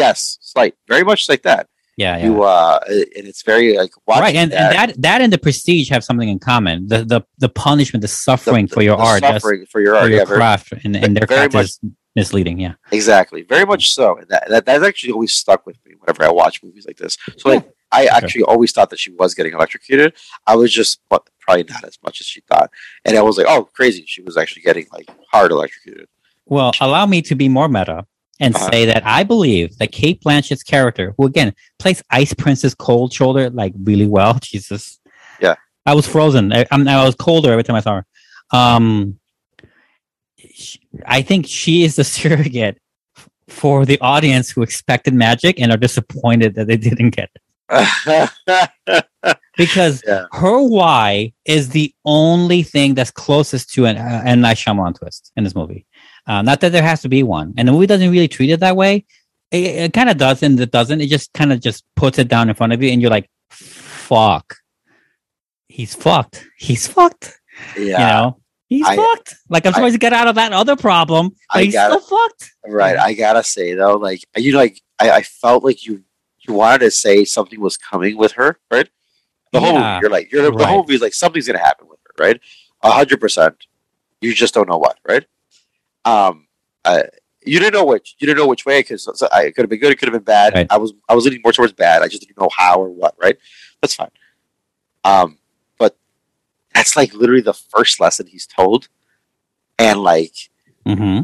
Yes, 0.03 0.39
Sleight, 0.41 0.75
very 0.93 1.05
much 1.11 1.29
like 1.33 1.43
that. 1.51 1.65
Yeah, 1.97 2.17
yeah. 2.17 2.25
You 2.27 2.33
uh, 2.45 2.79
and 3.19 3.25
it's 3.31 3.43
very 3.43 3.77
like 3.77 3.93
right, 4.07 4.37
and, 4.43 4.53
that, 4.53 4.61
and 4.61 4.75
that 4.75 5.03
that 5.07 5.19
and 5.21 5.31
the 5.37 5.43
prestige 5.47 5.91
have 5.95 6.03
something 6.09 6.31
in 6.35 6.39
common. 6.39 6.77
The 6.93 6.99
the 7.13 7.21
the 7.45 7.51
punishment, 7.67 8.01
the 8.03 8.13
suffering 8.27 8.67
for 8.75 8.83
your 8.89 8.97
the 8.97 9.03
art, 9.11 9.21
that's- 9.21 9.43
suffering 9.43 9.67
for 9.73 9.81
your 9.85 9.95
for 9.95 10.01
art, 10.03 10.11
your 10.11 10.21
yeah, 10.21 10.25
very- 10.25 10.39
craft, 10.41 10.69
and, 10.85 10.93
and 10.97 11.11
their 11.17 11.27
very 11.27 11.49
craft 11.51 11.65
is 11.67 11.81
misleading. 12.17 12.59
Yeah, 12.59 12.75
Exactly, 12.93 13.43
very 13.43 13.65
much 13.65 13.93
so. 13.93 14.17
And 14.19 14.29
that, 14.29 14.49
that 14.49 14.65
that's 14.67 14.85
actually 14.85 15.13
always 15.13 15.33
stuck 15.33 15.67
with 15.67 15.77
me 15.85 15.95
whenever 15.99 16.25
I 16.25 16.31
watch 16.31 16.63
movies 16.63 16.87
like 16.87 16.97
this. 16.97 17.17
So 17.37 17.49
like 17.51 17.71
I 17.93 18.07
actually 18.07 18.43
always 18.43 18.73
thought 18.73 18.91
that 18.91 18.99
she 18.99 19.13
was 19.13 19.35
getting 19.35 19.53
electrocuted. 19.55 20.15
I 20.47 20.57
was 20.57 20.73
just 20.73 21.01
but 21.09 21.29
probably 21.41 21.65
not 21.65 21.85
as 21.85 21.99
much 22.05 22.21
as 22.21 22.27
she 22.27 22.41
thought, 22.43 22.71
and 23.05 23.17
I 23.17 23.23
was 23.23 23.39
like, 23.39 23.47
oh, 23.49 23.65
crazy! 23.65 24.05
She 24.07 24.23
was 24.23 24.37
actually 24.37 24.63
getting 24.63 24.87
like 24.93 25.09
hard 25.33 25.51
electrocuted. 25.51 26.07
Well, 26.47 26.73
allow 26.81 27.07
me 27.07 27.23
to 27.23 27.35
be 27.35 27.49
more 27.49 27.69
meta 27.69 28.07
and 28.41 28.55
Uh-huh. 28.55 28.71
say 28.71 28.85
that 28.87 29.03
I 29.07 29.23
believe 29.25 29.77
that 29.79 29.91
Cate 29.93 30.21
Blanchett's 30.21 30.63
character, 30.63 31.15
who 31.17 31.27
again 31.27 31.55
plays 31.79 32.03
Ice 32.11 32.33
Princess 32.35 32.75
Cold 32.75 33.13
Shoulder 33.13 33.51
like 33.51 33.73
really 33.83 34.07
well, 34.07 34.35
Jesus. 34.43 34.99
Yeah. 35.41 35.55
I 35.87 35.95
was 35.95 36.07
frozen. 36.07 36.53
I, 36.53 36.67
I 36.71 37.05
was 37.05 37.15
colder 37.15 37.51
every 37.51 37.65
time 37.65 37.77
I 37.77 37.81
saw 37.81 37.95
her. 38.03 38.07
Um, 38.59 39.19
sh- 40.59 40.77
I 41.07 41.23
think 41.23 41.47
she 41.47 41.85
is 41.85 41.97
the 41.97 42.05
surrogate 42.17 42.79
for 43.49 43.87
the 43.87 43.99
audience 44.01 44.51
who 44.51 44.63
expected 44.63 45.15
magic 45.15 45.59
and 45.61 45.73
are 45.73 45.79
disappointed 45.79 46.55
that 46.57 46.67
they 46.67 46.77
didn't 46.77 47.11
get 47.11 47.31
it. 47.35 47.43
Because 49.57 50.03
Yeah. 50.07 50.27
her 50.33 50.63
why 50.63 51.33
is 51.45 51.71
the 51.71 51.93
only 52.05 52.63
thing 52.63 52.95
that's 52.95 53.11
closest 53.11 53.71
to 53.75 53.87
an 53.87 53.97
uh, 53.97 54.23
M. 54.25 54.41
Night 54.41 54.57
Shyamalan 54.57 54.97
twist 54.99 55.33
in 55.37 55.43
this 55.45 55.55
movie. 55.57 55.85
Uh, 56.27 56.43
not 56.43 56.61
that 56.61 56.71
there 56.73 56.83
has 56.83 57.03
to 57.03 57.09
be 57.09 57.23
one, 57.25 57.55
and 57.57 57.67
the 57.67 57.73
movie 57.73 57.87
doesn't 57.87 58.11
really 58.11 58.29
treat 58.29 58.51
it 58.51 58.61
that 58.61 58.77
way. 58.77 59.05
It, 59.51 59.65
it 59.65 59.93
kind 59.93 60.09
of 60.11 60.17
does, 60.17 60.43
and 60.45 60.59
it 60.61 60.71
doesn't. 60.71 61.01
It 61.01 61.09
just 61.09 61.33
kind 61.33 61.53
of 61.53 61.61
just 61.61 61.85
puts 61.97 62.19
it 62.21 62.29
down 62.29 62.49
in 62.49 62.55
front 62.55 62.73
of 62.73 62.81
you, 62.83 62.91
and 62.91 63.03
you're 63.03 63.11
like, 63.11 63.29
"Fuck, 63.51 64.57
he's 65.69 65.95
fucked. 65.95 66.47
He's 66.59 66.87
fucked." 66.87 67.35
yeah, 67.77 67.83
You 67.83 67.99
know, 67.99 68.41
he's 68.69 68.87
I- 68.87 68.97
fucked. 68.97 69.35
Like 69.49 69.67
I'm 69.67 69.75
I- 69.75 69.77
supposed 69.79 69.95
to 69.95 69.99
get 69.99 70.13
out 70.13 70.29
of 70.29 70.35
that 70.37 70.53
other 70.53 70.77
problem, 70.77 71.31
but 71.53 71.59
I 71.59 71.65
he's 71.65 71.73
gotta- 71.75 72.01
still 72.01 72.19
fucked. 72.19 72.53
right. 72.67 72.97
I 72.99 73.15
gotta 73.15 73.43
say 73.43 73.75
though, 73.75 73.97
like 73.97 74.25
you 74.37 74.53
like, 74.57 74.83
I, 74.99 75.11
I 75.11 75.23
felt 75.23 75.65
like 75.65 75.85
you 75.87 76.03
you 76.41 76.55
wanted 76.55 76.79
to 76.81 76.91
say 76.91 77.25
something 77.25 77.61
was 77.61 77.77
coming 77.77 78.17
with 78.17 78.33
her, 78.33 78.59
right? 78.71 78.89
The 79.53 79.61
whole 79.61 79.73
movie, 79.75 79.99
you're 80.03 80.11
like, 80.11 80.31
you're 80.33 80.43
the 80.43 80.53
Right. 80.53 80.67
whole 80.69 80.83
movie 80.83 80.95
is 80.95 81.01
like 81.01 81.15
something's 81.15 81.47
gonna 81.47 81.59
happen 81.59 81.89
with 81.89 81.99
her, 82.07 82.25
right? 82.25 82.41
A 82.83 82.91
hundred 82.91 83.21
percent. 83.21 83.57
You 84.21 84.33
just 84.35 84.55
don't 84.55 84.69
know 84.69 84.79
what, 84.79 84.99
right? 85.09 85.25
Um, 86.05 86.47
uh, 86.85 87.03
you 87.45 87.59
didn't 87.59 87.75
know 87.75 87.85
which. 87.85 88.17
You 88.19 88.27
didn't 88.27 88.39
know 88.39 88.47
which 88.47 88.67
way 88.67 88.81
because 88.81 89.07
it 89.09 89.55
could 89.55 89.63
have 89.63 89.71
been 89.71 89.79
good. 89.79 89.93
It 89.93 89.97
could 89.99 90.09
have 90.09 90.13
been 90.15 90.23
bad. 90.25 90.55
Right. 90.55 90.67
I 90.71 90.77
was 90.77 90.93
I 91.09 91.15
was 91.15 91.25
leaning 91.25 91.41
more 91.43 91.53
towards 91.53 91.73
bad. 91.73 92.03
I 92.03 92.09
just 92.09 92.23
didn't 92.23 92.39
know 92.39 92.51
how 92.57 92.79
or 92.81 92.89
what. 92.91 93.15
Right. 93.21 93.37
That's 93.81 93.95
fine. 93.95 94.11
Um, 95.05 95.39
but 95.39 95.39
that's 96.79 96.97
like 96.97 97.13
literally 97.15 97.43
the 97.43 97.53
first 97.55 98.01
lesson 98.01 98.27
he's 98.27 98.47
told, 98.47 98.89
and 99.79 100.01
like, 100.03 100.35
hmm 100.87 101.21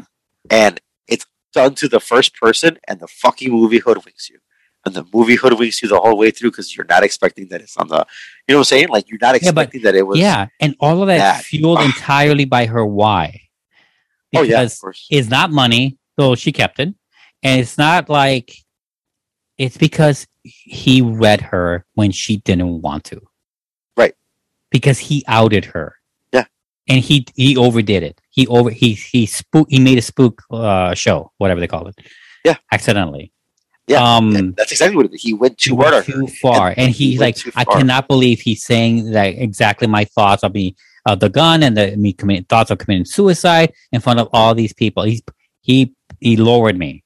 and 0.51 0.81
it's 1.09 1.27
done 1.53 1.75
to 1.77 1.89
the 1.89 2.01
first 2.01 2.35
person, 2.37 2.79
and 2.89 3.01
the 3.01 3.07
fucking 3.09 3.51
movie 3.51 3.81
hoodwinks 3.81 4.29
you, 4.29 4.39
and 4.85 4.95
the 4.95 5.07
movie 5.15 5.37
hoodwinks 5.37 5.81
you 5.83 5.89
the 5.89 5.99
whole 5.99 6.19
way 6.19 6.31
through 6.31 6.51
because 6.51 6.77
you're 6.77 6.87
not 6.87 7.03
expecting 7.05 7.49
that 7.49 7.61
it's 7.63 7.77
on 7.77 7.89
the, 7.89 8.05
you 8.47 8.53
know 8.53 8.59
what 8.59 8.61
I'm 8.61 8.65
saying? 8.65 8.89
Like 8.89 9.09
you're 9.09 9.19
not 9.23 9.41
Yeah, 9.41 9.53
but- 9.53 9.63
expecting 9.63 9.83
that 9.83 9.95
it 9.95 10.03
was. 10.07 10.19
Yeah, 10.19 10.47
and 10.61 10.75
all 10.81 11.01
of 11.03 11.07
that 11.09 11.19
that. 11.19 11.45
fueled 11.45 11.81
entirely 11.81 12.45
by 12.45 12.67
her 12.67 12.85
why. 12.85 13.41
Oh 14.37 14.43
yeah, 14.43 14.63
of 14.63 14.65
Because 14.65 14.79
course. 14.81 15.07
it's 15.11 15.29
not 15.31 15.51
money, 15.51 15.97
though 16.17 16.35
she 16.35 16.53
kept 16.53 16.81
it, 16.81 16.93
and 17.43 17.61
it's 17.61 17.79
not 17.79 18.09
like 18.09 18.53
it's 19.57 19.77
because 19.77 20.27
he 20.43 21.01
read 21.01 21.41
her 21.41 21.87
when 21.95 22.11
she 22.11 22.39
didn't 22.39 22.83
want 22.83 23.05
to. 23.05 23.21
Because 24.75 24.99
he 24.99 25.17
outed 25.39 25.65
her. 25.75 25.89
Yeah. 26.33 26.45
And 26.91 26.99
he 27.09 27.17
he 27.37 27.57
overdid 27.57 28.03
it. 28.03 28.17
He 28.37 28.43
over 28.49 28.71
he 28.71 28.91
he 29.15 29.23
spook 29.27 29.67
he 29.71 29.79
made 29.89 29.99
a 29.99 30.03
spook 30.03 30.43
uh 30.51 30.93
show, 30.95 31.19
whatever 31.39 31.61
they 31.61 31.69
call 31.75 31.87
it. 31.91 31.97
Yeah. 32.45 32.57
Accidentally. 32.73 33.31
Yeah, 33.87 34.03
Um 34.17 34.55
that's 34.59 34.73
exactly 34.73 34.97
what 34.97 35.07
it, 35.07 35.15
he 35.27 35.33
went 35.35 35.59
too 35.59 35.77
he 35.77 35.77
went 35.77 36.07
too 36.07 36.27
far, 36.41 36.73
and, 36.77 36.89
he 36.91 37.11
he's 37.11 37.21
went 37.21 37.45
like, 37.45 37.57
I 37.61 37.65
cannot 37.77 38.09
believe 38.09 38.41
he's 38.41 38.65
saying 38.65 39.11
that 39.13 39.31
exactly 39.47 39.87
my 39.99 40.05
thoughts 40.17 40.43
of 40.43 40.55
me, 40.55 40.75
of 41.07 41.21
the 41.21 41.29
gun, 41.29 41.63
and 41.63 41.77
the 41.77 41.95
me 41.97 42.15
committing 42.15 42.45
thoughts 42.53 42.71
of 42.71 42.79
committing 42.79 43.05
suicide 43.05 43.69
in 43.93 44.01
front 44.01 44.21
of 44.21 44.29
all 44.33 44.55
these 44.55 44.73
people. 44.73 45.03
He's 45.03 45.23
he 45.61 45.77
he 46.21 46.33
lowered 46.39 46.79
me, 46.79 47.05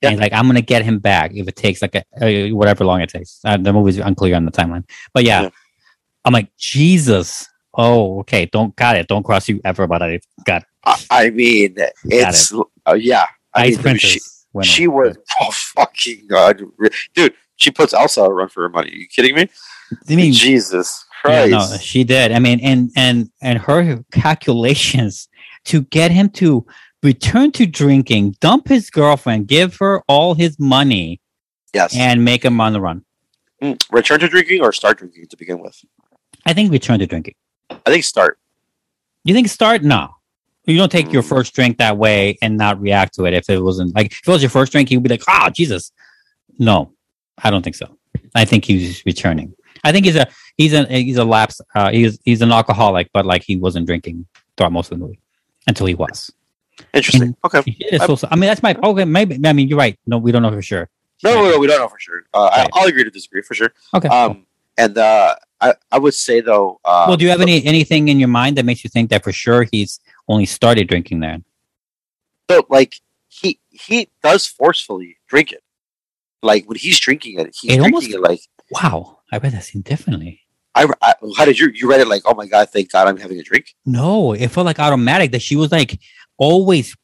Yeah. 0.00 0.10
and 0.10 0.18
like, 0.24 0.32
I'm 0.32 0.46
gonna 0.46 0.62
get 0.62 0.82
him 0.82 0.98
back 0.98 1.32
if 1.34 1.46
it 1.46 1.56
takes 1.56 1.82
like 1.82 1.94
a, 2.22 2.50
whatever 2.52 2.86
long 2.86 3.02
it 3.02 3.10
takes. 3.10 3.40
Uh, 3.44 3.58
the 3.58 3.72
movie's 3.74 3.98
unclear 3.98 4.34
on 4.34 4.46
the 4.46 4.50
timeline, 4.60 4.84
but 5.12 5.24
yeah, 5.24 5.42
Yeah. 5.42 5.50
I'm 6.24 6.32
like 6.32 6.54
Jesus. 6.56 7.48
Oh, 7.74 8.20
okay. 8.20 8.46
Don't 8.46 8.74
got 8.76 8.96
it. 8.96 9.08
Don't 9.08 9.22
cross 9.24 9.48
you 9.48 9.60
ever, 9.64 9.86
but 9.86 10.02
I 10.02 10.20
got 10.44 10.62
it. 10.62 10.68
I, 10.84 11.04
I 11.10 11.30
mean, 11.30 11.76
it's 12.04 12.52
uh, 12.86 12.94
yeah. 12.94 13.26
I 13.54 13.64
Ice 13.64 13.74
mean, 13.76 13.82
Princess. 13.82 14.46
she, 14.62 14.62
she 14.62 14.88
was 14.88 15.16
oh 15.40 15.50
fucking 15.50 16.26
god, 16.28 16.62
dude. 17.14 17.34
She 17.56 17.70
puts 17.70 17.92
Elsa 17.94 18.22
on 18.22 18.30
a 18.30 18.34
run 18.34 18.48
for 18.48 18.62
her 18.62 18.68
money. 18.68 18.90
Are 18.90 18.94
you 18.94 19.06
kidding 19.08 19.34
me? 19.34 19.48
I 20.08 20.14
mean, 20.16 20.32
Jesus 20.32 21.04
Yeah, 21.24 21.48
Christ. 21.48 21.70
no, 21.72 21.76
she 21.78 22.04
did. 22.04 22.32
I 22.32 22.38
mean, 22.38 22.60
and 22.60 22.90
and 22.96 23.30
and 23.42 23.58
her 23.60 24.04
calculations 24.12 25.28
to 25.66 25.82
get 25.82 26.10
him 26.10 26.28
to 26.30 26.66
return 27.02 27.52
to 27.52 27.66
drinking, 27.66 28.36
dump 28.40 28.68
his 28.68 28.90
girlfriend, 28.90 29.46
give 29.46 29.76
her 29.76 30.02
all 30.08 30.34
his 30.34 30.58
money, 30.58 31.20
yes. 31.72 31.94
and 31.96 32.24
make 32.24 32.44
him 32.44 32.60
on 32.60 32.72
the 32.72 32.80
run. 32.80 33.04
Mm, 33.62 33.80
return 33.92 34.20
to 34.20 34.28
drinking 34.28 34.60
or 34.62 34.72
start 34.72 34.98
drinking 34.98 35.26
to 35.28 35.36
begin 35.36 35.60
with. 35.60 35.80
I 36.46 36.52
think 36.52 36.70
return 36.72 36.98
to 37.00 37.06
drinking. 37.06 37.34
I 37.70 37.76
think 37.90 38.04
start. 38.04 38.38
You 39.24 39.34
think 39.34 39.48
start? 39.48 39.82
No. 39.82 40.14
You 40.66 40.76
don't 40.76 40.90
take 40.92 41.12
your 41.12 41.22
Mm. 41.22 41.28
first 41.28 41.54
drink 41.54 41.78
that 41.78 41.96
way 41.98 42.36
and 42.42 42.56
not 42.56 42.80
react 42.80 43.14
to 43.14 43.24
it. 43.26 43.34
If 43.34 43.50
it 43.50 43.60
wasn't 43.60 43.94
like 43.94 44.12
if 44.12 44.26
it 44.26 44.30
was 44.30 44.42
your 44.42 44.50
first 44.50 44.72
drink, 44.72 44.90
you'd 44.90 45.02
be 45.02 45.08
like, 45.10 45.22
"Ah, 45.28 45.50
Jesus." 45.50 45.92
No, 46.58 46.92
I 47.42 47.50
don't 47.50 47.62
think 47.62 47.76
so. 47.76 47.96
I 48.34 48.44
think 48.44 48.64
he's 48.64 49.02
returning. 49.04 49.54
I 49.82 49.92
think 49.92 50.06
he's 50.06 50.16
a 50.16 50.26
he's 50.56 50.72
a 50.72 50.84
he's 50.86 51.16
a 51.18 51.24
lapse. 51.24 51.60
Uh, 51.74 51.90
he's 51.90 52.18
he's 52.24 52.40
an 52.42 52.50
alcoholic, 52.52 53.10
but 53.12 53.26
like 53.26 53.42
he 53.42 53.56
wasn't 53.56 53.86
drinking 53.86 54.26
throughout 54.56 54.72
most 54.72 54.90
of 54.90 54.98
the 54.98 55.04
movie 55.04 55.20
until 55.66 55.86
he 55.86 55.94
was. 55.94 56.30
Interesting. 56.92 57.36
okay. 57.44 57.62
Yeah, 57.66 58.04
so, 58.06 58.16
I 58.30 58.36
mean, 58.36 58.48
that's 58.48 58.62
my 58.62 58.74
okay. 58.82 59.04
Maybe 59.04 59.38
I 59.46 59.52
mean 59.52 59.68
you're 59.68 59.78
right. 59.78 59.98
No, 60.06 60.16
we 60.18 60.32
don't 60.32 60.42
know 60.42 60.50
for 60.50 60.62
sure. 60.62 60.88
No, 61.22 61.34
no, 61.34 61.50
no, 61.50 61.58
we 61.58 61.66
don't 61.66 61.78
know 61.78 61.88
for 61.88 61.98
sure. 62.00 62.24
Uh, 62.32 62.50
Right. 62.52 62.68
I, 62.74 62.80
I'll 62.80 62.86
agree 62.88 63.04
to 63.04 63.10
disagree 63.10 63.42
for 63.42 63.54
sure. 63.54 63.72
Okay. 63.94 64.08
Um, 64.08 64.46
and 64.78 64.96
uh, 64.98 65.34
I, 65.64 65.74
I 65.90 65.98
would 65.98 66.14
say 66.14 66.40
though. 66.40 66.78
Uh, 66.84 67.06
well, 67.08 67.16
do 67.16 67.24
you 67.24 67.30
have 67.30 67.40
any 67.40 67.64
anything 67.64 68.08
in 68.08 68.18
your 68.18 68.28
mind 68.40 68.56
that 68.56 68.64
makes 68.64 68.84
you 68.84 68.90
think 68.90 69.10
that 69.10 69.24
for 69.24 69.32
sure 69.32 69.66
he's 69.72 70.00
only 70.28 70.46
started 70.46 70.88
drinking 70.88 71.20
then? 71.20 71.44
So, 72.50 72.66
like 72.68 72.92
he 73.28 73.58
he 73.70 74.08
does 74.22 74.46
forcefully 74.46 75.16
drink 75.26 75.52
it. 75.52 75.62
Like 76.42 76.68
when 76.68 76.76
he's 76.78 76.98
drinking 77.00 77.40
it, 77.40 77.56
he's 77.58 77.72
It 77.72 77.76
drinking 77.78 77.94
almost- 77.94 78.10
it 78.10 78.20
like. 78.20 78.40
Wow, 78.70 79.20
I 79.32 79.38
read 79.38 79.52
that 79.52 79.64
scene 79.64 79.82
differently. 79.82 80.40
I, 80.74 80.86
I 81.00 81.14
how 81.36 81.44
did 81.44 81.58
you 81.58 81.70
you 81.74 81.88
read 81.88 82.00
it 82.00 82.08
like 82.08 82.22
oh 82.26 82.34
my 82.34 82.46
god 82.46 82.68
thank 82.70 82.90
God 82.90 83.06
I'm 83.06 83.16
having 83.16 83.38
a 83.38 83.44
drink 83.44 83.74
No, 83.86 84.32
it 84.32 84.48
felt 84.48 84.66
like 84.66 84.80
automatic 84.80 85.30
that 85.30 85.42
she 85.42 85.54
was 85.54 85.70
like 85.70 86.00
always 86.36 86.96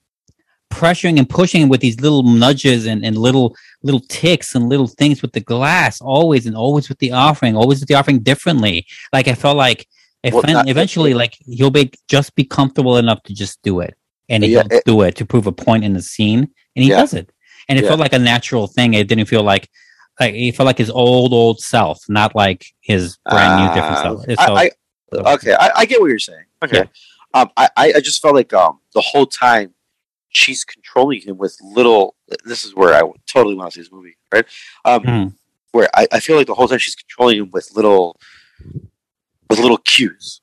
pressuring 0.71 1.19
and 1.19 1.29
pushing 1.29 1.69
with 1.69 1.81
these 1.81 2.01
little 2.01 2.23
nudges 2.23 2.87
and, 2.87 3.05
and 3.05 3.17
little 3.19 3.57
little 3.83 4.01
ticks 4.09 4.55
and 4.55 4.69
little 4.69 4.87
things 4.87 5.23
with 5.23 5.33
the 5.33 5.41
glass, 5.41 6.01
always 6.01 6.47
and 6.47 6.57
always 6.57 6.89
with 6.89 6.99
the 6.99 7.13
offering, 7.13 7.57
always 7.57 7.81
with 7.81 7.89
the 7.89 7.95
offering 7.95 8.21
differently. 8.21 8.87
Like 9.13 9.29
I 9.29 9.35
felt 9.35 9.57
like 9.57 9.87
if 10.23 10.35
Well, 10.35 10.43
not- 10.47 10.69
eventually 10.69 11.15
like 11.15 11.37
he'll 11.47 11.71
be 11.71 11.91
just 12.09 12.35
be 12.35 12.45
comfortable 12.45 12.97
enough 12.99 13.23
to 13.25 13.35
just 13.35 13.61
do 13.63 13.81
it. 13.81 13.95
And 14.29 14.45
Yeah, 14.45 14.63
he'll 14.63 14.79
it- 14.79 14.85
do 14.85 15.01
it 15.03 15.17
to 15.17 15.25
prove 15.27 15.47
a 15.47 15.53
point 15.53 15.83
in 15.85 15.93
the 15.95 16.03
scene. 16.03 16.49
And 16.77 16.85
he 16.85 16.91
Yeah. 16.91 17.01
does 17.01 17.15
it. 17.15 17.31
And 17.69 17.79
it 17.79 17.83
Yeah. 17.83 17.89
felt 17.91 18.01
like 18.01 18.13
a 18.13 18.19
natural 18.19 18.67
thing. 18.67 18.95
It 18.95 19.09
didn't 19.09 19.27
feel 19.27 19.43
like 19.43 19.69
like 20.21 20.35
it 20.35 20.55
felt 20.55 20.67
like 20.67 20.77
his 20.79 20.91
old 20.91 21.33
old 21.33 21.61
self, 21.61 21.99
not 22.09 22.35
like 22.35 22.67
his 22.81 23.17
brand 23.31 23.61
new 23.61 23.69
different 23.75 23.97
Uh, 23.99 24.03
self. 24.03 24.25
I, 24.29 24.35
felt- 24.37 24.59
I, 24.59 24.71
okay 25.35 25.55
I, 25.55 25.71
I 25.79 25.85
get 25.87 26.01
what 26.01 26.07
you're 26.09 26.19
saying 26.21 26.45
okay 26.63 26.85
um 27.35 27.51
I, 27.57 27.69
I 27.77 27.93
I 27.97 28.01
just 28.01 28.23
felt 28.23 28.35
like 28.35 28.53
um 28.53 28.79
the 28.95 29.01
whole 29.01 29.27
time 29.27 29.75
she's 30.33 30.65
controlling 30.65 31.21
him 31.21 31.37
with 31.37 31.57
little 31.63 32.15
this 32.45 32.65
is 32.65 32.75
where 32.75 32.95
I 32.95 33.09
totally 33.27 33.55
want 33.55 33.73
to 33.73 33.75
see 33.75 33.81
this 33.83 33.93
movie 33.93 34.17
right 34.33 34.45
um 34.85 35.03
Mhm. 35.03 35.35
where 35.73 35.89
I, 35.95 36.07
I 36.13 36.21
feel 36.21 36.37
like 36.37 36.47
the 36.47 36.55
whole 36.55 36.69
time 36.69 36.79
she's 36.79 36.95
controlling 36.95 37.39
him 37.39 37.51
with 37.53 37.71
little 37.75 38.17
with 39.49 39.59
little 39.59 39.79
cues 39.79 40.41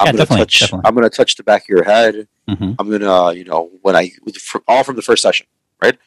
I'm 0.00 0.06
Yeah, 0.06 0.12
gonna 0.12 0.18
definitely, 0.22 0.44
touch 0.44 0.58
definitely. 0.60 0.82
I'm 0.88 0.94
gonna 0.94 1.10
touch 1.10 1.36
the 1.36 1.42
back 1.42 1.62
of 1.62 1.68
your 1.68 1.84
head 1.84 2.28
Mhm. 2.48 2.76
I'm 2.78 2.90
gonna, 2.90 3.32
you 3.34 3.44
know, 3.44 3.70
when 3.82 3.94
I 3.94 4.10
fir- 4.40 4.62
all 4.66 4.82
from 4.82 4.96
the 4.96 5.02
first 5.02 5.22
session, 5.22 5.46
right? 5.82 5.98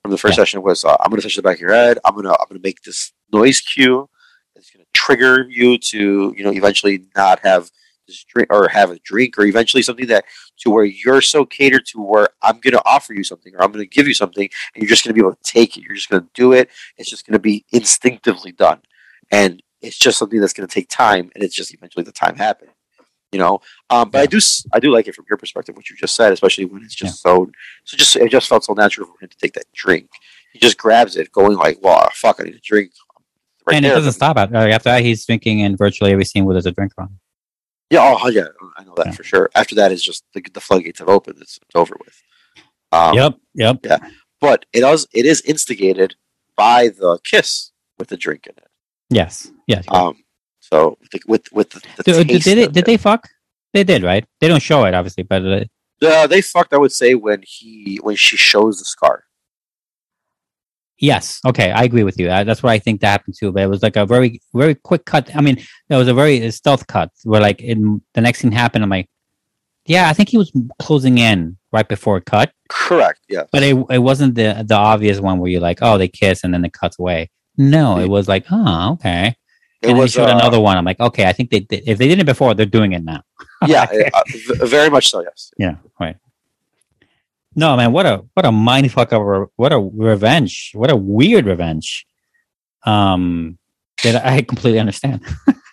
From 0.00 0.10
the 0.10 0.16
first 0.16 0.38
Yeah. 0.38 0.42
session 0.44 0.62
was 0.62 0.84
uh, 0.84 0.96
I'm 1.00 1.10
gonna 1.10 1.20
touch 1.22 1.36
the 1.36 1.42
back 1.42 1.56
of 1.56 1.60
your 1.60 1.74
head. 1.74 1.98
I'm 2.04 2.14
gonna 2.14 2.30
I'm 2.30 2.46
gonna 2.48 2.60
make 2.62 2.82
this 2.82 3.12
noise 3.32 3.60
cue. 3.60 4.08
It's 4.56 4.70
gonna 4.70 4.86
trigger 4.94 5.46
you 5.50 5.76
to, 5.78 6.34
you 6.36 6.44
know, 6.44 6.50
eventually 6.52 7.04
not 7.14 7.40
have 7.40 7.70
drink 8.28 8.48
or 8.52 8.68
have 8.68 8.90
a 8.90 8.98
drink 9.00 9.38
or 9.38 9.44
eventually 9.44 9.82
something 9.82 10.06
that 10.06 10.24
to 10.58 10.70
where 10.70 10.84
you're 10.84 11.20
so 11.20 11.44
catered 11.44 11.86
to 11.86 12.02
where 12.02 12.28
I'm 12.42 12.60
gonna 12.60 12.82
offer 12.84 13.14
you 13.14 13.24
something 13.24 13.54
or 13.54 13.62
I'm 13.62 13.72
gonna 13.72 13.86
give 13.86 14.08
you 14.08 14.14
something 14.14 14.48
and 14.74 14.82
you're 14.82 14.88
just 14.88 15.04
gonna 15.04 15.14
be 15.14 15.20
able 15.20 15.34
to 15.34 15.42
take 15.42 15.76
it. 15.76 15.82
You're 15.82 15.94
just 15.94 16.08
gonna 16.08 16.26
do 16.34 16.52
it. 16.52 16.70
It's 16.96 17.10
just 17.10 17.26
gonna 17.26 17.38
be 17.38 17.64
instinctively 17.72 18.52
done, 18.52 18.80
and 19.30 19.62
it's 19.80 19.98
just 19.98 20.18
something 20.18 20.40
that's 20.40 20.52
gonna 20.52 20.68
take 20.68 20.88
time, 20.88 21.30
and 21.34 21.42
it's 21.42 21.54
just 21.54 21.72
eventually 21.74 22.04
the 22.04 22.12
time 22.12 22.36
happen. 22.36 22.68
You 23.30 23.38
know, 23.38 23.60
um, 23.88 24.10
but 24.10 24.20
I 24.20 24.26
do 24.26 24.38
I 24.74 24.78
do 24.78 24.92
like 24.92 25.08
it 25.08 25.14
from 25.14 25.24
your 25.28 25.38
perspective 25.38 25.74
what 25.74 25.88
you 25.88 25.96
just 25.96 26.14
said, 26.14 26.34
especially 26.34 26.66
when 26.66 26.82
it's 26.82 26.94
just 26.94 27.22
so 27.22 27.50
so 27.84 27.96
just 27.96 28.16
it 28.16 28.30
just 28.30 28.46
felt 28.46 28.64
so 28.64 28.74
natural 28.74 29.06
for 29.06 29.24
him 29.24 29.30
to 29.30 29.38
take 29.38 29.54
that 29.54 29.64
drink. 29.72 30.10
He 30.52 30.58
just 30.58 30.76
grabs 30.76 31.16
it, 31.16 31.32
going 31.32 31.56
like, 31.56 31.80
"Wow, 31.80 32.10
fuck, 32.12 32.40
I 32.40 32.44
need 32.44 32.56
a 32.56 32.60
drink." 32.62 32.92
Right 33.66 33.76
and 33.76 33.84
there. 33.84 33.92
it 33.92 33.94
doesn't 33.94 34.12
stop 34.12 34.36
after 34.36 34.54
that. 34.90 35.02
He's 35.02 35.24
drinking 35.24 35.60
in 35.60 35.76
virtually 35.76 36.12
every 36.12 36.24
scene 36.24 36.44
where 36.44 36.54
there's 36.54 36.66
a 36.66 36.72
drink 36.72 36.92
on. 36.98 37.18
Yeah, 37.92 38.16
oh 38.22 38.28
yeah, 38.28 38.48
I 38.78 38.84
know 38.84 38.94
that 38.96 39.14
for 39.14 39.22
sure. 39.22 39.50
After 39.54 39.74
that, 39.74 39.92
it's 39.92 40.02
just 40.02 40.24
the, 40.32 40.42
the 40.54 40.60
floodgates 40.60 40.98
have 41.00 41.10
opened. 41.10 41.38
It's, 41.42 41.58
it's 41.58 41.74
over 41.74 41.94
with. 42.02 42.22
Um, 42.90 43.14
yep, 43.14 43.34
yep. 43.54 43.80
Yeah, 43.84 43.98
but 44.40 44.64
it 44.72 44.80
does. 44.80 45.06
It 45.12 45.26
is 45.26 45.42
instigated 45.42 46.14
by 46.56 46.88
the 46.88 47.18
kiss 47.22 47.70
with 47.98 48.08
the 48.08 48.16
drink 48.16 48.46
in 48.46 48.54
it. 48.56 48.68
Yes, 49.10 49.50
yes. 49.66 49.84
Um, 49.88 50.24
so 50.60 50.96
with 51.02 51.10
the, 51.10 51.20
with, 51.26 51.52
with 51.52 51.70
the, 51.70 51.80
the 51.98 52.24
Did, 52.24 52.28
did, 52.28 52.58
they, 52.58 52.66
did 52.66 52.84
they 52.86 52.96
fuck? 52.96 53.28
They 53.74 53.84
did, 53.84 54.02
right? 54.02 54.24
They 54.40 54.48
don't 54.48 54.62
show 54.62 54.84
it, 54.84 54.94
obviously, 54.94 55.24
but 55.24 55.44
uh, 55.44 55.64
Uh, 56.02 56.26
they 56.26 56.40
fucked. 56.40 56.72
I 56.72 56.78
would 56.78 56.92
say 56.92 57.14
when 57.14 57.42
he 57.46 57.98
when 58.02 58.16
she 58.16 58.38
shows 58.38 58.78
the 58.78 58.86
scar. 58.86 59.24
Yes. 61.02 61.40
Okay, 61.44 61.70
I 61.70 61.82
agree 61.82 62.04
with 62.04 62.18
you. 62.18 62.30
Uh, 62.30 62.44
that's 62.44 62.62
what 62.62 62.70
I 62.70 62.78
think 62.78 63.02
that 63.02 63.08
happened 63.08 63.34
too. 63.38 63.52
But 63.52 63.64
it 63.64 63.66
was 63.66 63.82
like 63.82 63.96
a 63.96 64.06
very, 64.06 64.40
very 64.54 64.74
quick 64.74 65.04
cut. 65.04 65.30
I 65.36 65.42
mean, 65.42 65.58
it 65.58 65.96
was 65.96 66.08
a 66.08 66.14
very 66.14 66.50
stealth 66.50 66.86
cut 66.86 67.10
where, 67.24 67.42
like, 67.42 67.60
in 67.60 68.00
the 68.14 68.22
next 68.22 68.40
thing 68.40 68.52
happened. 68.52 68.84
I'm 68.84 68.90
like, 68.90 69.10
yeah, 69.84 70.08
I 70.08 70.14
think 70.14 70.30
he 70.30 70.38
was 70.38 70.50
closing 70.80 71.18
in 71.18 71.58
right 71.72 71.86
before 71.86 72.16
it 72.16 72.24
cut. 72.24 72.52
Correct. 72.70 73.20
Yeah. 73.28 73.44
But 73.52 73.62
it 73.62 73.76
it 73.90 73.98
wasn't 73.98 74.36
the 74.36 74.64
the 74.66 74.76
obvious 74.76 75.20
one 75.20 75.38
where 75.38 75.50
you're 75.50 75.60
like, 75.60 75.80
oh, 75.82 75.98
they 75.98 76.08
kiss 76.08 76.44
and 76.44 76.54
then 76.54 76.64
it 76.64 76.72
cuts 76.72 76.98
away. 76.98 77.30
No, 77.58 77.98
it 77.98 78.08
was 78.08 78.28
like, 78.28 78.46
oh, 78.50 78.92
okay. 78.92 79.36
It 79.82 79.90
and 79.90 79.98
was, 79.98 80.14
they 80.14 80.20
showed 80.22 80.30
uh, 80.30 80.36
another 80.36 80.60
one. 80.60 80.78
I'm 80.78 80.84
like, 80.84 81.00
okay, 81.00 81.26
I 81.26 81.32
think 81.32 81.50
they 81.50 81.60
did. 81.60 81.82
If 81.86 81.98
they 81.98 82.06
did 82.08 82.20
it 82.20 82.26
before, 82.26 82.54
they're 82.54 82.64
doing 82.64 82.92
it 82.92 83.04
now. 83.04 83.22
yeah, 83.66 83.86
uh, 84.14 84.66
very 84.66 84.88
much 84.88 85.10
so. 85.10 85.22
Yes. 85.22 85.50
Yeah, 85.58 85.74
right. 85.98 86.16
No, 87.54 87.76
man, 87.76 87.92
what 87.92 88.06
a 88.06 88.24
what 88.34 88.46
a 88.46 88.50
mindfuck 88.50 89.12
of 89.12 89.50
what 89.56 89.72
a 89.72 89.78
revenge. 89.78 90.72
What 90.74 90.90
a 90.90 90.96
weird 90.96 91.46
revenge. 91.46 92.06
Um 92.84 93.58
that 94.02 94.24
I 94.26 94.42
completely 94.42 94.80
understand. 94.80 95.20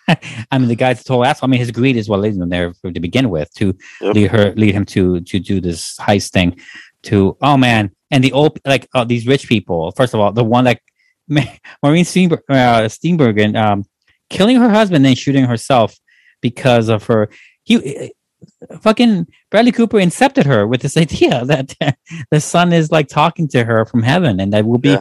I 0.50 0.58
mean 0.58 0.68
the 0.68 0.76
guy's 0.76 1.00
a 1.00 1.04
total 1.04 1.24
asshole. 1.24 1.48
I 1.48 1.50
mean 1.50 1.60
his 1.60 1.70
greed 1.70 1.96
is 1.96 2.08
what 2.08 2.20
leads 2.20 2.36
him 2.36 2.48
there 2.48 2.72
to 2.84 3.00
begin 3.00 3.30
with 3.30 3.52
to 3.54 3.74
lead 4.00 4.30
her 4.30 4.52
lead 4.52 4.74
him 4.74 4.84
to 4.86 5.20
to 5.20 5.38
do 5.38 5.60
this 5.60 5.96
heist 5.98 6.30
thing 6.30 6.60
to 7.04 7.36
oh 7.40 7.56
man 7.56 7.90
and 8.10 8.22
the 8.22 8.32
old 8.32 8.58
like 8.66 8.88
uh, 8.94 9.04
these 9.04 9.26
rich 9.26 9.48
people 9.48 9.90
first 9.92 10.12
of 10.12 10.20
all 10.20 10.32
the 10.32 10.44
one 10.44 10.64
that 10.64 10.80
Maureen 11.82 12.04
Steenberg, 12.04 12.40
uh, 12.48 12.82
Steenburgen 12.88 13.56
um 13.56 13.84
killing 14.28 14.56
her 14.56 14.68
husband 14.68 15.06
and 15.06 15.16
shooting 15.16 15.44
herself 15.44 15.96
because 16.40 16.88
of 16.88 17.04
her 17.04 17.30
he 17.64 18.12
fucking 18.80 19.26
Bradley 19.50 19.72
Cooper 19.72 19.98
incepted 19.98 20.46
her 20.46 20.66
with 20.66 20.82
this 20.82 20.96
idea 21.04 21.44
that 21.44 21.74
the 22.30 22.40
son 22.40 22.72
is 22.72 22.90
like 22.90 23.08
talking 23.08 23.48
to 23.48 23.64
her 23.64 23.84
from 23.84 24.02
heaven 24.02 24.40
and 24.40 24.52
that 24.52 24.64
we'll 24.64 24.78
be 24.78 24.98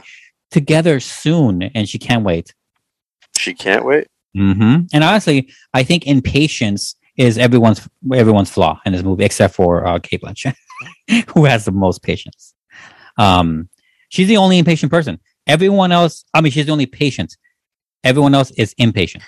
together 0.51 0.99
soon 0.99 1.63
and 1.63 1.87
she 1.87 1.97
can't 1.99 2.23
wait. 2.23 2.53
She 3.37 3.53
can't 3.53 3.85
wait. 3.85 4.07
hmm 4.35 4.81
And 4.93 5.03
honestly, 5.03 5.51
I 5.73 5.83
think 5.83 6.05
impatience 6.07 6.95
is 7.17 7.37
everyone's 7.37 7.87
everyone's 8.13 8.49
flaw 8.49 8.79
in 8.85 8.93
this 8.93 9.03
movie, 9.03 9.25
except 9.25 9.53
for 9.53 9.85
uh, 9.85 9.99
Cate 9.99 10.21
Blanchett, 10.21 10.55
who 11.35 11.45
has 11.45 11.65
the 11.65 11.71
most 11.71 12.01
patience. 12.01 12.53
Um, 13.17 13.69
she's 14.09 14.27
the 14.27 14.37
only 14.37 14.57
impatient 14.57 14.91
person. 14.91 15.19
Everyone 15.45 15.91
else, 15.91 16.23
I 16.33 16.41
mean, 16.41 16.51
she's 16.51 16.65
the 16.65 16.71
only 16.71 16.85
patient. 16.85 17.35
Everyone 18.03 18.33
else 18.33 18.51
is 18.51 18.73
impatient, 18.77 19.23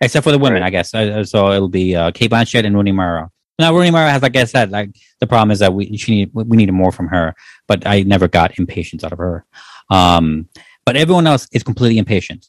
except 0.00 0.24
for 0.24 0.32
the 0.32 0.38
women, 0.38 0.62
I 0.62 0.70
guess. 0.70 0.94
Uh, 0.94 1.24
so 1.24 1.52
it'll 1.52 1.68
be 1.68 1.94
uh, 1.94 2.10
Cate 2.12 2.30
Blanchett 2.30 2.64
and 2.64 2.74
Rooney 2.74 2.92
Mara. 2.92 3.30
Now, 3.58 3.74
Rooney 3.74 3.90
Mara 3.90 4.10
has, 4.10 4.22
like 4.22 4.36
I 4.36 4.44
said, 4.44 4.70
like 4.70 4.96
the 5.18 5.26
problem 5.26 5.50
is 5.50 5.58
that 5.58 5.74
we 5.74 5.96
she 5.98 6.12
need 6.12 6.30
we 6.32 6.56
needed 6.56 6.72
more 6.72 6.92
from 6.92 7.08
her, 7.08 7.34
but 7.66 7.86
I 7.86 8.02
never 8.02 8.26
got 8.26 8.58
impatience 8.58 9.04
out 9.04 9.12
of 9.12 9.18
her. 9.18 9.44
Um, 9.90 10.48
but 10.86 10.96
everyone 10.96 11.26
else 11.26 11.46
is 11.52 11.62
completely 11.62 11.98
impatient. 11.98 12.48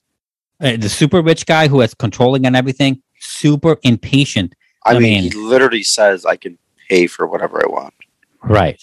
Uh, 0.61 0.77
the 0.77 0.87
super 0.87 1.21
rich 1.21 1.45
guy 1.45 1.67
who 1.67 1.81
is 1.81 1.93
controlling 1.93 2.45
and 2.45 2.55
everything, 2.55 3.01
super 3.19 3.77
impatient. 3.83 4.55
I, 4.85 4.97
mean, 4.99 5.23
he 5.23 5.31
literally 5.31 5.83
says, 5.83 6.25
"I 6.25 6.37
can 6.37 6.57
pay 6.89 7.07
for 7.07 7.27
whatever 7.27 7.61
I 7.61 7.67
want," 7.67 7.93
right, 8.43 8.81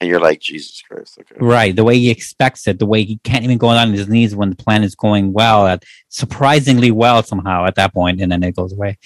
and 0.00 0.08
you're 0.08 0.20
like, 0.20 0.40
"Jesus 0.40 0.80
Christ!" 0.82 1.18
Okay. 1.20 1.34
right. 1.40 1.74
The 1.74 1.84
way 1.84 1.98
he 1.98 2.10
expects 2.10 2.66
it, 2.68 2.78
the 2.78 2.86
way 2.86 3.04
he 3.04 3.18
can't 3.24 3.44
even 3.44 3.58
go 3.58 3.68
on 3.68 3.92
his 3.92 4.08
knees 4.08 4.34
when 4.34 4.50
the 4.50 4.56
plan 4.56 4.82
is 4.84 4.94
going 4.94 5.32
well, 5.32 5.66
at 5.66 5.84
surprisingly 6.08 6.90
well 6.90 7.22
somehow 7.22 7.64
at 7.66 7.74
that 7.76 7.92
point, 7.92 8.20
and 8.20 8.30
then 8.30 8.42
it 8.42 8.54
goes 8.56 8.72
away. 8.72 8.98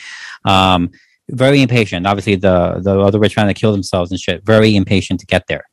Um, 0.45 0.91
very 1.31 1.63
impatient. 1.63 2.07
Obviously, 2.07 2.37
the 2.37 2.81
the 2.81 2.99
other 3.01 3.19
rich 3.19 3.33
trying 3.35 3.49
to 3.49 3.55
kill 3.55 3.73
themselves 3.73 4.11
and 4.11 4.21
shit. 4.21 4.45
Very 4.45 4.77
impatient 4.77 5.21
to 5.21 5.27
get 5.27 5.47
there. 5.47 5.65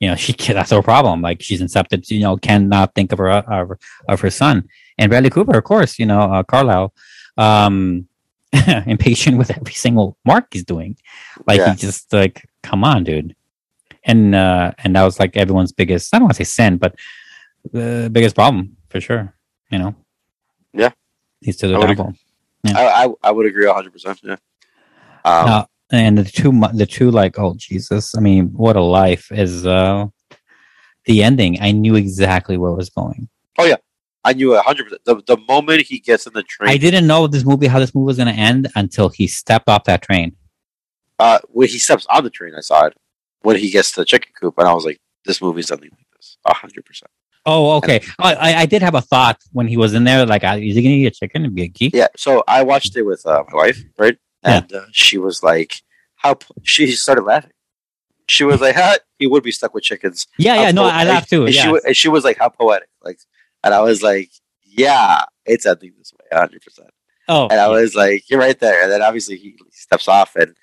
You 0.00 0.10
know, 0.10 0.16
she 0.24 0.32
that's 0.32 0.70
her 0.70 0.82
problem. 0.82 1.22
Like 1.22 1.42
she's 1.42 1.60
incepted. 1.60 2.08
You 2.10 2.20
know, 2.20 2.36
cannot 2.36 2.94
think 2.94 3.12
of 3.12 3.18
her 3.18 3.30
of, 3.30 3.72
of 4.08 4.20
her 4.20 4.30
son. 4.30 4.68
And 4.96 5.10
Bradley 5.10 5.30
Cooper, 5.30 5.58
of 5.58 5.64
course. 5.64 5.98
You 5.98 6.06
know, 6.06 6.20
uh, 6.20 6.42
Carlisle. 6.42 6.92
Um, 7.36 8.08
impatient 8.86 9.36
with 9.36 9.50
every 9.50 9.74
single 9.74 10.16
mark 10.24 10.46
he's 10.52 10.64
doing. 10.64 10.96
Like 11.46 11.58
Yeah. 11.58 11.72
he 11.72 11.76
just 11.76 12.10
like, 12.12 12.48
come 12.62 12.82
on, 12.82 13.04
dude. 13.04 13.36
And 14.08 14.34
uh 14.34 14.72
and 14.82 14.96
that 14.96 15.04
was 15.04 15.20
like 15.20 15.36
everyone's 15.36 15.72
biggest 15.72 16.12
I 16.12 16.18
don't 16.18 16.24
want 16.24 16.36
to 16.36 16.44
say 16.44 16.48
sin, 16.48 16.78
but 16.78 16.96
the 17.72 18.08
biggest 18.10 18.34
problem 18.34 18.76
for 18.88 19.00
sure. 19.00 19.34
You 19.70 19.78
know? 19.78 19.94
Yeah. 20.72 20.90
He's 21.40 21.56
to 21.58 21.68
the 21.68 21.74
I 21.76 21.92
would. 21.92 22.16
Yeah. 22.64 22.78
I, 22.78 23.04
I 23.04 23.08
I 23.22 23.30
would 23.30 23.46
agree 23.46 23.66
hundred 23.66 23.92
percent. 23.92 24.18
Yeah. 24.24 24.36
Um, 25.24 25.48
Uh, 25.48 25.64
and 25.90 26.18
the 26.18 26.24
two 26.24 26.50
the 26.72 26.86
two 26.86 27.10
like, 27.10 27.38
oh 27.38 27.54
Jesus, 27.56 28.14
I 28.16 28.20
mean, 28.20 28.48
what 28.54 28.76
a 28.76 28.82
life 28.82 29.30
is 29.30 29.66
uh 29.66 30.06
the 31.04 31.22
ending. 31.22 31.60
I 31.60 31.72
knew 31.72 31.94
exactly 31.94 32.56
where 32.56 32.70
it 32.70 32.76
was 32.76 32.90
going. 32.90 33.28
oh 33.58 33.64
yeah, 33.64 33.76
I 34.24 34.32
knew 34.32 34.54
a 34.54 34.62
hundred 34.62 34.84
percent. 34.84 35.02
The 35.04 35.22
the 35.26 35.36
moment 35.48 35.82
he 35.82 35.98
gets 36.00 36.26
in 36.26 36.32
the 36.32 36.42
train, 36.42 36.70
I 36.70 36.76
didn't 36.78 37.06
know 37.06 37.26
this 37.26 37.44
movie 37.44 37.66
how 37.66 37.78
this 37.78 37.94
movie 37.94 38.06
was 38.06 38.16
gonna 38.16 38.32
end 38.32 38.68
until 38.74 39.08
he 39.10 39.26
stepped 39.26 39.68
off 39.68 39.84
that 39.84 40.02
train. 40.02 40.36
uh, 41.18 41.38
when 41.48 41.68
he 41.68 41.78
steps 41.78 42.06
on 42.10 42.24
the 42.24 42.30
train, 42.30 42.54
I 42.56 42.60
saw 42.60 42.86
it 42.86 42.94
when 43.42 43.56
he 43.56 43.70
gets 43.70 43.92
to 43.92 44.00
the 44.00 44.04
chicken 44.04 44.32
coop, 44.40 44.54
and 44.58 44.68
I 44.68 44.72
was 44.74 44.84
like, 44.84 45.00
"This 45.24 45.40
movie's 45.40 45.70
nothing 45.70 45.90
like 45.92 46.06
this." 46.16 46.36
A 46.46 46.54
hundred 46.54 46.84
percent. 46.84 47.10
Oh, 47.46 47.76
okay. 47.78 48.00
I, 48.18 48.34
I 48.34 48.54
I 48.62 48.66
did 48.66 48.82
have 48.82 48.94
a 48.94 49.00
thought 49.00 49.38
when 49.52 49.68
he 49.68 49.76
was 49.76 49.94
in 49.94 50.04
there, 50.04 50.26
like, 50.26 50.44
uh, 50.44 50.58
is 50.60 50.76
he 50.76 50.82
gonna 50.82 50.94
eat 50.96 51.06
a 51.06 51.10
chicken 51.10 51.44
and 51.44 51.54
be 51.54 51.62
a 51.62 51.68
geek? 51.68 51.94
Yeah. 51.94 52.08
So 52.16 52.44
I 52.46 52.62
watched 52.62 52.96
it 52.96 53.02
with 53.02 53.24
uh, 53.26 53.44
my 53.50 53.56
wife, 53.56 53.82
right? 53.98 54.18
And 54.42 54.72
uh, 54.72 54.82
she 54.92 55.18
was 55.18 55.42
like, 55.42 55.74
"How?" 56.16 56.34
p- 56.34 56.46
She 56.62 56.90
started 56.92 57.22
laughing. 57.24 57.52
She 58.28 58.44
was 58.44 58.60
like, 58.60 58.74
"Huh? 58.82 58.98
He 59.18 59.26
would 59.26 59.42
be 59.42 59.52
stuck 59.52 59.72
with 59.74 59.84
chickens." 59.84 60.26
Yeah, 60.38 60.56
How 60.56 60.62
yeah, 60.62 60.70
no, 60.72 60.84
I 60.84 61.04
laughed 61.04 61.30
too, 61.30 61.46
And 61.46 61.54
she, 61.54 61.60
yes. 61.60 61.72
wa- 61.72 61.80
and 61.86 61.96
she 61.96 62.08
was 62.08 62.24
like, 62.24 62.38
"How 62.38 62.48
poetic!" 62.50 62.88
Like, 63.02 63.18
and 63.64 63.72
I 63.72 63.80
was 63.80 64.02
like, 64.02 64.30
"Yeah, 64.64 65.22
it's 65.46 65.64
ending 65.66 65.92
this 65.96 66.12
way, 66.12 66.26
hundred 66.38 66.62
percent." 66.62 66.90
Oh, 67.28 67.48
and 67.48 67.60
I 67.60 67.68
was 67.68 67.94
like, 67.94 68.28
"You're 68.30 68.40
right 68.40 68.58
there." 68.58 68.82
And 68.82 68.92
then 68.92 69.02
obviously 69.02 69.36
he 69.36 69.56
steps 69.72 70.06
off, 70.08 70.36
and 70.36 70.54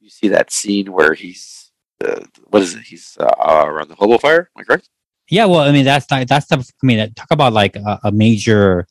you 0.00 0.10
see 0.10 0.28
that 0.28 0.50
scene 0.52 0.92
where 0.92 1.14
he's 1.14 1.63
uh, 2.04 2.24
what 2.48 2.62
is 2.62 2.74
it? 2.74 2.82
He's 2.82 3.16
uh, 3.20 3.24
uh, 3.24 3.64
around 3.66 3.88
the 3.88 3.94
hobo 3.94 4.18
fire. 4.18 4.50
Am 4.56 4.60
I 4.60 4.64
correct? 4.64 4.88
Yeah, 5.30 5.46
well, 5.46 5.60
I 5.60 5.72
mean, 5.72 5.84
that's 5.84 6.10
not, 6.10 6.28
that's 6.28 6.46
the, 6.46 6.58
I 6.58 6.86
mean, 6.86 7.12
talk 7.14 7.28
about 7.30 7.52
like 7.52 7.76
a, 7.76 8.00
a 8.04 8.12
major 8.12 8.86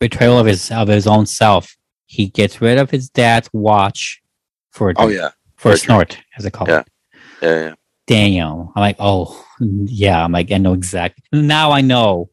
betrayal 0.00 0.38
of 0.38 0.46
his 0.46 0.70
of 0.70 0.88
his 0.88 1.06
own 1.06 1.26
self. 1.26 1.76
He 2.06 2.26
gets 2.28 2.60
rid 2.60 2.78
of 2.78 2.90
his 2.90 3.08
dad's 3.10 3.48
watch 3.52 4.22
for 4.70 4.90
a 4.90 4.94
Oh 4.96 5.08
yeah, 5.08 5.30
for 5.56 5.68
a 5.70 5.72
For 5.72 5.74
a 5.74 5.76
snort, 5.78 6.18
as 6.36 6.44
they 6.44 6.50
call 6.50 6.68
Yeah. 6.68 6.80
it. 6.80 6.86
yeah, 7.42 7.60
yeah. 7.68 7.74
Damn, 8.06 8.60
I'm 8.74 8.80
like, 8.80 8.96
oh 8.98 9.44
yeah, 9.60 10.22
I'm 10.24 10.32
like, 10.32 10.50
I 10.50 10.58
know 10.58 10.72
exactly. 10.74 11.22
Now 11.32 11.70
I 11.70 11.82
know 11.82 12.30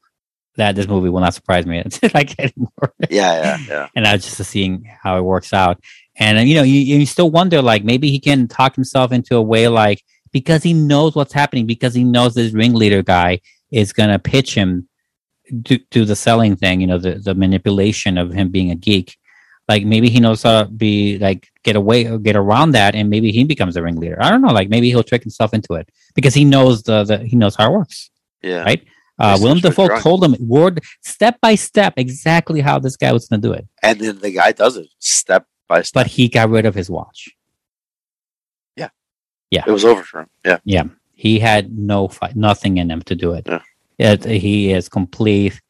that 0.56 0.76
this 0.76 0.88
movie 0.88 1.10
will 1.10 1.22
not 1.22 1.34
surprise 1.34 1.66
me 1.66 1.84
like 2.14 2.38
anymore. 2.40 2.94
Yeah, 3.10 3.42
yeah, 3.42 3.58
yeah. 3.68 3.88
and 3.96 4.06
I 4.08 4.14
was 4.14 4.26
just 4.26 4.50
seeing 4.50 4.90
how 5.02 5.18
it 5.18 5.22
works 5.22 5.54
out. 5.54 5.80
And 6.20 6.38
uh, 6.38 6.42
you 6.42 6.56
know, 6.56 6.64
you, 6.64 6.80
you 6.80 7.06
still 7.06 7.32
wonder 7.32 7.62
like 7.62 7.84
maybe 7.84 8.12
he 8.12 8.20
can 8.20 8.48
talk 8.48 8.76
himself 8.76 9.12
into 9.12 9.36
a 9.36 9.42
way 9.42 9.68
like 9.68 10.04
because 10.32 10.62
he 10.62 10.74
knows 10.74 11.16
what's 11.16 11.34
happening, 11.34 11.66
because 11.66 11.94
he 11.94 12.04
knows 12.04 12.36
this 12.36 12.54
ringleader 12.54 13.02
guy 13.02 13.40
is 13.72 13.94
gonna 13.94 14.20
pitch 14.20 14.54
him 14.54 14.88
to, 15.66 15.78
to 15.92 16.06
the 16.06 16.16
selling 16.16 16.56
thing, 16.56 16.82
you 16.82 16.88
know, 16.88 17.00
the, 17.00 17.16
the 17.16 17.34
manipulation 17.34 18.18
of 18.18 18.32
him 18.32 18.50
being 18.50 18.72
a 18.72 18.76
geek. 18.76 19.18
Like 19.68 19.86
maybe 19.86 20.10
he 20.10 20.20
knows 20.20 20.44
how 20.44 20.64
to 20.64 20.70
be 20.70 21.18
like 21.20 21.48
get 21.64 21.76
away 21.76 22.06
or 22.06 22.18
get 22.18 22.36
around 22.36 22.72
that, 22.72 22.96
and 22.96 23.10
maybe 23.10 23.32
he 23.32 23.44
becomes 23.44 23.76
a 23.78 23.84
ringleader. 23.84 24.18
I 24.20 24.32
don't 24.32 24.42
know. 24.42 24.54
Like 24.54 24.70
maybe 24.70 24.90
he'll 24.90 25.04
trick 25.04 25.24
himself 25.24 25.54
into 25.54 25.74
it 25.76 25.90
because 26.16 26.34
he 26.34 26.44
knows 26.44 26.84
the, 26.84 27.04
the 27.04 27.20
he 27.20 27.36
knows 27.36 27.56
how 27.56 27.72
it 27.72 27.78
works. 27.78 28.10
Yeah. 28.42 28.64
Right. 28.64 28.84
Uh, 29.20 29.38
Willem 29.40 29.60
Dafoe 29.60 30.00
told 30.00 30.24
him 30.24 30.36
word 30.40 30.80
step 31.04 31.40
by 31.42 31.56
step 31.56 31.94
exactly 31.98 32.62
how 32.62 32.80
this 32.80 32.96
guy 32.96 33.12
was 33.12 33.28
going 33.28 33.42
to 33.42 33.48
do 33.48 33.54
it, 33.54 33.68
And 33.84 34.00
then 34.00 34.20
the 34.20 34.32
guy 34.32 34.54
does 34.54 34.78
it 34.78 34.88
step. 35.00 35.46
But 35.70 36.08
he 36.08 36.28
got 36.28 36.50
rid 36.50 36.66
of 36.66 36.76
his 36.76 36.90
watch. 36.90 37.30
Yeah. 38.76 38.90
Yeah. 39.52 39.64
It 39.68 39.72
was 39.72 39.86
over 39.86 40.04
for 40.04 40.22
him. 40.22 40.28
Yeah. 40.46 40.58
Yeah, 40.66 40.84
he 41.14 41.40
had 41.40 41.78
no 41.78 42.08
fight, 42.08 42.36
nothing 42.36 42.78
in 42.78 42.90
him 42.92 43.02
to 43.04 43.16
do 43.16 43.34
it. 43.34 43.48
Yeah. 43.48 43.62
It- 43.98 44.26
he 44.26 44.72
is 44.72 44.90
complete 44.90 45.62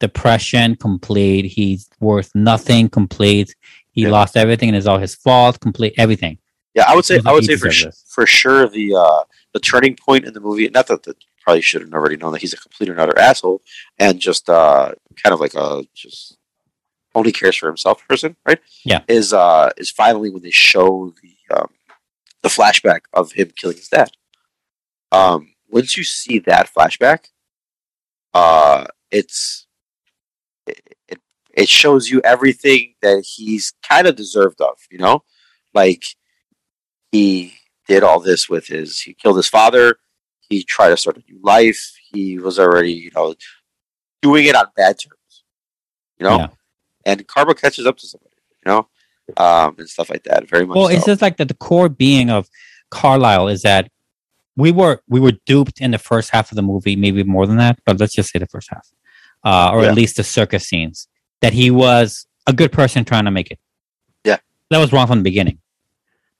depression, 0.00 0.76
complete. 0.76 1.44
He's 1.46 1.88
worth 2.00 2.30
nothing, 2.34 2.88
complete. 2.88 3.54
He 3.90 4.02
Yeah. 4.02 4.10
lost 4.10 4.36
everything, 4.36 4.68
and 4.68 4.76
it's 4.76 4.86
all 4.86 4.98
his 4.98 5.14
fault. 5.14 5.58
Complete 5.60 5.94
everything. 5.98 6.38
Yeah, 6.74 6.84
I 6.86 6.94
would 6.94 7.04
say 7.04 7.18
I 7.26 7.32
would 7.32 7.44
say 7.44 7.56
for 7.56 7.70
sh- 7.72 7.86
for 8.06 8.24
sure 8.26 8.68
the 8.68 8.94
uh 8.94 9.24
the 9.52 9.58
turning 9.58 9.96
point 9.96 10.24
in 10.24 10.32
the 10.34 10.40
movie, 10.40 10.68
not 10.68 10.86
that 10.86 11.02
the 11.02 11.16
probably 11.40 11.62
should 11.62 11.80
have 11.82 11.92
already 11.92 12.16
known 12.16 12.30
that 12.32 12.40
he's 12.42 12.52
a 12.52 12.56
complete 12.58 12.88
and 12.90 13.00
utter 13.00 13.18
asshole 13.18 13.60
and 13.98 14.20
just 14.20 14.48
uh, 14.50 14.92
kind 15.20 15.32
of 15.32 15.40
like 15.40 15.54
a 15.54 15.82
just 15.94 16.36
only 17.18 17.32
cares 17.32 17.56
for 17.56 17.66
himself 17.66 18.06
person, 18.08 18.36
right? 18.46 18.60
Yeah. 18.84 19.02
Is 19.08 19.32
uh 19.32 19.70
is 19.76 19.90
finally 19.90 20.30
when 20.30 20.42
they 20.42 20.50
show 20.50 21.12
the 21.22 21.56
um, 21.56 21.68
the 22.42 22.48
flashback 22.48 23.00
of 23.12 23.32
him 23.32 23.50
killing 23.56 23.76
his 23.76 23.88
dad. 23.88 24.10
Um, 25.12 25.54
once 25.68 25.96
you 25.96 26.04
see 26.04 26.38
that 26.40 26.70
flashback, 26.74 27.26
uh, 28.34 28.86
it's 29.10 29.66
it, 30.66 30.80
it 31.08 31.20
it 31.54 31.68
shows 31.68 32.08
you 32.08 32.20
everything 32.24 32.94
that 33.02 33.24
he's 33.36 33.72
kind 33.82 34.06
of 34.06 34.16
deserved 34.16 34.60
of, 34.60 34.78
you 34.90 34.98
know, 34.98 35.24
like 35.74 36.04
he 37.10 37.54
did 37.86 38.02
all 38.02 38.20
this 38.20 38.48
with 38.48 38.66
his 38.66 39.00
he 39.00 39.14
killed 39.14 39.36
his 39.36 39.48
father 39.48 39.98
he 40.48 40.62
tried 40.62 40.90
to 40.90 40.96
start 40.96 41.16
a 41.16 41.32
new 41.32 41.40
life 41.42 41.92
he 42.10 42.38
was 42.38 42.58
already 42.58 42.92
you 42.92 43.10
know 43.14 43.34
doing 44.20 44.44
it 44.46 44.54
on 44.54 44.66
bad 44.76 44.98
terms 44.98 45.44
you 46.18 46.24
know 46.26 46.38
Yeah. 46.38 46.48
And 47.06 47.26
karma 47.26 47.54
catches 47.54 47.86
up 47.86 47.96
to 47.98 48.06
somebody 48.06 48.30
you 48.64 48.72
know 48.72 48.86
um 49.36 49.74
and 49.78 49.88
stuff 49.88 50.08
like 50.10 50.24
that 50.24 50.48
very 50.48 50.64
much 50.66 50.76
Well, 50.76 50.88
it's 50.88 51.04
just 51.04 51.20
like 51.22 51.36
that 51.36 51.48
the 51.48 51.54
core 51.54 51.88
being 51.88 52.30
of 52.30 52.48
Carlisle 52.90 53.48
is 53.48 53.62
that 53.62 53.90
we 54.56 54.72
were 54.72 55.02
we 55.08 55.20
were 55.20 55.32
duped 55.46 55.80
in 55.80 55.90
the 55.90 55.98
first 55.98 56.30
half 56.30 56.50
of 56.50 56.56
the 56.56 56.62
movie, 56.62 56.96
maybe 56.96 57.22
more 57.22 57.46
than 57.46 57.58
that, 57.58 57.78
but 57.84 58.00
let's 58.00 58.14
just 58.14 58.30
say 58.30 58.38
the 58.38 58.46
first 58.46 58.68
half, 58.70 58.88
uh, 59.44 59.70
or 59.72 59.82
Yeah. 59.82 59.90
at 59.90 59.94
least 59.94 60.16
the 60.16 60.24
circus 60.24 60.66
scenes, 60.66 61.06
that 61.42 61.52
he 61.52 61.70
was 61.70 62.26
a 62.46 62.52
good 62.52 62.72
person 62.72 63.04
trying 63.04 63.26
to 63.26 63.30
make 63.30 63.50
it. 63.50 63.58
Yeah. 64.24 64.38
that 64.70 64.78
was 64.78 64.92
wrong 64.92 65.06
from 65.06 65.18
the 65.18 65.24
beginning. 65.30 65.58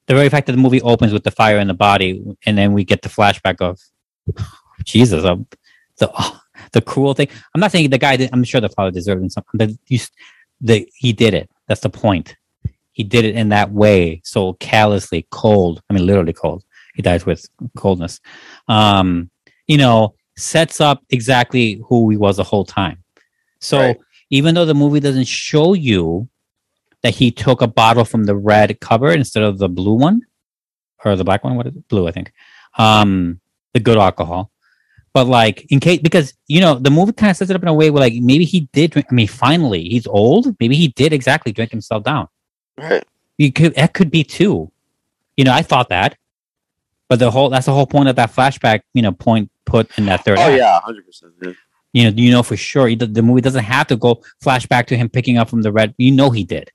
The 0.07 0.15
very 0.15 0.29
fact 0.29 0.47
that 0.47 0.53
the 0.53 0.57
movie 0.65 0.81
opens 0.81 1.13
with 1.13 1.23
the 1.23 1.31
fire 1.31 1.59
in 1.59 1.67
the 1.67 1.73
body, 1.75 2.23
and 2.45 2.57
then 2.57 2.73
we 2.73 2.83
get 2.83 3.03
the 3.03 3.09
flashback 3.09 3.61
of 3.61 3.79
Jesus, 4.83 5.23
um, 5.23 5.45
the 5.99 6.09
the 6.73 6.81
cruel 6.81 7.13
thing. 7.13 7.29
I'm 7.53 7.61
not 7.61 7.71
saying 7.71 7.89
the 7.91 7.97
guy. 7.99 8.17
Did, 8.17 8.31
I'm 8.33 8.43
sure 8.43 8.59
the 8.59 8.69
father 8.69 8.91
deserved 8.91 9.31
something, 9.31 9.57
but 9.57 9.69
you, 9.87 9.99
the 10.61 10.87
he 10.95 11.13
did 11.13 11.33
it. 11.33 11.49
That's 11.67 11.81
the 11.81 11.89
point. 11.89 12.35
He 12.91 13.03
did 13.03 13.23
it 13.25 13.35
in 13.35 13.49
that 13.49 13.71
way 13.71 14.21
so 14.25 14.53
callously 14.53 15.25
cold 15.31 15.81
i 15.89 15.93
mean 15.93 16.05
literally 16.05 16.33
cold. 16.33 16.63
He 16.95 17.01
dies 17.01 17.25
with 17.25 17.45
coldness. 17.77 18.19
Um 18.67 19.29
you 19.67 19.77
know 19.77 20.15
sets 20.37 20.79
up 20.81 21.03
exactly 21.09 21.81
who 21.87 22.09
he 22.09 22.17
was 22.17 22.37
the 22.37 22.43
whole 22.43 22.65
time. 22.65 23.03
So 23.59 23.77
Right. 23.79 23.97
even 24.29 24.55
though 24.55 24.65
the 24.65 24.73
movie 24.73 24.99
doesn't 24.99 25.27
show 25.27 25.73
you 25.73 26.27
that 27.03 27.15
he 27.15 27.31
took 27.31 27.61
a 27.61 27.67
bottle 27.67 28.05
from 28.05 28.25
the 28.25 28.35
red 28.35 28.79
cupboard 28.81 29.15
instead 29.17 29.43
of 29.43 29.57
the 29.59 29.69
blue 29.69 29.95
one 29.95 30.21
or 31.05 31.15
the 31.15 31.23
black 31.23 31.43
one 31.43 31.55
what 31.55 31.67
is 31.67 31.75
it? 31.75 31.87
Blue 31.87 32.07
i 32.07 32.11
think. 32.11 32.33
Um 32.77 33.39
the 33.73 33.79
good 33.79 33.97
alcohol 33.97 34.51
but 35.13 35.27
like 35.27 35.65
in 35.69 35.79
case 35.79 35.99
because 35.99 36.33
you 36.47 36.61
know 36.61 36.75
the 36.75 36.91
movie 36.91 37.13
kind 37.13 37.31
of 37.31 37.37
sets 37.37 37.49
it 37.49 37.55
up 37.55 37.61
in 37.61 37.67
a 37.67 37.73
way 37.73 37.89
where 37.89 38.01
like 38.01 38.13
maybe 38.15 38.45
he 38.45 38.61
did 38.73 38.91
drink 38.91 39.07
i 39.09 39.13
mean 39.13 39.27
finally 39.27 39.83
he's 39.89 40.07
old 40.07 40.55
maybe 40.59 40.75
he 40.75 40.89
did 40.89 41.13
exactly 41.13 41.51
drink 41.51 41.71
himself 41.71 42.03
down 42.03 42.27
right 42.77 43.03
you 43.39 43.53
could 43.53 43.73
that 43.75 43.93
could 43.93 44.11
be 44.11 44.23
too. 44.23 44.69
You 45.37 45.45
know, 45.45 45.53
I 45.53 45.61
thought 45.61 45.89
that, 45.89 46.17
but 47.07 47.19
the 47.19 47.31
whole 47.31 47.49
that's 47.49 47.65
the 47.65 47.73
whole 47.73 47.87
point 47.87 48.09
of 48.09 48.17
that 48.17 48.33
flashback. 48.33 48.81
You 48.93 49.01
know, 49.01 49.13
point 49.13 49.49
put 49.65 49.97
in 49.97 50.05
that 50.05 50.25
third. 50.25 50.37
oh 50.37 50.41
act. 50.41 50.57
yeah 50.57 50.73
100 50.73 51.05
percent 51.05 51.33
yeah. 51.41 51.53
You 51.93 52.03
know, 52.03 52.09
you 52.09 52.31
know 52.31 52.43
for 52.43 52.57
sure 52.57 52.93
the, 52.93 53.07
the 53.07 53.23
movie 53.23 53.41
doesn't 53.41 53.63
have 53.63 53.87
to 53.87 53.95
go 53.95 54.21
flashback 54.43 54.87
to 54.87 54.97
him 54.97 55.09
picking 55.09 55.37
up 55.37 55.49
from 55.49 55.61
the 55.61 55.71
red. 55.71 55.95
You 55.97 56.11
know 56.11 56.29
he 56.29 56.43
did. 56.43 56.69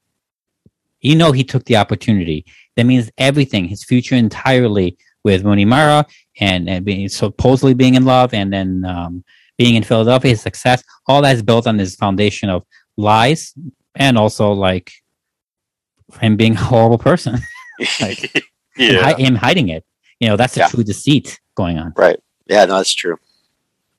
You 1.03 1.17
know 1.17 1.33
he 1.33 1.45
took 1.45 1.67
the 1.67 1.77
opportunity. 1.77 2.47
That 2.77 2.85
means 2.85 3.11
everything, 3.19 3.67
his 3.67 3.85
future 3.85 4.15
entirely 4.15 4.97
with 5.23 5.45
Rooney 5.45 5.67
Mara 5.67 6.07
and, 6.41 6.69
and 6.69 6.85
being 6.85 7.09
supposedly 7.09 7.75
being 7.75 7.95
in 7.95 8.05
love 8.05 8.35
and 8.35 8.53
then 8.53 8.85
um, 8.85 9.25
being 9.59 9.75
in 9.77 9.83
Philadelphia, 9.85 10.31
his 10.31 10.41
success, 10.43 10.83
all 11.07 11.23
that's 11.23 11.43
built 11.43 11.67
on 11.67 11.77
this 11.77 11.95
foundation 11.97 12.49
of 12.51 12.65
lies 12.97 13.55
and 13.95 14.19
also 14.19 14.53
like 14.53 14.91
him 16.21 16.37
being 16.37 16.55
a 16.55 16.61
horrible 16.61 16.99
person. 16.99 17.39
Like, 18.01 18.33
yeah 18.77 19.03
hi- 19.03 19.15
him 19.15 19.35
hiding 19.35 19.69
it. 19.69 19.85
You 20.21 20.29
know, 20.29 20.37
that's 20.37 20.55
the 20.55 20.61
Yeah. 20.61 20.69
true 20.69 20.85
deceit 20.85 21.41
going 21.57 21.77
on. 21.79 21.93
right 21.97 22.19
yeah 22.47 22.65
no 22.67 22.77
that's 22.77 22.95
true 22.95 23.17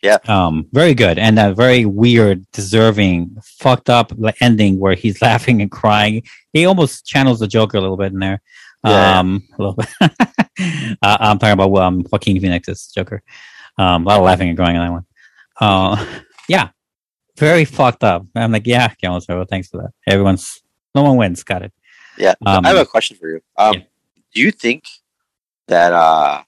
Yeah. 0.01 0.19
Um, 0.27 0.67
very 0.71 0.93
good, 0.93 1.17
and 1.19 1.37
a 1.39 1.53
very 1.53 1.83
weird, 1.83 2.45
deserving, 2.51 3.35
fucked 3.43 3.89
up 3.89 4.11
ending 4.39 4.79
where 4.79 4.93
he's 4.95 5.19
laughing 5.29 5.61
and 5.61 5.71
crying. 5.71 6.21
He 6.53 6.65
almost 6.65 7.05
channels 7.05 7.39
the 7.39 7.47
Joker 7.47 7.77
a 7.77 7.81
little 7.81 7.97
bit 7.97 8.13
in 8.13 8.19
there. 8.19 8.39
Yeah. 8.85 9.19
Um, 9.19 9.43
a 9.57 9.61
little 9.61 9.73
bit. 9.73 9.89
uh, 11.01 11.17
I'm 11.19 11.39
talking 11.39 11.53
about 11.59 11.75
um, 11.75 12.05
Joaquin 12.11 12.39
Phoenix's 12.39 12.91
Joker. 12.93 13.23
Um, 13.77 14.05
a 14.05 14.09
lot 14.09 14.19
of 14.19 14.25
laughing 14.25 14.49
and 14.49 14.57
crying 14.57 14.77
on 14.77 14.85
that 14.85 14.91
one. 14.91 15.05
Uh, 15.59 16.05
yeah, 16.47 16.69
very 17.37 17.65
fucked 17.65 18.03
up. 18.03 18.25
I'm 18.35 18.51
like, 18.51 18.67
yeah, 18.67 18.93
Guillermo 18.99 19.19
del 19.19 19.25
Toro, 19.25 19.45
thanks 19.45 19.67
for 19.69 19.77
that. 19.81 19.91
Everyone's 20.07 20.61
no 20.93 21.03
one 21.03 21.17
wins. 21.17 21.43
Got 21.43 21.63
it. 21.63 21.73
yeah 22.17 22.33
Um, 22.45 22.65
i 22.65 22.69
have 22.69 22.77
a 22.77 22.85
question 22.85 23.17
for 23.17 23.27
you 23.27 23.41
um 23.57 23.73
yeah. 23.73 23.81
do 24.33 24.41
you 24.41 24.51
think 24.51 24.85
that 25.67 25.91
uh 25.91 26.41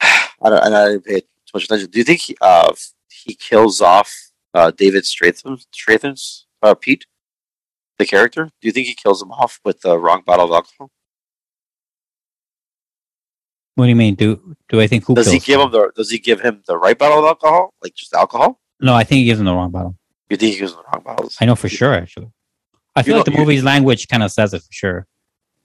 I 0.00 0.48
don't, 0.48 0.74
I 0.74 0.88
didn't 0.88 1.04
pay 1.04 1.20
too 1.20 1.26
much 1.54 1.64
attention. 1.64 1.90
Do 1.90 1.98
you 1.98 2.04
think 2.04 2.20
he, 2.20 2.36
uh, 2.40 2.72
he 3.10 3.34
kills 3.34 3.80
off 3.80 4.10
uh, 4.54 4.70
David 4.70 5.04
Strathairn, 5.04 5.64
Strathairn's 5.74 6.46
uh, 6.62 6.74
Pete, 6.74 7.04
the 8.00 8.06
character? 8.06 8.44
Do 8.60 8.68
you 8.68 8.72
think 8.72 8.86
he 8.88 8.94
kills 8.94 9.22
him 9.22 9.30
off 9.30 9.60
with 9.64 9.80
the 9.82 9.96
wrong 9.98 10.22
bottle 10.26 10.46
of 10.46 10.50
alcohol? 10.50 10.90
What 13.76 13.84
do 13.86 13.90
you 13.90 13.96
mean? 13.96 14.14
Do 14.14 14.56
do 14.68 14.80
I 14.80 14.86
think 14.86 15.04
who 15.06 15.14
Does 15.14 15.30
he 15.30 15.38
give 15.38 15.60
him 15.60 15.70
the 15.70 15.92
Does 15.94 16.10
he 16.10 16.18
give 16.18 16.40
him 16.40 16.62
the 16.66 16.76
right 16.76 16.98
bottle 16.98 17.20
of 17.20 17.24
alcohol, 17.24 17.72
like 17.82 17.94
just 17.94 18.12
alcohol? 18.12 18.60
No, 18.80 18.94
I 18.94 19.04
think 19.04 19.18
he 19.20 19.24
gives 19.24 19.38
him 19.40 19.46
the 19.46 19.54
wrong 19.54 19.70
bottle. 19.70 19.96
You 20.28 20.36
think 20.36 20.54
he 20.54 20.58
gives 20.60 20.72
him 20.72 20.78
the 20.78 20.84
wrong 20.92 21.02
bottles? 21.04 21.36
I 21.40 21.44
know 21.44 21.54
for 21.54 21.68
sure. 21.68 21.94
Actually, 21.94 22.30
I 22.96 23.02
feel 23.02 23.16
like 23.16 23.24
the 23.26 23.30
movie's 23.30 23.64
language 23.64 24.08
kind 24.08 24.22
of 24.22 24.30
says 24.32 24.52
it 24.52 24.60
for 24.62 24.72
sure. 24.72 25.06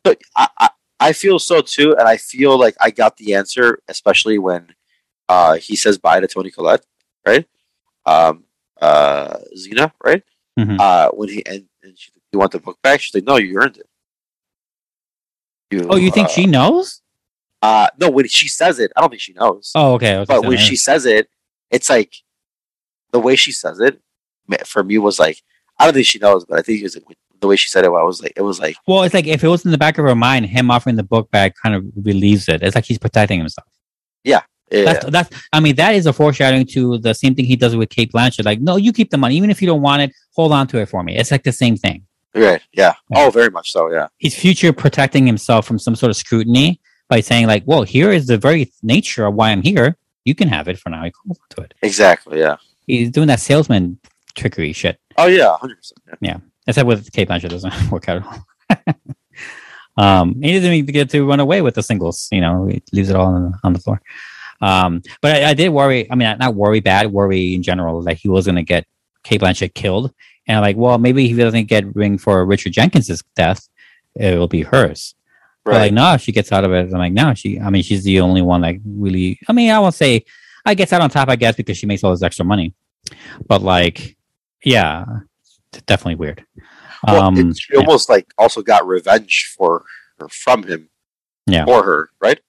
But 0.03 0.21
I, 0.35 0.47
I 0.59 0.69
I 0.99 1.13
feel 1.13 1.39
so 1.39 1.61
too, 1.61 1.95
and 1.97 2.07
I 2.07 2.17
feel 2.17 2.57
like 2.57 2.75
I 2.79 2.91
got 2.91 3.17
the 3.17 3.33
answer, 3.33 3.79
especially 3.87 4.37
when 4.37 4.73
uh, 5.27 5.55
he 5.55 5.75
says 5.75 5.97
bye 5.97 6.19
to 6.19 6.27
Toni 6.27 6.51
Collette, 6.51 6.85
right? 7.25 7.45
Um, 8.05 8.45
uh, 8.81 9.37
Zeena, 9.57 9.91
right? 10.03 10.23
Mhm. 10.59 10.79
Uh, 10.79 11.09
when 11.11 11.29
he 11.29 11.45
and, 11.45 11.65
and 11.83 11.97
she, 11.99 12.11
you 12.35 12.39
want 12.39 12.51
the 12.51 12.59
book 12.59 12.77
back? 12.81 13.01
She's 13.01 13.15
like, 13.15 13.23
no, 13.23 13.37
you 13.37 13.57
earned 13.57 13.77
it. 13.77 13.87
You, 15.71 15.87
Oh, 15.89 15.95
you 15.95 16.11
think 16.11 16.27
uh, 16.27 16.31
she 16.31 16.45
knows? 16.45 17.01
Uh, 17.61 17.87
no, 17.97 18.09
when 18.09 18.27
she 18.27 18.47
says 18.47 18.79
it, 18.79 18.91
I 18.95 19.01
don't 19.01 19.09
think 19.09 19.21
she 19.21 19.33
knows. 19.33 19.71
Oh, 19.73 19.93
okay. 19.93 20.23
But 20.27 20.45
when 20.45 20.57
she 20.57 20.75
says 20.75 21.05
it, 21.05 21.29
it's 21.71 21.89
like 21.89 22.13
the 23.11 23.19
way 23.19 23.35
she 23.35 23.51
says 23.51 23.79
it 23.79 23.99
for 24.65 24.83
me 24.83 24.97
was 24.97 25.17
like 25.17 25.41
I 25.79 25.85
don't 25.85 25.93
think 25.93 26.05
she 26.05 26.19
knows, 26.19 26.45
but 26.45 26.59
I 26.59 26.61
think 26.61 26.81
it 26.81 26.83
was 26.83 26.95
like, 26.95 27.17
the 27.41 27.47
way 27.47 27.55
she 27.55 27.69
said 27.69 27.83
it. 27.83 27.87
I 27.87 28.03
was 28.03 28.21
like, 28.21 28.33
it 28.35 28.41
was 28.41 28.59
like, 28.59 28.77
well, 28.87 29.03
it's 29.03 29.13
like 29.13 29.27
if 29.27 29.43
it 29.43 29.47
was 29.47 29.65
in 29.65 29.71
the 29.71 29.77
back 29.77 29.97
of 29.97 30.05
her 30.05 30.15
mind, 30.15 30.45
him 30.45 30.69
offering 30.69 30.95
the 30.95 31.03
book 31.03 31.31
back 31.31 31.55
kind 31.61 31.75
of 31.75 31.85
relieves 31.95 32.47
it. 32.47 32.61
It's 32.61 32.75
like 32.75 32.85
he's 32.85 32.97
protecting 32.97 33.39
himself. 33.39 33.67
yeah, 34.23 34.41
yeah, 34.71 34.83
That's 34.85 35.05
that's. 35.05 35.47
I 35.53 35.59
mean, 35.59 35.75
that 35.75 35.95
is 35.95 36.05
a 36.05 36.13
foreshadowing 36.13 36.67
to 36.67 36.97
the 36.99 37.13
same 37.13 37.35
thing 37.35 37.45
he 37.45 37.55
does 37.55 37.75
with 37.75 37.89
Cate 37.89 38.11
Blanchett. 38.11 38.45
Like, 38.45 38.61
no, 38.61 38.77
you 38.77 38.93
keep 38.93 39.09
the 39.09 39.17
money, 39.17 39.35
even 39.35 39.49
if 39.49 39.61
you 39.61 39.67
don't 39.67 39.81
want 39.81 40.01
it. 40.01 40.11
Hold 40.35 40.51
on 40.51 40.67
to 40.67 40.79
it 40.79 40.87
for 40.89 41.03
me. 41.03 41.17
It's 41.17 41.31
like 41.31 41.43
the 41.43 41.51
same 41.51 41.77
thing. 41.77 42.05
Right, 42.35 42.61
yeah. 42.73 42.93
Oh, 43.13 43.29
very 43.29 43.49
much 43.49 43.71
so, 43.71 43.89
yeah. 43.91 44.07
He's 44.17 44.35
future 44.35 44.73
protecting 44.73 45.25
himself 45.25 45.65
from 45.65 45.79
some 45.79 45.95
sort 45.95 46.09
of 46.09 46.17
scrutiny 46.17 46.81
by 47.07 47.21
saying, 47.21 47.47
like, 47.47 47.63
well, 47.65 47.83
here 47.83 48.11
is 48.11 48.27
the 48.27 48.37
very 48.37 48.71
nature 48.83 49.25
of 49.25 49.35
why 49.35 49.51
I'm 49.51 49.61
here. 49.61 49.95
You 50.25 50.35
can 50.35 50.49
have 50.49 50.67
it 50.67 50.77
for 50.77 50.89
now. 50.89 50.99
Hold 50.99 51.13
on 51.29 51.35
to 51.51 51.61
it. 51.61 51.73
Exactly, 51.81 52.39
yeah. 52.39 52.57
He's 52.87 53.09
doing 53.09 53.27
that 53.27 53.39
salesman 53.39 53.99
trickery 54.35 54.73
shit. 54.73 54.99
Oh 55.17 55.27
yeah, 55.27 55.55
hundred 55.57 55.77
percent. 55.77 55.99
Yeah. 56.19 56.37
Except 56.67 56.87
with 56.87 57.11
Cate 57.11 57.29
Blanchett, 57.29 57.45
it 57.45 57.49
doesn't 57.49 57.73
work 57.91 58.09
out 58.09 58.23
at 58.69 58.97
all. 58.97 58.97
um, 60.03 60.41
he 60.41 60.53
doesn't 60.53 60.73
even 60.73 60.93
get 60.93 61.09
to 61.11 61.25
run 61.25 61.39
away 61.39 61.61
with 61.61 61.75
the 61.75 61.83
singles. 61.83 62.27
You 62.31 62.41
know, 62.41 62.67
he 62.67 62.81
leaves 62.91 63.09
it 63.09 63.15
all 63.15 63.27
on, 63.27 63.53
on 63.63 63.73
the 63.73 63.79
floor. 63.79 64.01
Um, 64.61 65.01
but 65.21 65.43
I, 65.43 65.49
I 65.49 65.53
did 65.53 65.69
worry. 65.69 66.09
I 66.11 66.15
mean, 66.15 66.37
not 66.37 66.55
worry 66.55 66.79
bad, 66.79 67.11
worry 67.11 67.53
in 67.53 67.63
general 67.63 68.01
that 68.03 68.17
he 68.17 68.27
was 68.27 68.45
going 68.45 68.55
to 68.55 68.63
get 68.63 68.85
Cate 69.23 69.41
Blanchett 69.41 69.73
killed. 69.73 70.13
And 70.47 70.57
I'm 70.57 70.61
like, 70.63 70.77
well, 70.77 70.97
maybe 70.97 71.25
if 71.25 71.31
he 71.35 71.43
doesn't 71.43 71.65
get 71.65 71.95
ring 71.95 72.17
for 72.17 72.45
Richard 72.45 72.73
Jenkins's 72.73 73.23
death, 73.35 73.67
it 74.15 74.37
will 74.37 74.47
be 74.47 74.61
hers. 74.61 75.15
But 75.63 75.71
Right. 75.71 75.77
like, 75.81 75.93
no, 75.93 76.17
she 76.17 76.31
gets 76.31 76.51
out 76.51 76.63
of 76.63 76.71
it. 76.73 76.91
I'm 76.93 76.99
like, 76.99 77.13
no, 77.13 77.33
she. 77.33 77.59
I 77.59 77.69
mean, 77.71 77.81
she's 77.81 78.03
the 78.03 78.19
only 78.19 78.41
one 78.43 78.61
like 78.61 78.79
really. 78.85 79.39
I 79.47 79.53
mean, 79.53 79.71
I 79.71 79.79
won't 79.79 79.95
say 79.95 80.23
I 80.65 80.75
gets 80.75 80.93
out 80.93 81.01
on 81.01 81.09
top, 81.09 81.29
I 81.29 81.35
guess, 81.35 81.55
because 81.55 81.77
she 81.77 81.87
makes 81.87 82.03
all 82.03 82.11
this 82.11 82.21
extra 82.21 82.45
money. 82.45 82.73
But 83.47 83.63
like, 83.63 84.15
yeah, 84.63 85.05
it's 85.73 85.81
definitely 85.83 86.15
weird. 86.15 86.45
Well, 87.07 87.21
um, 87.21 87.53
she 87.53 87.75
almost 87.75 88.09
like 88.09 88.27
also 88.37 88.61
got 88.61 88.85
revenge 88.87 89.53
for 89.57 89.83
her 90.19 90.27
from 90.29 90.63
him 90.63 90.89
yeah, 91.47 91.65
for 91.65 91.83
her, 91.83 92.09
right? 92.19 92.39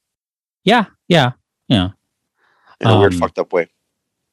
yeah, 0.64 0.86
yeah, 1.08 1.32
yeah. 1.68 1.90
In 2.80 2.88
a 2.88 2.98
weird, 2.98 3.14
Um, 3.14 3.18
fucked 3.18 3.38
up 3.38 3.52
way. 3.52 3.68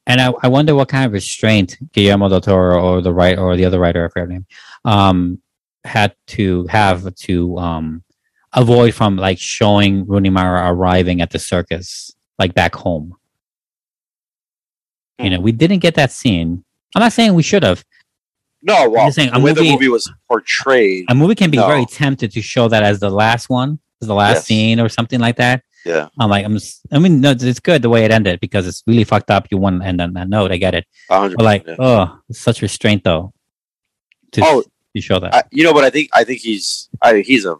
And 0.06 0.20
I, 0.20 0.32
I 0.42 0.48
wonder 0.48 0.74
what 0.74 0.88
kind 0.88 1.06
of 1.06 1.12
restraint 1.12 1.78
Guillermo 1.92 2.28
del 2.28 2.40
Toro 2.42 2.82
or 2.82 3.00
the 3.00 3.12
right 3.12 3.38
or 3.38 3.56
the 3.56 3.64
other 3.64 3.78
writer, 3.78 4.04
I 4.04 4.08
forget 4.08 4.28
name, 4.28 4.46
um, 4.84 5.40
had 5.84 6.14
to 6.28 6.66
have 6.66 7.14
to 7.14 7.56
um, 7.58 8.04
avoid 8.52 8.94
from 8.94 9.16
like 9.16 9.38
showing 9.38 10.06
Rooney 10.06 10.30
Mara 10.30 10.70
arriving 10.70 11.20
at 11.22 11.30
the 11.30 11.38
circus 11.38 12.10
like 12.38 12.52
back 12.54 12.74
home. 12.74 13.14
You 15.18 15.30
know, 15.30 15.40
we 15.40 15.52
didn't 15.52 15.78
get 15.78 15.94
that 15.94 16.10
scene. 16.12 16.64
I'm 16.94 17.00
not 17.00 17.12
saying 17.12 17.34
we 17.34 17.42
should 17.42 17.62
have. 17.62 17.84
No, 18.62 18.88
well, 18.88 19.06
just 19.06 19.16
saying, 19.16 19.32
the 19.32 19.40
way 19.40 19.52
the 19.52 19.60
movie- 19.60 19.72
movie 19.72 19.88
was 19.88 20.10
portrayed. 20.28 21.04
A 21.08 21.14
movie 21.14 21.34
can 21.34 21.50
be 21.50 21.58
No. 21.58 21.66
very 21.66 21.86
tempted 21.86 22.32
to 22.32 22.42
show 22.42 22.68
that 22.68 22.82
as 22.82 22.98
the 22.98 23.10
last 23.10 23.48
one, 23.48 23.78
as 24.00 24.08
the 24.08 24.14
last 24.14 24.36
Yes. 24.36 24.46
scene 24.46 24.80
or 24.80 24.88
something 24.88 25.20
like 25.20 25.36
that. 25.36 25.62
Yeah, 25.84 26.08
I'm 26.18 26.30
like, 26.30 26.44
I'm. 26.44 26.54
Just, 26.54 26.80
I 26.92 26.98
mean, 26.98 27.20
no, 27.20 27.32
it's 27.32 27.60
good 27.60 27.82
the 27.82 27.90
way 27.90 28.04
it 28.04 28.10
ended 28.10 28.40
because 28.40 28.66
it's 28.66 28.82
really 28.86 29.04
fucked 29.04 29.30
up. 29.30 29.48
You 29.50 29.58
want 29.58 29.82
to 29.82 29.86
end 29.86 30.00
on 30.00 30.14
that 30.14 30.28
note. 30.28 30.50
I 30.50 30.56
get 30.56 30.74
it. 30.74 30.86
But 31.08 31.38
like, 31.38 31.66
yeah. 31.66 31.76
oh, 31.78 32.18
such 32.32 32.62
restraint 32.62 33.04
though. 33.04 33.32
To, 34.32 34.40
Oh, 34.44 34.64
you 34.94 35.02
show 35.02 35.20
that. 35.20 35.34
I, 35.34 35.42
you 35.50 35.62
know, 35.64 35.74
but 35.74 35.84
I 35.84 35.90
think 35.90 36.08
I 36.14 36.24
think 36.24 36.40
he's 36.40 36.88
I 37.02 37.20
he's 37.20 37.44
a 37.44 37.56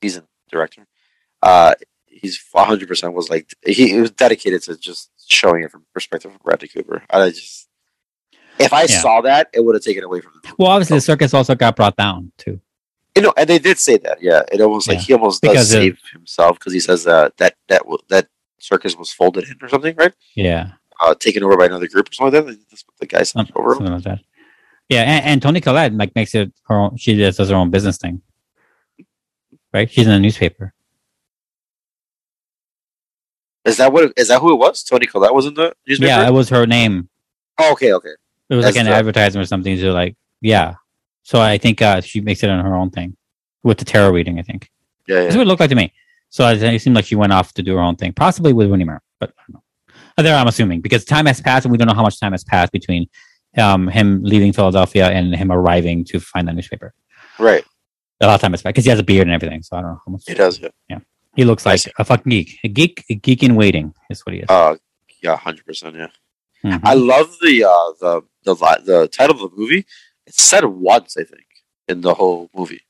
he's 0.00 0.16
a 0.18 0.24
director. 0.50 0.86
Uh, 1.42 1.74
he's 2.06 2.42
hundred 2.54 2.88
percent 2.88 3.14
was 3.14 3.30
like 3.30 3.54
he, 3.64 3.88
he 3.90 4.00
was 4.00 4.10
dedicated 4.10 4.62
to 4.64 4.76
just 4.76 5.10
showing 5.26 5.62
it 5.64 5.70
from 5.70 5.84
perspective 5.94 6.32
of 6.34 6.42
Bradley 6.42 6.68
Cooper. 6.68 7.02
I 7.10 7.30
just 7.30 7.68
if 8.58 8.72
I 8.72 8.82
Yeah. 8.82 9.00
saw 9.00 9.20
that, 9.22 9.48
it 9.52 9.64
would 9.64 9.74
have 9.74 9.82
taken 9.82 10.04
away 10.04 10.20
from 10.20 10.32
the 10.42 10.54
well, 10.58 10.70
obviously, 10.70 10.98
the 10.98 11.00
circus 11.02 11.34
also 11.34 11.54
got 11.54 11.74
brought 11.76 11.96
down 11.96 12.32
too. 12.38 12.60
You 13.16 13.22
know, 13.22 13.32
and 13.36 13.48
they 13.48 13.58
did 13.60 13.78
say 13.78 13.96
that. 13.98 14.20
Yeah, 14.20 14.42
it 14.50 14.60
almost 14.60 14.88
like 14.88 14.98
he 14.98 15.12
almost 15.12 15.40
Because 15.40 15.56
does 15.68 15.72
of- 15.74 15.80
save 15.80 15.98
himself 16.12 16.58
because 16.58 16.72
he 16.72 16.80
says 16.80 17.06
uh, 17.06 17.30
that 17.38 17.54
that 17.68 17.82
that 18.08 18.26
circus 18.58 18.96
was 18.96 19.12
folded 19.12 19.44
in 19.48 19.56
or 19.62 19.68
something, 19.68 19.94
right? 19.96 20.12
Yeah, 20.34 20.72
Uh, 21.00 21.14
taken 21.14 21.42
over 21.44 21.56
by 21.56 21.66
another 21.66 21.86
group 21.88 22.08
or 22.10 22.12
something 22.12 22.44
like 22.44 22.46
that. 22.56 22.70
That's 22.70 22.84
what 22.86 22.96
the 22.98 23.06
guy 23.06 23.22
said 23.22 23.50
over. 23.54 23.74
something 23.74 23.92
like 23.92 24.02
that. 24.04 24.20
Yeah, 24.88 25.02
and, 25.02 25.24
and 25.26 25.42
Toni 25.42 25.60
Collette 25.60 25.94
like 25.94 26.14
makes 26.16 26.34
it 26.34 26.52
her 26.66 26.74
own. 26.76 26.96
She 26.96 27.16
does 27.16 27.38
her 27.38 27.54
own 27.54 27.70
business 27.70 27.98
thing, 27.98 28.20
right? 29.72 29.88
She's 29.90 30.06
in 30.06 30.12
a 30.12 30.18
newspaper. 30.18 30.74
Is 33.64 33.76
that 33.78 33.92
what? 33.92 34.12
Is 34.16 34.28
that 34.28 34.40
who 34.40 34.52
it 34.52 34.56
was? 34.56 34.82
Toni 34.82 35.06
Collette 35.06 35.34
was 35.34 35.46
in 35.46 35.54
the 35.54 35.72
newspaper. 35.86 36.08
Yeah, 36.08 36.26
it 36.28 36.32
was 36.32 36.48
her 36.50 36.66
name. 36.66 37.08
Oh, 37.58 37.72
okay, 37.72 37.92
okay. 37.94 38.10
It 38.50 38.56
was 38.56 38.64
That's 38.64 38.76
like 38.76 38.84
an 38.84 38.90
the- 38.90 38.96
advertisement 38.96 39.44
or 39.44 39.46
something. 39.46 39.78
So 39.78 39.92
like, 39.92 40.16
yeah. 40.40 40.74
So 41.24 41.40
I 41.40 41.58
think 41.58 41.82
uh, 41.82 42.00
she 42.00 42.20
makes 42.20 42.42
it 42.44 42.50
on 42.50 42.64
her 42.64 42.76
own 42.76 42.90
thing 42.90 43.16
with 43.62 43.78
the 43.78 43.84
tarot 43.84 44.12
reading. 44.12 44.38
I 44.38 44.42
think 44.42 44.70
Yeah, 45.08 45.22
that's 45.22 45.34
what 45.36 45.42
it 45.42 45.48
looked 45.48 45.60
like 45.60 45.70
to 45.70 45.76
me. 45.76 45.92
So 46.28 46.46
it, 46.48 46.80
seemed 46.80 46.94
like 46.96 47.06
she 47.06 47.16
went 47.16 47.32
off 47.32 47.52
to 47.54 47.62
do 47.62 47.74
her 47.74 47.80
own 47.80 47.96
thing, 47.96 48.12
possibly 48.12 48.52
with 48.52 48.68
Rooney 48.70 48.84
Mara, 48.84 49.00
but 49.20 49.30
I 49.30 49.42
don't 49.46 49.54
know. 49.54 49.62
Uh, 50.18 50.22
There, 50.22 50.36
I'm 50.36 50.46
assuming 50.46 50.80
because 50.80 51.04
time 51.04 51.26
has 51.26 51.40
passed 51.40 51.64
and 51.64 51.72
we 51.72 51.78
don't 51.78 51.88
know 51.88 51.94
how 51.94 52.02
much 52.02 52.20
time 52.20 52.32
has 52.32 52.44
passed 52.44 52.72
between 52.72 53.08
um, 53.56 53.88
him 53.88 54.22
leaving 54.22 54.52
Philadelphia 54.52 55.08
and 55.10 55.34
him 55.34 55.50
arriving 55.50 56.04
to 56.06 56.20
find 56.20 56.46
that 56.48 56.54
newspaper. 56.54 56.92
Right. 57.38 57.64
A 58.20 58.26
lot 58.26 58.34
of 58.36 58.40
time 58.40 58.52
has 58.52 58.62
passed 58.62 58.74
because 58.74 58.84
he 58.84 58.90
has 58.90 58.98
a 58.98 59.02
beard 59.02 59.26
and 59.26 59.34
everything. 59.34 59.62
So 59.62 59.76
I 59.76 59.80
don't 59.80 59.90
know 59.90 60.00
how 60.06 60.12
much. 60.12 60.22
He 60.26 60.34
does. 60.34 60.58
Yeah. 60.58 60.68
Yeah, 60.88 60.98
he 61.36 61.44
looks 61.44 61.64
like 61.64 61.80
a 61.98 62.04
fucking 62.04 62.30
geek. 62.30 62.58
A 62.64 62.68
geek, 62.68 63.04
a 63.10 63.14
geek 63.14 63.42
in 63.42 63.54
waiting 63.54 63.94
is 64.10 64.20
what 64.26 64.34
he 64.34 64.40
is. 64.40 64.46
Uh, 64.48 64.76
yeah, 65.22 65.36
hundred 65.36 65.64
percent. 65.66 65.96
Yeah. 65.96 66.08
Mhm. 66.64 66.80
I 66.82 66.94
love 66.94 67.36
the 67.42 67.64
uh 67.64 67.92
the 68.00 68.22
the 68.44 68.54
the 68.84 69.08
title 69.08 69.36
of 69.42 69.50
the 69.50 69.56
movie. 69.56 69.86
It's 70.26 70.42
said 70.42 70.64
once, 70.64 71.16
I 71.16 71.24
think, 71.24 71.46
in 71.88 72.00
the 72.00 72.14
whole 72.14 72.50
movie, 72.54 72.80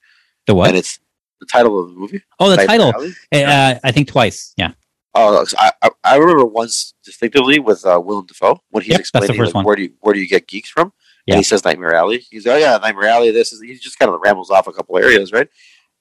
the 0.46 0.54
what? 0.54 0.68
and 0.68 0.76
it's 0.76 0.98
the 1.40 1.46
title 1.46 1.80
of 1.80 1.88
the 1.88 1.94
movie. 1.94 2.22
Oh, 2.38 2.50
the 2.50 2.56
Nightmare 2.56 2.92
title. 2.92 3.12
Uh, 3.32 3.74
I 3.82 3.92
think 3.92 4.08
twice. 4.08 4.54
Yeah. 4.56 4.72
Oh, 5.16 5.44
I, 5.58 5.72
I 5.82 5.90
I 6.02 6.16
remember 6.16 6.44
once 6.44 6.94
distinctively 7.04 7.60
with 7.60 7.84
uh, 7.86 8.00
Willem 8.04 8.26
Dafoe 8.26 8.60
when 8.70 8.82
he's 8.82 8.92
Yep, 8.92 9.00
explaining 9.00 9.38
like, 9.38 9.66
where 9.66 9.76
do 9.76 9.82
you 9.82 9.92
where 10.00 10.14
do 10.14 10.20
you 10.20 10.28
get 10.28 10.48
geeks 10.48 10.68
from, 10.68 10.92
Yeah. 11.26 11.34
and 11.34 11.38
he 11.38 11.44
says 11.44 11.64
Nightmare 11.64 11.94
Alley. 11.94 12.24
He's 12.30 12.46
oh 12.46 12.56
yeah, 12.56 12.78
Nightmare 12.78 13.08
Alley. 13.08 13.30
This 13.30 13.52
is 13.52 13.60
he 13.60 13.74
just 13.74 13.98
kind 13.98 14.12
of 14.12 14.20
rambles 14.20 14.50
off 14.50 14.66
a 14.66 14.72
couple 14.72 14.98
areas, 14.98 15.32
right? 15.32 15.48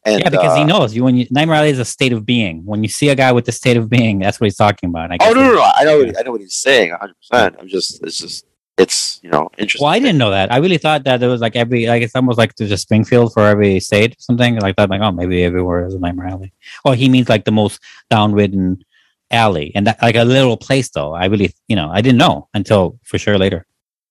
And 0.05 0.19
yeah, 0.19 0.29
because 0.29 0.55
he 0.55 0.63
uh, 0.63 0.65
knows 0.65 0.95
you. 0.95 1.03
When 1.03 1.15
you 1.15 1.27
Nightmare 1.29 1.57
Alley 1.57 1.69
is 1.69 1.79
a 1.79 1.85
state 1.85 2.11
of 2.11 2.25
being. 2.25 2.65
When 2.65 2.83
you 2.83 2.89
see 2.89 3.09
a 3.09 3.15
guy 3.15 3.31
with 3.31 3.45
the 3.45 3.51
state 3.51 3.77
of 3.77 3.89
being, 3.89 4.19
that's 4.19 4.39
what 4.39 4.45
he's 4.45 4.57
talking 4.57 4.89
about. 4.89 5.11
I 5.11 5.15
Oh 5.15 5.17
guess 5.19 5.35
no, 5.35 5.41
no, 5.43 5.53
no! 5.55 5.61
I 5.61 5.83
know, 5.83 5.97
what, 5.99 6.19
I 6.19 6.21
know 6.23 6.31
what 6.31 6.41
he's 6.41 6.55
saying. 6.55 6.91
hundred 6.99 7.15
percent. 7.15 7.55
I'm 7.59 7.67
just, 7.67 8.03
it's 8.03 8.17
just, 8.17 8.45
it's 8.77 9.19
you 9.23 9.29
know 9.29 9.49
interesting. 9.57 9.85
Well, 9.85 9.93
I 9.93 9.99
didn't 9.99 10.17
know 10.17 10.31
that. 10.31 10.51
I 10.51 10.57
really 10.57 10.77
thought 10.77 11.03
that 11.03 11.19
there 11.19 11.29
was 11.29 11.41
like 11.41 11.55
every, 11.55 11.85
like 11.85 12.01
it's 12.01 12.15
almost 12.15 12.37
like 12.37 12.55
there's 12.55 12.71
a 12.71 12.77
Springfield 12.77 13.33
for 13.33 13.45
every 13.45 13.79
state, 13.79 14.13
or 14.13 14.19
something 14.19 14.59
like 14.59 14.75
that. 14.77 14.89
Like, 14.89 15.01
oh, 15.01 15.11
maybe 15.11 15.43
everywhere 15.43 15.85
is 15.85 15.93
a 15.93 15.99
Nightmare 15.99 16.27
Alley. 16.27 16.53
Or 16.83 16.95
he 16.95 17.09
means 17.09 17.29
like 17.29 17.45
the 17.45 17.51
most 17.51 17.81
downridden 18.11 18.81
alley, 19.29 19.71
and 19.75 19.87
that 19.87 20.01
like 20.01 20.15
a 20.15 20.23
little 20.23 20.57
place 20.57 20.89
though. 20.89 21.13
I 21.13 21.25
really, 21.25 21.53
you 21.67 21.75
know, 21.75 21.89
I 21.91 22.01
didn't 22.01 22.17
know 22.17 22.47
until 22.53 22.99
for 23.03 23.17
sure 23.17 23.37
later. 23.37 23.65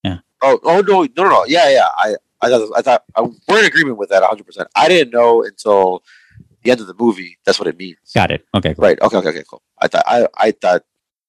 Yeah. 0.04 0.18
Oh, 0.42 0.58
oh 0.62 0.80
no, 0.80 1.02
no, 1.02 1.08
no, 1.16 1.28
no. 1.28 1.44
Yeah, 1.46 1.68
yeah. 1.70 1.88
I, 1.96 2.14
I 2.40 2.48
thought, 2.48 2.70
I 2.76 2.82
thought 2.82 3.04
I, 3.16 3.22
we're 3.48 3.60
in 3.60 3.66
agreement 3.66 3.96
with 3.96 4.10
that 4.10 4.20
100. 4.20 4.44
percent 4.44 4.68
I 4.76 4.88
didn't 4.88 5.12
know 5.12 5.42
until 5.42 6.02
the 6.62 6.70
end 6.70 6.80
of 6.80 6.86
the 6.86 6.94
movie. 6.98 7.38
That's 7.44 7.58
what 7.58 7.68
it 7.68 7.76
means. 7.76 7.98
Got 8.14 8.30
it. 8.30 8.44
Okay, 8.54 8.74
cool. 8.74 8.82
Right. 8.84 9.00
Okay. 9.00 9.16
Okay. 9.16 9.28
Okay. 9.28 9.44
Cool. 9.48 9.62
I 9.80 9.88
thought. 9.88 10.04
I. 10.06 10.28
I 10.36 10.50
thought. 10.52 10.84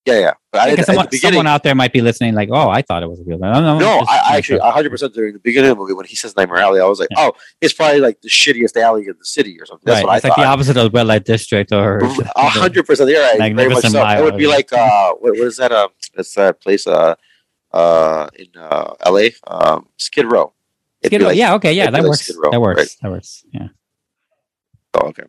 Yeah. 0.06 0.20
Yeah. 0.20 0.34
But 0.52 0.62
I. 0.62 0.70
At 0.72 0.86
someone, 0.86 1.12
someone 1.14 1.48
out 1.48 1.64
there 1.64 1.76
might 1.76 1.94
be 1.94 2.02
listening, 2.02 2.36
like, 2.36 2.50
oh, 2.52 2.70
I 2.70 2.82
thought 2.82 3.04
it 3.04 3.10
was 3.10 3.20
a 3.22 3.24
real. 3.24 3.38
No, 3.40 3.54
no, 3.54 3.80
no, 3.80 4.00
I, 4.08 4.22
I 4.32 4.38
actually 4.38 4.60
100 4.60 4.90
percent 4.90 5.14
during 5.14 5.34
the 5.34 5.40
beginning 5.40 5.72
of 5.72 5.78
the 5.78 5.82
movie 5.82 5.94
when 5.94 6.06
he 6.06 6.16
says 6.16 6.36
Nightmare 6.36 6.60
Alley, 6.60 6.82
I 6.82 6.86
was 6.86 7.00
like, 7.00 7.10
Yeah. 7.12 7.22
oh, 7.28 7.34
it's 7.62 7.74
probably 7.74 8.02
like 8.02 8.22
the 8.22 8.30
shittiest 8.30 8.76
alley 8.76 9.04
in 9.08 9.16
the 9.18 9.26
city 9.26 9.58
or 9.62 9.66
something. 9.66 9.84
That's 9.86 10.06
right. 10.06 10.18
It's 10.18 10.26
I 10.26 10.30
like 10.30 10.38
the 10.38 10.44
opposite 10.46 10.78
of 10.78 10.94
red 10.94 11.08
light 11.08 11.24
district 11.26 11.72
or 11.72 12.00
A 12.36 12.50
hundred 12.50 12.86
percent. 12.86 13.10
You're 13.10 13.22
right. 13.22 13.38
Very 13.38 13.70
much 13.70 13.84
Magnificent 13.84 13.94
so. 13.94 14.08
It 14.20 14.24
would 14.24 14.38
be 14.38 14.48
like 14.48 14.72
uh, 14.74 15.14
what, 15.14 15.32
what 15.34 15.48
is 15.48 15.58
that? 15.58 15.72
Uh, 15.72 15.88
it's 16.16 16.34
that 16.36 16.60
place 16.62 16.86
uh, 16.86 17.16
uh, 17.72 18.28
in 18.36 18.48
uh, 18.58 18.94
L.A. 19.06 19.34
Um, 19.48 19.88
Skid 19.98 20.30
Row. 20.30 20.54
It'd 21.02 21.10
Skid 21.12 21.22
Row. 21.22 21.28
like- 21.30 21.38
yeah, 21.38 21.54
okay, 21.56 21.74
yeah, 21.74 21.90
that 21.90 22.02
like 22.02 22.10
works. 22.10 22.32
Row, 22.36 22.52
That 22.52 22.62
works. 22.62 22.78
right? 22.78 22.90
That 23.02 23.12
works. 23.12 23.44
Yeah. 23.52 23.68
Oh, 24.96 25.08
okay. 25.08 25.24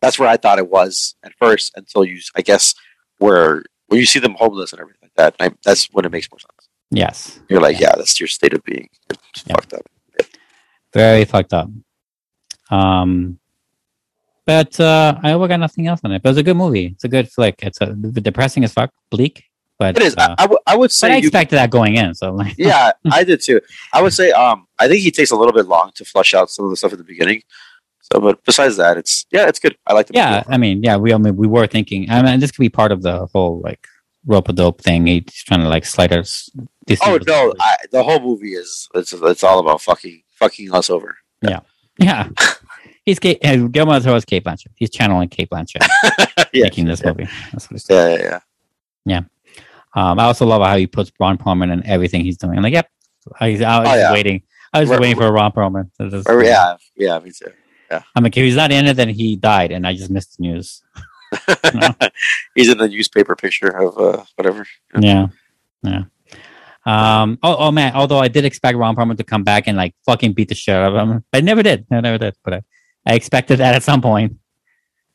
That's 0.00 0.18
where 0.18 0.28
I 0.28 0.36
thought 0.36 0.58
it 0.58 0.68
was 0.70 1.14
at 1.22 1.32
first 1.38 1.72
until 1.76 2.04
you, 2.04 2.18
I 2.36 2.42
guess, 2.42 2.74
where 3.24 3.62
when 3.88 3.98
you 4.00 4.06
see 4.06 4.18
them 4.18 4.34
homeless 4.34 4.72
and 4.72 4.80
everything 4.80 5.00
like 5.02 5.14
that. 5.16 5.34
I, 5.40 5.50
that's 5.64 5.86
when 5.92 6.04
it 6.04 6.12
makes 6.12 6.30
more 6.30 6.38
sense. 6.38 6.68
Yes. 6.90 7.40
You're 7.48 7.60
like, 7.60 7.80
yeah, 7.80 7.94
that's 7.96 8.20
your 8.20 8.26
state 8.28 8.52
of 8.52 8.62
being. 8.64 8.88
It's 9.08 9.42
fucked 9.42 9.72
up. 9.72 9.86
Very 10.92 11.24
fucked 11.24 11.54
up. 11.54 11.68
Um, 12.70 13.38
but 14.46 14.78
uh, 14.78 15.18
I 15.22 15.32
got 15.48 15.58
nothing 15.58 15.86
else 15.86 16.00
on 16.04 16.12
it. 16.12 16.22
But 16.22 16.30
it's 16.30 16.38
a 16.38 16.42
good 16.42 16.56
movie. 16.56 16.86
It's 16.94 17.04
a 17.04 17.08
good 17.08 17.30
flick. 17.30 17.60
It's 17.62 17.80
a 17.80 17.86
depressing 17.94 18.62
as 18.64 18.72
fuck, 18.74 18.90
bleak. 19.10 19.44
But 19.78 19.96
It 19.96 20.02
is. 20.04 20.14
Uh, 20.16 20.34
I, 20.38 20.48
I 20.66 20.76
would- 20.76 20.92
say 20.92 21.12
I 21.12 21.16
you 21.16 21.28
expected 21.28 21.56
that 21.56 21.70
going 21.70 21.96
in. 21.96 22.14
So 22.14 22.32
like, 22.32 22.54
yeah, 22.58 22.92
I 23.10 23.24
did 23.24 23.40
too. 23.40 23.60
I 23.92 24.02
would 24.02 24.12
say 24.12 24.30
um 24.32 24.66
I 24.78 24.86
think 24.86 25.00
he 25.00 25.10
takes 25.10 25.30
a 25.30 25.36
little 25.36 25.52
bit 25.52 25.66
long 25.66 25.90
to 25.96 26.04
flush 26.04 26.34
out 26.34 26.50
some 26.50 26.64
of 26.66 26.70
the 26.70 26.76
stuff 26.76 26.92
at 26.92 26.98
the 26.98 27.04
beginning. 27.04 27.42
So, 28.14 28.20
but 28.20 28.44
besides 28.44 28.76
that, 28.76 28.96
it's 28.96 29.26
yeah, 29.32 29.48
it's 29.48 29.58
good. 29.58 29.76
I 29.88 29.92
like 29.92 30.06
the 30.06 30.14
yeah. 30.14 30.44
I 30.48 30.56
mean, 30.56 30.82
yeah. 30.84 30.96
We 30.96 31.12
I 31.12 31.18
mean, 31.18 31.34
we 31.36 31.48
were 31.48 31.66
thinking. 31.66 32.08
I 32.08 32.22
mean, 32.22 32.38
this 32.38 32.52
could 32.52 32.60
be 32.60 32.68
part 32.68 32.92
of 32.92 33.02
the 33.02 33.26
whole 33.32 33.60
like 33.60 33.88
rope 34.24 34.48
a 34.48 34.52
dope 34.52 34.80
thing. 34.80 35.06
He's 35.08 35.24
trying 35.42 35.60
to 35.62 35.68
like 35.68 35.84
slide 35.84 36.12
us. 36.12 36.48
This 36.86 37.00
Oh 37.04 37.18
no, 37.26 37.52
I, 37.60 37.76
the 37.90 38.04
whole 38.04 38.20
movie 38.20 38.54
is 38.54 38.88
it's 38.94 39.12
it's 39.12 39.42
all 39.42 39.58
about 39.58 39.80
fucking 39.82 40.22
fucking 40.30 40.72
us 40.72 40.90
over. 40.90 41.16
Yeah. 41.42 41.60
Yeah. 41.98 42.28
He's 43.04 43.18
Cate, 43.18 43.44
uh, 43.44 43.56
Guillermo 43.56 43.92
del 43.92 44.00
Toro 44.02 44.16
is 44.16 44.24
Cate 44.24 44.44
Blanchett. 44.44 44.68
He's 44.76 44.90
channeling 44.90 45.28
Cate 45.28 45.50
Blanchett 45.50 45.86
yeah, 46.54 46.62
making 46.64 46.86
this 46.86 47.04
movie. 47.04 47.28
That's 47.52 47.70
what 47.70 47.82
yeah, 47.90 48.08
yeah, 48.08 48.22
yeah. 48.22 48.40
Yeah. 49.04 49.20
Um, 49.94 50.18
I 50.18 50.24
also 50.24 50.46
love 50.46 50.62
how 50.62 50.76
he 50.76 50.86
puts 50.86 51.12
Ron 51.20 51.36
Perlman 51.36 51.70
in 51.72 51.84
everything 51.84 52.22
he's 52.22 52.38
doing. 52.38 52.56
I'm 52.56 52.62
like, 52.62 52.72
yep. 52.72 52.88
I, 53.40 53.48
I 53.48 53.50
was 53.50 53.60
Oh, 53.60 53.94
yeah. 53.94 54.12
waiting. 54.12 54.42
I 54.72 54.80
was 54.80 54.88
Right. 54.88 55.00
waiting 55.00 55.16
for 55.16 55.30
Ron 55.30 55.52
Perlman. 55.52 55.90
yeah, 56.44 56.76
yeah, 56.96 57.18
me 57.18 57.30
too. 57.30 57.52
Yeah, 57.90 58.02
I'm 58.14 58.24
like, 58.24 58.36
if 58.36 58.44
he's 58.44 58.56
not 58.56 58.72
in 58.72 58.86
it, 58.86 58.94
then 58.94 59.08
he 59.08 59.36
died, 59.36 59.72
and 59.72 59.86
I 59.86 59.94
just 59.94 60.10
missed 60.10 60.36
the 60.36 60.42
news. 60.42 60.82
he's 62.54 62.68
in 62.70 62.78
the 62.78 62.88
newspaper 62.88 63.36
picture 63.36 63.68
of 63.68 63.98
uh, 63.98 64.24
whatever. 64.36 64.66
Yeah. 64.98 65.28
Yeah. 65.82 66.04
Um. 66.86 67.38
Oh, 67.42 67.56
oh 67.58 67.70
man. 67.70 67.94
Although 67.94 68.18
I 68.18 68.28
did 68.28 68.44
expect 68.44 68.76
Ron 68.76 68.94
Perlman 68.94 69.16
to 69.16 69.24
come 69.24 69.42
back 69.42 69.66
and 69.66 69.76
like 69.76 69.94
fucking 70.04 70.34
beat 70.34 70.48
the 70.48 70.54
shit 70.54 70.74
out 70.74 70.94
of 70.94 71.08
him, 71.08 71.24
but 71.30 71.38
I 71.38 71.40
never 71.40 71.62
did. 71.62 71.86
I 71.90 72.00
never 72.00 72.18
did. 72.18 72.36
But 72.44 72.54
I, 72.54 72.62
I 73.06 73.14
expected 73.14 73.58
that 73.58 73.74
at 73.74 73.82
some 73.82 74.02
point. 74.02 74.36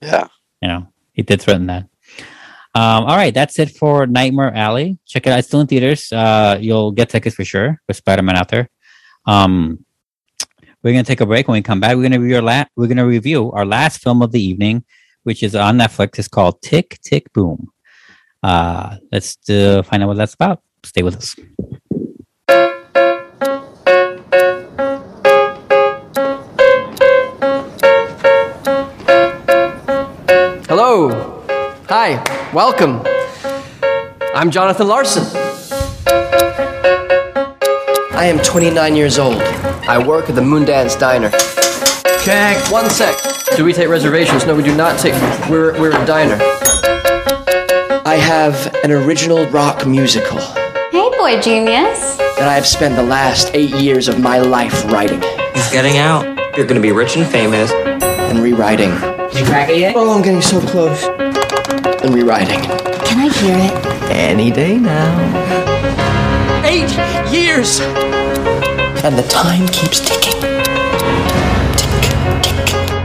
Yeah. 0.01 0.27
You 0.61 0.67
know, 0.67 0.87
he 1.13 1.21
did 1.21 1.41
threaten 1.41 1.67
that. 1.67 1.85
Um. 2.75 3.05
All 3.05 3.15
right, 3.15 3.33
that's 3.33 3.59
it 3.59 3.71
for 3.71 4.07
Nightmare 4.07 4.53
Alley. 4.53 4.97
Check 5.05 5.27
it 5.27 5.31
out. 5.31 5.39
It's 5.39 5.47
still 5.47 5.61
in 5.61 5.67
theaters. 5.67 6.11
Uh, 6.11 6.57
you'll 6.59 6.91
get 6.91 7.09
tickets 7.09 7.35
for 7.35 7.45
sure 7.45 7.81
with 7.87 7.97
Spider 7.97 8.23
Man 8.23 8.35
out 8.37 8.49
there. 8.49 8.69
Um, 9.25 9.85
we're 10.83 10.93
gonna 10.93 11.03
take 11.03 11.21
a 11.21 11.25
break. 11.25 11.47
When 11.47 11.55
we 11.55 11.61
come 11.61 11.79
back, 11.79 11.95
we're 11.95 12.03
gonna 12.03 12.19
review 12.19 12.37
our 12.37 12.41
la- 12.41 12.65
we're 12.75 12.87
gonna 12.87 13.05
review 13.05 13.51
our 13.51 13.65
last 13.65 14.01
film 14.01 14.21
of 14.21 14.31
the 14.31 14.41
evening, 14.41 14.83
which 15.23 15.43
is 15.43 15.55
on 15.55 15.77
Netflix. 15.77 16.19
It's 16.19 16.27
called 16.27 16.61
Tick 16.61 16.99
Tick 17.03 17.31
Boom. 17.33 17.69
Uh, 18.41 18.97
let's 19.11 19.37
uh, 19.49 19.83
find 19.83 20.03
out 20.03 20.07
what 20.07 20.17
that's 20.17 20.33
about. 20.33 20.61
Stay 20.83 21.03
with 21.03 21.17
us. 21.17 21.35
Hello. 30.69 31.43
Hi. 31.89 32.51
Welcome. 32.53 33.01
I'm 34.33 34.51
Jonathan 34.51 34.87
Larson. 34.87 35.23
I 38.15 38.25
am 38.25 38.39
29 38.39 38.95
years 38.95 39.17
old. 39.19 39.58
I 39.89 39.97
work 39.97 40.29
at 40.29 40.35
the 40.35 40.41
Moondance 40.41 40.99
Diner. 40.99 41.31
Check. 42.23 42.71
One 42.71 42.87
sec. 42.91 43.17
Do 43.55 43.65
we 43.65 43.73
take 43.73 43.87
reservations? 43.89 44.45
No, 44.45 44.53
we 44.53 44.61
do 44.61 44.75
not 44.75 44.99
take. 44.99 45.15
We're 45.49 45.73
we're 45.81 45.99
a 45.99 46.05
diner. 46.05 46.37
I 48.05 48.15
have 48.21 48.71
an 48.83 48.91
original 48.91 49.47
rock 49.47 49.87
musical. 49.87 50.37
Hey, 50.91 51.09
boy 51.17 51.41
genius. 51.41 52.17
that 52.17 52.47
I 52.47 52.53
have 52.53 52.67
spent 52.67 52.97
the 52.97 53.01
last 53.03 53.49
eight 53.55 53.71
years 53.71 54.07
of 54.07 54.19
my 54.19 54.37
life 54.37 54.85
writing. 54.91 55.23
He's 55.55 55.71
getting 55.71 55.97
out. 55.97 56.23
You're 56.55 56.67
gonna 56.67 56.81
be 56.81 56.91
rich 56.91 57.17
and 57.17 57.25
famous. 57.25 57.71
And 57.71 58.43
rewriting. 58.43 58.91
Did 58.91 59.39
you 59.39 59.45
crack 59.45 59.69
it 59.69 59.79
yet? 59.79 59.95
Oh, 59.95 60.15
I'm 60.15 60.21
getting 60.21 60.43
so 60.43 60.61
close. 60.61 61.03
And 62.03 62.13
rewriting. 62.13 62.61
Can 62.61 63.17
I 63.17 63.29
hear 63.29 63.57
it? 63.57 64.11
Any 64.11 64.51
day 64.51 64.77
now. 64.77 65.09
Eight 66.63 66.91
years! 67.33 67.79
And 69.01 69.17
the 69.17 69.23
time 69.23 69.65
keeps 69.67 70.01
ticking. 70.01 70.41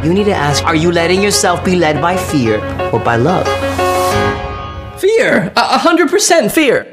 You 0.04 0.12
need 0.12 0.24
to 0.24 0.34
ask 0.34 0.64
Are 0.64 0.74
you 0.74 0.90
letting 0.90 1.22
yourself 1.22 1.64
be 1.64 1.76
led 1.76 2.02
by 2.02 2.16
fear 2.16 2.58
or 2.90 2.98
by 2.98 3.14
love? 3.14 3.46
Fear! 5.00 5.52
A 5.54 5.60
a 5.60 5.78
hundred 5.78 6.10
percent 6.10 6.50
fear! 6.50 6.86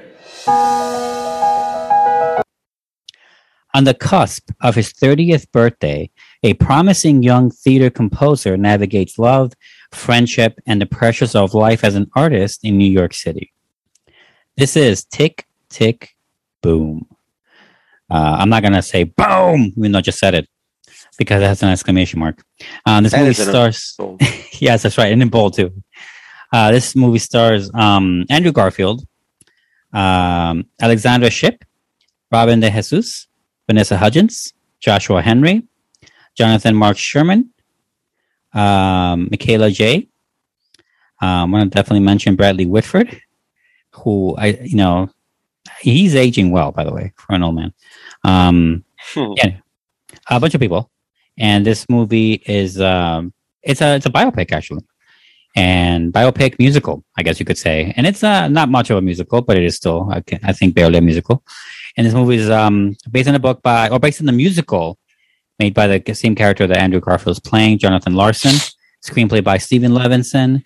On 3.73 3.85
the 3.85 3.95
cusp 3.95 4.51
of 4.61 4.75
his 4.75 4.93
30th 4.93 5.51
birthday, 5.51 6.11
a 6.43 6.53
promising 6.53 7.23
young 7.23 7.49
theater 7.49 7.89
composer 7.89 8.55
navigates 8.55 9.17
love, 9.17 9.53
friendship, 9.91 10.59
and 10.67 10.79
the 10.79 10.85
pressures 10.85 11.35
of 11.35 11.53
life 11.53 11.83
as 11.83 11.95
an 11.95 12.11
artist 12.15 12.63
in 12.63 12.77
New 12.77 12.91
York 12.91 13.13
City. 13.13 13.51
This 14.57 14.75
is 14.75 15.05
Tick, 15.05 15.47
Tick, 15.69 16.15
Boom. 16.61 17.10
Uh, 18.11 18.35
I'm 18.39 18.49
not 18.49 18.61
going 18.61 18.73
to 18.73 18.81
say 18.81 19.05
boom, 19.05 19.73
even 19.77 19.93
though 19.93 19.99
I 19.99 20.01
just 20.01 20.19
said 20.19 20.35
it, 20.35 20.47
because 21.17 21.41
it 21.41 21.45
has 21.45 21.63
an 21.63 21.69
exclamation 21.69 22.19
mark. 22.19 22.43
Um, 22.85 23.03
this 23.03 23.13
And 23.13 23.21
movie 23.21 23.31
it's 23.31 23.39
in 23.39 23.47
a 23.47 23.51
stars. 23.51 23.97
yes, 24.59 24.83
that's 24.83 24.97
right. 24.97 25.11
And 25.13 25.21
in 25.21 25.29
bold, 25.29 25.53
too. 25.55 25.71
Uh, 26.51 26.71
this 26.71 26.95
movie 26.95 27.19
stars 27.19 27.71
um, 27.73 28.25
Andrew 28.29 28.51
Garfield, 28.51 29.05
um, 29.93 30.65
Alexandra 30.81 31.29
Shipp, 31.29 31.63
Robin 32.31 32.59
De 32.59 32.69
Jesus, 32.69 33.27
Vanessa 33.67 33.97
Hudgens, 33.97 34.53
Joshua 34.81 35.21
Henry, 35.21 35.63
Jonathan 36.35 36.75
Mark 36.75 36.97
Sherman, 36.97 37.51
um, 38.53 39.29
Michaela 39.31 39.71
J. 39.71 40.09
Um, 41.21 41.53
I 41.55 41.59
want 41.59 41.71
to 41.71 41.75
definitely 41.77 42.05
mention 42.05 42.35
Bradley 42.35 42.65
Whitford, 42.65 43.21
who 43.91 44.35
I, 44.37 44.47
you 44.63 44.75
know, 44.75 45.09
he's 45.79 46.15
aging 46.15 46.51
well, 46.51 46.71
by 46.71 46.83
the 46.83 46.93
way, 46.93 47.13
for 47.15 47.35
an 47.35 47.43
old 47.43 47.55
man. 47.55 47.73
Um, 48.23 48.83
Hmm. 49.13 49.33
yeah, 49.35 49.57
a 50.29 50.39
bunch 50.39 50.53
of 50.53 50.61
people, 50.61 50.91
and 51.37 51.65
this 51.65 51.89
movie 51.89 52.33
is 52.45 52.79
um, 52.79 53.33
it's 53.63 53.81
a 53.81 53.95
it's 53.95 54.05
a 54.05 54.11
biopic 54.11 54.51
actually, 54.51 54.83
and 55.55 56.13
biopic 56.13 56.59
musical, 56.59 57.03
I 57.17 57.23
guess 57.23 57.39
you 57.39 57.45
could 57.45 57.57
say, 57.57 57.93
and 57.97 58.05
it's 58.05 58.23
uh, 58.23 58.47
not 58.47 58.69
much 58.69 58.89
of 58.91 58.97
a 58.97 59.01
musical, 59.01 59.41
but 59.41 59.57
it 59.57 59.63
is 59.63 59.75
still 59.75 60.07
I, 60.11 60.21
can, 60.21 60.39
I 60.43 60.53
think 60.53 60.75
barely 60.75 60.99
a 60.99 61.01
musical. 61.01 61.43
And 61.97 62.05
this 62.05 62.13
movie 62.13 62.35
is 62.35 62.49
um, 62.49 62.95
based 63.09 63.27
on 63.27 63.35
a 63.35 63.39
book 63.39 63.61
by 63.63 63.89
or 63.89 63.99
based 63.99 64.21
on 64.21 64.27
the 64.27 64.31
musical 64.31 64.97
made 65.59 65.73
by 65.73 65.87
the 65.87 66.13
same 66.13 66.35
character 66.35 66.67
that 66.67 66.77
Andrew 66.77 66.99
Garfield 66.99 67.35
is 67.35 67.39
playing, 67.39 67.79
Jonathan 67.79 68.13
Larson. 68.13 68.55
Screenplay 69.03 69.43
by 69.43 69.57
Steven 69.57 69.93
Levenson, 69.93 70.61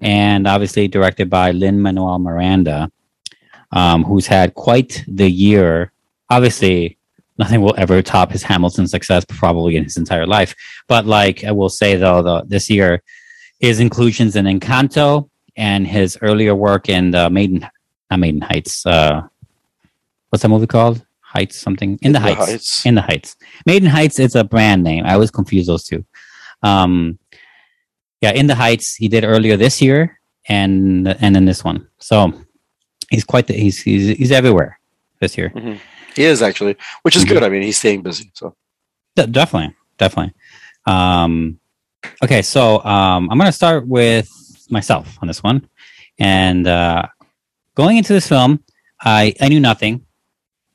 and 0.00 0.48
obviously 0.48 0.88
directed 0.88 1.30
by 1.30 1.52
Lin 1.52 1.80
Manuel 1.80 2.18
Miranda, 2.18 2.90
um, 3.70 4.02
who's 4.02 4.26
had 4.26 4.54
quite 4.54 5.04
the 5.06 5.30
year. 5.30 5.92
Obviously, 6.30 6.98
nothing 7.38 7.60
will 7.60 7.74
ever 7.76 8.02
top 8.02 8.32
his 8.32 8.42
Hamilton 8.42 8.86
success 8.86 9.24
probably 9.28 9.76
in 9.76 9.84
his 9.84 9.96
entire 9.96 10.26
life. 10.26 10.54
But 10.88 11.06
like 11.06 11.44
I 11.44 11.52
will 11.52 11.68
say 11.68 11.96
though, 11.96 12.42
this 12.46 12.68
year, 12.70 13.02
his 13.60 13.80
inclusions 13.80 14.36
in 14.36 14.44
Encanto 14.46 15.28
and 15.56 15.86
his 15.86 16.18
earlier 16.20 16.54
work 16.54 16.88
in 16.88 17.10
the 17.10 17.30
Maiden, 17.30 17.66
not 18.10 18.20
Maiden 18.20 18.40
Heights. 18.40 18.84
Uh, 18.84 19.22
what's 20.30 20.42
that 20.42 20.48
movie 20.48 20.66
called? 20.66 21.04
Heights 21.20 21.56
something 21.56 21.98
in 22.02 22.12
the, 22.12 22.18
the 22.18 22.22
Heights. 22.22 22.46
Heights. 22.46 22.86
In 22.86 22.94
the 22.94 23.02
Heights. 23.02 23.36
Maiden 23.66 23.88
Heights. 23.88 24.18
It's 24.18 24.34
a 24.34 24.44
brand 24.44 24.82
name. 24.82 25.04
I 25.04 25.14
always 25.14 25.30
confuse 25.30 25.66
those 25.66 25.84
two. 25.84 26.04
Um, 26.62 27.18
yeah, 28.20 28.32
in 28.32 28.46
the 28.46 28.54
Heights. 28.54 28.94
He 28.94 29.08
did 29.08 29.24
earlier 29.24 29.56
this 29.56 29.82
year, 29.82 30.18
and 30.48 31.08
and 31.08 31.36
in 31.36 31.44
this 31.44 31.62
one. 31.64 31.88
So 31.98 32.32
he's 33.10 33.24
quite 33.24 33.46
the, 33.46 33.54
he's 33.54 33.82
he's 33.82 34.16
he's 34.16 34.32
everywhere 34.32 34.78
this 35.20 35.36
year. 35.36 35.50
Mhm. 35.50 35.78
He 36.16 36.24
is 36.24 36.42
actually, 36.42 36.76
which 37.02 37.16
is 37.16 37.24
good. 37.24 37.42
I 37.42 37.48
mean, 37.48 37.62
he's 37.62 37.78
staying 37.78 38.02
busy. 38.02 38.30
So 38.34 38.56
De- 39.16 39.26
definitely, 39.26 39.74
definitely. 39.98 40.34
Um, 40.86 41.58
okay, 42.22 42.42
so 42.42 42.84
um, 42.84 43.30
I'm 43.30 43.38
going 43.38 43.48
to 43.48 43.52
start 43.52 43.86
with 43.86 44.30
myself 44.70 45.18
on 45.22 45.28
this 45.28 45.42
one, 45.42 45.68
and 46.18 46.66
uh, 46.66 47.06
going 47.74 47.96
into 47.96 48.12
this 48.12 48.28
film, 48.28 48.62
I 49.00 49.34
I 49.40 49.48
knew 49.48 49.60
nothing 49.60 50.04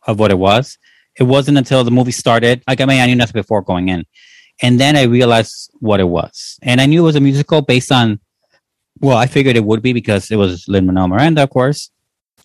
of 0.07 0.19
what 0.19 0.31
it 0.31 0.37
was. 0.37 0.77
It 1.19 1.23
wasn't 1.23 1.57
until 1.57 1.83
the 1.83 1.91
movie 1.91 2.11
started. 2.11 2.63
Like 2.67 2.81
I 2.81 2.85
mean, 2.85 2.99
I 2.99 3.05
knew 3.05 3.15
nothing 3.15 3.39
before 3.39 3.61
going 3.61 3.89
in, 3.89 4.05
and 4.61 4.79
then 4.79 4.95
I 4.95 5.03
realized 5.03 5.71
what 5.79 5.99
it 5.99 6.09
was, 6.09 6.59
and 6.63 6.81
I 6.81 6.87
knew 6.87 7.01
it 7.01 7.05
was 7.05 7.15
a 7.15 7.21
musical 7.21 7.61
based 7.61 7.91
on. 7.91 8.19
Well, 8.99 9.17
I 9.17 9.25
figured 9.25 9.55
it 9.55 9.63
would 9.63 9.81
be 9.81 9.93
because 9.93 10.29
it 10.29 10.35
was 10.35 10.67
Lin 10.67 10.85
Manuel 10.85 11.07
Miranda, 11.07 11.43
of 11.43 11.49
course, 11.49 11.89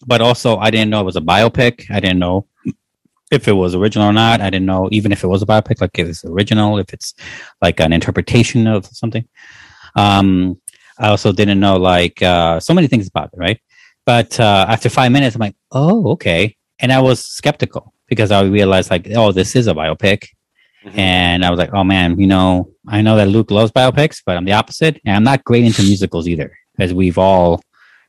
but 0.06 0.20
also 0.20 0.56
I 0.56 0.70
didn't 0.70 0.90
know 0.90 1.00
it 1.00 1.04
was 1.04 1.16
a 1.16 1.20
biopic. 1.20 1.90
I 1.90 2.00
didn't 2.00 2.18
know 2.18 2.46
if 3.30 3.48
it 3.48 3.52
was 3.52 3.74
original 3.74 4.08
or 4.08 4.12
not. 4.12 4.40
I 4.40 4.50
didn't 4.50 4.66
know 4.66 4.88
even 4.92 5.12
if 5.12 5.24
it 5.24 5.28
was 5.28 5.42
a 5.42 5.46
biopic, 5.46 5.80
like 5.80 5.98
if 5.98 6.08
it's 6.08 6.24
original, 6.24 6.78
if 6.78 6.92
it's 6.92 7.14
like 7.60 7.80
an 7.80 7.92
interpretation 7.92 8.66
of 8.66 8.86
something. 8.86 9.26
Um, 9.96 10.60
I 10.98 11.08
also 11.08 11.32
didn't 11.32 11.60
know 11.60 11.76
like 11.76 12.22
uh, 12.22 12.60
so 12.60 12.74
many 12.74 12.86
things 12.86 13.08
about 13.08 13.30
it, 13.32 13.38
right? 13.38 13.60
But 14.04 14.38
uh, 14.38 14.66
after 14.68 14.88
five 14.88 15.12
minutes, 15.12 15.34
I'm 15.34 15.40
like, 15.40 15.56
oh, 15.72 16.12
okay, 16.12 16.56
and 16.78 16.92
I 16.92 17.00
was 17.00 17.24
skeptical 17.24 17.92
because 18.06 18.30
I 18.30 18.42
realized 18.42 18.90
like, 18.90 19.08
oh, 19.14 19.32
this 19.32 19.56
is 19.56 19.66
a 19.66 19.74
biopic, 19.74 20.28
and 20.94 21.44
I 21.44 21.50
was 21.50 21.58
like, 21.58 21.74
oh 21.74 21.84
man, 21.84 22.20
you 22.20 22.26
know, 22.26 22.70
I 22.86 23.02
know 23.02 23.16
that 23.16 23.28
Luke 23.28 23.50
loves 23.50 23.72
biopics, 23.72 24.22
but 24.24 24.36
I'm 24.36 24.44
the 24.44 24.52
opposite, 24.52 25.00
and 25.04 25.16
I'm 25.16 25.24
not 25.24 25.44
great 25.44 25.64
into 25.64 25.82
musicals 25.82 26.28
either, 26.28 26.56
as 26.78 26.94
we've 26.94 27.18
all 27.18 27.60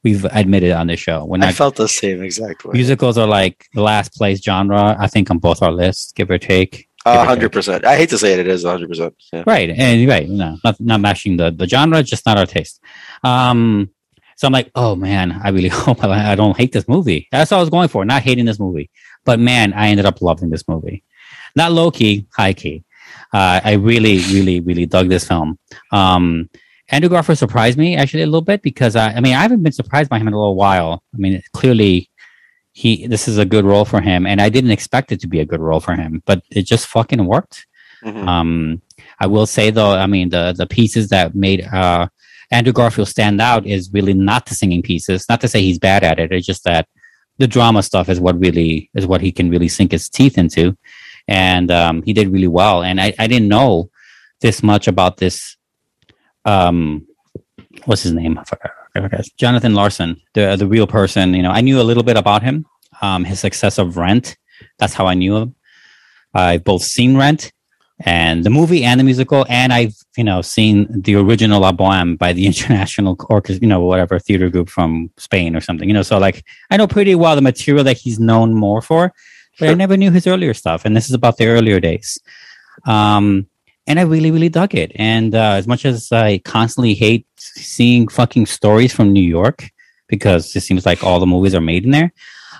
we've 0.08 0.26
admitted 0.32 0.72
on 0.72 0.88
this 0.88 1.00
show. 1.00 1.26
We're 1.26 1.44
I 1.44 1.52
felt 1.52 1.76
the 1.76 1.88
same 1.88 2.24
exact 2.24 2.64
way. 2.64 2.74
musicals 2.74 3.18
are 3.18 3.28
like 3.28 3.68
the 3.74 3.82
last 3.82 4.14
place 4.14 4.42
genre 4.42 4.96
i 5.00 5.08
think 5.08 5.30
on 5.32 5.38
both 5.48 5.62
our 5.62 5.72
lists 5.72 6.12
give 6.14 6.30
or 6.30 6.38
take 6.38 6.88
hundred 7.06 7.52
percent. 7.54 7.86
I 7.86 7.96
hate 7.96 8.10
to 8.10 8.18
say 8.18 8.34
it, 8.34 8.40
it 8.40 8.48
is 8.48 8.66
hundred 8.66 8.90
percent. 8.90 9.14
Yeah. 9.32 9.44
right 9.48 9.70
and 9.70 10.08
right 10.10 10.28
no 10.30 10.58
not, 10.64 10.76
not 10.80 11.00
matching 11.00 11.38
the, 11.38 11.52
the 11.52 11.68
genre 11.68 12.04
just 12.04 12.26
not 12.26 12.38
our 12.38 12.46
taste 12.46 12.82
um 13.24 13.90
so 14.36 14.46
i'm 14.48 14.54
like 14.60 14.70
oh 14.76 14.94
man 14.96 15.28
i 15.44 15.50
really 15.50 15.70
hope 15.86 16.04
I, 16.04 16.32
I 16.34 16.36
don't 16.36 16.58
hate 16.58 16.74
this 16.74 16.88
movie 16.88 17.28
that's 17.32 17.52
what 17.52 17.58
i 17.58 17.62
was 17.62 17.70
going 17.70 17.90
for 17.94 18.04
not 18.04 18.24
hating 18.24 18.46
this 18.46 18.60
movie 18.60 18.90
but 19.28 19.40
man 19.40 19.74
i 19.74 19.88
ended 19.88 20.06
up 20.06 20.22
loving 20.22 20.50
this 20.50 20.68
movie 20.68 21.04
not 21.56 21.72
low 21.72 21.90
key 21.92 22.28
high 22.36 22.54
key 22.54 22.84
uh, 23.34 23.60
i 23.64 23.74
really 23.74 24.18
really 24.36 24.60
really 24.60 24.86
dug 24.86 25.08
this 25.08 25.26
film 25.28 25.58
um 25.92 26.50
Andrew 26.90 27.10
Garfield 27.10 27.38
surprised 27.38 27.78
me 27.78 27.96
actually 27.98 28.24
a 28.24 28.28
little 28.28 28.42
bit 28.42 28.62
because 28.62 28.96
I, 28.96 29.14
I 29.14 29.20
mean 29.20 29.36
I 29.36 29.42
haven't 29.42 29.64
been 29.64 29.72
surprised 29.72 30.10
by 30.10 30.20
him 30.20 30.28
in 30.28 30.34
a 30.34 30.40
little 30.40 30.56
while. 30.56 31.04
I 31.14 31.18
mean 31.18 31.42
clearly 31.54 32.10
he 32.72 33.08
this 33.08 33.28
is 33.28 33.38
a 33.38 33.46
good 33.46 33.66
role 33.66 33.86
for 33.86 34.02
him, 34.02 34.26
and 34.28 34.40
I 34.40 34.50
didn't 34.50 34.72
expect 34.72 35.12
it 35.12 35.20
to 35.22 35.28
be 35.28 35.40
a 35.40 35.46
good 35.46 35.60
role 35.60 35.80
for 35.80 35.96
him, 35.96 36.22
but 36.26 36.44
it 36.52 36.64
just 36.64 36.88
fucking 36.88 37.26
worked. 37.26 37.66
Um, 38.28 38.82
I 39.20 39.26
will 39.28 39.48
say 39.48 39.72
though, 39.72 39.92
I 39.92 40.06
mean 40.06 40.30
the 40.30 40.54
the 40.56 40.68
pieces 40.68 41.10
that 41.10 41.34
made 41.36 41.66
uh, 41.66 42.08
Andrew 42.52 42.74
Garfield 42.74 43.08
stand 43.08 43.42
out 43.42 43.66
is 43.66 43.92
really 43.92 44.14
not 44.14 44.46
the 44.46 44.56
singing 44.56 44.82
pieces. 44.84 45.26
Not 45.28 45.42
to 45.42 45.48
say 45.48 45.62
he's 45.62 45.80
bad 45.80 46.04
at 46.04 46.20
it. 46.20 46.32
It's 46.32 46.46
just 46.46 46.64
that 46.66 46.88
the 47.40 47.48
drama 47.48 47.84
stuff 47.84 48.10
is 48.10 48.20
what 48.20 48.40
really 48.40 48.90
is 48.94 49.06
what 49.08 49.22
he 49.22 49.32
can 49.32 49.50
really 49.50 49.68
sink 49.68 49.92
his 49.92 50.08
teeth 50.08 50.38
into, 50.38 50.78
and 51.28 51.72
um, 51.72 52.04
he 52.04 52.14
did 52.14 52.30
really 52.30 52.48
well. 52.48 52.84
And 52.84 53.02
I, 53.02 53.14
I 53.20 53.28
didn't 53.28 53.48
know 53.50 53.90
this 54.42 54.62
much 54.64 54.88
about 54.88 55.18
this. 55.18 55.57
Um, 56.48 57.06
what's 57.86 58.04
his 58.04 58.14
name? 58.14 58.38
I 58.40 58.44
forgot. 58.46 58.72
I. 58.96 59.24
Jonathan 59.38 59.76
Larson, 59.76 60.20
the 60.34 60.56
the 60.56 60.66
real 60.66 60.88
person. 60.88 61.34
You 61.34 61.44
know, 61.44 61.52
I 61.52 61.62
knew 61.62 61.80
a 61.80 61.84
little 61.84 62.04
bit 62.04 62.18
about 62.18 62.42
him. 62.42 62.66
Um, 63.02 63.26
his 63.26 63.40
success 63.40 63.78
of 63.78 63.98
Rent. 63.98 64.38
That's 64.80 64.94
how 64.94 65.06
I 65.06 65.14
knew 65.14 65.36
him. 65.38 65.56
I've 66.34 66.64
both 66.64 66.82
seen 66.82 67.18
Rent 67.18 67.52
and 68.00 68.44
the 68.44 68.50
movie 68.50 68.84
and 68.84 69.00
the 69.00 69.04
musical, 69.04 69.46
and 69.50 69.74
I've 69.74 69.96
you 70.16 70.24
know 70.24 70.42
seen 70.42 70.88
the 70.90 71.16
original 71.16 71.62
La 71.62 71.74
Boheme 71.74 72.18
by 72.18 72.34
the 72.34 72.46
International 72.52 73.16
Orchestra, 73.30 73.62
you 73.62 73.68
know, 73.68 73.82
whatever 73.82 74.18
theater 74.18 74.50
group 74.50 74.70
from 74.70 75.12
Spain 75.18 75.56
or 75.56 75.62
something. 75.62 75.88
You 75.88 75.94
know, 75.94 76.04
so 76.04 76.18
like 76.18 76.44
I 76.72 76.78
know 76.78 76.88
pretty 76.88 77.14
well 77.14 77.36
the 77.36 77.42
material 77.42 77.84
that 77.84 77.98
he's 77.98 78.20
known 78.20 78.54
more 78.54 78.82
for, 78.82 79.14
but 79.60 79.70
I 79.70 79.74
never 79.74 79.98
knew 79.98 80.12
his 80.12 80.26
earlier 80.28 80.54
stuff, 80.54 80.86
and 80.86 80.96
this 80.96 81.10
is 81.10 81.14
about 81.14 81.38
the 81.38 81.48
earlier 81.48 81.80
days. 81.80 82.20
Um, 82.86 83.48
and 83.88 84.00
I 84.00 84.04
really, 84.04 84.32
really 84.32 84.50
dug 84.50 84.76
it. 84.76 84.92
And 84.96 85.34
uh, 85.34 85.54
as 85.54 85.68
much 85.68 85.86
as 85.86 86.12
I 86.12 86.40
constantly 86.40 86.94
hate 86.94 87.26
seeing 87.38 88.08
fucking 88.08 88.46
stories 88.46 88.94
from 88.94 89.14
New 89.14 89.24
York 89.24 89.70
because 90.08 90.56
it 90.56 90.62
seems 90.62 90.86
like 90.86 91.04
all 91.04 91.20
the 91.20 91.26
movies 91.26 91.56
are 91.56 91.62
made 91.62 91.86
in 91.86 91.92
there, 91.92 92.12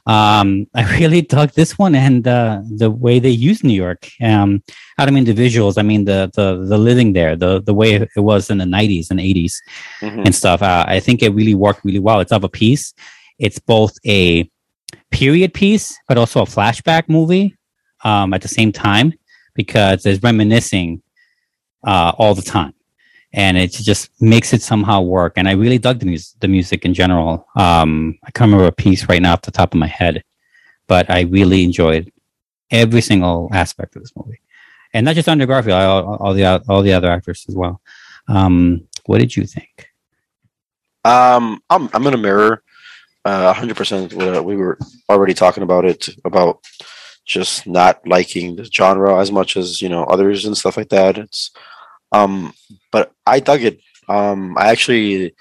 um, 0.06 0.68
I 0.76 0.90
really 1.00 1.22
dug 1.22 1.52
this 1.52 1.78
one 1.78 1.94
and 1.96 2.26
uh, 2.28 2.62
the 2.78 2.90
way 2.90 3.20
they 3.20 3.30
use 3.30 3.64
New 3.64 3.74
York. 3.74 4.10
Um, 4.22 4.64
I 4.98 5.06
don't 5.06 5.14
mean 5.14 5.26
the 5.26 5.34
visuals. 5.34 5.78
I 5.78 5.82
mean 5.82 6.06
the 6.06 6.32
the 6.34 6.66
the 6.66 6.78
living 6.78 7.14
there, 7.14 7.36
the 7.36 7.62
the 7.62 7.74
way 7.74 7.96
it 7.96 8.10
was 8.18 8.50
in 8.50 8.58
the 8.58 8.66
'90s 8.66 9.12
and 9.12 9.20
'80s 9.20 9.54
Mhm. 10.02 10.26
and 10.26 10.34
stuff. 10.36 10.62
Uh, 10.62 10.86
I 10.88 11.00
think 11.00 11.22
it 11.22 11.34
really 11.34 11.56
worked 11.56 11.84
really 11.84 12.00
well. 12.00 12.20
It's 12.22 12.32
of 12.32 12.44
a 12.44 12.50
piece. 12.50 12.94
It's 13.38 13.60
both 13.60 13.94
a 14.06 14.50
period 15.12 15.54
piece, 15.54 15.98
but 16.08 16.18
also 16.18 16.42
a 16.42 16.46
flashback 16.46 17.08
movie 17.10 17.56
um, 18.04 18.34
at 18.34 18.42
the 18.42 18.48
same 18.48 18.72
time 18.72 19.14
because 19.54 20.06
it's 20.06 20.24
reminiscing 20.24 21.02
uh, 21.88 22.12
all 22.20 22.36
the 22.36 22.42
time, 22.42 22.74
and 23.34 23.58
it 23.58 23.72
just 23.72 24.12
makes 24.22 24.54
it 24.54 24.62
somehow 24.62 25.02
work. 25.02 25.34
And 25.38 25.48
I 25.48 25.54
really 25.54 25.80
dug 25.80 26.00
the 26.00 26.20
the 26.40 26.48
music 26.48 26.86
in 26.86 26.94
general. 26.94 27.48
Um, 27.56 28.20
I 28.24 28.32
can't 28.32 28.52
remember 28.52 28.68
a 28.68 28.72
piece 28.72 29.10
right 29.10 29.22
now 29.22 29.34
off 29.34 29.42
the 29.42 29.52
top 29.52 29.74
of 29.74 29.80
my 29.80 29.88
head, 29.88 30.24
but 30.88 31.10
I 31.10 31.22
really 31.22 31.64
enjoyed 31.64 32.12
every 32.70 33.02
single 33.02 33.50
aspect 33.54 33.96
of 33.96 34.04
this 34.04 34.14
movie, 34.16 34.42
and 34.94 35.06
not 35.06 35.16
just 35.16 35.30
Andrew 35.30 35.48
Garfield, 35.48 35.82
all, 35.82 36.16
all 36.18 36.34
the 36.34 36.46
all 36.70 36.84
the 36.84 36.94
other 36.94 37.10
actors 37.10 37.46
as 37.50 37.56
well. 37.56 37.82
Um, 38.28 38.88
what 39.06 39.20
did 39.20 39.36
you 39.36 39.46
think? 39.46 39.90
Um, 41.06 41.64
I'm 41.70 41.90
I'm 41.94 42.04
gonna 42.04 42.18
mirror 42.18 42.62
uh, 43.24 43.54
100% 43.54 44.14
what 44.14 44.46
we 44.46 44.56
were 44.56 44.78
already 45.10 45.34
talking 45.34 45.64
about 45.64 45.86
it 45.86 46.10
about 46.24 46.60
just 47.26 47.68
not 47.68 48.06
liking 48.08 48.56
the 48.56 48.64
genre 48.64 49.20
as 49.20 49.32
much 49.32 49.58
as 49.58 49.82
you 49.82 49.90
know 49.90 50.04
others 50.06 50.46
and 50.46 50.58
stuff 50.58 50.78
like 50.78 50.90
that. 50.90 51.18
It's 51.18 51.52
um, 52.12 52.54
but 52.92 53.12
I 53.26 53.40
dug 53.40 53.64
it. 53.64 53.80
Um, 54.10 54.58
I 54.58 54.68
actually, 54.70 55.34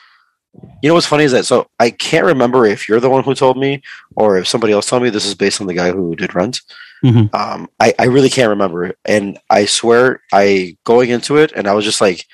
you 0.82 0.88
know, 0.88 0.94
what's 0.94 1.06
funny 1.06 1.24
is 1.24 1.32
that 1.32 1.46
so 1.46 1.68
I 1.78 1.90
can't 1.90 2.24
remember 2.26 2.66
if 2.66 2.88
you're 2.88 3.00
the 3.00 3.10
one 3.10 3.22
who 3.24 3.34
told 3.34 3.56
me 3.58 3.82
or 4.16 4.38
if 4.38 4.46
somebody 4.48 4.72
else 4.72 4.86
told 4.86 5.02
me 5.02 5.10
this 5.10 5.26
is 5.26 5.34
based 5.34 5.60
on 5.60 5.66
the 5.66 5.74
guy 5.74 5.90
who 5.92 6.16
did 6.16 6.34
Rent. 6.34 6.60
Mhm. 7.04 7.32
Um, 7.34 7.68
I 7.78 7.94
I 7.98 8.04
really 8.06 8.30
can't 8.30 8.48
remember, 8.48 8.94
and 9.04 9.38
I 9.50 9.66
swear 9.66 10.22
I 10.32 10.76
going 10.84 11.10
into 11.10 11.36
it 11.36 11.52
and 11.54 11.68
I 11.68 11.74
was 11.74 11.84
just 11.84 12.00
like, 12.00 12.24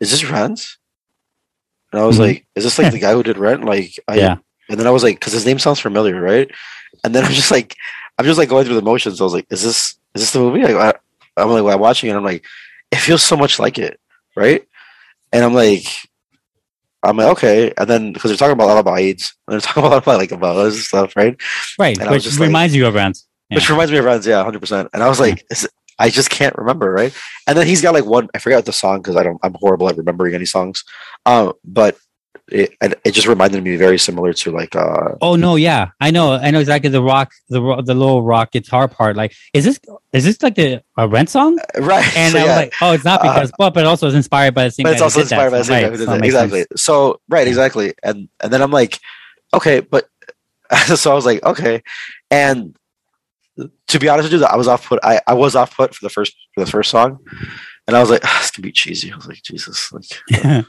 is 0.00 0.10
this 0.10 0.24
Rent? 0.28 0.76
And 1.92 2.00
I 2.00 2.06
was 2.06 2.16
Mhm. 2.16 2.20
like, 2.20 2.46
is 2.54 2.64
this 2.64 2.78
like 2.78 2.92
the 2.92 2.98
guy 3.00 3.12
who 3.12 3.22
did 3.22 3.36
Rent? 3.38 3.64
Like, 3.64 3.92
I, 4.08 4.16
Yeah. 4.16 4.36
And 4.68 4.78
then 4.78 4.86
I 4.86 4.90
was 4.90 5.02
like, 5.02 5.18
because 5.18 5.32
his 5.32 5.44
name 5.44 5.58
sounds 5.58 5.80
familiar, 5.80 6.20
right? 6.20 6.48
And 7.02 7.12
then 7.14 7.24
I'm 7.24 7.32
just 7.32 7.50
like, 7.50 7.74
I'm 8.18 8.24
just 8.24 8.38
like 8.38 8.48
going 8.48 8.64
through 8.64 8.76
the 8.76 8.82
motions. 8.82 9.20
I 9.20 9.24
was 9.24 9.34
like, 9.34 9.46
is 9.50 9.62
this 9.62 9.96
is 10.14 10.22
this 10.22 10.32
the 10.32 10.38
movie? 10.38 10.62
Like, 10.62 10.76
I, 11.36 11.42
I'm 11.42 11.50
like, 11.50 11.74
I'm 11.74 11.80
watching 11.80 12.08
it. 12.10 12.14
I'm 12.14 12.24
like, 12.24 12.44
it 12.90 12.96
feels 12.98 13.22
so 13.22 13.36
much 13.36 13.58
like 13.58 13.78
it, 13.78 13.98
right? 14.36 14.62
And 15.32 15.44
I'm 15.44 15.54
like, 15.54 15.84
I'm 17.02 17.16
like, 17.16 17.28
okay. 17.32 17.72
And 17.78 17.88
then 17.88 18.12
because 18.12 18.30
they're 18.30 18.36
talking 18.36 18.52
about 18.52 18.64
a 18.66 18.72
lot 18.74 18.78
about 18.80 18.98
AIDS, 18.98 19.34
and 19.46 19.54
they're 19.54 19.60
talking 19.66 19.84
a 19.84 19.88
lot 19.88 20.02
about 20.02 20.18
like 20.18 20.32
about 20.32 20.62
this 20.64 20.86
stuff, 20.88 21.14
right? 21.16 21.36
Right, 21.78 21.98
And 21.98 22.10
which 22.10 22.24
just 22.24 22.38
like- 22.38 22.48
reminds 22.48 22.74
you 22.74 22.86
of 22.86 22.94
Rent. 22.94 23.18
Which 23.52 23.68
reminds 23.68 23.90
me 23.90 23.98
of 23.98 24.04
Friends, 24.04 24.26
yeah, 24.28 24.44
hundred 24.44 24.60
percent. 24.60 24.90
And 24.92 25.02
I 25.02 25.08
was 25.08 25.18
like, 25.18 25.44
I 25.98 26.08
just 26.08 26.30
can't 26.30 26.54
remember, 26.56 26.92
right? 26.92 27.12
And 27.48 27.58
then 27.58 27.66
he's 27.66 27.82
got 27.82 27.94
like 27.94 28.04
one. 28.06 28.28
I 28.32 28.38
forgot 28.38 28.64
the 28.64 28.72
song 28.72 28.98
because 29.02 29.16
I 29.16 29.24
don't. 29.24 29.40
I'm 29.42 29.54
horrible 29.54 29.88
at 29.88 29.96
remembering 29.96 30.36
any 30.36 30.46
songs. 30.46 30.84
Um, 31.26 31.54
but 31.64 31.96
it 32.50 33.00
it 33.04 33.12
just 33.12 33.26
reminded 33.26 33.62
me 33.62 33.76
very 33.76 33.98
similar 33.98 34.32
to 34.32 34.50
like 34.50 34.74
uh 34.76 35.14
Oh 35.20 35.36
no, 35.36 35.56
yeah, 35.56 35.90
I 36.00 36.10
know, 36.10 36.32
I 36.32 36.50
know 36.50 36.60
exactly 36.60 36.90
the 36.90 37.02
rock, 37.02 37.32
the 37.48 37.60
the 37.84 37.94
little 37.94 38.22
rock 38.22 38.52
guitar 38.52 38.88
part. 38.88 39.16
Like, 39.16 39.34
is 39.52 39.64
this 39.64 39.80
is 40.12 40.24
this 40.24 40.42
like 40.42 40.54
the 40.54 40.82
a 40.96 41.08
Rent 41.08 41.30
song? 41.30 41.58
right. 41.78 42.04
And 42.16 42.32
so, 42.32 42.38
I 42.38 42.42
was 42.42 42.48
yeah. 42.48 42.56
like, 42.56 42.74
oh, 42.80 42.92
it's 42.92 43.04
not 43.04 43.20
Uh, 43.24 43.32
because, 43.34 43.52
but 43.58 43.74
but 43.74 43.84
also 43.86 44.06
it's 44.06 44.16
inspired 44.16 44.54
by 44.54 44.64
the 44.64 44.70
same. 44.70 44.84
but 44.84 44.92
it's 44.92 45.02
also 45.02 45.20
did 45.20 45.28
that, 45.28 45.34
inspired 45.34 45.50
by 45.50 45.58
the 45.58 45.64
same 45.64 45.90
right, 45.90 46.20
so. 46.20 46.24
Exactly. 46.24 46.60
sense. 46.60 46.82
So 46.82 47.20
right, 47.28 47.46
exactly. 47.46 47.94
And 48.02 48.28
and 48.40 48.52
then 48.52 48.62
I'm 48.62 48.70
like, 48.70 48.98
okay, 49.54 49.80
but 49.80 50.08
so 50.96 51.10
I 51.10 51.14
was 51.14 51.26
like, 51.26 51.42
okay. 51.44 51.82
And 52.30 52.76
to 53.88 53.98
be 53.98 54.08
honest 54.08 54.30
with 54.30 54.40
you, 54.40 54.46
I 54.46 54.56
was 54.56 54.68
off 54.68 54.86
put. 54.86 55.00
I, 55.02 55.20
I 55.26 55.34
was 55.34 55.54
off 55.56 55.76
put 55.76 55.94
for 55.94 56.04
the 56.04 56.10
first 56.10 56.34
for 56.54 56.64
the 56.64 56.70
first 56.70 56.90
song, 56.90 57.18
and 57.90 57.96
I 57.96 58.00
was 58.00 58.10
like, 58.10 58.24
"Ah, 58.24 58.38
this 58.40 58.52
could 58.52 58.62
be 58.62 58.70
cheesy. 58.70 59.10
I 59.12 59.16
was 59.16 59.26
like, 59.26 59.42
Jesus, 59.42 59.92
like, 59.92 60.04
and 60.44 60.64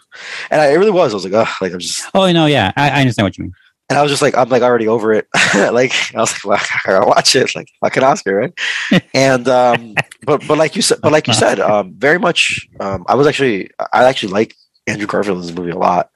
I, 0.50 0.72
it 0.72 0.78
really 0.78 0.90
was. 0.90 1.14
I 1.14 1.16
was 1.16 1.24
like, 1.24 1.34
oh, 1.34 1.54
like 1.62 1.72
I'm 1.72 1.80
just, 1.80 2.10
Oh 2.16 2.32
no, 2.32 2.48
yeah, 2.48 2.72
I, 2.76 2.90
I 2.90 3.00
understand 3.02 3.28
what 3.28 3.38
you 3.38 3.44
mean. 3.44 3.54
and 3.92 4.00
I 4.00 4.02
was 4.02 4.12
just 4.12 4.24
like, 4.24 4.36
I'm 4.36 4.50
like 4.50 4.64
already 4.64 4.88
over 4.88 5.14
it. 5.14 5.28
like 5.56 5.94
I 6.16 6.20
was 6.20 6.34
like, 6.34 6.46
well, 6.46 6.58
I 6.60 6.80
gotta 6.84 7.06
watch 7.06 7.36
it. 7.36 7.54
Like 7.54 7.68
fucking 7.80 8.02
Oscar, 8.02 8.36
right? 8.36 8.54
and 9.14 9.48
um, 9.48 9.94
but 10.24 10.48
but 10.48 10.58
like 10.58 10.76
you 10.76 10.82
said, 10.82 10.98
but 11.04 11.12
like 11.12 11.28
you 11.28 11.36
said, 11.36 11.60
um, 11.60 11.94
very 11.94 12.18
much. 12.18 12.68
Um, 12.80 13.06
I 13.08 13.14
was 13.14 13.28
actually, 13.28 13.70
I 13.94 14.06
actually 14.06 14.34
like 14.34 14.56
Andrew 14.88 15.06
Garfield 15.06 15.38
in 15.38 15.46
this 15.46 15.56
movie 15.56 15.70
a 15.70 15.78
lot, 15.78 16.10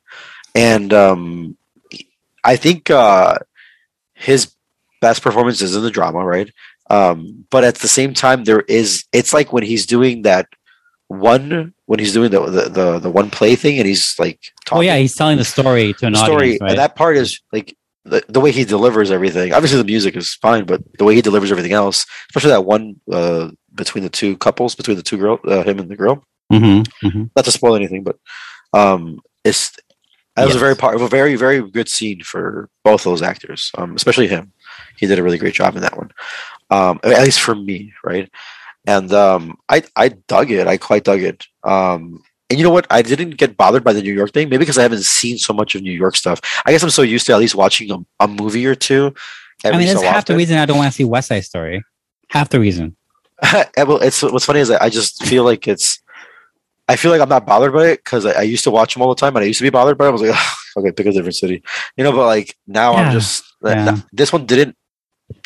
and 0.56 0.92
um, 0.92 1.56
I 2.44 2.56
think 2.56 2.90
uh, 2.90 3.38
his 4.16 4.56
best 5.02 5.22
performance 5.22 5.62
is 5.62 5.76
in 5.76 5.84
the 5.84 5.92
drama, 5.92 6.26
right? 6.26 6.52
Um, 6.90 7.46
but 7.52 7.64
at 7.64 7.76
the 7.76 7.88
same 7.88 8.16
time, 8.16 8.44
there 8.44 8.62
is. 8.62 9.04
It's 9.14 9.36
like 9.36 9.54
when 9.54 9.62
he's 9.62 9.86
doing 9.86 10.24
that 10.24 10.48
one 11.08 11.74
when 11.86 12.00
he's 12.00 12.14
doing 12.14 12.32
the 12.32 12.40
the 12.46 12.70
the, 12.70 13.00
the 13.00 13.10
one 13.10 13.30
play 13.30 13.56
thing, 13.56 13.78
and 13.78 13.88
he's 13.88 14.18
like 14.20 14.52
Oh 14.72 14.82
yeah, 14.82 14.98
he's 14.98 15.16
telling 15.16 15.38
the 15.38 15.46
story 15.46 15.94
to 15.94 16.08
an 16.08 16.14
the 16.14 16.20
story, 16.20 16.36
audience, 16.36 16.62
right? 16.62 16.70
and 16.72 16.80
that 16.80 16.96
part 16.96 17.18
is 17.18 17.42
like 17.52 17.76
the, 18.06 18.24
the 18.28 18.40
way 18.40 18.52
he 18.52 18.64
delivers 18.64 19.12
everything. 19.12 19.54
Obviously, 19.54 19.78
the 19.78 19.84
music 19.84 20.16
is 20.16 20.36
fine, 20.36 20.66
but 20.66 20.82
the 20.98 21.04
way 21.04 21.16
he 21.16 21.22
delivers 21.22 21.52
everything 21.52 21.74
else, 21.74 22.06
especially 22.30 22.52
that 22.52 22.66
one 22.66 23.00
uh, 23.12 23.50
between 23.74 24.04
the 24.04 24.10
two 24.10 24.38
couples, 24.38 24.76
between 24.76 24.98
the 24.98 25.04
two 25.04 25.18
girl, 25.18 25.40
uh, 25.46 25.64
him 25.64 25.80
and 25.80 25.90
the 25.90 25.96
girl. 25.96 26.24
mm-hmm, 26.52 27.08
mm-hmm. 27.08 27.24
Not 27.36 27.46
to 27.46 27.52
spoil 27.52 27.76
anything, 27.76 28.04
but 28.04 28.18
um, 28.74 29.20
it's 29.44 29.76
that 30.36 30.46
was 30.46 30.56
a 30.56 30.60
very 30.60 30.76
part, 30.76 30.96
of 30.96 31.02
a 31.02 31.08
very 31.08 31.36
very 31.36 31.70
good 31.70 31.90
scene 31.90 32.22
for 32.22 32.70
both 32.84 33.04
those 33.04 33.22
actors, 33.22 33.72
um, 33.78 33.96
especially 33.96 34.28
him. 34.28 34.52
He 34.98 35.08
did 35.08 35.20
a 35.20 35.24
really 35.24 35.38
great 35.38 35.54
job 35.54 35.76
in 35.76 35.82
that 35.82 35.98
one, 35.98 36.12
um, 36.70 37.00
at 37.04 37.24
least 37.24 37.42
for 37.42 37.56
me, 37.56 37.94
right? 38.04 38.30
And 38.88 39.12
um, 39.14 39.58
I 39.70 39.84
I 39.96 40.10
dug 40.10 40.52
it. 40.52 40.68
I 40.68 40.78
quite 40.78 41.04
dug 41.04 41.22
it. 41.22 41.46
Um, 41.64 42.22
and 42.50 42.60
you 42.60 42.64
know 42.64 42.70
what? 42.72 42.86
I 42.92 43.02
didn't 43.02 43.32
get 43.32 43.58
bothered 43.58 43.84
by 43.84 43.94
the 43.94 44.02
New 44.02 44.14
York 44.14 44.32
thing, 44.32 44.50
maybe 44.50 44.60
because 44.60 44.78
I 44.78 44.84
haven't 44.84 45.04
seen 45.04 45.38
so 45.40 45.54
much 45.54 45.74
of 45.74 45.82
New 45.82 45.92
York 45.92 46.16
stuff. 46.16 46.40
I 46.66 46.72
guess 46.72 46.84
I'm 46.84 46.92
so 46.92 47.02
used 47.02 47.26
to 47.28 47.34
at 47.34 47.40
least 47.40 47.56
watching 47.56 47.92
a, 47.92 47.98
a 48.24 48.28
movie 48.28 48.66
or 48.68 48.76
two. 48.76 49.14
I 49.64 49.72
mean, 49.72 49.88
that's 49.88 50.02
so 50.02 50.06
half 50.06 50.26
the 50.26 50.36
reason 50.36 50.58
I 50.58 50.66
don't 50.68 50.78
want 50.78 50.92
to 50.92 50.96
see 50.96 51.06
West 51.06 51.30
Side 51.30 51.44
Story. 51.46 51.84
Half 52.30 52.50
the 52.50 52.60
reason. 52.60 52.96
Well, 53.78 54.02
it's 54.02 54.22
what's 54.24 54.46
funny 54.46 54.60
is 54.62 54.70
that 54.70 54.82
I 54.82 54.90
just 54.90 55.26
feel 55.26 55.44
like 55.44 55.68
it's. 55.68 56.00
I 56.88 56.96
feel 56.96 57.10
like 57.10 57.20
I'm 57.20 57.30
not 57.30 57.48
bothered 57.48 57.74
by 57.74 57.88
it 57.88 58.04
because 58.04 58.26
I, 58.28 58.32
I 58.32 58.42
used 58.44 58.64
to 58.66 58.72
watch 58.72 58.94
them 58.94 59.02
all 59.02 59.10
the 59.10 59.20
time, 59.20 59.36
and 59.36 59.44
I 59.44 59.48
used 59.48 59.58
to 59.58 59.64
be 59.64 59.72
bothered 59.72 59.98
by 59.98 60.06
it. 60.06 60.10
I 60.10 60.12
was 60.12 60.22
like, 60.22 60.40
okay, 60.78 60.92
pick 60.92 61.08
a 61.08 61.12
different 61.12 61.36
city, 61.36 61.64
you 61.98 62.04
know. 62.04 62.12
But 62.12 62.28
like 62.28 62.56
now, 62.68 62.94
Yeah. 62.94 63.00
I'm 63.00 63.12
just 63.12 63.44
Yeah. 63.64 63.98
this 64.14 64.32
one 64.32 64.46
didn't 64.46 64.78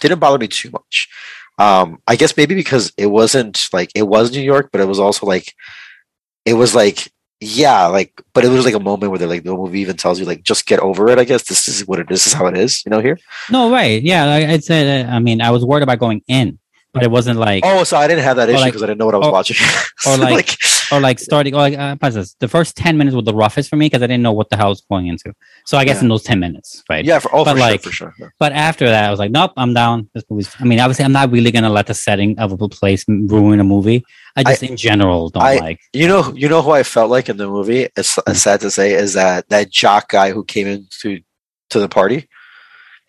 didn't 0.02 0.20
bother 0.20 0.38
me 0.38 0.48
too 0.48 0.70
much. 0.72 1.10
Um, 1.58 2.02
I 2.08 2.16
guess 2.16 2.36
maybe 2.38 2.56
because 2.56 2.94
it 2.98 3.08
wasn't 3.08 3.68
like 3.74 3.92
it 3.96 4.04
was 4.08 4.32
New 4.32 4.42
York, 4.42 4.70
but 4.72 4.82
it 4.82 4.88
was 4.88 5.00
also 5.00 5.26
like 5.26 5.54
it 6.46 6.54
was 6.54 6.74
like 6.74 7.12
yeah, 7.42 7.86
like 7.88 8.12
but 8.34 8.44
it 8.44 8.50
was 8.50 8.66
like 8.66 8.74
a 8.74 8.80
moment 8.80 9.12
where 9.12 9.20
they're 9.20 9.28
like 9.28 9.44
the 9.44 9.54
movie 9.54 9.80
even 9.82 9.96
tells 9.98 10.20
you 10.20 10.26
like 10.26 10.44
just 10.44 10.66
get 10.66 10.80
over 10.80 11.10
it. 11.10 11.20
I 11.20 11.24
guess 11.24 11.44
this 11.44 11.68
is 11.68 11.88
what 11.88 12.00
it 12.00 12.10
is. 12.12 12.24
This 12.24 12.28
is 12.28 12.34
how 12.34 12.48
it 12.48 12.58
is. 12.58 12.84
You 12.86 12.90
know 12.92 13.00
here. 13.00 13.18
No, 13.50 13.72
right? 13.72 14.02
Yeah, 14.02 14.26
like 14.26 14.46
I 14.46 14.60
said. 14.60 15.08
uh, 15.08 15.12
I 15.12 15.20
mean, 15.20 15.42
I 15.42 15.52
was 15.52 15.64
worried 15.66 15.84
about 15.84 16.00
going 16.00 16.22
in, 16.28 16.60
but 16.94 17.04
it 17.04 17.12
wasn't 17.12 17.40
like 17.40 17.64
Oh, 17.66 17.84
so 17.86 17.96
I 17.98 18.08
didn't 18.08 18.24
have 18.24 18.36
that 18.38 18.50
issue 18.50 18.60
like- 18.60 18.72
because 18.74 18.84
I 18.84 18.88
didn't 18.88 19.00
know 19.00 19.06
what 19.06 19.16
I 19.16 19.20
was 19.20 19.28
or- 19.28 19.32
watching. 19.34 19.56
or 20.06 20.16
So, 20.16 20.22
like, 20.22 20.58
or 20.92 21.00
like 21.00 21.20
starting 21.20 21.54
or 21.54 21.58
like 21.58 21.78
uh, 21.78 21.96
the 22.40 22.48
first 22.48 22.76
10 22.78 22.98
minutes 22.98 23.16
were 23.16 23.22
the 23.22 23.34
roughest 23.34 23.70
for 23.70 23.76
me 23.76 23.86
because 23.88 24.02
i 24.02 24.08
didn't 24.08 24.24
know 24.24 24.32
what 24.32 24.50
the 24.50 24.58
hell 24.58 24.68
I 24.68 24.70
was 24.70 24.82
going 24.82 25.08
into 25.08 25.34
so 25.66 25.78
i 25.78 25.86
guess 25.86 25.98
Yeah. 25.98 26.04
in 26.04 26.10
those 26.10 26.24
10 26.24 26.40
minutes 26.40 26.84
right 26.90 27.04
yeah, 27.06 27.20
for, 27.20 27.30
oh, 27.34 27.46
but 27.46 27.54
for 27.54 27.60
like 27.60 27.82
sure, 27.84 27.92
for 27.92 27.96
sure. 27.96 28.14
yeah. 28.20 28.28
but 28.40 28.52
after 28.54 28.86
that 28.88 29.06
i 29.06 29.10
was 29.12 29.20
like 29.20 29.32
nope 29.32 29.52
i'm 29.58 29.74
down 29.74 30.10
this 30.14 30.24
movie's 30.30 30.56
i 30.60 30.64
mean 30.64 30.80
obviously 30.80 31.06
i'm 31.06 31.12
not 31.12 31.32
really 31.32 31.52
gonna 31.52 31.70
let 31.70 31.88
the 31.88 31.94
setting 31.94 32.38
of 32.40 32.52
a 32.62 32.70
place 32.70 33.04
ruin 33.08 33.60
a 33.60 33.64
movie 33.64 34.04
i 34.36 34.44
just 34.44 34.64
in 34.64 34.76
general 34.78 35.30
don't 35.30 35.44
I- 35.44 35.58
like 35.58 35.80
You 35.94 36.08
know, 36.08 36.34
you 36.34 36.48
know 36.50 36.62
who 36.62 36.72
I 36.72 36.84
felt 36.84 37.10
like 37.10 37.30
in 37.30 37.38
the 37.38 37.48
movie. 37.48 37.88
It's, 37.98 38.18
it's 38.28 38.42
sad 38.44 38.62
to 38.62 38.72
say 38.72 38.94
is 38.94 39.14
that 39.14 39.50
that 39.50 39.70
jock 39.72 40.10
guy 40.10 40.32
who 40.32 40.44
came 40.46 40.68
into 40.68 41.20
to 41.72 41.80
the 41.80 41.90
party, 41.90 42.28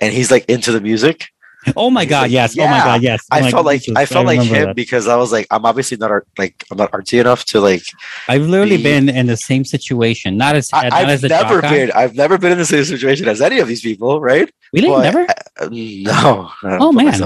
and 0.00 0.12
he's 0.12 0.30
like 0.30 0.44
into 0.48 0.72
the 0.72 0.80
music. 0.80 1.28
Oh 1.76 1.90
my 1.90 2.04
god 2.04 2.22
like, 2.22 2.30
yes 2.30 2.56
oh 2.58 2.66
my 2.66 2.78
god 2.78 3.02
yes 3.02 3.20
Oh 3.30 3.36
I 3.36 3.40
my 3.42 3.50
felt 3.50 3.66
like 3.66 3.82
I 3.96 4.06
felt 4.06 4.26
like 4.26 4.40
him 4.42 4.66
that. 4.66 4.76
because 4.76 5.06
I 5.08 5.16
was 5.16 5.30
like, 5.32 5.46
I'm 5.50 5.64
obviously 5.66 5.96
not 5.98 6.10
art, 6.10 6.26
like 6.38 6.64
I'm 6.70 6.78
not 6.78 6.90
artsy 6.92 7.20
enough 7.20 7.44
to 7.46 7.60
like. 7.60 7.82
i've 8.28 8.46
literally 8.46 8.78
be- 8.78 8.82
been 8.84 9.08
in 9.08 9.26
the 9.26 9.36
same 9.36 9.64
situation 9.64 10.36
not 10.36 10.56
as 10.56 10.70
I, 10.72 10.84
not 10.88 10.92
I've 10.94 11.08
as 11.10 11.24
a 11.24 11.28
never 11.28 11.60
guy. 11.60 11.70
been. 11.70 11.92
I've 11.92 12.14
never 12.14 12.38
been 12.38 12.52
in 12.52 12.58
the 12.58 12.64
same 12.64 12.84
situation 12.84 13.28
as 13.28 13.40
any 13.42 13.58
of 13.60 13.68
these 13.68 13.82
people, 13.82 14.20
right? 14.20 14.50
really 14.72 14.88
But- 14.88 15.02
never 15.02 15.26
Uh, 15.60 15.68
no. 15.70 16.48
I 16.62 16.78
oh 16.80 16.92
man. 16.92 17.18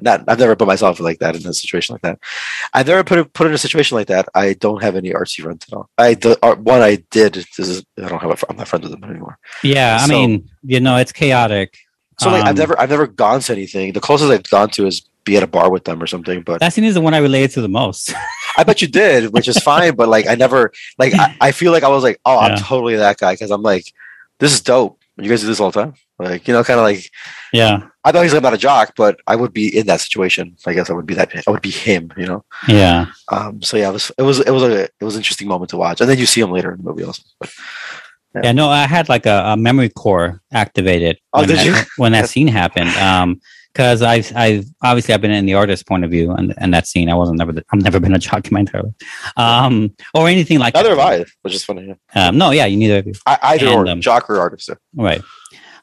Not, 0.00 0.24
I've 0.28 0.38
never 0.38 0.54
put 0.56 0.66
myself 0.66 1.00
like 1.00 1.18
that 1.20 1.34
in 1.36 1.46
a 1.46 1.54
situation 1.54 1.94
like 1.94 2.02
that. 2.02 2.18
I've 2.74 2.86
never 2.86 3.02
put 3.04 3.32
put 3.32 3.46
in 3.46 3.54
a 3.54 3.58
situation 3.58 3.96
like 3.96 4.08
that. 4.08 4.28
I 4.34 4.52
don't 4.54 4.82
have 4.82 4.94
any 4.96 5.10
artsy 5.10 5.42
friends 5.42 5.64
at 5.68 5.74
all. 5.76 5.88
I 5.96 6.14
the 6.14 6.38
uh, 6.44 6.56
one 6.56 6.82
I 6.82 6.96
did. 7.10 7.34
This 7.56 7.68
is 7.72 7.84
I 7.98 8.08
don't 8.08 8.20
have. 8.20 8.32
A, 8.42 8.50
I'm 8.50 8.56
not 8.56 8.68
friends 8.68 8.82
with 8.84 8.92
them 8.92 9.04
anymore. 9.10 9.38
yeah 9.62 9.98
i 10.00 10.06
mean 10.06 10.30
you 10.62 10.80
know 10.80 10.96
it's 10.96 11.12
chaotic 11.12 11.68
So 12.20 12.30
like 12.30 12.42
I've 12.44 12.50
Um, 12.50 12.56
never 12.56 12.80
I've 12.80 12.90
never 12.90 13.06
gone 13.06 13.40
to 13.40 13.52
anything. 13.52 13.92
The 13.92 14.00
closest 14.00 14.30
I've 14.30 14.42
gone 14.50 14.68
to 14.70 14.86
is 14.86 15.00
be 15.24 15.36
at 15.36 15.42
a 15.42 15.46
bar 15.46 15.70
with 15.70 15.84
them 15.84 16.02
or 16.02 16.06
something. 16.06 16.42
But 16.42 16.60
that 16.60 16.72
scene 16.72 16.84
is 16.84 16.94
the 16.94 17.00
one 17.00 17.14
i 17.14 17.18
related 17.18 17.50
to 17.52 17.60
the 17.62 17.68
most 17.68 18.12
I 18.58 18.64
bet 18.64 18.82
you 18.82 18.88
did, 18.88 19.32
which 19.32 19.48
is 19.48 19.58
fine. 19.58 19.94
But 19.94 20.08
like 20.08 20.26
I 20.28 20.34
never 20.34 20.72
like 20.98 21.14
I, 21.14 21.36
I 21.40 21.52
feel 21.52 21.72
like 21.72 21.82
I 21.82 21.88
was 21.88 22.02
like, 22.02 22.20
oh, 22.26 22.38
I'm 22.38 22.58
totally 22.58 22.96
that 22.96 23.18
guy 23.18 23.32
because 23.32 23.50
I'm 23.50 23.62
like, 23.62 23.86
this 24.38 24.52
is 24.52 24.60
dope. 24.60 24.98
You 25.16 25.28
guys 25.30 25.40
do 25.42 25.46
this 25.46 25.60
all 25.60 25.70
the 25.70 25.82
time. 25.82 25.94
Like 26.18 26.46
you 26.46 26.52
know, 26.52 26.62
kind 26.62 26.78
of 26.78 26.84
like 26.84 27.10
yeah 27.52 27.88
I 28.04 28.12
know 28.12 28.22
he's 28.22 28.34
not 28.34 28.54
a 28.54 28.58
jock, 28.58 28.92
but 28.96 29.20
I 29.26 29.36
would 29.36 29.52
be 29.52 29.66
in 29.78 29.86
that 29.86 30.00
situation. 30.00 30.56
I 30.66 30.72
guess 30.74 30.90
I 30.90 30.94
would 30.94 31.06
be 31.06 31.14
that. 31.14 31.30
I 31.46 31.50
would 31.50 31.62
be 31.62 31.70
him. 31.70 32.12
You 32.16 32.26
know. 32.26 32.44
yeah 32.68 33.06
Um. 33.28 33.62
So 33.62 33.76
yeah, 33.78 33.88
it 33.88 33.92
was 33.92 34.12
it 34.18 34.22
was 34.22 34.40
it 34.40 34.50
was 34.50 34.62
a 34.62 34.84
it 34.84 35.04
was 35.08 35.14
an 35.16 35.20
interesting 35.20 35.48
moment 35.48 35.70
to 35.70 35.78
watch, 35.78 36.00
and 36.00 36.08
then 36.10 36.18
you 36.18 36.26
see 36.26 36.40
him 36.42 36.50
later 36.52 36.70
in 36.72 36.78
the 36.78 36.84
movie 36.84 37.04
also. 37.04 37.22
But 37.38 37.50
Yeah, 38.42 38.52
no, 38.52 38.68
I 38.68 38.86
had 38.86 39.08
like 39.08 39.26
a, 39.26 39.42
a 39.46 39.56
memory 39.56 39.88
core 39.88 40.40
activated 40.52 41.18
Oh, 41.32 41.40
when, 41.40 41.48
did 41.48 41.58
that, 41.58 41.66
you? 41.66 41.74
when 41.96 42.12
that 42.12 42.28
scene 42.28 42.48
happened. 42.48 42.90
Um, 42.90 43.40
because 43.72 44.02
I've, 44.02 44.34
I've 44.34 44.64
obviously 44.82 45.14
I've 45.14 45.20
been 45.20 45.30
in 45.30 45.46
the 45.46 45.54
artist's 45.54 45.84
point 45.84 46.04
of 46.04 46.10
view 46.10 46.32
and, 46.32 46.54
and 46.58 46.74
that 46.74 46.88
scene. 46.88 47.08
I 47.08 47.14
wasn't 47.14 47.38
never, 47.38 47.52
I've 47.72 47.82
never 47.82 48.00
been 48.00 48.14
a 48.14 48.18
jock 48.26 48.46
in 48.46 48.52
my 48.52 48.60
entire 48.60 48.82
life, 48.82 48.94
um, 49.36 49.94
or 50.12 50.28
anything 50.28 50.58
like 50.58 50.74
Neither 50.74 50.96
that. 50.96 50.98
have 50.98 51.20
I, 51.20 51.24
which 51.42 51.54
is 51.54 51.64
funny. 51.64 51.94
Um, 52.14 52.36
no, 52.36 52.50
yeah, 52.50 52.66
you 52.66 52.76
neither 52.76 52.98
of 52.98 53.06
you. 53.06 53.12
I, 53.26 53.38
either 53.42 53.66
And, 53.68 53.88
or, 53.88 53.92
um, 53.92 54.00
jock 54.00 54.28
or 54.28 54.40
artist. 54.40 54.70
Right. 54.94 55.22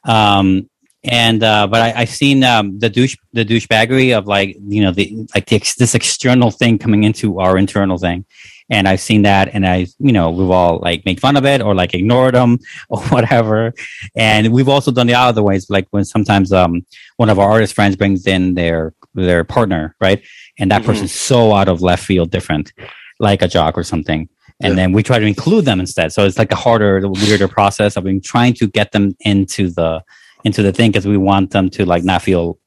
Um, 0.04 0.68
and 1.04 1.42
uh, 1.42 1.66
but 1.66 1.80
I, 1.80 2.02
I've 2.02 2.10
seen 2.10 2.44
um, 2.44 2.78
the 2.78 2.90
douche 2.90 3.16
the 3.32 3.44
douchebaggery 3.44 4.16
of 4.16 4.26
like 4.26 4.56
you 4.66 4.82
know 4.82 4.90
the 4.90 5.26
like 5.34 5.46
the 5.46 5.58
this 5.78 5.94
external 5.94 6.50
thing 6.50 6.78
coming 6.78 7.04
into 7.04 7.40
our 7.40 7.56
internal 7.56 7.98
thing, 7.98 8.24
and 8.70 8.86
I've 8.88 9.00
seen 9.00 9.22
that, 9.22 9.50
and 9.54 9.66
I 9.66 9.86
you 9.98 10.12
know 10.12 10.30
we've 10.30 10.50
all 10.50 10.78
like 10.82 11.04
made 11.06 11.20
fun 11.20 11.36
of 11.36 11.44
it 11.44 11.60
or 11.62 11.74
like 11.74 11.94
ignored 11.94 12.34
them 12.34 12.58
or 12.88 13.00
whatever, 13.04 13.72
and 14.16 14.52
we've 14.52 14.68
also 14.68 14.90
done 14.90 15.06
the 15.06 15.14
other 15.14 15.42
ways 15.42 15.68
like 15.70 15.86
when 15.90 16.04
sometimes 16.04 16.52
um 16.52 16.84
one 17.16 17.30
of 17.30 17.38
our 17.38 17.50
artist 17.50 17.74
friends 17.74 17.96
brings 17.96 18.26
in 18.26 18.54
their 18.54 18.94
their 19.14 19.44
partner 19.44 19.94
right, 20.00 20.22
and 20.58 20.70
that 20.70 20.82
Mhm. 20.82 20.86
person's 20.86 21.12
so 21.12 21.52
out 21.54 21.68
of 21.68 21.82
left 21.82 22.04
field 22.04 22.30
different, 22.30 22.72
like 23.20 23.42
a 23.42 23.48
jock 23.48 23.76
or 23.76 23.84
something. 23.84 24.28
And 24.60 24.76
then 24.76 24.90
we 24.92 25.04
try 25.04 25.20
to 25.20 25.24
include 25.26 25.66
them 25.66 25.78
instead. 25.78 26.12
So 26.12 26.24
it's 26.26 26.36
like 26.36 26.50
a 26.50 26.56
harder, 26.56 27.00
weirder 27.08 27.46
process 27.46 27.96
of 27.96 28.02
being 28.02 28.20
trying 28.20 28.54
to 28.54 28.66
get 28.66 28.90
them 28.90 29.16
into 29.20 29.70
the 29.70 30.02
into 30.44 30.62
the 30.62 30.72
thing 30.72 30.90
because 30.90 31.06
we 31.06 31.16
want 31.16 31.50
them 31.52 31.70
to 31.70 31.84
like 31.86 32.02
not 32.02 32.22
feel 32.22 32.58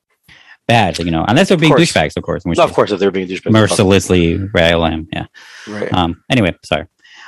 bad, 0.75 0.91
you 1.07 1.11
know, 1.15 1.23
unless 1.27 1.47
they're 1.49 1.63
being 1.65 1.73
course. 1.73 1.91
douchebags, 1.91 2.15
of 2.19 2.23
course. 2.23 2.41
which 2.45 2.57
No, 2.57 2.65
of 2.69 2.73
course, 2.77 2.91
if 2.93 2.99
they're 2.99 3.15
being 3.19 3.27
douchebags. 3.27 3.51
mercilessly 3.59 4.23
rail 4.59 4.85
him. 4.85 5.01
Yeah. 5.15 5.27
Right. 5.67 5.91
Um. 5.99 6.23
Anyway, 6.33 6.51
sorry. 6.63 6.85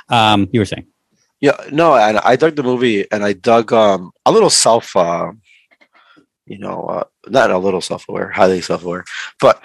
Um. 0.08 0.40
You 0.52 0.60
were 0.62 0.70
saying. 0.72 0.86
Yeah, 1.40 1.58
no, 1.70 1.88
and 2.06 2.16
I 2.30 2.36
dug 2.36 2.54
the 2.56 2.62
movie, 2.70 3.00
and 3.12 3.20
I 3.28 3.32
dug 3.52 3.72
um 3.72 4.12
a 4.24 4.32
little 4.32 4.50
self, 4.66 4.86
uh, 4.96 5.32
you 6.52 6.58
know, 6.64 6.78
uh, 6.94 7.04
not 7.28 7.50
a 7.50 7.58
little 7.58 7.80
self-aware, 7.90 8.28
highly 8.30 8.60
self-aware, 8.60 9.04
but 9.40 9.60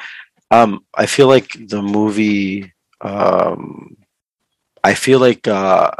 um, 0.51 0.83
I 0.95 1.05
feel 1.05 1.27
like 1.27 1.49
the 1.69 1.81
movie, 1.81 2.73
um, 3.01 3.95
I 4.83 4.93
feel 4.95 5.19
like 5.19 5.47
uh, 5.47 5.91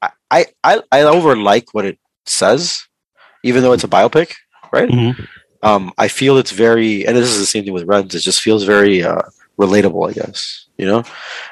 I 0.00 0.10
I 0.30 0.46
I 0.62 0.72
I 0.92 1.00
over 1.02 1.36
like 1.36 1.74
what 1.74 1.84
it 1.84 1.98
says, 2.26 2.86
even 3.42 3.62
though 3.62 3.74
it's 3.76 3.84
a 3.84 3.88
biopic, 3.98 4.28
right? 4.72 4.88
Mm-hmm. 4.88 5.24
Um, 5.62 5.92
I 5.98 6.08
feel 6.08 6.38
it's 6.38 6.52
very, 6.52 7.06
and 7.06 7.16
this 7.16 7.28
is 7.30 7.38
the 7.38 7.46
same 7.46 7.64
thing 7.64 7.74
with 7.74 7.84
Rents. 7.84 8.14
It 8.14 8.20
just 8.20 8.40
feels 8.40 8.64
very 8.64 9.02
uh, 9.02 9.22
relatable, 9.58 10.08
I 10.08 10.12
guess. 10.14 10.66
You 10.78 10.86
know, 10.86 11.04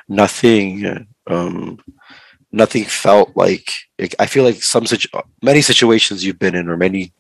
nothing. 0.09 1.07
Um, 1.27 1.79
nothing 2.53 2.85
felt 2.85 3.37
like 3.37 3.71
I 4.19 4.25
feel 4.27 4.43
like 4.45 4.63
some 4.63 4.87
such 4.87 5.07
many 5.43 5.61
situations 5.61 6.25
you've 6.25 6.39
been 6.39 6.55
in 6.55 6.69
or 6.71 6.79
many 6.79 7.13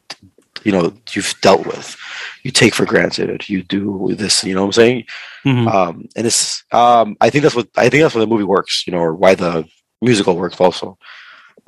you 0.65 0.73
know 0.73 0.93
you've 1.13 1.35
dealt 1.43 1.67
with 1.67 1.95
you 2.43 2.51
take 2.51 2.75
for 2.75 2.87
granted 2.87 3.47
you 3.49 3.63
do 3.63 4.15
this 4.17 4.43
you 4.43 4.55
know 4.55 4.63
what 4.63 4.69
I'm 4.69 4.73
saying 4.73 5.05
Mhm. 5.45 5.69
um 5.73 6.09
and 6.17 6.27
it's 6.27 6.65
um 6.73 7.17
I 7.21 7.29
think 7.31 7.43
that's 7.43 7.55
what 7.55 7.69
I 7.77 7.91
think 7.91 8.03
that's 8.03 8.15
why 8.15 8.23
the 8.23 8.27
movie 8.27 8.43
works 8.45 8.85
you 8.87 8.93
know 8.95 8.99
or 9.01 9.15
why 9.15 9.35
the 9.35 9.69
musical 10.01 10.35
works 10.37 10.59
also 10.61 10.97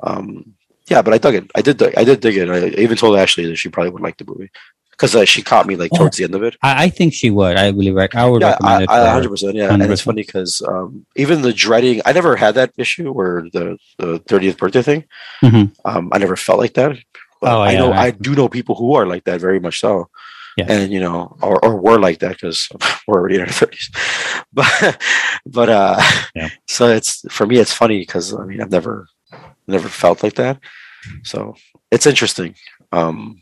um 0.01 0.53
yeah 0.89 1.01
but 1.03 1.13
I 1.13 1.19
dug 1.19 1.35
it 1.35 1.51
I 1.55 1.61
did 1.61 1.77
dig- 1.77 1.97
I 1.97 2.03
did 2.03 2.19
dig 2.19 2.35
it 2.37 2.49
I 2.49 2.67
even 2.81 2.97
told 2.97 3.15
Ashley 3.17 3.45
that 3.45 3.55
she 3.57 3.69
probably 3.69 3.91
wouldn't 3.91 4.03
like 4.05 4.17
the 4.17 4.25
movie 4.25 4.49
because 5.01 5.15
uh, 5.15 5.25
she 5.25 5.41
caught 5.41 5.65
me 5.65 5.75
like 5.75 5.91
towards 5.97 6.17
the 6.17 6.23
end 6.23 6.35
of 6.35 6.43
it 6.43 6.55
I, 6.61 6.83
I 6.85 6.89
think 6.89 7.13
she 7.15 7.31
would. 7.31 7.57
I 7.57 7.69
really 7.69 7.91
rec- 7.91 8.13
I 8.13 8.29
would 8.29 8.41
yeah, 8.43 8.51
recommend 8.51 8.75
I, 8.77 8.83
it. 8.83 8.89
I, 8.89 9.21
for 9.21 9.29
her. 9.29 9.35
100%. 9.35 9.53
Yeah, 9.55 9.73
and 9.73 9.81
it's 9.91 10.01
funny 10.01 10.21
because 10.21 10.61
um, 10.67 11.05
even 11.15 11.41
the 11.41 11.51
dreading, 11.53 12.01
I 12.05 12.11
never 12.11 12.35
had 12.35 12.53
that 12.55 12.71
issue 12.77 13.11
where 13.11 13.41
the 13.51 13.77
the 13.97 14.19
30th 14.29 14.57
birthday 14.57 14.83
thing. 14.83 15.03
Mhm. 15.41 15.71
Um, 15.85 16.09
I 16.13 16.19
never 16.19 16.35
felt 16.35 16.59
like 16.59 16.73
that. 16.75 16.91
But 17.41 17.51
Oh, 17.57 17.61
I 17.61 17.71
yeah, 17.71 17.79
know 17.79 17.91
I- 17.91 18.05
I 18.05 18.11
do 18.11 18.35
know 18.35 18.47
people 18.47 18.75
who 18.75 18.93
are 18.93 19.07
like 19.07 19.23
that 19.23 19.41
very 19.41 19.59
much 19.59 19.79
so. 19.79 20.09
Yeah. 20.57 20.65
And 20.69 20.91
you 20.91 20.99
know, 20.99 21.35
or, 21.41 21.63
or 21.65 21.77
were 21.81 21.97
like 21.99 22.19
that 22.19 22.33
because 22.37 22.69
we're 23.07 23.17
already 23.19 23.35
in 23.35 23.41
our 23.41 23.47
thirties, 23.47 23.89
but 24.53 25.01
but 25.45 25.69
uh, 25.69 25.99
Yeah. 26.35 26.49
so 26.67 26.87
it's 26.89 27.25
for 27.33 27.47
me 27.47 27.57
it's 27.57 27.73
funny 27.73 27.97
because 27.99 28.33
I 28.35 28.43
mean 28.45 28.61
I've 28.61 28.69
never 28.71 29.07
never 29.67 29.87
felt 29.89 30.21
like 30.23 30.35
that, 30.35 30.59
so 31.23 31.55
it's 31.89 32.05
interesting. 32.05 32.53
Um, 32.91 33.40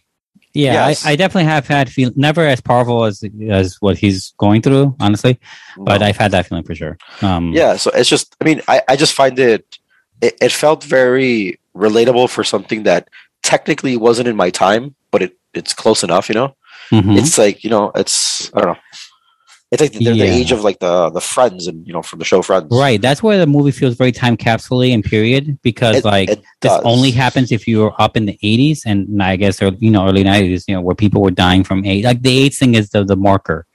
Yeah, 0.53 0.87
Yes. 0.87 1.05
I, 1.05 1.11
I 1.11 1.15
definitely 1.15 1.45
have 1.45 1.67
had 1.67 1.89
feel 1.89 2.11
never 2.15 2.45
as 2.45 2.59
powerful 2.61 3.05
as 3.05 3.23
as 3.49 3.77
what 3.81 3.97
he's 3.97 4.33
going 4.37 4.61
through, 4.61 4.95
honestly. 4.99 5.39
But 5.77 5.99
No. 6.01 6.07
I've 6.07 6.17
had 6.17 6.31
that 6.31 6.47
feeling 6.47 6.63
for 6.63 6.75
sure. 6.75 6.97
Um, 7.21 7.53
yeah 7.53 7.75
so 7.75 7.91
it's 7.93 8.09
just 8.09 8.35
i 8.41 8.45
mean 8.45 8.61
i, 8.67 8.81
I 8.87 8.95
just 8.95 9.13
find 9.13 9.37
it, 9.39 9.77
it 10.21 10.37
it 10.41 10.51
felt 10.51 10.83
very 10.83 11.59
relatable 11.75 12.29
for 12.29 12.43
something 12.43 12.83
that 12.83 13.09
technically 13.43 13.97
wasn't 13.97 14.27
in 14.27 14.35
my 14.35 14.49
time 14.49 14.95
but 15.11 15.21
it 15.21 15.37
it's 15.53 15.73
close 15.73 16.03
enough 16.03 16.29
you 16.29 16.35
know 16.35 16.55
mhm. 16.91 17.17
it's 17.17 17.37
like 17.37 17.63
you 17.63 17.69
know 17.69 17.91
it's 17.95 18.53
i 18.53 18.61
don't 18.61 18.73
know 18.73 18.79
it's 19.71 19.81
like 19.81 19.91
the, 19.91 20.05
the 20.05 20.15
Yeah. 20.15 20.23
age 20.25 20.51
of 20.51 20.63
like 20.63 20.79
the 20.79 21.09
the 21.11 21.21
friends 21.21 21.67
and 21.67 21.85
you 21.87 21.93
know 21.93 22.01
from 22.01 22.19
the 22.19 22.25
show 22.25 22.41
friends 22.41 22.67
Right. 22.71 22.99
That's 23.01 23.21
where 23.21 23.37
the 23.37 23.45
movie 23.47 23.71
feels 23.71 23.95
very 23.95 24.11
time 24.11 24.35
capsule 24.35 24.81
and 24.81 25.03
period 25.03 25.59
because 25.61 25.97
It- 25.97 26.05
like 26.05 26.29
it 26.29 26.39
this 26.61 26.71
does. 26.71 26.81
only 26.83 27.11
happens 27.11 27.51
if 27.51 27.67
you 27.67 27.79
were 27.81 27.93
up 28.01 28.17
in 28.17 28.25
the 28.25 28.37
eighties 28.41 28.83
and 28.85 29.21
I 29.21 29.35
guess 29.35 29.61
or 29.61 29.71
you 29.79 29.91
know 29.91 30.07
early 30.07 30.23
nineties, 30.23 30.65
you 30.67 30.73
know, 30.75 30.81
where 30.81 30.95
people 30.95 31.21
were 31.21 31.31
dying 31.45 31.63
from 31.63 31.85
AIDS. 31.85 32.05
Like 32.05 32.21
the 32.23 32.35
AIDS 32.43 32.57
thing 32.57 32.73
is 32.75 32.89
the 32.89 33.03
the 33.03 33.15
marker. 33.15 33.65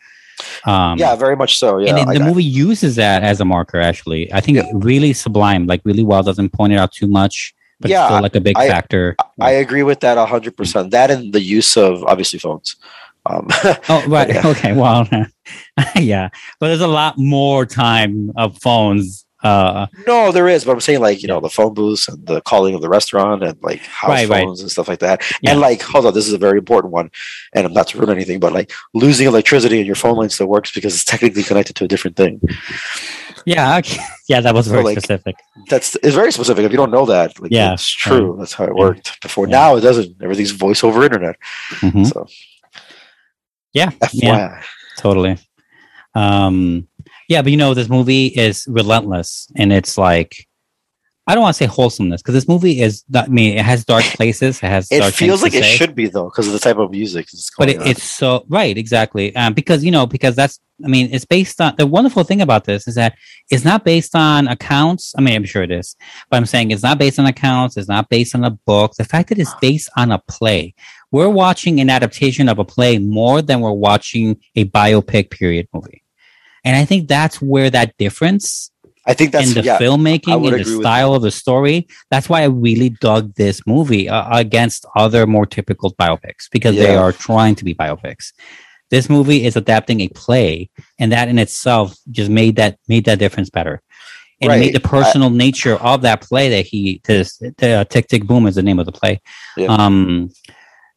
Um 0.66 0.98
yeah 0.98 1.14
very 1.14 1.36
much 1.36 1.56
so 1.58 1.78
yeah 1.78 1.97
and 1.97 2.10
the 2.16 2.20
movie 2.20 2.42
uses 2.44 2.97
that 2.97 3.23
as 3.23 3.40
a 3.40 3.44
marker 3.44 3.81
actually. 3.81 4.32
I 4.32 4.40
think 4.40 4.58
really 4.90 5.12
sublime, 5.12 5.66
like 5.66 5.81
really 5.84 6.02
well, 6.05 6.23
doesn't 6.23 6.50
point 6.52 6.73
it 6.73 6.76
out 6.76 6.90
too 6.92 7.06
much, 7.06 7.55
but 7.81 7.89
Yeah, 7.90 8.06
still 8.08 8.20
like 8.23 8.34
a 8.34 8.40
big 8.40 8.56
I- 8.58 8.68
factor. 8.68 9.14
i 9.40 9.52
agree 9.64 9.82
with 9.90 10.00
that 10.00 10.16
100% 10.18 10.90
that 10.90 11.10
and 11.10 11.32
the 11.32 11.40
use 11.58 11.76
of 11.76 12.02
obviously 12.05 12.39
phones 12.39 12.76
um 13.27 13.49
Oh, 13.89 14.05
right. 14.09 14.28
yeah. 14.28 14.47
Okay. 14.47 14.73
Well, 14.73 15.09
yeah, 15.97 16.28
but 16.61 16.69
there's 16.69 16.81
a 16.81 16.86
lot 16.86 17.19
more 17.19 17.65
time 17.67 18.31
of 18.36 18.59
phones. 18.61 19.25
Uh, 19.43 19.86
No, 20.07 20.33
there 20.33 20.49
is, 20.49 20.65
but 20.65 20.73
I'm 20.73 20.81
saying 20.81 21.01
like 21.01 21.20
you 21.20 21.28
know 21.28 21.39
the 21.39 21.51
phone 21.51 21.75
booths 21.75 22.09
and 22.09 22.27
the 22.27 22.41
calling 22.43 22.75
of 22.75 22.81
the 22.81 22.89
restaurant 22.89 23.43
and 23.43 23.59
like 23.62 23.81
house 23.83 24.09
Right, 24.09 24.28
right. 24.28 24.44
phones 24.44 24.62
and 24.62 24.70
stuff 24.70 24.89
like 24.89 25.01
that. 25.01 25.20
Yeah. 25.43 25.51
And 25.53 25.61
like, 25.61 25.83
hold 25.83 26.07
on, 26.07 26.15
this 26.15 26.27
is 26.27 26.33
a 26.33 26.39
very 26.39 26.57
important 26.59 26.94
one, 26.94 27.11
and 27.55 27.67
I'm 27.67 27.75
not 27.75 27.89
to 27.89 27.99
ruin 27.99 28.09
anything, 28.17 28.41
but 28.41 28.53
like 28.55 28.73
losing 28.94 29.27
electricity 29.27 29.77
and 29.77 29.86
your 29.86 29.97
phone 29.97 30.17
line 30.17 30.31
still 30.31 30.47
works 30.47 30.73
because 30.73 30.94
it's 30.94 31.05
technically 31.05 31.43
connected 31.43 31.77
to 31.77 31.85
a 31.85 31.89
different 31.89 32.17
thing. 32.17 32.41
yeah. 33.47 33.78
Okay. 33.78 33.99
Yeah, 34.27 34.41
that 34.41 34.55
was 34.55 34.65
So, 34.65 34.73
very 34.73 34.85
like, 34.85 34.99
specific. 34.99 35.35
That's 35.69 35.97
it's 35.97 36.15
very 36.15 36.33
specific. 36.33 36.65
If 36.65 36.70
you 36.73 36.78
don't 36.78 36.91
know 36.91 37.05
that, 37.05 37.39
like, 37.43 37.51
Yeah, 37.53 37.75
it's 37.75 37.86
true. 37.86 38.36
That's 38.39 38.55
how 38.55 38.65
it 38.65 38.73
Yeah. 38.75 38.83
worked 38.85 39.20
before. 39.20 39.47
Now 39.47 39.77
it 39.77 39.83
doesn't. 39.83 40.17
Everything's 40.23 40.53
voice 40.53 40.83
over 40.83 41.05
internet. 41.05 41.36
Mhm. 41.83 42.07
So 42.11 42.27
Yeah. 43.75 43.91
FYI. 43.91 44.11
Yeah. 44.12 44.62
Totally. 44.97 45.36
Um, 46.15 46.89
yeah, 47.28 47.43
but 47.43 47.51
you 47.51 47.59
know, 47.59 47.75
this 47.75 47.89
movie 47.89 48.27
is 48.27 48.65
relentless 48.69 49.49
and 49.57 49.73
it's 49.73 49.99
like, 49.99 50.47
I 51.27 51.35
don't 51.35 51.43
want 51.43 51.55
to 51.55 51.59
say 51.59 51.67
wholesomeness 51.67 52.20
because 52.20 52.35
this 52.35 52.49
movie 52.49 52.81
is, 52.81 53.03
not, 53.09 53.27
I 53.27 53.28
mean, 53.28 53.57
it 53.57 53.65
has 53.65 53.85
dark 53.85 54.05
places. 54.05 54.59
It 54.59 54.67
has 54.67 54.89
It 54.91 55.03
feels 55.15 55.43
like 55.43 55.55
it 55.55 55.65
say. 55.65 55.75
should 55.77 55.94
be 55.94 56.07
though, 56.07 56.25
because 56.25 56.47
of 56.47 56.53
the 56.53 56.59
type 56.59 56.77
of 56.77 56.91
music. 56.91 57.27
It's 57.33 57.51
but 57.57 57.70
it, 57.70 57.81
it's 57.83 58.03
so 58.03 58.44
right 58.49 58.77
exactly 58.77 59.35
um, 59.36 59.55
because 59.55 59.83
you 59.85 59.91
know 59.91 60.07
because 60.07 60.36
that's 60.36 60.61
i 60.85 60.89
mean 60.89 61.09
it's 61.12 61.25
based 61.25 61.61
on 61.61 61.75
the 61.77 61.86
wonderful 61.86 62.25
thing 62.25 62.41
about 62.41 62.65
this 62.65 62.89
is 62.89 62.94
that 62.97 63.15
it's 63.51 63.65
not 63.65 63.85
based 63.85 64.17
on 64.17 64.49
accounts 64.49 65.15
i 65.17 65.20
mean 65.20 65.35
i'm 65.35 65.44
sure 65.44 65.62
it 65.62 65.70
is 65.70 65.97
but 66.31 66.36
i'm 66.36 66.47
saying 66.47 66.70
it's 66.70 66.83
not 66.83 66.99
based 66.99 67.19
on 67.19 67.27
accounts 67.27 67.77
it's 67.77 67.89
not 67.89 68.09
based 68.09 68.35
on 68.35 68.44
a 68.44 68.51
book 68.51 68.93
the 68.94 69.05
fact 69.05 69.28
that 69.28 69.39
it's 69.39 69.55
based 69.61 69.89
on 69.97 70.11
a 70.11 70.19
play 70.27 70.75
we're 71.12 71.28
watching 71.28 71.81
an 71.81 71.91
adaptation 71.91 72.49
of 72.49 72.59
a 72.59 72.65
play 72.65 72.99
more 72.99 73.41
than 73.41 73.61
we're 73.61 73.73
watching 73.73 74.36
a 74.57 74.65
biopic 74.67 75.31
period 75.31 75.69
movie 75.73 76.03
and 76.65 76.77
i 76.77 76.85
think 76.85 77.09
that's 77.09 77.41
where 77.41 77.70
that 77.70 77.97
difference 77.97 78.70
I 79.07 79.15
think 79.15 79.33
that's 79.33 79.49
in 79.49 79.55
the 79.55 79.62
yeah, 79.62 79.76
I 79.76 79.81
filmmaking 79.81 80.49
and 80.49 80.65
the 80.65 80.65
style 80.65 81.15
of 81.15 81.23
the 81.23 81.31
story. 81.31 81.86
That's 82.10 82.28
why 82.28 82.42
I 82.42 82.47
really 82.47 82.89
dug 82.89 83.34
this 83.34 83.60
movie 83.66 84.08
uh, 84.08 84.39
against 84.39 84.86
other 84.97 85.26
more 85.26 85.47
typical 85.47 85.92
biopics 85.94 86.49
because 86.50 86.76
they 86.76 86.97
are 86.97 87.12
trying 87.12 87.55
to 87.57 87.65
be 87.65 87.74
biopics. 87.74 88.33
This 88.91 89.10
movie 89.10 89.44
is 89.44 89.57
adapting 89.57 90.00
a 90.00 90.08
play, 90.08 90.70
and 90.99 91.12
that 91.12 91.28
in 91.28 91.39
itself 91.39 91.97
just 92.10 92.31
made 92.31 92.57
that 92.57 92.78
made 92.89 93.05
that 93.05 93.18
difference 93.18 93.50
better. 93.50 93.83
And 94.41 94.50
it 94.50 94.55
Right. 94.55 94.60
made 94.60 94.74
the 94.74 94.81
personal 94.81 95.31
nature 95.31 95.76
of 95.76 96.02
that 96.02 96.20
play 96.20 96.49
that 96.50 96.66
he 96.66 97.00
this 97.05 97.41
uh, 97.62 97.84
Tick 97.84 98.08
Tick 98.08 98.26
Boom 98.26 98.47
is 98.47 98.55
the 98.55 98.62
name 98.62 98.78
of 98.78 98.86
the 98.86 98.92
play. 98.92 99.20
Yeah. 99.57 99.66
Um, 99.66 100.31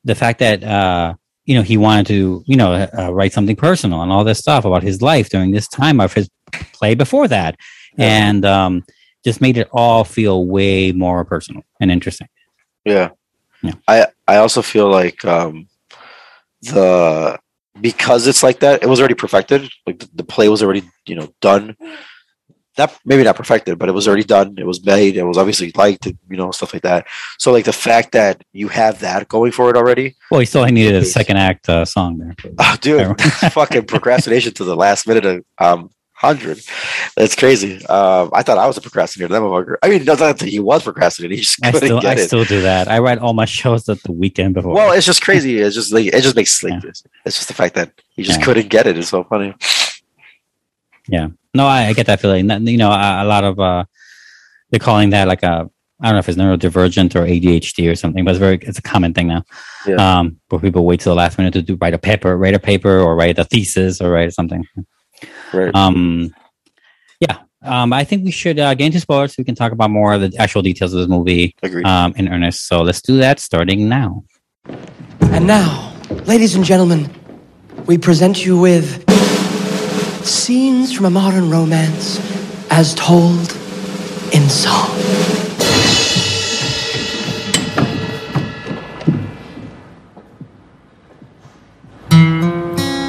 the 0.04 0.16
fact 0.16 0.40
that 0.40 0.64
uh, 0.64 1.16
you 1.46 1.56
know 1.56 1.62
he 1.62 1.78
wanted 1.78 2.08
to 2.08 2.44
you 2.46 2.56
know 2.56 2.74
uh, 2.74 3.12
write 3.14 3.34
something 3.34 3.56
personal 3.56 4.02
and 4.02 4.12
all 4.12 4.24
this 4.24 4.40
stuff 4.40 4.66
about 4.66 4.84
his 4.84 5.02
life 5.02 5.30
during 5.30 5.52
this 5.52 5.68
time 5.68 6.00
of 6.00 6.14
his 6.14 6.30
play 6.74 6.96
before 6.96 7.28
that, 7.28 7.58
Yeah. 7.98 8.06
and 8.28 8.46
um, 8.46 8.84
just 9.26 9.42
made 9.42 9.58
it 9.58 9.68
all 9.72 10.04
feel 10.04 10.46
way 10.46 10.92
more 10.92 11.26
personal 11.26 11.64
and 11.82 11.92
interesting. 11.92 12.28
Yeah. 12.86 13.10
Yeah. 13.64 13.74
I 13.88 14.08
I 14.28 14.38
also 14.38 14.62
feel 14.62 14.88
like 14.90 15.26
um 15.26 15.68
the 16.62 17.38
because 17.80 18.26
it's 18.28 18.42
like 18.44 18.60
that, 18.62 18.82
it 18.84 18.88
was 18.90 19.00
already 19.00 19.14
perfected. 19.14 19.70
Like 19.86 20.00
the, 20.00 20.10
the 20.16 20.24
play 20.24 20.50
was 20.50 20.64
already, 20.64 20.84
you 21.06 21.16
know, 21.16 21.32
done. 21.42 21.76
not 22.78 22.98
maybe 23.06 23.24
not 23.24 23.36
perfected, 23.36 23.78
but 23.78 23.90
it 23.90 23.92
was 23.92 24.08
already 24.08 24.24
done. 24.24 24.56
It 24.58 24.66
was 24.66 24.84
made. 24.86 25.16
It 25.18 25.24
was 25.24 25.38
obviously 25.38 25.72
liked, 25.76 26.06
you 26.06 26.38
know, 26.38 26.52
stuff 26.52 26.74
like 26.74 26.84
that. 26.84 27.06
So 27.38 27.52
like 27.52 27.66
the 27.66 27.74
fact 27.74 28.12
that 28.14 28.44
you 28.54 28.68
have 28.70 29.00
that 29.02 29.28
going 29.28 29.52
for 29.52 29.70
it 29.70 29.76
already, 29.76 30.16
Well, 30.32 30.40
he 30.40 30.46
still 30.46 30.66
needed 30.66 30.96
a 30.96 31.06
second 31.06 31.38
act 31.38 31.70
uh, 31.70 31.86
song 31.86 32.18
there. 32.20 32.36
oh, 32.60 32.76
dude, 32.82 33.20
fucking 33.52 33.86
procrastination 33.86 34.54
to 34.56 34.64
the 34.64 34.76
last 34.76 35.08
minute 35.08 35.26
of 35.26 35.44
um 35.60 35.90
hundred. 36.18 36.60
That's 37.16 37.36
crazy. 37.36 37.86
Um, 37.86 38.32
I 38.34 38.42
thought 38.44 38.58
I 38.58 38.66
was 38.66 38.76
a 38.78 38.82
procrastinator. 38.82 39.32
That 39.32 39.42
motherfucker. 39.42 39.76
I 39.84 39.90
mean, 39.90 40.04
not 40.04 40.18
that 40.18 40.42
he 40.42 40.60
was 40.60 40.84
procrastinating. 40.84 41.38
He 41.38 41.44
just 41.44 41.64
I 41.64 41.72
couldn't 41.72 41.88
still, 41.88 41.98
I 42.00 42.02
get 42.02 42.20
it. 42.20 42.26
still 42.28 42.44
do 42.44 42.62
that. 42.62 42.88
I 42.88 43.00
write 43.00 43.20
all 43.20 43.34
my 43.34 43.46
shows 43.46 43.88
at 43.90 44.02
the 44.04 44.12
weekend 44.12 44.56
before. 44.56 44.74
Well, 44.74 44.92
it's 44.94 45.06
just 45.06 45.22
crazy. 45.22 45.60
It's 45.60 45.76
just 45.76 45.94
like 45.94 46.08
it 46.08 46.22
just 46.22 46.36
makes 46.36 46.54
sleep. 46.62 46.84
It's, 46.84 47.04
it's 47.26 47.36
just 47.38 47.48
the 47.48 47.54
fact 47.54 47.76
that 47.76 47.92
he 48.16 48.24
just 48.24 48.40
Yeah. 48.40 48.46
couldn't 48.46 48.70
get 48.70 48.88
it. 48.88 48.98
It's 48.98 49.10
so 49.10 49.24
funny. 49.24 49.54
Yeah. 51.08 51.28
No, 51.54 51.66
I, 51.66 51.88
I 51.88 51.94
get 51.94 52.08
that 52.08 52.20
feeling. 52.20 52.50
You 52.68 52.78
know, 52.78 52.92
a, 52.92 53.24
a 53.24 53.26
lot 53.26 53.44
of 53.44 53.60
uh, 53.60 53.86
they're 54.70 54.80
calling 54.80 55.12
that 55.12 55.28
like 55.28 55.44
a 55.44 55.70
I 56.00 56.06
don't 56.06 56.14
know 56.14 56.20
if 56.20 56.30
it's 56.30 56.38
neurodivergent 56.38 57.16
or 57.16 57.26
ADHD 57.26 57.92
or 57.92 57.96
something, 57.96 58.24
but 58.24 58.32
it's 58.32 58.40
very 58.40 58.58
it's 58.62 58.78
a 58.78 58.84
common 58.84 59.14
thing 59.14 59.28
now. 59.28 59.44
Yeah. 59.88 59.96
Um, 60.20 60.40
where 60.50 60.60
people 60.62 60.86
wait 60.86 61.00
till 61.00 61.12
the 61.12 61.16
last 61.18 61.38
minute 61.38 61.54
to 61.54 61.62
do 61.62 61.76
write 61.82 61.94
a 61.94 61.98
paper, 61.98 62.38
write 62.38 62.54
a 62.54 62.60
paper, 62.60 63.00
or 63.00 63.16
write 63.16 63.40
a 63.40 63.44
thesis, 63.46 64.00
or 64.02 64.12
write 64.12 64.34
something. 64.34 64.64
Right. 65.54 65.74
Um, 65.76 66.34
yeah. 67.20 67.40
Um, 67.64 67.92
I 67.92 68.04
think 68.04 68.24
we 68.24 68.32
should 68.32 68.60
uh, 68.60 68.74
get 68.76 68.86
into 68.86 69.00
sports. 69.00 69.38
We 69.38 69.44
can 69.44 69.56
talk 69.56 69.72
about 69.72 69.90
more 69.90 70.14
of 70.14 70.22
the 70.22 70.34
actual 70.38 70.62
details 70.62 70.94
of 70.94 71.00
this 71.00 71.10
movie 71.10 71.56
um, 71.86 72.14
in 72.16 72.30
earnest. 72.30 72.68
So 72.68 72.82
let's 72.82 73.02
do 73.02 73.18
that 73.18 73.40
starting 73.40 73.90
now. 73.90 74.24
And 75.22 75.48
now, 75.48 75.94
ladies 76.26 76.56
and 76.56 76.64
gentlemen, 76.64 77.10
we 77.86 77.98
present 77.98 78.46
you 78.46 78.58
with 78.60 79.04
scenes 80.26 80.94
from 80.94 81.06
a 81.06 81.10
modern 81.10 81.50
romance 81.50 82.20
as 82.70 82.94
told 82.96 83.52
in 84.34 84.48
song. 84.50 84.92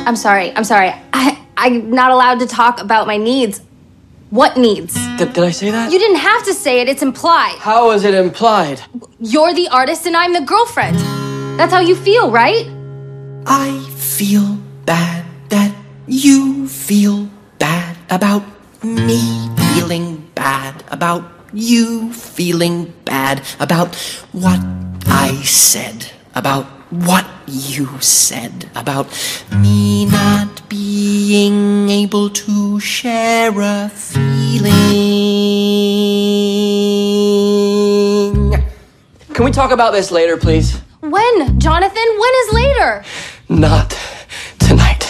I'm 0.07 0.17
sorry. 0.17 0.57
I'm 0.57 0.65
sorry. 0.65 0.95
I, 1.13 1.38
I'm 1.59 1.91
not 1.91 2.13
allowed 2.13 2.39
to 2.39 2.47
talk 2.47 2.81
about 2.81 3.09
my 3.09 3.17
needs. 3.17 3.61
What 4.31 4.57
needs? 4.57 4.95
Did, 5.17 5.33
did 5.33 5.43
I 5.43 5.51
say 5.51 5.71
that? 5.71 5.91
You 5.91 5.99
didn't 5.99 6.19
have 6.19 6.45
to 6.45 6.55
say 6.55 6.81
it. 6.81 6.89
It's 6.89 7.03
implied. 7.03 7.57
How 7.59 7.91
is 7.91 8.05
it 8.05 8.15
implied? 8.15 8.81
You're 9.19 9.53
the 9.53 9.69
artist 9.69 10.07
and 10.07 10.17
I'm 10.17 10.33
the 10.35 10.43
girlfriend. 10.43 10.99
That's 11.59 11.73
how 11.73 11.81
you 11.81 11.97
feel, 11.97 12.31
right? 12.31 12.67
I 13.47 13.81
feel 13.97 14.57
bad 14.85 15.25
that 15.49 15.75
you 16.07 16.69
feel 16.69 17.29
bad 17.59 17.97
about 18.09 18.45
me 18.85 19.19
feeling 19.75 20.29
bad 20.37 20.85
about 20.89 21.25
you 21.53 22.13
feeling 22.13 22.93
bad 23.05 23.43
about 23.59 23.97
what 24.33 24.61
I 25.07 25.41
said 25.43 26.13
about 26.35 26.67
what 26.91 27.27
you 27.47 27.87
said 28.01 28.69
about 28.75 29.07
me 29.53 30.07
not 30.07 30.67
being 30.69 31.89
able 31.91 32.31
to 32.31 32.81
share 32.81 33.53
a 33.61 33.89
feeling. 33.91 34.73
Can 39.35 39.45
we 39.45 39.51
talk 39.51 39.71
about 39.71 39.93
this 39.93 40.11
later, 40.11 40.37
please? 40.37 40.81
When, 41.01 41.61
Jonathan? 41.61 42.05
When 42.19 42.33
is 42.47 42.53
later? 42.55 43.05
Not 43.49 43.97
tonight. 44.59 45.05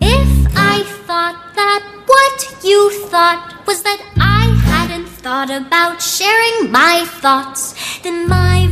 If 0.00 0.56
I 0.56 0.82
thought 1.06 1.54
that 1.54 1.82
what 2.06 2.64
you 2.64 2.90
thought 3.06 3.66
was 3.66 3.82
that 3.84 4.02
I 4.16 4.48
hadn't 4.64 5.06
thought 5.06 5.50
about 5.50 6.02
sharing 6.02 6.70
my 6.70 7.04
thoughts, 7.06 7.74
then 8.00 8.28
my 8.28 8.66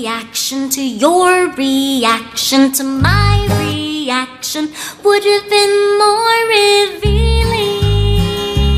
reaction 0.00 0.70
to 0.70 0.82
your 0.82 1.50
reaction 1.56 2.72
to 2.72 2.82
my 2.82 3.46
reaction 3.60 4.72
would 5.04 5.22
have 5.22 5.50
been 5.50 5.98
more 5.98 6.38
revealing. 6.48 7.20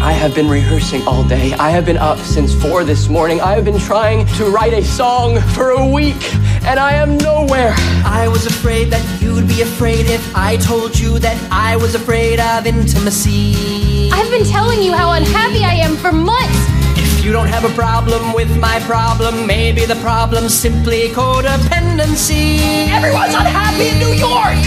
I 0.03 0.11
have 0.11 0.35
been 0.35 0.49
rehearsing 0.49 1.07
all 1.07 1.23
day. 1.23 1.53
I 1.53 1.71
have 1.71 1.87
been 1.87 1.97
up 1.97 2.19
since 2.19 2.53
four 2.61 2.83
this 2.83 3.09
morning. 3.09 3.41
I 3.41 3.53
have 3.53 3.65
been 3.65 3.79
trying 3.79 4.27
to 4.39 4.47
write 4.47 4.73
a 4.73 4.83
song 4.83 5.41
for 5.55 5.71
a 5.71 5.87
week, 5.87 6.35
and 6.65 6.81
I 6.81 6.95
am 6.95 7.17
nowhere. 7.19 7.73
I 8.05 8.27
was 8.27 8.47
afraid 8.47 8.91
that 8.91 9.23
you'd 9.23 9.47
be 9.47 9.63
afraid 9.63 10.07
if 10.07 10.25
I 10.35 10.57
told 10.57 10.99
you 10.99 11.21
that 11.21 11.39
I 11.53 11.77
was 11.77 11.95
afraid 11.95 12.41
of 12.41 12.67
intimacy. 12.67 14.11
I've 14.13 14.31
been 14.33 14.45
telling 14.45 14.83
you 14.83 14.93
how 14.93 15.13
unhappy 15.13 15.63
I 15.63 15.75
am 15.75 15.95
for 15.97 16.11
months. 16.11 16.72
You 17.23 17.31
don't 17.31 17.47
have 17.47 17.65
a 17.65 17.73
problem 17.75 18.33
with 18.35 18.51
my 18.61 18.81
problem, 18.81 19.47
maybe 19.47 19.85
the 19.85 19.95
problem's 19.97 20.53
simply 20.53 21.09
codependency. 21.11 22.89
Everyone's 22.91 23.35
unhappy 23.35 23.89
in 23.95 23.99
New 24.01 24.13
York! 24.19 24.59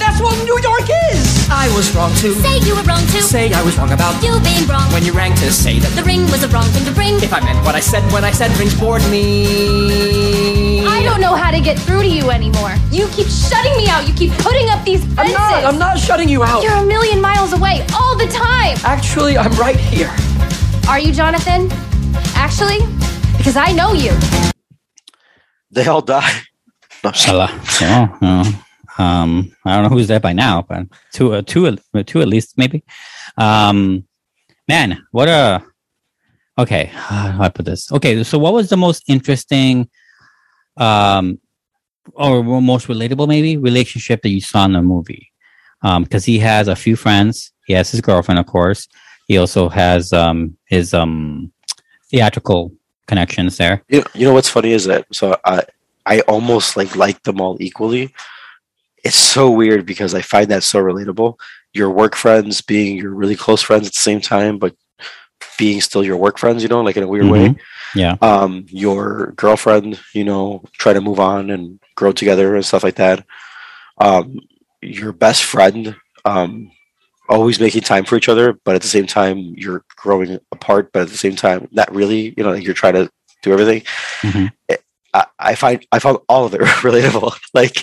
That's 0.00 0.18
what 0.20 0.34
New 0.44 0.58
York 0.62 0.88
is! 1.12 1.46
I 1.50 1.68
was 1.76 1.94
wrong 1.94 2.10
too. 2.16 2.32
Say 2.40 2.58
you 2.60 2.74
were 2.74 2.82
wrong 2.84 3.04
too. 3.12 3.20
Say 3.20 3.52
I 3.52 3.62
was 3.62 3.76
wrong 3.76 3.92
about 3.92 4.14
You 4.24 4.40
being 4.40 4.66
wrong. 4.66 4.90
when 4.94 5.04
you 5.04 5.12
rang 5.12 5.34
to 5.36 5.52
say 5.52 5.78
that 5.78 5.90
The 5.92 6.02
ring 6.04 6.22
was 6.32 6.40
the 6.40 6.48
wrong 6.48 6.64
thing 6.72 6.84
to 6.86 6.92
bring. 6.92 7.16
if 7.22 7.34
I 7.34 7.40
meant 7.40 7.62
what 7.66 7.74
I 7.74 7.80
said 7.80 8.02
when 8.12 8.24
I 8.24 8.30
said 8.30 8.50
rings 8.58 8.74
bored 8.80 9.02
me. 9.10 10.86
I 10.86 11.02
don't 11.02 11.20
know 11.20 11.34
how 11.34 11.50
to 11.50 11.60
get 11.60 11.78
through 11.78 12.02
to 12.02 12.08
you 12.08 12.30
anymore. 12.30 12.74
You 12.90 13.08
keep 13.08 13.26
shutting 13.28 13.76
me 13.76 13.88
out. 13.88 14.08
You 14.08 14.14
keep 14.14 14.32
putting 14.40 14.70
up 14.70 14.82
these 14.86 15.04
fences. 15.14 15.36
I'm 15.36 15.52
not, 15.52 15.64
I'm 15.64 15.78
not 15.78 15.98
shutting 15.98 16.30
you 16.30 16.42
out. 16.44 16.62
You're 16.62 16.80
a 16.80 16.86
million 16.86 17.20
miles 17.20 17.52
away 17.52 17.84
all 17.94 18.16
the 18.16 18.26
time. 18.28 18.78
Actually, 18.84 19.36
I'm 19.36 19.52
right 19.60 19.76
here. 19.78 20.10
Are 20.88 20.98
you, 21.00 21.12
Jonathan? 21.12 21.68
Actually? 22.34 22.78
Because 23.38 23.56
I 23.56 23.72
know 23.72 23.92
you. 23.94 24.12
They 25.70 25.86
all 25.86 26.02
die. 26.02 26.30
No, 27.02 27.08
I'm 27.08 27.12
just- 27.12 27.26
Hello. 27.26 27.46
Well, 27.80 28.18
well, 28.20 28.64
um, 28.98 29.56
I 29.64 29.74
don't 29.74 29.84
know 29.84 29.88
who's 29.88 30.08
there 30.08 30.20
by 30.20 30.32
now, 30.32 30.62
but 30.68 30.86
two, 31.12 31.34
uh, 31.34 31.42
two, 31.42 31.66
uh, 31.66 32.02
two 32.06 32.20
at 32.20 32.28
least, 32.28 32.56
maybe. 32.58 32.84
Um, 33.36 34.04
man, 34.68 35.04
what 35.10 35.28
a. 35.28 35.62
Okay, 36.58 36.84
how 36.94 37.32
do 37.32 37.42
I 37.42 37.48
put 37.48 37.64
this? 37.64 37.90
Okay, 37.90 38.22
so 38.22 38.38
what 38.38 38.52
was 38.54 38.68
the 38.68 38.76
most 38.76 39.02
interesting, 39.08 39.88
um, 40.76 41.40
or 42.12 42.44
most 42.44 42.86
relatable, 42.86 43.26
maybe 43.26 43.56
relationship 43.56 44.22
that 44.22 44.28
you 44.28 44.40
saw 44.40 44.64
in 44.66 44.72
the 44.74 44.82
movie? 44.82 45.32
Um, 45.82 46.04
because 46.04 46.24
he 46.24 46.38
has 46.38 46.68
a 46.68 46.76
few 46.76 46.94
friends. 46.94 47.52
He 47.66 47.72
has 47.72 47.90
his 47.90 48.00
girlfriend, 48.00 48.38
of 48.38 48.46
course. 48.46 48.86
He 49.26 49.38
also 49.38 49.68
has 49.68 50.12
um 50.12 50.56
his 50.66 50.94
um 50.94 51.52
theatrical 52.10 52.72
connections 53.06 53.56
there. 53.56 53.82
You 53.88 54.00
know, 54.00 54.06
you 54.14 54.26
know 54.26 54.34
what's 54.34 54.48
funny 54.48 54.72
is 54.72 54.84
that 54.84 55.06
so 55.12 55.36
I 55.44 55.62
I 56.06 56.20
almost 56.20 56.76
like 56.76 56.94
like 56.96 57.22
them 57.22 57.40
all 57.40 57.56
equally. 57.60 58.14
It's 59.02 59.16
so 59.16 59.50
weird 59.50 59.84
because 59.84 60.14
I 60.14 60.22
find 60.22 60.50
that 60.50 60.62
so 60.62 60.78
relatable. 60.82 61.38
Your 61.74 61.90
work 61.90 62.14
friends 62.14 62.60
being 62.62 62.96
your 62.96 63.10
really 63.10 63.36
close 63.36 63.60
friends 63.62 63.86
at 63.86 63.92
the 63.92 63.98
same 63.98 64.20
time, 64.20 64.58
but 64.58 64.74
being 65.58 65.80
still 65.80 66.04
your 66.04 66.16
work 66.16 66.38
friends, 66.38 66.62
you 66.62 66.68
know, 66.68 66.80
like 66.80 66.96
in 66.96 67.02
a 67.02 67.08
weird 67.08 67.26
way. 67.26 67.48
Mhm. 67.48 67.58
Yeah. 67.94 68.16
Um, 68.22 68.66
your 68.70 69.32
girlfriend, 69.36 70.00
you 70.14 70.24
know, 70.24 70.62
try 70.78 70.92
to 70.92 71.00
move 71.00 71.20
on 71.20 71.50
and 71.50 71.78
grow 71.94 72.12
together 72.12 72.54
and 72.54 72.64
stuff 72.64 72.82
like 72.82 72.96
that. 72.96 73.24
Um, 73.98 74.40
your 74.82 75.12
best 75.12 75.44
friend, 75.44 75.94
um, 76.24 76.70
always 77.28 77.58
making 77.60 77.82
time 77.82 78.04
for 78.04 78.16
each 78.16 78.28
other, 78.28 78.52
but 78.64 78.74
at 78.74 78.82
the 78.82 78.88
same 78.88 79.06
time 79.06 79.38
you're 79.56 79.84
growing 79.96 80.38
apart, 80.52 80.90
but 80.92 81.02
at 81.02 81.08
the 81.08 81.16
same 81.16 81.36
time 81.36 81.68
not 81.72 81.92
really, 81.94 82.34
you 82.36 82.44
know, 82.44 82.50
like 82.50 82.64
you're 82.64 82.74
trying 82.74 82.94
to 82.94 83.10
do 83.42 83.52
everything. 83.52 83.82
Mhm. 84.22 84.52
I, 85.14 85.26
I 85.38 85.54
find 85.54 85.86
I 85.92 85.98
found 86.00 86.18
all 86.28 86.44
of 86.44 86.54
it 86.54 86.60
relatable. 86.82 87.38
like, 87.54 87.82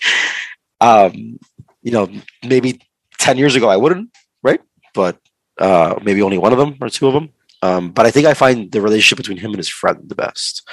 um, 0.80 1.40
you 1.82 1.92
know, 1.92 2.10
maybe 2.46 2.80
ten 3.18 3.38
years 3.38 3.56
ago 3.56 3.70
I 3.70 3.78
wouldn't, 3.78 4.10
right? 4.44 4.62
But 4.94 5.18
uh, 5.58 6.00
maybe 6.04 6.22
only 6.22 6.38
one 6.38 6.52
of 6.54 6.60
them 6.60 6.78
or 6.82 6.90
two 6.90 7.08
of 7.08 7.14
them. 7.14 7.30
Um, 7.64 7.92
but 7.92 8.06
I 8.06 8.12
think 8.12 8.26
I 8.26 8.34
find 8.34 8.72
the 8.72 8.82
relationship 8.82 9.18
between 9.18 9.38
him 9.38 9.52
and 9.52 9.58
his 9.58 9.70
friend 9.70 10.00
the 10.08 10.16
best. 10.16 10.68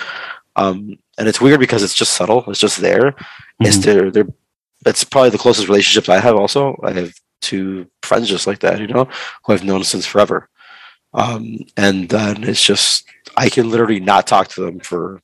Um, 0.56 0.98
and 1.18 1.28
it's 1.28 1.40
weird 1.40 1.60
because 1.60 1.82
it's 1.82 1.94
just 1.94 2.14
subtle. 2.14 2.44
It's 2.48 2.58
just 2.60 2.80
there. 2.80 3.14
It's 3.60 3.76
Mhm. 3.78 3.82
there. 3.84 4.10
They're, 4.10 4.26
that's 4.84 5.04
probably 5.04 5.30
the 5.30 5.38
closest 5.38 5.68
relationships 5.68 6.08
I 6.08 6.18
have. 6.18 6.36
Also, 6.36 6.80
I 6.82 6.92
have 6.92 7.12
two 7.40 7.86
friends 8.02 8.28
just 8.28 8.46
like 8.46 8.60
that, 8.60 8.80
you 8.80 8.86
know, 8.86 9.08
who 9.44 9.52
I've 9.52 9.64
known 9.64 9.84
since 9.84 10.06
forever. 10.06 10.48
Um, 11.14 11.58
and 11.76 12.08
then 12.08 12.44
it's 12.44 12.62
just 12.62 13.04
I 13.36 13.48
can 13.48 13.70
literally 13.70 14.00
not 14.00 14.26
talk 14.26 14.48
to 14.48 14.60
them 14.60 14.80
for. 14.80 15.22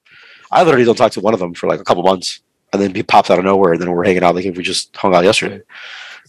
I 0.50 0.62
literally 0.62 0.84
don't 0.84 0.96
talk 0.96 1.12
to 1.12 1.20
one 1.20 1.34
of 1.34 1.40
them 1.40 1.54
for 1.54 1.68
like 1.68 1.80
a 1.80 1.84
couple 1.84 2.02
months, 2.02 2.40
and 2.72 2.80
then 2.80 2.94
he 2.94 3.02
pops 3.02 3.30
out 3.30 3.38
of 3.38 3.44
nowhere, 3.44 3.72
and 3.72 3.82
then 3.82 3.90
we're 3.90 4.04
hanging 4.04 4.22
out 4.22 4.34
like 4.34 4.44
if 4.44 4.56
we 4.56 4.62
just 4.62 4.96
hung 4.96 5.14
out 5.14 5.24
yesterday. 5.24 5.60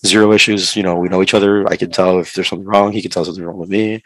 Zero 0.06 0.34
issues, 0.34 0.76
you 0.76 0.84
know. 0.84 0.96
We 0.96 1.08
know 1.08 1.22
each 1.22 1.34
other. 1.34 1.66
I 1.70 1.78
can 1.78 1.90
tell 1.90 2.20
if 2.20 2.34
there's 2.34 2.50
something 2.50 2.68
wrong. 2.68 2.92
He 2.92 3.02
can 3.02 3.12
tell 3.12 3.24
something 3.24 3.44
wrong 3.44 3.58
with 3.58 3.70
me. 3.70 4.04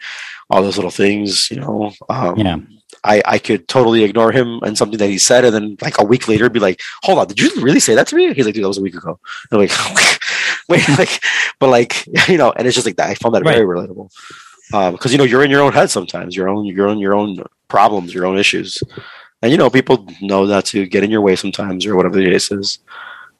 All 0.48 0.62
those 0.62 0.76
little 0.76 0.90
things, 0.90 1.50
you 1.50 1.58
know. 1.60 1.92
Um, 2.08 2.38
Yeah. 2.38 2.58
I, 3.04 3.22
I 3.24 3.38
could 3.38 3.66
totally 3.66 4.02
ignore 4.04 4.30
him 4.30 4.60
and 4.62 4.76
something 4.76 4.98
that 4.98 5.08
he 5.08 5.18
said, 5.18 5.44
and 5.44 5.54
then 5.54 5.76
like 5.80 5.98
a 5.98 6.04
week 6.04 6.28
later, 6.28 6.50
be 6.50 6.60
like, 6.60 6.80
"Hold 7.02 7.18
on, 7.18 7.28
did 7.28 7.40
you 7.40 7.50
really 7.62 7.80
say 7.80 7.94
that 7.94 8.06
to 8.08 8.16
me?" 8.16 8.34
He's 8.34 8.44
like, 8.44 8.54
"Dude, 8.54 8.64
that 8.64 8.68
was 8.68 8.78
a 8.78 8.82
week 8.82 8.94
ago." 8.94 9.18
I'm 9.50 9.58
like, 9.58 9.70
"Wait, 10.74 10.88
like, 10.98 11.20
but 11.58 11.68
like, 11.68 12.06
you 12.28 12.38
know," 12.38 12.52
and 12.56 12.66
it's 12.66 12.74
just 12.74 12.86
like 12.86 12.96
that. 12.96 13.10
I 13.10 13.14
found 13.14 13.34
that 13.34 13.44
very 13.44 13.66
relatable. 13.66 14.08
because 14.92 15.12
you 15.12 15.18
know 15.18 15.24
you're 15.24 15.44
in 15.44 15.50
your 15.50 15.62
own 15.62 15.72
head 15.72 15.90
sometimes, 15.90 16.36
your 16.36 16.48
own 16.48 16.64
your 16.64 16.88
own 16.88 16.98
your 16.98 17.14
own 17.14 17.42
problems, 17.68 18.14
your 18.14 18.24
own 18.26 18.38
issues, 18.38 18.78
and 19.42 19.50
you 19.52 19.58
know 19.58 19.68
people 19.70 20.06
know 20.20 20.46
that 20.46 20.64
to 20.66 20.86
get 20.86 21.02
in 21.04 21.10
your 21.10 21.20
way 21.20 21.34
sometimes 21.36 21.84
or 21.86 21.96
whatever 21.96 22.16
the 22.16 22.24
case 22.24 22.50
is. 22.52 22.78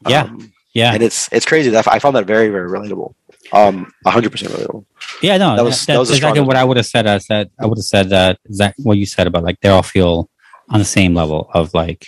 Yeah, 0.08 0.22
Um, 0.24 0.52
yeah, 0.74 0.92
and 0.94 1.02
it's 1.02 1.28
it's 1.32 1.46
crazy 1.46 1.70
that 1.70 1.86
I 1.86 1.98
found 1.98 2.16
that 2.16 2.26
very 2.26 2.48
very 2.48 2.68
relatable. 2.68 3.14
Um, 3.52 3.92
hundred 4.06 4.30
percent 4.32 4.52
relatable. 4.52 4.84
Yeah, 5.22 5.36
no, 5.38 5.56
That 5.56 5.64
was- 5.64 5.86
that, 5.86 5.94
that 5.94 5.98
was 5.98 6.10
exactly 6.10 6.40
what 6.40 6.56
I 6.56 6.64
would 6.64 6.76
have 6.76 6.86
said. 6.86 7.06
I 7.06 7.18
said 7.18 7.50
I 7.58 7.66
would 7.66 7.78
have 7.78 7.84
said 7.84 8.10
that 8.10 8.38
exact 8.44 8.78
what 8.82 8.96
you 8.98 9.06
said 9.06 9.26
about 9.26 9.42
like 9.44 9.58
they 9.60 9.68
all 9.68 9.82
feel 9.82 10.30
on 10.68 10.78
the 10.78 10.84
same 10.98 11.14
level 11.14 11.50
of 11.52 11.74
like 11.74 12.02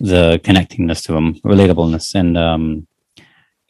the 0.00 0.40
connectingness 0.42 1.04
to 1.06 1.12
them, 1.12 1.34
relatableness, 1.44 2.14
and 2.14 2.36
um 2.36 2.86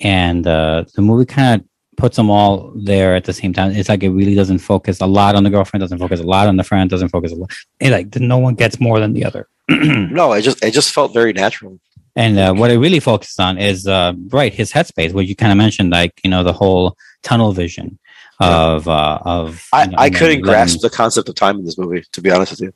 and 0.00 0.46
uh 0.46 0.84
the 0.94 1.02
movie 1.02 1.26
kind 1.26 1.60
of 1.60 1.66
puts 1.96 2.16
them 2.16 2.30
all 2.30 2.72
there 2.74 3.14
at 3.14 3.24
the 3.24 3.32
same 3.32 3.52
time. 3.52 3.70
It's 3.72 3.88
like 3.88 4.02
it 4.02 4.10
really 4.10 4.34
doesn't 4.34 4.58
focus 4.58 5.00
a 5.00 5.06
lot 5.06 5.34
on 5.36 5.44
the 5.44 5.50
girlfriend, 5.50 5.80
doesn't 5.82 5.98
focus 5.98 6.20
a 6.20 6.24
lot 6.24 6.48
on 6.48 6.56
the 6.56 6.64
friend, 6.64 6.90
doesn't 6.90 7.10
focus 7.10 7.32
a 7.32 7.36
lot. 7.36 7.50
It, 7.80 7.90
like 7.90 8.14
no 8.16 8.38
one 8.38 8.54
gets 8.54 8.80
more 8.80 9.00
than 9.00 9.12
the 9.12 9.24
other. 9.24 9.48
no, 9.68 10.32
it 10.32 10.42
just 10.42 10.62
it 10.64 10.72
just 10.72 10.92
felt 10.92 11.12
very 11.12 11.32
natural. 11.32 11.78
And 12.16 12.38
uh, 12.38 12.54
what 12.54 12.70
it 12.70 12.78
really 12.78 13.00
focused 13.00 13.40
on 13.40 13.58
is 13.58 13.88
uh, 13.88 14.12
right 14.28 14.52
his 14.52 14.72
headspace, 14.72 15.12
what 15.12 15.26
you 15.26 15.34
kind 15.34 15.50
of 15.50 15.58
mentioned, 15.58 15.90
like 15.90 16.20
you 16.22 16.30
know 16.30 16.42
the 16.44 16.52
whole 16.52 16.96
tunnel 17.22 17.52
vision 17.52 17.98
of 18.40 18.88
uh, 18.88 19.18
of. 19.24 19.66
I, 19.72 19.84
you 19.84 19.90
know, 19.90 19.96
I 19.98 20.10
couldn't 20.10 20.42
grasp 20.42 20.80
the 20.80 20.90
concept 20.90 21.28
of 21.28 21.34
time 21.34 21.58
in 21.58 21.64
this 21.64 21.78
movie, 21.78 22.04
to 22.12 22.20
be 22.20 22.30
honest 22.30 22.52
with 22.52 22.60
you. 22.60 22.72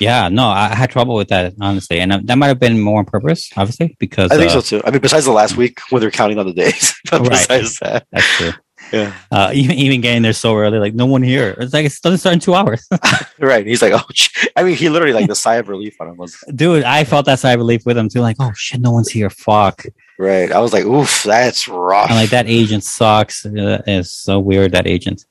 Yeah, 0.00 0.28
no, 0.28 0.48
I 0.48 0.74
had 0.74 0.90
trouble 0.90 1.14
with 1.14 1.28
that 1.28 1.54
honestly, 1.60 2.00
and 2.00 2.12
uh, 2.12 2.20
that 2.24 2.36
might 2.36 2.48
have 2.48 2.58
been 2.60 2.80
more 2.80 2.98
on 3.00 3.04
purpose, 3.04 3.50
obviously, 3.56 3.96
because 3.98 4.30
I 4.30 4.36
think 4.36 4.50
uh, 4.50 4.60
so 4.60 4.78
too. 4.78 4.82
I 4.86 4.90
mean, 4.90 5.00
besides 5.00 5.24
the 5.26 5.32
last 5.32 5.56
week 5.56 5.80
when 5.90 6.00
they're 6.00 6.10
counting 6.10 6.38
on 6.38 6.46
the 6.46 6.52
days, 6.52 6.94
but 7.10 7.20
Right. 7.20 7.30
besides 7.30 7.78
that, 7.80 8.06
That's 8.12 8.26
true. 8.36 8.52
yeah, 8.92 9.12
Uh, 9.30 9.50
even 9.54 9.76
even 9.76 10.00
getting 10.00 10.22
there 10.22 10.32
so 10.32 10.56
early, 10.56 10.78
like 10.78 10.94
no 10.94 11.06
one 11.06 11.22
here. 11.22 11.56
It's 11.58 11.72
like 11.72 11.86
it 11.86 11.94
doesn't 12.02 12.18
start 12.18 12.34
in 12.34 12.40
two 12.40 12.54
hours, 12.54 12.86
right. 13.38 13.66
He's 13.66 13.82
like, 13.82 13.92
oh, 13.92 14.04
sh-" 14.12 14.46
I 14.56 14.62
mean, 14.64 14.76
he 14.76 14.88
literally 14.88 15.14
like 15.14 15.28
the 15.28 15.34
sigh 15.34 15.56
of 15.56 15.68
relief 15.68 15.96
on 16.00 16.08
him 16.08 16.16
was 16.16 16.36
dude. 16.54 16.84
I 16.84 17.04
felt 17.04 17.26
that 17.26 17.38
sigh 17.38 17.52
of 17.52 17.58
relief 17.58 17.86
with 17.86 17.96
him 17.98 18.08
too. 18.08 18.20
Like, 18.20 18.36
oh 18.40 18.52
shit, 18.54 18.80
no 18.80 18.90
one's 18.92 19.10
here. 19.10 19.30
Fuck. 19.30 19.84
Right. 20.18 20.50
I 20.52 20.58
was 20.60 20.72
like, 20.72 20.84
oof, 20.84 21.22
that's 21.22 21.68
rough. 21.68 22.10
And 22.10 22.18
like 22.18 22.30
that 22.30 22.46
agent 22.48 22.84
sucks. 22.84 23.44
Uh, 23.44 23.82
it's 23.86 24.10
so 24.10 24.38
weird 24.40 24.72
that 24.72 24.86
agent. 24.86 25.24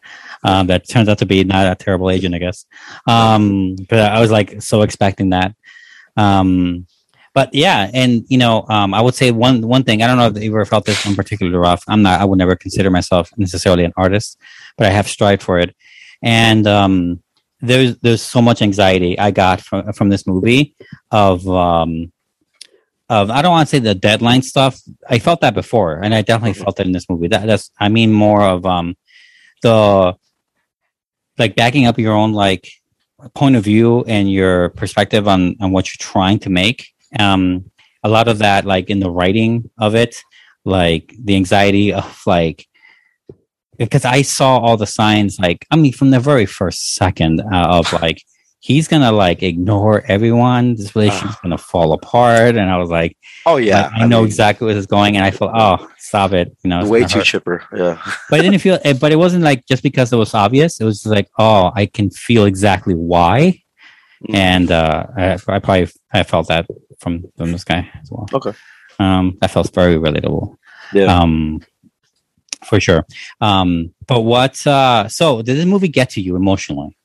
Um, 0.43 0.67
that 0.67 0.87
turns 0.87 1.09
out 1.09 1.17
to 1.19 1.25
be 1.25 1.43
not 1.43 1.71
a 1.71 1.75
terrible 1.75 2.11
agent, 2.11 2.35
I 2.35 2.39
guess. 2.39 2.65
Um, 3.07 3.75
but 3.89 3.99
I 3.99 4.19
was 4.19 4.31
like 4.31 4.61
so 4.61 4.83
expecting 4.83 5.31
that. 5.31 5.55
Um, 6.17 6.85
but 7.33 7.53
yeah, 7.53 7.91
and 7.93 8.23
you 8.29 8.37
know, 8.37 8.65
um, 8.69 8.93
I 8.93 9.01
would 9.01 9.13
say 9.13 9.31
one 9.31 9.61
one 9.67 9.83
thing. 9.83 10.01
I 10.01 10.07
don't 10.07 10.17
know 10.17 10.27
if 10.27 10.41
you 10.41 10.51
ever 10.51 10.63
felt 10.63 10.85
this 10.85 11.05
one 11.05 11.15
particularly 11.15 11.57
rough. 11.57 11.83
I'm 11.87 12.01
not. 12.01 12.21
I 12.21 12.25
would 12.25 12.37
never 12.37 12.55
consider 12.55 12.89
myself 12.89 13.29
necessarily 13.37 13.83
an 13.83 13.91
artist, 13.97 14.37
but 14.77 14.87
I 14.87 14.91
have 14.91 15.07
strived 15.07 15.43
for 15.43 15.59
it. 15.59 15.75
And 16.23 16.65
um, 16.65 17.21
there's 17.59 17.97
there's 17.97 18.21
so 18.21 18.41
much 18.41 18.61
anxiety 18.61 19.19
I 19.19 19.31
got 19.31 19.59
from 19.59 19.91
from 19.91 20.09
this 20.09 20.25
movie 20.25 20.75
of 21.11 21.47
um, 21.49 22.13
of 23.09 23.29
I 23.29 23.41
don't 23.41 23.51
want 23.51 23.69
to 23.69 23.75
say 23.75 23.79
the 23.79 23.95
deadline 23.95 24.41
stuff. 24.41 24.79
I 25.09 25.19
felt 25.19 25.41
that 25.41 25.53
before, 25.53 25.99
and 26.01 26.13
I 26.13 26.21
definitely 26.21 26.53
felt 26.53 26.79
it 26.79 26.87
in 26.87 26.91
this 26.91 27.09
movie. 27.09 27.27
That, 27.27 27.45
that's 27.45 27.71
I 27.79 27.89
mean 27.89 28.11
more 28.11 28.41
of 28.41 28.65
um 28.65 28.95
the 29.61 30.15
like 31.37 31.55
backing 31.55 31.85
up 31.85 31.99
your 31.99 32.13
own 32.13 32.33
like 32.33 32.69
point 33.33 33.55
of 33.55 33.63
view 33.63 34.03
and 34.07 34.31
your 34.31 34.69
perspective 34.69 35.27
on 35.27 35.55
on 35.61 35.71
what 35.71 35.87
you're 35.87 36.11
trying 36.11 36.39
to 36.39 36.49
make. 36.49 36.87
Um, 37.19 37.71
a 38.03 38.09
lot 38.09 38.27
of 38.27 38.39
that, 38.39 38.65
like 38.65 38.89
in 38.89 38.99
the 38.99 39.09
writing 39.09 39.69
of 39.79 39.95
it, 39.95 40.17
like 40.63 41.13
the 41.23 41.35
anxiety 41.35 41.93
of 42.01 42.21
like 42.25 42.67
because 43.77 44.05
I 44.05 44.21
saw 44.21 44.57
all 44.57 44.77
the 44.77 44.87
signs, 44.87 45.37
like 45.39 45.65
I 45.71 45.75
mean, 45.75 45.93
from 45.93 46.11
the 46.11 46.19
very 46.19 46.45
first 46.45 46.95
second 46.95 47.41
uh, 47.41 47.67
of 47.69 47.91
like 47.93 48.21
he's 48.65 48.87
gonna 48.87 49.11
like 49.11 49.43
ignore 49.43 50.03
everyone. 50.07 50.73
This 50.73 50.95
relationship's 50.95 51.39
gonna 51.41 51.57
fall 51.57 51.93
apart, 51.93 52.55
and 52.55 52.67
I 52.69 52.77
was 52.77 52.89
like, 52.89 53.15
oh 53.45 53.57
yeah, 53.57 53.83
like, 53.83 54.01
I, 54.01 54.07
know 54.07 54.23
exactly 54.23 54.65
where 54.65 54.73
this 54.73 54.81
is 54.81 54.87
going, 54.87 55.15
and 55.15 55.23
I 55.23 55.29
felt, 55.29 55.51
oh, 55.53 55.87
stop 55.99 56.33
it, 56.33 56.57
you 56.63 56.69
know, 56.71 56.83
way 56.87 57.05
too 57.05 57.19
hurt. 57.19 57.25
chipper. 57.25 57.63
Yeah, 57.75 58.01
but 58.29 58.39
it 58.39 58.43
didn't 58.43 58.59
feel, 58.59 58.79
eh, 58.83 58.93
but 58.93 59.11
it 59.11 59.17
wasn't 59.17 59.43
like 59.43 59.67
just 59.67 59.83
because 59.83 60.11
it 60.11 60.15
was 60.15 60.33
obvious. 60.33 60.81
It 60.81 60.85
was 60.85 61.05
like, 61.05 61.29
oh, 61.37 61.71
I 61.75 61.85
can 61.85 62.09
feel 62.09 62.45
exactly 62.45 62.95
why, 62.95 63.61
Mm. 64.23 64.35
and 64.35 64.71
uh, 64.71 65.05
I, 65.15 65.33
I 65.33 65.59
probably 65.59 65.87
I 66.11 66.23
felt 66.23 66.47
that 66.47 66.65
from 66.99 67.25
from 67.37 67.51
this 67.51 67.63
guy 67.63 67.87
as 68.01 68.09
well. 68.09 68.27
Okay, 68.33 68.53
um, 68.97 69.37
that 69.41 69.51
felt 69.51 69.73
very 69.75 69.95
relatable. 69.95 70.55
Yeah. 70.93 71.05
Um, 71.05 71.61
for 72.63 72.79
sure. 72.79 73.05
Um, 73.41 73.93
but 74.07 74.21
what? 74.21 74.65
Uh, 74.65 75.07
so 75.07 75.43
did 75.43 75.57
this 75.57 75.65
movie 75.65 75.89
get 75.89 76.09
to 76.11 76.21
you 76.21 76.35
emotionally? 76.35 76.97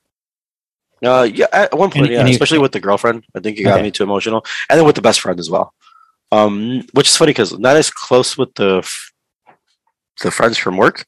Uh, 1.04 1.28
yeah, 1.32 1.46
at 1.52 1.76
one 1.76 1.90
point, 1.90 2.10
yeah, 2.10 2.20
any- 2.20 2.32
especially 2.32 2.58
with 2.58 2.72
the 2.72 2.80
girlfriend. 2.80 3.24
I 3.34 3.40
think 3.40 3.58
it 3.58 3.62
got 3.64 3.74
Okay. 3.74 3.82
me 3.84 3.90
too 3.90 4.02
emotional, 4.04 4.44
and 4.68 4.78
then 4.78 4.86
with 4.86 4.96
the 4.96 5.02
best 5.02 5.20
friend 5.20 5.38
as 5.40 5.48
well. 5.50 5.72
Um, 6.32 6.82
which 6.92 7.08
is 7.08 7.16
funny 7.16 7.30
because 7.30 7.58
not 7.58 7.76
as 7.76 7.90
close 7.90 8.36
with 8.38 8.54
the 8.54 8.78
f- 8.78 9.12
the 10.22 10.30
friends 10.30 10.58
from 10.58 10.76
work, 10.76 11.06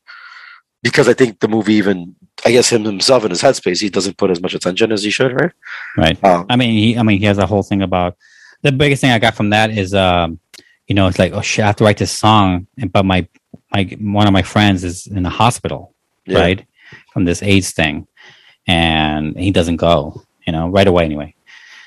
because 0.82 1.08
I 1.08 1.12
think 1.14 1.40
the 1.40 1.48
movie 1.48 1.74
even, 1.74 2.16
I 2.44 2.50
guess 2.52 2.70
him 2.72 2.84
himself 2.84 3.24
in 3.24 3.30
his 3.30 3.42
headspace, 3.42 3.80
he 3.80 3.90
doesn't 3.90 4.16
put 4.16 4.30
as 4.30 4.40
much 4.40 4.54
attention 4.54 4.90
as 4.92 5.02
he 5.04 5.10
should, 5.10 5.32
right? 5.32 5.52
Right. 5.96 6.24
Um, 6.24 6.46
I 6.48 6.56
mean, 6.56 6.70
he, 6.70 6.96
I 6.98 7.02
mean, 7.02 7.18
he 7.18 7.26
has 7.26 7.38
a 7.38 7.46
whole 7.46 7.62
thing 7.62 7.82
about 7.82 8.16
the 8.62 8.72
biggest 8.72 9.00
thing 9.02 9.10
I 9.10 9.18
got 9.18 9.34
from 9.34 9.50
that 9.50 9.70
is, 9.70 9.92
um, 9.94 10.40
you 10.88 10.94
know, 10.94 11.06
it's 11.06 11.18
like, 11.18 11.32
oh 11.34 11.40
shit, 11.42 11.62
I 11.64 11.66
have 11.68 11.76
to 11.76 11.84
write 11.84 11.98
this 11.98 12.12
song, 12.12 12.66
and 12.78 12.90
but 12.90 13.04
my 13.04 13.28
my 13.72 13.84
one 14.00 14.26
of 14.26 14.32
my 14.32 14.42
friends 14.42 14.82
is 14.82 15.06
in 15.06 15.22
the 15.22 15.30
hospital, 15.30 15.94
Yeah. 16.26 16.38
right, 16.40 16.66
from 17.12 17.24
this 17.26 17.42
AIDS 17.42 17.70
thing, 17.72 18.06
and 18.66 19.36
he 19.38 19.50
doesn't 19.50 19.76
go, 19.76 20.22
you 20.46 20.52
know, 20.52 20.68
right 20.68 20.86
away 20.86 21.04
anyway. 21.04 21.34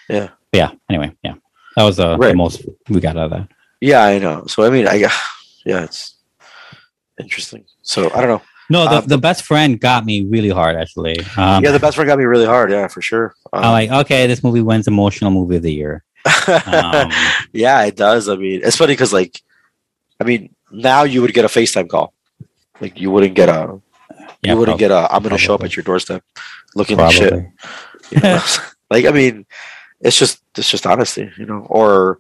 Yeah. 0.10 0.30
But 0.52 0.58
yeah. 0.58 0.72
Anyway, 0.90 1.16
yeah, 1.24 1.36
that 1.76 1.84
was 1.84 2.00
uh, 2.00 2.18
the 2.18 2.34
most 2.36 2.64
we 2.90 3.00
got 3.00 3.18
out 3.18 3.26
of 3.26 3.32
that. 3.32 3.48
Yeah, 3.82 4.04
I 4.04 4.20
know. 4.20 4.46
So 4.48 4.64
I 4.64 4.70
mean, 4.70 4.88
I 4.88 4.96
yeah, 5.66 5.84
it's 5.84 6.16
interesting. 7.20 7.66
So 7.82 8.12
I 8.14 8.22
don't 8.22 8.30
know. 8.30 8.42
No, 8.68 8.86
the, 8.86 8.98
Um, 8.98 9.06
the 9.06 9.18
best 9.20 9.44
friend 9.44 9.80
got 9.80 10.06
me 10.06 10.26
really 10.26 10.50
hard 10.50 10.76
actually. 10.76 11.20
Um, 11.38 11.64
yeah, 11.64 11.72
the 11.72 11.80
best 11.80 11.96
friend 11.96 12.08
got 12.08 12.18
me 12.18 12.26
really 12.26 12.48
hard. 12.48 12.72
Yeah, 12.72 12.88
for 12.88 13.02
sure. 13.02 13.36
Um, 13.54 13.64
I'm 13.64 13.72
like, 13.72 13.92
okay, 14.06 14.26
this 14.26 14.44
movie 14.44 14.62
wins 14.62 14.88
emotional 14.88 15.30
movie 15.32 15.58
of 15.58 15.64
the 15.64 15.74
year. 15.74 16.04
Yeah, 17.54 17.84
it 17.84 17.96
does. 17.96 18.28
I 18.28 18.36
mean, 18.36 18.62
it's 18.64 18.76
funny 18.76 18.94
because 18.94 19.14
like, 19.14 19.40
I 20.20 20.24
mean, 20.24 20.56
now 20.72 21.04
you 21.04 21.22
would 21.22 21.34
get 21.34 21.46
a 21.46 21.48
FaceTime 21.48 21.90
call. 21.90 22.14
Like 22.82 23.00
you 23.00 23.12
wouldn't 23.12 23.36
get 23.36 23.50
a, 23.50 23.80
Yeah, 24.46 24.54
you 24.54 24.60
wouldn't 24.60 24.78
prob- 24.78 24.80
get 24.80 24.92
a. 24.92 25.14
I'm 25.14 25.22
going 25.24 25.36
to 25.36 25.38
show 25.38 25.56
up 25.56 25.64
at 25.64 25.76
your 25.76 25.84
doorstep, 25.84 26.24
looking 26.76 26.98
like 26.98 27.14
shit. 27.14 27.34
You 28.12 28.20
know? 28.22 28.40
like 28.92 29.06
I 29.06 29.12
mean, 29.12 29.46
it's 30.00 30.18
just 30.18 30.42
it's 30.58 30.70
just 30.70 30.86
honesty, 30.86 31.32
you 31.38 31.46
know. 31.46 31.66
Or 31.70 32.20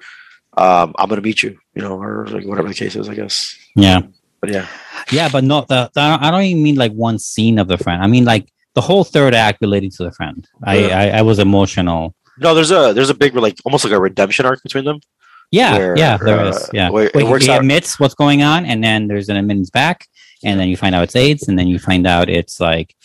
um, 0.57 0.95
I'm 0.97 1.07
going 1.09 1.21
to 1.21 1.27
meet 1.27 1.43
you, 1.43 1.57
you 1.75 1.81
know, 1.81 2.01
or 2.01 2.25
like 2.27 2.45
whatever 2.45 2.67
the 2.67 2.73
case 2.73 2.95
is, 2.95 3.07
I 3.09 3.13
guess. 3.15 3.55
yeah. 3.75 4.01
But 4.41 4.51
yeah, 4.51 4.67
Yeah, 5.11 5.29
but 5.31 5.43
no, 5.43 5.61
the, 5.67 5.89
the 5.93 6.01
I 6.01 6.29
don't 6.31 6.41
even 6.43 6.61
mean 6.63 6.75
like 6.75 6.91
one 6.91 7.17
scene 7.19 7.57
of 7.59 7.67
the 7.67 7.77
friend. 7.77 8.03
I 8.03 8.07
mean 8.07 8.25
like 8.25 8.51
the 8.73 8.81
whole 8.81 9.03
third 9.03 9.33
act 9.33 9.59
relating 9.61 9.89
to 9.91 10.03
the 10.03 10.11
friend. 10.11 10.47
I, 10.63 10.77
Yeah. 10.77 10.99
I 10.99 11.07
I 11.19 11.21
was 11.23 11.39
emotional. 11.39 12.13
no, 12.39 12.53
there's 12.53 12.71
a 12.71 12.93
there's 12.93 13.09
a 13.09 13.13
big 13.15 13.35
like 13.35 13.57
almost 13.65 13.83
like 13.85 13.93
a 13.93 13.99
redemption 13.99 14.45
arc 14.45 14.61
between 14.63 14.85
them. 14.85 14.99
Yeah, 15.51 15.77
Where, 15.77 15.97
yeah, 15.97 16.17
there 16.17 16.39
uh, 16.39 16.49
is. 16.49 16.69
Yeah, 16.73 16.89
where 16.89 17.09
Where 17.13 17.23
he- 17.25 17.29
works 17.31 17.45
he 17.45 17.51
out- 17.51 17.61
admits 17.61 17.99
what's 17.99 18.15
going 18.15 18.41
on, 18.43 18.65
and 18.65 18.83
then 18.83 19.07
there's 19.07 19.29
an 19.29 19.37
admittance 19.37 19.69
back, 19.69 20.07
and 20.45 20.59
then 20.59 20.67
you 20.69 20.77
find 20.77 20.93
out 20.95 21.03
it's 21.03 21.15
AIDS, 21.15 21.47
and 21.47 21.57
then 21.59 21.67
you 21.67 21.79
find 21.79 22.05
out 22.07 22.29
it's 22.29 22.59
like 22.59 22.95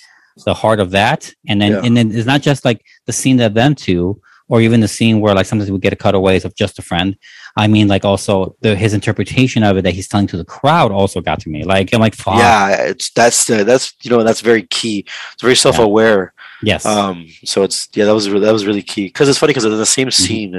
the 0.46 0.54
heart 0.54 0.80
of 0.80 0.90
that, 0.92 1.20
and 1.48 1.60
then 1.60 1.72
Yeah. 1.72 1.82
and 1.84 1.96
then 1.96 2.06
it's 2.16 2.26
not 2.34 2.42
just 2.42 2.64
like 2.64 2.80
the 3.06 3.12
scene 3.12 3.38
that 3.38 3.54
them 3.54 3.74
two, 3.74 4.20
or 4.48 4.60
even 4.60 4.80
the 4.80 4.88
scene 4.96 5.20
where 5.20 5.34
like 5.34 5.46
sometimes 5.46 5.70
we 5.70 5.78
get 5.78 5.92
a 5.92 5.96
cutaways 6.04 6.44
of 6.44 6.54
just 6.54 6.78
a 6.78 6.82
friend. 6.82 7.16
I 7.56 7.66
mean, 7.66 7.88
like 7.88 8.04
also 8.04 8.56
the 8.64 8.74
his 8.76 8.94
interpretation 8.94 9.62
of 9.64 9.76
it 9.76 9.82
that 9.82 9.94
he's 9.98 10.08
telling 10.08 10.28
to 10.28 10.36
the 10.36 10.44
crowd 10.44 10.92
also 10.92 11.20
got 11.20 11.40
to 11.40 11.48
me. 11.50 11.60
Like 11.64 11.92
I'm 11.92 12.00
like, 12.00 12.14
fuck. 12.14 12.38
Yeah, 12.38 12.68
it's 12.92 13.10
that's 13.10 13.44
the 13.48 13.64
that's 13.64 13.92
you 14.02 14.10
know 14.10 14.22
that's 14.22 14.40
very 14.40 14.62
key. 14.78 15.04
It's 15.34 15.42
very 15.42 15.56
self 15.56 15.78
aware. 15.78 16.32
yes, 16.62 16.84
Um, 16.86 17.26
so 17.44 17.62
it's 17.66 17.88
yeah, 17.94 18.04
that 18.06 18.14
was 18.14 18.30
re- 18.30 18.40
that 18.46 18.52
was 18.52 18.64
really 18.66 18.82
key 18.82 19.06
because 19.06 19.28
it's 19.28 19.38
funny 19.38 19.50
because 19.52 19.64
in 19.64 19.76
the 19.76 19.84
same 19.98 20.08
Mm-hmm. 20.08 20.24
scene, 20.26 20.54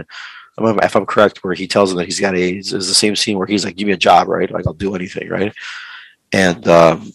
if 0.89 0.95
I'm 0.95 1.05
correct, 1.05 1.43
where 1.43 1.53
he 1.53 1.65
tells 1.67 1.91
him 1.91 1.97
that 1.97 2.05
he's 2.05 2.19
got 2.19 2.35
AIDS, 2.35 2.73
is 2.73 2.87
the 2.87 2.93
same 3.05 3.15
scene 3.15 3.37
where 3.37 3.47
he's 3.47 3.63
like, 3.65 3.75
"Give 3.77 3.87
me 3.87 3.93
a 3.93 3.97
job, 4.09 4.27
right? 4.27 4.51
Like 4.51 4.67
I'll 4.67 4.73
do 4.85 4.95
anything, 4.95 5.27
right?" 5.29 5.53
And 6.33 6.67
um, 6.67 7.11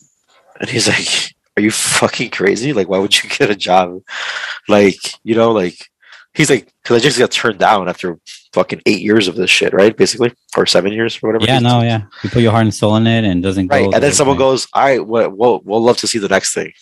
and 0.60 0.68
he's 0.68 0.88
like, 0.88 1.34
"Are 1.56 1.62
you 1.62 1.70
fucking 1.70 2.30
crazy? 2.30 2.72
Like, 2.72 2.88
why 2.88 2.98
would 2.98 3.22
you 3.22 3.28
get 3.38 3.50
a 3.50 3.56
job? 3.56 4.00
Like, 4.68 4.98
you 5.24 5.34
know, 5.34 5.52
like." 5.52 5.76
He's 6.34 6.50
like, 6.50 6.70
because 6.82 7.00
I 7.00 7.02
just 7.02 7.18
got 7.18 7.30
turned 7.30 7.58
down 7.58 7.88
after 7.88 8.18
fucking 8.52 8.82
eight 8.84 9.00
years 9.00 9.26
of 9.26 9.36
this 9.36 9.48
shit, 9.48 9.72
right? 9.72 9.96
Basically, 9.96 10.34
or 10.54 10.66
seven 10.66 10.92
years, 10.92 11.18
or 11.22 11.28
whatever. 11.28 11.46
yeah, 11.50 11.60
no, 11.60 11.80
yeah. 11.80 12.02
You 12.22 12.28
put 12.28 12.42
your 12.42 12.52
heart 12.52 12.64
and 12.64 12.74
soul 12.74 12.94
in 12.96 13.06
it, 13.06 13.24
and 13.24 13.38
it 13.38 13.42
doesn't 13.42 13.68
right. 13.68 13.86
go. 13.86 13.92
And 13.92 14.02
then 14.02 14.12
someone 14.12 14.36
goes, 14.36 14.68
"All 14.74 14.82
right, 14.82 15.06
we'll, 15.06 15.30
we'll 15.30 15.62
we'll 15.64 15.82
love 15.82 15.96
to 15.96 16.06
see 16.06 16.18
the 16.18 16.28
next 16.28 16.52
thing." 16.52 16.72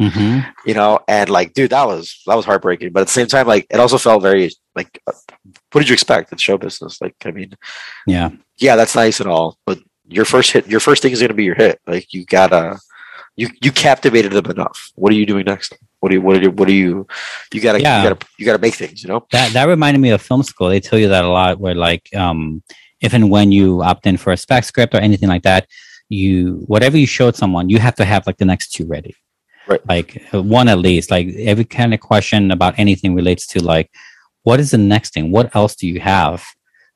hmm 0.00 0.38
you 0.64 0.74
know 0.74 0.98
and 1.06 1.28
like 1.28 1.52
dude 1.52 1.70
that 1.70 1.86
was 1.86 2.22
that 2.26 2.34
was 2.34 2.44
heartbreaking 2.44 2.90
but 2.92 3.00
at 3.00 3.06
the 3.06 3.12
same 3.12 3.26
time 3.26 3.46
like 3.46 3.66
it 3.70 3.78
also 3.78 3.98
felt 3.98 4.22
very 4.22 4.50
like 4.74 5.00
uh, 5.06 5.12
what 5.70 5.82
did 5.82 5.88
you 5.88 5.92
expect 5.92 6.32
in 6.32 6.38
show 6.38 6.58
business 6.58 7.00
like 7.00 7.14
i 7.24 7.30
mean 7.30 7.52
Yeah, 8.06 8.30
yeah 8.56 8.74
that's 8.74 8.96
nice 8.96 9.20
and 9.20 9.28
all 9.28 9.58
but 9.66 9.78
your 10.12 10.24
first 10.24 10.52
hit 10.52 10.66
your 10.66 10.80
first 10.80 11.02
thing 11.02 11.12
is 11.12 11.20
going 11.20 11.28
to 11.28 11.34
be 11.34 11.44
your 11.44 11.54
hit 11.54 11.80
like 11.86 12.12
you 12.12 12.24
gotta 12.26 12.78
you 13.36 13.48
you 13.62 13.72
captivated 13.72 14.32
them 14.32 14.50
enough. 14.50 14.92
What 14.94 15.12
are 15.12 15.16
you 15.16 15.26
doing 15.26 15.44
next? 15.46 15.74
What 16.00 16.10
do 16.10 16.16
you 16.16 16.20
what 16.22 16.36
are 16.36 16.42
you 16.42 16.50
what 16.50 16.68
are 16.68 16.72
you 16.72 17.06
you 17.52 17.60
gotta 17.60 17.80
Yeah. 17.80 18.02
you 18.02 18.08
gotta 18.08 18.26
you 18.38 18.46
gotta 18.46 18.58
make 18.58 18.74
things, 18.74 19.02
you 19.02 19.08
know? 19.08 19.26
That 19.32 19.52
that 19.52 19.68
reminded 19.68 20.00
me 20.00 20.10
of 20.10 20.20
film 20.20 20.42
school. 20.42 20.68
They 20.68 20.80
tell 20.80 20.98
you 20.98 21.08
that 21.08 21.24
a 21.24 21.28
lot. 21.28 21.58
Where 21.58 21.74
like, 21.74 22.08
um, 22.14 22.62
if 23.00 23.14
and 23.14 23.30
when 23.30 23.50
you 23.52 23.82
opt 23.82 24.06
in 24.06 24.16
for 24.16 24.32
a 24.32 24.36
spec 24.36 24.64
script 24.64 24.94
or 24.94 24.98
anything 24.98 25.28
like 25.28 25.42
that, 25.44 25.66
you 26.08 26.64
whatever 26.66 26.98
you 26.98 27.06
showed 27.06 27.36
someone, 27.36 27.70
you 27.70 27.78
have 27.78 27.94
to 27.96 28.04
have 28.04 28.26
like 28.26 28.36
the 28.38 28.44
next 28.44 28.72
two 28.72 28.86
ready. 28.86 29.14
Right. 29.66 29.80
Like 29.88 30.22
one 30.32 30.68
at 30.68 30.78
least. 30.78 31.10
Like 31.10 31.28
every 31.38 31.64
kind 31.64 31.94
of 31.94 32.00
question 32.00 32.50
about 32.50 32.78
anything 32.78 33.14
relates 33.14 33.46
to 33.48 33.62
like, 33.62 33.90
what 34.42 34.60
is 34.60 34.72
the 34.72 34.78
next 34.78 35.14
thing? 35.14 35.30
What 35.30 35.54
else 35.56 35.74
do 35.76 35.86
you 35.86 36.00
have? 36.00 36.44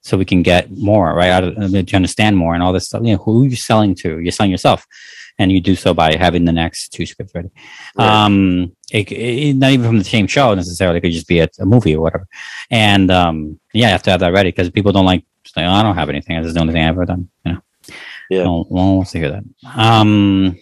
So 0.06 0.16
we 0.16 0.24
can 0.24 0.42
get 0.42 0.70
more 0.70 1.12
right 1.14 1.30
out 1.30 1.42
of 1.42 1.58
uh, 1.58 1.82
to 1.82 1.96
understand 1.96 2.36
more 2.36 2.54
and 2.54 2.62
all 2.62 2.72
this 2.72 2.86
stuff. 2.86 3.02
You 3.02 3.16
know, 3.16 3.22
who 3.24 3.42
are 3.42 3.46
you 3.46 3.56
selling 3.56 3.92
to? 3.96 4.20
You're 4.20 4.30
selling 4.30 4.52
yourself, 4.52 4.86
and 5.36 5.50
you 5.50 5.60
do 5.60 5.74
so 5.74 5.94
by 5.94 6.14
having 6.14 6.44
the 6.44 6.52
next 6.52 6.92
two 6.92 7.06
scripts 7.06 7.34
ready. 7.34 7.50
Um, 7.96 8.76
it, 8.92 9.10
it, 9.10 9.54
not 9.54 9.72
even 9.72 9.84
from 9.84 9.98
the 9.98 10.04
same 10.04 10.28
show 10.28 10.54
necessarily. 10.54 10.98
It 10.98 11.00
could 11.00 11.10
just 11.10 11.26
be 11.26 11.40
a, 11.40 11.48
a 11.58 11.66
movie 11.66 11.96
or 11.96 12.02
whatever. 12.02 12.28
And 12.70 13.10
um, 13.10 13.58
yeah, 13.74 13.88
you 13.88 13.92
have 13.92 14.04
to 14.04 14.10
have 14.12 14.20
that 14.20 14.32
ready 14.32 14.50
because 14.50 14.70
people 14.70 14.92
don't 14.92 15.06
like. 15.06 15.24
Like, 15.56 15.66
oh, 15.66 15.70
I 15.70 15.82
don't 15.82 15.96
have 15.96 16.08
anything. 16.08 16.36
This 16.36 16.48
is 16.48 16.54
the 16.54 16.60
only 16.60 16.72
thing 16.72 16.84
I've 16.84 16.90
ever 16.90 17.06
done. 17.06 17.28
You 17.44 17.52
know. 17.52 17.60
Yeah. 18.30 18.44
No 18.44 18.64
one 18.64 18.96
wants 18.96 19.10
to 19.12 19.18
hear 19.18 19.30
that. 19.30 19.44
Um. 19.74 20.56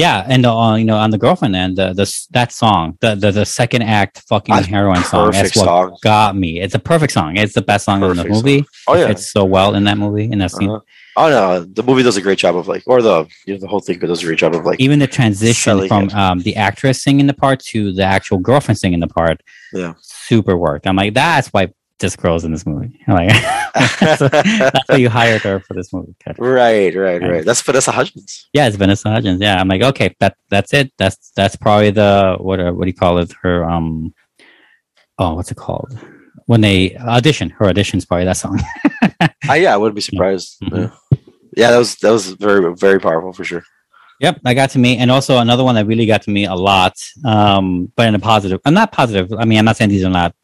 Yeah, 0.00 0.24
and 0.26 0.46
uh, 0.46 0.76
you 0.78 0.84
know, 0.84 0.96
on 0.96 1.10
the 1.10 1.18
girlfriend 1.18 1.54
end, 1.54 1.76
the, 1.76 1.92
the 1.92 2.26
that 2.30 2.52
song, 2.52 2.96
the, 3.00 3.14
the 3.14 3.30
the 3.32 3.44
second 3.44 3.82
act 3.82 4.22
fucking 4.28 4.54
That's 4.54 4.66
heroine 4.66 5.04
song, 5.04 5.30
that's 5.30 5.54
what 5.54 5.64
song. 5.64 5.98
got 6.02 6.36
me. 6.36 6.60
It's 6.60 6.74
a 6.74 6.78
perfect 6.78 7.12
song. 7.12 7.36
It's 7.36 7.52
the 7.52 7.62
best 7.62 7.84
song 7.84 8.02
in 8.02 8.16
the 8.16 8.24
movie. 8.24 8.58
song. 8.58 8.66
Oh, 8.88 8.94
yeah. 8.94 9.10
it's 9.10 9.30
so 9.30 9.44
well 9.44 9.74
in 9.74 9.84
that 9.84 9.98
movie 9.98 10.24
in 10.24 10.38
that 10.38 10.52
scene. 10.52 10.70
Uh-huh. 10.70 10.80
Oh 11.16 11.28
no, 11.28 11.64
the 11.64 11.82
movie 11.82 12.02
does 12.02 12.16
a 12.16 12.22
great 12.22 12.38
job 12.38 12.56
of 12.56 12.66
like, 12.66 12.82
or 12.86 13.02
the 13.02 13.26
you 13.46 13.52
know 13.52 13.60
the 13.60 13.66
whole 13.66 13.80
thing 13.80 13.98
does 13.98 14.22
a 14.22 14.26
great 14.26 14.38
job 14.38 14.54
of 14.54 14.64
like, 14.64 14.80
Even 14.80 15.00
the 15.00 15.06
transition 15.06 15.86
from 15.86 16.08
um, 16.10 16.38
the 16.40 16.56
actress 16.56 17.02
singing 17.02 17.26
the 17.26 17.34
part 17.34 17.60
to 17.72 17.92
the 17.92 18.02
actual 18.02 18.38
girlfriend 18.38 18.78
singing 18.78 19.00
the 19.00 19.08
part, 19.08 19.42
yeah, 19.74 19.94
super 20.00 20.56
worked. 20.56 20.86
I'm 20.86 20.96
like, 20.96 21.12
that's 21.12 21.48
why 21.48 21.74
this 22.00 22.16
girl's 22.16 22.44
in 22.44 22.52
this 22.52 22.66
movie. 22.66 22.98
I'm 23.06 23.14
like, 23.28 23.28
that's, 24.00 24.18
that's 24.18 24.88
why 24.88 24.96
you 24.96 25.08
hired 25.08 25.42
her 25.42 25.60
for 25.60 25.74
this 25.74 25.92
movie. 25.92 26.14
Right, 26.38 26.94
right, 26.94 27.22
right. 27.22 27.44
That's 27.44 27.62
Vanessa 27.62 27.92
Hudgens. 27.92 28.48
Yeah, 28.52 28.66
it's 28.66 28.76
Vanessa 28.76 29.10
Hudgens. 29.10 29.40
Yeah, 29.40 29.60
I'm 29.60 29.68
like, 29.68 29.82
okay, 29.82 30.14
that 30.20 30.36
that's 30.48 30.72
it. 30.72 30.92
That's 30.98 31.30
that's 31.36 31.56
probably 31.56 31.90
the 31.90 32.36
what 32.40 32.60
uh, 32.60 32.72
what 32.72 32.84
do 32.84 32.88
you 32.88 32.94
call 32.94 33.18
it? 33.18 33.32
Her 33.42 33.64
um, 33.64 34.14
oh, 35.18 35.34
what's 35.34 35.50
it 35.50 35.56
called? 35.56 35.96
When 36.46 36.62
they 36.62 36.96
audition, 36.96 37.50
her 37.50 37.66
audition's 37.66 38.04
probably 38.04 38.24
that 38.24 38.36
song. 38.36 38.60
Ah, 39.48 39.54
yeah, 39.54 39.74
I 39.74 39.76
wouldn't 39.78 39.96
be 39.96 40.00
surprised. 40.02 40.60
Mm-hmm. 40.60 40.76
Yeah. 40.76 41.18
yeah, 41.56 41.70
that 41.72 41.78
was 41.78 41.96
that 41.96 42.10
was 42.10 42.28
very 42.34 42.72
very 42.76 43.00
powerful 43.00 43.32
for 43.32 43.42
sure. 43.42 43.64
Yep, 44.20 44.40
that 44.42 44.54
got 44.54 44.70
to 44.70 44.78
me, 44.78 44.98
and 44.98 45.10
also 45.10 45.38
another 45.38 45.64
one 45.64 45.74
that 45.76 45.86
really 45.86 46.06
got 46.06 46.22
to 46.22 46.30
me 46.30 46.44
a 46.44 46.54
lot, 46.54 46.94
um, 47.24 47.90
but 47.96 48.06
in 48.06 48.14
a 48.14 48.18
positive. 48.18 48.60
I'm 48.66 48.74
not 48.74 48.92
positive. 48.92 49.32
I 49.32 49.46
mean, 49.46 49.58
I'm 49.58 49.64
not 49.64 49.76
saying 49.76 49.90
these 49.90 50.04
are 50.04 50.10
not. 50.10 50.34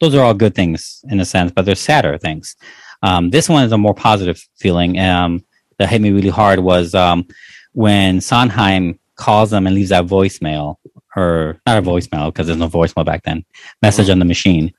Those 0.00 0.14
are 0.14 0.22
all 0.22 0.34
good 0.34 0.54
things 0.54 1.04
in 1.08 1.20
a 1.20 1.24
sense, 1.24 1.52
but 1.52 1.64
they're 1.64 1.74
sadder 1.74 2.18
things. 2.18 2.56
Um, 3.02 3.30
this 3.30 3.48
one 3.48 3.64
is 3.64 3.72
a 3.72 3.78
more 3.78 3.94
positive 3.94 4.42
feeling. 4.56 4.98
Um, 4.98 5.44
that 5.78 5.88
hit 5.88 6.00
me 6.00 6.10
really 6.10 6.28
hard 6.28 6.60
was 6.60 6.94
um, 6.94 7.26
when 7.72 8.20
Sondheim 8.20 8.98
calls 9.16 9.50
them 9.50 9.66
and 9.66 9.74
leaves 9.74 9.90
that 9.90 10.06
voicemail, 10.06 10.76
or 11.16 11.60
not 11.66 11.78
a 11.78 11.82
voicemail 11.82 12.26
because 12.26 12.46
there's 12.46 12.58
no 12.58 12.68
voicemail 12.68 13.04
back 13.04 13.22
then. 13.24 13.44
Message 13.82 14.08
on 14.08 14.18
the 14.18 14.24
machine, 14.24 14.72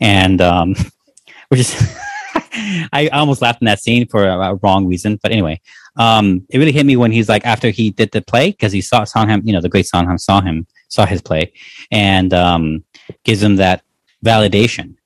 and 0.00 0.40
um, 0.40 0.74
which 1.48 1.60
is 1.60 1.98
I 2.92 3.08
almost 3.12 3.42
laughed 3.42 3.62
in 3.62 3.66
that 3.66 3.80
scene 3.80 4.06
for 4.08 4.26
a, 4.26 4.54
wrong 4.56 4.86
reason, 4.86 5.18
but 5.22 5.32
anyway, 5.32 5.60
um, 5.96 6.46
it 6.50 6.58
really 6.58 6.72
hit 6.72 6.86
me 6.86 6.96
when 6.96 7.12
he's 7.12 7.28
like 7.28 7.44
after 7.44 7.70
he 7.70 7.90
did 7.90 8.10
the 8.12 8.22
play 8.22 8.50
because 8.50 8.72
he 8.72 8.80
saw 8.80 9.04
Sondheim, 9.04 9.42
you 9.44 9.52
know, 9.52 9.60
the 9.60 9.68
great 9.68 9.86
Sondheim 9.86 10.18
saw 10.18 10.40
him, 10.40 10.66
saw 10.88 11.06
his 11.06 11.22
play, 11.22 11.52
and 11.90 12.32
um, 12.32 12.84
gives 13.24 13.42
him 13.42 13.56
that 13.56 13.82
validation. 14.24 14.96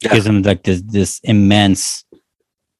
Gives 0.00 0.26
him 0.26 0.42
like 0.42 0.62
this 0.62 0.82
this 0.82 1.20
immense 1.24 2.04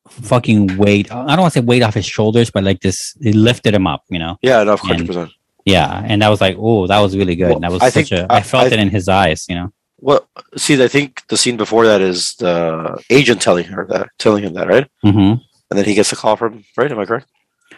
fucking 0.09 0.77
weight. 0.77 1.11
I 1.11 1.27
don't 1.35 1.41
want 1.41 1.53
to 1.55 1.61
say 1.61 1.65
weight 1.65 1.83
off 1.83 1.95
his 1.95 2.07
shoulders, 2.07 2.51
but 2.51 2.63
like 2.65 2.81
this, 2.81 3.17
it 3.21 3.35
lifted 3.35 3.75
him 3.75 3.87
up, 3.87 4.05
you 4.09 4.19
know. 4.19 4.37
Yeah, 4.43 4.63
no, 4.65 4.73
And- 4.73 4.81
hundred 4.81 5.07
percent. 5.07 5.31
Yeah, 5.65 6.01
and 6.07 6.23
that 6.23 6.29
was 6.29 6.41
like, 6.41 6.57
oh, 6.61 6.87
that 6.87 7.01
was 7.01 7.17
really 7.17 7.35
good. 7.35 7.51
and 7.51 7.65
that 7.65 7.73
was 7.73 7.83
I 7.83 7.89
such 7.91 8.11
think- 8.11 8.21
a. 8.31 8.33
I 8.33 8.37
I- 8.37 8.43
felt 8.43 8.65
I- 8.65 8.75
it 8.75 8.79
in 8.79 8.89
his 8.91 9.09
eyes, 9.09 9.47
you 9.49 9.57
know. 9.57 9.73
Well, 9.99 10.29
see, 10.57 10.81
I 10.83 10.89
think 10.89 11.23
the 11.29 11.37
scene 11.39 11.57
before 11.57 11.87
that 11.87 12.01
is 12.03 12.35
the 12.37 13.03
agent 13.11 13.41
telling 13.41 13.65
her 13.65 13.87
that, 13.89 14.11
telling 14.19 14.45
him 14.45 14.53
that, 14.55 14.69
right? 14.69 14.87
hmm 15.03 15.41
And 15.71 15.75
then 15.79 15.85
he 15.87 15.95
gets 15.95 16.13
a 16.13 16.17
call 16.17 16.37
from, 16.37 16.63
right? 16.77 16.93
Am 16.93 16.99
I 16.99 17.07
correct? 17.07 17.27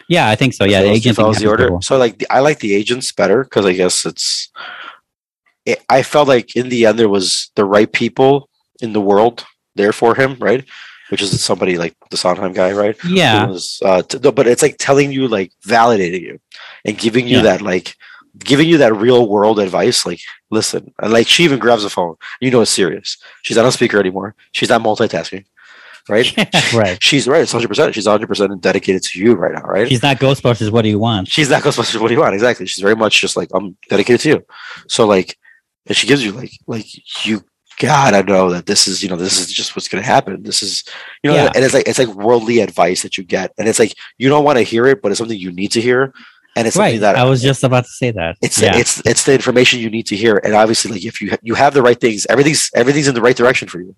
Yeah, 0.09 0.27
I 0.29 0.35
think 0.35 0.53
so. 0.53 0.65
Yeah, 0.65 0.81
the 0.83 0.89
agent 0.91 1.15
follows 1.15 1.37
the 1.39 1.47
order. 1.47 1.69
cool. 1.69 1.81
So 1.81 1.97
like, 1.97 2.19
the, 2.19 2.27
I 2.29 2.39
like 2.41 2.59
the 2.59 2.75
agents 2.75 3.11
better 3.13 3.43
because 3.45 3.65
I 3.65 3.73
guess 3.73 4.05
it's. 4.05 4.49
It, 5.65 5.83
I 5.89 6.03
felt 6.03 6.27
like 6.27 6.55
in 6.55 6.69
the 6.69 6.85
end 6.85 6.97
there 6.99 7.09
was 7.09 7.51
the 7.55 7.65
right 7.65 7.91
people 7.91 8.49
in 8.81 8.93
the 8.93 9.01
world 9.01 9.45
there 9.75 9.91
for 9.93 10.15
him, 10.15 10.35
right? 10.39 10.65
Which 11.09 11.21
is 11.21 11.41
somebody 11.43 11.77
like 11.77 11.95
the 12.11 12.17
Sondheim 12.17 12.53
guy, 12.53 12.71
right? 12.71 12.95
Yeah. 13.07 13.47
Was, 13.47 13.79
uh, 13.83 14.01
t- 14.03 14.19
but 14.19 14.47
it's 14.47 14.61
like 14.61 14.75
telling 14.77 15.11
you, 15.11 15.27
like 15.27 15.51
validating 15.65 16.21
you, 16.21 16.39
and 16.85 16.97
giving 16.97 17.27
you 17.27 17.37
Yeah. 17.37 17.43
that 17.43 17.61
like 17.61 17.95
giving 18.37 18.69
you 18.69 18.77
that 18.77 18.93
real 18.95 19.27
world 19.27 19.59
advice 19.59 20.05
like 20.05 20.21
listen 20.51 20.93
and 21.01 21.11
like 21.11 21.27
she 21.27 21.43
even 21.43 21.57
grabs 21.57 21.81
the 21.81 21.89
phone 21.89 22.15
you 22.39 22.51
know 22.51 22.61
it's 22.61 22.69
serious 22.71 23.17
she's 23.41 23.57
not 23.57 23.65
on 23.65 23.71
speaker 23.71 23.99
anymore 23.99 24.35
she's 24.51 24.69
not 24.69 24.81
multitasking 24.83 25.43
right 26.07 26.31
right. 26.73 27.01
she's 27.03 27.27
right 27.27 27.41
it's 27.41 27.53
100% 27.53 27.91
she's 27.93 28.05
100% 28.05 28.61
dedicated 28.61 29.01
to 29.01 29.19
you 29.19 29.33
right 29.33 29.53
now 29.55 29.63
right 29.63 29.89
She's 29.89 30.03
not 30.03 30.17
Ghostbusters. 30.19 30.71
What 30.71 30.83
do 30.83 30.89
you 30.89 30.99
want? 30.99 31.27
she's 31.27 31.49
not 31.49 31.63
ghostbusters 31.63 31.99
what 31.99 32.09
do 32.09 32.13
you 32.13 32.19
want 32.19 32.35
exactly 32.35 32.67
she's 32.67 32.81
very 32.83 32.95
much 32.95 33.19
just 33.19 33.35
like 33.35 33.49
i'm 33.53 33.75
dedicated 33.89 34.21
to 34.21 34.29
you 34.29 34.45
so 34.87 35.07
like 35.07 35.35
and 35.87 35.95
she 35.97 36.07
gives 36.07 36.23
you 36.23 36.31
like 36.31 36.51
like 36.67 36.85
you 37.25 37.43
gotta 37.79 38.23
know 38.23 38.49
that 38.49 38.65
this 38.65 38.87
is 38.87 39.01
you 39.01 39.09
know 39.09 39.15
this 39.15 39.39
is 39.39 39.51
just 39.51 39.75
what's 39.75 39.87
gonna 39.87 40.03
happen 40.03 40.43
this 40.43 40.61
is 40.61 40.83
you 41.23 41.29
know 41.31 41.35
Yeah. 41.37 41.51
and 41.55 41.63
it's 41.63 41.73
like 41.73 41.87
it's 41.87 41.97
like 41.99 42.09
worldly 42.09 42.59
advice 42.59 43.03
that 43.03 43.17
you 43.17 43.23
get 43.23 43.53
and 43.57 43.67
it's 43.69 43.79
like 43.79 43.95
you 44.17 44.27
don't 44.29 44.43
want 44.43 44.57
to 44.57 44.63
hear 44.63 44.85
it 44.87 45.01
but 45.01 45.11
it's 45.11 45.17
something 45.19 45.39
you 45.39 45.51
need 45.51 45.71
to 45.71 45.81
hear 45.81 46.13
and 46.57 46.67
it's 46.67 46.75
something 46.75 46.93
Right. 46.95 47.01
that 47.01 47.15
I 47.15 47.23
was 47.23 47.41
just 47.41 47.63
about 47.63 47.85
to 47.85 47.89
say 47.91 48.11
that. 48.11 48.35
it's 48.41 48.61
yeah. 48.61 48.75
it's 48.75 49.01
it's 49.05 49.23
the 49.23 49.33
information 49.33 49.79
you 49.79 49.89
need 49.89 50.07
to 50.07 50.15
hear 50.17 50.41
and 50.43 50.53
obviously 50.55 50.91
like 50.91 51.05
if 51.05 51.21
you 51.21 51.31
you 51.41 51.55
have 51.55 51.73
the 51.73 51.81
right 51.81 51.99
things 51.99 52.25
everything's 52.29 52.69
everything's 52.75 53.07
in 53.07 53.15
the 53.15 53.21
right 53.21 53.35
direction 53.37 53.67
for 53.69 53.79
you 53.79 53.95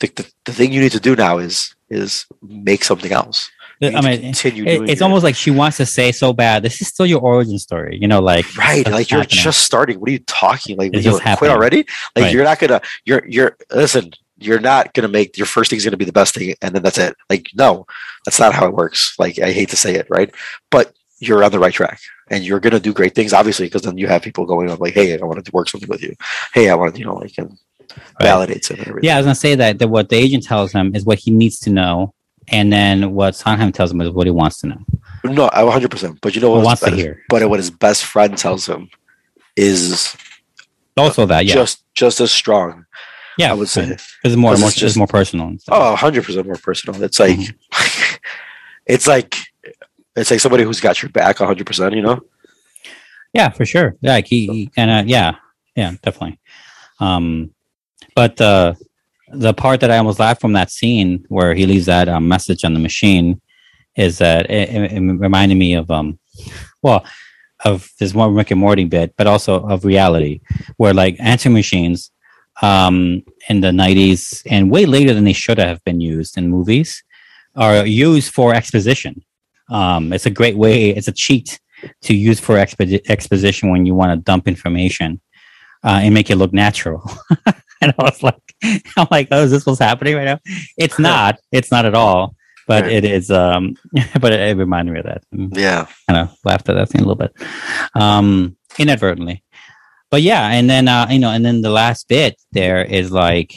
the, 0.00 0.08
the, 0.08 0.30
the 0.46 0.52
thing 0.52 0.72
you 0.72 0.80
need 0.80 0.92
to 0.92 1.00
do 1.00 1.16
now 1.16 1.38
is 1.38 1.74
is 1.88 2.26
make 2.42 2.84
something 2.84 3.12
else 3.12 3.50
I 3.82 4.00
mean, 4.00 4.20
continue 4.22 4.64
it- 4.64 4.76
doing 4.78 4.88
it's 4.88 5.00
your- 5.00 5.06
almost 5.08 5.24
like 5.24 5.34
she 5.34 5.50
wants 5.50 5.76
to 5.78 5.86
say 5.86 6.12
so 6.12 6.32
bad. 6.32 6.62
This 6.62 6.80
is 6.80 6.88
still 6.88 7.06
your 7.06 7.20
origin 7.20 7.58
story, 7.58 7.98
you 8.00 8.08
know, 8.08 8.20
like 8.20 8.46
right 8.56 8.86
like 8.90 9.10
you're 9.10 9.20
happening. 9.20 9.42
just 9.42 9.60
starting 9.60 9.98
what 10.00 10.08
are 10.08 10.12
you 10.12 10.18
talking 10.20 10.76
like 10.76 10.94
you 10.94 11.10
quit 11.10 11.22
happening. 11.22 11.50
already 11.50 11.78
like 12.16 12.24
Right. 12.24 12.32
you're 12.32 12.44
not 12.44 12.58
gonna 12.58 12.80
you're 13.04 13.24
you're 13.26 13.56
listen 13.70 14.12
you're 14.38 14.60
not 14.60 14.92
gonna 14.94 15.08
make 15.08 15.36
your 15.38 15.46
first 15.46 15.70
thing's 15.70 15.84
gonna 15.84 15.96
be 15.96 16.04
the 16.04 16.12
best 16.12 16.34
thing 16.34 16.54
and 16.62 16.74
then 16.74 16.82
that's 16.82 16.98
it 16.98 17.14
like 17.30 17.48
no 17.54 17.86
that's 18.24 18.40
not 18.40 18.52
how 18.54 18.66
it 18.66 18.74
works 18.74 19.14
like 19.18 19.38
i 19.38 19.52
hate 19.52 19.68
to 19.68 19.76
say 19.76 19.94
it 19.94 20.06
right 20.10 20.34
but 20.70 20.92
you're 21.20 21.44
on 21.44 21.52
the 21.52 21.58
right 21.60 21.72
track 21.74 22.00
and 22.30 22.42
you're 22.42 22.58
gonna 22.58 22.80
do 22.80 22.92
great 22.92 23.14
things 23.14 23.32
obviously 23.32 23.66
because 23.66 23.82
then 23.82 23.96
you 23.98 24.08
have 24.08 24.20
people 24.22 24.44
going 24.44 24.68
on 24.68 24.78
like 24.78 24.94
hey 24.94 25.12
i 25.16 25.24
want 25.24 25.44
to 25.44 25.52
work 25.52 25.68
something 25.68 25.88
with 25.88 26.02
you 26.02 26.12
hey 26.54 26.68
i 26.70 26.74
want 26.74 26.92
to 26.92 26.98
you 26.98 27.06
know 27.06 27.14
like 27.14 27.32
and 27.38 27.56
validates 28.20 28.70
it 28.70 28.78
and 28.86 29.02
Yeah, 29.02 29.14
I 29.14 29.18
was 29.18 29.26
gonna 29.26 29.34
say 29.34 29.54
that, 29.56 29.78
that 29.78 29.88
what 29.88 30.08
the 30.08 30.16
agent 30.16 30.44
tells 30.44 30.72
him 30.72 30.94
is 30.96 31.04
what 31.04 31.18
he 31.18 31.30
needs 31.30 31.58
to 31.60 31.70
know, 31.70 32.14
and 32.52 32.72
then 32.72 33.12
what 33.12 33.34
Sondheim 33.34 33.72
tells 33.72 33.90
him 33.90 34.00
is 34.00 34.10
what 34.10 34.26
he 34.26 34.30
wants 34.30 34.58
to 34.60 34.68
know. 34.68 34.78
No, 35.24 35.48
I 35.52 35.62
100%. 35.62 36.18
But 36.20 36.34
you 36.34 36.40
know 36.40 36.50
what? 36.50 36.64
wants 36.64 36.82
to 36.82 36.90
hear. 36.90 37.22
But 37.28 37.48
what 37.48 37.58
his 37.58 37.70
best 37.70 38.04
friend 38.04 38.36
tells 38.36 38.68
him 38.68 38.88
is 39.56 40.14
Also, 40.96 41.26
that 41.26 41.46
yeah, 41.46 41.54
just 41.54 41.84
just 41.94 42.20
as 42.20 42.30
strong. 42.32 42.84
yeah, 43.38 43.50
I 43.50 43.54
would 43.54 43.68
say. 43.68 43.96
it's 44.24 44.36
more, 44.36 44.56
more 44.56 44.68
it's 44.68 44.76
just- 44.76 44.96
more 44.96 45.06
personal. 45.06 45.54
Oh, 45.68 45.96
100% 45.98 46.44
more 46.44 46.56
personal. 46.56 47.02
It's 47.02 47.18
like 47.20 47.38
Mm-hmm. 47.38 48.16
it's 48.86 49.06
like 49.06 49.36
it's 50.16 50.30
like 50.30 50.40
somebody 50.40 50.64
who's 50.64 50.80
got 50.80 51.00
your 51.02 51.10
back 51.10 51.38
100%, 51.38 51.94
you 51.96 52.02
know? 52.02 52.20
Yeah, 53.32 53.48
for 53.48 53.64
sure. 53.64 53.96
Yeah, 54.02 54.12
like 54.12 54.26
he, 54.26 54.46
he 54.46 54.70
and 54.76 54.90
uh, 54.90 55.02
yeah, 55.06 55.36
yeah, 55.74 55.92
definitely. 56.02 56.38
Um, 57.00 57.52
but 58.14 58.38
uh, 58.40 58.74
the 59.32 59.54
part 59.54 59.80
that 59.80 59.90
I 59.90 59.98
almost 59.98 60.18
laughed 60.18 60.40
from 60.40 60.52
that 60.52 60.70
scene 60.70 61.24
where 61.28 61.54
he 61.54 61.66
leaves 61.66 61.86
that 61.86 62.08
um, 62.08 62.28
message 62.28 62.64
on 62.64 62.74
the 62.74 62.80
machine 62.80 63.40
is 63.96 64.18
that 64.18 64.50
it, 64.50 64.68
it, 64.68 64.92
it 64.92 65.00
reminded 65.00 65.56
me 65.56 65.74
of 65.74 65.90
um, 65.90 66.18
well, 66.82 67.04
of 67.64 67.90
this 67.98 68.14
one 68.14 68.34
Rick 68.34 68.50
and 68.50 68.60
Morty 68.60 68.84
bit, 68.84 69.14
but 69.16 69.26
also 69.26 69.66
of 69.66 69.84
reality, 69.84 70.40
where 70.76 70.94
like 70.94 71.16
answering 71.18 71.54
machines 71.54 72.10
um, 72.60 73.22
in 73.48 73.60
the 73.60 73.68
'90s 73.68 74.42
and 74.46 74.70
way 74.70 74.86
later 74.86 75.14
than 75.14 75.24
they 75.24 75.32
should 75.32 75.58
have 75.58 75.82
been 75.84 76.00
used 76.00 76.36
in 76.36 76.48
movies 76.48 77.02
are 77.54 77.86
used 77.86 78.32
for 78.32 78.54
exposition. 78.54 79.22
Um, 79.70 80.12
it's 80.12 80.26
a 80.26 80.30
great 80.30 80.56
way. 80.56 80.90
It's 80.90 81.08
a 81.08 81.12
cheat 81.12 81.60
to 82.02 82.14
use 82.14 82.40
for 82.40 82.56
expo- 82.56 83.00
exposition 83.08 83.70
when 83.70 83.86
you 83.86 83.94
want 83.94 84.12
to 84.12 84.24
dump 84.24 84.48
information 84.48 85.20
uh, 85.84 86.00
and 86.02 86.14
make 86.14 86.30
it 86.30 86.36
look 86.36 86.52
natural. 86.52 87.10
and 87.84 87.94
I 87.98 88.02
was 88.04 88.22
like, 88.22 88.40
I'm 88.96 89.08
like, 89.10 89.28
oh, 89.30 89.42
is 89.44 89.50
this 89.50 89.66
what's 89.66 89.78
happening 89.80 90.14
right 90.16 90.24
now? 90.24 90.38
It's 90.76 90.98
not. 90.98 91.38
It's 91.50 91.70
not 91.70 91.84
at 91.84 91.94
all. 91.94 92.34
but 92.66 92.84
Right. 92.84 92.92
it 92.92 93.04
is. 93.04 93.30
Um, 93.30 93.76
but 94.20 94.32
it, 94.32 94.40
it 94.40 94.56
reminded 94.56 94.92
me 94.92 95.00
of 95.00 95.06
that. 95.06 95.24
Mm. 95.34 95.56
Yeah. 95.56 95.86
kind 96.08 96.28
of 96.28 96.36
laughed 96.44 96.68
at 96.68 96.74
that 96.74 96.88
thing 96.88 97.02
a 97.02 97.04
little 97.04 97.16
bit, 97.16 97.34
um, 97.94 98.56
inadvertently. 98.78 99.42
But 100.10 100.22
yeah, 100.22 100.48
and 100.48 100.68
then 100.70 100.88
uh, 100.88 101.08
you 101.10 101.18
know, 101.18 101.30
and 101.30 101.44
then 101.44 101.62
the 101.62 101.70
last 101.70 102.06
bit 102.08 102.40
there 102.52 102.84
is 102.84 103.10
like, 103.10 103.54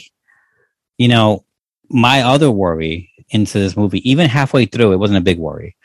you 0.98 1.08
know, 1.08 1.44
my 1.90 2.22
other 2.22 2.50
worry 2.50 3.10
into 3.30 3.58
this 3.58 3.76
movie, 3.76 4.08
even 4.10 4.28
halfway 4.28 4.64
through, 4.66 4.92
it 4.92 4.96
wasn't 4.98 5.18
a 5.18 5.22
big 5.22 5.38
worry. 5.38 5.76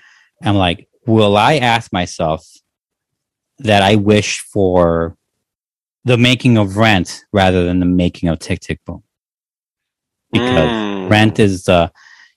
I'm 0.42 0.56
like, 0.56 0.88
will 1.06 1.36
I 1.38 1.58
ask 1.58 1.92
myself 1.94 2.48
that 3.60 3.84
I 3.84 3.98
wish 3.98 4.40
for 4.40 5.16
the 6.04 6.18
making 6.18 6.58
of 6.58 6.78
Rent 6.78 7.24
rather 7.32 7.64
than 7.64 7.80
the 7.80 7.86
making 7.86 8.30
of 8.30 8.40
Tick 8.40 8.60
Tick 8.60 8.84
Boom? 8.86 9.04
Because 10.32 10.70
Mm. 10.70 11.10
Rent 11.10 11.40
is 11.40 11.66
the 11.66 11.92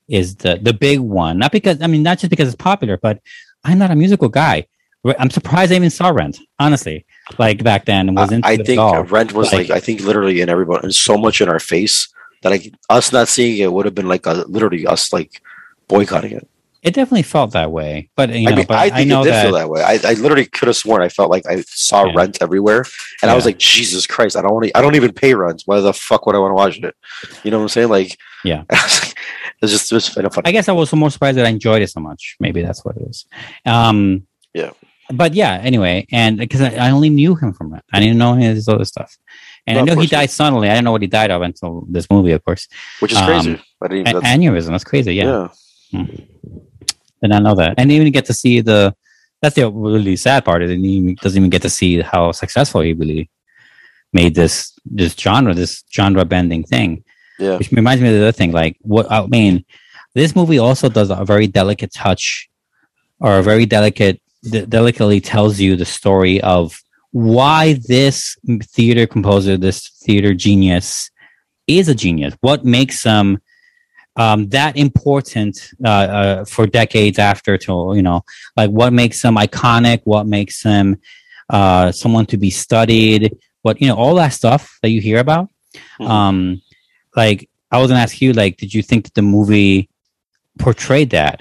is 0.09 0.37
the 0.37 0.59
the 0.61 0.73
big 0.73 1.01
one. 1.01 1.39
Not 1.39 1.53
because 1.53 1.81
I 1.81 1.87
mean, 1.87 2.03
not 2.03 2.19
just 2.19 2.31
because 2.31 2.49
it's 2.49 2.57
popular, 2.57 2.97
but 2.97 3.21
I'm 3.65 3.79
not 3.79 3.91
a 3.91 3.97
musical 3.97 4.29
guy. 4.29 4.67
I'm 5.19 5.31
surprised 5.31 5.71
I 5.71 5.77
even 5.77 5.91
saw 5.91 6.09
Rent. 6.09 6.39
Honestly, 6.59 7.05
like 7.39 7.63
back 7.63 7.85
then, 7.85 8.15
was 8.15 8.33
I 8.33 8.55
it 8.55 8.67
think. 8.67 9.11
Rent 9.11 9.33
was 9.33 9.53
like, 9.53 9.71
I 9.71 9.81
think 9.81 10.01
literally 10.01 10.41
in 10.41 10.49
everyone 10.49 10.81
and 10.83 10.95
so 10.95 11.19
much 11.19 11.41
in 11.41 11.49
our 11.49 11.61
face 11.61 12.09
that 12.43 12.51
like 12.51 12.73
us 12.89 13.13
not 13.13 13.29
seeing 13.29 13.59
it 13.59 13.73
would 13.73 13.85
have 13.85 13.95
been 13.95 14.09
like 14.09 14.27
a, 14.27 14.45
literally 14.49 14.87
us 14.87 15.13
like 15.13 15.43
boycotting 15.89 16.33
it. 16.33 16.49
It 16.85 16.93
definitely 16.93 17.23
felt 17.23 17.53
that 17.53 17.73
way. 17.73 18.11
But 18.15 18.29
you 18.31 18.45
know, 18.45 18.53
I 18.53 18.57
mean, 18.57 18.67
but 18.67 18.77
I 18.77 19.01
I, 19.01 19.05
know 19.05 19.23
it 19.23 19.25
did 19.25 19.33
that, 19.33 19.43
feel 19.45 19.55
that 19.55 19.71
way. 19.71 19.83
I, 19.83 19.99
I 20.05 20.13
literally 20.15 20.45
could 20.45 20.69
have 20.69 20.77
sworn 20.77 21.01
I 21.03 21.09
felt 21.09 21.31
like 21.31 21.47
I 21.47 21.63
saw 21.67 22.03
Rent 22.15 22.39
everywhere, 22.43 22.85
and 23.23 23.31
I 23.31 23.35
was 23.35 23.47
like, 23.47 23.59
Jesus 23.59 24.07
Christ, 24.07 24.37
I 24.37 24.43
don't 24.43 24.53
want 24.53 24.67
to. 24.67 24.77
I 24.77 24.83
don't 24.83 24.95
even 24.95 25.13
pay 25.13 25.35
rent. 25.35 25.63
Why 25.65 25.81
the 25.81 25.95
fuck 25.95 26.27
would 26.27 26.37
I 26.37 26.39
want 26.39 26.51
to 26.51 26.55
watch 26.55 26.79
it? 26.79 26.95
You 27.43 27.51
know 27.51 27.57
what 27.57 27.65
I'm 27.65 27.69
saying? 27.71 27.89
Like, 27.89 28.19
yeah. 28.45 28.65
it's 28.71 29.73
just 29.73 29.91
it 29.91 29.95
was 29.95 30.11
kind 30.11 30.27
of 30.27 30.35
funny. 30.35 30.47
I 30.47 30.53
guess 30.53 30.69
I 30.69 30.73
was 30.73 30.93
more 30.93 31.11
surprised 31.11 31.39
that 31.39 31.47
I 31.47 31.49
enjoyed 31.49 31.81
it 31.81 31.89
so 31.89 32.01
much. 32.01 32.37
Maybe 32.39 32.61
that's 32.61 32.85
what 32.85 32.97
it 32.99 33.09
is. 33.09 33.25
Um, 33.65 34.27
yeah. 34.53 34.71
But 35.11 35.35
yeah, 35.35 35.55
anyway, 35.55 36.07
and 36.13 36.37
because 36.39 36.61
I, 36.61 36.75
I 36.75 36.91
only 36.91 37.11
knew 37.11 37.35
him 37.35 37.53
from 37.55 37.73
Rent, 37.73 37.85
I 37.93 38.01
didn't 38.01 38.19
know 38.19 38.35
his 38.35 38.69
other 38.69 38.85
stuff, 38.85 39.17
and 39.67 39.77
No, 39.77 39.83
I 39.83 39.85
know 39.95 40.01
he 40.01 40.07
died 40.07 40.31
suddenly. 40.31 40.69
I 40.69 40.75
didn't 40.75 40.85
know 40.85 40.93
what 40.93 41.03
he 41.03 41.09
died 41.09 41.31
of 41.31 41.41
until 41.43 41.87
this 41.89 42.11
movie, 42.11 42.33
of 42.33 42.45
course. 42.45 42.69
Which 43.01 43.13
is 43.13 43.19
Um, 43.19 43.27
crazy. 43.27 43.63
I 43.83 43.89
didn't 43.89 44.09
even. 44.09 44.23
aneurysm. 44.23 44.69
That's 44.69 44.85
crazy. 44.85 45.15
Yeah. 45.15 45.49
Hmm. 45.91 46.05
Did 47.25 47.31
not 47.31 47.43
know 47.43 47.55
that. 47.55 47.77
And 47.79 47.91
even 47.91 48.13
get 48.13 48.27
to 48.27 48.35
see 48.35 48.61
the. 48.61 48.95
That's 49.41 49.55
the 49.55 49.71
really 49.71 50.17
sad 50.17 50.45
part. 50.45 50.63
Is 50.63 50.71
he 50.71 50.77
even- 50.77 51.17
doesn't 51.23 51.39
even 51.39 51.49
get 51.51 51.63
to 51.63 51.71
see 51.71 52.01
how 52.03 52.33
successful 52.33 52.83
he 52.83 52.93
really 52.93 53.31
made 54.13 54.35
this 54.35 54.73
this 54.85 55.15
genre, 55.15 55.55
this 55.55 55.83
genre 55.91 56.25
bending 56.27 56.65
thing. 56.65 57.03
Yeah. 57.39 57.57
Which 57.57 57.71
reminds 57.73 58.03
me 58.03 58.09
of 58.09 58.15
the 58.15 58.21
other 58.21 58.33
thing. 58.33 58.53
Like 58.53 58.77
what 58.83 59.11
I 59.11 59.27
mean, 59.27 59.65
this 60.15 60.37
movie 60.37 60.59
also 60.59 60.91
does 60.91 61.11
a 61.11 61.25
very 61.25 61.47
delicate 61.47 61.93
touch, 61.95 62.49
or 63.21 63.39
a 63.39 63.43
very 63.43 63.65
delicate, 63.65 64.21
de- 64.43 64.67
delicately 64.67 65.21
tells 65.21 65.59
you 65.59 65.77
the 65.77 65.87
story 65.87 66.43
of 66.43 66.79
why 67.13 67.79
this 67.89 68.37
theater 68.63 69.07
composer, 69.07 69.57
this 69.57 69.89
theater 70.05 70.35
genius, 70.35 71.11
is 71.67 71.89
a 71.89 71.95
genius. 71.95 72.35
What 72.43 72.65
makes 72.65 73.03
them 73.03 73.41
um, 74.17 74.49
that 74.51 74.77
important 74.77 75.71
uh, 75.85 75.89
uh, 75.89 76.45
for 76.45 76.67
decades 76.67 77.19
after 77.19 77.59
to 77.59 77.93
you 77.95 78.03
know 78.03 78.23
like 78.57 78.71
what 78.71 78.93
makes 78.93 79.21
them 79.23 79.37
iconic 79.37 80.01
what 80.05 80.27
makes 80.27 80.63
them 80.63 80.97
uh, 81.51 81.93
someone 81.93 82.27
to 82.27 82.37
be 82.37 82.51
studied 82.51 83.37
what 83.63 83.81
you 83.81 83.89
know 83.89 83.97
all 83.97 84.15
that 84.15 84.29
stuff 84.29 84.79
that 84.83 84.91
you 84.91 85.01
hear 85.01 85.19
about. 85.19 85.49
Um 85.99 86.63
like 87.17 87.49
i 87.71 87.79
was 87.81 87.91
gonna 87.91 88.01
ask 88.01 88.21
you 88.21 88.33
like 88.33 88.57
did 88.57 88.73
you 88.73 88.83
think 88.83 89.05
that 89.05 89.15
the 89.15 89.23
movie 89.23 89.89
portrayed 90.59 91.11
that 91.11 91.41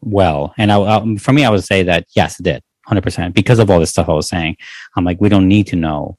well? 0.00 0.54
And 0.58 0.70
I, 0.72 0.78
I 0.80 1.16
for 1.16 1.32
me 1.32 1.44
i 1.44 1.50
would 1.50 1.64
say 1.64 1.82
that 1.84 2.06
yes 2.14 2.40
it 2.40 2.44
did 2.44 2.62
100% 2.88 3.34
because 3.34 3.58
of 3.58 3.70
all 3.70 3.80
the 3.80 3.86
stuff 3.86 4.08
i 4.08 4.12
was 4.12 4.28
saying. 4.28 4.56
I'm 4.94 5.04
like 5.04 5.20
we 5.20 5.28
don't 5.28 5.48
need 5.48 5.66
to 5.68 5.76
know 5.76 6.18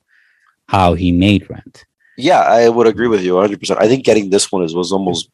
how 0.68 0.96
he 0.96 1.12
made 1.12 1.50
rent. 1.50 1.86
Yeah, 2.18 2.42
I 2.42 2.68
would 2.68 2.88
agree 2.88 3.08
with 3.08 3.22
you 3.22 3.36
100. 3.36 3.60
percent. 3.60 3.80
I 3.82 3.88
think 3.88 4.04
getting 4.04 4.30
this 4.30 4.52
one 4.52 4.64
is 4.64 4.76
was 4.76 4.92
almost 4.92 5.30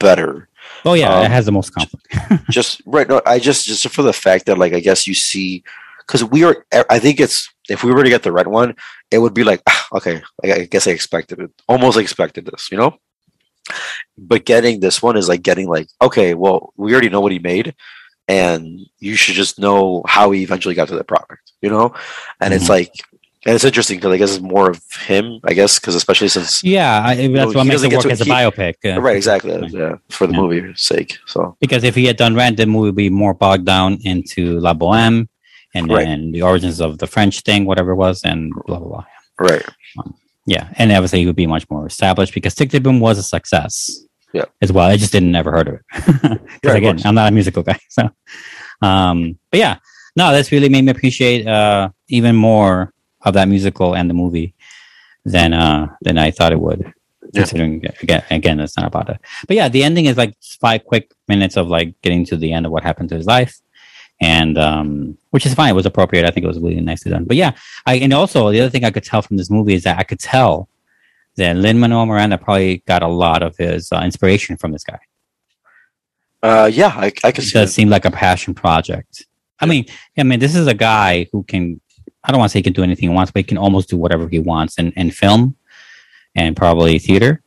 better. 0.00 0.48
oh 0.84 0.94
yeah 0.94 1.14
Um, 1.14 1.24
it 1.26 1.30
has 1.30 1.46
the 1.46 1.52
most 1.52 1.70
conflict 1.76 2.06
just 2.50 2.82
right. 2.86 3.08
No, 3.08 3.20
I 3.24 3.38
just 3.38 3.66
just 3.70 3.86
for 3.96 4.02
the 4.02 4.12
fact 4.26 4.46
that 4.46 4.58
like 4.58 4.74
I 4.74 4.80
guess 4.80 5.06
you 5.06 5.14
see 5.14 5.62
because 6.00 6.24
we 6.24 6.42
are. 6.44 6.56
I 6.90 6.98
think 6.98 7.20
it's 7.20 7.48
if 7.68 7.84
we 7.84 7.92
were 7.94 8.02
to 8.02 8.10
get 8.10 8.22
the 8.24 8.32
red 8.32 8.48
one, 8.48 8.74
it 9.14 9.18
would 9.22 9.34
be 9.40 9.44
like 9.44 9.60
ah, 9.68 9.82
okay. 9.98 10.16
I, 10.44 10.46
I 10.52 10.64
guess 10.72 10.86
I 10.88 10.90
expected 10.90 11.38
it. 11.44 11.50
Almost 11.68 11.98
expected 11.98 12.46
this, 12.46 12.68
you 12.72 12.78
know. 12.80 12.90
But 14.18 14.44
getting 14.44 14.80
this 14.80 15.00
one 15.02 15.16
is 15.16 15.28
like 15.28 15.42
getting 15.42 15.68
like 15.68 15.88
okay. 16.02 16.34
Well, 16.34 16.72
we 16.76 16.92
already 16.92 17.08
know 17.10 17.20
what 17.20 17.32
he 17.32 17.38
made, 17.38 17.74
and 18.26 18.80
you 18.98 19.14
should 19.16 19.36
just 19.36 19.58
know 19.58 20.02
how 20.06 20.30
he 20.32 20.42
eventually 20.42 20.74
got 20.74 20.88
to 20.88 20.96
that 20.96 21.06
product, 21.14 21.52
you 21.62 21.70
know. 21.70 21.94
And 22.40 22.52
it's 22.54 22.66
Mhm. 22.66 22.76
like. 22.80 22.92
And 23.46 23.54
it's 23.54 23.64
interesting 23.64 23.96
because 23.96 24.12
I 24.12 24.16
guess 24.18 24.32
it's 24.36 24.42
more 24.42 24.68
of 24.70 24.82
him, 25.06 25.40
I 25.44 25.54
guess, 25.54 25.78
because 25.78 25.94
especially 25.94 26.28
since 26.28 26.62
yeah 26.62 27.02
I, 27.04 27.14
know, 27.26 27.32
that's 27.46 27.54
what 27.54 27.62
he 27.62 27.68
makes 27.70 27.80
doesn't 27.82 27.92
it 27.92 27.96
work 27.96 28.02
to- 28.04 28.10
as 28.10 28.20
a 28.20 28.24
he- 28.24 28.30
biopic 28.30 28.74
uh, 28.84 29.00
right, 29.00 29.16
exactly, 29.16 29.66
yeah, 29.68 29.94
for 30.10 30.26
the 30.26 30.34
movie's 30.34 30.80
sake. 30.82 31.18
So 31.26 31.56
Because 31.60 31.82
if 31.82 31.94
he 31.94 32.04
had 32.04 32.16
done 32.18 32.34
Rent, 32.34 32.58
the 32.58 32.66
movie 32.66 32.86
would 32.88 32.96
be 32.96 33.08
more 33.10 33.32
bogged 33.34 33.64
down 33.64 33.98
into 34.04 34.60
La 34.60 34.74
Boheme 34.74 35.28
and 35.74 35.88
Right. 35.90 36.04
then 36.04 36.32
the 36.32 36.42
origins 36.42 36.80
of 36.80 36.98
the 36.98 37.06
French 37.06 37.40
thing, 37.40 37.64
whatever 37.64 37.92
it 37.92 37.96
was, 37.96 38.22
and 38.24 38.52
blah 38.66 38.78
blah 38.78 38.88
blah. 38.88 39.04
right, 39.38 39.64
Yeah, 40.46 40.68
and 40.76 40.92
obviously 40.92 41.20
he 41.20 41.26
would 41.26 41.36
be 41.36 41.46
much 41.46 41.64
more 41.70 41.86
established 41.86 42.34
because 42.34 42.54
Tick 42.54 42.70
Tick 42.70 42.82
Boom 42.82 43.00
was 43.00 43.16
a 43.18 43.22
success. 43.22 43.74
Yeah. 44.32 44.44
as 44.62 44.70
well. 44.70 44.86
I 44.86 44.96
just 44.96 45.10
didn't 45.10 45.34
ever 45.34 45.50
heard 45.50 45.66
of 45.66 45.74
it 45.74 45.80
because 46.22 46.38
Yeah, 46.62 46.74
again. 46.74 47.00
I'm 47.04 47.16
not 47.16 47.28
a 47.32 47.34
musical 47.34 47.62
guy. 47.64 47.78
So, 47.88 48.08
um, 48.82 49.38
but 49.50 49.58
yeah, 49.58 49.78
no, 50.14 50.30
that's 50.30 50.52
really 50.52 50.68
made 50.68 50.84
me 50.84 50.90
appreciate 50.92 51.46
uh 51.48 51.88
even 52.08 52.36
more 52.36 52.92
of 53.22 53.34
that 53.34 53.48
musical 53.48 53.94
and 53.94 54.08
the 54.08 54.14
movie 54.14 54.54
than 55.24 55.52
uh 55.52 55.88
than 56.02 56.18
I 56.18 56.30
thought 56.30 56.52
it 56.52 56.60
would. 56.60 56.92
Considering 57.34 57.84
again, 58.02 58.24
again, 58.30 58.58
it's 58.60 58.76
not 58.76 58.86
about 58.86 59.08
it. 59.10 59.18
But 59.46 59.56
yeah, 59.56 59.68
the 59.68 59.84
ending 59.84 60.06
is 60.06 60.16
like 60.16 60.34
five 60.60 60.84
quick 60.84 61.12
minutes 61.28 61.56
of 61.56 61.68
like 61.68 61.94
getting 62.02 62.24
to 62.26 62.36
the 62.36 62.52
end 62.52 62.66
of 62.66 62.72
what 62.72 62.82
happened 62.82 63.08
to 63.10 63.14
his 63.14 63.26
life, 63.26 63.60
and 64.20 64.58
um, 64.58 65.16
which 65.30 65.46
is 65.46 65.54
fine. 65.54 65.70
It 65.70 65.74
was 65.74 65.86
appropriate. 65.86 66.24
I 66.26 66.30
think 66.30 66.44
it 66.44 66.48
was 66.48 66.58
really 66.58 66.80
nicely 66.80 67.10
done. 67.12 67.24
But 67.24 67.36
yeah, 67.36 67.52
I 67.86 67.96
and 67.96 68.12
also 68.12 68.50
the 68.50 68.60
other 68.60 68.70
thing 68.70 68.84
I 68.84 68.90
could 68.90 69.04
tell 69.04 69.22
from 69.22 69.36
this 69.36 69.50
movie 69.50 69.74
is 69.74 69.84
that 69.84 69.98
I 69.98 70.02
could 70.02 70.18
tell 70.18 70.68
that 71.36 71.56
Lin 71.56 71.78
Manuel 71.78 72.06
Miranda 72.06 72.36
probably 72.38 72.78
got 72.86 73.02
a 73.02 73.08
lot 73.08 73.42
of 73.42 73.56
his 73.56 73.92
uh, 73.92 74.00
inspiration 74.02 74.56
from 74.56 74.72
this 74.72 74.82
guy. 74.84 74.98
uh, 76.42 76.70
yeah, 76.72 76.88
I, 76.96 77.12
I 77.22 77.32
can 77.32 77.44
It 77.44 77.46
see 77.46 77.52
does 77.52 77.72
seem 77.72 77.88
like 77.90 78.04
a 78.04 78.10
passion 78.10 78.54
project. 78.54 79.26
I 79.60 79.66
mean, 79.66 79.86
I 80.18 80.22
mean, 80.22 80.40
this 80.40 80.54
is 80.56 80.66
a 80.66 80.74
guy 80.74 81.26
who 81.32 81.42
can. 81.44 81.80
I 82.24 82.30
don't 82.30 82.38
want 82.38 82.50
to 82.50 82.52
say 82.52 82.58
he 82.58 82.62
can 82.64 82.72
do 82.72 82.82
anything 82.82 83.08
he 83.08 83.14
wants, 83.14 83.30
but 83.32 83.40
he 83.40 83.44
can 83.44 83.58
almost 83.58 83.88
do 83.88 83.96
whatever 83.96 84.28
he 84.28 84.38
wants 84.38 84.78
and, 84.78 84.92
in 84.94 85.10
film 85.10 85.56
and 86.34 86.56
probably 86.56 86.98
theater 86.98 87.42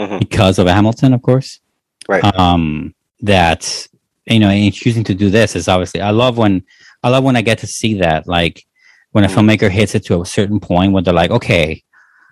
Mhm. 0.00 0.18
because 0.18 0.58
of 0.58 0.66
Hamilton, 0.66 1.12
of 1.14 1.22
course. 1.22 1.60
Right. 2.08 2.24
Um, 2.38 2.94
that 3.20 3.86
you 4.26 4.38
know, 4.38 4.48
and 4.48 4.72
choosing 4.72 5.04
to 5.04 5.14
do 5.14 5.30
this 5.30 5.54
is 5.56 5.68
obviously. 5.68 6.00
I 6.00 6.10
love 6.10 6.38
when 6.38 6.62
I 7.02 7.08
love 7.08 7.24
when 7.24 7.36
I 7.36 7.42
get 7.42 7.58
to 7.58 7.66
see 7.66 7.94
that, 8.00 8.26
like 8.28 8.64
when 9.12 9.24
a 9.24 9.28
Mm-hmm. 9.28 9.38
filmmaker 9.38 9.70
hits 9.70 9.94
it 9.94 10.04
to 10.06 10.20
a 10.22 10.26
certain 10.26 10.58
point 10.60 10.92
where 10.92 11.02
they're 11.02 11.12
like, 11.14 11.30
okay, 11.30 11.82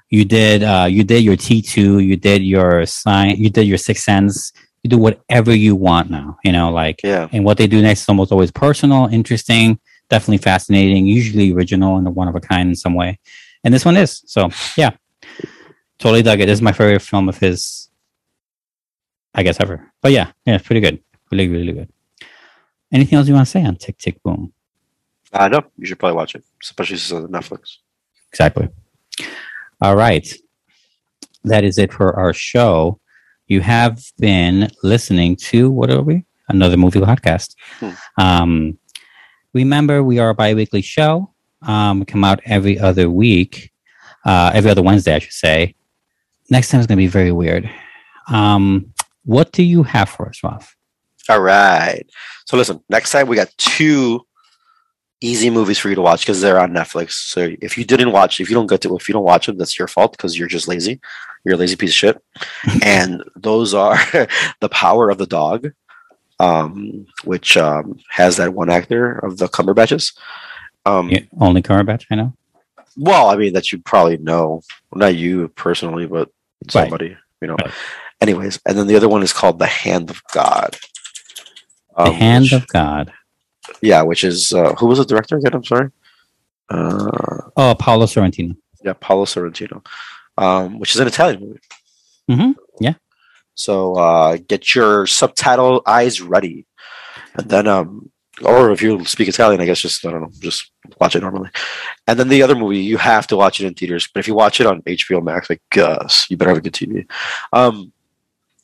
you 0.08 0.24
did, 0.24 0.62
uh, 0.62 0.86
you 0.88 1.04
did 1.04 1.22
your 1.24 1.36
T 1.36 1.62
two, 1.62 1.98
you 1.98 2.16
did 2.16 2.42
your 2.42 2.86
sign, 2.86 3.36
you 3.36 3.50
did 3.50 3.66
your 3.66 3.78
Sixth 3.78 4.04
Sense. 4.04 4.52
You 4.82 4.88
do 4.90 4.98
whatever 4.98 5.54
you 5.54 5.76
want 5.76 6.10
now, 6.10 6.38
you 6.42 6.52
know, 6.52 6.70
like, 6.70 7.00
Yeah. 7.04 7.28
and 7.32 7.44
what 7.44 7.58
they 7.58 7.66
do 7.66 7.82
next 7.82 8.02
is 8.02 8.08
almost 8.08 8.32
always 8.32 8.50
personal, 8.50 9.06
interesting, 9.12 9.78
definitely 10.10 10.38
fascinating, 10.38 11.06
usually 11.06 11.52
original 11.52 11.96
and 11.96 12.14
one 12.14 12.28
of 12.28 12.34
a 12.34 12.40
kind 12.40 12.68
in 12.68 12.74
some 12.74 12.94
way. 12.94 13.18
And 13.64 13.72
this 13.72 13.84
one 13.84 13.96
is. 13.96 14.22
So, 14.26 14.50
yeah, 14.76 14.90
totally 15.98 16.22
dug 16.22 16.40
it. 16.40 16.46
This 16.46 16.58
is 16.58 16.62
my 16.62 16.72
favorite 16.72 17.00
film 17.00 17.28
of 17.28 17.38
his, 17.38 17.88
I 19.34 19.42
guess, 19.42 19.60
ever. 19.60 19.90
But 20.02 20.12
yeah, 20.12 20.32
yeah, 20.44 20.56
it's 20.56 20.66
pretty 20.66 20.80
good. 20.80 21.00
Really, 21.30 21.48
really 21.48 21.72
good. 21.72 21.88
Anything 22.92 23.16
else 23.16 23.28
you 23.28 23.34
want 23.34 23.46
to 23.46 23.50
say 23.50 23.64
on 23.64 23.76
Tick 23.76 23.98
Tick 23.98 24.20
Boom? 24.22 24.52
I 25.32 25.48
know 25.48 25.62
you 25.78 25.86
should 25.86 25.98
probably 25.98 26.16
watch 26.16 26.34
it, 26.34 26.44
especially 26.60 26.96
since 26.96 27.12
it's 27.12 27.24
on 27.24 27.30
Netflix. 27.30 27.76
Exactly. 28.32 28.68
All 29.80 29.94
right. 29.94 30.28
That 31.44 31.64
is 31.64 31.78
it 31.78 31.92
for 31.92 32.18
our 32.18 32.32
show. 32.32 32.98
You 33.46 33.60
have 33.60 34.02
been 34.18 34.70
listening 34.82 35.36
to 35.36 35.70
what 35.70 35.90
are 35.90 36.02
we? 36.02 36.24
Another 36.48 36.76
movie 36.76 37.00
podcast. 37.00 37.54
Hmm. 37.78 37.90
Um, 38.18 38.78
remember, 39.52 40.02
we 40.02 40.18
are 40.18 40.30
a 40.30 40.34
bi-weekly 40.34 40.82
show. 40.82 41.32
Um, 41.62 42.00
we 42.00 42.06
come 42.06 42.24
out 42.24 42.40
every 42.44 42.78
other 42.78 43.10
week, 43.10 43.72
uh, 44.24 44.50
every 44.54 44.70
other 44.70 44.82
Wednesday, 44.82 45.14
I 45.14 45.18
should 45.18 45.32
say. 45.32 45.74
Next 46.48 46.70
time 46.70 46.80
is 46.80 46.86
going 46.86 46.96
to 46.96 47.02
be 47.02 47.06
very 47.06 47.32
weird. 47.32 47.70
Um, 48.28 48.92
what 49.24 49.52
do 49.52 49.62
you 49.62 49.82
have 49.82 50.08
for 50.08 50.28
us, 50.28 50.42
Ralph? 50.42 50.76
All 51.28 51.40
right. 51.40 52.04
So 52.46 52.56
listen, 52.56 52.82
next 52.88 53.12
time 53.12 53.28
we 53.28 53.36
got 53.36 53.52
two 53.56 54.26
easy 55.20 55.50
movies 55.50 55.78
for 55.78 55.88
you 55.90 55.94
to 55.94 56.00
watch 56.00 56.22
because 56.22 56.40
they're 56.40 56.58
on 56.58 56.72
Netflix. 56.72 57.12
So 57.12 57.50
if 57.60 57.76
you 57.76 57.84
didn't 57.84 58.12
watch, 58.12 58.40
if 58.40 58.48
you 58.48 58.54
don't 58.54 58.66
get 58.66 58.80
to, 58.82 58.96
if 58.96 59.08
you 59.08 59.12
don't 59.12 59.24
watch 59.24 59.46
them, 59.46 59.58
that's 59.58 59.78
your 59.78 59.88
fault 59.88 60.12
because 60.12 60.38
you're 60.38 60.48
just 60.48 60.66
lazy. 60.66 61.00
You're 61.44 61.54
a 61.54 61.58
lazy 61.58 61.76
piece 61.76 61.90
of 61.90 61.94
shit. 61.94 62.22
and 62.82 63.22
those 63.36 63.74
are 63.74 63.98
The 64.60 64.68
Power 64.70 65.10
of 65.10 65.18
the 65.18 65.26
Dog, 65.26 65.70
um, 66.40 67.06
which 67.24 67.56
um, 67.56 67.98
has 68.10 68.36
that 68.38 68.54
one 68.54 68.70
actor 68.70 69.18
of 69.26 69.36
the 69.36 69.46
Cumberbatches. 69.48 70.04
Um, 70.86 71.10
Yeah, 71.10 71.20
only 71.38 71.62
Cumberbatch, 71.62 72.04
I 72.10 72.14
know. 72.16 72.32
Well, 72.96 73.28
I 73.30 73.36
mean 73.36 73.52
that 73.52 73.70
you 73.70 73.78
probably 73.78 74.16
know, 74.16 74.62
not 74.94 75.14
you 75.14 75.48
personally, 75.48 76.06
but 76.06 76.28
Right. 76.62 76.72
somebody, 76.72 77.16
you 77.40 77.48
know. 77.48 77.56
Anyways, 78.20 78.60
and 78.66 78.76
then 78.76 78.86
the 78.86 78.96
other 78.96 79.08
one 79.08 79.22
is 79.22 79.32
called 79.32 79.58
The 79.58 79.66
Hand 79.66 80.10
of 80.10 80.20
God. 80.32 80.76
The 81.96 82.02
Um, 82.04 82.14
Hand 82.14 82.44
which- 82.44 82.52
of 82.52 82.66
God. 82.68 83.12
yeah, 83.80 84.02
which 84.02 84.24
is 84.24 84.52
uh, 84.52 84.74
who 84.78 84.86
was 84.86 84.98
the 84.98 85.04
director 85.06 85.36
again? 85.36 85.54
I'm 85.54 85.64
sorry. 85.64 85.90
Uh, 86.68 87.38
Oh, 87.56 87.74
Paolo 87.78 88.06
Sorrentino. 88.06 88.56
yeah, 88.84 88.92
Paolo 88.94 89.24
Sorrentino, 89.24 89.84
um, 90.38 90.78
which 90.78 90.94
is 90.94 91.00
an 91.00 91.06
Italian 91.08 91.40
movie. 91.40 91.60
hmm 92.28 92.52
Yeah. 92.80 92.94
So 93.60 93.94
uh, 93.96 94.38
get 94.38 94.74
your 94.74 95.06
subtitle 95.06 95.82
eyes 95.86 96.22
ready, 96.22 96.64
and 97.34 97.46
then 97.50 97.66
um, 97.66 98.10
or 98.42 98.70
if 98.70 98.80
you 98.80 99.04
speak 99.04 99.28
Italian, 99.28 99.60
I 99.60 99.66
guess 99.66 99.82
just 99.82 100.06
I 100.06 100.10
don't 100.10 100.22
know, 100.22 100.30
just 100.38 100.70
watch 100.98 101.14
it 101.14 101.20
normally. 101.20 101.50
And 102.06 102.18
then 102.18 102.28
the 102.28 102.42
other 102.42 102.54
movie, 102.54 102.78
you 102.78 102.96
have 102.96 103.26
to 103.26 103.36
watch 103.36 103.60
it 103.60 103.66
in 103.66 103.74
theaters. 103.74 104.08
But 104.08 104.20
if 104.20 104.28
you 104.28 104.34
watch 104.34 104.62
it 104.62 104.66
on 104.66 104.80
HBO 104.82 105.22
Max, 105.22 105.50
like 105.50 105.60
Gus, 105.68 106.26
you 106.30 106.38
better 106.38 106.52
have 106.52 106.56
a 106.56 106.62
good 106.62 106.72
TV. 106.72 107.06
Um, 107.52 107.92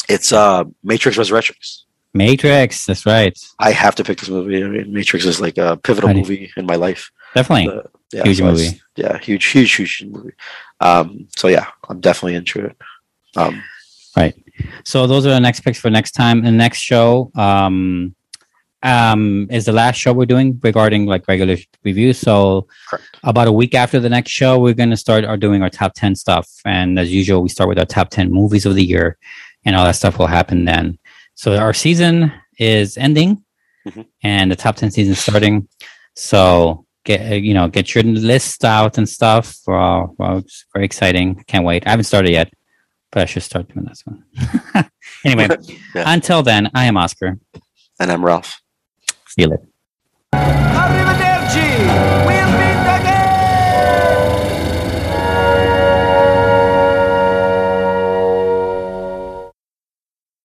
it's 0.09 0.33
uh, 0.33 0.65
Matrix 0.83 1.19
Resurrections. 1.19 1.85
Matrix. 2.15 2.87
That's 2.87 3.05
right. 3.05 3.39
I 3.59 3.73
have 3.73 3.97
to 3.97 4.05
pick 4.05 4.19
this 4.19 4.31
movie. 4.31 4.65
I 4.65 4.67
mean, 4.67 4.95
Matrix 4.95 5.27
is 5.27 5.43
like 5.43 5.59
a 5.59 5.77
pivotal 5.77 6.15
movie 6.15 6.51
in 6.57 6.65
my 6.65 6.77
life. 6.77 7.13
Definitely. 7.35 7.69
Uh, 7.69 7.83
yeah, 8.15 8.23
Huge 8.23 8.39
so 8.39 8.45
movie. 8.45 8.81
Yeah, 8.97 9.19
huge, 9.19 9.45
huge, 9.45 9.75
huge 9.75 10.07
movie. 10.09 10.33
Um, 10.81 11.29
so 11.37 11.49
yeah, 11.49 11.67
I'm 11.87 12.01
definitely 12.01 12.37
into 12.37 12.65
it. 12.65 12.77
Um, 13.37 13.63
Right. 14.17 14.35
So 14.85 15.07
those 15.07 15.27
are 15.27 15.31
the 15.31 15.41
next 15.41 15.61
picks 15.61 15.79
for 15.79 15.91
next 15.91 16.13
time. 16.13 16.43
The 16.43 16.51
next 16.51 16.81
show 16.81 17.31
um, 17.35 18.15
um, 18.83 19.49
is 19.51 19.67
the 19.67 19.73
last 19.73 19.97
show 19.97 20.13
we're 20.13 20.27
doing 20.27 20.59
regarding 20.63 21.07
like 21.07 21.29
regular 21.29 21.57
reviews. 21.85 22.19
So 22.19 22.67
about 23.23 23.49
a 23.49 23.53
week 23.53 23.75
after 23.75 24.01
the 24.01 24.09
next 24.09 24.31
show, 24.31 24.59
we're 24.59 24.75
going 24.75 24.91
to 24.91 24.97
start 24.97 25.25
our 25.25 25.37
doing 25.37 25.63
our 25.63 25.71
top 25.71 25.93
10 25.95 26.15
stuff. 26.15 26.49
And 26.65 26.99
as 26.99 27.13
usual, 27.13 27.43
we 27.43 27.49
start 27.49 27.69
with 27.69 27.79
our 27.79 27.85
top 27.85 28.11
10 28.11 28.33
movies 28.33 28.65
of 28.65 28.75
the 28.75 28.85
year 28.85 29.19
and 29.65 29.77
all 29.77 29.85
that 29.85 29.97
stuff 29.97 30.19
will 30.19 30.29
happen 30.29 30.65
then. 30.65 30.99
So 31.35 31.57
our 31.57 31.75
season 31.75 32.33
is 32.59 32.97
ending 32.97 33.45
and 34.23 34.51
the 34.51 34.57
top 34.57 34.77
10 34.77 34.93
season 34.93 35.13
is 35.13 35.19
starting. 35.19 35.69
So 36.15 36.87
get, 37.05 37.43
you 37.43 37.53
know, 37.53 37.69
get 37.69 37.95
your 37.95 38.05
list 38.05 38.65
out 38.65 38.97
and 38.97 39.09
stuff. 39.09 39.59
Well, 39.67 40.15
well, 40.19 40.39
it's 40.39 40.65
very 40.73 40.87
exciting. 40.87 41.45
Can't 41.47 41.65
wait. 41.65 41.87
I 41.87 41.91
haven't 41.91 42.05
started 42.05 42.31
yet 42.31 42.53
but 43.11 43.23
I 43.23 43.25
should 43.27 43.43
start 43.43 43.69
doing 43.73 43.87
this 43.87 44.03
one. 44.05 44.25
anyway, 45.25 45.49
until 45.95 46.43
then, 46.43 46.71
I 46.75 46.87
am 46.87 46.97
Oscar. 46.97 47.39
And 47.99 48.13
I'm 48.13 48.25
Ralph. 48.25 48.61
See 49.29 49.43
you 49.43 49.49
later. 49.49 50.96